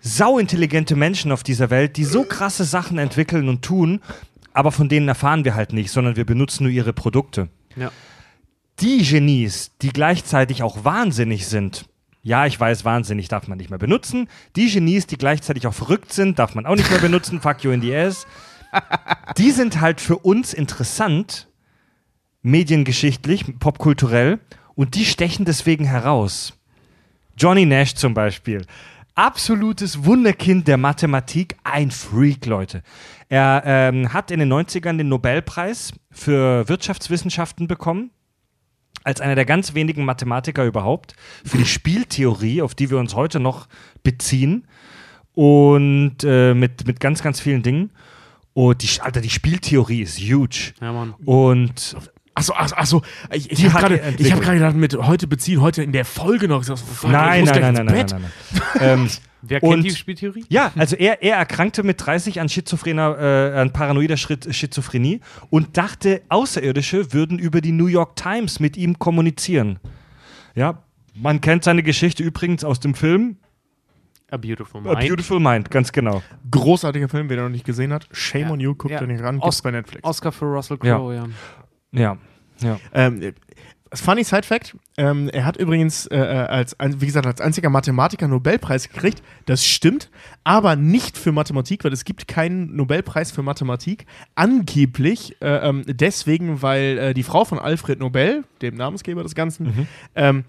sauintelligente 0.00 0.94
Menschen 0.96 1.32
auf 1.32 1.42
dieser 1.42 1.70
Welt, 1.70 1.96
die 1.96 2.04
so 2.04 2.22
krasse 2.24 2.64
Sachen 2.64 2.98
entwickeln 2.98 3.48
und 3.48 3.62
tun, 3.62 4.00
aber 4.52 4.70
von 4.72 4.88
denen 4.88 5.08
erfahren 5.08 5.44
wir 5.44 5.54
halt 5.54 5.72
nicht, 5.72 5.90
sondern 5.90 6.16
wir 6.16 6.24
benutzen 6.24 6.64
nur 6.64 6.72
ihre 6.72 6.92
Produkte. 6.92 7.48
Ja. 7.74 7.90
Die 8.80 9.02
Genies, 9.02 9.72
die 9.80 9.90
gleichzeitig 9.90 10.62
auch 10.62 10.84
wahnsinnig 10.84 11.46
sind, 11.46 11.86
ja, 12.26 12.44
ich 12.44 12.58
weiß, 12.58 12.84
wahnsinnig 12.84 13.28
darf 13.28 13.46
man 13.46 13.56
nicht 13.56 13.70
mehr 13.70 13.78
benutzen. 13.78 14.28
Die 14.56 14.68
Genies, 14.68 15.06
die 15.06 15.16
gleichzeitig 15.16 15.66
auch 15.68 15.72
verrückt 15.72 16.12
sind, 16.12 16.40
darf 16.40 16.56
man 16.56 16.66
auch 16.66 16.74
nicht 16.74 16.90
mehr 16.90 16.98
benutzen. 16.98 17.40
Fuck 17.40 17.62
you 17.62 17.70
in 17.70 17.80
the 17.80 17.94
ass. 17.94 18.26
Die 19.38 19.52
sind 19.52 19.80
halt 19.80 20.00
für 20.00 20.18
uns 20.18 20.52
interessant, 20.52 21.48
mediengeschichtlich, 22.42 23.58
popkulturell, 23.60 24.40
und 24.74 24.96
die 24.96 25.04
stechen 25.04 25.44
deswegen 25.44 25.84
heraus. 25.84 26.58
Johnny 27.38 27.64
Nash 27.64 27.94
zum 27.94 28.12
Beispiel. 28.12 28.66
Absolutes 29.14 30.04
Wunderkind 30.04 30.66
der 30.66 30.78
Mathematik, 30.78 31.56
ein 31.62 31.92
Freak, 31.92 32.44
Leute. 32.44 32.82
Er 33.28 33.62
ähm, 33.64 34.12
hat 34.12 34.32
in 34.32 34.40
den 34.40 34.52
90ern 34.52 34.98
den 34.98 35.08
Nobelpreis 35.08 35.92
für 36.10 36.68
Wirtschaftswissenschaften 36.68 37.68
bekommen 37.68 38.10
als 39.06 39.20
einer 39.20 39.36
der 39.36 39.44
ganz 39.44 39.74
wenigen 39.74 40.04
Mathematiker 40.04 40.64
überhaupt 40.64 41.14
für 41.44 41.58
die 41.58 41.64
Spieltheorie, 41.64 42.60
auf 42.60 42.74
die 42.74 42.90
wir 42.90 42.98
uns 42.98 43.14
heute 43.14 43.38
noch 43.38 43.68
beziehen 44.02 44.66
und 45.32 46.16
äh, 46.24 46.54
mit, 46.54 46.88
mit 46.88 46.98
ganz, 46.98 47.22
ganz 47.22 47.38
vielen 47.38 47.62
Dingen. 47.62 47.90
Und 48.52 48.82
die, 48.82 49.00
Alter, 49.00 49.20
die 49.20 49.30
Spieltheorie 49.30 50.02
ist 50.02 50.18
huge. 50.18 50.72
Ja, 50.80 50.92
Mann. 50.92 51.14
Und 51.24 51.96
Achso, 52.36 52.52
achso, 52.52 52.76
achso. 52.76 53.02
Ich, 53.32 53.50
ich 53.50 53.64
habe 53.72 53.88
gerade 53.96 54.30
hab 54.30 54.40
gerade 54.42 54.58
gedacht, 54.58 54.76
mit 54.76 54.94
heute 54.94 55.26
beziehen, 55.26 55.62
heute 55.62 55.82
in 55.82 55.92
der 55.92 56.04
Folge 56.04 56.48
noch. 56.48 56.60
Ich 56.60 56.66
sag, 56.66 56.78
fuck, 56.78 57.04
ich 57.04 57.10
nein, 57.10 57.44
nein, 57.44 57.60
nein, 57.62 57.74
nein, 57.74 57.86
nein, 57.86 58.06
nein, 58.10 58.20
nein, 58.20 58.80
ähm, 58.80 59.08
Wer 59.48 59.60
kennt 59.60 59.72
Und- 59.74 59.82
die 59.84 59.90
Spieltheorie? 59.90 60.44
Ja, 60.48 60.72
also 60.76 60.96
er, 60.96 61.22
er 61.22 61.36
erkrankte 61.36 61.82
mit 61.82 62.04
30 62.04 62.40
an 62.40 62.48
schizophrener, 62.48 63.16
äh, 63.54 63.58
an 63.60 63.72
paranoider 63.72 64.16
Schritt, 64.16 64.52
Schizophrenie 64.54 65.20
und 65.50 65.76
dachte, 65.76 66.22
Außerirdische 66.28 67.12
würden 67.12 67.38
über 67.38 67.60
die 67.60 67.70
New 67.72 67.86
York 67.86 68.16
Times 68.16 68.60
mit 68.60 68.76
ihm 68.76 68.98
kommunizieren. 68.98 69.78
Ja, 70.54 70.82
man 71.14 71.40
kennt 71.40 71.64
seine 71.64 71.82
Geschichte 71.82 72.22
übrigens 72.22 72.64
aus 72.64 72.80
dem 72.80 72.94
Film 72.94 73.36
A 74.30 74.36
Beautiful 74.36 74.80
A 74.80 74.94
Mind. 74.94 75.08
Beautiful 75.08 75.38
Mind, 75.40 75.70
ganz 75.70 75.92
genau. 75.92 76.22
Großartiger 76.50 77.08
Film, 77.08 77.28
wer 77.30 77.36
den 77.36 77.44
noch 77.44 77.50
nicht 77.52 77.64
gesehen 77.64 77.92
hat. 77.92 78.08
Shame 78.10 78.42
Ja. 78.46 78.50
on 78.50 78.60
you, 78.60 78.74
guckt 78.74 78.92
Ja. 78.92 79.00
euch 79.00 79.06
nicht 79.06 79.22
ran, 79.22 79.38
Os- 79.40 79.62
bei 79.62 79.70
Netflix. 79.70 80.02
Oscar 80.04 80.32
für 80.32 80.46
Russell 80.46 80.78
Crowe, 80.78 81.14
ja. 81.14 81.26
Ja, 81.92 82.00
ja. 82.00 82.16
Ähm, 82.92 83.32
funny 83.94 84.24
Side 84.24 84.42
Fact: 84.42 84.76
ähm, 84.96 85.28
Er 85.28 85.44
hat 85.44 85.56
übrigens, 85.56 86.06
äh, 86.06 86.16
äh, 86.16 86.20
als, 86.20 86.76
wie 86.80 87.06
gesagt, 87.06 87.26
als 87.26 87.40
einziger 87.40 87.70
Mathematiker 87.70 88.24
einen 88.24 88.32
Nobelpreis 88.34 88.88
gekriegt. 88.88 89.22
Das 89.46 89.64
stimmt, 89.64 90.10
aber 90.44 90.76
nicht 90.76 91.16
für 91.16 91.32
Mathematik, 91.32 91.84
weil 91.84 91.92
es 91.92 92.04
gibt 92.04 92.28
keinen 92.28 92.74
Nobelpreis 92.76 93.30
für 93.30 93.42
Mathematik. 93.42 94.06
Angeblich 94.34 95.40
äh, 95.42 95.68
ähm, 95.68 95.82
deswegen, 95.86 96.62
weil 96.62 96.98
äh, 96.98 97.14
die 97.14 97.22
Frau 97.22 97.44
von 97.44 97.58
Alfred 97.58 97.98
Nobel, 98.00 98.44
dem 98.62 98.76
Namensgeber 98.76 99.22
des 99.22 99.34
Ganzen, 99.34 99.88
ähm, 100.14 100.44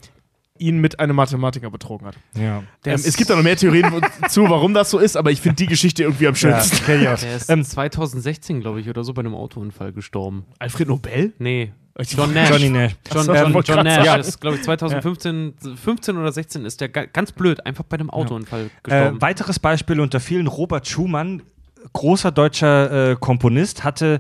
ihn 0.60 0.80
mit 0.80 1.00
einem 1.00 1.16
Mathematiker 1.16 1.70
betrogen 1.70 2.08
hat. 2.08 2.18
ja. 2.36 2.64
Ähm, 2.86 2.94
es 2.96 3.16
gibt 3.16 3.30
da 3.30 3.36
noch 3.36 3.44
mehr 3.44 3.56
Theorien 3.56 3.92
zu, 4.30 4.44
warum 4.50 4.74
das 4.74 4.90
so 4.90 4.98
ist, 4.98 5.16
aber 5.16 5.30
ich 5.32 5.40
finde 5.42 5.56
die 5.58 5.68
Geschichte 5.68 6.04
irgendwie 6.04 6.28
am 6.28 6.34
Ja, 6.34 6.40
schönsten. 6.64 6.84
auch. 7.08 7.20
Der 7.20 7.36
ist 7.36 7.50
Ähm, 7.50 7.64
2016, 7.64 8.62
glaube 8.62 8.80
ich, 8.82 8.90
oder 8.90 9.04
so 9.04 9.14
bei 9.14 9.20
einem 9.20 9.36
Autounfall 9.36 9.94
gestorben. 9.94 10.46
Alfred 10.60 10.88
Nobel? 10.88 11.34
Nee. 11.38 11.74
John 12.02 12.34
Nash. 12.34 12.50
Johnny 12.50 12.70
Nash. 12.70 12.92
John, 13.12 13.22
ich 13.24 13.54
wollte 13.54 13.72
John 13.74 13.84
Nash 13.84 14.06
sagen. 14.06 14.22
ist, 14.22 14.40
glaube 14.42 14.58
ich, 14.58 14.64
2015 14.64 15.54
15 15.82 16.18
oder 16.18 16.32
16 16.32 16.66
ist 16.66 16.80
der 16.82 16.90
ga- 16.90 17.06
ganz 17.06 17.32
blöd 17.32 17.66
einfach 17.66 17.84
bei 17.86 17.98
einem 17.98 18.10
Autounfall 18.10 18.66
Äh, 18.66 18.70
gestorben. 18.84 19.22
weiteres 19.22 19.60
Beispiel 19.60 20.00
unter 20.00 20.20
vielen, 20.20 20.48
Robert 20.48 20.88
Schumann, 20.88 21.42
großer 21.94 22.32
deutscher 22.32 23.12
äh, 23.12 23.16
Komponist, 23.16 23.84
hatte 23.84 24.20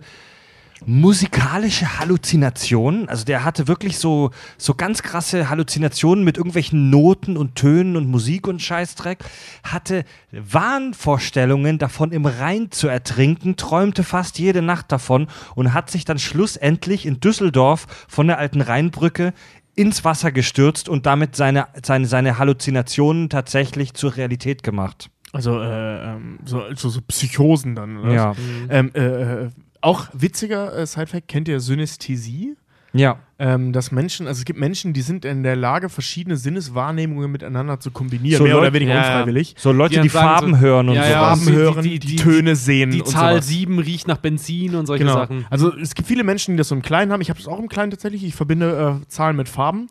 musikalische 0.85 1.99
Halluzinationen. 1.99 3.09
Also 3.09 3.25
der 3.25 3.43
hatte 3.43 3.67
wirklich 3.67 3.97
so, 3.97 4.31
so 4.57 4.75
ganz 4.75 5.01
krasse 5.01 5.49
Halluzinationen 5.49 6.23
mit 6.23 6.37
irgendwelchen 6.37 6.89
Noten 6.89 7.37
und 7.37 7.55
Tönen 7.55 7.95
und 7.95 8.07
Musik 8.07 8.47
und 8.47 8.61
Scheißdreck. 8.61 9.19
Hatte 9.63 10.05
Wahnvorstellungen 10.31 11.77
davon 11.77 12.11
im 12.11 12.25
Rhein 12.25 12.71
zu 12.71 12.87
ertrinken, 12.87 13.55
träumte 13.55 14.03
fast 14.03 14.39
jede 14.39 14.61
Nacht 14.61 14.91
davon 14.91 15.27
und 15.55 15.73
hat 15.73 15.89
sich 15.89 16.05
dann 16.05 16.19
schlussendlich 16.19 17.05
in 17.05 17.19
Düsseldorf 17.19 17.87
von 18.07 18.27
der 18.27 18.37
alten 18.37 18.61
Rheinbrücke 18.61 19.33
ins 19.75 20.03
Wasser 20.03 20.31
gestürzt 20.31 20.89
und 20.89 21.05
damit 21.05 21.35
seine, 21.35 21.67
seine, 21.83 22.07
seine 22.07 22.37
Halluzinationen 22.39 23.29
tatsächlich 23.29 23.93
zur 23.93 24.15
Realität 24.15 24.63
gemacht. 24.63 25.09
Also, 25.33 25.61
äh, 25.61 26.13
ähm, 26.13 26.39
so, 26.45 26.63
so, 26.73 26.89
so 26.89 27.01
Psychosen 27.01 27.75
dann, 27.75 27.97
oder? 27.97 28.13
Ja. 28.13 28.35
Ähm, 28.69 28.91
äh, 28.95 29.01
äh, 29.01 29.49
auch 29.81 30.07
witziger 30.13 30.75
äh, 30.77 30.85
Sidefact, 30.85 31.27
kennt 31.27 31.47
ihr 31.47 31.59
Synästhesie? 31.59 32.55
Ja. 32.93 33.19
Ähm, 33.37 33.73
dass 33.73 33.91
Menschen, 33.91 34.25
also 34.27 34.39
es 34.39 34.45
gibt 34.45 34.57
Menschen, 34.59 34.93
die 34.93 35.01
sind 35.01 35.23
in 35.25 35.43
der 35.43 35.55
Lage, 35.55 35.89
verschiedene 35.89 36.37
Sinneswahrnehmungen 36.37 37.29
miteinander 37.31 37.79
zu 37.79 37.91
kombinieren, 37.91 38.37
So 38.39 38.43
mehr 38.45 38.55
oder 38.55 38.63
Leute- 38.67 38.73
weniger 38.75 38.93
Ja, 38.95 39.01
unfreiwillig. 39.19 39.55
So 39.57 39.71
Leute, 39.71 39.95
Die 39.95 40.01
die, 40.03 40.09
Farben 40.09 40.53
so- 40.55 40.59
hören 40.61 40.89
und 40.89 40.95
Ja, 40.95 41.03
so. 41.03 41.09
ja. 41.09 41.19
Farben 41.19 41.45
die- 41.45 41.51
hören, 41.51 41.83
die- 41.83 41.99
die, 41.99 42.07
die- 42.07 42.15
Töne 42.15 42.55
sehen 42.55 42.91
Die 42.91 43.01
und 43.01 43.07
Zahl 43.09 43.33
sowas. 43.35 43.47
7 43.47 43.77
riecht 43.79 44.07
nach 44.07 44.17
Benzin 44.17 44.73
und 44.75 44.87
solche 44.87 45.03
Genau. 45.03 45.15
Sachen. 45.15 45.45
Also 45.51 45.75
es 45.77 45.93
gibt 45.93 46.07
viele 46.07 46.23
Menschen, 46.23 46.53
die 46.53 46.57
das 46.57 46.69
so 46.69 46.75
im 46.75 46.81
Kleinen 46.81 47.11
haben. 47.11 47.21
Ich 47.21 47.29
habe 47.29 47.37
das 47.37 47.47
auch 47.47 47.59
im 47.59 47.67
Kleinen 47.67 47.91
tatsächlich. 47.91 48.23
Ich 48.23 48.33
verbinde 48.35 49.01
äh, 49.03 49.07
Zahlen 49.09 49.35
mit 49.35 49.49
Farben. 49.49 49.87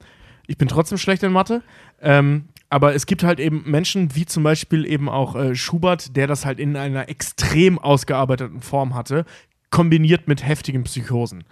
Ich 0.49 0.57
bin 0.57 0.67
trotzdem 0.67 0.99
schlecht 0.99 1.23
in 1.23 1.31
Mathe. 1.33 1.63
Ähm, 2.03 2.47
aber 2.71 2.95
es 2.97 3.07
gibt 3.07 3.23
halt 3.23 3.39
eben 3.39 3.63
Menschen, 3.67 4.17
wie 4.17 4.27
zum 4.27 4.43
Beispiel 4.43 4.85
eben 4.85 5.09
auch 5.09 5.37
äh, 5.37 5.55
Schubert, 5.55 6.17
der 6.17 6.27
das 6.27 6.45
halt 6.45 6.59
in 6.59 6.77
einer 6.77 7.09
extrem 7.09 7.79
ausgearbeiteten 7.79 8.63
Form 8.63 8.95
hatte, 8.97 9.25
kombiniert 9.71 10.29
mit 10.29 10.47
heftigen 10.47 10.85
Psychosen. 10.85 11.45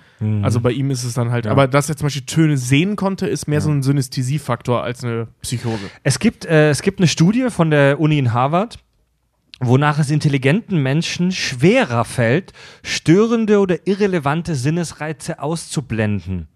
Also 0.42 0.60
bei 0.60 0.70
ihm 0.70 0.90
ist 0.90 1.04
es 1.04 1.14
dann 1.14 1.30
halt, 1.30 1.44
Ja. 1.46 1.50
aber 1.50 1.66
dass 1.68 1.88
er 1.88 1.96
zum 1.96 2.06
Beispiel 2.06 2.24
Töne 2.26 2.56
sehen 2.56 2.96
konnte, 2.96 3.26
ist 3.26 3.48
mehr 3.48 3.60
so 3.60 3.70
ein 3.70 3.82
Synästhesiefaktor 3.82 4.82
als 4.82 5.02
eine 5.04 5.26
Psychose. 5.42 5.82
Es 6.04 6.18
gibt, 6.18 6.44
äh, 6.46 6.70
es 6.70 6.80
gibt 6.82 7.00
eine 7.00 7.08
Studie 7.08 7.48
von 7.50 7.70
der 7.70 7.98
Uni 8.00 8.18
in 8.18 8.32
Harvard, 8.32 8.78
wonach 9.60 9.98
es 9.98 10.10
intelligenten 10.10 10.82
Menschen 10.82 11.32
schwerer 11.32 12.04
fällt, 12.04 12.52
störende 12.82 13.58
oder 13.60 13.86
irrelevante 13.86 14.54
Sinnesreize 14.54 15.40
auszublenden. 15.40 16.48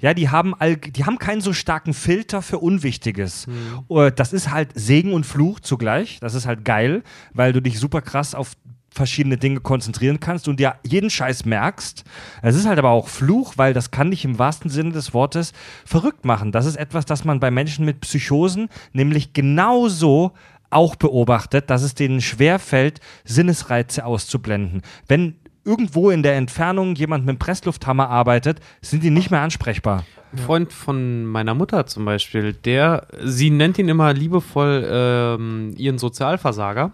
Ja, 0.00 0.14
die 0.14 0.30
haben, 0.30 0.52
all, 0.58 0.76
die 0.76 1.04
haben 1.04 1.18
keinen 1.18 1.40
so 1.40 1.52
starken 1.52 1.94
Filter 1.94 2.42
für 2.42 2.58
Unwichtiges. 2.58 3.46
Äh, 3.88 4.10
Das 4.10 4.32
ist 4.32 4.50
halt 4.50 4.70
Segen 4.74 5.12
und 5.12 5.24
Fluch 5.26 5.60
zugleich. 5.60 6.18
Das 6.20 6.34
ist 6.34 6.44
halt 6.46 6.64
geil, 6.64 7.02
weil 7.34 7.52
du 7.52 7.60
dich 7.62 7.78
super 7.78 8.00
krass 8.02 8.34
auf 8.34 8.52
verschiedene 8.92 9.38
Dinge 9.38 9.60
konzentrieren 9.60 10.20
kannst 10.20 10.48
und 10.48 10.60
dir 10.60 10.74
jeden 10.84 11.10
Scheiß 11.10 11.44
merkst. 11.44 12.04
Es 12.42 12.56
ist 12.56 12.66
halt 12.66 12.78
aber 12.78 12.90
auch 12.90 13.08
Fluch, 13.08 13.54
weil 13.56 13.72
das 13.72 13.90
kann 13.90 14.10
dich 14.10 14.24
im 14.24 14.38
wahrsten 14.38 14.70
Sinne 14.70 14.92
des 14.92 15.14
Wortes 15.14 15.52
verrückt 15.84 16.24
machen. 16.24 16.52
Das 16.52 16.66
ist 16.66 16.76
etwas, 16.76 17.06
das 17.06 17.24
man 17.24 17.40
bei 17.40 17.50
Menschen 17.50 17.84
mit 17.84 18.00
Psychosen 18.00 18.68
nämlich 18.92 19.32
genauso 19.32 20.32
auch 20.70 20.96
beobachtet, 20.96 21.70
dass 21.70 21.82
es 21.82 21.94
denen 21.94 22.20
schwerfällt, 22.20 23.00
Sinnesreize 23.24 24.04
auszublenden. 24.04 24.82
Wenn 25.06 25.36
irgendwo 25.64 26.10
in 26.10 26.22
der 26.22 26.36
Entfernung 26.36 26.94
jemand 26.94 27.24
mit 27.24 27.36
dem 27.36 27.38
Presslufthammer 27.38 28.08
arbeitet, 28.08 28.60
sind 28.80 29.02
die 29.04 29.10
nicht 29.10 29.30
mehr 29.30 29.40
ansprechbar. 29.40 30.04
Ein 30.32 30.38
Freund 30.38 30.72
von 30.72 31.26
meiner 31.26 31.54
Mutter 31.54 31.86
zum 31.86 32.06
Beispiel, 32.06 32.54
der, 32.54 33.06
sie 33.22 33.50
nennt 33.50 33.78
ihn 33.78 33.88
immer 33.88 34.14
liebevoll 34.14 34.88
ähm, 34.90 35.74
ihren 35.76 35.98
Sozialversager. 35.98 36.92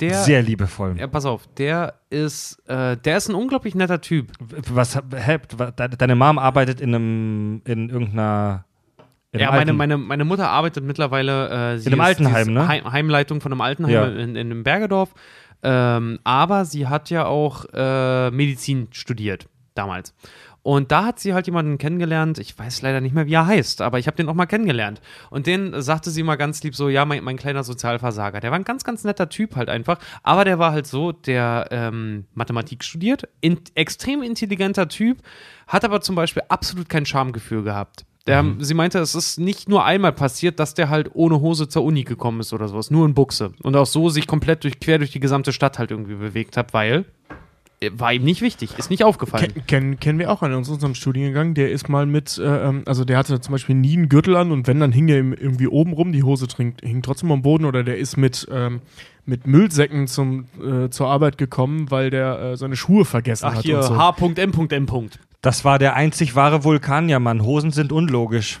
Der, 0.00 0.14
Sehr 0.22 0.42
liebevoll. 0.42 0.96
ja, 0.98 1.06
pass 1.06 1.24
auf, 1.24 1.46
der 1.56 1.94
ist, 2.10 2.58
äh, 2.68 2.96
der 2.96 3.16
ist 3.16 3.28
ein 3.28 3.34
unglaublich 3.34 3.74
netter 3.74 4.00
Typ. 4.00 4.32
Was, 4.70 4.96
hä, 4.96 5.38
de- 5.78 5.96
deine 5.96 6.14
Mom 6.16 6.38
arbeitet 6.38 6.80
in 6.80 6.94
einem, 6.94 7.62
in 7.64 7.88
irgendeiner. 7.90 8.64
in 9.32 9.40
Ja, 9.40 9.50
meine, 9.52 9.72
meine, 9.72 9.96
meine 9.96 10.24
Mutter 10.24 10.48
arbeitet 10.50 10.82
mittlerweile 10.84 11.74
äh, 11.74 11.76
In 11.80 11.86
einem 11.92 12.00
Altenheim, 12.00 12.52
ne? 12.52 12.66
Heim, 12.66 12.90
Heimleitung 12.92 13.40
von 13.40 13.52
einem 13.52 13.60
Altenheim 13.60 13.92
Ja. 13.92 14.04
in, 14.06 14.36
in 14.36 14.50
einem 14.50 14.64
Bergedorf. 14.64 15.14
Ähm, 15.62 16.18
aber 16.24 16.64
sie 16.64 16.88
hat 16.88 17.08
ja 17.10 17.26
auch 17.26 17.64
äh, 17.72 18.30
Medizin 18.30 18.88
studiert 18.90 19.48
damals. 19.74 20.14
Und 20.64 20.92
da 20.92 21.04
hat 21.04 21.20
sie 21.20 21.34
halt 21.34 21.46
jemanden 21.46 21.76
kennengelernt, 21.76 22.38
ich 22.38 22.58
weiß 22.58 22.80
leider 22.80 23.02
nicht 23.02 23.14
mehr, 23.14 23.26
wie 23.26 23.34
er 23.34 23.46
heißt, 23.46 23.82
aber 23.82 23.98
ich 23.98 24.06
habe 24.06 24.16
den 24.16 24.30
auch 24.30 24.34
mal 24.34 24.46
kennengelernt. 24.46 25.02
Und 25.28 25.46
den 25.46 25.82
sagte 25.82 26.10
sie 26.10 26.22
mal 26.22 26.36
ganz 26.36 26.62
lieb 26.62 26.74
so, 26.74 26.88
ja, 26.88 27.04
mein, 27.04 27.22
mein 27.22 27.36
kleiner 27.36 27.62
Sozialversager. 27.62 28.40
Der 28.40 28.50
war 28.50 28.58
ein 28.58 28.64
ganz, 28.64 28.82
ganz 28.82 29.04
netter 29.04 29.28
Typ 29.28 29.56
halt 29.56 29.68
einfach, 29.68 29.98
aber 30.22 30.46
der 30.46 30.58
war 30.58 30.72
halt 30.72 30.86
so, 30.86 31.12
der 31.12 31.68
ähm, 31.70 32.24
Mathematik 32.32 32.82
studiert, 32.82 33.28
in, 33.42 33.60
extrem 33.74 34.22
intelligenter 34.22 34.88
Typ, 34.88 35.18
hat 35.66 35.84
aber 35.84 36.00
zum 36.00 36.16
Beispiel 36.16 36.44
absolut 36.48 36.88
kein 36.88 37.04
Schamgefühl 37.04 37.62
gehabt. 37.62 38.06
Der, 38.26 38.42
Sie 38.60 38.72
meinte, 38.72 39.00
es 39.00 39.14
ist 39.14 39.38
nicht 39.38 39.68
nur 39.68 39.84
einmal 39.84 40.12
passiert, 40.12 40.58
dass 40.58 40.72
der 40.72 40.88
halt 40.88 41.10
ohne 41.12 41.42
Hose 41.42 41.68
zur 41.68 41.84
Uni 41.84 42.04
gekommen 42.04 42.40
ist 42.40 42.54
oder 42.54 42.68
sowas, 42.68 42.90
nur 42.90 43.04
in 43.04 43.12
Buchse. 43.12 43.52
Und 43.62 43.76
auch 43.76 43.84
so 43.84 44.08
sich 44.08 44.26
komplett 44.26 44.64
durch, 44.64 44.80
quer 44.80 44.96
durch 44.96 45.10
die 45.10 45.20
gesamte 45.20 45.52
Stadt 45.52 45.78
halt 45.78 45.90
irgendwie 45.90 46.14
bewegt 46.14 46.56
hat, 46.56 46.72
weil 46.72 47.04
war 47.98 48.12
ihm 48.12 48.24
nicht 48.24 48.40
wichtig, 48.42 48.70
ist 48.78 48.90
nicht 48.90 49.04
aufgefallen. 49.04 49.52
Ken, 49.52 49.66
kennen, 49.66 50.00
kennen 50.00 50.18
wir 50.18 50.30
auch 50.30 50.42
einen 50.42 50.54
aus 50.54 50.68
unserem 50.68 50.94
Studiengang, 50.94 51.54
der 51.54 51.70
ist 51.70 51.88
mal 51.88 52.06
mit, 52.06 52.38
äh, 52.38 52.68
ähm, 52.68 52.82
also 52.86 53.04
der 53.04 53.18
hatte 53.18 53.40
zum 53.40 53.52
Beispiel 53.52 53.74
nie 53.74 53.96
einen 53.96 54.08
Gürtel 54.08 54.36
an 54.36 54.52
und 54.52 54.66
wenn, 54.66 54.80
dann 54.80 54.92
hing 54.92 55.08
er 55.08 55.18
ihm 55.18 55.32
irgendwie 55.32 55.68
oben 55.68 55.92
rum, 55.92 56.12
die 56.12 56.22
Hose 56.22 56.46
trinkt, 56.48 56.82
hing 56.82 57.02
trotzdem 57.02 57.32
am 57.32 57.42
Boden 57.42 57.64
oder 57.64 57.84
der 57.84 57.98
ist 57.98 58.16
mit, 58.16 58.46
ähm, 58.50 58.80
mit 59.26 59.46
Müllsäcken 59.46 60.06
zum, 60.06 60.46
äh, 60.62 60.90
zur 60.90 61.08
Arbeit 61.08 61.38
gekommen, 61.38 61.90
weil 61.90 62.10
der 62.10 62.38
äh, 62.40 62.56
seine 62.56 62.76
Schuhe 62.76 63.04
vergessen 63.04 63.46
Ach 63.46 63.56
hat 63.56 63.62
hier, 63.62 63.76
und 63.76 63.82
so. 63.84 63.96
H.M.M. 63.96 65.10
Das 65.40 65.64
war 65.64 65.78
der 65.78 65.94
einzig 65.94 66.34
wahre 66.34 66.64
Vulkanier-Mann. 66.64 67.42
Hosen 67.42 67.70
sind 67.70 67.92
unlogisch. 67.92 68.60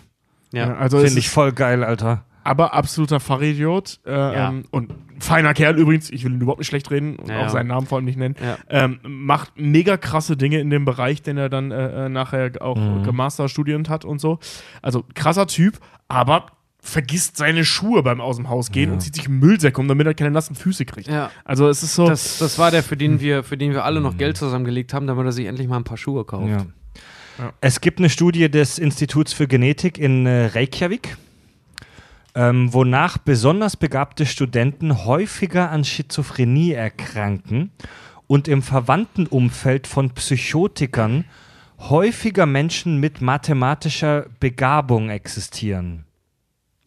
Ja, 0.52 0.76
also 0.76 0.98
es 0.98 1.04
Finde 1.04 1.20
ich 1.20 1.30
voll 1.30 1.52
geil, 1.52 1.82
Alter. 1.82 2.24
Aber 2.44 2.74
absoluter 2.74 3.18
Fachidiot 3.20 4.00
äh, 4.06 4.12
Ja. 4.12 4.48
ähm, 4.50 4.64
und 4.70 4.92
feiner 5.18 5.54
Kerl 5.54 5.76
übrigens, 5.78 6.10
ich 6.10 6.24
will 6.24 6.32
ihn 6.32 6.40
überhaupt 6.40 6.60
nicht 6.60 6.68
schlecht 6.68 6.90
reden 6.90 7.16
und 7.16 7.28
Ja, 7.28 7.38
auch 7.38 7.42
ja. 7.42 7.48
seinen 7.48 7.68
Namen 7.68 7.86
vor 7.86 7.96
allem 7.96 8.04
nicht 8.04 8.18
nennen, 8.18 8.36
Ja. 8.40 8.58
ähm, 8.68 9.00
macht 9.02 9.52
mega 9.56 9.96
krasse 9.96 10.36
Dinge 10.36 10.60
in 10.60 10.70
dem 10.70 10.84
Bereich, 10.84 11.22
den 11.22 11.36
er 11.38 11.48
dann 11.48 11.70
äh, 11.70 12.06
äh, 12.06 12.08
nachher 12.08 12.52
auch 12.60 12.76
Mhm. 12.76 13.02
gemasterstudierend 13.04 13.88
hat 13.88 14.04
und 14.04 14.20
so. 14.20 14.38
Also 14.82 15.04
krasser 15.14 15.46
Typ, 15.46 15.78
aber 16.08 16.46
vergisst 16.80 17.38
seine 17.38 17.64
Schuhe 17.64 18.02
beim 18.02 18.20
aus 18.20 18.36
dem 18.36 18.50
Haus 18.50 18.70
gehen 18.70 18.90
und 18.92 19.00
zieht 19.00 19.14
sich 19.16 19.26
Müllsäcke 19.26 19.80
um, 19.80 19.88
damit 19.88 20.06
er 20.06 20.12
keine 20.12 20.30
nassen 20.30 20.54
Füße 20.54 20.84
kriegt. 20.84 21.08
Ja. 21.08 21.30
Also 21.42 21.66
es 21.68 21.82
ist 21.82 21.94
so, 21.94 22.06
Das, 22.06 22.36
das 22.38 22.58
war 22.58 22.70
der, 22.70 22.82
für 22.82 22.98
den 22.98 23.20
wir, 23.20 23.42
für 23.42 23.56
den 23.56 23.72
wir 23.72 23.84
alle 23.86 24.02
noch 24.02 24.18
Geld 24.18 24.36
zusammengelegt 24.36 24.92
haben, 24.92 25.06
damit 25.06 25.24
er 25.24 25.32
sich 25.32 25.46
endlich 25.46 25.66
mal 25.66 25.78
ein 25.78 25.84
paar 25.84 25.96
Schuhe 25.96 26.24
kauft. 26.26 26.50
Ja. 26.50 26.66
Ja. 27.38 27.52
Es 27.62 27.80
gibt 27.80 27.98
eine 28.00 28.10
Studie 28.10 28.50
des 28.50 28.78
Instituts 28.78 29.32
für 29.32 29.48
Genetik 29.48 29.96
in 29.98 30.26
äh, 30.26 30.46
Reykjavik, 30.46 31.16
ähm, 32.34 32.72
wonach 32.72 33.18
besonders 33.18 33.76
begabte 33.76 34.26
Studenten 34.26 35.04
häufiger 35.04 35.70
an 35.70 35.84
Schizophrenie 35.84 36.72
erkranken 36.72 37.70
und 38.26 38.48
im 38.48 38.62
verwandten 38.62 39.26
Umfeld 39.26 39.86
von 39.86 40.10
Psychotikern 40.10 41.24
häufiger 41.78 42.46
Menschen 42.46 42.98
mit 42.98 43.20
mathematischer 43.20 44.26
Begabung 44.40 45.10
existieren. 45.10 46.04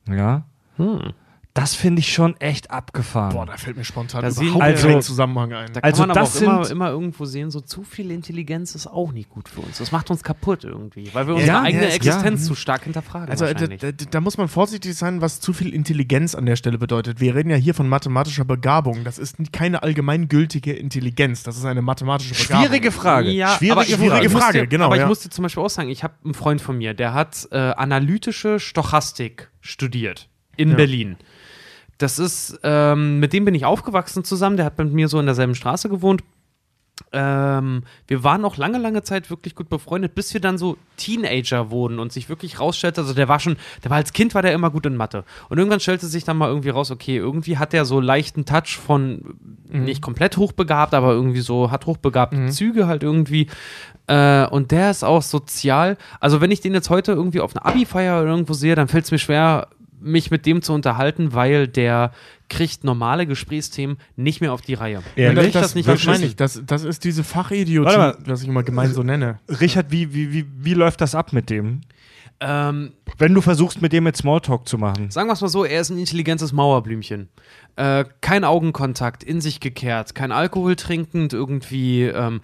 Ja, 0.07 0.45
Hm. 0.77 1.13
Das 1.57 1.73
finde 1.75 1.99
ich 2.01 2.13
schon 2.13 2.35
echt 2.39 2.69
abgefahren. 2.71 3.33
boah, 3.33 3.45
da 3.45 3.57
fällt 3.57 3.77
mir 3.77 3.83
spontan 3.83 4.21
Da 4.21 4.29
überhaupt 4.29 4.53
wir- 4.53 4.59
kein 4.59 4.95
Also- 4.95 4.99
Zusammenhang 4.99 5.53
ein. 5.53 5.73
Da 5.73 5.79
Also 5.79 6.01
kann 6.03 6.09
man 6.09 6.17
aber 6.17 6.25
das 6.27 6.37
auch 6.37 6.41
immer, 6.41 6.63
sind- 6.65 6.71
immer 6.75 6.89
irgendwo 6.91 7.25
sehen, 7.25 7.49
so 7.51 7.61
zu 7.61 7.83
viel 7.83 8.11
Intelligenz 8.11 8.75
ist 8.75 8.87
auch 8.87 9.11
nicht 9.11 9.29
gut 9.29 9.49
für 9.49 9.61
uns. 9.61 9.79
Das 9.79 9.91
macht 9.91 10.11
uns 10.11 10.23
kaputt 10.23 10.63
irgendwie, 10.63 11.09
weil 11.13 11.25
wir 11.27 11.33
Ja, 11.33 11.39
unsere 11.39 11.57
ja, 11.57 11.63
eigene 11.63 11.87
es- 11.87 11.95
Existenz 11.95 12.41
ja. 12.41 12.47
zu 12.47 12.55
stark 12.55 12.83
hinterfragen. 12.83 13.29
Also 13.29 13.45
äh, 13.45 13.55
da, 13.55 13.67
da, 13.67 13.91
da 13.91 14.21
muss 14.21 14.37
man 14.37 14.47
vorsichtig 14.47 14.93
sein, 14.95 15.21
was 15.21 15.39
zu 15.39 15.51
viel 15.53 15.73
Intelligenz 15.73 16.35
an 16.35 16.45
der 16.45 16.55
Stelle 16.57 16.77
bedeutet. 16.77 17.19
Wir 17.19 17.33
reden 17.35 17.49
ja 17.49 17.55
hier 17.55 17.73
von 17.73 17.89
mathematischer 17.89 18.45
Begabung. 18.45 19.03
Das 19.03 19.17
ist 19.17 19.37
keine 19.51 19.83
allgemeingültige 19.83 20.73
Intelligenz. 20.73 21.43
Das 21.43 21.57
ist 21.57 21.65
eine 21.65 21.81
mathematische 21.81 22.35
Begabung. 22.35 22.65
Schwierige 22.67 22.91
Frage. 22.91 23.29
Ja, 23.31 23.57
schwierige 23.57 23.71
aber 23.73 23.83
ich, 23.87 23.95
Frage. 23.95 24.29
Frage, 24.29 24.59
dir, 24.59 24.67
genau, 24.67 24.85
Aber 24.85 24.97
ja. 24.97 25.03
ich 25.03 25.07
muss 25.07 25.21
dir 25.21 25.29
zum 25.29 25.43
Beispiel 25.43 25.63
auch 25.63 25.69
sagen, 25.69 25.89
ich 25.89 26.03
habe 26.03 26.13
einen 26.23 26.33
Freund 26.33 26.61
von 26.61 26.77
mir, 26.77 26.93
der 26.93 27.13
hat 27.13 27.47
äh, 27.51 27.57
analytische 27.57 28.59
Stochastik 28.59 29.49
studiert 29.61 30.29
in 30.55 30.69
Ja. 30.71 30.75
Berlin. 30.75 31.17
Das 31.97 32.19
ist, 32.19 32.59
ähm, 32.63 33.19
mit 33.19 33.33
dem 33.33 33.45
bin 33.45 33.55
ich 33.55 33.65
aufgewachsen 33.65 34.23
zusammen, 34.23 34.57
der 34.57 34.65
hat 34.65 34.77
mit 34.77 34.93
mir 34.93 35.07
so 35.07 35.19
in 35.19 35.25
derselben 35.25 35.55
Straße 35.55 35.89
gewohnt. 35.89 36.23
Ähm, 37.11 37.83
wir 38.07 38.23
waren 38.23 38.43
auch 38.43 38.57
lange, 38.57 38.79
lange 38.79 39.03
Zeit 39.03 39.29
wirklich 39.29 39.53
gut 39.53 39.69
befreundet, 39.69 40.15
bis 40.15 40.33
wir 40.33 40.41
dann 40.41 40.57
so 40.57 40.77
Teenager 40.97 41.69
wurden 41.69 41.99
und 41.99 42.11
sich 42.11 42.27
wirklich 42.27 42.59
rausstellte, 42.59 43.01
also 43.01 43.13
der 43.13 43.27
war 43.27 43.39
schon, 43.39 43.57
der 43.83 43.91
war 43.91 43.97
als 43.97 44.13
Kind 44.13 44.33
war 44.33 44.41
der 44.41 44.53
immer 44.53 44.71
gut 44.71 44.85
in 44.87 44.97
Mathe. 44.97 45.23
Und 45.49 45.59
irgendwann 45.59 45.79
stellte 45.79 46.07
sich 46.07 46.23
dann 46.23 46.37
mal 46.37 46.49
irgendwie 46.49 46.69
raus, 46.69 46.89
okay, 46.89 47.15
irgendwie 47.17 47.57
hat 47.57 47.71
der 47.71 47.85
so 47.85 47.99
leichten 47.99 48.45
Touch 48.45 48.77
von 48.77 49.37
nicht 49.69 50.01
komplett 50.01 50.37
hochbegabt, 50.37 50.93
aber 50.93 51.11
irgendwie 51.11 51.41
so, 51.41 51.71
hat 51.71 51.85
hochbegabte 51.85 52.47
Züge 52.49 52.87
halt 52.87 53.03
irgendwie. 53.03 53.47
Äh, 54.07 54.47
und 54.47 54.71
der 54.71 54.89
ist 54.89 55.03
auch 55.03 55.21
sozial. 55.21 55.97
Also, 56.19 56.41
wenn 56.41 56.51
ich 56.51 56.61
den 56.61 56.73
jetzt 56.73 56.89
heute 56.89 57.11
irgendwie 57.11 57.41
auf 57.41 57.55
einer 57.55 57.65
Abi-Feier 57.65 58.21
oder 58.21 58.31
irgendwo 58.31 58.53
sehe, 58.53 58.75
dann 58.75 58.87
fällt 58.87 59.05
es 59.05 59.11
mir 59.11 59.19
schwer, 59.19 59.67
mich 59.99 60.31
mit 60.31 60.45
dem 60.45 60.61
zu 60.61 60.73
unterhalten, 60.73 61.33
weil 61.33 61.67
der 61.67 62.11
kriegt 62.49 62.83
normale 62.83 63.27
Gesprächsthemen 63.27 63.97
nicht 64.15 64.41
mehr 64.41 64.53
auf 64.53 64.61
die 64.61 64.73
Reihe. 64.73 65.01
Ehrlich? 65.15 65.53
Das, 65.53 65.61
das 65.63 65.75
nicht 65.75 65.87
das 65.87 66.05
meine 66.05 66.25
ich. 66.25 66.35
Das, 66.35 66.61
das 66.65 66.83
ist 66.83 67.03
diese 67.03 67.23
Fachidiotie, 67.23 68.13
was 68.25 68.41
ich 68.41 68.47
immer 68.47 68.63
gemein 68.63 68.91
so 68.93 69.03
nenne. 69.03 69.39
Richard, 69.49 69.91
wie, 69.91 70.13
wie, 70.13 70.33
wie, 70.33 70.45
wie 70.57 70.73
läuft 70.73 71.01
das 71.01 71.15
ab 71.15 71.33
mit 71.33 71.49
dem? 71.49 71.81
Ähm, 72.39 72.93
Wenn 73.17 73.33
du 73.33 73.41
versuchst, 73.41 73.81
mit 73.81 73.93
dem 73.93 74.05
jetzt 74.05 74.19
Smalltalk 74.19 74.67
zu 74.67 74.77
machen. 74.77 75.09
sagen 75.09 75.27
wir 75.27 75.33
es 75.33 75.41
mal 75.41 75.47
so, 75.47 75.65
er 75.65 75.81
ist 75.81 75.89
ein 75.89 75.97
intelligentes 75.97 76.53
Mauerblümchen. 76.53 77.29
Äh, 77.77 78.05
kein 78.21 78.43
Augenkontakt, 78.43 79.23
in 79.23 79.39
sich 79.39 79.59
gekehrt, 79.59 80.15
kein 80.15 80.31
Alkohol 80.31 80.75
trinkend, 80.75 81.31
irgendwie 81.31 82.05
ähm, 82.05 82.41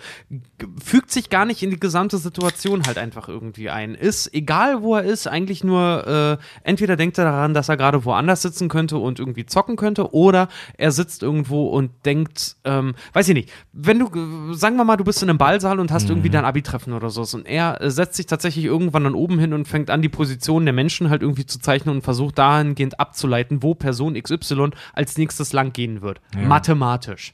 fügt 0.80 1.10
sich 1.10 1.32
gar 1.32 1.46
nicht 1.46 1.64
in 1.64 1.72
die 1.72 1.80
gesamte 1.80 2.20
Situation 2.20 2.84
halt 2.86 3.00
einfach 3.00 3.30
irgendwie 3.30 3.72
ein. 3.72 3.96
Ist 3.96 4.32
egal, 4.32 4.84
wo 4.84 4.96
er 4.96 5.02
ist, 5.02 5.26
eigentlich 5.26 5.64
nur 5.64 6.40
äh, 6.40 6.68
entweder 6.70 6.98
denkt 6.98 7.18
er 7.18 7.26
daran, 7.26 7.56
dass 7.56 7.68
er 7.68 7.78
gerade 7.78 8.06
woanders 8.06 8.44
sitzen 8.44 8.70
könnte 8.70 9.00
und 9.00 9.18
irgendwie 9.18 9.48
zocken 9.48 9.76
könnte, 9.76 10.14
oder 10.14 10.50
er 10.78 10.92
sitzt 10.92 11.24
irgendwo 11.24 11.66
und 11.66 11.90
denkt, 12.06 12.58
ähm, 12.64 12.94
weiß 13.14 13.28
ich 13.30 13.34
nicht, 13.34 13.52
wenn 13.72 13.98
du, 13.98 14.52
äh, 14.52 14.54
sagen 14.54 14.76
wir 14.76 14.84
mal, 14.84 14.98
du 14.98 15.04
bist 15.04 15.24
in 15.24 15.30
einem 15.32 15.40
Ballsaal 15.40 15.80
und 15.80 15.92
hast 15.92 16.12
irgendwie 16.12 16.30
dein 16.30 16.46
Abi-Treffen 16.46 16.94
oder 16.94 17.10
so 17.10 17.24
und 17.36 17.48
er 17.48 17.82
äh, 17.82 17.90
setzt 17.90 18.18
sich 18.18 18.28
tatsächlich 18.28 18.66
irgendwann 18.66 19.04
dann 19.04 19.16
oben 19.16 19.40
hin 19.40 19.54
und 19.54 19.68
fängt 19.68 19.90
an, 19.90 20.04
die 20.04 20.10
Position 20.10 20.66
der 20.66 20.76
Menschen 20.76 21.10
halt 21.10 21.24
irgendwie 21.24 21.48
zu 21.48 21.58
zeichnen 21.58 21.96
und 21.96 22.02
versucht 22.04 22.38
dahingehend 22.38 23.00
abzuleiten, 23.00 23.64
wo 23.64 23.74
Person 23.74 24.14
XY 24.14 24.70
als 24.94 25.18
nächstes 25.18 25.23
lang 25.54 25.74
gehen 25.74 26.02
wird. 26.02 26.22
Mathematisch. 26.36 27.34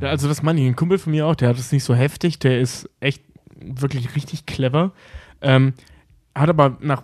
Ja, 0.00 0.08
Also 0.08 0.28
das 0.28 0.42
meine 0.42 0.60
ich. 0.60 0.66
Ein 0.66 0.76
Kumpel 0.76 0.98
von 0.98 1.12
mir 1.12 1.26
auch, 1.26 1.34
der 1.36 1.48
hat 1.48 1.58
es 1.58 1.72
nicht 1.72 1.84
so 1.84 1.94
heftig, 1.94 2.38
der 2.38 2.60
ist 2.60 2.88
echt 3.00 3.22
wirklich 3.60 4.14
richtig 4.16 4.46
clever. 4.46 4.92
Ähm, 5.40 5.74
hat 6.34 6.48
aber 6.48 6.76
nach, 6.80 7.02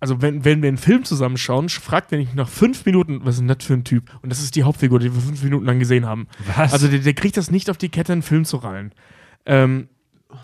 also 0.00 0.20
wenn, 0.22 0.44
wenn 0.44 0.62
wir 0.62 0.68
einen 0.68 0.76
Film 0.78 1.04
zusammenschauen, 1.04 1.68
fragt 1.68 2.12
er 2.12 2.18
nicht 2.18 2.34
nach 2.34 2.48
fünf 2.48 2.84
Minuten, 2.86 3.20
was 3.24 3.34
ist 3.36 3.40
denn 3.40 3.48
das 3.48 3.64
für 3.64 3.74
ein 3.74 3.84
Typ? 3.84 4.10
Und 4.22 4.30
das 4.30 4.42
ist 4.42 4.54
die 4.56 4.62
Hauptfigur, 4.62 4.98
die 4.98 5.12
wir 5.14 5.20
fünf 5.20 5.42
Minuten 5.42 5.64
lang 5.64 5.78
gesehen 5.78 6.06
haben. 6.06 6.28
Was? 6.56 6.72
Also 6.72 6.88
der, 6.88 7.00
der 7.00 7.14
kriegt 7.14 7.36
das 7.36 7.50
nicht 7.50 7.70
auf 7.70 7.78
die 7.78 7.88
Kette, 7.88 8.12
einen 8.12 8.22
Film 8.22 8.44
zu 8.44 8.58
rallen. 8.58 8.92
Ähm, 9.46 9.88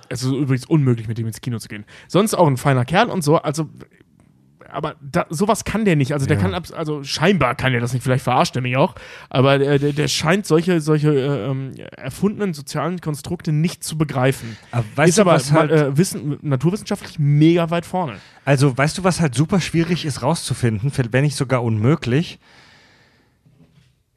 es 0.09 0.23
ist 0.23 0.31
übrigens 0.33 0.67
unmöglich, 0.67 1.09
mit 1.09 1.19
dem 1.19 1.27
ins 1.27 1.41
Kino 1.41 1.59
zu 1.59 1.69
gehen. 1.69 1.85
Sonst 2.09 2.35
auch 2.35 2.47
ein 2.47 2.57
feiner 2.57 2.85
Kerl 2.85 3.09
und 3.09 3.23
so, 3.23 3.37
also 3.37 3.69
aber 4.71 4.97
da, 5.01 5.27
sowas 5.31 5.65
kann 5.65 5.85
der 5.85 5.97
nicht. 5.97 6.13
Also 6.13 6.27
der 6.27 6.37
Ja. 6.37 6.43
kann, 6.43 6.55
also 6.55 7.03
scheinbar 7.03 7.55
kann 7.55 7.73
der 7.73 7.81
das 7.81 7.93
nicht, 7.93 8.03
vielleicht 8.03 8.25
verarscht 8.25 8.55
er 8.57 8.63
mich 8.63 8.77
auch, 8.77 8.95
aber 9.31 9.59
der, 9.59 9.79
der, 9.79 9.93
der 9.93 10.09
scheint 10.09 10.47
solche, 10.47 10.81
solche 10.81 11.15
äh, 11.15 11.51
ähm, 11.51 11.73
erfundenen 11.97 12.55
sozialen 12.55 13.01
Konstrukte 13.01 13.53
nicht 13.53 13.83
zu 13.83 13.97
begreifen. 13.97 14.57
Aber 14.71 14.85
weißt 14.95 15.09
ist 15.09 15.19
du, 15.19 15.23
aber 15.23 15.33
was 15.33 15.53
halt, 15.53 15.71
äh, 15.71 15.97
Wissen, 15.97 16.39
naturwissenschaftlich 16.43 17.19
mega 17.19 17.71
weit 17.71 17.87
vorne. 17.87 18.17
also 18.45 18.77
weißt 18.77 18.99
du, 18.99 19.05
was 19.05 19.21
halt 19.21 19.35
super 19.35 19.61
schwierig 19.61 20.05
ist 20.05 20.23
rauszufinden, 20.23 20.93
wenn 21.13 21.25
nicht 21.25 21.37
sogar 21.37 21.63
unmöglich? 21.63 22.39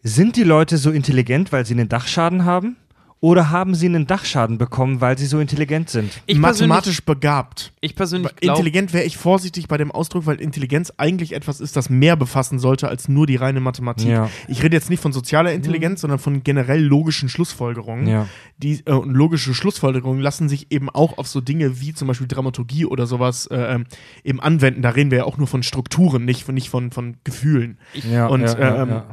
Sind 0.04 0.36
die 0.36 0.44
Leute 0.44 0.78
so 0.78 0.90
intelligent, 0.92 1.52
weil 1.52 1.66
sie 1.66 1.74
einen 1.76 1.88
Dachschaden 1.88 2.44
haben? 2.44 2.76
Oder 3.24 3.52
haben 3.52 3.76
sie 3.76 3.86
einen 3.86 4.08
Dachschaden 4.08 4.58
bekommen, 4.58 5.00
weil 5.00 5.16
sie 5.16 5.28
so 5.28 5.40
intelligent 5.40 5.92
sind? 5.92 6.24
Ich 6.26 6.40
Mathematisch 6.40 7.04
begabt. 7.04 7.72
Ich 7.80 7.96
persönlich 7.96 8.36
glaube, 8.36 8.58
Intelligent 8.58 8.94
wäre 8.94 9.04
ich 9.04 9.16
vorsichtig 9.16 9.68
bei 9.68 9.78
dem 9.78 9.92
Ausdruck, 9.92 10.26
weil 10.26 10.42
Intelligenz 10.42 10.92
eigentlich 10.98 11.34
etwas 11.34 11.62
ist, 11.62 11.76
das 11.76 11.92
mehr 11.92 12.16
befassen 12.16 12.58
sollte 12.58 12.88
als 12.88 13.08
nur 13.10 13.28
die 13.28 13.36
reine 13.36 13.60
Mathematik. 13.60 14.08
Ja. 14.08 14.28
Ich 14.48 14.64
rede 14.64 14.76
jetzt 14.76 14.90
nicht 14.90 15.04
von 15.04 15.14
sozialer 15.14 15.54
Intelligenz, 15.54 16.02
sondern 16.02 16.18
von 16.18 16.42
generell 16.42 16.82
logischen 16.82 17.30
Schlussfolgerungen. 17.30 18.08
Ja. 18.08 18.28
Die, 18.58 18.82
äh, 18.86 18.92
und 18.92 19.12
logische 19.12 19.54
Schlussfolgerungen 19.54 20.20
lassen 20.20 20.50
sich 20.50 20.72
eben 20.72 20.90
auch 20.90 21.20
auf 21.20 21.28
so 21.28 21.42
Dinge 21.42 21.80
wie 21.80 21.94
zum 21.94 22.08
Beispiel 22.08 22.28
Dramaturgie 22.28 22.88
oder 22.88 23.06
sowas 23.06 23.46
äh, 23.46 23.76
ähm, 23.76 23.86
eben 24.24 24.40
anwenden. 24.40 24.82
Da 24.82 24.90
reden 24.90 25.12
wir 25.12 25.20
ja 25.20 25.24
auch 25.26 25.38
nur 25.38 25.46
von 25.46 25.62
Strukturen, 25.62 26.26
nicht 26.26 26.44
von, 26.44 26.56
nicht 26.56 26.72
von, 26.72 26.90
von 26.90 27.18
Gefühlen. 27.24 27.78
Ja, 28.12 28.26
Und 28.26 28.48
ähm, 28.60 28.90
ja. 28.90 29.06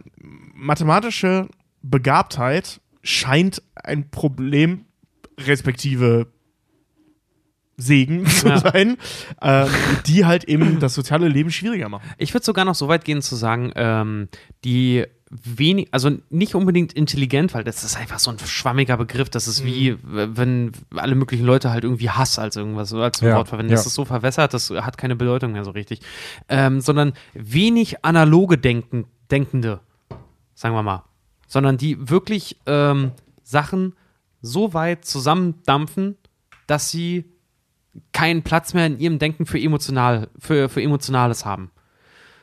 mathematische 0.55 1.47
Begabtheit 1.82 2.80
scheint 3.03 3.62
ein 3.75 4.11
Problem 4.11 4.85
respektive 5.39 6.27
Segen 7.77 8.27
zu 8.27 8.49
Ja. 8.49 8.59
sein, 8.59 8.97
ähm, 9.41 9.69
die 10.07 10.25
halt 10.27 10.45
eben 10.45 10.81
das 10.81 10.95
soziale 10.95 11.29
Leben 11.29 11.51
schwieriger 11.51 11.89
machen. 11.89 12.03
Ich 12.19 12.35
würde 12.35 12.45
sogar 12.45 12.65
noch 12.65 12.75
so 12.75 12.89
weit 12.89 13.05
gehen 13.05 13.23
zu 13.23 13.37
sagen, 13.37 13.73
ähm, 13.77 14.29
die 14.65 15.05
wenig, 15.31 15.89
also 15.93 16.11
nicht 16.31 16.55
unbedingt 16.55 16.95
intelligent, 16.95 17.53
weil 17.55 17.62
das 17.62 17.85
ist 17.85 17.97
einfach 17.99 18.19
so 18.19 18.31
ein 18.31 18.39
schwammiger 18.39 18.97
Begriff. 18.97 19.29
Das 19.29 19.47
ist 19.47 19.62
wie, 19.65 19.93
Mhm. 19.93 20.37
wenn 20.37 20.73
alle 20.97 21.15
möglichen 21.15 21.45
Leute 21.45 21.70
halt 21.70 21.85
irgendwie 21.85 22.09
Hass 22.11 22.39
als 22.39 22.57
irgendwas 22.57 22.89
so 22.89 23.01
als 23.01 23.20
Ja, 23.20 23.37
Wort 23.37 23.49
verwenden. 23.49 23.70
Das 23.70 23.85
ja. 23.85 23.89
ist 23.89 23.95
so 23.95 24.05
verwässert, 24.07 24.55
das 24.55 24.70
hat 24.70 24.97
keine 24.99 25.15
Bedeutung 25.16 25.53
mehr 25.53 25.65
so 25.65 25.70
richtig. 25.70 26.01
Ähm, 26.49 26.81
sondern 26.81 27.12
wenig 27.35 28.05
analoge 28.05 28.57
Denken, 28.59 29.05
Denkende, 29.31 29.81
sagen 30.55 30.75
wir 30.75 30.83
mal. 30.83 31.05
Sondern 31.49 31.77
die 31.77 32.09
wirklich 32.09 32.59
ähm, 32.66 33.11
Sachen 33.43 33.95
so 34.41 34.75
weit 34.75 35.05
zusammendampfen, 35.05 36.16
dass 36.66 36.91
sie 36.91 37.25
keinen 38.12 38.43
Platz 38.43 38.75
mehr 38.75 38.87
in 38.87 38.99
ihrem 38.99 39.19
Denken 39.19 39.47
für 39.47 39.59
emotional, 39.59 40.29
für, 40.39 40.69
für 40.69 40.83
Emotionales 40.83 41.45
haben. 41.45 41.70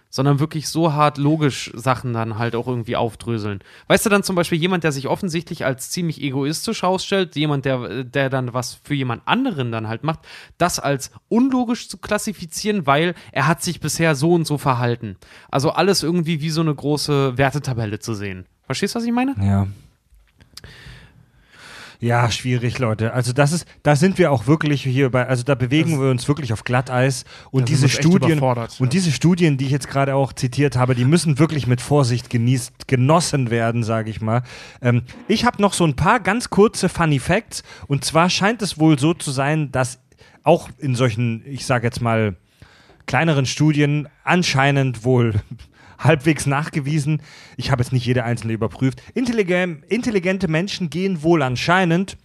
Sondern 0.10 0.40
wirklich 0.40 0.70
so 0.70 0.94
hart 0.94 1.18
logisch 1.18 1.72
Sachen 1.76 2.14
dann 2.14 2.38
halt 2.38 2.56
auch 2.56 2.68
irgendwie 2.68 2.96
aufdröseln. 2.96 3.60
Weißt 3.88 4.06
du 4.06 4.10
dann 4.10 4.24
zum 4.24 4.36
Beispiel 4.36 4.60
jemand, 4.60 4.86
der 4.86 4.94
sich 4.94 5.08
offensichtlich 5.08 5.66
als 5.66 5.90
ziemlich 5.90 6.22
egoistisch 6.22 6.84
ausstellt, 6.84 7.36
jemand, 7.36 7.66
der, 7.66 8.06
der 8.06 8.30
dann 8.30 8.54
was 8.54 8.80
für 8.82 8.94
jemand 8.94 9.28
anderen 9.28 9.74
dann 9.74 9.90
halt 9.90 10.04
macht, 10.04 10.20
das 10.58 10.80
als 10.80 11.12
unlogisch 11.28 11.90
zu 11.90 11.98
klassifizieren, 11.98 12.88
weil 12.88 13.14
er 13.34 13.48
hat 13.48 13.62
sich 13.62 13.82
bisher 13.82 14.16
so 14.16 14.34
und 14.34 14.48
so 14.48 14.58
verhalten. 14.58 15.18
Also 15.52 15.72
alles 15.72 16.02
irgendwie 16.02 16.40
wie 16.40 16.50
so 16.50 16.62
eine 16.62 16.74
große 16.74 17.38
Wertetabelle 17.38 18.00
zu 18.00 18.14
sehen. 18.14 18.46
Verstehst 18.66 18.96
du, 18.96 19.00
was 19.00 19.06
ich 19.06 19.12
meine? 19.12 19.36
Ja. 19.42 19.68
Ja, 22.02 22.30
schwierig, 22.30 22.78
Leute. 22.78 23.14
Also 23.14 23.32
das 23.32 23.54
ist, 23.54 23.66
da 23.82 23.96
sind 23.96 24.18
wir 24.18 24.32
auch 24.32 24.48
wirklich 24.48 24.84
hier 24.84 25.10
bei, 25.10 25.26
also 25.28 25.44
da 25.44 25.56
bewegen 25.56 25.92
Das- 25.92 26.00
wir 26.02 26.12
uns 26.12 26.28
wirklich 26.28 26.52
auf 26.52 26.64
Glatteis 26.66 27.24
und 27.52 27.70
diese 27.70 27.88
Studien 27.88 28.40
und 28.40 28.56
ja. 28.80 28.86
diese 28.88 29.12
Studien, 29.12 29.58
die 29.58 29.66
ich 29.66 29.72
jetzt 29.72 29.88
gerade 29.88 30.14
auch 30.14 30.34
zitiert 30.34 30.76
habe, 30.76 30.94
die 30.94 31.06
müssen 31.06 31.40
wirklich 31.40 31.68
mit 31.68 31.80
Vorsicht 31.82 32.30
genießt, 32.30 32.88
genossen 32.88 33.50
werden, 33.50 33.82
sage 33.84 34.10
ich 34.10 34.20
mal. 34.22 34.44
Ähm, 34.82 35.04
ich 35.30 35.46
habe 35.46 35.62
noch 35.62 35.74
so 35.74 35.86
ein 35.86 35.96
paar 35.96 36.20
ganz 36.20 36.50
kurze 36.50 36.90
Funny 36.90 37.20
Facts 37.20 37.64
und 37.88 38.04
zwar 38.04 38.30
scheint 38.30 38.62
es 38.62 38.78
wohl 38.78 39.00
so 39.00 39.14
zu 39.14 39.32
sein, 39.32 39.72
dass 39.72 40.00
auch 40.44 40.70
in 40.78 40.96
solchen, 40.96 41.44
ich 41.48 41.66
sage 41.66 41.88
jetzt 41.88 42.02
mal 42.02 42.36
kleineren 43.08 43.46
Studien 43.46 44.10
anscheinend 44.24 45.06
wohl 45.06 45.34
halbwegs 45.98 46.46
nachgewiesen. 46.46 47.22
Ich 47.58 47.72
habe 47.72 47.82
jetzt 47.84 47.92
nicht 47.92 48.06
jede 48.06 48.24
einzelne 48.24 48.54
überprüft. 48.54 49.02
Intelligen, 49.14 49.84
intelligente 49.84 50.48
Menschen 50.48 50.90
gehen 50.90 51.24
wohl 51.24 51.42
anscheinend 51.42 52.18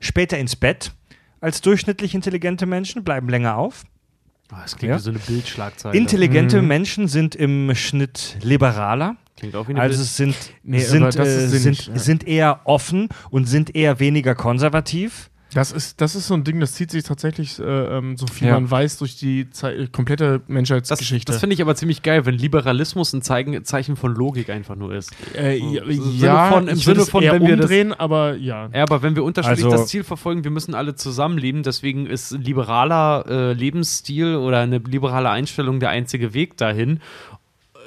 später 0.00 0.38
ins 0.38 0.56
Bett 0.56 0.92
als 1.40 1.60
durchschnittlich 1.60 2.14
intelligente 2.14 2.66
Menschen, 2.66 3.04
bleiben 3.04 3.28
länger 3.28 3.56
auf. 3.56 3.84
Oh, 4.52 4.56
das 4.62 4.76
klingt 4.76 4.90
Ja. 4.90 4.96
wie 4.98 5.02
so 5.02 5.10
eine 5.10 5.18
Bildschlagzeile. 5.18 5.96
Intelligente 5.96 6.62
Menschen 6.62 7.08
sind 7.08 7.34
im 7.34 7.74
Schnitt 7.74 8.36
liberaler. 8.42 9.16
klingt 9.36 9.54
auch 9.54 9.66
wie 9.68 9.72
eine 9.72 9.80
Also 9.82 10.02
sind, 10.02 10.34
Nee, 10.62 10.78
sind, 10.78 11.04
äh, 11.16 11.48
sind, 11.48 11.86
ja. 11.88 11.98
sind 11.98 12.26
eher 12.26 12.60
offen 12.64 13.08
und 13.30 13.44
sind 13.46 13.74
eher 13.74 14.00
weniger 14.00 14.34
konservativ. 14.34 15.30
Das 15.56 15.72
ist, 15.72 16.00
das 16.02 16.14
ist 16.14 16.26
so 16.26 16.34
ein 16.34 16.44
Ding, 16.44 16.60
das 16.60 16.74
zieht 16.74 16.90
sich 16.90 17.02
tatsächlich, 17.04 17.58
äh, 17.58 17.62
ähm, 17.64 18.16
so 18.18 18.26
viel 18.26 18.48
Ja. 18.48 18.54
man 18.54 18.70
weiß, 18.70 18.98
durch 18.98 19.16
die 19.16 19.48
Zei 19.50 19.88
komplette 19.90 20.40
Das, 20.40 20.48
Menschheitsgeschichte. 20.48 21.32
das 21.32 21.40
finde 21.40 21.54
ich 21.54 21.62
aber 21.62 21.74
ziemlich 21.74 22.02
geil, 22.02 22.26
wenn 22.26 22.34
Liberalismus 22.34 23.14
ein 23.14 23.22
Zeichen, 23.22 23.64
Zeichen 23.64 23.96
von 23.96 24.14
Logik 24.14 24.50
einfach 24.50 24.76
nur 24.76 24.94
ist. 24.94 25.12
äh, 25.34 25.56
Im 25.58 25.70
ja, 25.72 25.82
Sinne 25.86 26.48
von- 26.50 26.68
im 26.68 26.76
Sinne 26.76 27.06
von, 27.06 27.24
wenn 27.24 27.40
wir 27.46 27.56
das- 27.56 27.64
umdrehen, 27.64 27.94
aber 27.94 28.36
ja. 28.36 28.68
Ja, 28.74 28.82
aber 28.82 29.02
wenn 29.02 29.16
wir 29.16 29.24
unterschiedlich 29.24 29.64
Also- 29.64 29.76
das 29.78 29.86
Ziel 29.88 30.04
verfolgen, 30.04 30.44
wir 30.44 30.50
müssen 30.50 30.74
alle 30.74 30.94
zusammenleben, 30.94 31.62
deswegen 31.62 32.06
ist 32.06 32.32
liberaler 32.32 33.24
äh, 33.26 33.52
Lebensstil 33.54 34.36
oder 34.36 34.60
eine 34.60 34.78
liberale 34.78 35.30
Einstellung 35.30 35.80
der 35.80 35.88
einzige 35.88 36.34
Weg 36.34 36.58
dahin, 36.58 37.00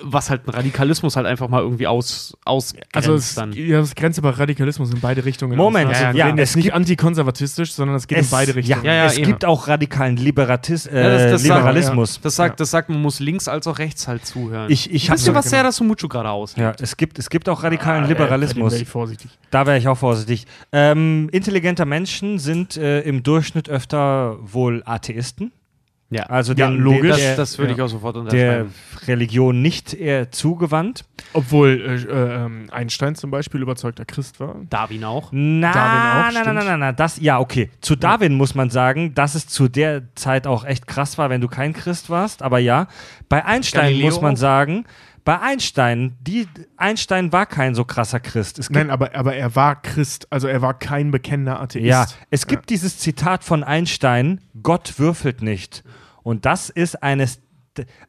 was 0.02 0.30
halt 0.30 0.48
ein 0.48 0.52
Radikalismus 0.52 1.16
halt 1.16 1.26
einfach 1.26 1.48
mal 1.50 1.62
irgendwie 1.62 1.88
aus, 1.88 2.38
ausgrenzt 2.46 2.96
Also 2.96 3.14
es, 3.16 3.36
dann. 3.36 3.54
ja, 3.54 3.80
das 3.80 3.96
grenzt 3.96 4.20
aber 4.20 4.38
Radikalismus 4.38 4.92
in 4.94 5.00
beide 5.00 5.26
Richtungen. 5.26 5.58
Moment, 5.58 5.90
aus. 5.92 5.98
Also 6.02 6.18
ja, 6.18 6.28
ja, 6.30 6.36
es 6.38 6.56
nicht 6.56 6.66
gibt- 6.66 6.76
antikonservatistisch, 6.76 7.74
sondern 7.74 7.96
es 7.98 8.08
geht 8.08 8.20
in 8.20 8.28
beide 8.30 8.56
Richtungen. 8.56 8.84
Ja, 8.86 8.92
Ja, 8.94 8.98
ja, 9.00 9.06
es 9.08 9.18
eben. 9.18 9.26
gibt 9.28 9.46
auch 9.46 9.68
radikalen 9.68 10.18
Liberatis, 10.18 10.86
äh, 10.86 10.96
Ja, 11.04 11.10
das- 11.10 11.32
das 11.32 11.44
sagt- 11.44 11.60
Liberalismus. 11.60 12.22
Das 12.22 12.36
sagt, 12.36 12.60
das 12.60 12.72
sagt, 12.72 12.90
man 12.90 13.02
muss 13.02 13.20
links 13.20 13.48
als 13.48 13.68
auch 13.68 13.80
rechts 13.80 14.08
halt 14.08 14.26
zuhören. 14.26 14.70
Ich, 14.72 14.90
ich 14.94 15.10
Wisst 15.10 15.24
ihr, 15.28 15.32
so- 15.32 15.36
was 15.36 15.50
Serra 15.50 15.72
Sumucho 15.72 16.08
gerade 16.08 16.30
auslegt? 16.30 16.60
Ja, 16.80 16.84
es 16.84 16.98
gibt, 16.98 17.20
es 17.20 17.30
gibt 17.30 17.50
auch 17.50 17.64
radikalen 17.64 18.06
Ah, 18.06 18.08
Liberalismus. 18.08 18.74
Äh, 18.74 18.76
bin 18.78 18.84
ich 18.84 18.90
vorsichtig. 18.90 19.32
Da 19.52 19.66
wäre 19.66 19.78
ich 19.78 19.88
auch 19.88 19.98
vorsichtig. 19.98 20.46
Ähm, 20.72 21.30
intelligenter 21.32 21.86
Menschen 21.86 22.40
sind 22.40 22.78
äh, 22.78 23.02
im 23.02 23.24
Durchschnitt 23.24 23.70
öfter 23.70 24.38
wohl 24.42 24.84
Atheisten. 24.86 25.52
Ja. 26.11 26.23
Also 26.23 26.53
Ja, 26.53 26.69
den, 26.69 26.80
logisch. 26.80 27.11
Das, 27.11 27.19
Der, 27.19 27.36
das 27.36 27.57
würde 27.57 27.72
ich 27.73 27.77
ja. 27.77 27.86
auch 27.86 27.90
sofort 27.90 28.15
der 28.15 28.22
unterschreiben. 28.22 28.73
Religion 29.07 29.61
nicht 29.61 29.94
eher 29.94 30.31
zugewandt. 30.31 31.06
Obwohl 31.34 31.69
äh, 31.69 32.11
äh, 32.11 32.45
ähm, 32.45 32.68
Einstein 32.72 33.15
zum 33.15 33.30
Beispiel 33.30 33.61
überzeugter 33.61 34.06
Christ 34.06 34.40
war. 34.40 34.56
Darwin 34.69 35.03
auch. 35.03 35.30
Na, 35.31 35.72
Darwin 35.72 35.99
auch, 35.99 36.44
na, 36.44 36.53
na, 36.53 36.53
na, 36.53 36.64
na, 36.64 36.77
na, 36.77 36.91
das, 36.91 37.19
ja, 37.19 37.40
okay. 37.40 37.69
Zu 37.81 37.95
Darwin 37.95 38.34
muss 38.34 38.56
man 38.56 38.72
sagen, 38.72 39.14
dass 39.14 39.36
es 39.36 39.48
zu 39.48 39.68
der 39.68 40.14
Zeit 40.15 40.48
auch 40.48 40.65
echt 40.65 40.88
krass 40.88 41.18
war, 41.18 41.30
wenn 41.30 41.41
du 41.41 41.48
kein 41.48 41.73
Christ 41.73 42.10
warst. 42.10 42.41
Aber 42.41 42.57
ja, 42.57 42.88
bei 43.27 43.45
Einstein 43.45 43.91
Galileo 43.91 44.06
muss 44.07 44.22
man 44.22 44.36
sagen, 44.36 44.86
bei 45.26 45.40
Einstein, 45.40 46.15
die, 46.22 46.48
Einstein 46.76 47.31
war 47.31 47.45
kein 47.45 47.76
so 47.76 47.86
krasser 47.86 48.19
Christ. 48.19 48.57
Es 48.57 48.69
gibt 48.69 48.77
Nein, 48.77 48.90
aber, 48.90 49.14
aber 49.14 49.36
er 49.36 49.56
war 49.56 49.80
Christ, 49.80 50.26
also 50.31 50.48
er 50.48 50.64
war 50.64 50.73
kein 50.73 51.11
bekennender 51.11 51.61
Atheist. 51.61 51.86
Ja, 51.86 52.07
es 52.31 52.48
gibt 52.48 52.72
dieses 52.72 52.98
Zitat 52.98 53.44
von 53.44 53.64
Einstein, 53.64 54.41
Gott 54.64 54.98
würfelt 54.98 55.44
nicht. 55.44 55.84
Und 56.30 56.46
das 56.46 56.70
ist 56.70 57.02
eines. 57.04 57.42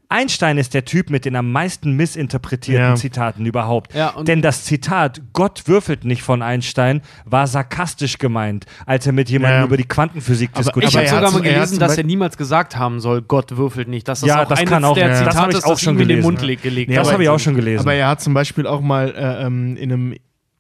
Einstein 0.09 0.59
ist 0.59 0.75
der 0.75 0.85
Typ 0.85 1.11
mit 1.11 1.25
den 1.25 1.37
am 1.37 1.53
meisten 1.53 1.93
missinterpretierten 1.93 2.89
Ja. 2.89 2.95
Zitaten 2.97 3.47
überhaupt. 3.47 3.95
Ja, 3.95 4.21
Denn 4.23 4.43
das 4.43 4.65
Zitat 4.65 5.21
Gott 5.33 5.69
würfelt 5.69 6.05
nicht 6.05 6.23
von 6.23 6.43
Einstein 6.43 7.03
war 7.25 7.47
sarkastisch 7.47 8.19
gemeint, 8.19 8.67
als 8.85 9.07
er 9.07 9.13
mit 9.13 9.31
jemandem 9.31 9.61
Ja. 9.61 9.67
über 9.67 9.77
die 9.77 9.85
Quantenphysik 9.87 10.51
Aber- 10.55 10.63
diskutiert 10.65 10.91
Ich 10.91 10.97
aber 10.97 11.07
habe 11.07 11.09
sogar 11.11 11.27
hat 11.29 11.33
mal 11.45 11.49
hat 11.51 11.55
gelesen, 11.55 11.79
dass 11.79 11.97
er 11.97 12.03
niemals 12.05 12.37
gesagt 12.37 12.77
haben 12.77 12.99
soll, 12.99 13.23
Gott 13.23 13.57
würfelt 13.57 13.87
nicht. 13.87 14.09
Dass 14.09 14.21
das 14.21 14.29
Ja, 14.29 14.43
auch 14.43 14.49
das 14.49 14.59
eines 14.59 14.71
kann 14.71 14.83
auch- 14.85 14.95
der 14.95 15.05
ja. 15.05 15.09
Das 15.11 15.19
Zitate 15.21 15.39
hab 15.39 15.51
ich 15.51 15.65
auch 15.65 15.79
schon 15.79 15.95
ihm 15.95 16.01
in 16.01 16.09
den 16.09 16.17
gelesen, 16.23 16.27
Mund 16.27 16.63
gelegt 16.63 16.65
Nee, 16.89 16.97
Das 16.97 17.07
aber- 17.07 17.13
habe 17.13 17.23
ich 17.23 17.29
auch 17.29 17.39
schon 17.39 17.55
gelesen. 17.55 17.81
Aber 17.83 17.95
er 17.95 18.09
hat 18.09 18.21
zum 18.21 18.35
Beispiel 18.35 18.67
auch 18.67 18.81
mal 18.81 19.15
äh, 19.15 19.47
ähm, 19.47 19.77
in 19.77 19.93
einem, 19.93 20.15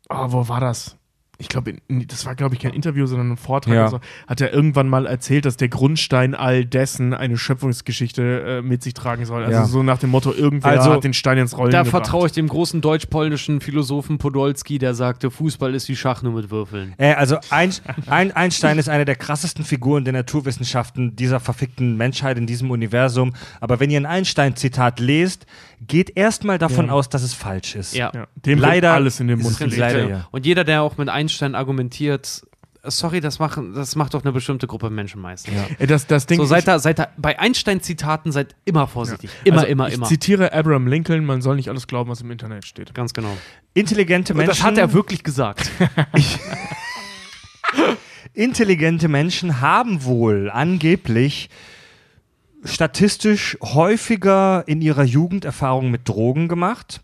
oh, 0.09 0.27
wo 0.28 0.47
war 0.49 0.61
das? 0.61 0.97
Ich 1.40 1.48
glaube, 1.48 1.74
das 1.88 2.26
war, 2.26 2.34
glaube 2.34 2.54
ich, 2.54 2.60
kein 2.60 2.72
Interview, 2.74 3.06
sondern 3.06 3.32
ein 3.32 3.36
Vortrag. 3.36 3.74
Ja. 3.74 3.80
oder 3.82 3.90
so, 3.90 4.00
hat 4.28 4.40
er 4.40 4.52
irgendwann 4.52 4.88
mal 4.88 5.06
erzählt, 5.06 5.44
dass 5.46 5.56
der 5.56 5.68
Grundstein 5.68 6.34
all 6.34 6.64
dessen 6.64 7.14
eine 7.14 7.36
Schöpfungsgeschichte 7.38 8.58
äh, 8.58 8.62
mit 8.62 8.82
sich 8.82 8.94
tragen 8.94 9.24
soll. 9.24 9.42
Also 9.44 9.52
Ja. 9.58 9.64
so 9.64 9.82
nach 9.82 9.98
dem 9.98 10.10
Motto, 10.10 10.32
irgendwer 10.32 10.70
Also, 10.70 10.92
hat 10.92 11.04
den 11.04 11.14
Stein 11.14 11.38
ins 11.38 11.56
Rollen 11.56 11.70
Da 11.72 11.82
gebracht. 11.82 12.04
vertraue 12.06 12.26
ich 12.26 12.32
dem 12.32 12.46
großen 12.48 12.80
deutsch-polnischen 12.80 13.60
Philosophen 13.60 14.18
Podolski, 14.18 14.78
der 14.78 14.94
sagte, 14.94 15.30
Fußball 15.30 15.74
ist 15.74 15.88
wie 15.88 15.96
Schach 15.96 16.22
nur 16.22 16.34
mit 16.34 16.50
Würfeln. 16.50 16.94
Äh, 16.98 17.14
also 17.14 17.38
ein, 17.50 17.72
ein, 18.06 18.32
Einstein 18.32 18.78
ist 18.78 18.88
eine 18.88 19.04
der 19.04 19.16
krassesten 19.16 19.64
Figuren 19.64 20.04
der 20.04 20.12
Naturwissenschaften 20.12 21.16
dieser 21.16 21.40
verfickten 21.40 21.96
Menschheit 21.96 22.36
in 22.38 22.46
diesem 22.46 22.70
Universum. 22.70 23.32
Aber 23.60 23.80
wenn 23.80 23.90
ihr 23.90 24.00
ein 24.00 24.06
Einstein-Zitat 24.06 25.00
lest, 25.00 25.46
geht 25.86 26.16
erstmal 26.16 26.59
davon 26.59 26.86
Ja. 26.86 26.93
aus, 26.93 27.09
dass 27.09 27.23
es 27.23 27.35
falsch 27.35 27.74
ist. 27.74 27.94
Ja. 27.94 28.11
Ja, 28.15 28.27
dem 28.36 28.59
Leider 28.59 28.93
alles 28.93 29.20
in 29.20 29.28
den 29.28 29.40
Mund 29.40 29.59
gelegt. 29.59 29.78
leider, 29.78 30.02
Ja. 30.02 30.09
ja. 30.09 30.28
Und 30.31 30.47
jeder, 30.47 30.65
der 30.65 30.82
auch 30.82 30.97
mit 30.98 31.09
Einstein 31.09 31.55
argumentiert, 31.55 32.43
sorry, 32.82 33.20
das, 33.20 33.39
machen, 33.39 33.74
das 33.74 33.97
macht 33.97 34.15
doch 34.15 34.23
eine 34.23 34.32
bestimmte 34.32 34.66
Gruppe 34.66 34.90
Menschen 34.90 35.20
meistens. 35.20 35.55
Äh, 35.78 35.86
Das, 35.86 36.07
das 36.07 36.27
Ding 36.27 36.39
So, 36.39 36.44
ich- 36.44 36.48
seid 36.51 36.69
da, 36.69 36.78
seid 36.78 36.98
da, 36.98 37.09
bei 37.16 37.39
Einstein-Zitaten 37.39 38.32
seid 38.32 38.55
immer 38.65 38.86
vorsichtig. 38.86 39.31
Immer, 39.44 39.59
also 39.59 39.66
immer, 39.69 39.89
ich 39.89 39.94
immer. 39.94 40.07
zitiere 40.07 40.52
Abraham 40.52 40.86
Lincoln, 40.86 41.24
man 41.24 41.43
soll 41.43 41.57
nicht 41.57 41.69
alles 41.69 41.86
glauben, 41.86 42.11
was 42.11 42.20
im 42.23 42.31
Internet 42.31 42.65
steht. 42.66 42.94
Ganz 42.94 43.12
genau. 43.15 43.36
Intelligente 43.74 44.32
Und 44.32 44.39
Menschen. 44.39 44.51
das 44.51 44.62
hat 44.62 44.78
er 44.78 44.93
wirklich 44.93 45.23
gesagt. 45.24 45.70
Intelligente 48.35 49.09
Menschen 49.09 49.61
haben 49.61 50.05
wohl 50.05 50.51
angeblich 50.51 51.51
statistisch 52.65 53.57
häufiger 53.62 54.65
in 54.66 54.82
ihrer 54.82 55.05
Jugend 55.05 55.45
Erfahrungen 55.45 55.91
mit 55.91 56.09
Drogen 56.09 56.49
gemacht. 56.49 57.01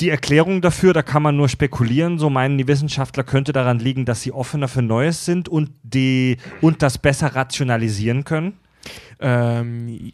Die 0.00 0.08
Erklärung 0.08 0.60
dafür, 0.60 0.92
da 0.92 1.02
kann 1.02 1.22
man 1.22 1.36
nur 1.36 1.48
spekulieren, 1.48 2.18
so 2.18 2.28
meinen 2.28 2.58
die 2.58 2.66
Wissenschaftler, 2.66 3.22
könnte 3.22 3.52
daran 3.52 3.78
liegen, 3.78 4.04
dass 4.04 4.22
sie 4.22 4.32
offener 4.32 4.66
für 4.66 4.82
Neues 4.82 5.24
sind 5.24 5.48
und, 5.48 5.70
die, 5.82 6.38
und 6.60 6.82
das 6.82 6.98
besser 6.98 7.34
rationalisieren 7.34 8.24
können. 8.24 8.54
Ähm, 9.20 10.12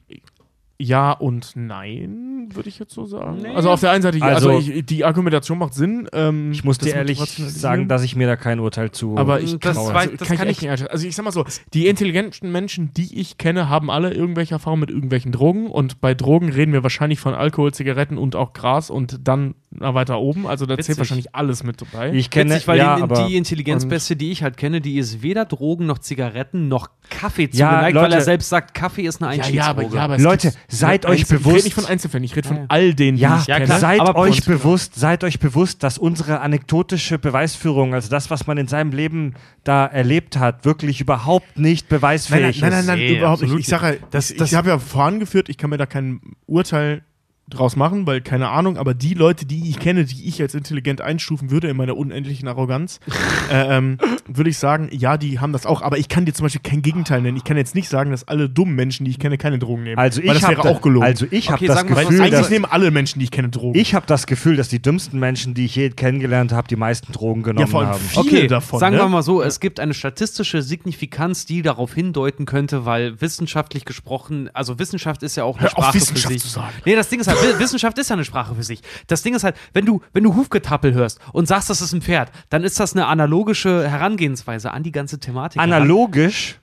ja 0.80 1.12
und 1.12 1.52
nein, 1.54 2.48
würde 2.52 2.68
ich 2.68 2.78
jetzt 2.78 2.92
so 2.94 3.04
sagen. 3.04 3.38
Nee. 3.42 3.54
Also 3.54 3.70
auf 3.70 3.80
der 3.80 3.90
einen 3.90 4.02
Seite, 4.02 4.18
ja, 4.18 4.24
also, 4.26 4.50
Also- 4.50 4.70
ich, 4.72 4.86
die 4.86 5.04
Argumentation 5.04 5.58
macht 5.58 5.74
Sinn. 5.74 6.08
Ähm, 6.12 6.52
Ich 6.52 6.64
muss 6.64 6.78
das 6.78 6.88
dir 6.88 6.94
ehrlich 6.96 7.18
sagen, 7.18 7.86
dass 7.88 8.02
ich 8.02 8.16
mir 8.16 8.26
da 8.26 8.36
kein 8.36 8.58
Urteil 8.60 8.90
zu. 8.90 9.16
Aber 9.16 9.40
ich 9.40 9.58
Das 9.58 9.76
kann, 9.76 9.84
weiß- 9.84 9.94
also, 9.94 10.16
das 10.16 10.28
kann, 10.28 10.36
kann 10.38 10.48
ich 10.48 10.56
ich- 10.56 10.62
nicht 10.62 10.70
einschätzen. 10.70 10.90
Also 10.92 11.06
ich 11.06 11.14
sag 11.14 11.24
mal 11.24 11.32
so, 11.32 11.44
die 11.74 11.86
intelligenten 11.86 12.50
Menschen, 12.50 12.92
die 12.94 13.20
ich 13.20 13.38
kenne, 13.38 13.68
haben 13.68 13.90
alle 13.90 14.12
irgendwelche 14.14 14.54
Erfahrungen 14.54 14.80
mit 14.80 14.90
irgendwelchen 14.90 15.32
Drogen 15.32 15.66
und 15.68 16.00
bei 16.00 16.14
Drogen 16.14 16.48
reden 16.50 16.72
wir 16.72 16.82
wahrscheinlich 16.82 17.20
von 17.20 17.34
Alkohol, 17.34 17.72
Zigaretten 17.72 18.18
und 18.18 18.34
auch 18.36 18.52
Gras 18.52 18.90
und 18.90 19.18
dann 19.28 19.54
weiter 19.70 20.18
oben. 20.18 20.46
Also 20.46 20.66
da 20.66 20.72
Witzig. 20.74 20.86
zählt 20.86 20.98
wahrscheinlich 20.98 21.34
alles 21.34 21.62
mit 21.62 21.80
dabei. 21.80 22.12
ich 22.12 22.30
kenne 22.30 22.50
Witzig, 22.54 22.66
weil 22.68 22.78
ja, 22.78 22.96
die, 22.96 23.02
aber 23.02 23.26
die 23.28 23.36
Intelligenzbeste, 23.36 24.16
die 24.16 24.32
ich 24.32 24.42
halt 24.42 24.56
kenne, 24.56 24.80
die 24.80 24.98
ist 24.98 25.22
weder 25.22 25.44
Drogen 25.44 25.86
noch 25.86 25.98
Zigaretten 25.98 26.66
noch 26.68 26.88
Kaffee 27.08 27.48
Ja, 27.52 27.68
zugeneigt, 27.70 27.94
weil 27.96 28.04
er 28.04 28.08
Leute- 28.10 28.22
selbst 28.24 28.48
sagt, 28.48 28.74
Kaffee 28.74 29.02
ist 29.02 29.22
eine 29.22 29.36
ja, 29.36 29.44
ja, 29.48 29.64
aber, 29.66 29.82
Einstiegsdroge. 29.82 29.96
ja, 29.96 30.04
aber 30.04 30.16
es 30.16 30.22
Leute, 30.22 30.52
seid 30.70 31.04
euch 31.06 31.20
Einzel- 31.20 31.22
Ich 31.22 31.28
bewusst- 31.42 31.56
rede 31.56 31.64
nicht 31.64 31.74
von 31.74 31.86
Einzelfällen, 31.86 32.24
ich 32.24 32.36
rede 32.36 32.48
von 32.48 32.56
Ja. 32.58 32.64
all 32.68 32.94
denen, 32.94 33.16
die 33.16 33.22
ja, 33.22 33.38
ich 33.40 33.46
Ja, 33.46 33.54
kenne. 33.56 33.66
klar. 33.66 33.80
seid 33.80 34.00
aber 34.00 34.16
euch 34.16 34.44
bewusst, 34.44 34.94
seid 34.94 35.24
euch 35.24 35.38
bewusst, 35.40 35.82
dass 35.82 35.98
unsere 35.98 36.40
anekdotische 36.40 37.18
Beweisführung, 37.18 37.94
also 37.94 38.08
das, 38.08 38.30
was 38.30 38.46
man 38.46 38.58
in 38.58 38.68
seinem 38.68 38.92
Leben 38.92 39.34
da 39.64 39.86
erlebt 39.86 40.36
hat, 40.38 40.64
wirklich 40.64 41.00
überhaupt 41.00 41.58
nicht 41.58 41.84
Nein, 41.84 41.88
nein, 41.90 41.98
beweisfähig 42.00 42.60
nein, 42.60 42.70
nein, 42.70 42.80
ist. 42.80 42.86
nein 42.86 42.98
Nee, 42.98 43.18
überhaupt 43.18 43.42
nicht. 43.42 43.54
Ich 43.58 43.66
sage, 43.66 43.98
Das- 44.10 44.30
ich, 44.30 44.36
das- 44.36 44.50
ich 44.52 44.54
habe 44.56 44.68
ja 44.70 44.78
vorangeführt, 44.78 45.48
ich 45.48 45.58
kann 45.58 45.70
mir 45.70 45.76
da 45.78 45.86
kein 45.86 46.20
Urteil 46.46 47.02
draus 47.50 47.76
machen, 47.76 48.06
weil 48.06 48.20
keine 48.20 48.48
Ahnung, 48.48 48.76
aber 48.76 48.94
die 48.94 49.14
Leute, 49.14 49.46
die 49.46 49.68
ich 49.68 49.78
kenne, 49.78 50.04
die 50.04 50.26
ich 50.28 50.40
als 50.40 50.54
intelligent 50.54 51.00
einstufen 51.00 51.50
würde 51.50 51.68
in 51.68 51.76
meiner 51.76 51.96
unendlichen 51.96 52.48
Arroganz, 52.48 53.00
äh, 53.52 53.76
ähm, 53.76 53.98
würde 54.26 54.50
ich 54.50 54.58
sagen, 54.58 54.88
ja, 54.92 55.16
die 55.16 55.38
haben 55.40 55.52
das 55.52 55.66
auch, 55.66 55.82
aber 55.82 55.98
ich 55.98 56.08
kann 56.08 56.24
dir 56.24 56.32
zum 56.32 56.44
Beispiel 56.44 56.60
kein 56.62 56.82
Gegenteil 56.82 57.20
nennen. 57.22 57.36
Ich 57.36 57.44
kann 57.44 57.56
jetzt 57.56 57.74
nicht 57.74 57.88
sagen, 57.88 58.10
dass 58.10 58.26
alle 58.28 58.48
dummen 58.48 58.74
Menschen, 58.74 59.04
die 59.04 59.10
ich 59.10 59.18
kenne, 59.18 59.38
keine 59.38 59.58
Drogen 59.58 59.82
nehmen. 59.82 59.98
Also 59.98 60.20
weil 60.22 60.28
ich 60.28 60.32
das 60.34 60.42
habe 60.44 60.56
wäre 60.64 60.68
auch 60.74 60.80
gelogen. 60.80 61.04
Also 61.06 61.26
ich 61.30 61.50
Okay, 61.50 61.68
habe 61.68 61.82
das 61.82 61.86
Gefühl, 61.86 62.20
Eigentlich 62.20 62.30
dass 62.30 62.50
nehmen 62.50 62.64
alle 62.64 62.90
Menschen, 62.90 63.18
die 63.18 63.24
ich 63.24 63.30
kenne, 63.30 63.48
Drogen. 63.48 63.78
ich 63.78 63.94
habe 63.94 64.06
das 64.06 64.26
Gefühl, 64.26 64.56
dass 64.56 64.68
die 64.68 64.80
dümmsten 64.80 65.18
Menschen, 65.18 65.54
die 65.54 65.64
ich 65.64 65.74
je 65.74 65.90
kennengelernt 65.90 66.52
habe, 66.52 66.68
die 66.68 66.76
meisten 66.76 67.12
Drogen 67.12 67.42
genommen 67.42 67.66
vor 67.66 67.80
allem 67.80 67.90
haben. 67.90 68.00
viele 68.00 68.20
Okay, 68.20 68.46
davon. 68.46 68.78
sagen 68.80 68.96
ne? 68.96 69.02
wir 69.02 69.08
mal 69.08 69.22
so, 69.22 69.42
es 69.42 69.58
gibt 69.60 69.80
eine 69.80 69.94
statistische 69.94 70.62
Signifikanz, 70.62 71.46
die 71.46 71.62
darauf 71.62 71.94
hindeuten 71.94 72.46
könnte, 72.46 72.84
weil 72.86 73.20
wissenschaftlich 73.20 73.84
gesprochen, 73.84 74.48
also 74.54 74.78
Wissenschaft 74.78 75.22
ist 75.22 75.36
ja 75.36 75.44
auch 75.44 75.58
eine 75.58 75.68
Hör 75.68 75.78
auf, 75.78 75.84
Sprache 75.84 75.94
Wissenschaft 75.96 76.26
für 76.26 76.32
sich. 76.34 76.42
zu 76.42 76.48
sagen. 76.48 76.72
Nee, 76.84 76.94
das 76.94 77.08
Ding 77.08 77.20
ist 77.20 77.26
halt, 77.26 77.39
Wissenschaft 77.58 77.98
ist 77.98 78.10
ja 78.10 78.14
eine 78.14 78.24
Sprache 78.24 78.54
für 78.54 78.62
sich. 78.62 78.82
Das 79.06 79.22
Ding 79.22 79.34
ist 79.34 79.44
halt, 79.44 79.56
wenn 79.72 79.86
du, 79.86 80.00
wenn 80.12 80.24
du 80.24 80.34
Hufgetappel 80.34 80.94
hörst 80.94 81.20
und 81.32 81.46
sagst, 81.46 81.70
das 81.70 81.80
ist 81.80 81.92
ein 81.92 82.02
Pferd, 82.02 82.30
dann 82.48 82.64
ist 82.64 82.78
das 82.80 82.94
eine 82.94 83.06
analogische 83.06 83.88
Herangehensweise 83.88 84.70
an 84.72 84.82
die 84.82 84.92
ganze 84.92 85.18
Thematik. 85.20 85.60
Analogisch, 85.60 86.60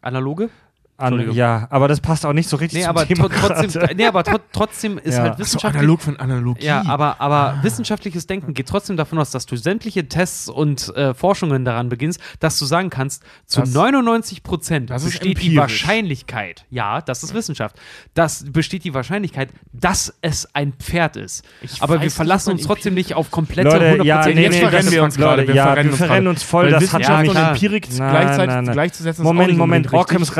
Analoge? 0.00 0.50
An, 0.96 1.32
ja, 1.32 1.66
aber 1.70 1.88
das 1.88 2.00
passt 2.00 2.24
auch 2.24 2.32
nicht 2.32 2.48
so 2.48 2.56
richtig 2.56 2.78
Nee, 2.78 2.84
zum 2.84 2.90
aber 2.90 3.06
Thema 3.06 3.28
tro 3.28 3.48
trotzdem, 3.48 3.82
nee, 3.96 4.06
aber 4.06 4.22
tro 4.22 4.38
trotzdem 4.52 4.98
ist 4.98 5.16
Ja. 5.16 5.22
halt 5.22 5.32
Ach 5.32 5.36
so, 5.38 5.42
wissenschaftlich. 5.44 5.80
analog 5.80 6.00
von 6.02 6.16
Analogie. 6.20 6.64
Ja, 6.66 6.84
aber, 6.86 7.20
aber 7.20 7.58
wissenschaftliches 7.62 8.26
Denken 8.28 8.54
geht 8.54 8.68
trotzdem 8.68 8.96
davon 8.96 9.18
aus, 9.18 9.32
dass 9.32 9.44
du 9.46 9.56
sämtliche 9.56 10.08
Tests 10.08 10.48
und 10.48 10.94
äh, 10.96 11.12
Forschungen 11.12 11.64
daran 11.64 11.88
beginnst, 11.88 12.20
dass 12.38 12.58
du 12.58 12.64
sagen 12.64 12.90
kannst, 12.90 13.24
zu 13.46 13.60
Das- 13.60 13.72
99 13.74 14.42
Prozent 14.44 14.90
das 14.90 15.02
ist 15.02 15.10
besteht 15.12 15.42
die. 15.42 15.56
Wahrscheinlichkeit, 15.56 16.64
ja, 16.70 17.00
das 17.00 17.22
ist 17.22 17.34
Wissenschaft, 17.34 17.76
das 18.14 18.44
besteht 18.52 18.84
die 18.84 18.94
Wahrscheinlichkeit, 18.94 19.50
dass 19.72 20.14
es 20.20 20.48
ein 20.54 20.72
Pferd 20.74 21.16
ist. 21.16 21.44
Ich 21.60 21.82
aber 21.82 22.00
wir 22.02 22.10
verlassen 22.10 22.52
uns 22.52 22.62
trotzdem 22.62 22.94
nicht 22.94 23.14
auf 23.14 23.30
komplette 23.30 23.68
Leute, 23.68 24.04
ja, 24.04 24.20
100%. 24.22 24.34
nee, 24.34 24.42
jetzt 24.42 24.52
nee, 24.54 24.60
verrennen 24.60 24.92
wir 24.92 25.02
uns 25.02 25.16
gerade. 25.16 25.46
Wir 25.48 25.54
ja, 25.54 25.64
verrennen 25.64 25.86
wir 25.90 25.92
uns 25.92 25.98
verrennen 26.06 26.28
uns 26.28 26.42
voll, 26.42 26.64
Weil 26.66 26.70
das 26.72 26.92
hat 26.92 27.00
Wissenschaft 27.00 27.26
schon 27.26 27.36
und 27.36 27.42
nicht- 27.42 27.48
Empirik 27.50 27.88
nein. 27.98 28.64
gleichzusetzen 28.72 29.22
auch 29.22 29.24
Moment, 29.32 29.48
nicht 29.50 29.58
Moment, 29.58 29.86
unbedingt 29.86 30.02
Ockhams 30.02 30.30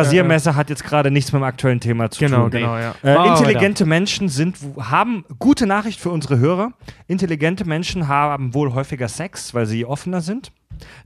Rasiermesser 0.45 0.55
hat 0.57 0.71
jetzt 0.71 0.85
gerade 0.85 1.11
nichts 1.11 1.33
mit 1.33 1.41
dem 1.41 1.45
aktuellen 1.45 1.81
Thema 1.81 2.11
zu 2.11 2.21
Genau, 2.21 2.43
tun. 2.43 2.51
genau, 2.51 2.77
ja. 2.77 2.95
Äh, 3.03 3.29
intelligente 3.29 3.87
Menschen 3.87 4.29
sind, 4.29 4.57
haben 4.79 5.25
gute 5.39 5.67
Nachricht 5.67 6.01
für 6.01 6.11
unsere 6.11 6.39
Hörer. 6.39 6.73
Intelligente 7.07 7.65
Menschen 7.65 8.09
haben 8.09 8.55
wohl 8.55 8.73
häufiger 8.75 9.09
Sex, 9.09 9.55
weil 9.55 9.67
sie 9.67 9.85
offener 9.85 10.21
sind. 10.21 10.53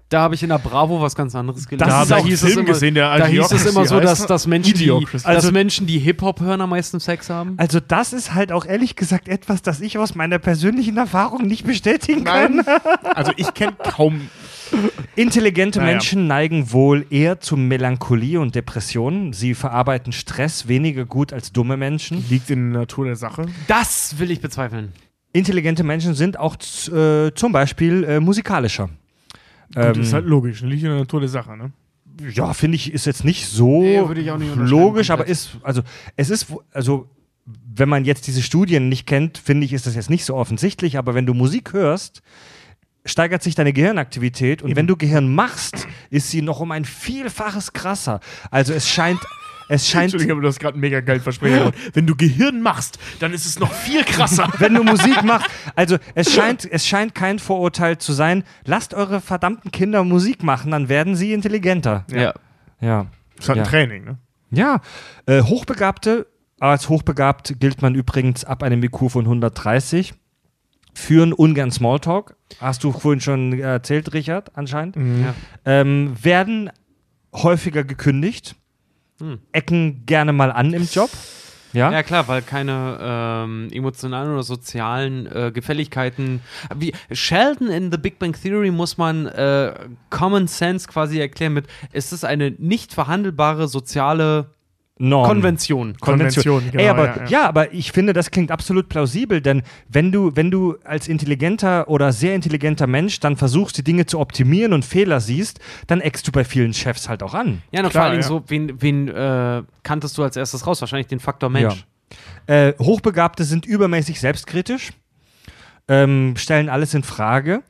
Da 0.08 0.22
habe 0.22 0.34
ich 0.34 0.42
in 0.42 0.48
der 0.48 0.58
Bravo 0.58 1.02
was 1.02 1.14
ganz 1.14 1.34
anderes 1.34 1.60
ist 1.60 1.70
Da 1.78 2.02
ich 2.02 2.08
hieß 2.08 2.12
einen 2.24 2.32
es 2.32 2.40
Film 2.40 2.58
immer, 2.60 2.64
gesehen, 2.64 2.94
der 2.94 3.18
da 3.18 3.26
hieß 3.26 3.52
es 3.52 3.66
immer 3.66 3.84
so, 3.84 4.00
dass, 4.00 4.26
dass 4.26 4.46
Menschen, 4.46 4.72
die, 4.74 4.84
Idiocracy. 4.84 5.12
dass 5.24 5.26
Also- 5.26 5.52
Menschen, 5.52 5.86
die 5.86 5.98
Hip-Hop 5.98 6.40
hören, 6.40 6.62
am 6.62 6.70
meisten 6.70 6.98
Sex 7.00 7.28
haben. 7.28 7.54
Also 7.58 7.78
das 7.78 8.14
ist 8.14 8.32
halt 8.34 8.50
auch 8.50 8.64
ehrlich 8.64 8.96
gesagt 8.96 9.28
etwas, 9.28 9.60
das 9.60 9.80
ich 9.82 9.98
aus 9.98 10.14
meiner 10.14 10.38
persönlichen 10.38 10.96
Erfahrung 10.96 11.42
nicht 11.46 11.66
bestätigen 11.66 12.24
kann. 12.24 12.56
Nein. 12.56 12.64
Also 13.14 13.32
ich 13.36 13.52
kenne 13.52 13.74
kaum. 13.82 14.28
Intelligente 15.16 15.78
Naja. 15.80 15.92
Menschen 15.92 16.26
neigen 16.26 16.72
wohl 16.72 17.06
eher 17.10 17.40
zu 17.40 17.56
Melancholie 17.56 18.40
und 18.40 18.54
Depressionen. 18.54 19.32
Sie 19.32 19.54
verarbeiten 19.54 20.12
Stress 20.12 20.68
weniger 20.68 21.04
gut 21.04 21.32
als 21.32 21.52
dumme 21.52 21.76
Menschen. 21.76 22.24
Liegt 22.28 22.50
in 22.50 22.72
der 22.72 22.80
Natur 22.82 23.06
der 23.06 23.16
Sache. 23.16 23.46
Das 23.66 24.18
will 24.18 24.30
ich 24.30 24.40
bezweifeln. 24.40 24.92
Intelligente 25.32 25.84
Menschen 25.84 26.14
sind 26.14 26.38
auch 26.38 26.56
äh, 26.92 27.32
zum 27.34 27.52
Beispiel 27.52 28.04
äh, 28.04 28.20
musikalischer. 28.20 28.88
Gut, 29.74 29.96
Ähm, 29.96 30.00
ist 30.00 30.12
halt 30.12 30.26
logisch. 30.26 30.62
Liegt 30.62 30.82
in 30.82 30.88
der 30.88 30.98
Natur 30.98 31.20
der 31.20 31.28
Sache, 31.28 31.56
ne? 31.56 31.72
ja, 32.32 32.52
finde 32.52 32.76
ich, 32.76 32.92
ist 32.92 33.06
jetzt 33.06 33.24
nicht 33.24 33.46
so 33.46 33.80
Nee, 33.82 34.06
würde 34.06 34.20
ich 34.20 34.30
auch 34.30 34.38
nicht 34.38 34.54
logisch, 34.56 35.10
aber 35.10 35.26
ist, 35.26 35.58
also 35.62 35.82
es 36.16 36.30
ist, 36.30 36.46
also 36.72 37.08
wenn 37.46 37.88
man 37.88 38.04
jetzt 38.04 38.26
diese 38.26 38.42
Studien 38.42 38.88
nicht 38.88 39.06
kennt, 39.06 39.38
finde 39.38 39.64
ich, 39.64 39.72
ist 39.72 39.86
das 39.86 39.94
jetzt 39.94 40.10
nicht 40.10 40.24
so 40.24 40.34
offensichtlich, 40.34 40.98
aber 40.98 41.14
wenn 41.14 41.26
du 41.26 41.34
Musik 41.34 41.72
hörst, 41.72 42.22
steigert 43.04 43.42
sich 43.42 43.54
deine 43.54 43.72
Gehirnaktivität 43.72 44.62
und 44.62 44.76
wenn 44.76 44.86
du 44.86 44.96
Gehirn 44.96 45.34
machst, 45.34 45.86
ist 46.10 46.30
sie 46.30 46.42
noch 46.42 46.60
um 46.60 46.72
ein 46.72 46.84
Vielfaches 46.84 47.72
krasser. 47.72 48.20
Also 48.50 48.72
es 48.74 48.88
scheint, 48.88 49.20
es 49.68 49.88
scheint, 49.88 50.04
Entschuldigung, 50.04 50.32
aber 50.32 50.42
du 50.42 50.48
hast 50.48 50.60
gerade 50.60 50.78
mega 50.78 51.00
geilen 51.00 51.20
Versprecher 51.20 51.58
gemacht. 51.58 51.74
Wenn 51.94 52.06
du 52.06 52.16
Gehirn 52.16 52.60
machst, 52.62 52.98
dann 53.20 53.32
ist 53.32 53.46
es 53.46 53.58
noch 53.58 53.72
viel 53.72 54.04
krasser. 54.04 54.50
wenn 54.58 54.74
du 54.74 54.82
Musik 54.82 55.22
machst, 55.24 55.48
also 55.76 55.96
es 56.14 56.32
scheint, 56.32 56.70
es 56.70 56.86
scheint 56.86 57.14
kein 57.14 57.38
Vorurteil 57.38 57.98
zu 57.98 58.12
sein, 58.12 58.44
lasst 58.64 58.94
eure 58.94 59.20
verdammten 59.20 59.70
Kinder 59.70 60.04
Musik 60.04 60.42
machen, 60.42 60.70
dann 60.70 60.88
werden 60.88 61.16
sie 61.16 61.32
intelligenter. 61.32 62.04
Ja. 62.10 62.34
Ja. 62.80 63.06
Das 63.36 63.44
ist 63.44 63.48
halt 63.48 63.58
Ja. 63.58 63.62
ein 63.64 63.68
Training, 63.68 64.04
ne? 64.04 64.18
Ja, 64.50 64.80
äh, 65.26 65.42
Hochbegabte, 65.42 66.26
als 66.58 66.88
hochbegabt 66.88 67.60
gilt 67.60 67.82
man 67.82 67.94
übrigens 67.94 68.44
ab 68.44 68.62
einem 68.62 68.82
IQ 68.82 69.10
von 69.10 69.26
130, 69.26 70.14
führen 70.94 71.32
ungern 71.32 71.70
Smalltalk, 71.70 72.36
hast 72.60 72.82
du 72.84 72.92
vorhin 72.92 73.20
schon 73.20 73.58
erzählt, 73.58 74.12
Richard, 74.14 74.56
anscheinend, 74.56 74.96
Ja. 74.96 75.34
ähm, 75.64 76.14
werden 76.22 76.70
häufiger 77.34 77.84
gekündigt, 77.84 78.56
Hm. 79.20 79.38
ecken 79.52 80.04
gerne 80.06 80.32
mal 80.32 80.50
an 80.52 80.72
im 80.72 80.88
Job. 80.90 81.10
Ja, 81.74 81.92
Ja, 81.92 82.02
klar, 82.02 82.26
weil 82.28 82.40
keine 82.40 82.98
ähm, 83.02 83.68
emotionalen 83.70 84.32
oder 84.32 84.42
sozialen 84.42 85.26
äh, 85.26 85.50
Gefälligkeiten. 85.52 86.40
Wie 86.74 86.94
Sheldon 87.12 87.68
in 87.68 87.92
The 87.92 87.98
Big 87.98 88.18
Bang 88.18 88.32
Theory 88.32 88.70
muss 88.70 88.96
man 88.96 89.26
äh, 89.26 89.74
Common 90.08 90.46
Sense 90.48 90.88
quasi 90.88 91.20
erklären 91.20 91.52
mit, 91.52 91.66
ist 91.92 92.12
es 92.12 92.24
eine 92.24 92.52
nicht 92.52 92.94
verhandelbare 92.94 93.68
soziale 93.68 94.54
Norm. 94.98 95.26
Konvention? 95.26 95.96
Konvention, 96.00 96.62
genau, 96.70 96.82
Ey, 96.82 96.88
aber, 96.88 97.06
ja, 97.06 97.16
ja, 97.16 97.28
ja. 97.28 97.48
aber 97.48 97.72
ich 97.72 97.92
finde, 97.92 98.12
das 98.12 98.30
klingt 98.30 98.50
absolut 98.50 98.88
plausibel, 98.88 99.40
denn 99.40 99.62
wenn 99.88 100.10
du, 100.12 100.32
wenn 100.34 100.50
du 100.50 100.76
als 100.84 101.08
intelligenter 101.08 101.88
oder 101.88 102.12
sehr 102.12 102.34
intelligenter 102.34 102.86
Mensch 102.86 103.20
dann 103.20 103.36
versuchst, 103.36 103.78
die 103.78 103.84
Dinge 103.84 104.06
zu 104.06 104.18
optimieren 104.18 104.72
und 104.72 104.84
Fehler 104.84 105.20
siehst, 105.20 105.60
dann 105.86 106.00
eckst 106.00 106.26
du 106.26 106.32
bei 106.32 106.44
vielen 106.44 106.74
Chefs 106.74 107.08
halt 107.08 107.22
auch 107.22 107.34
an. 107.34 107.62
Ja, 107.70 107.82
und 107.82 107.90
Klar, 107.90 107.92
vor 107.92 108.02
allen 108.02 108.12
Dingen 108.12 108.22
ja. 108.22 108.28
so, 108.28 108.44
wen, 108.48 108.82
wen 108.82 109.08
äh, 109.08 109.62
kanntest 109.82 110.18
du 110.18 110.22
als 110.22 110.36
erstes 110.36 110.66
raus? 110.66 110.80
Wahrscheinlich 110.80 111.06
den 111.06 111.20
Faktor 111.20 111.50
Mensch. 111.50 111.86
Äh, 112.46 112.72
Hochbegabte 112.78 113.44
sind 113.44 113.66
übermäßig 113.66 114.20
selbstkritisch, 114.20 114.92
ähm, 115.86 116.34
stellen 116.36 116.68
alles 116.68 116.94
in 116.94 117.02
Frage 117.02 117.62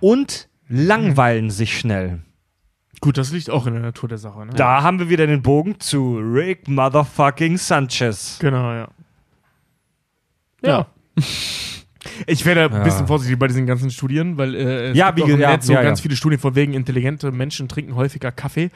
und 0.00 0.48
langweilen 0.68 1.50
sich 1.50 1.78
schnell. 1.78 2.20
Gut, 3.00 3.16
das 3.16 3.30
liegt 3.32 3.48
auch 3.50 3.66
in 3.66 3.74
der 3.74 3.82
Natur 3.82 4.08
der 4.08 4.18
Sache, 4.18 4.44
ne? 4.44 4.52
Da 4.54 4.82
haben 4.82 4.98
wir 4.98 5.08
wieder 5.08 5.26
den 5.26 5.42
Bogen 5.42 5.78
zu 5.78 6.18
Rick 6.18 6.66
Motherfucking 6.68 7.56
Sanchez. 7.56 8.38
Genau, 8.40 8.72
ja. 8.72 8.88
Ja. 10.62 10.86
Ich 12.26 12.44
wäre 12.46 12.68
da 12.68 12.74
ein 12.74 12.80
Ja. 12.80 12.84
bisschen 12.84 13.06
vorsichtig 13.06 13.38
bei 13.38 13.48
diesen 13.48 13.66
ganzen 13.66 13.90
Studien, 13.90 14.38
weil 14.38 14.54
äh, 14.54 14.90
es 14.90 14.96
Ja, 14.96 15.10
gibt 15.10 15.18
wie 15.18 15.22
auch 15.32 15.34
im 15.34 15.40
ja, 15.40 15.50
Netz 15.50 15.66
so 15.66 15.72
ja, 15.72 15.82
ganz 15.82 15.98
ja. 15.98 16.02
viele 16.04 16.16
Studien 16.16 16.38
von 16.40 16.54
wegen 16.54 16.72
intelligente 16.72 17.32
Menschen 17.32 17.68
trinken 17.68 17.96
häufiger 17.96 18.32
Kaffee. 18.32 18.70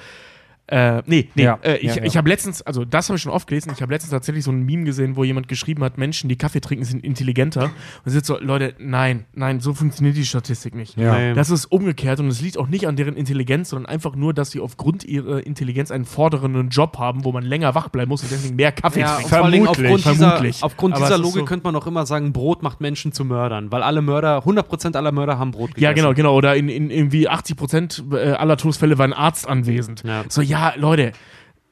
Äh, 0.68 1.02
nee, 1.06 1.28
nee, 1.34 1.43
Ja, 1.43 1.59
äh, 1.62 1.76
ich, 1.78 1.82
ja, 1.89 1.97
ja. 1.97 2.05
ich 2.05 2.16
habe 2.16 2.28
letztens, 2.28 2.62
also 2.62 2.84
das 2.84 3.09
habe 3.09 3.16
ich 3.16 3.22
schon 3.22 3.32
oft 3.32 3.47
gelesen, 3.48 3.72
ich 3.74 3.82
habe 3.82 3.93
letztens 3.93 4.10
tatsächlich 4.12 4.44
so 4.44 4.52
ein 4.52 4.62
Meme 4.62 4.84
gesehen, 4.84 5.16
wo 5.16 5.24
jemand 5.24 5.48
geschrieben 5.48 5.82
hat, 5.84 5.98
Menschen, 5.98 6.28
die 6.28 6.36
Kaffee 6.36 6.60
trinken, 6.60 6.84
sind 6.84 7.05
intelligenter. 7.05 7.70
Und 8.05 8.10
sind 8.12 8.24
so, 8.24 8.39
Leute, 8.39 8.74
nein, 8.78 9.26
nein, 9.34 9.60
so 9.60 9.74
funktioniert 9.74 10.16
die 10.16 10.24
Statistik 10.24 10.74
nicht. 10.74 10.97
Das 10.98 11.51
ist 11.51 11.66
umgekehrt 11.66 12.20
und 12.20 12.28
es 12.28 12.40
liegt 12.40 12.56
auch 12.59 12.68
nicht 12.68 12.86
an 12.86 12.97
deren 12.97 13.16
Intelligenz, 13.16 13.70
sondern 13.70 13.90
einfach 13.90 14.14
nur, 14.14 14.32
dass 14.32 14.51
sie 14.52 14.60
aufgrund 14.60 15.05
ihrer 15.05 15.44
Intelligenz 15.47 15.90
einen 15.90 16.05
fordernden 16.05 16.68
Job 16.70 16.97
haben, 16.98 17.24
wo 17.24 17.32
man 17.32 17.43
länger 17.44 17.74
wach 17.74 17.89
bleiben 17.89 18.09
muss 18.09 18.22
und 18.22 18.30
deswegen 18.30 18.56
mehr 18.56 18.72
Kaffee 18.72 19.01
Ja, 19.01 19.16
trinkt. 19.16 19.28
Vermutlich, 19.30 19.68
aufgrund 19.68 20.05
dieser, 20.06 20.14
vermutlich. 20.28 20.62
aufgrund 20.62 20.94
Aber 20.94 21.05
dieser 21.05 21.14
es 21.16 21.20
ist 21.20 21.26
Logik 21.26 21.40
so- 21.40 21.44
könnte 21.47 21.64
man 21.64 21.76
auch 21.76 21.86
immer 21.86 22.06
sagen, 22.06 22.32
Brot 22.32 22.62
macht 22.62 22.80
Menschen 22.80 23.12
zu 23.12 23.24
Mördern, 23.24 23.70
weil 23.72 23.82
alle 23.82 24.01
Mörder, 24.01 24.39
100% 24.44 24.97
aller 24.97 25.12
Mörder 25.12 25.39
haben 25.39 25.51
Brot 25.51 25.70
gegessen. 25.74 25.82
Ja, 25.84 25.93
genau, 25.93 26.14
genau. 26.14 26.34
Oder 26.36 26.56
in, 26.56 26.68
in 26.68 26.90
irgendwie 26.90 27.28
80 27.28 27.56
Prozent 27.56 28.05
äh, 28.12 28.32
aller 28.32 28.56
Todesfälle 28.56 28.97
war 28.98 29.05
ein 29.06 29.12
Arzt 29.12 29.48
anwesend. 29.48 30.02
Ja. 30.06 30.24
So, 30.28 30.40
ja, 30.52 30.74
Leute, 30.76 31.12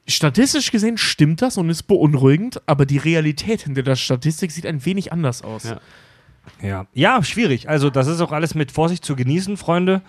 statistisch 0.07 0.71
gesehen 0.71 0.97
stimmt 0.97 1.41
das 1.41 1.57
und 1.57 1.69
ist 1.69 1.83
beunruhigend, 1.83 2.61
aber 2.65 2.85
die 2.85 2.97
Realität 2.97 3.61
hinter 3.61 3.83
der 3.83 3.95
Statistik 3.95 4.51
sieht 4.51 4.65
ein 4.65 4.83
wenig 4.85 5.13
anders 5.13 5.43
aus. 5.43 5.65
Ja. 5.65 5.79
Ja. 6.61 6.87
ja, 6.93 7.23
schwierig. 7.23 7.69
Also 7.69 7.91
das 7.91 8.07
ist 8.07 8.19
auch 8.19 8.31
alles 8.31 8.55
mit 8.55 8.71
Vorsicht 8.71 9.05
zu 9.05 9.15
genießen, 9.15 9.57
Freunde. 9.57 10.01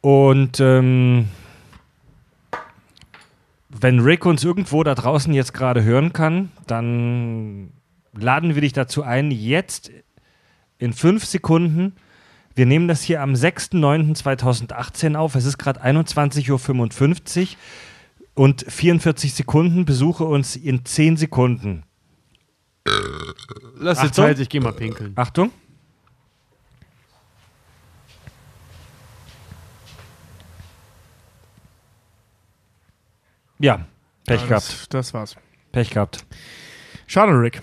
Und 0.00 0.58
ähm, 0.58 1.28
wenn 3.70 4.00
Rick 4.00 4.26
uns 4.26 4.42
irgendwo 4.42 4.82
da 4.82 4.96
draußen 4.96 5.32
jetzt 5.32 5.54
gerade 5.54 5.84
hören 5.84 6.12
kann, 6.12 6.50
dann 6.66 7.70
laden 8.12 8.56
wir 8.56 8.62
dich 8.62 8.72
dazu 8.72 9.04
ein, 9.04 9.30
jetzt 9.30 9.92
in 10.78 10.92
fünf 10.92 11.24
Sekunden. 11.24 11.94
Wir 12.54 12.66
nehmen 12.66 12.86
das 12.86 13.02
hier 13.02 13.20
am 13.20 13.32
6.9.2018 13.34 15.16
auf. 15.16 15.34
Es 15.34 15.44
ist 15.44 15.58
gerade 15.58 15.82
21.55 15.82 17.48
Uhr 17.50 17.56
und 18.34 18.64
44 18.68 19.34
Sekunden. 19.34 19.84
Besuche 19.84 20.24
uns 20.24 20.54
in 20.56 20.84
10 20.84 21.16
Sekunden. 21.16 21.82
Lass 23.76 24.00
dir. 24.00 24.12
Zeit, 24.12 24.38
ich 24.38 24.48
geh 24.48 24.60
mal 24.60 24.72
pinkeln. 24.72 25.12
Achtung. 25.16 25.50
Ja, 33.58 33.86
Pech 34.26 34.42
Ja, 34.42 34.46
gehabt. 34.48 34.68
das, 34.68 34.88
das 34.88 35.14
war's. 35.14 35.36
Pech 35.72 35.90
gehabt. 35.90 36.26
Schade, 37.06 37.32
Rick. 37.32 37.62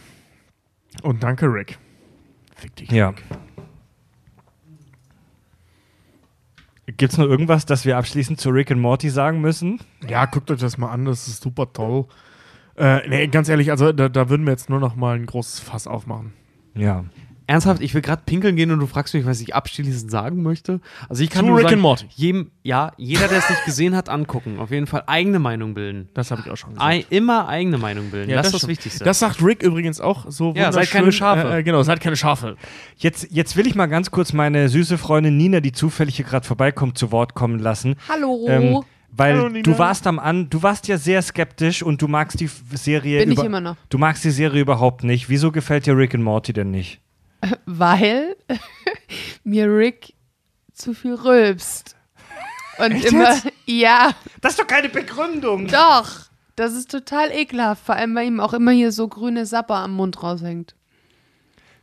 Und 1.03 1.21
danke, 1.23 1.45
Rick. 1.47 1.77
Fick 2.55 2.75
dich. 2.75 2.91
Ja. 2.91 3.13
Gibt's 7.01 7.17
noch 7.17 7.25
irgendwas, 7.25 7.65
das 7.65 7.83
wir 7.83 7.97
abschließend 7.97 8.39
zu 8.39 8.51
Rick 8.51 8.69
und 8.69 8.79
Morty 8.79 9.09
sagen 9.09 9.41
müssen? 9.41 9.79
Ja, 10.07 10.27
guckt 10.27 10.51
euch 10.51 10.59
das 10.59 10.77
mal 10.77 10.91
an, 10.91 11.05
das 11.05 11.27
ist 11.27 11.41
super 11.41 11.73
toll. 11.73 12.05
Äh, 12.77 13.09
nee, 13.09 13.25
ganz 13.25 13.49
ehrlich, 13.49 13.71
also 13.71 13.91
da, 13.91 14.07
da 14.07 14.29
würden 14.29 14.45
wir 14.45 14.51
jetzt 14.51 14.69
nur 14.69 14.79
noch 14.79 14.95
mal 14.95 15.15
ein 15.15 15.25
großes 15.25 15.61
Fass 15.61 15.87
aufmachen. 15.87 16.33
Ja. 16.75 17.05
Ernsthaft, 17.51 17.81
ich 17.81 17.93
will 17.93 18.01
gerade 18.01 18.21
pinkeln 18.25 18.55
gehen 18.55 18.71
und 18.71 18.79
du 18.79 18.87
fragst 18.87 19.13
mich, 19.13 19.25
was 19.25 19.41
ich 19.41 19.53
abschließend 19.53 20.09
sagen 20.09 20.41
möchte. 20.41 20.79
Also 21.09 21.21
ich 21.23 21.29
kann 21.29 21.41
Zu 21.45 21.47
nur 21.47 21.57
Rick 21.57 21.63
sagen, 21.65 21.73
and 21.75 21.81
Morty. 21.81 22.05
Jedem, 22.15 22.51
ja, 22.63 22.91
jeder, 22.97 23.27
der 23.27 23.39
es 23.39 23.49
nicht 23.49 23.65
gesehen 23.65 23.95
hat, 23.95 24.09
angucken. 24.09 24.57
Auf 24.59 24.71
jeden 24.71 24.87
Fall 24.87 25.03
eigene 25.07 25.39
Meinung 25.39 25.73
bilden. 25.73 26.07
Das 26.13 26.31
habe 26.31 26.41
ich 26.45 26.49
auch 26.51 26.55
schon 26.57 26.71
gesagt. 26.75 26.89
Ei, 26.89 27.05
immer 27.09 27.47
eigene 27.49 27.77
Meinung 27.77 28.09
bilden. 28.09 28.29
Ja, 28.29 28.37
das 28.37 28.47
ist 28.53 28.63
das. 28.63 28.67
Wichtigste. 28.69 29.03
Das 29.03 29.19
sagt 29.19 29.43
Rick 29.43 29.63
übrigens 29.63 29.99
auch 29.99 30.25
so 30.29 30.53
Ja, 30.55 30.71
seid 30.71 30.73
wunderschön. 30.93 30.99
keine 31.01 31.11
Schafe. 31.11 31.47
Äh, 31.49 31.59
äh, 31.59 31.63
genau, 31.63 31.83
seid 31.83 31.99
keine 31.99 32.15
Schafe. 32.15 32.55
Jetzt, 32.97 33.27
jetzt 33.31 33.55
will 33.57 33.67
ich 33.67 33.75
mal 33.75 33.87
ganz 33.87 34.11
kurz 34.11 34.31
meine 34.33 34.69
süße 34.69 34.97
Freundin 34.97 35.35
Nina, 35.37 35.59
die 35.59 35.71
zufällig 35.73 36.15
hier 36.15 36.25
gerade 36.25 36.45
vorbeikommt, 36.47 36.97
zu 36.97 37.11
Wort 37.11 37.33
kommen 37.33 37.59
lassen. 37.59 37.95
Hallo. 38.07 38.45
Ähm, 38.47 38.79
weil 39.13 39.33
Hallo, 39.35 39.49
Nina. 39.49 39.63
du 39.63 39.77
warst 39.77 40.07
am 40.07 40.19
an, 40.19 40.49
du 40.49 40.63
warst 40.63 40.87
ja 40.87 40.97
sehr 40.97 41.21
skeptisch 41.21 41.83
und 41.83 42.01
du 42.01 42.07
magst 42.07 42.39
die 42.39 42.45
F- 42.45 42.61
Serie 42.75 43.19
Bin 43.19 43.31
ich 43.33 43.37
über- 43.39 43.45
immer 43.45 43.59
noch. 43.59 43.75
Du 43.89 43.97
magst 43.97 44.23
die 44.23 44.31
Serie 44.31 44.61
überhaupt 44.61 45.03
nicht. 45.03 45.27
Wieso 45.27 45.51
gefällt 45.51 45.85
dir 45.85 45.97
Rick 45.97 46.15
and 46.15 46.23
Morty 46.23 46.53
denn 46.53 46.71
nicht? 46.71 47.01
Weil 47.65 48.35
mir 49.43 49.67
Rick 49.67 50.13
zu 50.73 50.93
viel 50.93 51.15
rülpst. 51.15 51.95
Und 52.77 52.91
Echt 52.91 53.05
immer, 53.05 53.33
jetzt? 53.33 53.47
ja, 53.65 54.11
Das 54.41 54.53
ist 54.53 54.59
doch 54.59 54.67
keine 54.67 54.89
Begründung. 54.89 55.67
doch. 55.67 56.09
Das 56.57 56.73
ist 56.73 56.91
total 56.91 57.31
ekelhaft. 57.31 57.85
Vor 57.85 57.95
allem, 57.95 58.13
weil 58.13 58.27
ihm 58.27 58.39
auch 58.39 58.53
immer 58.53 58.71
hier 58.71 58.91
so 58.91 59.07
grüne 59.07 59.45
Sapper 59.45 59.77
am 59.77 59.93
Mund 59.93 60.21
raushängt. 60.21 60.75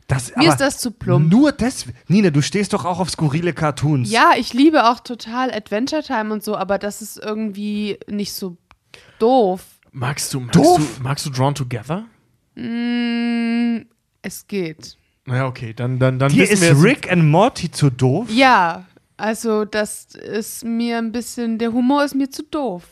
Das, 0.07 0.29
Mir 0.35 0.43
aber 0.43 0.47
ist 0.49 0.61
das 0.61 0.77
zu 0.77 0.91
plump. 0.91 1.29
Nur 1.31 1.51
das. 1.51 1.85
Nina, 2.07 2.29
du 2.29 2.41
stehst 2.41 2.73
doch 2.73 2.85
auch 2.85 2.99
auf 2.99 3.09
skurrile 3.09 3.53
Cartoons. 3.53 4.09
Ja, 4.09 4.31
ich 4.37 4.53
liebe 4.53 4.85
auch 4.89 4.99
total 5.01 5.51
Adventure 5.51 6.03
Time 6.03 6.31
und 6.33 6.43
so, 6.43 6.55
aber 6.55 6.77
das 6.77 7.01
ist 7.01 7.17
irgendwie 7.17 7.99
nicht 8.07 8.33
so 8.33 8.57
doof. 9.19 9.63
Magst 9.91 10.33
du, 10.33 10.39
magst 10.41 10.55
Doof. 10.55 10.97
du, 10.97 11.03
magst 11.03 11.25
du 11.25 11.29
Drawn 11.31 11.55
Together? 11.55 12.05
Mm, 12.55 13.85
es 14.21 14.47
geht. 14.47 14.97
Naja, 15.29 15.45
okay, 15.45 15.73
dann, 15.75 15.99
dann, 15.99 16.17
dann 16.17 16.31
Dir 16.31 16.49
ist 16.49 16.63
Rick 16.83 17.11
and 17.11 17.23
Morty 17.25 17.69
zu 17.69 17.89
doof? 17.91 18.27
Ja, 18.31 18.85
also 19.15 19.63
das 19.63 20.05
ist 20.15 20.65
mir 20.65 20.97
ein 20.97 21.11
bisschen, 21.11 21.59
der 21.59 21.71
Humor 21.71 22.03
ist 22.03 22.15
mir 22.15 22.29
zu 22.31 22.41
doof. 22.43 22.83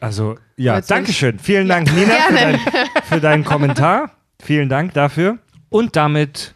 Also, 0.00 0.36
ja, 0.56 0.76
Jetzt 0.76 0.88
soll 0.88 0.96
danke 0.98 1.10
ich- 1.12 1.16
schön. 1.18 1.38
Vielen 1.38 1.68
Dank, 1.68 1.92
Nina, 1.94 2.14
für, 2.28 2.34
dein, 2.34 2.60
für 3.04 3.20
deinen 3.20 3.44
Kommentar. 3.44 4.10
Vielen 4.42 4.68
Dank 4.68 4.92
dafür. 4.94 5.38
Und 5.70 5.94
damit 5.96 6.54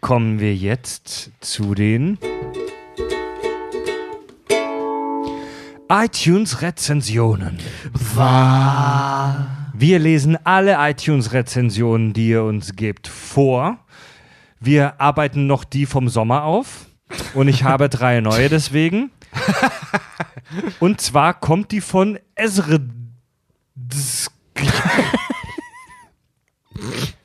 kommen 0.00 0.38
wir 0.38 0.54
jetzt 0.54 1.30
zu 1.40 1.74
den 1.74 2.16
iTunes-Rezensionen. 5.88 7.58
Wir 9.74 9.98
lesen 9.98 10.38
alle 10.44 10.76
iTunes-Rezensionen, 10.78 12.12
die 12.12 12.28
ihr 12.28 12.44
uns 12.44 12.76
gebt, 12.76 13.08
vor. 13.08 13.78
Wir 14.60 15.00
arbeiten 15.00 15.46
noch 15.46 15.64
die 15.64 15.86
vom 15.86 16.10
Sommer 16.10 16.44
auf. 16.44 16.86
Und 17.34 17.48
ich 17.48 17.64
habe 17.64 17.88
drei 17.88 18.20
neue 18.20 18.48
deswegen. 18.48 19.10
Und 20.78 21.00
zwar 21.00 21.34
kommt 21.34 21.72
die 21.72 21.80
von 21.80 22.20
Ezre. 22.36 22.80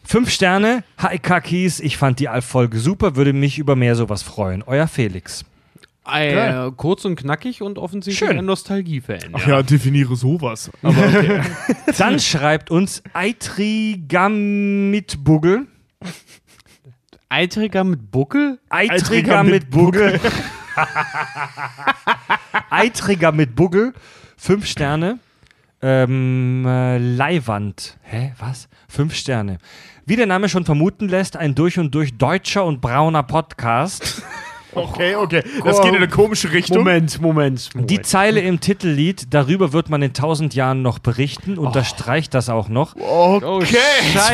Fünf 0.04 0.32
Sterne, 0.32 0.84
Hi 0.98 1.20
Kakis, 1.20 1.80
ich 1.80 1.98
fand 1.98 2.20
die 2.20 2.28
Folge 2.42 2.80
super, 2.80 3.16
würde 3.16 3.34
mich 3.34 3.60
über 3.60 3.76
mehr 3.76 3.96
sowas 3.96 4.24
freuen. 4.24 4.64
Euer 4.64 4.88
Felix. 4.88 5.46
Äh, 6.08 6.72
kurz 6.78 7.04
und 7.04 7.16
knackig 7.16 7.64
und 7.64 7.80
offensichtlich 7.80 8.30
Schön. 8.30 8.38
ein 8.38 8.46
Nostalgie-Fan. 8.46 9.32
Ach 9.34 9.48
ja, 9.48 9.64
definiere 9.64 10.16
sowas. 10.16 10.70
Aber 10.84 10.98
okay. 11.08 11.42
Dann 11.98 12.20
schreibt 12.20 12.70
uns 12.72 13.02
Eitrigamitbugel. 13.14 15.66
Eitriger 17.30 17.84
mit 17.84 18.12
Buckel? 18.12 18.60
Eitriger 18.70 19.44
mit 19.44 19.70
Bugel. 19.70 20.20
Eitriger 22.70 23.32
mit 23.32 23.56
Bugel. 23.56 23.94
Fünf 24.38 24.66
Sterne. 24.68 25.20
Ähm, 25.82 26.66
äh, 26.66 26.98
Leihwand. 26.98 27.98
Hä? 28.04 28.34
Was? 28.40 28.70
Fünf 28.88 29.16
Sterne. 29.16 29.58
Wie 30.06 30.16
der 30.16 30.28
Name 30.28 30.50
schon 30.50 30.66
vermuten 30.66 31.10
lässt, 31.10 31.36
ein 31.36 31.56
durch 31.56 31.80
und 31.80 31.94
durch 31.96 32.18
deutscher 32.18 32.64
und 32.64 32.80
brauner 32.82 33.24
Podcast. 33.24 34.24
Okay, 34.76 35.16
okay. 35.16 35.44
Das 35.64 35.82
geht 35.82 35.92
in 35.92 35.98
eine 35.98 36.08
komische 36.08 36.52
Richtung. 36.52 36.78
Moment, 36.80 37.22
Moment. 37.22 37.70
Moment. 37.74 37.90
Die 37.90 38.02
Zeile 38.02 38.42
im 38.42 38.60
Titellied, 38.60 39.34
darüber 39.34 39.74
wird 39.74 39.90
man 39.90 40.02
in 40.02 40.14
tausend 40.14 40.54
Jahren 40.56 40.82
noch 40.82 41.00
berichten, 41.00 41.58
unterstreicht 41.58 42.34
das 42.34 42.50
auch 42.50 42.70
noch. 42.70 42.96
Okay. 42.96 43.78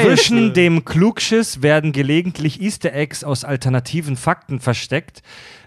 Zwischen 0.04 0.54
dem 0.54 0.86
Klugschiss 0.86 1.62
werden 1.62 1.92
gelegentlich 1.92 2.62
Easter 2.62 2.94
Eggs 2.94 3.24
aus 3.24 3.44
alternativen 3.44 4.18
Fakten 4.18 4.60
versteckt. 4.60 5.22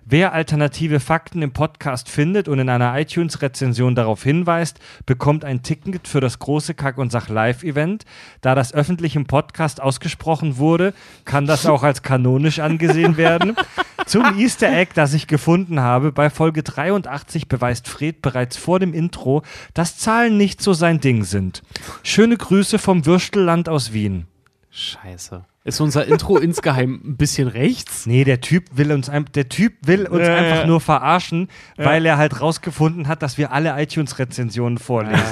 Wer 0.06 0.34
alternative 0.34 1.00
Fakten 1.00 1.40
im 1.40 1.52
Podcast 1.52 2.10
findet 2.10 2.46
und 2.46 2.58
in 2.58 2.68
einer 2.68 2.94
iTunes-Rezension 2.98 3.94
darauf 3.94 4.22
hinweist, 4.22 4.78
bekommt 5.06 5.46
ein 5.46 5.62
Ticket 5.62 6.06
für 6.06 6.20
das 6.20 6.38
große 6.38 6.74
Kack- 6.74 6.98
und 6.98 7.10
Sach-Live-Event. 7.10 8.04
Da 8.42 8.54
das 8.54 8.74
öffentlich 8.74 9.16
im 9.16 9.24
Podcast 9.24 9.80
ausgesprochen 9.80 10.58
wurde, 10.58 10.92
kann 11.24 11.46
das 11.46 11.64
auch 11.64 11.82
als 11.82 12.02
kanonisch 12.02 12.58
angesehen 12.58 13.16
werden. 13.16 13.56
Zum 14.06 14.38
Easter 14.38 14.70
Egg, 14.70 14.92
das 14.94 15.14
ich 15.14 15.26
gefunden 15.26 15.80
habe, 15.80 16.12
bei 16.12 16.28
Folge 16.28 16.62
83 16.62 17.48
beweist 17.48 17.88
Fred 17.88 18.20
bereits 18.20 18.58
vor 18.58 18.80
dem 18.80 18.92
Intro, 18.92 19.42
dass 19.72 19.96
Zahlen 19.96 20.36
nicht 20.36 20.60
so 20.60 20.74
sein 20.74 21.00
Ding 21.00 21.24
sind. 21.24 21.62
Schöne 22.02 22.36
Grüße 22.36 22.78
vom 22.78 23.06
Würstelland 23.06 23.70
aus 23.70 23.94
Wien. 23.94 24.26
Scheiße. 24.70 25.46
Ist 25.64 25.80
unser 25.80 26.06
Intro 26.06 26.36
insgeheim 26.38 27.00
ein 27.04 27.16
bisschen 27.16 27.48
rechts? 27.48 28.06
Nee, 28.06 28.24
der 28.24 28.40
Typ 28.42 28.64
will 28.76 28.92
uns, 28.92 29.08
ein- 29.08 29.24
der 29.34 29.48
typ 29.48 29.74
will 29.86 30.06
uns 30.06 30.26
Ja, 30.26 30.34
einfach 30.36 30.60
ja. 30.60 30.66
nur 30.66 30.80
verarschen, 30.80 31.48
weil 31.76 32.04
er 32.04 32.18
halt 32.18 32.40
rausgefunden 32.40 33.08
hat, 33.08 33.22
dass 33.22 33.38
wir 33.38 33.50
alle 33.52 33.80
iTunes-Rezensionen 33.82 34.78
vorlesen. 34.78 35.24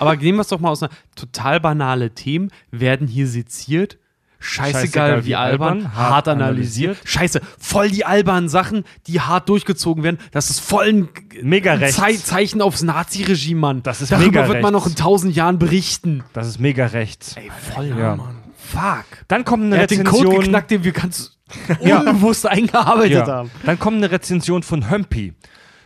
Aber 0.00 0.16
nehmen 0.16 0.38
wir 0.38 0.42
es 0.42 0.48
doch 0.48 0.60
mal 0.60 0.70
aus 0.70 0.82
einer 0.82 0.90
total 1.14 1.60
banale 1.60 2.10
Themen 2.10 2.50
werden 2.72 3.06
hier 3.06 3.26
seziert. 3.28 3.98
Scheißegal, 4.40 5.24
wie, 5.26 5.34
albern, 5.34 5.94
hart 5.96 6.28
analysiert. 6.28 6.96
Scheiße, 7.04 7.40
voll 7.58 7.90
die 7.90 8.04
albernen 8.04 8.48
Sachen, 8.48 8.84
die 9.08 9.20
hart 9.20 9.48
durchgezogen 9.48 10.04
werden. 10.04 10.18
Das 10.30 10.48
ist 10.50 10.60
voll 10.60 10.88
ein 10.88 11.08
Mega 11.42 11.72
ein 11.72 11.78
rechts. 11.80 11.96
Zei 11.96 12.14
Zeichen 12.14 12.62
aufs 12.62 12.82
Nazi-Regime, 12.82 13.60
Mann. 13.60 13.82
Das 13.82 14.00
ist 14.00 14.12
Darüber 14.12 14.26
mega 14.26 14.48
wird 14.48 14.62
man 14.62 14.74
rechts. 14.74 14.86
noch 14.86 14.86
in 14.86 14.94
tausend 14.96 15.34
Jahren 15.34 15.58
berichten. 15.58 16.22
Das 16.32 16.46
ist 16.46 16.60
mega 16.60 16.86
rechts. 16.86 17.36
Ey, 17.36 17.50
voll, 17.74 17.88
Ja. 17.98 18.14
Mann. 18.16 18.37
Fuck. 18.70 19.04
Dann 19.28 19.44
kommt 19.44 19.64
eine 19.64 19.76
Er 19.76 19.82
hat 19.84 19.90
den 19.90 20.04
Code 20.04 20.18
Rezension. 20.24 20.40
geknackt, 20.44 20.70
den 20.70 20.84
wir 20.84 20.92
ganz 20.92 21.38
unbewusst 21.80 22.46
eingearbeitet 22.46 23.26
Ja. 23.26 23.26
haben. 23.26 23.50
Dann 23.64 23.78
kommt 23.78 23.96
eine 23.96 24.10
Rezension 24.10 24.62
von 24.62 24.90
Hömpi. 24.90 25.32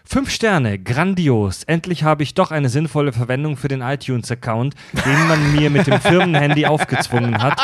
Fünf 0.05 0.31
Sterne, 0.31 0.81
grandios. 0.81 1.63
Endlich 1.63 2.03
habe 2.03 2.25
ich 2.25 2.35
doch 2.35 2.51
eine 2.51 2.69
sinnvolle 2.69 3.13
Verwendung 3.13 3.57
für 3.57 3.69
den 3.69 3.83
iTunes-Account, 3.83 4.75
den 5.07 5.29
man 5.29 5.53
mir 5.55 5.71
mit 5.71 5.87
dem 5.87 6.01
Firmenhandy 6.01 6.67
aufgezwungen 6.67 7.41
hat. 7.41 7.61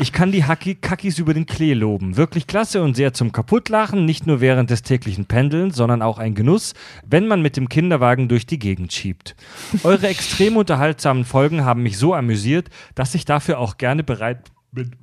Ich 0.00 0.12
kann 0.12 0.32
die 0.32 0.44
Hacki 0.44 0.74
Kackis 0.74 1.18
über 1.18 1.34
den 1.34 1.46
Klee 1.46 1.74
loben. 1.74 2.16
Wirklich 2.16 2.46
klasse 2.46 2.82
und 2.82 2.94
sehr 2.94 3.12
zum 3.12 3.32
Kaputtlachen, 3.32 4.04
nicht 4.04 4.26
nur 4.26 4.40
während 4.40 4.70
des 4.70 4.82
täglichen 4.82 5.26
Pendelns, 5.26 5.76
sondern 5.76 6.02
auch 6.02 6.18
ein 6.18 6.34
Genuss, 6.34 6.74
wenn 7.06 7.26
man 7.26 7.42
mit 7.42 7.56
dem 7.56 7.68
Kinderwagen 7.68 8.28
durch 8.28 8.46
die 8.46 8.58
Gegend 8.58 8.92
schiebt. 8.92 9.34
Eure 9.82 10.08
extrem 10.08 10.56
unterhaltsamen 10.56 11.24
Folgen 11.24 11.64
haben 11.64 11.82
mich 11.82 11.98
so 11.98 12.14
amüsiert, 12.14 12.68
dass 12.94 13.14
ich 13.14 13.24
dafür 13.24 13.58
auch 13.58 13.76
gerne 13.76 14.02
bereit 14.02 14.50
bin, 14.72 14.96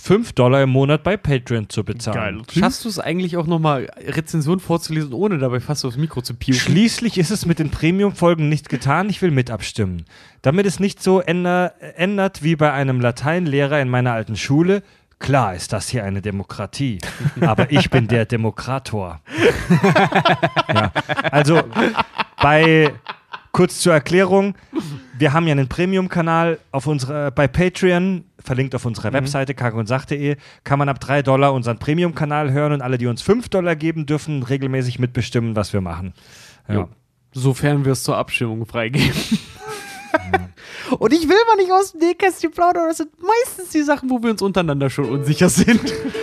5 0.00 0.32
Dollar 0.32 0.62
im 0.62 0.70
Monat 0.70 1.02
bei 1.02 1.16
Patreon 1.16 1.68
zu 1.68 1.84
bezahlen. 1.84 2.42
Schaffst 2.50 2.84
du 2.84 2.88
es 2.88 2.98
eigentlich 2.98 3.36
auch 3.36 3.46
nochmal 3.46 3.90
Rezension 4.06 4.58
vorzulesen, 4.58 5.12
ohne 5.12 5.38
dabei 5.38 5.60
fast 5.60 5.84
aufs 5.84 5.96
Mikro 5.96 6.22
zu 6.22 6.34
piuchen? 6.34 6.60
Schließlich 6.60 7.18
ist 7.18 7.30
es 7.30 7.44
mit 7.44 7.58
den 7.58 7.70
Premium-Folgen 7.70 8.48
nicht 8.48 8.68
getan, 8.68 9.10
ich 9.10 9.20
will 9.20 9.30
mit 9.30 9.50
abstimmen. 9.50 10.06
Damit 10.42 10.64
es 10.66 10.80
nicht 10.80 11.02
so 11.02 11.20
änder 11.20 11.74
ändert 11.96 12.42
wie 12.42 12.56
bei 12.56 12.72
einem 12.72 13.00
Lateinlehrer 13.00 13.80
in 13.80 13.90
meiner 13.90 14.12
alten 14.12 14.36
Schule, 14.36 14.82
klar 15.18 15.54
ist 15.54 15.72
das 15.74 15.88
hier 15.88 16.02
eine 16.04 16.22
Demokratie, 16.22 16.98
aber 17.42 17.70
ich 17.70 17.90
bin 17.90 18.08
der 18.08 18.24
Demokrator. 18.24 19.20
ja. 20.68 20.92
Also 21.30 21.60
bei, 22.40 22.92
kurz 23.52 23.80
zur 23.80 23.92
Erklärung, 23.92 24.54
wir 25.20 25.34
haben 25.34 25.46
ja 25.46 25.52
einen 25.52 25.68
Premium-Kanal 25.68 26.58
auf 26.72 26.86
unserer, 26.86 27.30
bei 27.30 27.46
Patreon, 27.46 28.24
verlinkt 28.38 28.74
auf 28.74 28.86
unserer 28.86 29.12
Webseite 29.12 29.54
kagondsach.de, 29.54 30.36
kann 30.64 30.78
man 30.78 30.88
ab 30.88 30.98
3 30.98 31.22
Dollar 31.22 31.52
unseren 31.52 31.78
Premium-Kanal 31.78 32.52
hören 32.52 32.72
und 32.72 32.80
alle, 32.80 32.96
die 32.96 33.06
uns 33.06 33.20
5 33.20 33.50
Dollar 33.50 33.76
geben, 33.76 34.06
dürfen 34.06 34.42
regelmäßig 34.42 34.98
mitbestimmen, 34.98 35.56
was 35.56 35.74
wir 35.74 35.82
machen. 35.82 36.14
Ja. 36.68 36.88
Sofern 37.32 37.84
wir 37.84 37.92
es 37.92 38.02
zur 38.02 38.16
Abstimmung 38.16 38.64
freigeben. 38.66 39.12
Und 40.98 41.12
ich 41.12 41.28
will 41.28 41.36
mal 41.46 41.56
nicht 41.56 41.70
aus 41.70 41.92
dem 41.92 42.00
Nähkästchen 42.00 42.50
plaudern, 42.50 42.88
das 42.88 42.96
sind 42.96 43.10
meistens 43.22 43.70
die 43.70 43.82
Sachen, 43.82 44.10
wo 44.10 44.20
wir 44.22 44.32
uns 44.32 44.42
untereinander 44.42 44.90
schon 44.90 45.04
unsicher 45.04 45.48
sind. 45.48 45.80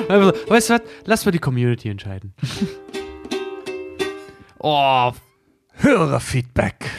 Einfach 0.09 0.35
so, 0.45 0.50
weißt 0.50 0.69
du 0.69 0.74
was? 0.74 0.82
Lass 1.06 1.26
mal 1.26 1.32
die 1.32 1.40
Community 1.40 1.88
entscheiden. 1.88 2.34
oh, 4.59 5.14
Hörerfeedback. 5.76 6.90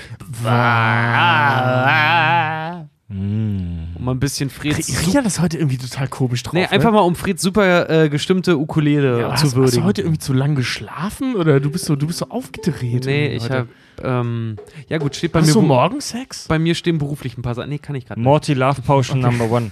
Um 3.10 4.04
mal 4.04 4.12
ein 4.12 4.20
bisschen 4.20 4.50
Freds. 4.50 4.88
Riecht 4.88 5.14
das 5.14 5.40
heute 5.40 5.58
irgendwie 5.58 5.78
total 5.78 6.08
komisch 6.08 6.42
drauf. 6.42 6.54
Nee, 6.54 6.60
ne? 6.62 6.70
einfach 6.70 6.92
mal 6.92 7.00
um 7.00 7.14
Freds 7.14 7.42
super 7.42 7.88
äh, 7.88 8.08
gestimmte 8.08 8.58
Ukulele 8.58 9.20
ja, 9.20 9.26
zu 9.28 9.32
hast, 9.32 9.42
hast 9.44 9.56
würdigen. 9.56 9.80
du 9.80 9.86
heute 9.86 10.02
irgendwie 10.02 10.18
zu 10.18 10.32
lang 10.32 10.54
geschlafen 10.54 11.34
oder 11.34 11.58
du 11.60 11.70
bist 11.70 11.86
so, 11.86 11.96
du 11.96 12.06
bist 12.06 12.18
so 12.18 12.28
aufgedreht? 12.28 13.06
nee, 13.06 13.28
ich 13.34 13.50
habe 13.50 13.68
ähm, 14.02 14.56
ja 14.88 14.98
gut, 14.98 15.16
steht 15.16 15.32
bei 15.32 15.40
Hast 15.40 15.48
mir 15.48 15.54
du 15.54 15.60
bu- 15.62 15.66
Morgensex? 15.66 16.46
bei 16.48 16.58
mir 16.58 16.74
stehen 16.74 16.98
beruflich 16.98 17.36
ein 17.36 17.42
paar 17.42 17.54
Sachen. 17.54 17.70
Nee, 17.70 17.78
kann 17.78 17.96
ich 17.96 18.06
gerade 18.06 18.20
nicht. 18.20 18.24
Morty 18.26 18.54
Love 18.54 18.82
Potion 18.82 19.20
Number 19.20 19.50
One. 19.50 19.70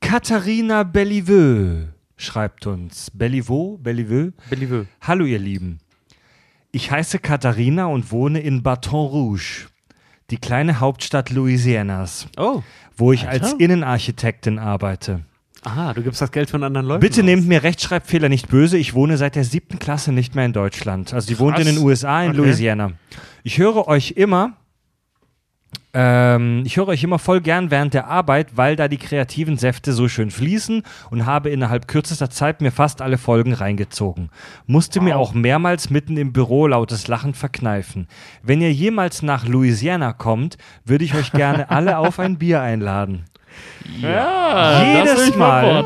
Katharina 0.00 0.84
Belliveux 0.84 1.88
schreibt 2.16 2.66
uns. 2.66 3.10
Bellivaux? 3.12 3.78
Belliveux? 3.82 4.32
Bellevue. 4.48 4.86
Hallo 5.00 5.24
ihr 5.24 5.38
Lieben. 5.38 5.78
Ich 6.70 6.90
heiße 6.90 7.18
Katharina 7.18 7.86
und 7.86 8.12
wohne 8.12 8.40
in 8.40 8.62
Baton 8.62 9.06
Rouge, 9.06 9.66
die 10.30 10.36
kleine 10.38 10.80
Hauptstadt 10.80 11.30
Louisianas, 11.30 12.28
Oh, 12.36 12.62
wo 12.96 13.12
ich 13.12 13.26
Alter. 13.28 13.44
als 13.46 13.52
Innenarchitektin 13.54 14.58
arbeite. 14.58 15.20
aha, 15.64 15.92
du 15.94 16.02
gibst 16.02 16.20
das 16.20 16.30
Geld 16.32 16.50
von 16.50 16.62
anderen 16.62 16.86
Leuten. 16.86 17.00
Bitte 17.00 17.20
aus. 17.20 17.24
nehmt 17.24 17.48
mir 17.48 17.62
Rechtschreibfehler 17.62 18.28
nicht 18.28 18.48
böse, 18.48 18.78
ich 18.78 18.94
wohne 18.94 19.16
seit 19.16 19.34
der 19.36 19.44
siebten 19.44 19.78
Klasse 19.78 20.12
nicht 20.12 20.34
mehr 20.34 20.44
in 20.44 20.52
Deutschland. 20.52 21.12
Also 21.14 21.28
die 21.28 21.38
wohnt 21.38 21.58
in 21.58 21.66
den 21.66 21.78
USA, 21.78 22.22
in 22.22 22.30
Okay. 22.30 22.38
Louisiana. 22.38 22.92
Ich 23.42 23.58
höre 23.58 23.88
euch 23.88 24.12
immer, 24.12 24.52
ähm, 25.94 26.62
ich 26.66 26.76
höre 26.76 26.88
euch 26.88 27.02
immer 27.02 27.18
voll 27.18 27.40
gern 27.40 27.70
während 27.70 27.94
der 27.94 28.06
Arbeit, 28.08 28.56
weil 28.56 28.76
da 28.76 28.88
die 28.88 28.98
kreativen 28.98 29.56
Säfte 29.56 29.92
so 29.92 30.06
schön 30.08 30.30
fließen 30.30 30.82
und 31.10 31.26
habe 31.26 31.48
innerhalb 31.48 31.88
kürzester 31.88 32.28
Zeit 32.28 32.60
mir 32.60 32.70
fast 32.70 33.00
alle 33.00 33.16
Folgen 33.16 33.54
reingezogen. 33.54 34.30
Musste 34.66 35.00
mir 35.00 35.16
auch 35.16 35.32
mehrmals 35.32 35.88
mitten 35.88 36.16
im 36.16 36.32
Büro 36.32 36.66
lautes 36.66 37.08
Lachen 37.08 37.32
verkneifen. 37.32 38.06
Wenn 38.42 38.60
ihr 38.60 38.72
jemals 38.72 39.22
nach 39.22 39.46
Louisiana 39.46 40.12
kommt, 40.12 40.58
würde 40.84 41.04
ich 41.04 41.14
euch 41.14 41.32
gerne 41.32 41.70
alle 41.70 41.98
auf 41.98 42.18
ein 42.18 42.38
Bier 42.38 42.60
einladen. 42.60 43.24
Ja, 44.00 44.82
Jedes 44.94 45.14
das 45.14 45.28
ist 45.28 45.36
Mal. 45.36 45.84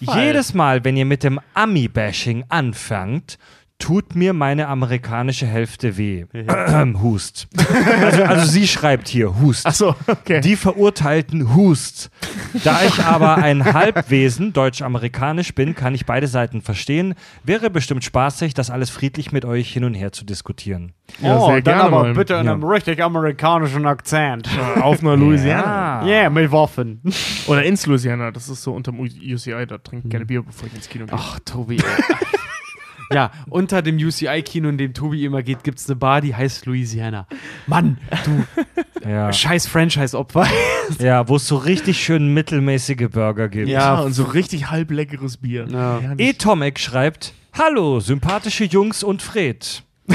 Jedes 0.00 0.54
Mal, 0.54 0.84
wenn 0.84 0.96
ihr 0.96 1.04
mit 1.04 1.22
dem 1.22 1.40
Ami-Bashing 1.54 2.44
anfangt, 2.48 3.38
tut 3.80 4.14
mir 4.14 4.32
meine 4.32 4.68
amerikanische 4.68 5.46
Hälfte 5.46 5.96
weh. 5.96 6.26
Hust. 7.02 7.48
Also, 8.02 8.22
also 8.22 8.46
sie 8.46 8.68
schreibt 8.68 9.08
hier 9.08 9.40
Hust. 9.40 9.66
Achso, 9.66 9.96
okay. 10.06 10.40
Die 10.40 10.54
Verurteilten 10.54 11.54
Hust. 11.56 12.10
Da 12.62 12.82
ich 12.86 13.02
aber 13.02 13.36
ein 13.36 13.64
Halbwesen 13.64 14.52
deutsch-amerikanisch 14.52 15.54
bin, 15.54 15.74
kann 15.74 15.94
ich 15.94 16.06
beide 16.06 16.28
Seiten 16.28 16.62
verstehen. 16.62 17.14
Wäre 17.42 17.70
bestimmt 17.70 18.04
spaßig, 18.04 18.54
das 18.54 18.70
alles 18.70 18.90
friedlich 18.90 19.32
mit 19.32 19.44
euch 19.44 19.72
hin 19.72 19.84
und 19.84 19.94
her 19.94 20.12
zu 20.12 20.24
diskutieren. 20.24 20.92
Ja, 21.20 21.36
oh, 21.36 21.46
sehr 21.46 21.54
dann 21.62 21.64
gerne 21.64 21.82
aber 21.82 22.02
mal. 22.04 22.14
bitte 22.14 22.34
in 22.34 22.46
Ja. 22.46 22.52
einem 22.52 22.64
richtig 22.64 23.02
amerikanischen 23.02 23.86
Akzent. 23.86 24.48
Auf 24.80 25.00
einer 25.00 25.16
Louisiana. 25.16 26.06
Ja. 26.06 26.06
Yeah, 26.06 26.30
mit 26.30 26.52
Waffen. 26.52 27.00
Oder 27.48 27.64
ins 27.64 27.86
Louisiana. 27.86 28.30
Das 28.30 28.48
ist 28.48 28.62
so 28.62 28.72
unterm 28.72 29.00
UCI. 29.00 29.66
Da 29.66 29.78
trinke 29.78 30.06
ich 30.06 30.10
gerne 30.10 30.26
Bier, 30.26 30.42
bevor 30.42 30.68
ich 30.68 30.74
ins 30.74 30.88
Kino 30.88 31.06
gehe. 31.06 31.14
Ach, 31.18 31.38
Tobi. 31.44 31.78
Ja, 33.12 33.30
unter 33.48 33.82
dem 33.82 33.96
UCI-Kino, 33.96 34.68
in 34.68 34.78
dem 34.78 34.94
Tobi 34.94 35.24
immer 35.24 35.42
geht, 35.42 35.64
gibt 35.64 35.78
es 35.78 35.88
eine 35.88 35.96
Bar, 35.96 36.20
die 36.20 36.34
heißt 36.34 36.66
Louisiana. 36.66 37.26
Mann, 37.66 37.98
du 38.24 38.46
Ja, 39.08 39.32
scheiß 39.32 39.66
Franchise-Opfer. 39.66 40.46
ja 40.98 41.26
wo 41.28 41.36
es 41.36 41.46
so 41.46 41.56
richtig 41.56 42.02
schön 42.02 42.32
mittelmäßige 42.34 43.08
Burger 43.10 43.48
gibt. 43.48 43.68
ja, 43.68 44.00
und 44.00 44.12
so 44.12 44.24
richtig 44.24 44.70
halbleckeres 44.70 45.38
Bier. 45.38 45.66
Ja. 45.68 45.98
Herrlich. 46.00 46.28
E-Tomek 46.28 46.78
schreibt: 46.78 47.32
Hallo, 47.58 48.00
sympathische 48.00 48.64
Jungs 48.64 49.02
und 49.02 49.22
Fred. 49.22 49.82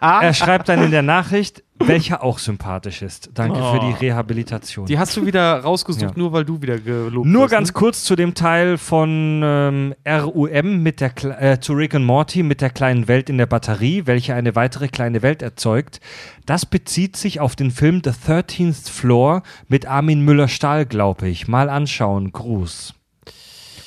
er 0.00 0.34
schreibt 0.34 0.68
dann 0.68 0.82
in 0.82 0.90
der 0.90 1.02
Nachricht, 1.02 1.62
welcher 1.80 2.22
auch 2.22 2.38
sympathisch 2.38 3.02
ist. 3.02 3.30
Danke 3.34 3.58
für 3.58 3.78
die 3.80 3.92
Rehabilitation. 4.06 4.86
Die 4.86 4.98
hast 4.98 5.16
du 5.16 5.24
wieder 5.24 5.60
rausgesucht, 5.60 6.02
Ja. 6.02 6.10
nur 6.16 6.32
weil 6.32 6.44
du 6.44 6.60
wieder 6.60 6.78
gelobt 6.78 7.26
Nur 7.26 7.44
hast, 7.44 7.50
ganz 7.50 7.68
ne? 7.68 7.72
kurz 7.74 8.04
zu 8.04 8.16
dem 8.16 8.34
Teil 8.34 8.78
von 8.78 9.40
ähm, 9.44 9.94
RUM 10.06 10.82
mit 10.82 11.00
der 11.00 11.14
Kle- 11.14 11.38
äh, 11.38 11.60
zu 11.60 11.72
Rick 11.74 11.94
and 11.94 12.04
Morty 12.04 12.42
mit 12.42 12.60
der 12.60 12.70
kleinen 12.70 13.08
Welt 13.08 13.30
in 13.30 13.38
der 13.38 13.46
Batterie, 13.46 14.02
welche 14.06 14.34
eine 14.34 14.54
weitere 14.56 14.88
kleine 14.88 15.22
Welt 15.22 15.40
erzeugt. 15.42 16.00
Das 16.46 16.66
bezieht 16.66 17.16
sich 17.16 17.40
auf 17.40 17.56
den 17.56 17.70
Film 17.70 18.00
The 18.04 18.10
13th 18.10 18.90
Floor 18.90 19.42
mit 19.68 19.86
Armin 19.86 20.22
Müller-Stahl, 20.24 20.86
glaube 20.86 21.28
ich. 21.28 21.48
Mal 21.48 21.68
anschauen. 21.70 22.32
Gruß. 22.32 22.94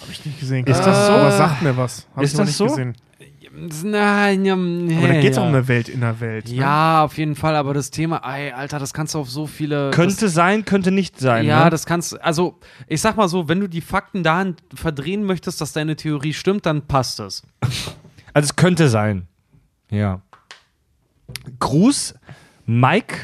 Hab 0.01 0.09
ich 0.09 0.25
nicht 0.25 0.39
gesehen. 0.39 0.65
Ist 0.65 0.79
das 0.81 1.07
so? 1.07 1.13
Aber 1.13 1.31
sagt 1.31 1.61
mir 1.61 1.75
was. 1.77 2.07
Hab 2.15 2.23
Ist 2.23 2.31
ich 2.31 2.37
noch 2.37 2.45
das 2.45 2.47
nicht 2.49 2.57
so? 2.57 2.65
gesehen. 2.67 2.95
Nein, 3.83 4.45
ja, 4.45 4.56
nee, 4.56 4.98
Aber 4.98 5.07
da 5.07 5.22
geht's 5.22 5.38
ja. 5.38 5.43
um 5.43 5.49
eine 5.49 5.67
Welt 5.67 5.88
in 5.88 6.01
der 6.01 6.19
Welt. 6.19 6.48
Ne? 6.48 6.56
Ja, 6.56 7.03
auf 7.03 7.17
jeden 7.17 7.35
Fall, 7.35 7.56
aber 7.56 7.73
das 7.73 7.91
Thema, 7.91 8.17
ey, 8.17 8.51
Alter, 8.51 8.80
das 8.80 8.93
kannst 8.93 9.14
du 9.14 9.19
auf 9.19 9.30
so 9.30 9.45
viele. 9.45 9.91
Könnte 9.91 10.30
sein, 10.30 10.65
könnte 10.65 10.90
nicht 10.91 11.15
das, 11.15 11.22
sein. 11.22 11.45
Ja, 11.45 11.65
ne? 11.65 11.69
das 11.69 11.85
kannst 11.85 12.19
Also, 12.22 12.59
ich 12.88 13.01
sag 13.01 13.17
mal 13.17 13.27
so, 13.27 13.48
wenn 13.48 13.59
du 13.59 13.67
die 13.67 13.81
Fakten 13.81 14.23
dahin 14.23 14.56
verdrehen 14.73 15.23
möchtest, 15.23 15.61
dass 15.61 15.73
deine 15.73 15.95
Theorie 15.95 16.33
stimmt, 16.33 16.65
dann 16.65 16.88
passt 16.88 17.19
es. 17.19 17.43
Also 18.33 18.45
es 18.45 18.56
könnte 18.56 18.88
sein. 18.88 19.27
Ja. 19.90 20.22
Gruß, 21.59 22.15
Mike 22.65 23.15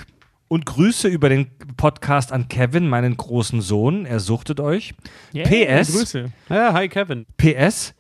und 0.49 0.66
Grüße 0.66 1.07
über 1.07 1.30
den 1.30 1.48
Podcast 1.77 2.32
an 2.33 2.49
Kevin, 2.49 2.90
meinen 2.90 3.16
großen 3.16 3.61
Sohn. 3.61 4.06
Er 4.06 4.19
suchtet 4.19 4.59
euch. 4.59 4.93
PS. 5.32 5.93
Grüße. 5.93 6.32
Ja, 6.49 6.74
hi 6.74 6.90
Kevin. 6.90 7.25
PS, 7.38 7.93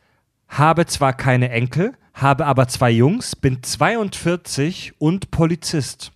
habe 0.47 0.85
zwar 0.85 1.13
keine 1.13 1.49
Enkel, 1.49 1.93
habe 2.13 2.45
aber 2.45 2.67
zwei 2.67 2.91
Jungs, 2.91 3.35
bin 3.35 3.61
42 3.61 4.93
und 4.97 5.31
Polizist. 5.31 6.11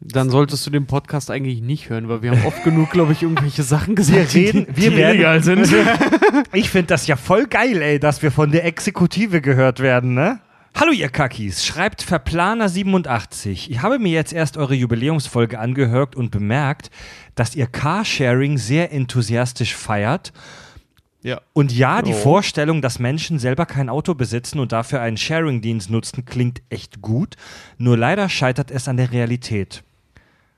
Dann 0.00 0.30
solltest 0.30 0.66
du 0.66 0.70
den 0.70 0.86
Podcast 0.86 1.30
eigentlich 1.30 1.62
nicht 1.62 1.88
hören, 1.88 2.08
weil 2.08 2.22
wir 2.22 2.30
haben 2.30 2.44
oft 2.44 2.62
genug, 2.64 2.90
glaube 2.90 3.12
ich, 3.12 3.22
irgendwelche 3.22 3.62
Sachen 3.62 3.94
gesagt. 3.94 4.34
Wir 4.34 4.44
reden, 4.44 4.66
wir 4.68 4.90
Die 4.90 4.96
werden, 4.96 5.14
illegal 5.16 5.42
sind. 5.42 5.66
Ich 6.52 6.70
finde 6.70 6.88
das 6.88 7.06
ja 7.06 7.16
voll 7.16 7.46
geil, 7.46 7.80
ey, 7.80 7.98
dass 7.98 8.22
wir 8.22 8.30
von 8.30 8.50
der 8.52 8.64
Exekutive 8.66 9.40
gehört 9.40 9.80
werden, 9.80 10.14
ne? 10.14 10.40
Hallo 10.78 10.92
ihr 10.92 11.08
Kakis, 11.08 11.64
schreibt 11.64 12.04
Verplaner87. 12.04 13.70
Ich 13.70 13.80
habe 13.80 13.98
mir 13.98 14.12
jetzt 14.12 14.34
erst 14.34 14.58
eure 14.58 14.74
Jubiläumsfolge 14.74 15.58
angehört 15.58 16.14
und 16.14 16.30
bemerkt, 16.30 16.90
dass 17.34 17.56
ihr 17.56 17.66
Carsharing 17.66 18.58
sehr 18.58 18.92
enthusiastisch 18.92 19.74
feiert. 19.74 20.34
Ja. 21.26 21.40
Und 21.54 21.72
ja, 21.72 22.02
die 22.02 22.12
Oh. 22.12 22.18
Vorstellung, 22.18 22.82
dass 22.82 23.00
Menschen 23.00 23.40
selber 23.40 23.66
kein 23.66 23.88
Auto 23.88 24.14
besitzen 24.14 24.60
und 24.60 24.70
dafür 24.70 25.00
einen 25.00 25.16
Sharing-Dienst 25.16 25.90
nutzen, 25.90 26.24
klingt 26.24 26.62
echt 26.70 27.02
gut. 27.02 27.34
Nur 27.78 27.96
leider 27.96 28.28
scheitert 28.28 28.70
es 28.70 28.86
an 28.86 28.96
der 28.96 29.10
Realität. 29.10 29.82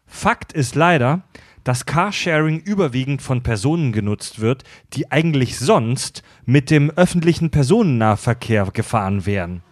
Fakt 0.07 0.53
ist 0.53 0.75
leider, 0.75 1.23
dass 1.65 1.87
Carsharing 1.87 2.61
überwiegend 2.61 3.23
von 3.23 3.43
Personen 3.43 3.93
genutzt 3.93 4.41
wird, 4.41 4.65
die 4.93 5.11
eigentlich 5.11 5.59
sonst 5.59 6.23
mit 6.45 6.71
dem 6.71 6.91
öffentlichen 6.91 7.49
Personennahverkehr 7.49 8.67
gefahren 8.71 9.25
wären. 9.25 9.63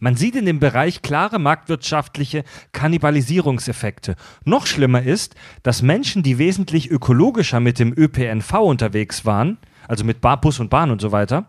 Man 0.00 0.16
sieht 0.16 0.36
in 0.36 0.44
dem 0.44 0.60
Bereich 0.60 1.00
klare 1.00 1.38
marktwirtschaftliche 1.38 2.44
Kannibalisierungseffekte. 2.72 4.16
Noch 4.44 4.66
schlimmer 4.66 5.02
ist, 5.02 5.34
dass 5.62 5.80
Menschen, 5.80 6.22
die 6.22 6.36
wesentlich 6.36 6.90
ökologischer 6.90 7.60
mit 7.60 7.78
dem 7.78 7.94
ÖPNV 7.96 8.52
unterwegs 8.60 9.24
waren, 9.24 9.56
also 9.88 10.04
mit 10.04 10.20
Bar, 10.20 10.40
Bus 10.40 10.60
und 10.60 10.70
Bahn 10.70 10.90
und 10.90 11.00
so 11.00 11.12
weiter, 11.12 11.46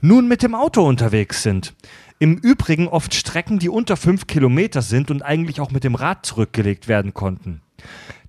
nun 0.00 0.28
mit 0.28 0.42
dem 0.42 0.54
Auto 0.54 0.86
unterwegs 0.86 1.42
sind. 1.42 1.74
Im 2.18 2.36
Übrigen 2.36 2.88
oft 2.88 3.14
Strecken, 3.14 3.58
die 3.58 3.68
unter 3.68 3.96
fünf 3.96 4.26
Kilometer 4.26 4.82
sind 4.82 5.10
und 5.10 5.22
eigentlich 5.22 5.60
auch 5.60 5.70
mit 5.70 5.84
dem 5.84 5.94
Rad 5.94 6.26
zurückgelegt 6.26 6.86
werden 6.86 7.14
konnten. 7.14 7.62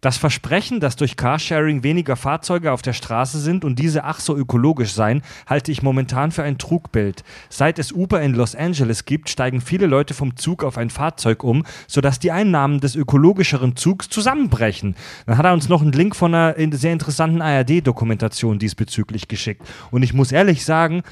Das 0.02 0.18
Versprechen, 0.18 0.80
dass 0.80 0.96
durch 0.96 1.16
Carsharing 1.16 1.84
weniger 1.84 2.16
Fahrzeuge 2.16 2.72
auf 2.72 2.82
der 2.82 2.94
Straße 2.94 3.40
sind 3.40 3.64
und 3.64 3.78
diese 3.78 4.04
ach 4.04 4.20
so 4.20 4.36
ökologisch 4.36 4.94
seien, 4.94 5.22
halte 5.46 5.72
ich 5.72 5.84
momentan 5.84 6.32
für 6.32 6.42
ein 6.42 6.58
Trugbild. 6.58 7.24
Seit 7.50 7.78
es 7.78 7.92
Uber 7.92 8.20
in 8.20 8.34
Los 8.34 8.56
Angeles 8.56 9.06
gibt, 9.06 9.30
steigen 9.30 9.62
viele 9.62 9.86
Leute 9.86 10.16
vom 10.16 10.36
Zug 10.38 10.64
auf 10.64 10.80
ein 10.80 10.90
Fahrzeug 10.90 11.44
um, 11.44 11.64
sodass 11.86 12.18
die 12.18 12.32
Einnahmen 12.32 12.80
des 12.80 12.96
ökologischeren 12.96 13.76
Zugs 13.76 14.10
zusammenbrechen. 14.10 14.96
Dann 15.28 15.38
hat 15.38 15.46
er 15.46 15.54
uns 15.54 15.70
noch 15.70 15.84
einen 15.84 15.92
Link 15.92 16.16
von 16.16 16.34
einer 16.34 16.56
in- 16.56 16.72
sehr 16.72 16.94
interessanten 16.94 17.44
ARD-Dokumentation 17.44 18.58
diesbezüglich 18.58 19.28
geschickt. 19.28 19.62
Und 19.92 20.02
ich 20.02 20.16
muss 20.16 20.32
ehrlich 20.32 20.66
sagen, 20.66 21.04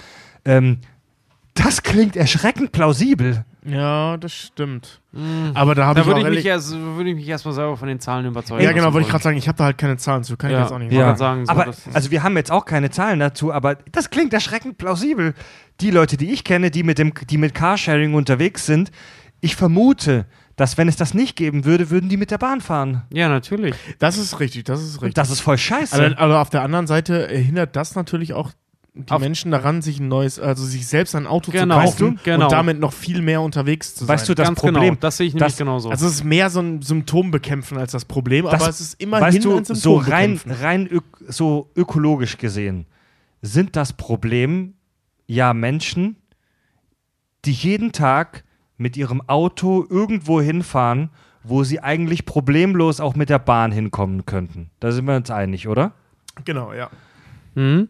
ähm, 0.46 0.80
das 1.54 1.84
klingt 1.84 2.16
erschreckend 2.16 2.72
plausibel. 2.72 3.46
Ja, 3.66 4.16
das 4.18 4.34
stimmt. 4.34 5.02
Aber 5.54 5.76
da 5.76 5.86
habe 5.88 6.00
ich 6.00 6.06
würde 6.06 6.20
ich, 6.22 6.26
mich 6.26 6.34
ehrlich, 6.34 6.46
erst, 6.46 6.72
würde 6.74 7.10
ich 7.10 7.16
mich 7.16 7.28
erstmal 7.28 7.54
selber 7.54 7.76
von 7.76 7.88
den 7.88 8.00
Zahlen 8.00 8.26
überzeugen. 8.26 8.64
Ja, 8.64 8.72
genau, 8.72 8.94
wollte 8.94 9.06
ich 9.06 9.12
gerade 9.12 9.24
sagen, 9.24 9.38
ich 9.38 9.48
habe 9.48 9.58
da 9.58 9.66
halt 9.66 9.78
keine 9.78 9.98
Zahlen 9.98 10.24
zu, 10.24 10.38
kann 10.38 10.50
ich 10.50 10.56
Ja. 10.56 10.62
jetzt 10.62 10.72
auch 10.72 10.80
nicht 10.80 10.92
Ja. 10.94 11.16
sagen. 11.16 11.46
sagen, 11.46 11.46
so, 11.46 11.52
aber 11.52 11.74
also 11.94 12.12
wir 12.12 12.24
haben 12.24 12.38
jetzt 12.38 12.52
auch 12.52 12.64
keine 12.66 12.90
Zahlen 12.90 13.20
dazu, 13.20 13.52
aber 13.52 13.76
das 13.92 14.10
klingt 14.10 14.34
erschreckend 14.34 14.78
plausibel. 14.78 15.34
Die 15.82 15.92
Leute, 15.92 16.16
die 16.16 16.32
ich 16.32 16.44
kenne, 16.44 16.72
die 16.72 16.84
mit 16.84 17.00
dem, 17.00 17.14
die 17.30 17.38
mit 17.38 17.54
Carsharing 17.54 18.14
unterwegs 18.14 18.66
sind, 18.66 18.92
ich 19.42 19.56
vermute, 19.56 20.26
dass 20.56 20.78
wenn 20.78 20.88
es 20.88 20.96
das 20.98 21.14
nicht 21.14 21.36
geben 21.36 21.64
würde, 21.66 21.90
würden 21.90 22.10
die 22.10 22.18
mit 22.18 22.32
der 22.32 22.38
Bahn 22.38 22.62
fahren. 22.62 23.04
Ja, 23.14 23.30
natürlich. 23.30 23.76
Das 24.00 24.18
ist 24.18 24.40
richtig, 24.40 24.66
das 24.66 24.82
ist 24.82 24.96
Und 24.98 25.04
richtig. 25.04 25.16
das 25.16 25.30
ist 25.32 25.40
voll 25.42 25.58
scheiße. 25.58 25.96
Aber, 25.96 26.18
aber 26.20 26.42
auf 26.42 26.50
der 26.50 26.62
anderen 26.64 26.88
Seite 26.88 27.28
hindert 27.30 27.76
das 27.76 27.96
natürlich 27.96 28.34
auch 28.34 28.52
die 29.06 29.12
Auf- 29.12 29.22
Menschen 29.22 29.52
daran, 29.52 29.82
sich 29.82 30.00
ein 30.00 30.08
neues, 30.08 30.40
also 30.40 30.64
sich 30.66 30.88
selbst 30.88 31.16
ein 31.16 31.28
Auto 31.28 31.52
Genau, 31.52 31.76
zu 31.76 31.82
Weißt 31.82 32.00
du? 32.00 32.06
kaufen 32.12 32.20
genau. 32.24 32.46
und 32.46 32.52
damit 32.52 32.80
noch 32.80 32.94
viel 32.94 33.22
mehr 33.22 33.42
unterwegs 33.42 33.96
zu 33.96 34.08
Weißt 34.08 34.26
sein. 34.26 34.36
du, 34.36 34.36
das 34.42 34.48
Ganz 34.50 34.60
Problem, 34.60 34.84
genau. 34.84 34.98
Das 35.00 35.18
sehe 35.18 35.28
ich 35.28 35.34
nämlich 35.34 35.52
das- 35.54 35.58
genauso. 35.58 35.90
also 35.90 36.06
es 36.08 36.14
ist 36.16 36.24
mehr 36.24 36.50
so 36.50 36.60
ein 36.60 36.82
Symptom 36.82 37.32
bekämpfen 37.32 37.78
als 37.78 37.92
das 37.92 38.06
Problem, 38.06 38.46
Das- 38.46 38.54
aber 38.62 38.70
es 38.70 38.82
ist 38.82 39.02
immerhin 39.02 39.28
weißt 39.28 39.44
du, 39.46 39.50
ein 39.58 39.66
Symptom 39.66 39.76
so 39.76 39.96
rein, 39.98 40.34
bekämpfen. 40.36 40.52
rein 40.64 40.88
ök 40.92 41.04
so 41.28 41.70
ökologisch 41.76 42.38
gesehen, 42.38 42.86
sind 43.42 43.76
das 43.76 43.94
Problem 43.94 44.74
ja 45.28 45.54
Menschen, 45.54 46.16
die 47.46 47.52
jeden 47.54 47.92
Tag 47.92 48.44
mit 48.78 48.98
ihrem 48.98 49.22
Auto 49.28 49.86
irgendwo 49.90 50.42
hinfahren, 50.42 51.10
wo 51.44 51.64
sie 51.64 51.80
eigentlich 51.82 52.26
problemlos 52.26 53.00
auch 53.00 53.16
mit 53.16 53.30
der 53.30 53.40
Bahn 53.40 53.72
hinkommen 53.72 54.26
könnten. 54.26 54.70
Da 54.80 54.92
sind 54.92 55.06
wir 55.06 55.16
uns 55.16 55.32
einig, 55.32 55.68
oder? 55.68 55.94
Genau, 56.46 56.74
ja. 56.74 56.90
Mhm. 57.56 57.88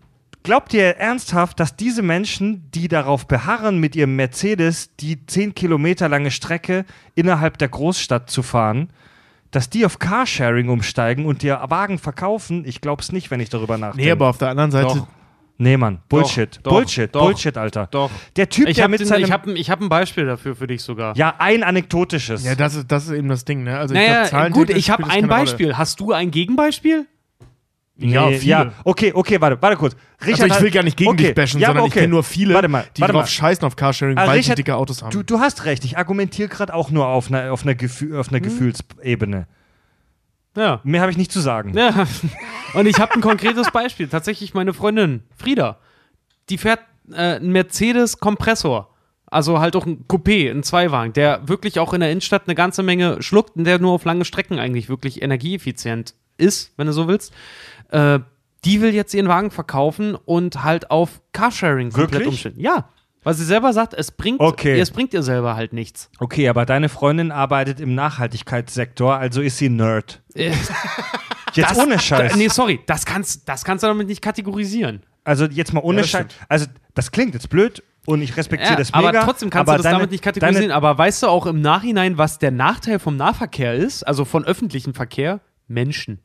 Glaubt 0.50 0.74
ihr 0.74 0.98
ernsthaft, 0.98 1.60
dass 1.60 1.76
diese 1.76 2.02
Menschen, 2.02 2.72
die 2.72 2.88
darauf 2.88 3.28
beharren, 3.28 3.78
mit 3.78 3.96
ihrem 3.96 4.16
Mercedes 4.16 4.96
die 4.96 5.24
10 5.24 5.54
Kilometer 5.54 6.10
lange 6.10 6.32
Strecke 6.32 6.86
innerhalb 7.14 7.60
der 7.60 7.68
Großstadt 7.68 8.32
zu 8.32 8.42
fahren, 8.42 8.90
dass 9.52 9.70
die 9.70 9.86
auf 9.86 10.00
Carsharing 10.00 10.70
umsteigen 10.70 11.28
und 11.28 11.44
ihr 11.44 11.62
Wagen 11.68 12.00
verkaufen? 12.00 12.64
Ich 12.66 12.82
glaub's 12.82 13.12
nicht, 13.12 13.30
wenn 13.30 13.40
ich 13.42 13.50
darüber 13.50 13.78
nachdenke. 13.78 14.04
Nee, 14.04 14.12
aber 14.12 14.28
auf 14.28 14.40
der 14.40 14.50
anderen 14.50 14.72
Seite, 14.72 14.88
Doch. 14.88 15.08
Nee, 15.60 15.78
Mann. 15.78 16.00
Bullshit. 16.10 16.60
doch, 16.64 16.72
Bullshit. 16.72 17.14
doch, 17.14 17.26
Bullshit, 17.28 17.56
Alter. 17.56 17.86
Doch. 17.92 18.10
Der 18.36 18.50
Typ, 18.50 18.70
Ich 18.70 18.78
der 18.78 18.86
habe 18.86 18.98
mit 18.98 19.06
seinem. 19.06 19.26
ich 19.26 19.32
hab, 19.32 19.46
ein- 19.46 19.56
ich 19.56 19.70
hab 19.70 19.82
ein 19.82 19.90
Beispiel 19.90 20.26
dafür 20.26 20.56
für 20.56 20.66
dich 20.66 20.82
sogar. 20.82 21.16
ja, 21.16 21.36
ein 21.38 21.62
anekdotisches. 21.62 22.44
ja, 22.44 22.56
das 22.56 22.74
ist, 22.74 22.92
das 22.92 23.06
ist 23.06 23.12
eben 23.12 23.30
das 23.30 23.46
Ding, 23.46 23.62
ne? 23.66 23.78
Also 23.78 23.94
ich 23.94 24.00
naja, 24.00 24.22
glaub, 24.22 24.30
Zahlen 24.32 24.54
gut, 24.54 24.72
ich 24.72 24.90
habe 24.90 25.08
ein 25.12 25.28
Beispiel. 25.28 25.78
Hast 25.78 26.00
du 26.00 26.12
ein 26.12 26.32
Gegenbeispiel? 26.32 27.06
Ja, 28.02 28.28
Nee, 28.30 28.38
viele. 28.38 28.50
ja. 28.52 28.72
Okay, 28.86 29.12
okay, 29.14 29.42
warte, 29.42 29.62
warte 29.62 29.76
kurz. 29.78 29.96
Richard 30.26 30.44
Also 30.44 30.56
ich 30.56 30.62
will 30.62 30.72
gar 30.72 30.84
nicht 30.84 30.96
gegen 30.98 31.10
okay. 31.12 31.26
dich 31.28 31.36
bashen, 31.36 31.60
ja, 31.60 31.68
sondern 31.68 31.80
aber 31.82 31.88
ich 31.88 31.94
okay. 31.94 32.00
kenne 32.02 32.12
nur 32.14 32.24
viele, 32.24 32.54
Warte 32.54 32.68
mal, 32.70 32.86
die 32.96 33.02
warte 33.02 33.14
drauf 33.14 33.24
mal. 33.24 33.28
scheißen 33.28 33.66
auf 33.66 33.76
Carsharing, 33.76 34.18
Ah, 34.18 34.22
weil 34.28 34.38
Richard, 34.38 34.56
sie 34.58 34.64
dicke 34.64 34.76
Autos 34.76 35.02
haben. 35.04 35.12
Du, 35.12 35.22
du 35.24 35.40
hast 35.40 35.66
recht, 35.66 35.84
ich 35.86 35.98
argumentiere 35.98 36.48
gerade 36.50 36.74
auch 36.74 36.92
nur 36.92 37.08
auf 37.08 37.28
einer, 37.30 37.52
auf 37.52 37.64
einer, 37.64 37.76
Gefühl, 37.76 38.18
auf 38.18 38.28
Hm. 38.28 38.36
einer 38.36 38.42
Gefühlsebene. 38.42 39.48
Ja. 40.56 40.80
Mehr 40.84 41.02
habe 41.02 41.12
ich 41.12 41.18
nicht 41.18 41.32
zu 41.32 41.40
sagen. 41.42 41.74
Ja. 41.78 42.08
Und 42.74 42.86
ich 42.88 43.00
habe 43.00 43.14
ein 43.14 43.22
konkretes 43.22 43.70
Beispiel. 43.72 44.08
Tatsächlich 44.08 44.54
meine 44.54 44.74
Freundin 44.74 45.24
Frieda. 45.38 45.78
Die 46.50 46.58
fährt 46.58 46.80
äh, 47.12 47.36
einen 47.36 47.52
Mercedes-Kompressor. 47.52 48.90
Also 49.32 49.60
halt 49.60 49.76
auch 49.76 49.86
ein 49.86 50.06
Coupé, 50.08 50.50
ein 50.50 50.64
Zweiwagen, 50.64 51.14
der 51.14 51.48
wirklich 51.48 51.80
auch 51.80 51.94
in 51.94 52.00
der 52.00 52.10
Innenstadt 52.12 52.44
eine 52.48 52.56
ganze 52.56 52.82
Menge 52.82 53.22
schluckt 53.22 53.56
und 53.58 53.64
der 53.66 53.78
nur 53.78 53.92
auf 53.92 54.04
lange 54.06 54.26
Strecken 54.26 54.58
eigentlich 54.58 54.90
wirklich 54.90 55.22
energieeffizient 55.22 56.16
ist, 56.38 56.74
wenn 56.78 56.88
du 56.88 56.94
so 56.94 57.08
willst. 57.08 57.32
Äh, 57.90 58.20
die 58.66 58.82
will 58.82 58.94
jetzt 58.94 59.14
ihren 59.14 59.28
Wagen 59.28 59.52
verkaufen 59.52 60.16
und 60.16 60.64
halt 60.64 60.92
auf 60.92 61.22
Carsharing 61.32 61.92
komplett 61.92 62.12
Wirklich? 62.12 62.28
umstellen. 62.30 62.60
Ja. 62.60 62.90
Weil 63.24 63.34
sie 63.34 63.44
selber 63.46 63.74
sagt, 63.74 63.94
es 63.94 64.12
bringt, 64.12 64.40
Okay. 64.40 64.80
es 64.80 64.92
bringt 64.92 65.14
ihr 65.14 65.24
selber 65.24 65.56
halt 65.56 65.74
nichts. 65.74 66.10
Okay, 66.20 66.48
aber 66.48 66.66
deine 66.66 66.88
Freundin 66.90 67.32
arbeitet 67.32 67.80
im 67.82 67.94
Nachhaltigkeitssektor, 67.96 69.16
also 69.18 69.42
ist 69.42 69.58
sie 69.58 69.70
Nerd. 69.70 70.22
Äh, 70.36 70.52
Jetzt 71.54 71.72
das- 71.72 71.78
ohne 71.80 72.00
Scheiß. 72.00 72.36
Nee, 72.36 72.48
sorry, 72.48 72.80
das 72.86 73.06
kannst, 73.06 73.48
das 73.50 73.64
kannst 73.66 73.84
du 73.84 73.88
damit 73.88 74.08
nicht 74.08 74.22
kategorisieren. 74.22 75.04
Also 75.24 75.46
jetzt 75.46 75.74
mal 75.74 75.82
ohne 75.82 76.02
das 76.02 76.10
Scheiß. 76.10 76.28
Also 76.48 76.68
das 76.96 77.12
klingt 77.12 77.34
jetzt 77.34 77.50
blöd 77.50 77.84
und 78.06 78.22
ich 78.22 78.36
respektiere 78.38 78.72
Ja, 78.74 78.78
das 78.78 78.94
mega. 78.94 79.10
aber 79.10 79.20
trotzdem 79.22 79.50
kannst 79.50 79.68
aber 79.70 79.74
du 79.74 79.78
das 79.78 79.84
deine- 79.84 79.98
damit 80.00 80.12
nicht 80.12 80.24
kategorisieren. 80.24 80.72
Aber 80.72 80.98
weißt 80.98 81.24
du 81.24 81.28
auch 81.28 81.46
im 81.46 81.60
Nachhinein, 81.62 82.18
was 82.18 82.40
der 82.40 82.52
Nachteil 82.52 83.00
vom 83.00 83.18
Nahverkehr 83.18 83.74
ist? 83.76 84.04
Also 84.04 84.26
von 84.26 84.46
öffentlichem 84.46 84.94
Verkehr? 84.94 85.42
Menschen. 85.68 86.20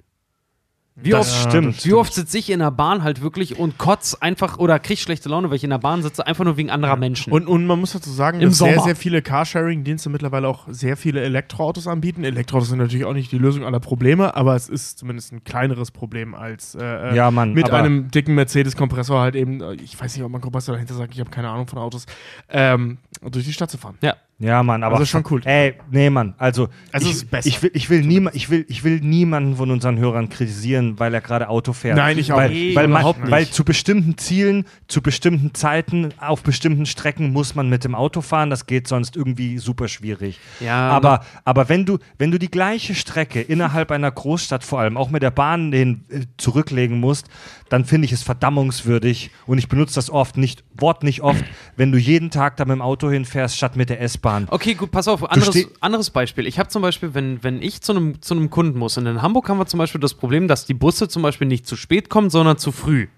Wie 0.97 1.11
das 1.11 1.29
oft, 1.29 1.49
stimmt. 1.51 1.85
wie 1.85 1.93
oft 1.93 2.15
sitze 2.15 2.39
ich 2.39 2.51
in 2.51 2.61
der 2.61 2.71
Bahn 2.71 3.03
halt 3.03 3.21
wirklich 3.21 3.59
und 3.59 3.79
kotz 3.79 4.15
einfach 4.15 4.59
oder 4.59 4.79
krieg 4.79 5.01
schlechte 5.01 5.29
Laune, 5.29 5.51
weil 5.51 5.57
ich 5.57 5.65
in 5.65 5.71
der 5.71 5.79
Bahn 5.79 6.03
sitze, 6.05 6.25
einfach 6.25 6.45
nur 6.45 6.57
wegen 6.57 6.71
anderer 6.71 6.95
Menschen. 6.95 7.33
Und, 7.33 7.49
und 7.49 7.67
man 7.67 7.81
muss 7.81 7.93
dazu 7.93 8.11
sagen, 8.11 8.41
Im 8.41 8.51
dass 8.51 8.59
sehr, 8.59 8.75
Sommer. 8.75 8.85
sehr 8.85 8.95
viele 8.95 9.21
Carsharing-Dienste 9.21 10.09
mittlerweile 10.09 10.47
auch 10.47 10.67
sehr 10.69 10.97
viele 10.97 11.21
Elektroautos 11.23 11.89
anbieten. 11.89 12.23
Elektroautos 12.23 12.69
sind 12.69 12.79
natürlich 12.79 13.07
auch 13.07 13.13
nicht 13.13 13.33
die 13.33 13.39
Lösung 13.39 13.65
aller 13.65 13.81
Probleme, 13.81 14.37
aber 14.37 14.55
es 14.55 14.69
ist 14.69 15.01
zumindest 15.01 15.33
ein 15.33 15.43
kleineres 15.43 15.91
Problem 15.91 16.33
als 16.33 16.77
äh, 16.77 16.85
äh, 17.11 17.17
Ja, 17.17 17.33
Mann, 17.33 17.55
mit 17.55 17.71
einem 17.71 18.13
dicken 18.13 18.37
Mercedes-Kompressor 18.37 19.21
halt 19.21 19.35
eben, 19.35 19.61
äh, 19.63 19.75
ich 19.75 20.01
weiß 20.01 20.15
nicht, 20.15 20.25
ob 20.25 20.31
man 20.31 20.41
Kompressor 20.41 20.75
dahinter 20.75 20.95
sagt, 20.95 21.13
ich 21.13 21.19
habe 21.19 21.31
keine 21.31 21.49
Ahnung 21.49 21.67
von 21.67 21.81
Autos, 21.81 22.07
ähm, 22.49 22.99
durch 23.21 23.45
die 23.45 23.53
Stadt 23.53 23.71
zu 23.71 23.79
fahren. 23.79 23.99
ja. 24.01 24.15
Ja, 24.41 24.63
Mann, 24.65 24.83
aber 24.83 24.97
Also 24.97 25.07
schon 25.07 25.25
cool. 25.31 25.41
Ey, 25.45 25.75
nee, 25.93 26.11
Mann, 26.11 26.35
also, 26.39 26.69
Also 26.91 27.07
ich, 27.07 27.13
es 27.13 27.23
ist 27.23 27.31
besser. 27.31 27.49
ich 27.49 27.63
will, 27.63 27.71
ich 27.73 27.89
will 27.89 28.03
niema, 28.03 28.31
ich 28.35 28.51
will, 28.51 28.67
ich 28.69 28.83
will 28.83 29.01
niemanden 29.01 29.57
von 29.57 29.71
unseren 29.71 29.97
Hörern 29.99 30.29
kritisieren, 30.29 30.99
weil 30.99 31.15
er 31.15 31.21
gerade 31.21 31.49
Auto 31.49 31.73
fährt. 31.73 31.97
Nein, 31.97 32.19
ich 32.19 32.33
auch 32.33 32.39
weil, 32.39 32.51
nicht. 32.51 32.75
Weil, 32.75 32.89
man, 32.89 33.01
Überhaupt 33.03 33.21
nicht. 33.21 33.31
weil 33.31 33.49
zu 33.49 33.65
bestimmten 33.65 34.19
Zielen, 34.19 34.65
zu 34.89 35.03
bestimmten 35.03 35.55
Zeiten, 35.55 36.09
auf 36.19 36.43
bestimmten 36.43 36.85
Strecken 36.85 37.33
muss 37.33 37.55
man 37.55 37.69
mit 37.69 37.85
dem 37.85 37.95
Auto 37.95 38.23
fahren. 38.23 38.51
Das 38.51 38.67
geht 38.67 38.89
sonst 38.89 39.15
irgendwie 39.17 39.59
super 39.59 39.87
schwierig. 39.87 40.41
Ja, 40.59 40.89
aber, 40.91 41.25
aber 41.45 41.69
wenn 41.69 41.87
du, 41.87 41.99
wenn 42.19 42.33
du 42.33 42.39
die 42.39 42.51
gleiche 42.51 42.97
Strecke 42.97 43.41
innerhalb 43.41 43.93
einer 43.93 44.11
Großstadt 44.11 44.65
vor 44.65 44.81
allem 44.81 44.97
auch 44.97 45.11
mit 45.11 45.23
der 45.23 45.31
Bahn 45.31 45.73
hin, 45.73 46.05
äh, 46.11 46.23
zurücklegen 46.39 46.99
musst, 46.99 47.29
dann 47.75 47.85
finde 47.85 48.05
ich 48.05 48.13
es 48.13 48.23
verdammungswürdig 48.23 49.33
und 49.49 49.59
ich 49.59 49.69
benutze 49.69 49.97
das 49.97 50.09
oft 50.09 50.37
nicht, 50.37 50.63
Wort 50.79 51.03
nicht 51.03 51.23
oft, 51.23 51.45
wenn 51.77 51.91
du 51.91 51.99
jeden 51.99 52.31
Tag 52.31 52.57
da 52.57 52.65
mit 52.65 52.77
dem 52.77 52.81
Auto 52.81 53.11
hinfährst, 53.11 53.57
statt 53.57 53.75
mit 53.75 53.91
der 53.91 54.01
S-Bahn. 54.01 54.47
Okay, 54.49 54.75
gut, 54.75 54.93
pass 54.93 55.09
auf, 55.09 55.29
anderes, 55.29 55.67
anderes 55.81 56.11
Beispiel. 56.11 56.47
Ich 56.47 56.61
habe 56.61 56.69
zum 56.69 56.83
Beispiel, 56.83 57.15
wenn, 57.15 57.43
wenn 57.43 57.61
ich 57.61 57.81
zu 57.81 57.91
einem 57.91 58.23
zu 58.23 58.35
einem 58.35 58.49
Kunden 58.49 58.79
muss, 58.79 58.97
und 58.97 59.07
in 59.07 59.23
Hamburg 59.23 59.49
haben 59.49 59.59
wir 59.59 59.67
zum 59.67 59.79
Beispiel 59.79 60.01
das 60.01 60.15
Problem, 60.15 60.47
dass 60.47 60.67
die 60.67 60.75
Busse 60.75 61.09
zum 61.09 61.23
Beispiel 61.23 61.49
nicht 61.49 61.67
zu 61.67 61.75
spät 61.75 62.11
kommen, 62.11 62.31
sondern 62.31 62.59
zu 62.59 62.71
früh. 62.71 63.09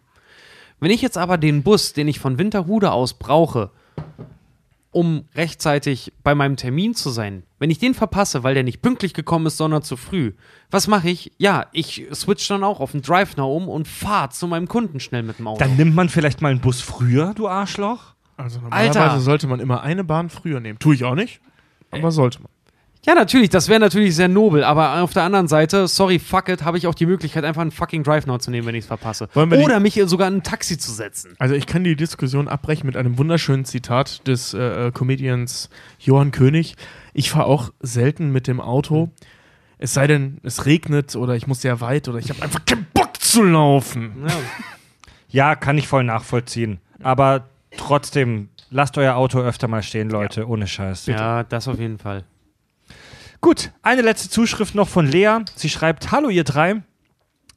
Wenn 0.80 0.90
ich 0.90 1.02
jetzt 1.02 1.18
aber 1.18 1.36
den 1.36 1.62
Bus, 1.62 1.92
den 1.92 2.08
ich 2.08 2.18
von 2.18 2.38
Winterhude 2.38 2.92
aus 2.92 3.12
brauche, 3.12 3.68
um 4.96 5.24
rechtzeitig 5.34 6.14
bei 6.22 6.34
meinem 6.34 6.56
Termin 6.56 6.94
zu 6.94 7.10
sein, 7.10 7.42
wenn 7.58 7.68
ich 7.68 7.78
den 7.78 7.92
verpasse, 7.92 8.44
weil 8.44 8.54
der 8.54 8.62
nicht 8.62 8.80
pünktlich 8.80 9.12
gekommen 9.12 9.44
ist, 9.44 9.58
sondern 9.58 9.82
zu 9.82 9.98
früh, 9.98 10.32
was 10.70 10.88
mache 10.88 11.10
ich? 11.10 11.32
Ja, 11.36 11.66
ich 11.72 12.06
switch 12.14 12.48
dann 12.48 12.64
auch 12.64 12.80
auf 12.80 12.92
den 12.92 13.02
Drive 13.02 13.36
Now 13.36 13.54
um 13.54 13.68
und 13.68 13.86
fahre 13.86 14.30
zu 14.30 14.46
meinem 14.46 14.68
Kunden 14.68 14.98
schnell 14.98 15.22
mit 15.22 15.38
dem 15.38 15.48
Auto. 15.48 15.58
Dann 15.58 15.76
nimmt 15.76 15.94
man 15.94 16.08
vielleicht 16.08 16.40
mal 16.40 16.48
einen 16.48 16.60
Bus 16.60 16.80
früher, 16.80 17.34
du 17.34 17.46
Arschloch. 17.46 18.14
Also 18.38 18.58
normalerweise 18.58 19.00
Alter. 19.00 19.20
sollte 19.20 19.46
man 19.48 19.60
immer 19.60 19.82
eine 19.82 20.02
Bahn 20.02 20.30
früher 20.30 20.60
nehmen. 20.60 20.78
Tue 20.78 20.94
ich 20.94 21.04
auch 21.04 21.14
nicht, 21.14 21.42
aber 21.90 22.10
sollte 22.10 22.40
man. 22.40 22.48
Ja, 23.06 23.14
natürlich, 23.14 23.50
das 23.50 23.68
wäre 23.68 23.78
natürlich 23.78 24.16
sehr 24.16 24.26
nobel, 24.26 24.64
aber 24.64 25.00
auf 25.00 25.12
der 25.12 25.22
anderen 25.22 25.46
Seite, 25.46 25.86
sorry, 25.86 26.18
fuck 26.18 26.48
it, 26.48 26.64
habe 26.64 26.76
ich 26.76 26.88
auch 26.88 26.94
die 26.94 27.06
Möglichkeit, 27.06 27.44
einfach 27.44 27.62
einen 27.62 27.70
fucking 27.70 28.02
Drive 28.02 28.26
Now 28.26 28.38
zu 28.38 28.50
nehmen, 28.50 28.66
wenn 28.66 28.74
ich 28.74 28.82
es 28.82 28.88
verpasse. 28.88 29.28
Oder 29.34 29.78
mich 29.78 29.94
sogar 30.06 30.26
in 30.26 30.38
ein 30.38 30.42
Taxi 30.42 30.76
zu 30.76 30.90
setzen. 30.90 31.36
Also 31.38 31.54
ich 31.54 31.66
kann 31.66 31.84
die 31.84 31.94
Diskussion 31.94 32.48
abbrechen 32.48 32.84
mit 32.84 32.96
einem 32.96 33.16
wunderschönen 33.16 33.64
Zitat 33.64 34.26
des 34.26 34.54
äh, 34.54 34.88
äh, 34.88 34.90
Comedians 34.90 35.70
Johann 36.00 36.32
König. 36.32 36.74
Ich 37.14 37.30
fahre 37.30 37.46
auch 37.46 37.72
selten 37.80 38.32
mit 38.32 38.48
dem 38.48 38.60
Auto. 38.60 39.10
Es 39.78 39.94
sei 39.94 40.08
denn, 40.08 40.38
es 40.42 40.66
regnet 40.66 41.14
oder 41.14 41.36
ich 41.36 41.46
muss 41.46 41.60
sehr 41.60 41.80
weit 41.80 42.08
oder 42.08 42.18
ich 42.18 42.30
habe 42.30 42.42
einfach 42.42 42.64
keinen 42.64 42.86
Bock 42.92 43.20
zu 43.20 43.44
laufen. 43.44 44.24
Ja. 44.26 44.34
Ja, 45.28 45.54
kann 45.54 45.78
ich 45.78 45.86
voll 45.86 46.02
nachvollziehen. 46.02 46.80
Aber 47.02 47.46
trotzdem 47.76 48.48
lasst 48.70 48.96
euer 48.98 49.14
Auto 49.14 49.38
öfter 49.38 49.68
mal 49.68 49.82
stehen, 49.82 50.08
Leute, 50.10 50.48
ohne 50.48 50.66
Scheiß. 50.66 51.06
Ja, 51.06 51.44
das 51.44 51.68
auf 51.68 51.78
jeden 51.78 51.98
Fall. 51.98 52.24
Gut, 53.46 53.70
eine 53.80 54.02
letzte 54.02 54.28
Zuschrift 54.28 54.74
noch 54.74 54.88
von 54.88 55.06
Lea. 55.06 55.38
Sie 55.54 55.68
schreibt: 55.68 56.10
Hallo, 56.10 56.30
ihr 56.30 56.42
drei. 56.42 56.82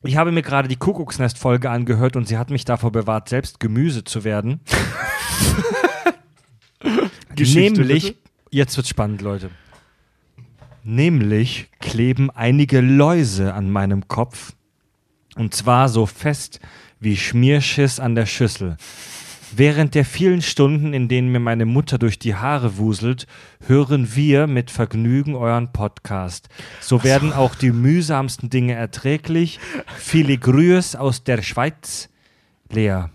Ich 0.03 0.17
habe 0.17 0.31
mir 0.31 0.43
gerade 0.43 0.67
die 0.67 0.75
Kuckucksnest-Folge 0.75 1.67
angehört 1.67 2.15
und 2.15 2.27
sie 2.27 2.37
hat 2.37 2.51
mich 2.51 2.63
davor 2.63 2.91
bewahrt, 2.91 3.27
selbst 3.27 3.59
Gemüse 3.59 4.03
zu 4.03 4.23
werden. 4.23 4.59
Nämlich, 7.35 8.03
bitte? 8.03 8.19
jetzt 8.51 8.77
wird's 8.77 8.89
spannend, 8.89 9.23
Leute. 9.23 9.49
Nämlich 10.83 11.71
kleben 11.79 12.29
einige 12.29 12.81
Läuse 12.81 13.55
an 13.55 13.71
meinem 13.71 14.07
Kopf. 14.07 14.53
Und 15.37 15.55
zwar 15.55 15.89
so 15.89 16.05
fest 16.05 16.59
wie 16.99 17.17
Schmierschiss 17.17 17.99
an 17.99 18.13
der 18.13 18.27
Schüssel. 18.27 18.77
Während 19.55 19.95
der 19.95 20.05
vielen 20.05 20.41
Stunden, 20.41 20.93
in 20.93 21.07
denen 21.07 21.31
mir 21.31 21.39
meine 21.39 21.65
Mutter 21.65 21.97
durch 21.97 22.19
die 22.19 22.35
Haare 22.35 22.77
wuselt, 22.77 23.25
hören 23.65 24.15
wir 24.15 24.47
mit 24.47 24.69
Vergnügen 24.71 25.35
euren 25.35 25.71
Podcast. 25.71 26.49
So 26.79 27.03
werden 27.03 27.33
auch 27.33 27.55
die 27.55 27.71
mühsamsten 27.71 28.49
Dinge 28.49 28.73
erträglich. 28.73 29.59
Viele 29.97 30.37
Grüße 30.37 30.99
aus 30.99 31.23
der 31.23 31.41
Schweiz. 31.41 32.09
Lea. 32.71 33.05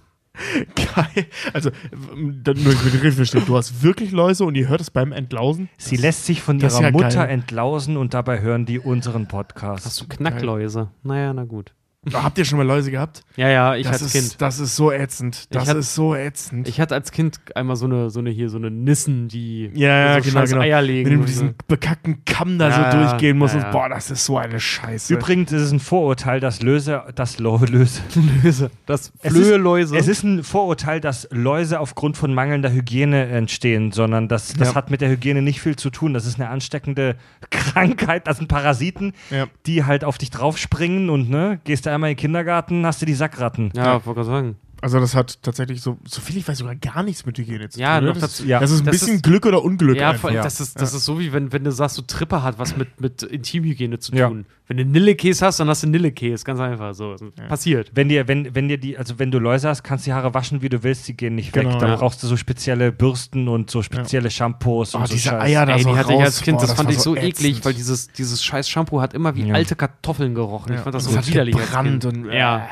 Geil. 0.74 1.26
Also, 1.52 1.70
nur 1.94 2.56
ich 2.56 2.84
richtig 2.84 3.14
verstehen. 3.14 3.44
Du 3.46 3.56
hast 3.56 3.82
wirklich 3.84 4.10
Läuse 4.10 4.44
und 4.44 4.56
ihr 4.56 4.68
hört 4.68 4.80
es 4.80 4.90
beim 4.90 5.12
Entlausen? 5.12 5.68
Sie 5.78 5.96
lässt 5.96 6.26
sich 6.26 6.42
von 6.42 6.58
das 6.58 6.74
ihrer 6.74 6.82
ja 6.84 6.90
Mutter 6.90 7.08
geil. 7.08 7.30
entlausen 7.30 7.96
und 7.96 8.14
dabei 8.14 8.40
hören 8.40 8.66
die 8.66 8.80
unseren 8.80 9.28
Podcast. 9.28 9.86
Hast 9.86 10.00
du 10.00 10.08
Knackläuse? 10.08 10.90
Naja, 11.04 11.32
na 11.32 11.44
gut. 11.44 11.72
Habt 12.12 12.38
ihr 12.38 12.44
schon 12.44 12.58
mal 12.58 12.66
Läuse 12.66 12.90
gehabt? 12.90 13.22
Ja, 13.36 13.48
ja, 13.48 13.74
ich 13.76 13.84
das 13.86 14.02
als 14.02 14.02
ist, 14.02 14.12
Kind. 14.12 14.42
Das 14.42 14.58
ist 14.58 14.76
so 14.76 14.92
ätzend. 14.92 15.54
Das 15.54 15.68
hat- 15.68 15.76
ist 15.76 15.94
so 15.94 16.14
ätzend. 16.14 16.68
Ich 16.68 16.80
hatte 16.80 16.94
als 16.94 17.10
Kind 17.12 17.40
einmal 17.54 17.76
so 17.76 17.86
eine, 17.86 18.10
so 18.10 18.20
eine 18.20 18.30
hier, 18.30 18.50
so 18.50 18.58
eine 18.58 18.70
Nissen, 18.70 19.28
die 19.28 19.70
ja, 19.74 19.88
ja, 20.16 20.22
so 20.22 20.30
genau, 20.30 20.44
genau. 20.44 20.60
Eier 20.60 20.78
Wenn 20.80 20.86
legen. 20.86 21.08
du 21.08 21.14
und 21.14 21.20
mit 21.20 21.28
diesem 21.28 21.54
bekackten 21.68 22.24
Kamm 22.24 22.58
da 22.58 22.68
Ja, 22.68 22.92
so 22.92 22.98
durchgehen 22.98 23.38
musst. 23.38 23.54
ja, 23.54 23.70
boah, 23.70 23.88
das 23.88 24.10
ist 24.10 24.24
so 24.24 24.38
eine 24.38 24.60
Scheiße. 24.60 25.14
Übrigens 25.14 25.52
ist 25.52 25.62
es 25.62 25.72
ein 25.72 25.80
Vorurteil, 25.80 26.40
dass 26.40 26.62
Löse, 26.62 27.02
dass 27.14 27.38
Lo, 27.38 27.58
Löse. 27.64 28.00
Läuse. 28.42 28.70
Das 28.86 29.12
Flöheläuse. 29.20 29.96
Es 29.96 30.08
ist 30.08 30.22
ein 30.22 30.42
Vorurteil, 30.44 31.00
dass 31.00 31.28
Läuse 31.30 31.80
aufgrund 31.80 32.16
von 32.16 32.34
mangelnder 32.34 32.70
Hygiene 32.72 33.26
entstehen, 33.26 33.92
sondern 33.92 34.28
das, 34.28 34.52
das 34.54 34.68
Ja. 34.68 34.74
hat 34.74 34.90
mit 34.90 35.00
der 35.00 35.08
Hygiene 35.10 35.42
nicht 35.42 35.60
viel 35.60 35.76
zu 35.76 35.90
tun. 35.90 36.14
Das 36.14 36.26
ist 36.26 36.38
eine 36.40 36.48
ansteckende 36.50 37.16
Krankheit, 37.50 38.26
das 38.26 38.38
sind 38.38 38.48
Parasiten, 38.48 39.12
Ja. 39.30 39.46
die 39.66 39.84
halt 39.84 40.04
auf 40.04 40.18
dich 40.18 40.30
draufspringen 40.30 41.10
und 41.10 41.30
ne, 41.30 41.60
gehst 41.64 41.86
du 41.86 41.90
einmal 41.94 42.10
in 42.10 42.16
den 42.16 42.20
Kindergarten, 42.20 42.84
hast 42.86 43.00
du 43.02 43.06
die 43.06 43.14
Sackratten. 43.14 43.72
ja, 43.74 43.94
wollte 44.04 44.20
gerade 44.20 44.24
sagen. 44.24 44.56
Also 44.84 45.00
das 45.00 45.14
hat 45.14 45.42
tatsächlich 45.42 45.80
so, 45.80 45.96
so 46.06 46.20
viel 46.20 46.36
ich 46.36 46.46
weiß, 46.46 46.58
sogar 46.58 46.74
gar 46.74 47.02
nichts 47.02 47.24
mit 47.24 47.38
Hygiene 47.38 47.70
zu 47.70 47.80
Ja, 47.80 47.96
tun. 47.98 48.08
ne? 48.08 48.12
das, 48.12 48.20
dazu- 48.20 48.44
ja. 48.44 48.60
das 48.60 48.70
ist 48.70 48.80
ein 48.80 48.84
Das 48.84 48.92
bisschen 48.98 49.14
ist- 49.14 49.22
Glück 49.24 49.46
oder 49.46 49.64
Unglück 49.64 49.96
Ja, 49.96 50.10
einfach. 50.10 50.30
das, 50.30 50.60
ist, 50.60 50.78
das 50.78 50.92
ist 50.92 51.06
so 51.06 51.18
wie 51.18 51.32
wenn, 51.32 51.52
wenn 51.52 51.64
du 51.64 51.72
sagst, 51.72 51.96
so 51.96 52.02
Trippe 52.02 52.42
hat 52.42 52.58
was 52.58 52.76
mit, 52.76 53.00
mit 53.00 53.22
Intimhygiene 53.22 53.98
zu 53.98 54.14
Ja. 54.14 54.28
tun. 54.28 54.44
Wenn 54.66 54.76
du 54.76 54.84
Nillekäse 54.84 55.44
hast, 55.46 55.58
dann 55.60 55.68
hast 55.68 55.82
du 55.84 55.86
Nillekäse. 55.88 56.44
Ganz 56.44 56.60
einfach 56.60 56.94
so. 56.94 57.16
Passiert. 57.48 57.92
Wenn 57.94 58.08
dir, 58.10 58.28
wenn, 58.28 58.54
wenn 58.54 58.68
dir 58.68 58.76
die, 58.78 58.98
also 58.98 59.18
wenn 59.18 59.30
du 59.30 59.38
Läuse 59.38 59.68
hast, 59.70 59.82
kannst 59.84 60.04
du 60.06 60.10
die 60.10 60.12
Haare 60.14 60.34
waschen, 60.34 60.60
wie 60.60 60.68
du 60.68 60.82
willst, 60.82 61.08
die 61.08 61.16
gehen 61.16 61.34
nicht 61.34 61.52
Genau, 61.54 61.72
weg. 61.74 61.78
Da 61.80 61.88
ja. 61.88 61.96
brauchst 61.96 62.22
du 62.22 62.26
so 62.26 62.36
spezielle 62.36 62.92
Bürsten 62.92 63.48
und 63.48 63.70
so 63.70 63.82
spezielle 63.82 64.30
Shampoos 64.30 64.94
Oh, 64.94 64.98
und 64.98 65.06
so 65.08 65.14
diese 65.14 65.30
Scheiß. 65.30 65.42
Eier 65.42 65.64
da 65.66 65.76
Ey, 65.76 65.82
so 65.82 65.90
die 65.92 65.96
hatte 65.96 66.08
raus. 66.08 66.18
ich 66.18 66.24
als 66.24 66.40
Kind, 66.42 66.58
Boah, 66.58 66.66
das, 66.66 66.72
fand 66.76 66.88
war 66.88 66.94
ich 66.94 67.00
so 67.00 67.14
ätzend. 67.16 67.28
eklig, 67.46 67.64
weil 67.64 67.74
dieses, 67.74 68.08
dieses 68.08 68.44
scheiß 68.44 68.68
Shampoo 68.68 69.00
hat 69.00 69.14
immer 69.14 69.34
wie 69.34 69.46
Ja. 69.48 69.54
alte 69.54 69.76
Kartoffeln 69.76 70.34
gerochen. 70.34 70.72
Ich 70.72 70.78
Ja. 70.78 70.82
fand 70.82 70.94
das 70.94 71.04
so 71.04 71.26
widerlich. 71.26 71.56
gebrannt 71.56 72.04
und- 72.04 72.26
ja. 72.30 72.68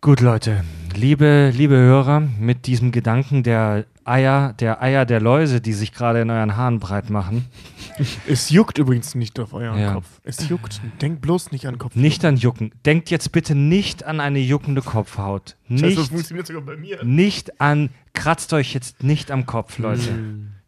Gut, 0.00 0.20
Leute, 0.20 0.62
liebe, 0.94 1.50
liebe 1.54 1.74
Hörer, 1.76 2.20
mit 2.20 2.66
diesem 2.66 2.92
Gedanken 2.92 3.42
der 3.42 3.84
Eier, 4.04 4.52
der 4.54 4.80
Eier 4.80 5.04
der 5.04 5.20
Läuse, 5.20 5.60
die 5.60 5.72
sich 5.72 5.92
gerade 5.92 6.20
in 6.20 6.30
euren 6.30 6.56
Haaren 6.56 6.78
breit 6.78 7.10
machen, 7.10 7.46
Es 8.28 8.48
juckt 8.50 8.78
übrigens 8.78 9.16
nicht 9.16 9.40
auf 9.40 9.52
euren 9.52 9.76
Ja. 9.80 9.94
Kopf. 9.94 10.06
Es 10.22 10.48
juckt. 10.48 10.80
Denkt 11.02 11.20
bloß 11.20 11.50
nicht 11.50 11.66
an 11.66 11.74
den 11.74 11.78
Kopf. 11.80 11.96
nicht 11.96 12.24
an 12.24 12.36
Jucken. 12.36 12.70
Denkt 12.86 13.10
jetzt 13.10 13.32
bitte 13.32 13.56
nicht 13.56 14.04
an 14.04 14.20
eine 14.20 14.38
juckende 14.38 14.82
Kopfhaut. 14.82 15.56
Scheiße, 15.68 15.82
das 15.82 15.96
Nicht, 15.96 16.08
funktioniert 16.10 16.46
sogar 16.46 16.62
bei 16.62 16.76
mir. 16.76 17.02
nicht 17.04 17.60
an, 17.60 17.90
kratzt 18.14 18.52
euch 18.52 18.72
jetzt 18.74 19.02
nicht 19.02 19.32
am 19.32 19.46
Kopf, 19.46 19.78
Leute. 19.78 20.16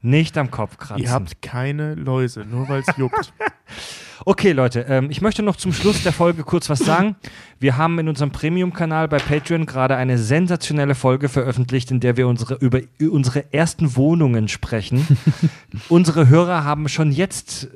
Nicht 0.03 0.39
am 0.39 0.51
Kopf 0.51 0.79
kratzen. 0.79 1.03
Ihr 1.05 1.11
habt 1.11 1.43
keine 1.43 1.95
Läuse, 1.95 2.45
nur 2.45 2.69
weil 2.69 2.83
es 2.87 2.97
juckt. 2.97 3.33
Okay, 4.27 4.53
Leute, 4.53 4.81
ähm, 4.89 5.11
ich 5.11 5.23
möchte 5.23 5.43
noch 5.43 5.57
zum 5.57 5.73
Schluss 5.73 6.03
der 6.03 6.13
Folge 6.13 6.43
kurz 6.43 6.69
was 6.69 6.81
sagen. 6.81 7.17
Wir 7.59 7.79
haben 7.79 7.99
in 7.99 8.07
unserem 8.09 8.31
Premium-Kanal 8.33 9.09
bei 9.09 9.17
Patreon 9.19 9.65
gerade 9.65 9.97
eine 9.97 10.19
sensationelle 10.19 10.95
Folge 10.95 11.29
veröffentlicht, 11.31 11.91
in 11.91 12.01
der 12.01 12.17
wir 12.19 12.29
unsere, 12.29 12.55
über 12.57 12.81
unsere 13.01 13.51
ersten 13.53 13.97
Wohnungen 13.97 14.49
sprechen. 14.49 15.07
unsere 15.89 16.29
Hörer 16.29 16.65
haben 16.65 16.89
schon 16.89 17.13
jetzt 17.13 17.65
äh, 17.65 17.69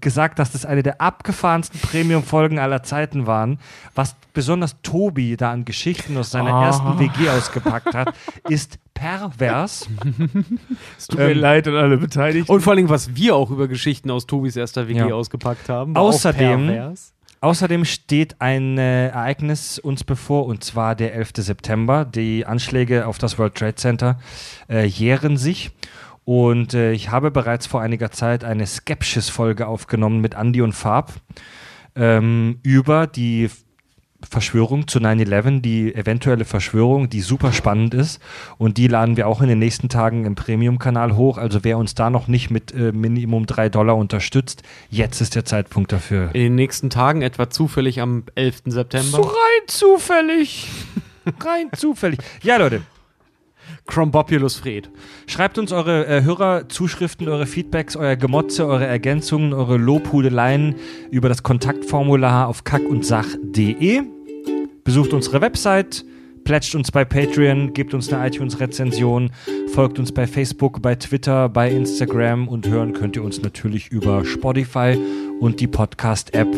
gesagt, 0.00 0.38
dass 0.38 0.52
das 0.52 0.64
eine 0.64 0.82
der 0.84 1.00
abgefahrensten 1.00 1.80
Premium-Folgen 1.80 2.58
aller 2.60 2.82
Zeiten 2.84 3.26
waren. 3.26 3.58
Was 3.96 4.14
besonders 4.32 4.76
Tobi 4.82 5.36
da 5.36 5.50
an 5.52 5.64
Geschichten 5.64 6.16
aus 6.16 6.30
seiner 6.30 6.54
Ah. 6.54 6.66
ersten 6.66 6.98
WG 7.00 7.28
ausgepackt 7.30 7.94
hat, 7.94 8.14
ist 8.48 8.78
pervers. 8.94 9.88
Es 10.98 11.08
tut 11.08 11.18
mir 11.18 11.30
Ähm, 11.30 11.38
leid 11.38 11.68
an 11.68 11.74
alle 11.76 11.98
Beteiligten. 11.98 12.50
Und 12.50 12.60
vor 12.62 12.72
allem, 12.72 12.88
was 12.88 13.14
wir 13.14 13.34
auch 13.36 13.50
über 13.50 13.68
Geschichten 13.68 14.10
aus 14.10 14.26
Tobis 14.26 14.56
erster 14.56 14.88
WG 14.88 14.98
Ja. 14.98 15.06
ausgepackt 15.14 15.68
haben. 15.68 15.94
Außerdem-. 15.96 16.94
Außerdem 17.40 17.84
steht 17.84 18.40
ein 18.40 18.78
äh, 18.78 19.08
Ereignis 19.08 19.78
uns 19.78 20.02
bevor, 20.02 20.46
und 20.46 20.64
zwar 20.64 20.94
der 20.94 21.14
11. 21.14 21.32
September. 21.36 22.06
Die 22.06 22.46
Anschläge 22.46 23.06
auf 23.06 23.18
das 23.18 23.38
World 23.38 23.54
Trade 23.54 23.74
Center 23.74 24.18
äh, 24.70 24.86
jähren 24.86 25.36
sich. 25.36 25.70
Und 26.24 26.72
äh, 26.72 26.92
ich 26.92 27.10
habe 27.10 27.30
bereits 27.30 27.66
vor 27.66 27.82
einiger 27.82 28.10
Zeit 28.10 28.44
eine 28.44 28.64
Skepsis-Folge 28.66 29.66
aufgenommen 29.66 30.22
mit 30.22 30.32
Andy 30.34 30.62
und 30.62 30.72
Farb 30.72 31.12
ähm, 31.96 32.60
über 32.62 33.06
die 33.06 33.50
Verschwörung 34.28 34.88
zu 34.88 34.98
9-11, 34.98 35.60
die 35.60 35.94
eventuelle 35.94 36.44
Verschwörung, 36.44 37.08
die 37.08 37.20
super 37.20 37.52
spannend 37.52 37.94
ist. 37.94 38.20
Und 38.58 38.78
die 38.78 38.88
laden 38.88 39.16
wir 39.16 39.28
auch 39.28 39.40
in 39.40 39.48
den 39.48 39.58
nächsten 39.58 39.88
Tagen 39.88 40.24
im 40.24 40.34
Premium-Kanal 40.34 41.16
hoch. 41.16 41.38
Also 41.38 41.64
wer 41.64 41.78
uns 41.78 41.94
da 41.94 42.10
noch 42.10 42.28
nicht 42.28 42.50
mit 42.50 42.72
äh, 42.72 42.92
Minimum 42.92 43.46
3 43.46 43.68
Dollar 43.68 43.96
unterstützt, 43.96 44.62
jetzt 44.90 45.20
ist 45.20 45.34
der 45.34 45.44
Zeitpunkt 45.44 45.92
dafür. 45.92 46.30
In 46.34 46.42
den 46.42 46.54
nächsten 46.54 46.90
Tagen, 46.90 47.22
etwa 47.22 47.50
zufällig 47.50 48.00
am 48.00 48.24
11. 48.34 48.62
September. 48.66 49.16
So 49.16 49.22
rein 49.22 49.62
zufällig. 49.66 50.68
rein 51.40 51.70
zufällig. 51.76 52.20
Ja, 52.42 52.56
Leute, 52.56 52.82
Chrombopulus 53.86 54.56
Fred. 54.56 54.90
schreibt 55.26 55.58
uns 55.58 55.70
eure 55.70 56.06
äh, 56.06 56.22
Hörerzuschriften, 56.22 57.28
eure 57.28 57.46
Feedbacks, 57.46 57.96
euer 57.96 58.16
Gemotze, 58.16 58.66
eure 58.66 58.86
Ergänzungen, 58.86 59.52
eure 59.52 59.76
Lobhudeleien 59.76 60.76
über 61.10 61.28
das 61.28 61.42
Kontaktformular 61.42 62.48
auf 62.48 62.64
kackundsach.de. 62.64 64.02
Besucht 64.84 65.12
unsere 65.12 65.40
Website, 65.40 66.04
plätscht 66.44 66.74
uns 66.74 66.90
bei 66.92 67.04
Patreon, 67.04 67.74
gebt 67.74 67.94
uns 67.94 68.12
eine 68.12 68.26
iTunes-Rezension, 68.26 69.30
folgt 69.72 69.98
uns 69.98 70.12
bei 70.12 70.26
Facebook, 70.26 70.80
bei 70.80 70.94
Twitter, 70.94 71.48
bei 71.48 71.70
Instagram 71.70 72.48
und 72.48 72.66
hören 72.66 72.94
könnt 72.94 73.16
ihr 73.16 73.22
uns 73.22 73.42
natürlich 73.42 73.88
über 73.88 74.24
Spotify 74.24 74.98
und 75.40 75.60
die 75.60 75.66
Podcast-App, 75.66 76.48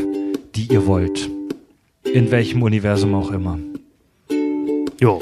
die 0.55 0.73
ihr 0.73 0.87
wollt. 0.87 1.29
In 2.05 2.31
welchem 2.31 2.63
Universum 2.63 3.15
auch 3.15 3.33
immer. 3.33 3.59
Jo. 5.01 5.21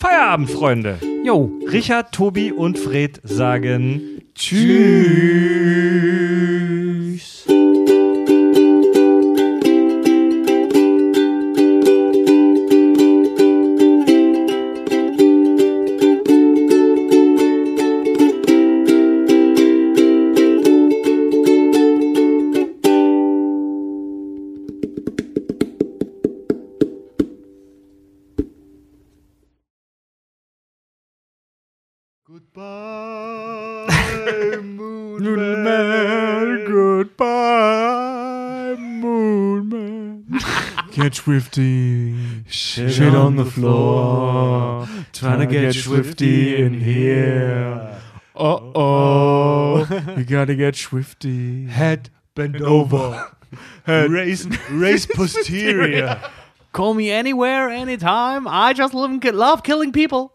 Feierabend, 0.00 0.48
Freunde. 0.48 0.98
Jo. 1.24 1.50
Richard, 1.72 2.12
Tobi 2.12 2.52
und 2.52 2.78
Fred 2.78 3.20
sagen 3.24 4.22
Tschüss. 4.34 4.68
Goodbye, 7.48 7.67
Get 41.08 41.14
swifty. 41.14 42.44
Shit 42.50 43.14
on 43.14 43.36
the 43.36 43.46
floor. 43.46 44.86
Trying 45.14 45.38
to 45.38 45.46
get 45.46 45.72
swifty 45.72 46.62
in 46.62 46.78
here. 46.80 47.98
Uh 48.36 48.58
oh. 48.74 50.14
You 50.18 50.24
gotta 50.24 50.54
get 50.54 50.76
swifty. 50.76 51.64
Head 51.64 52.10
bend 52.34 52.60
over. 52.60 53.26
raise, 53.86 54.46
raise 54.70 55.06
posterior. 55.14 56.20
Call 56.74 56.92
me 56.92 57.10
anywhere, 57.10 57.70
anytime. 57.70 58.46
I 58.46 58.74
just 58.74 58.92
love, 58.92 59.24
love 59.24 59.62
killing 59.62 59.92
people. 59.92 60.34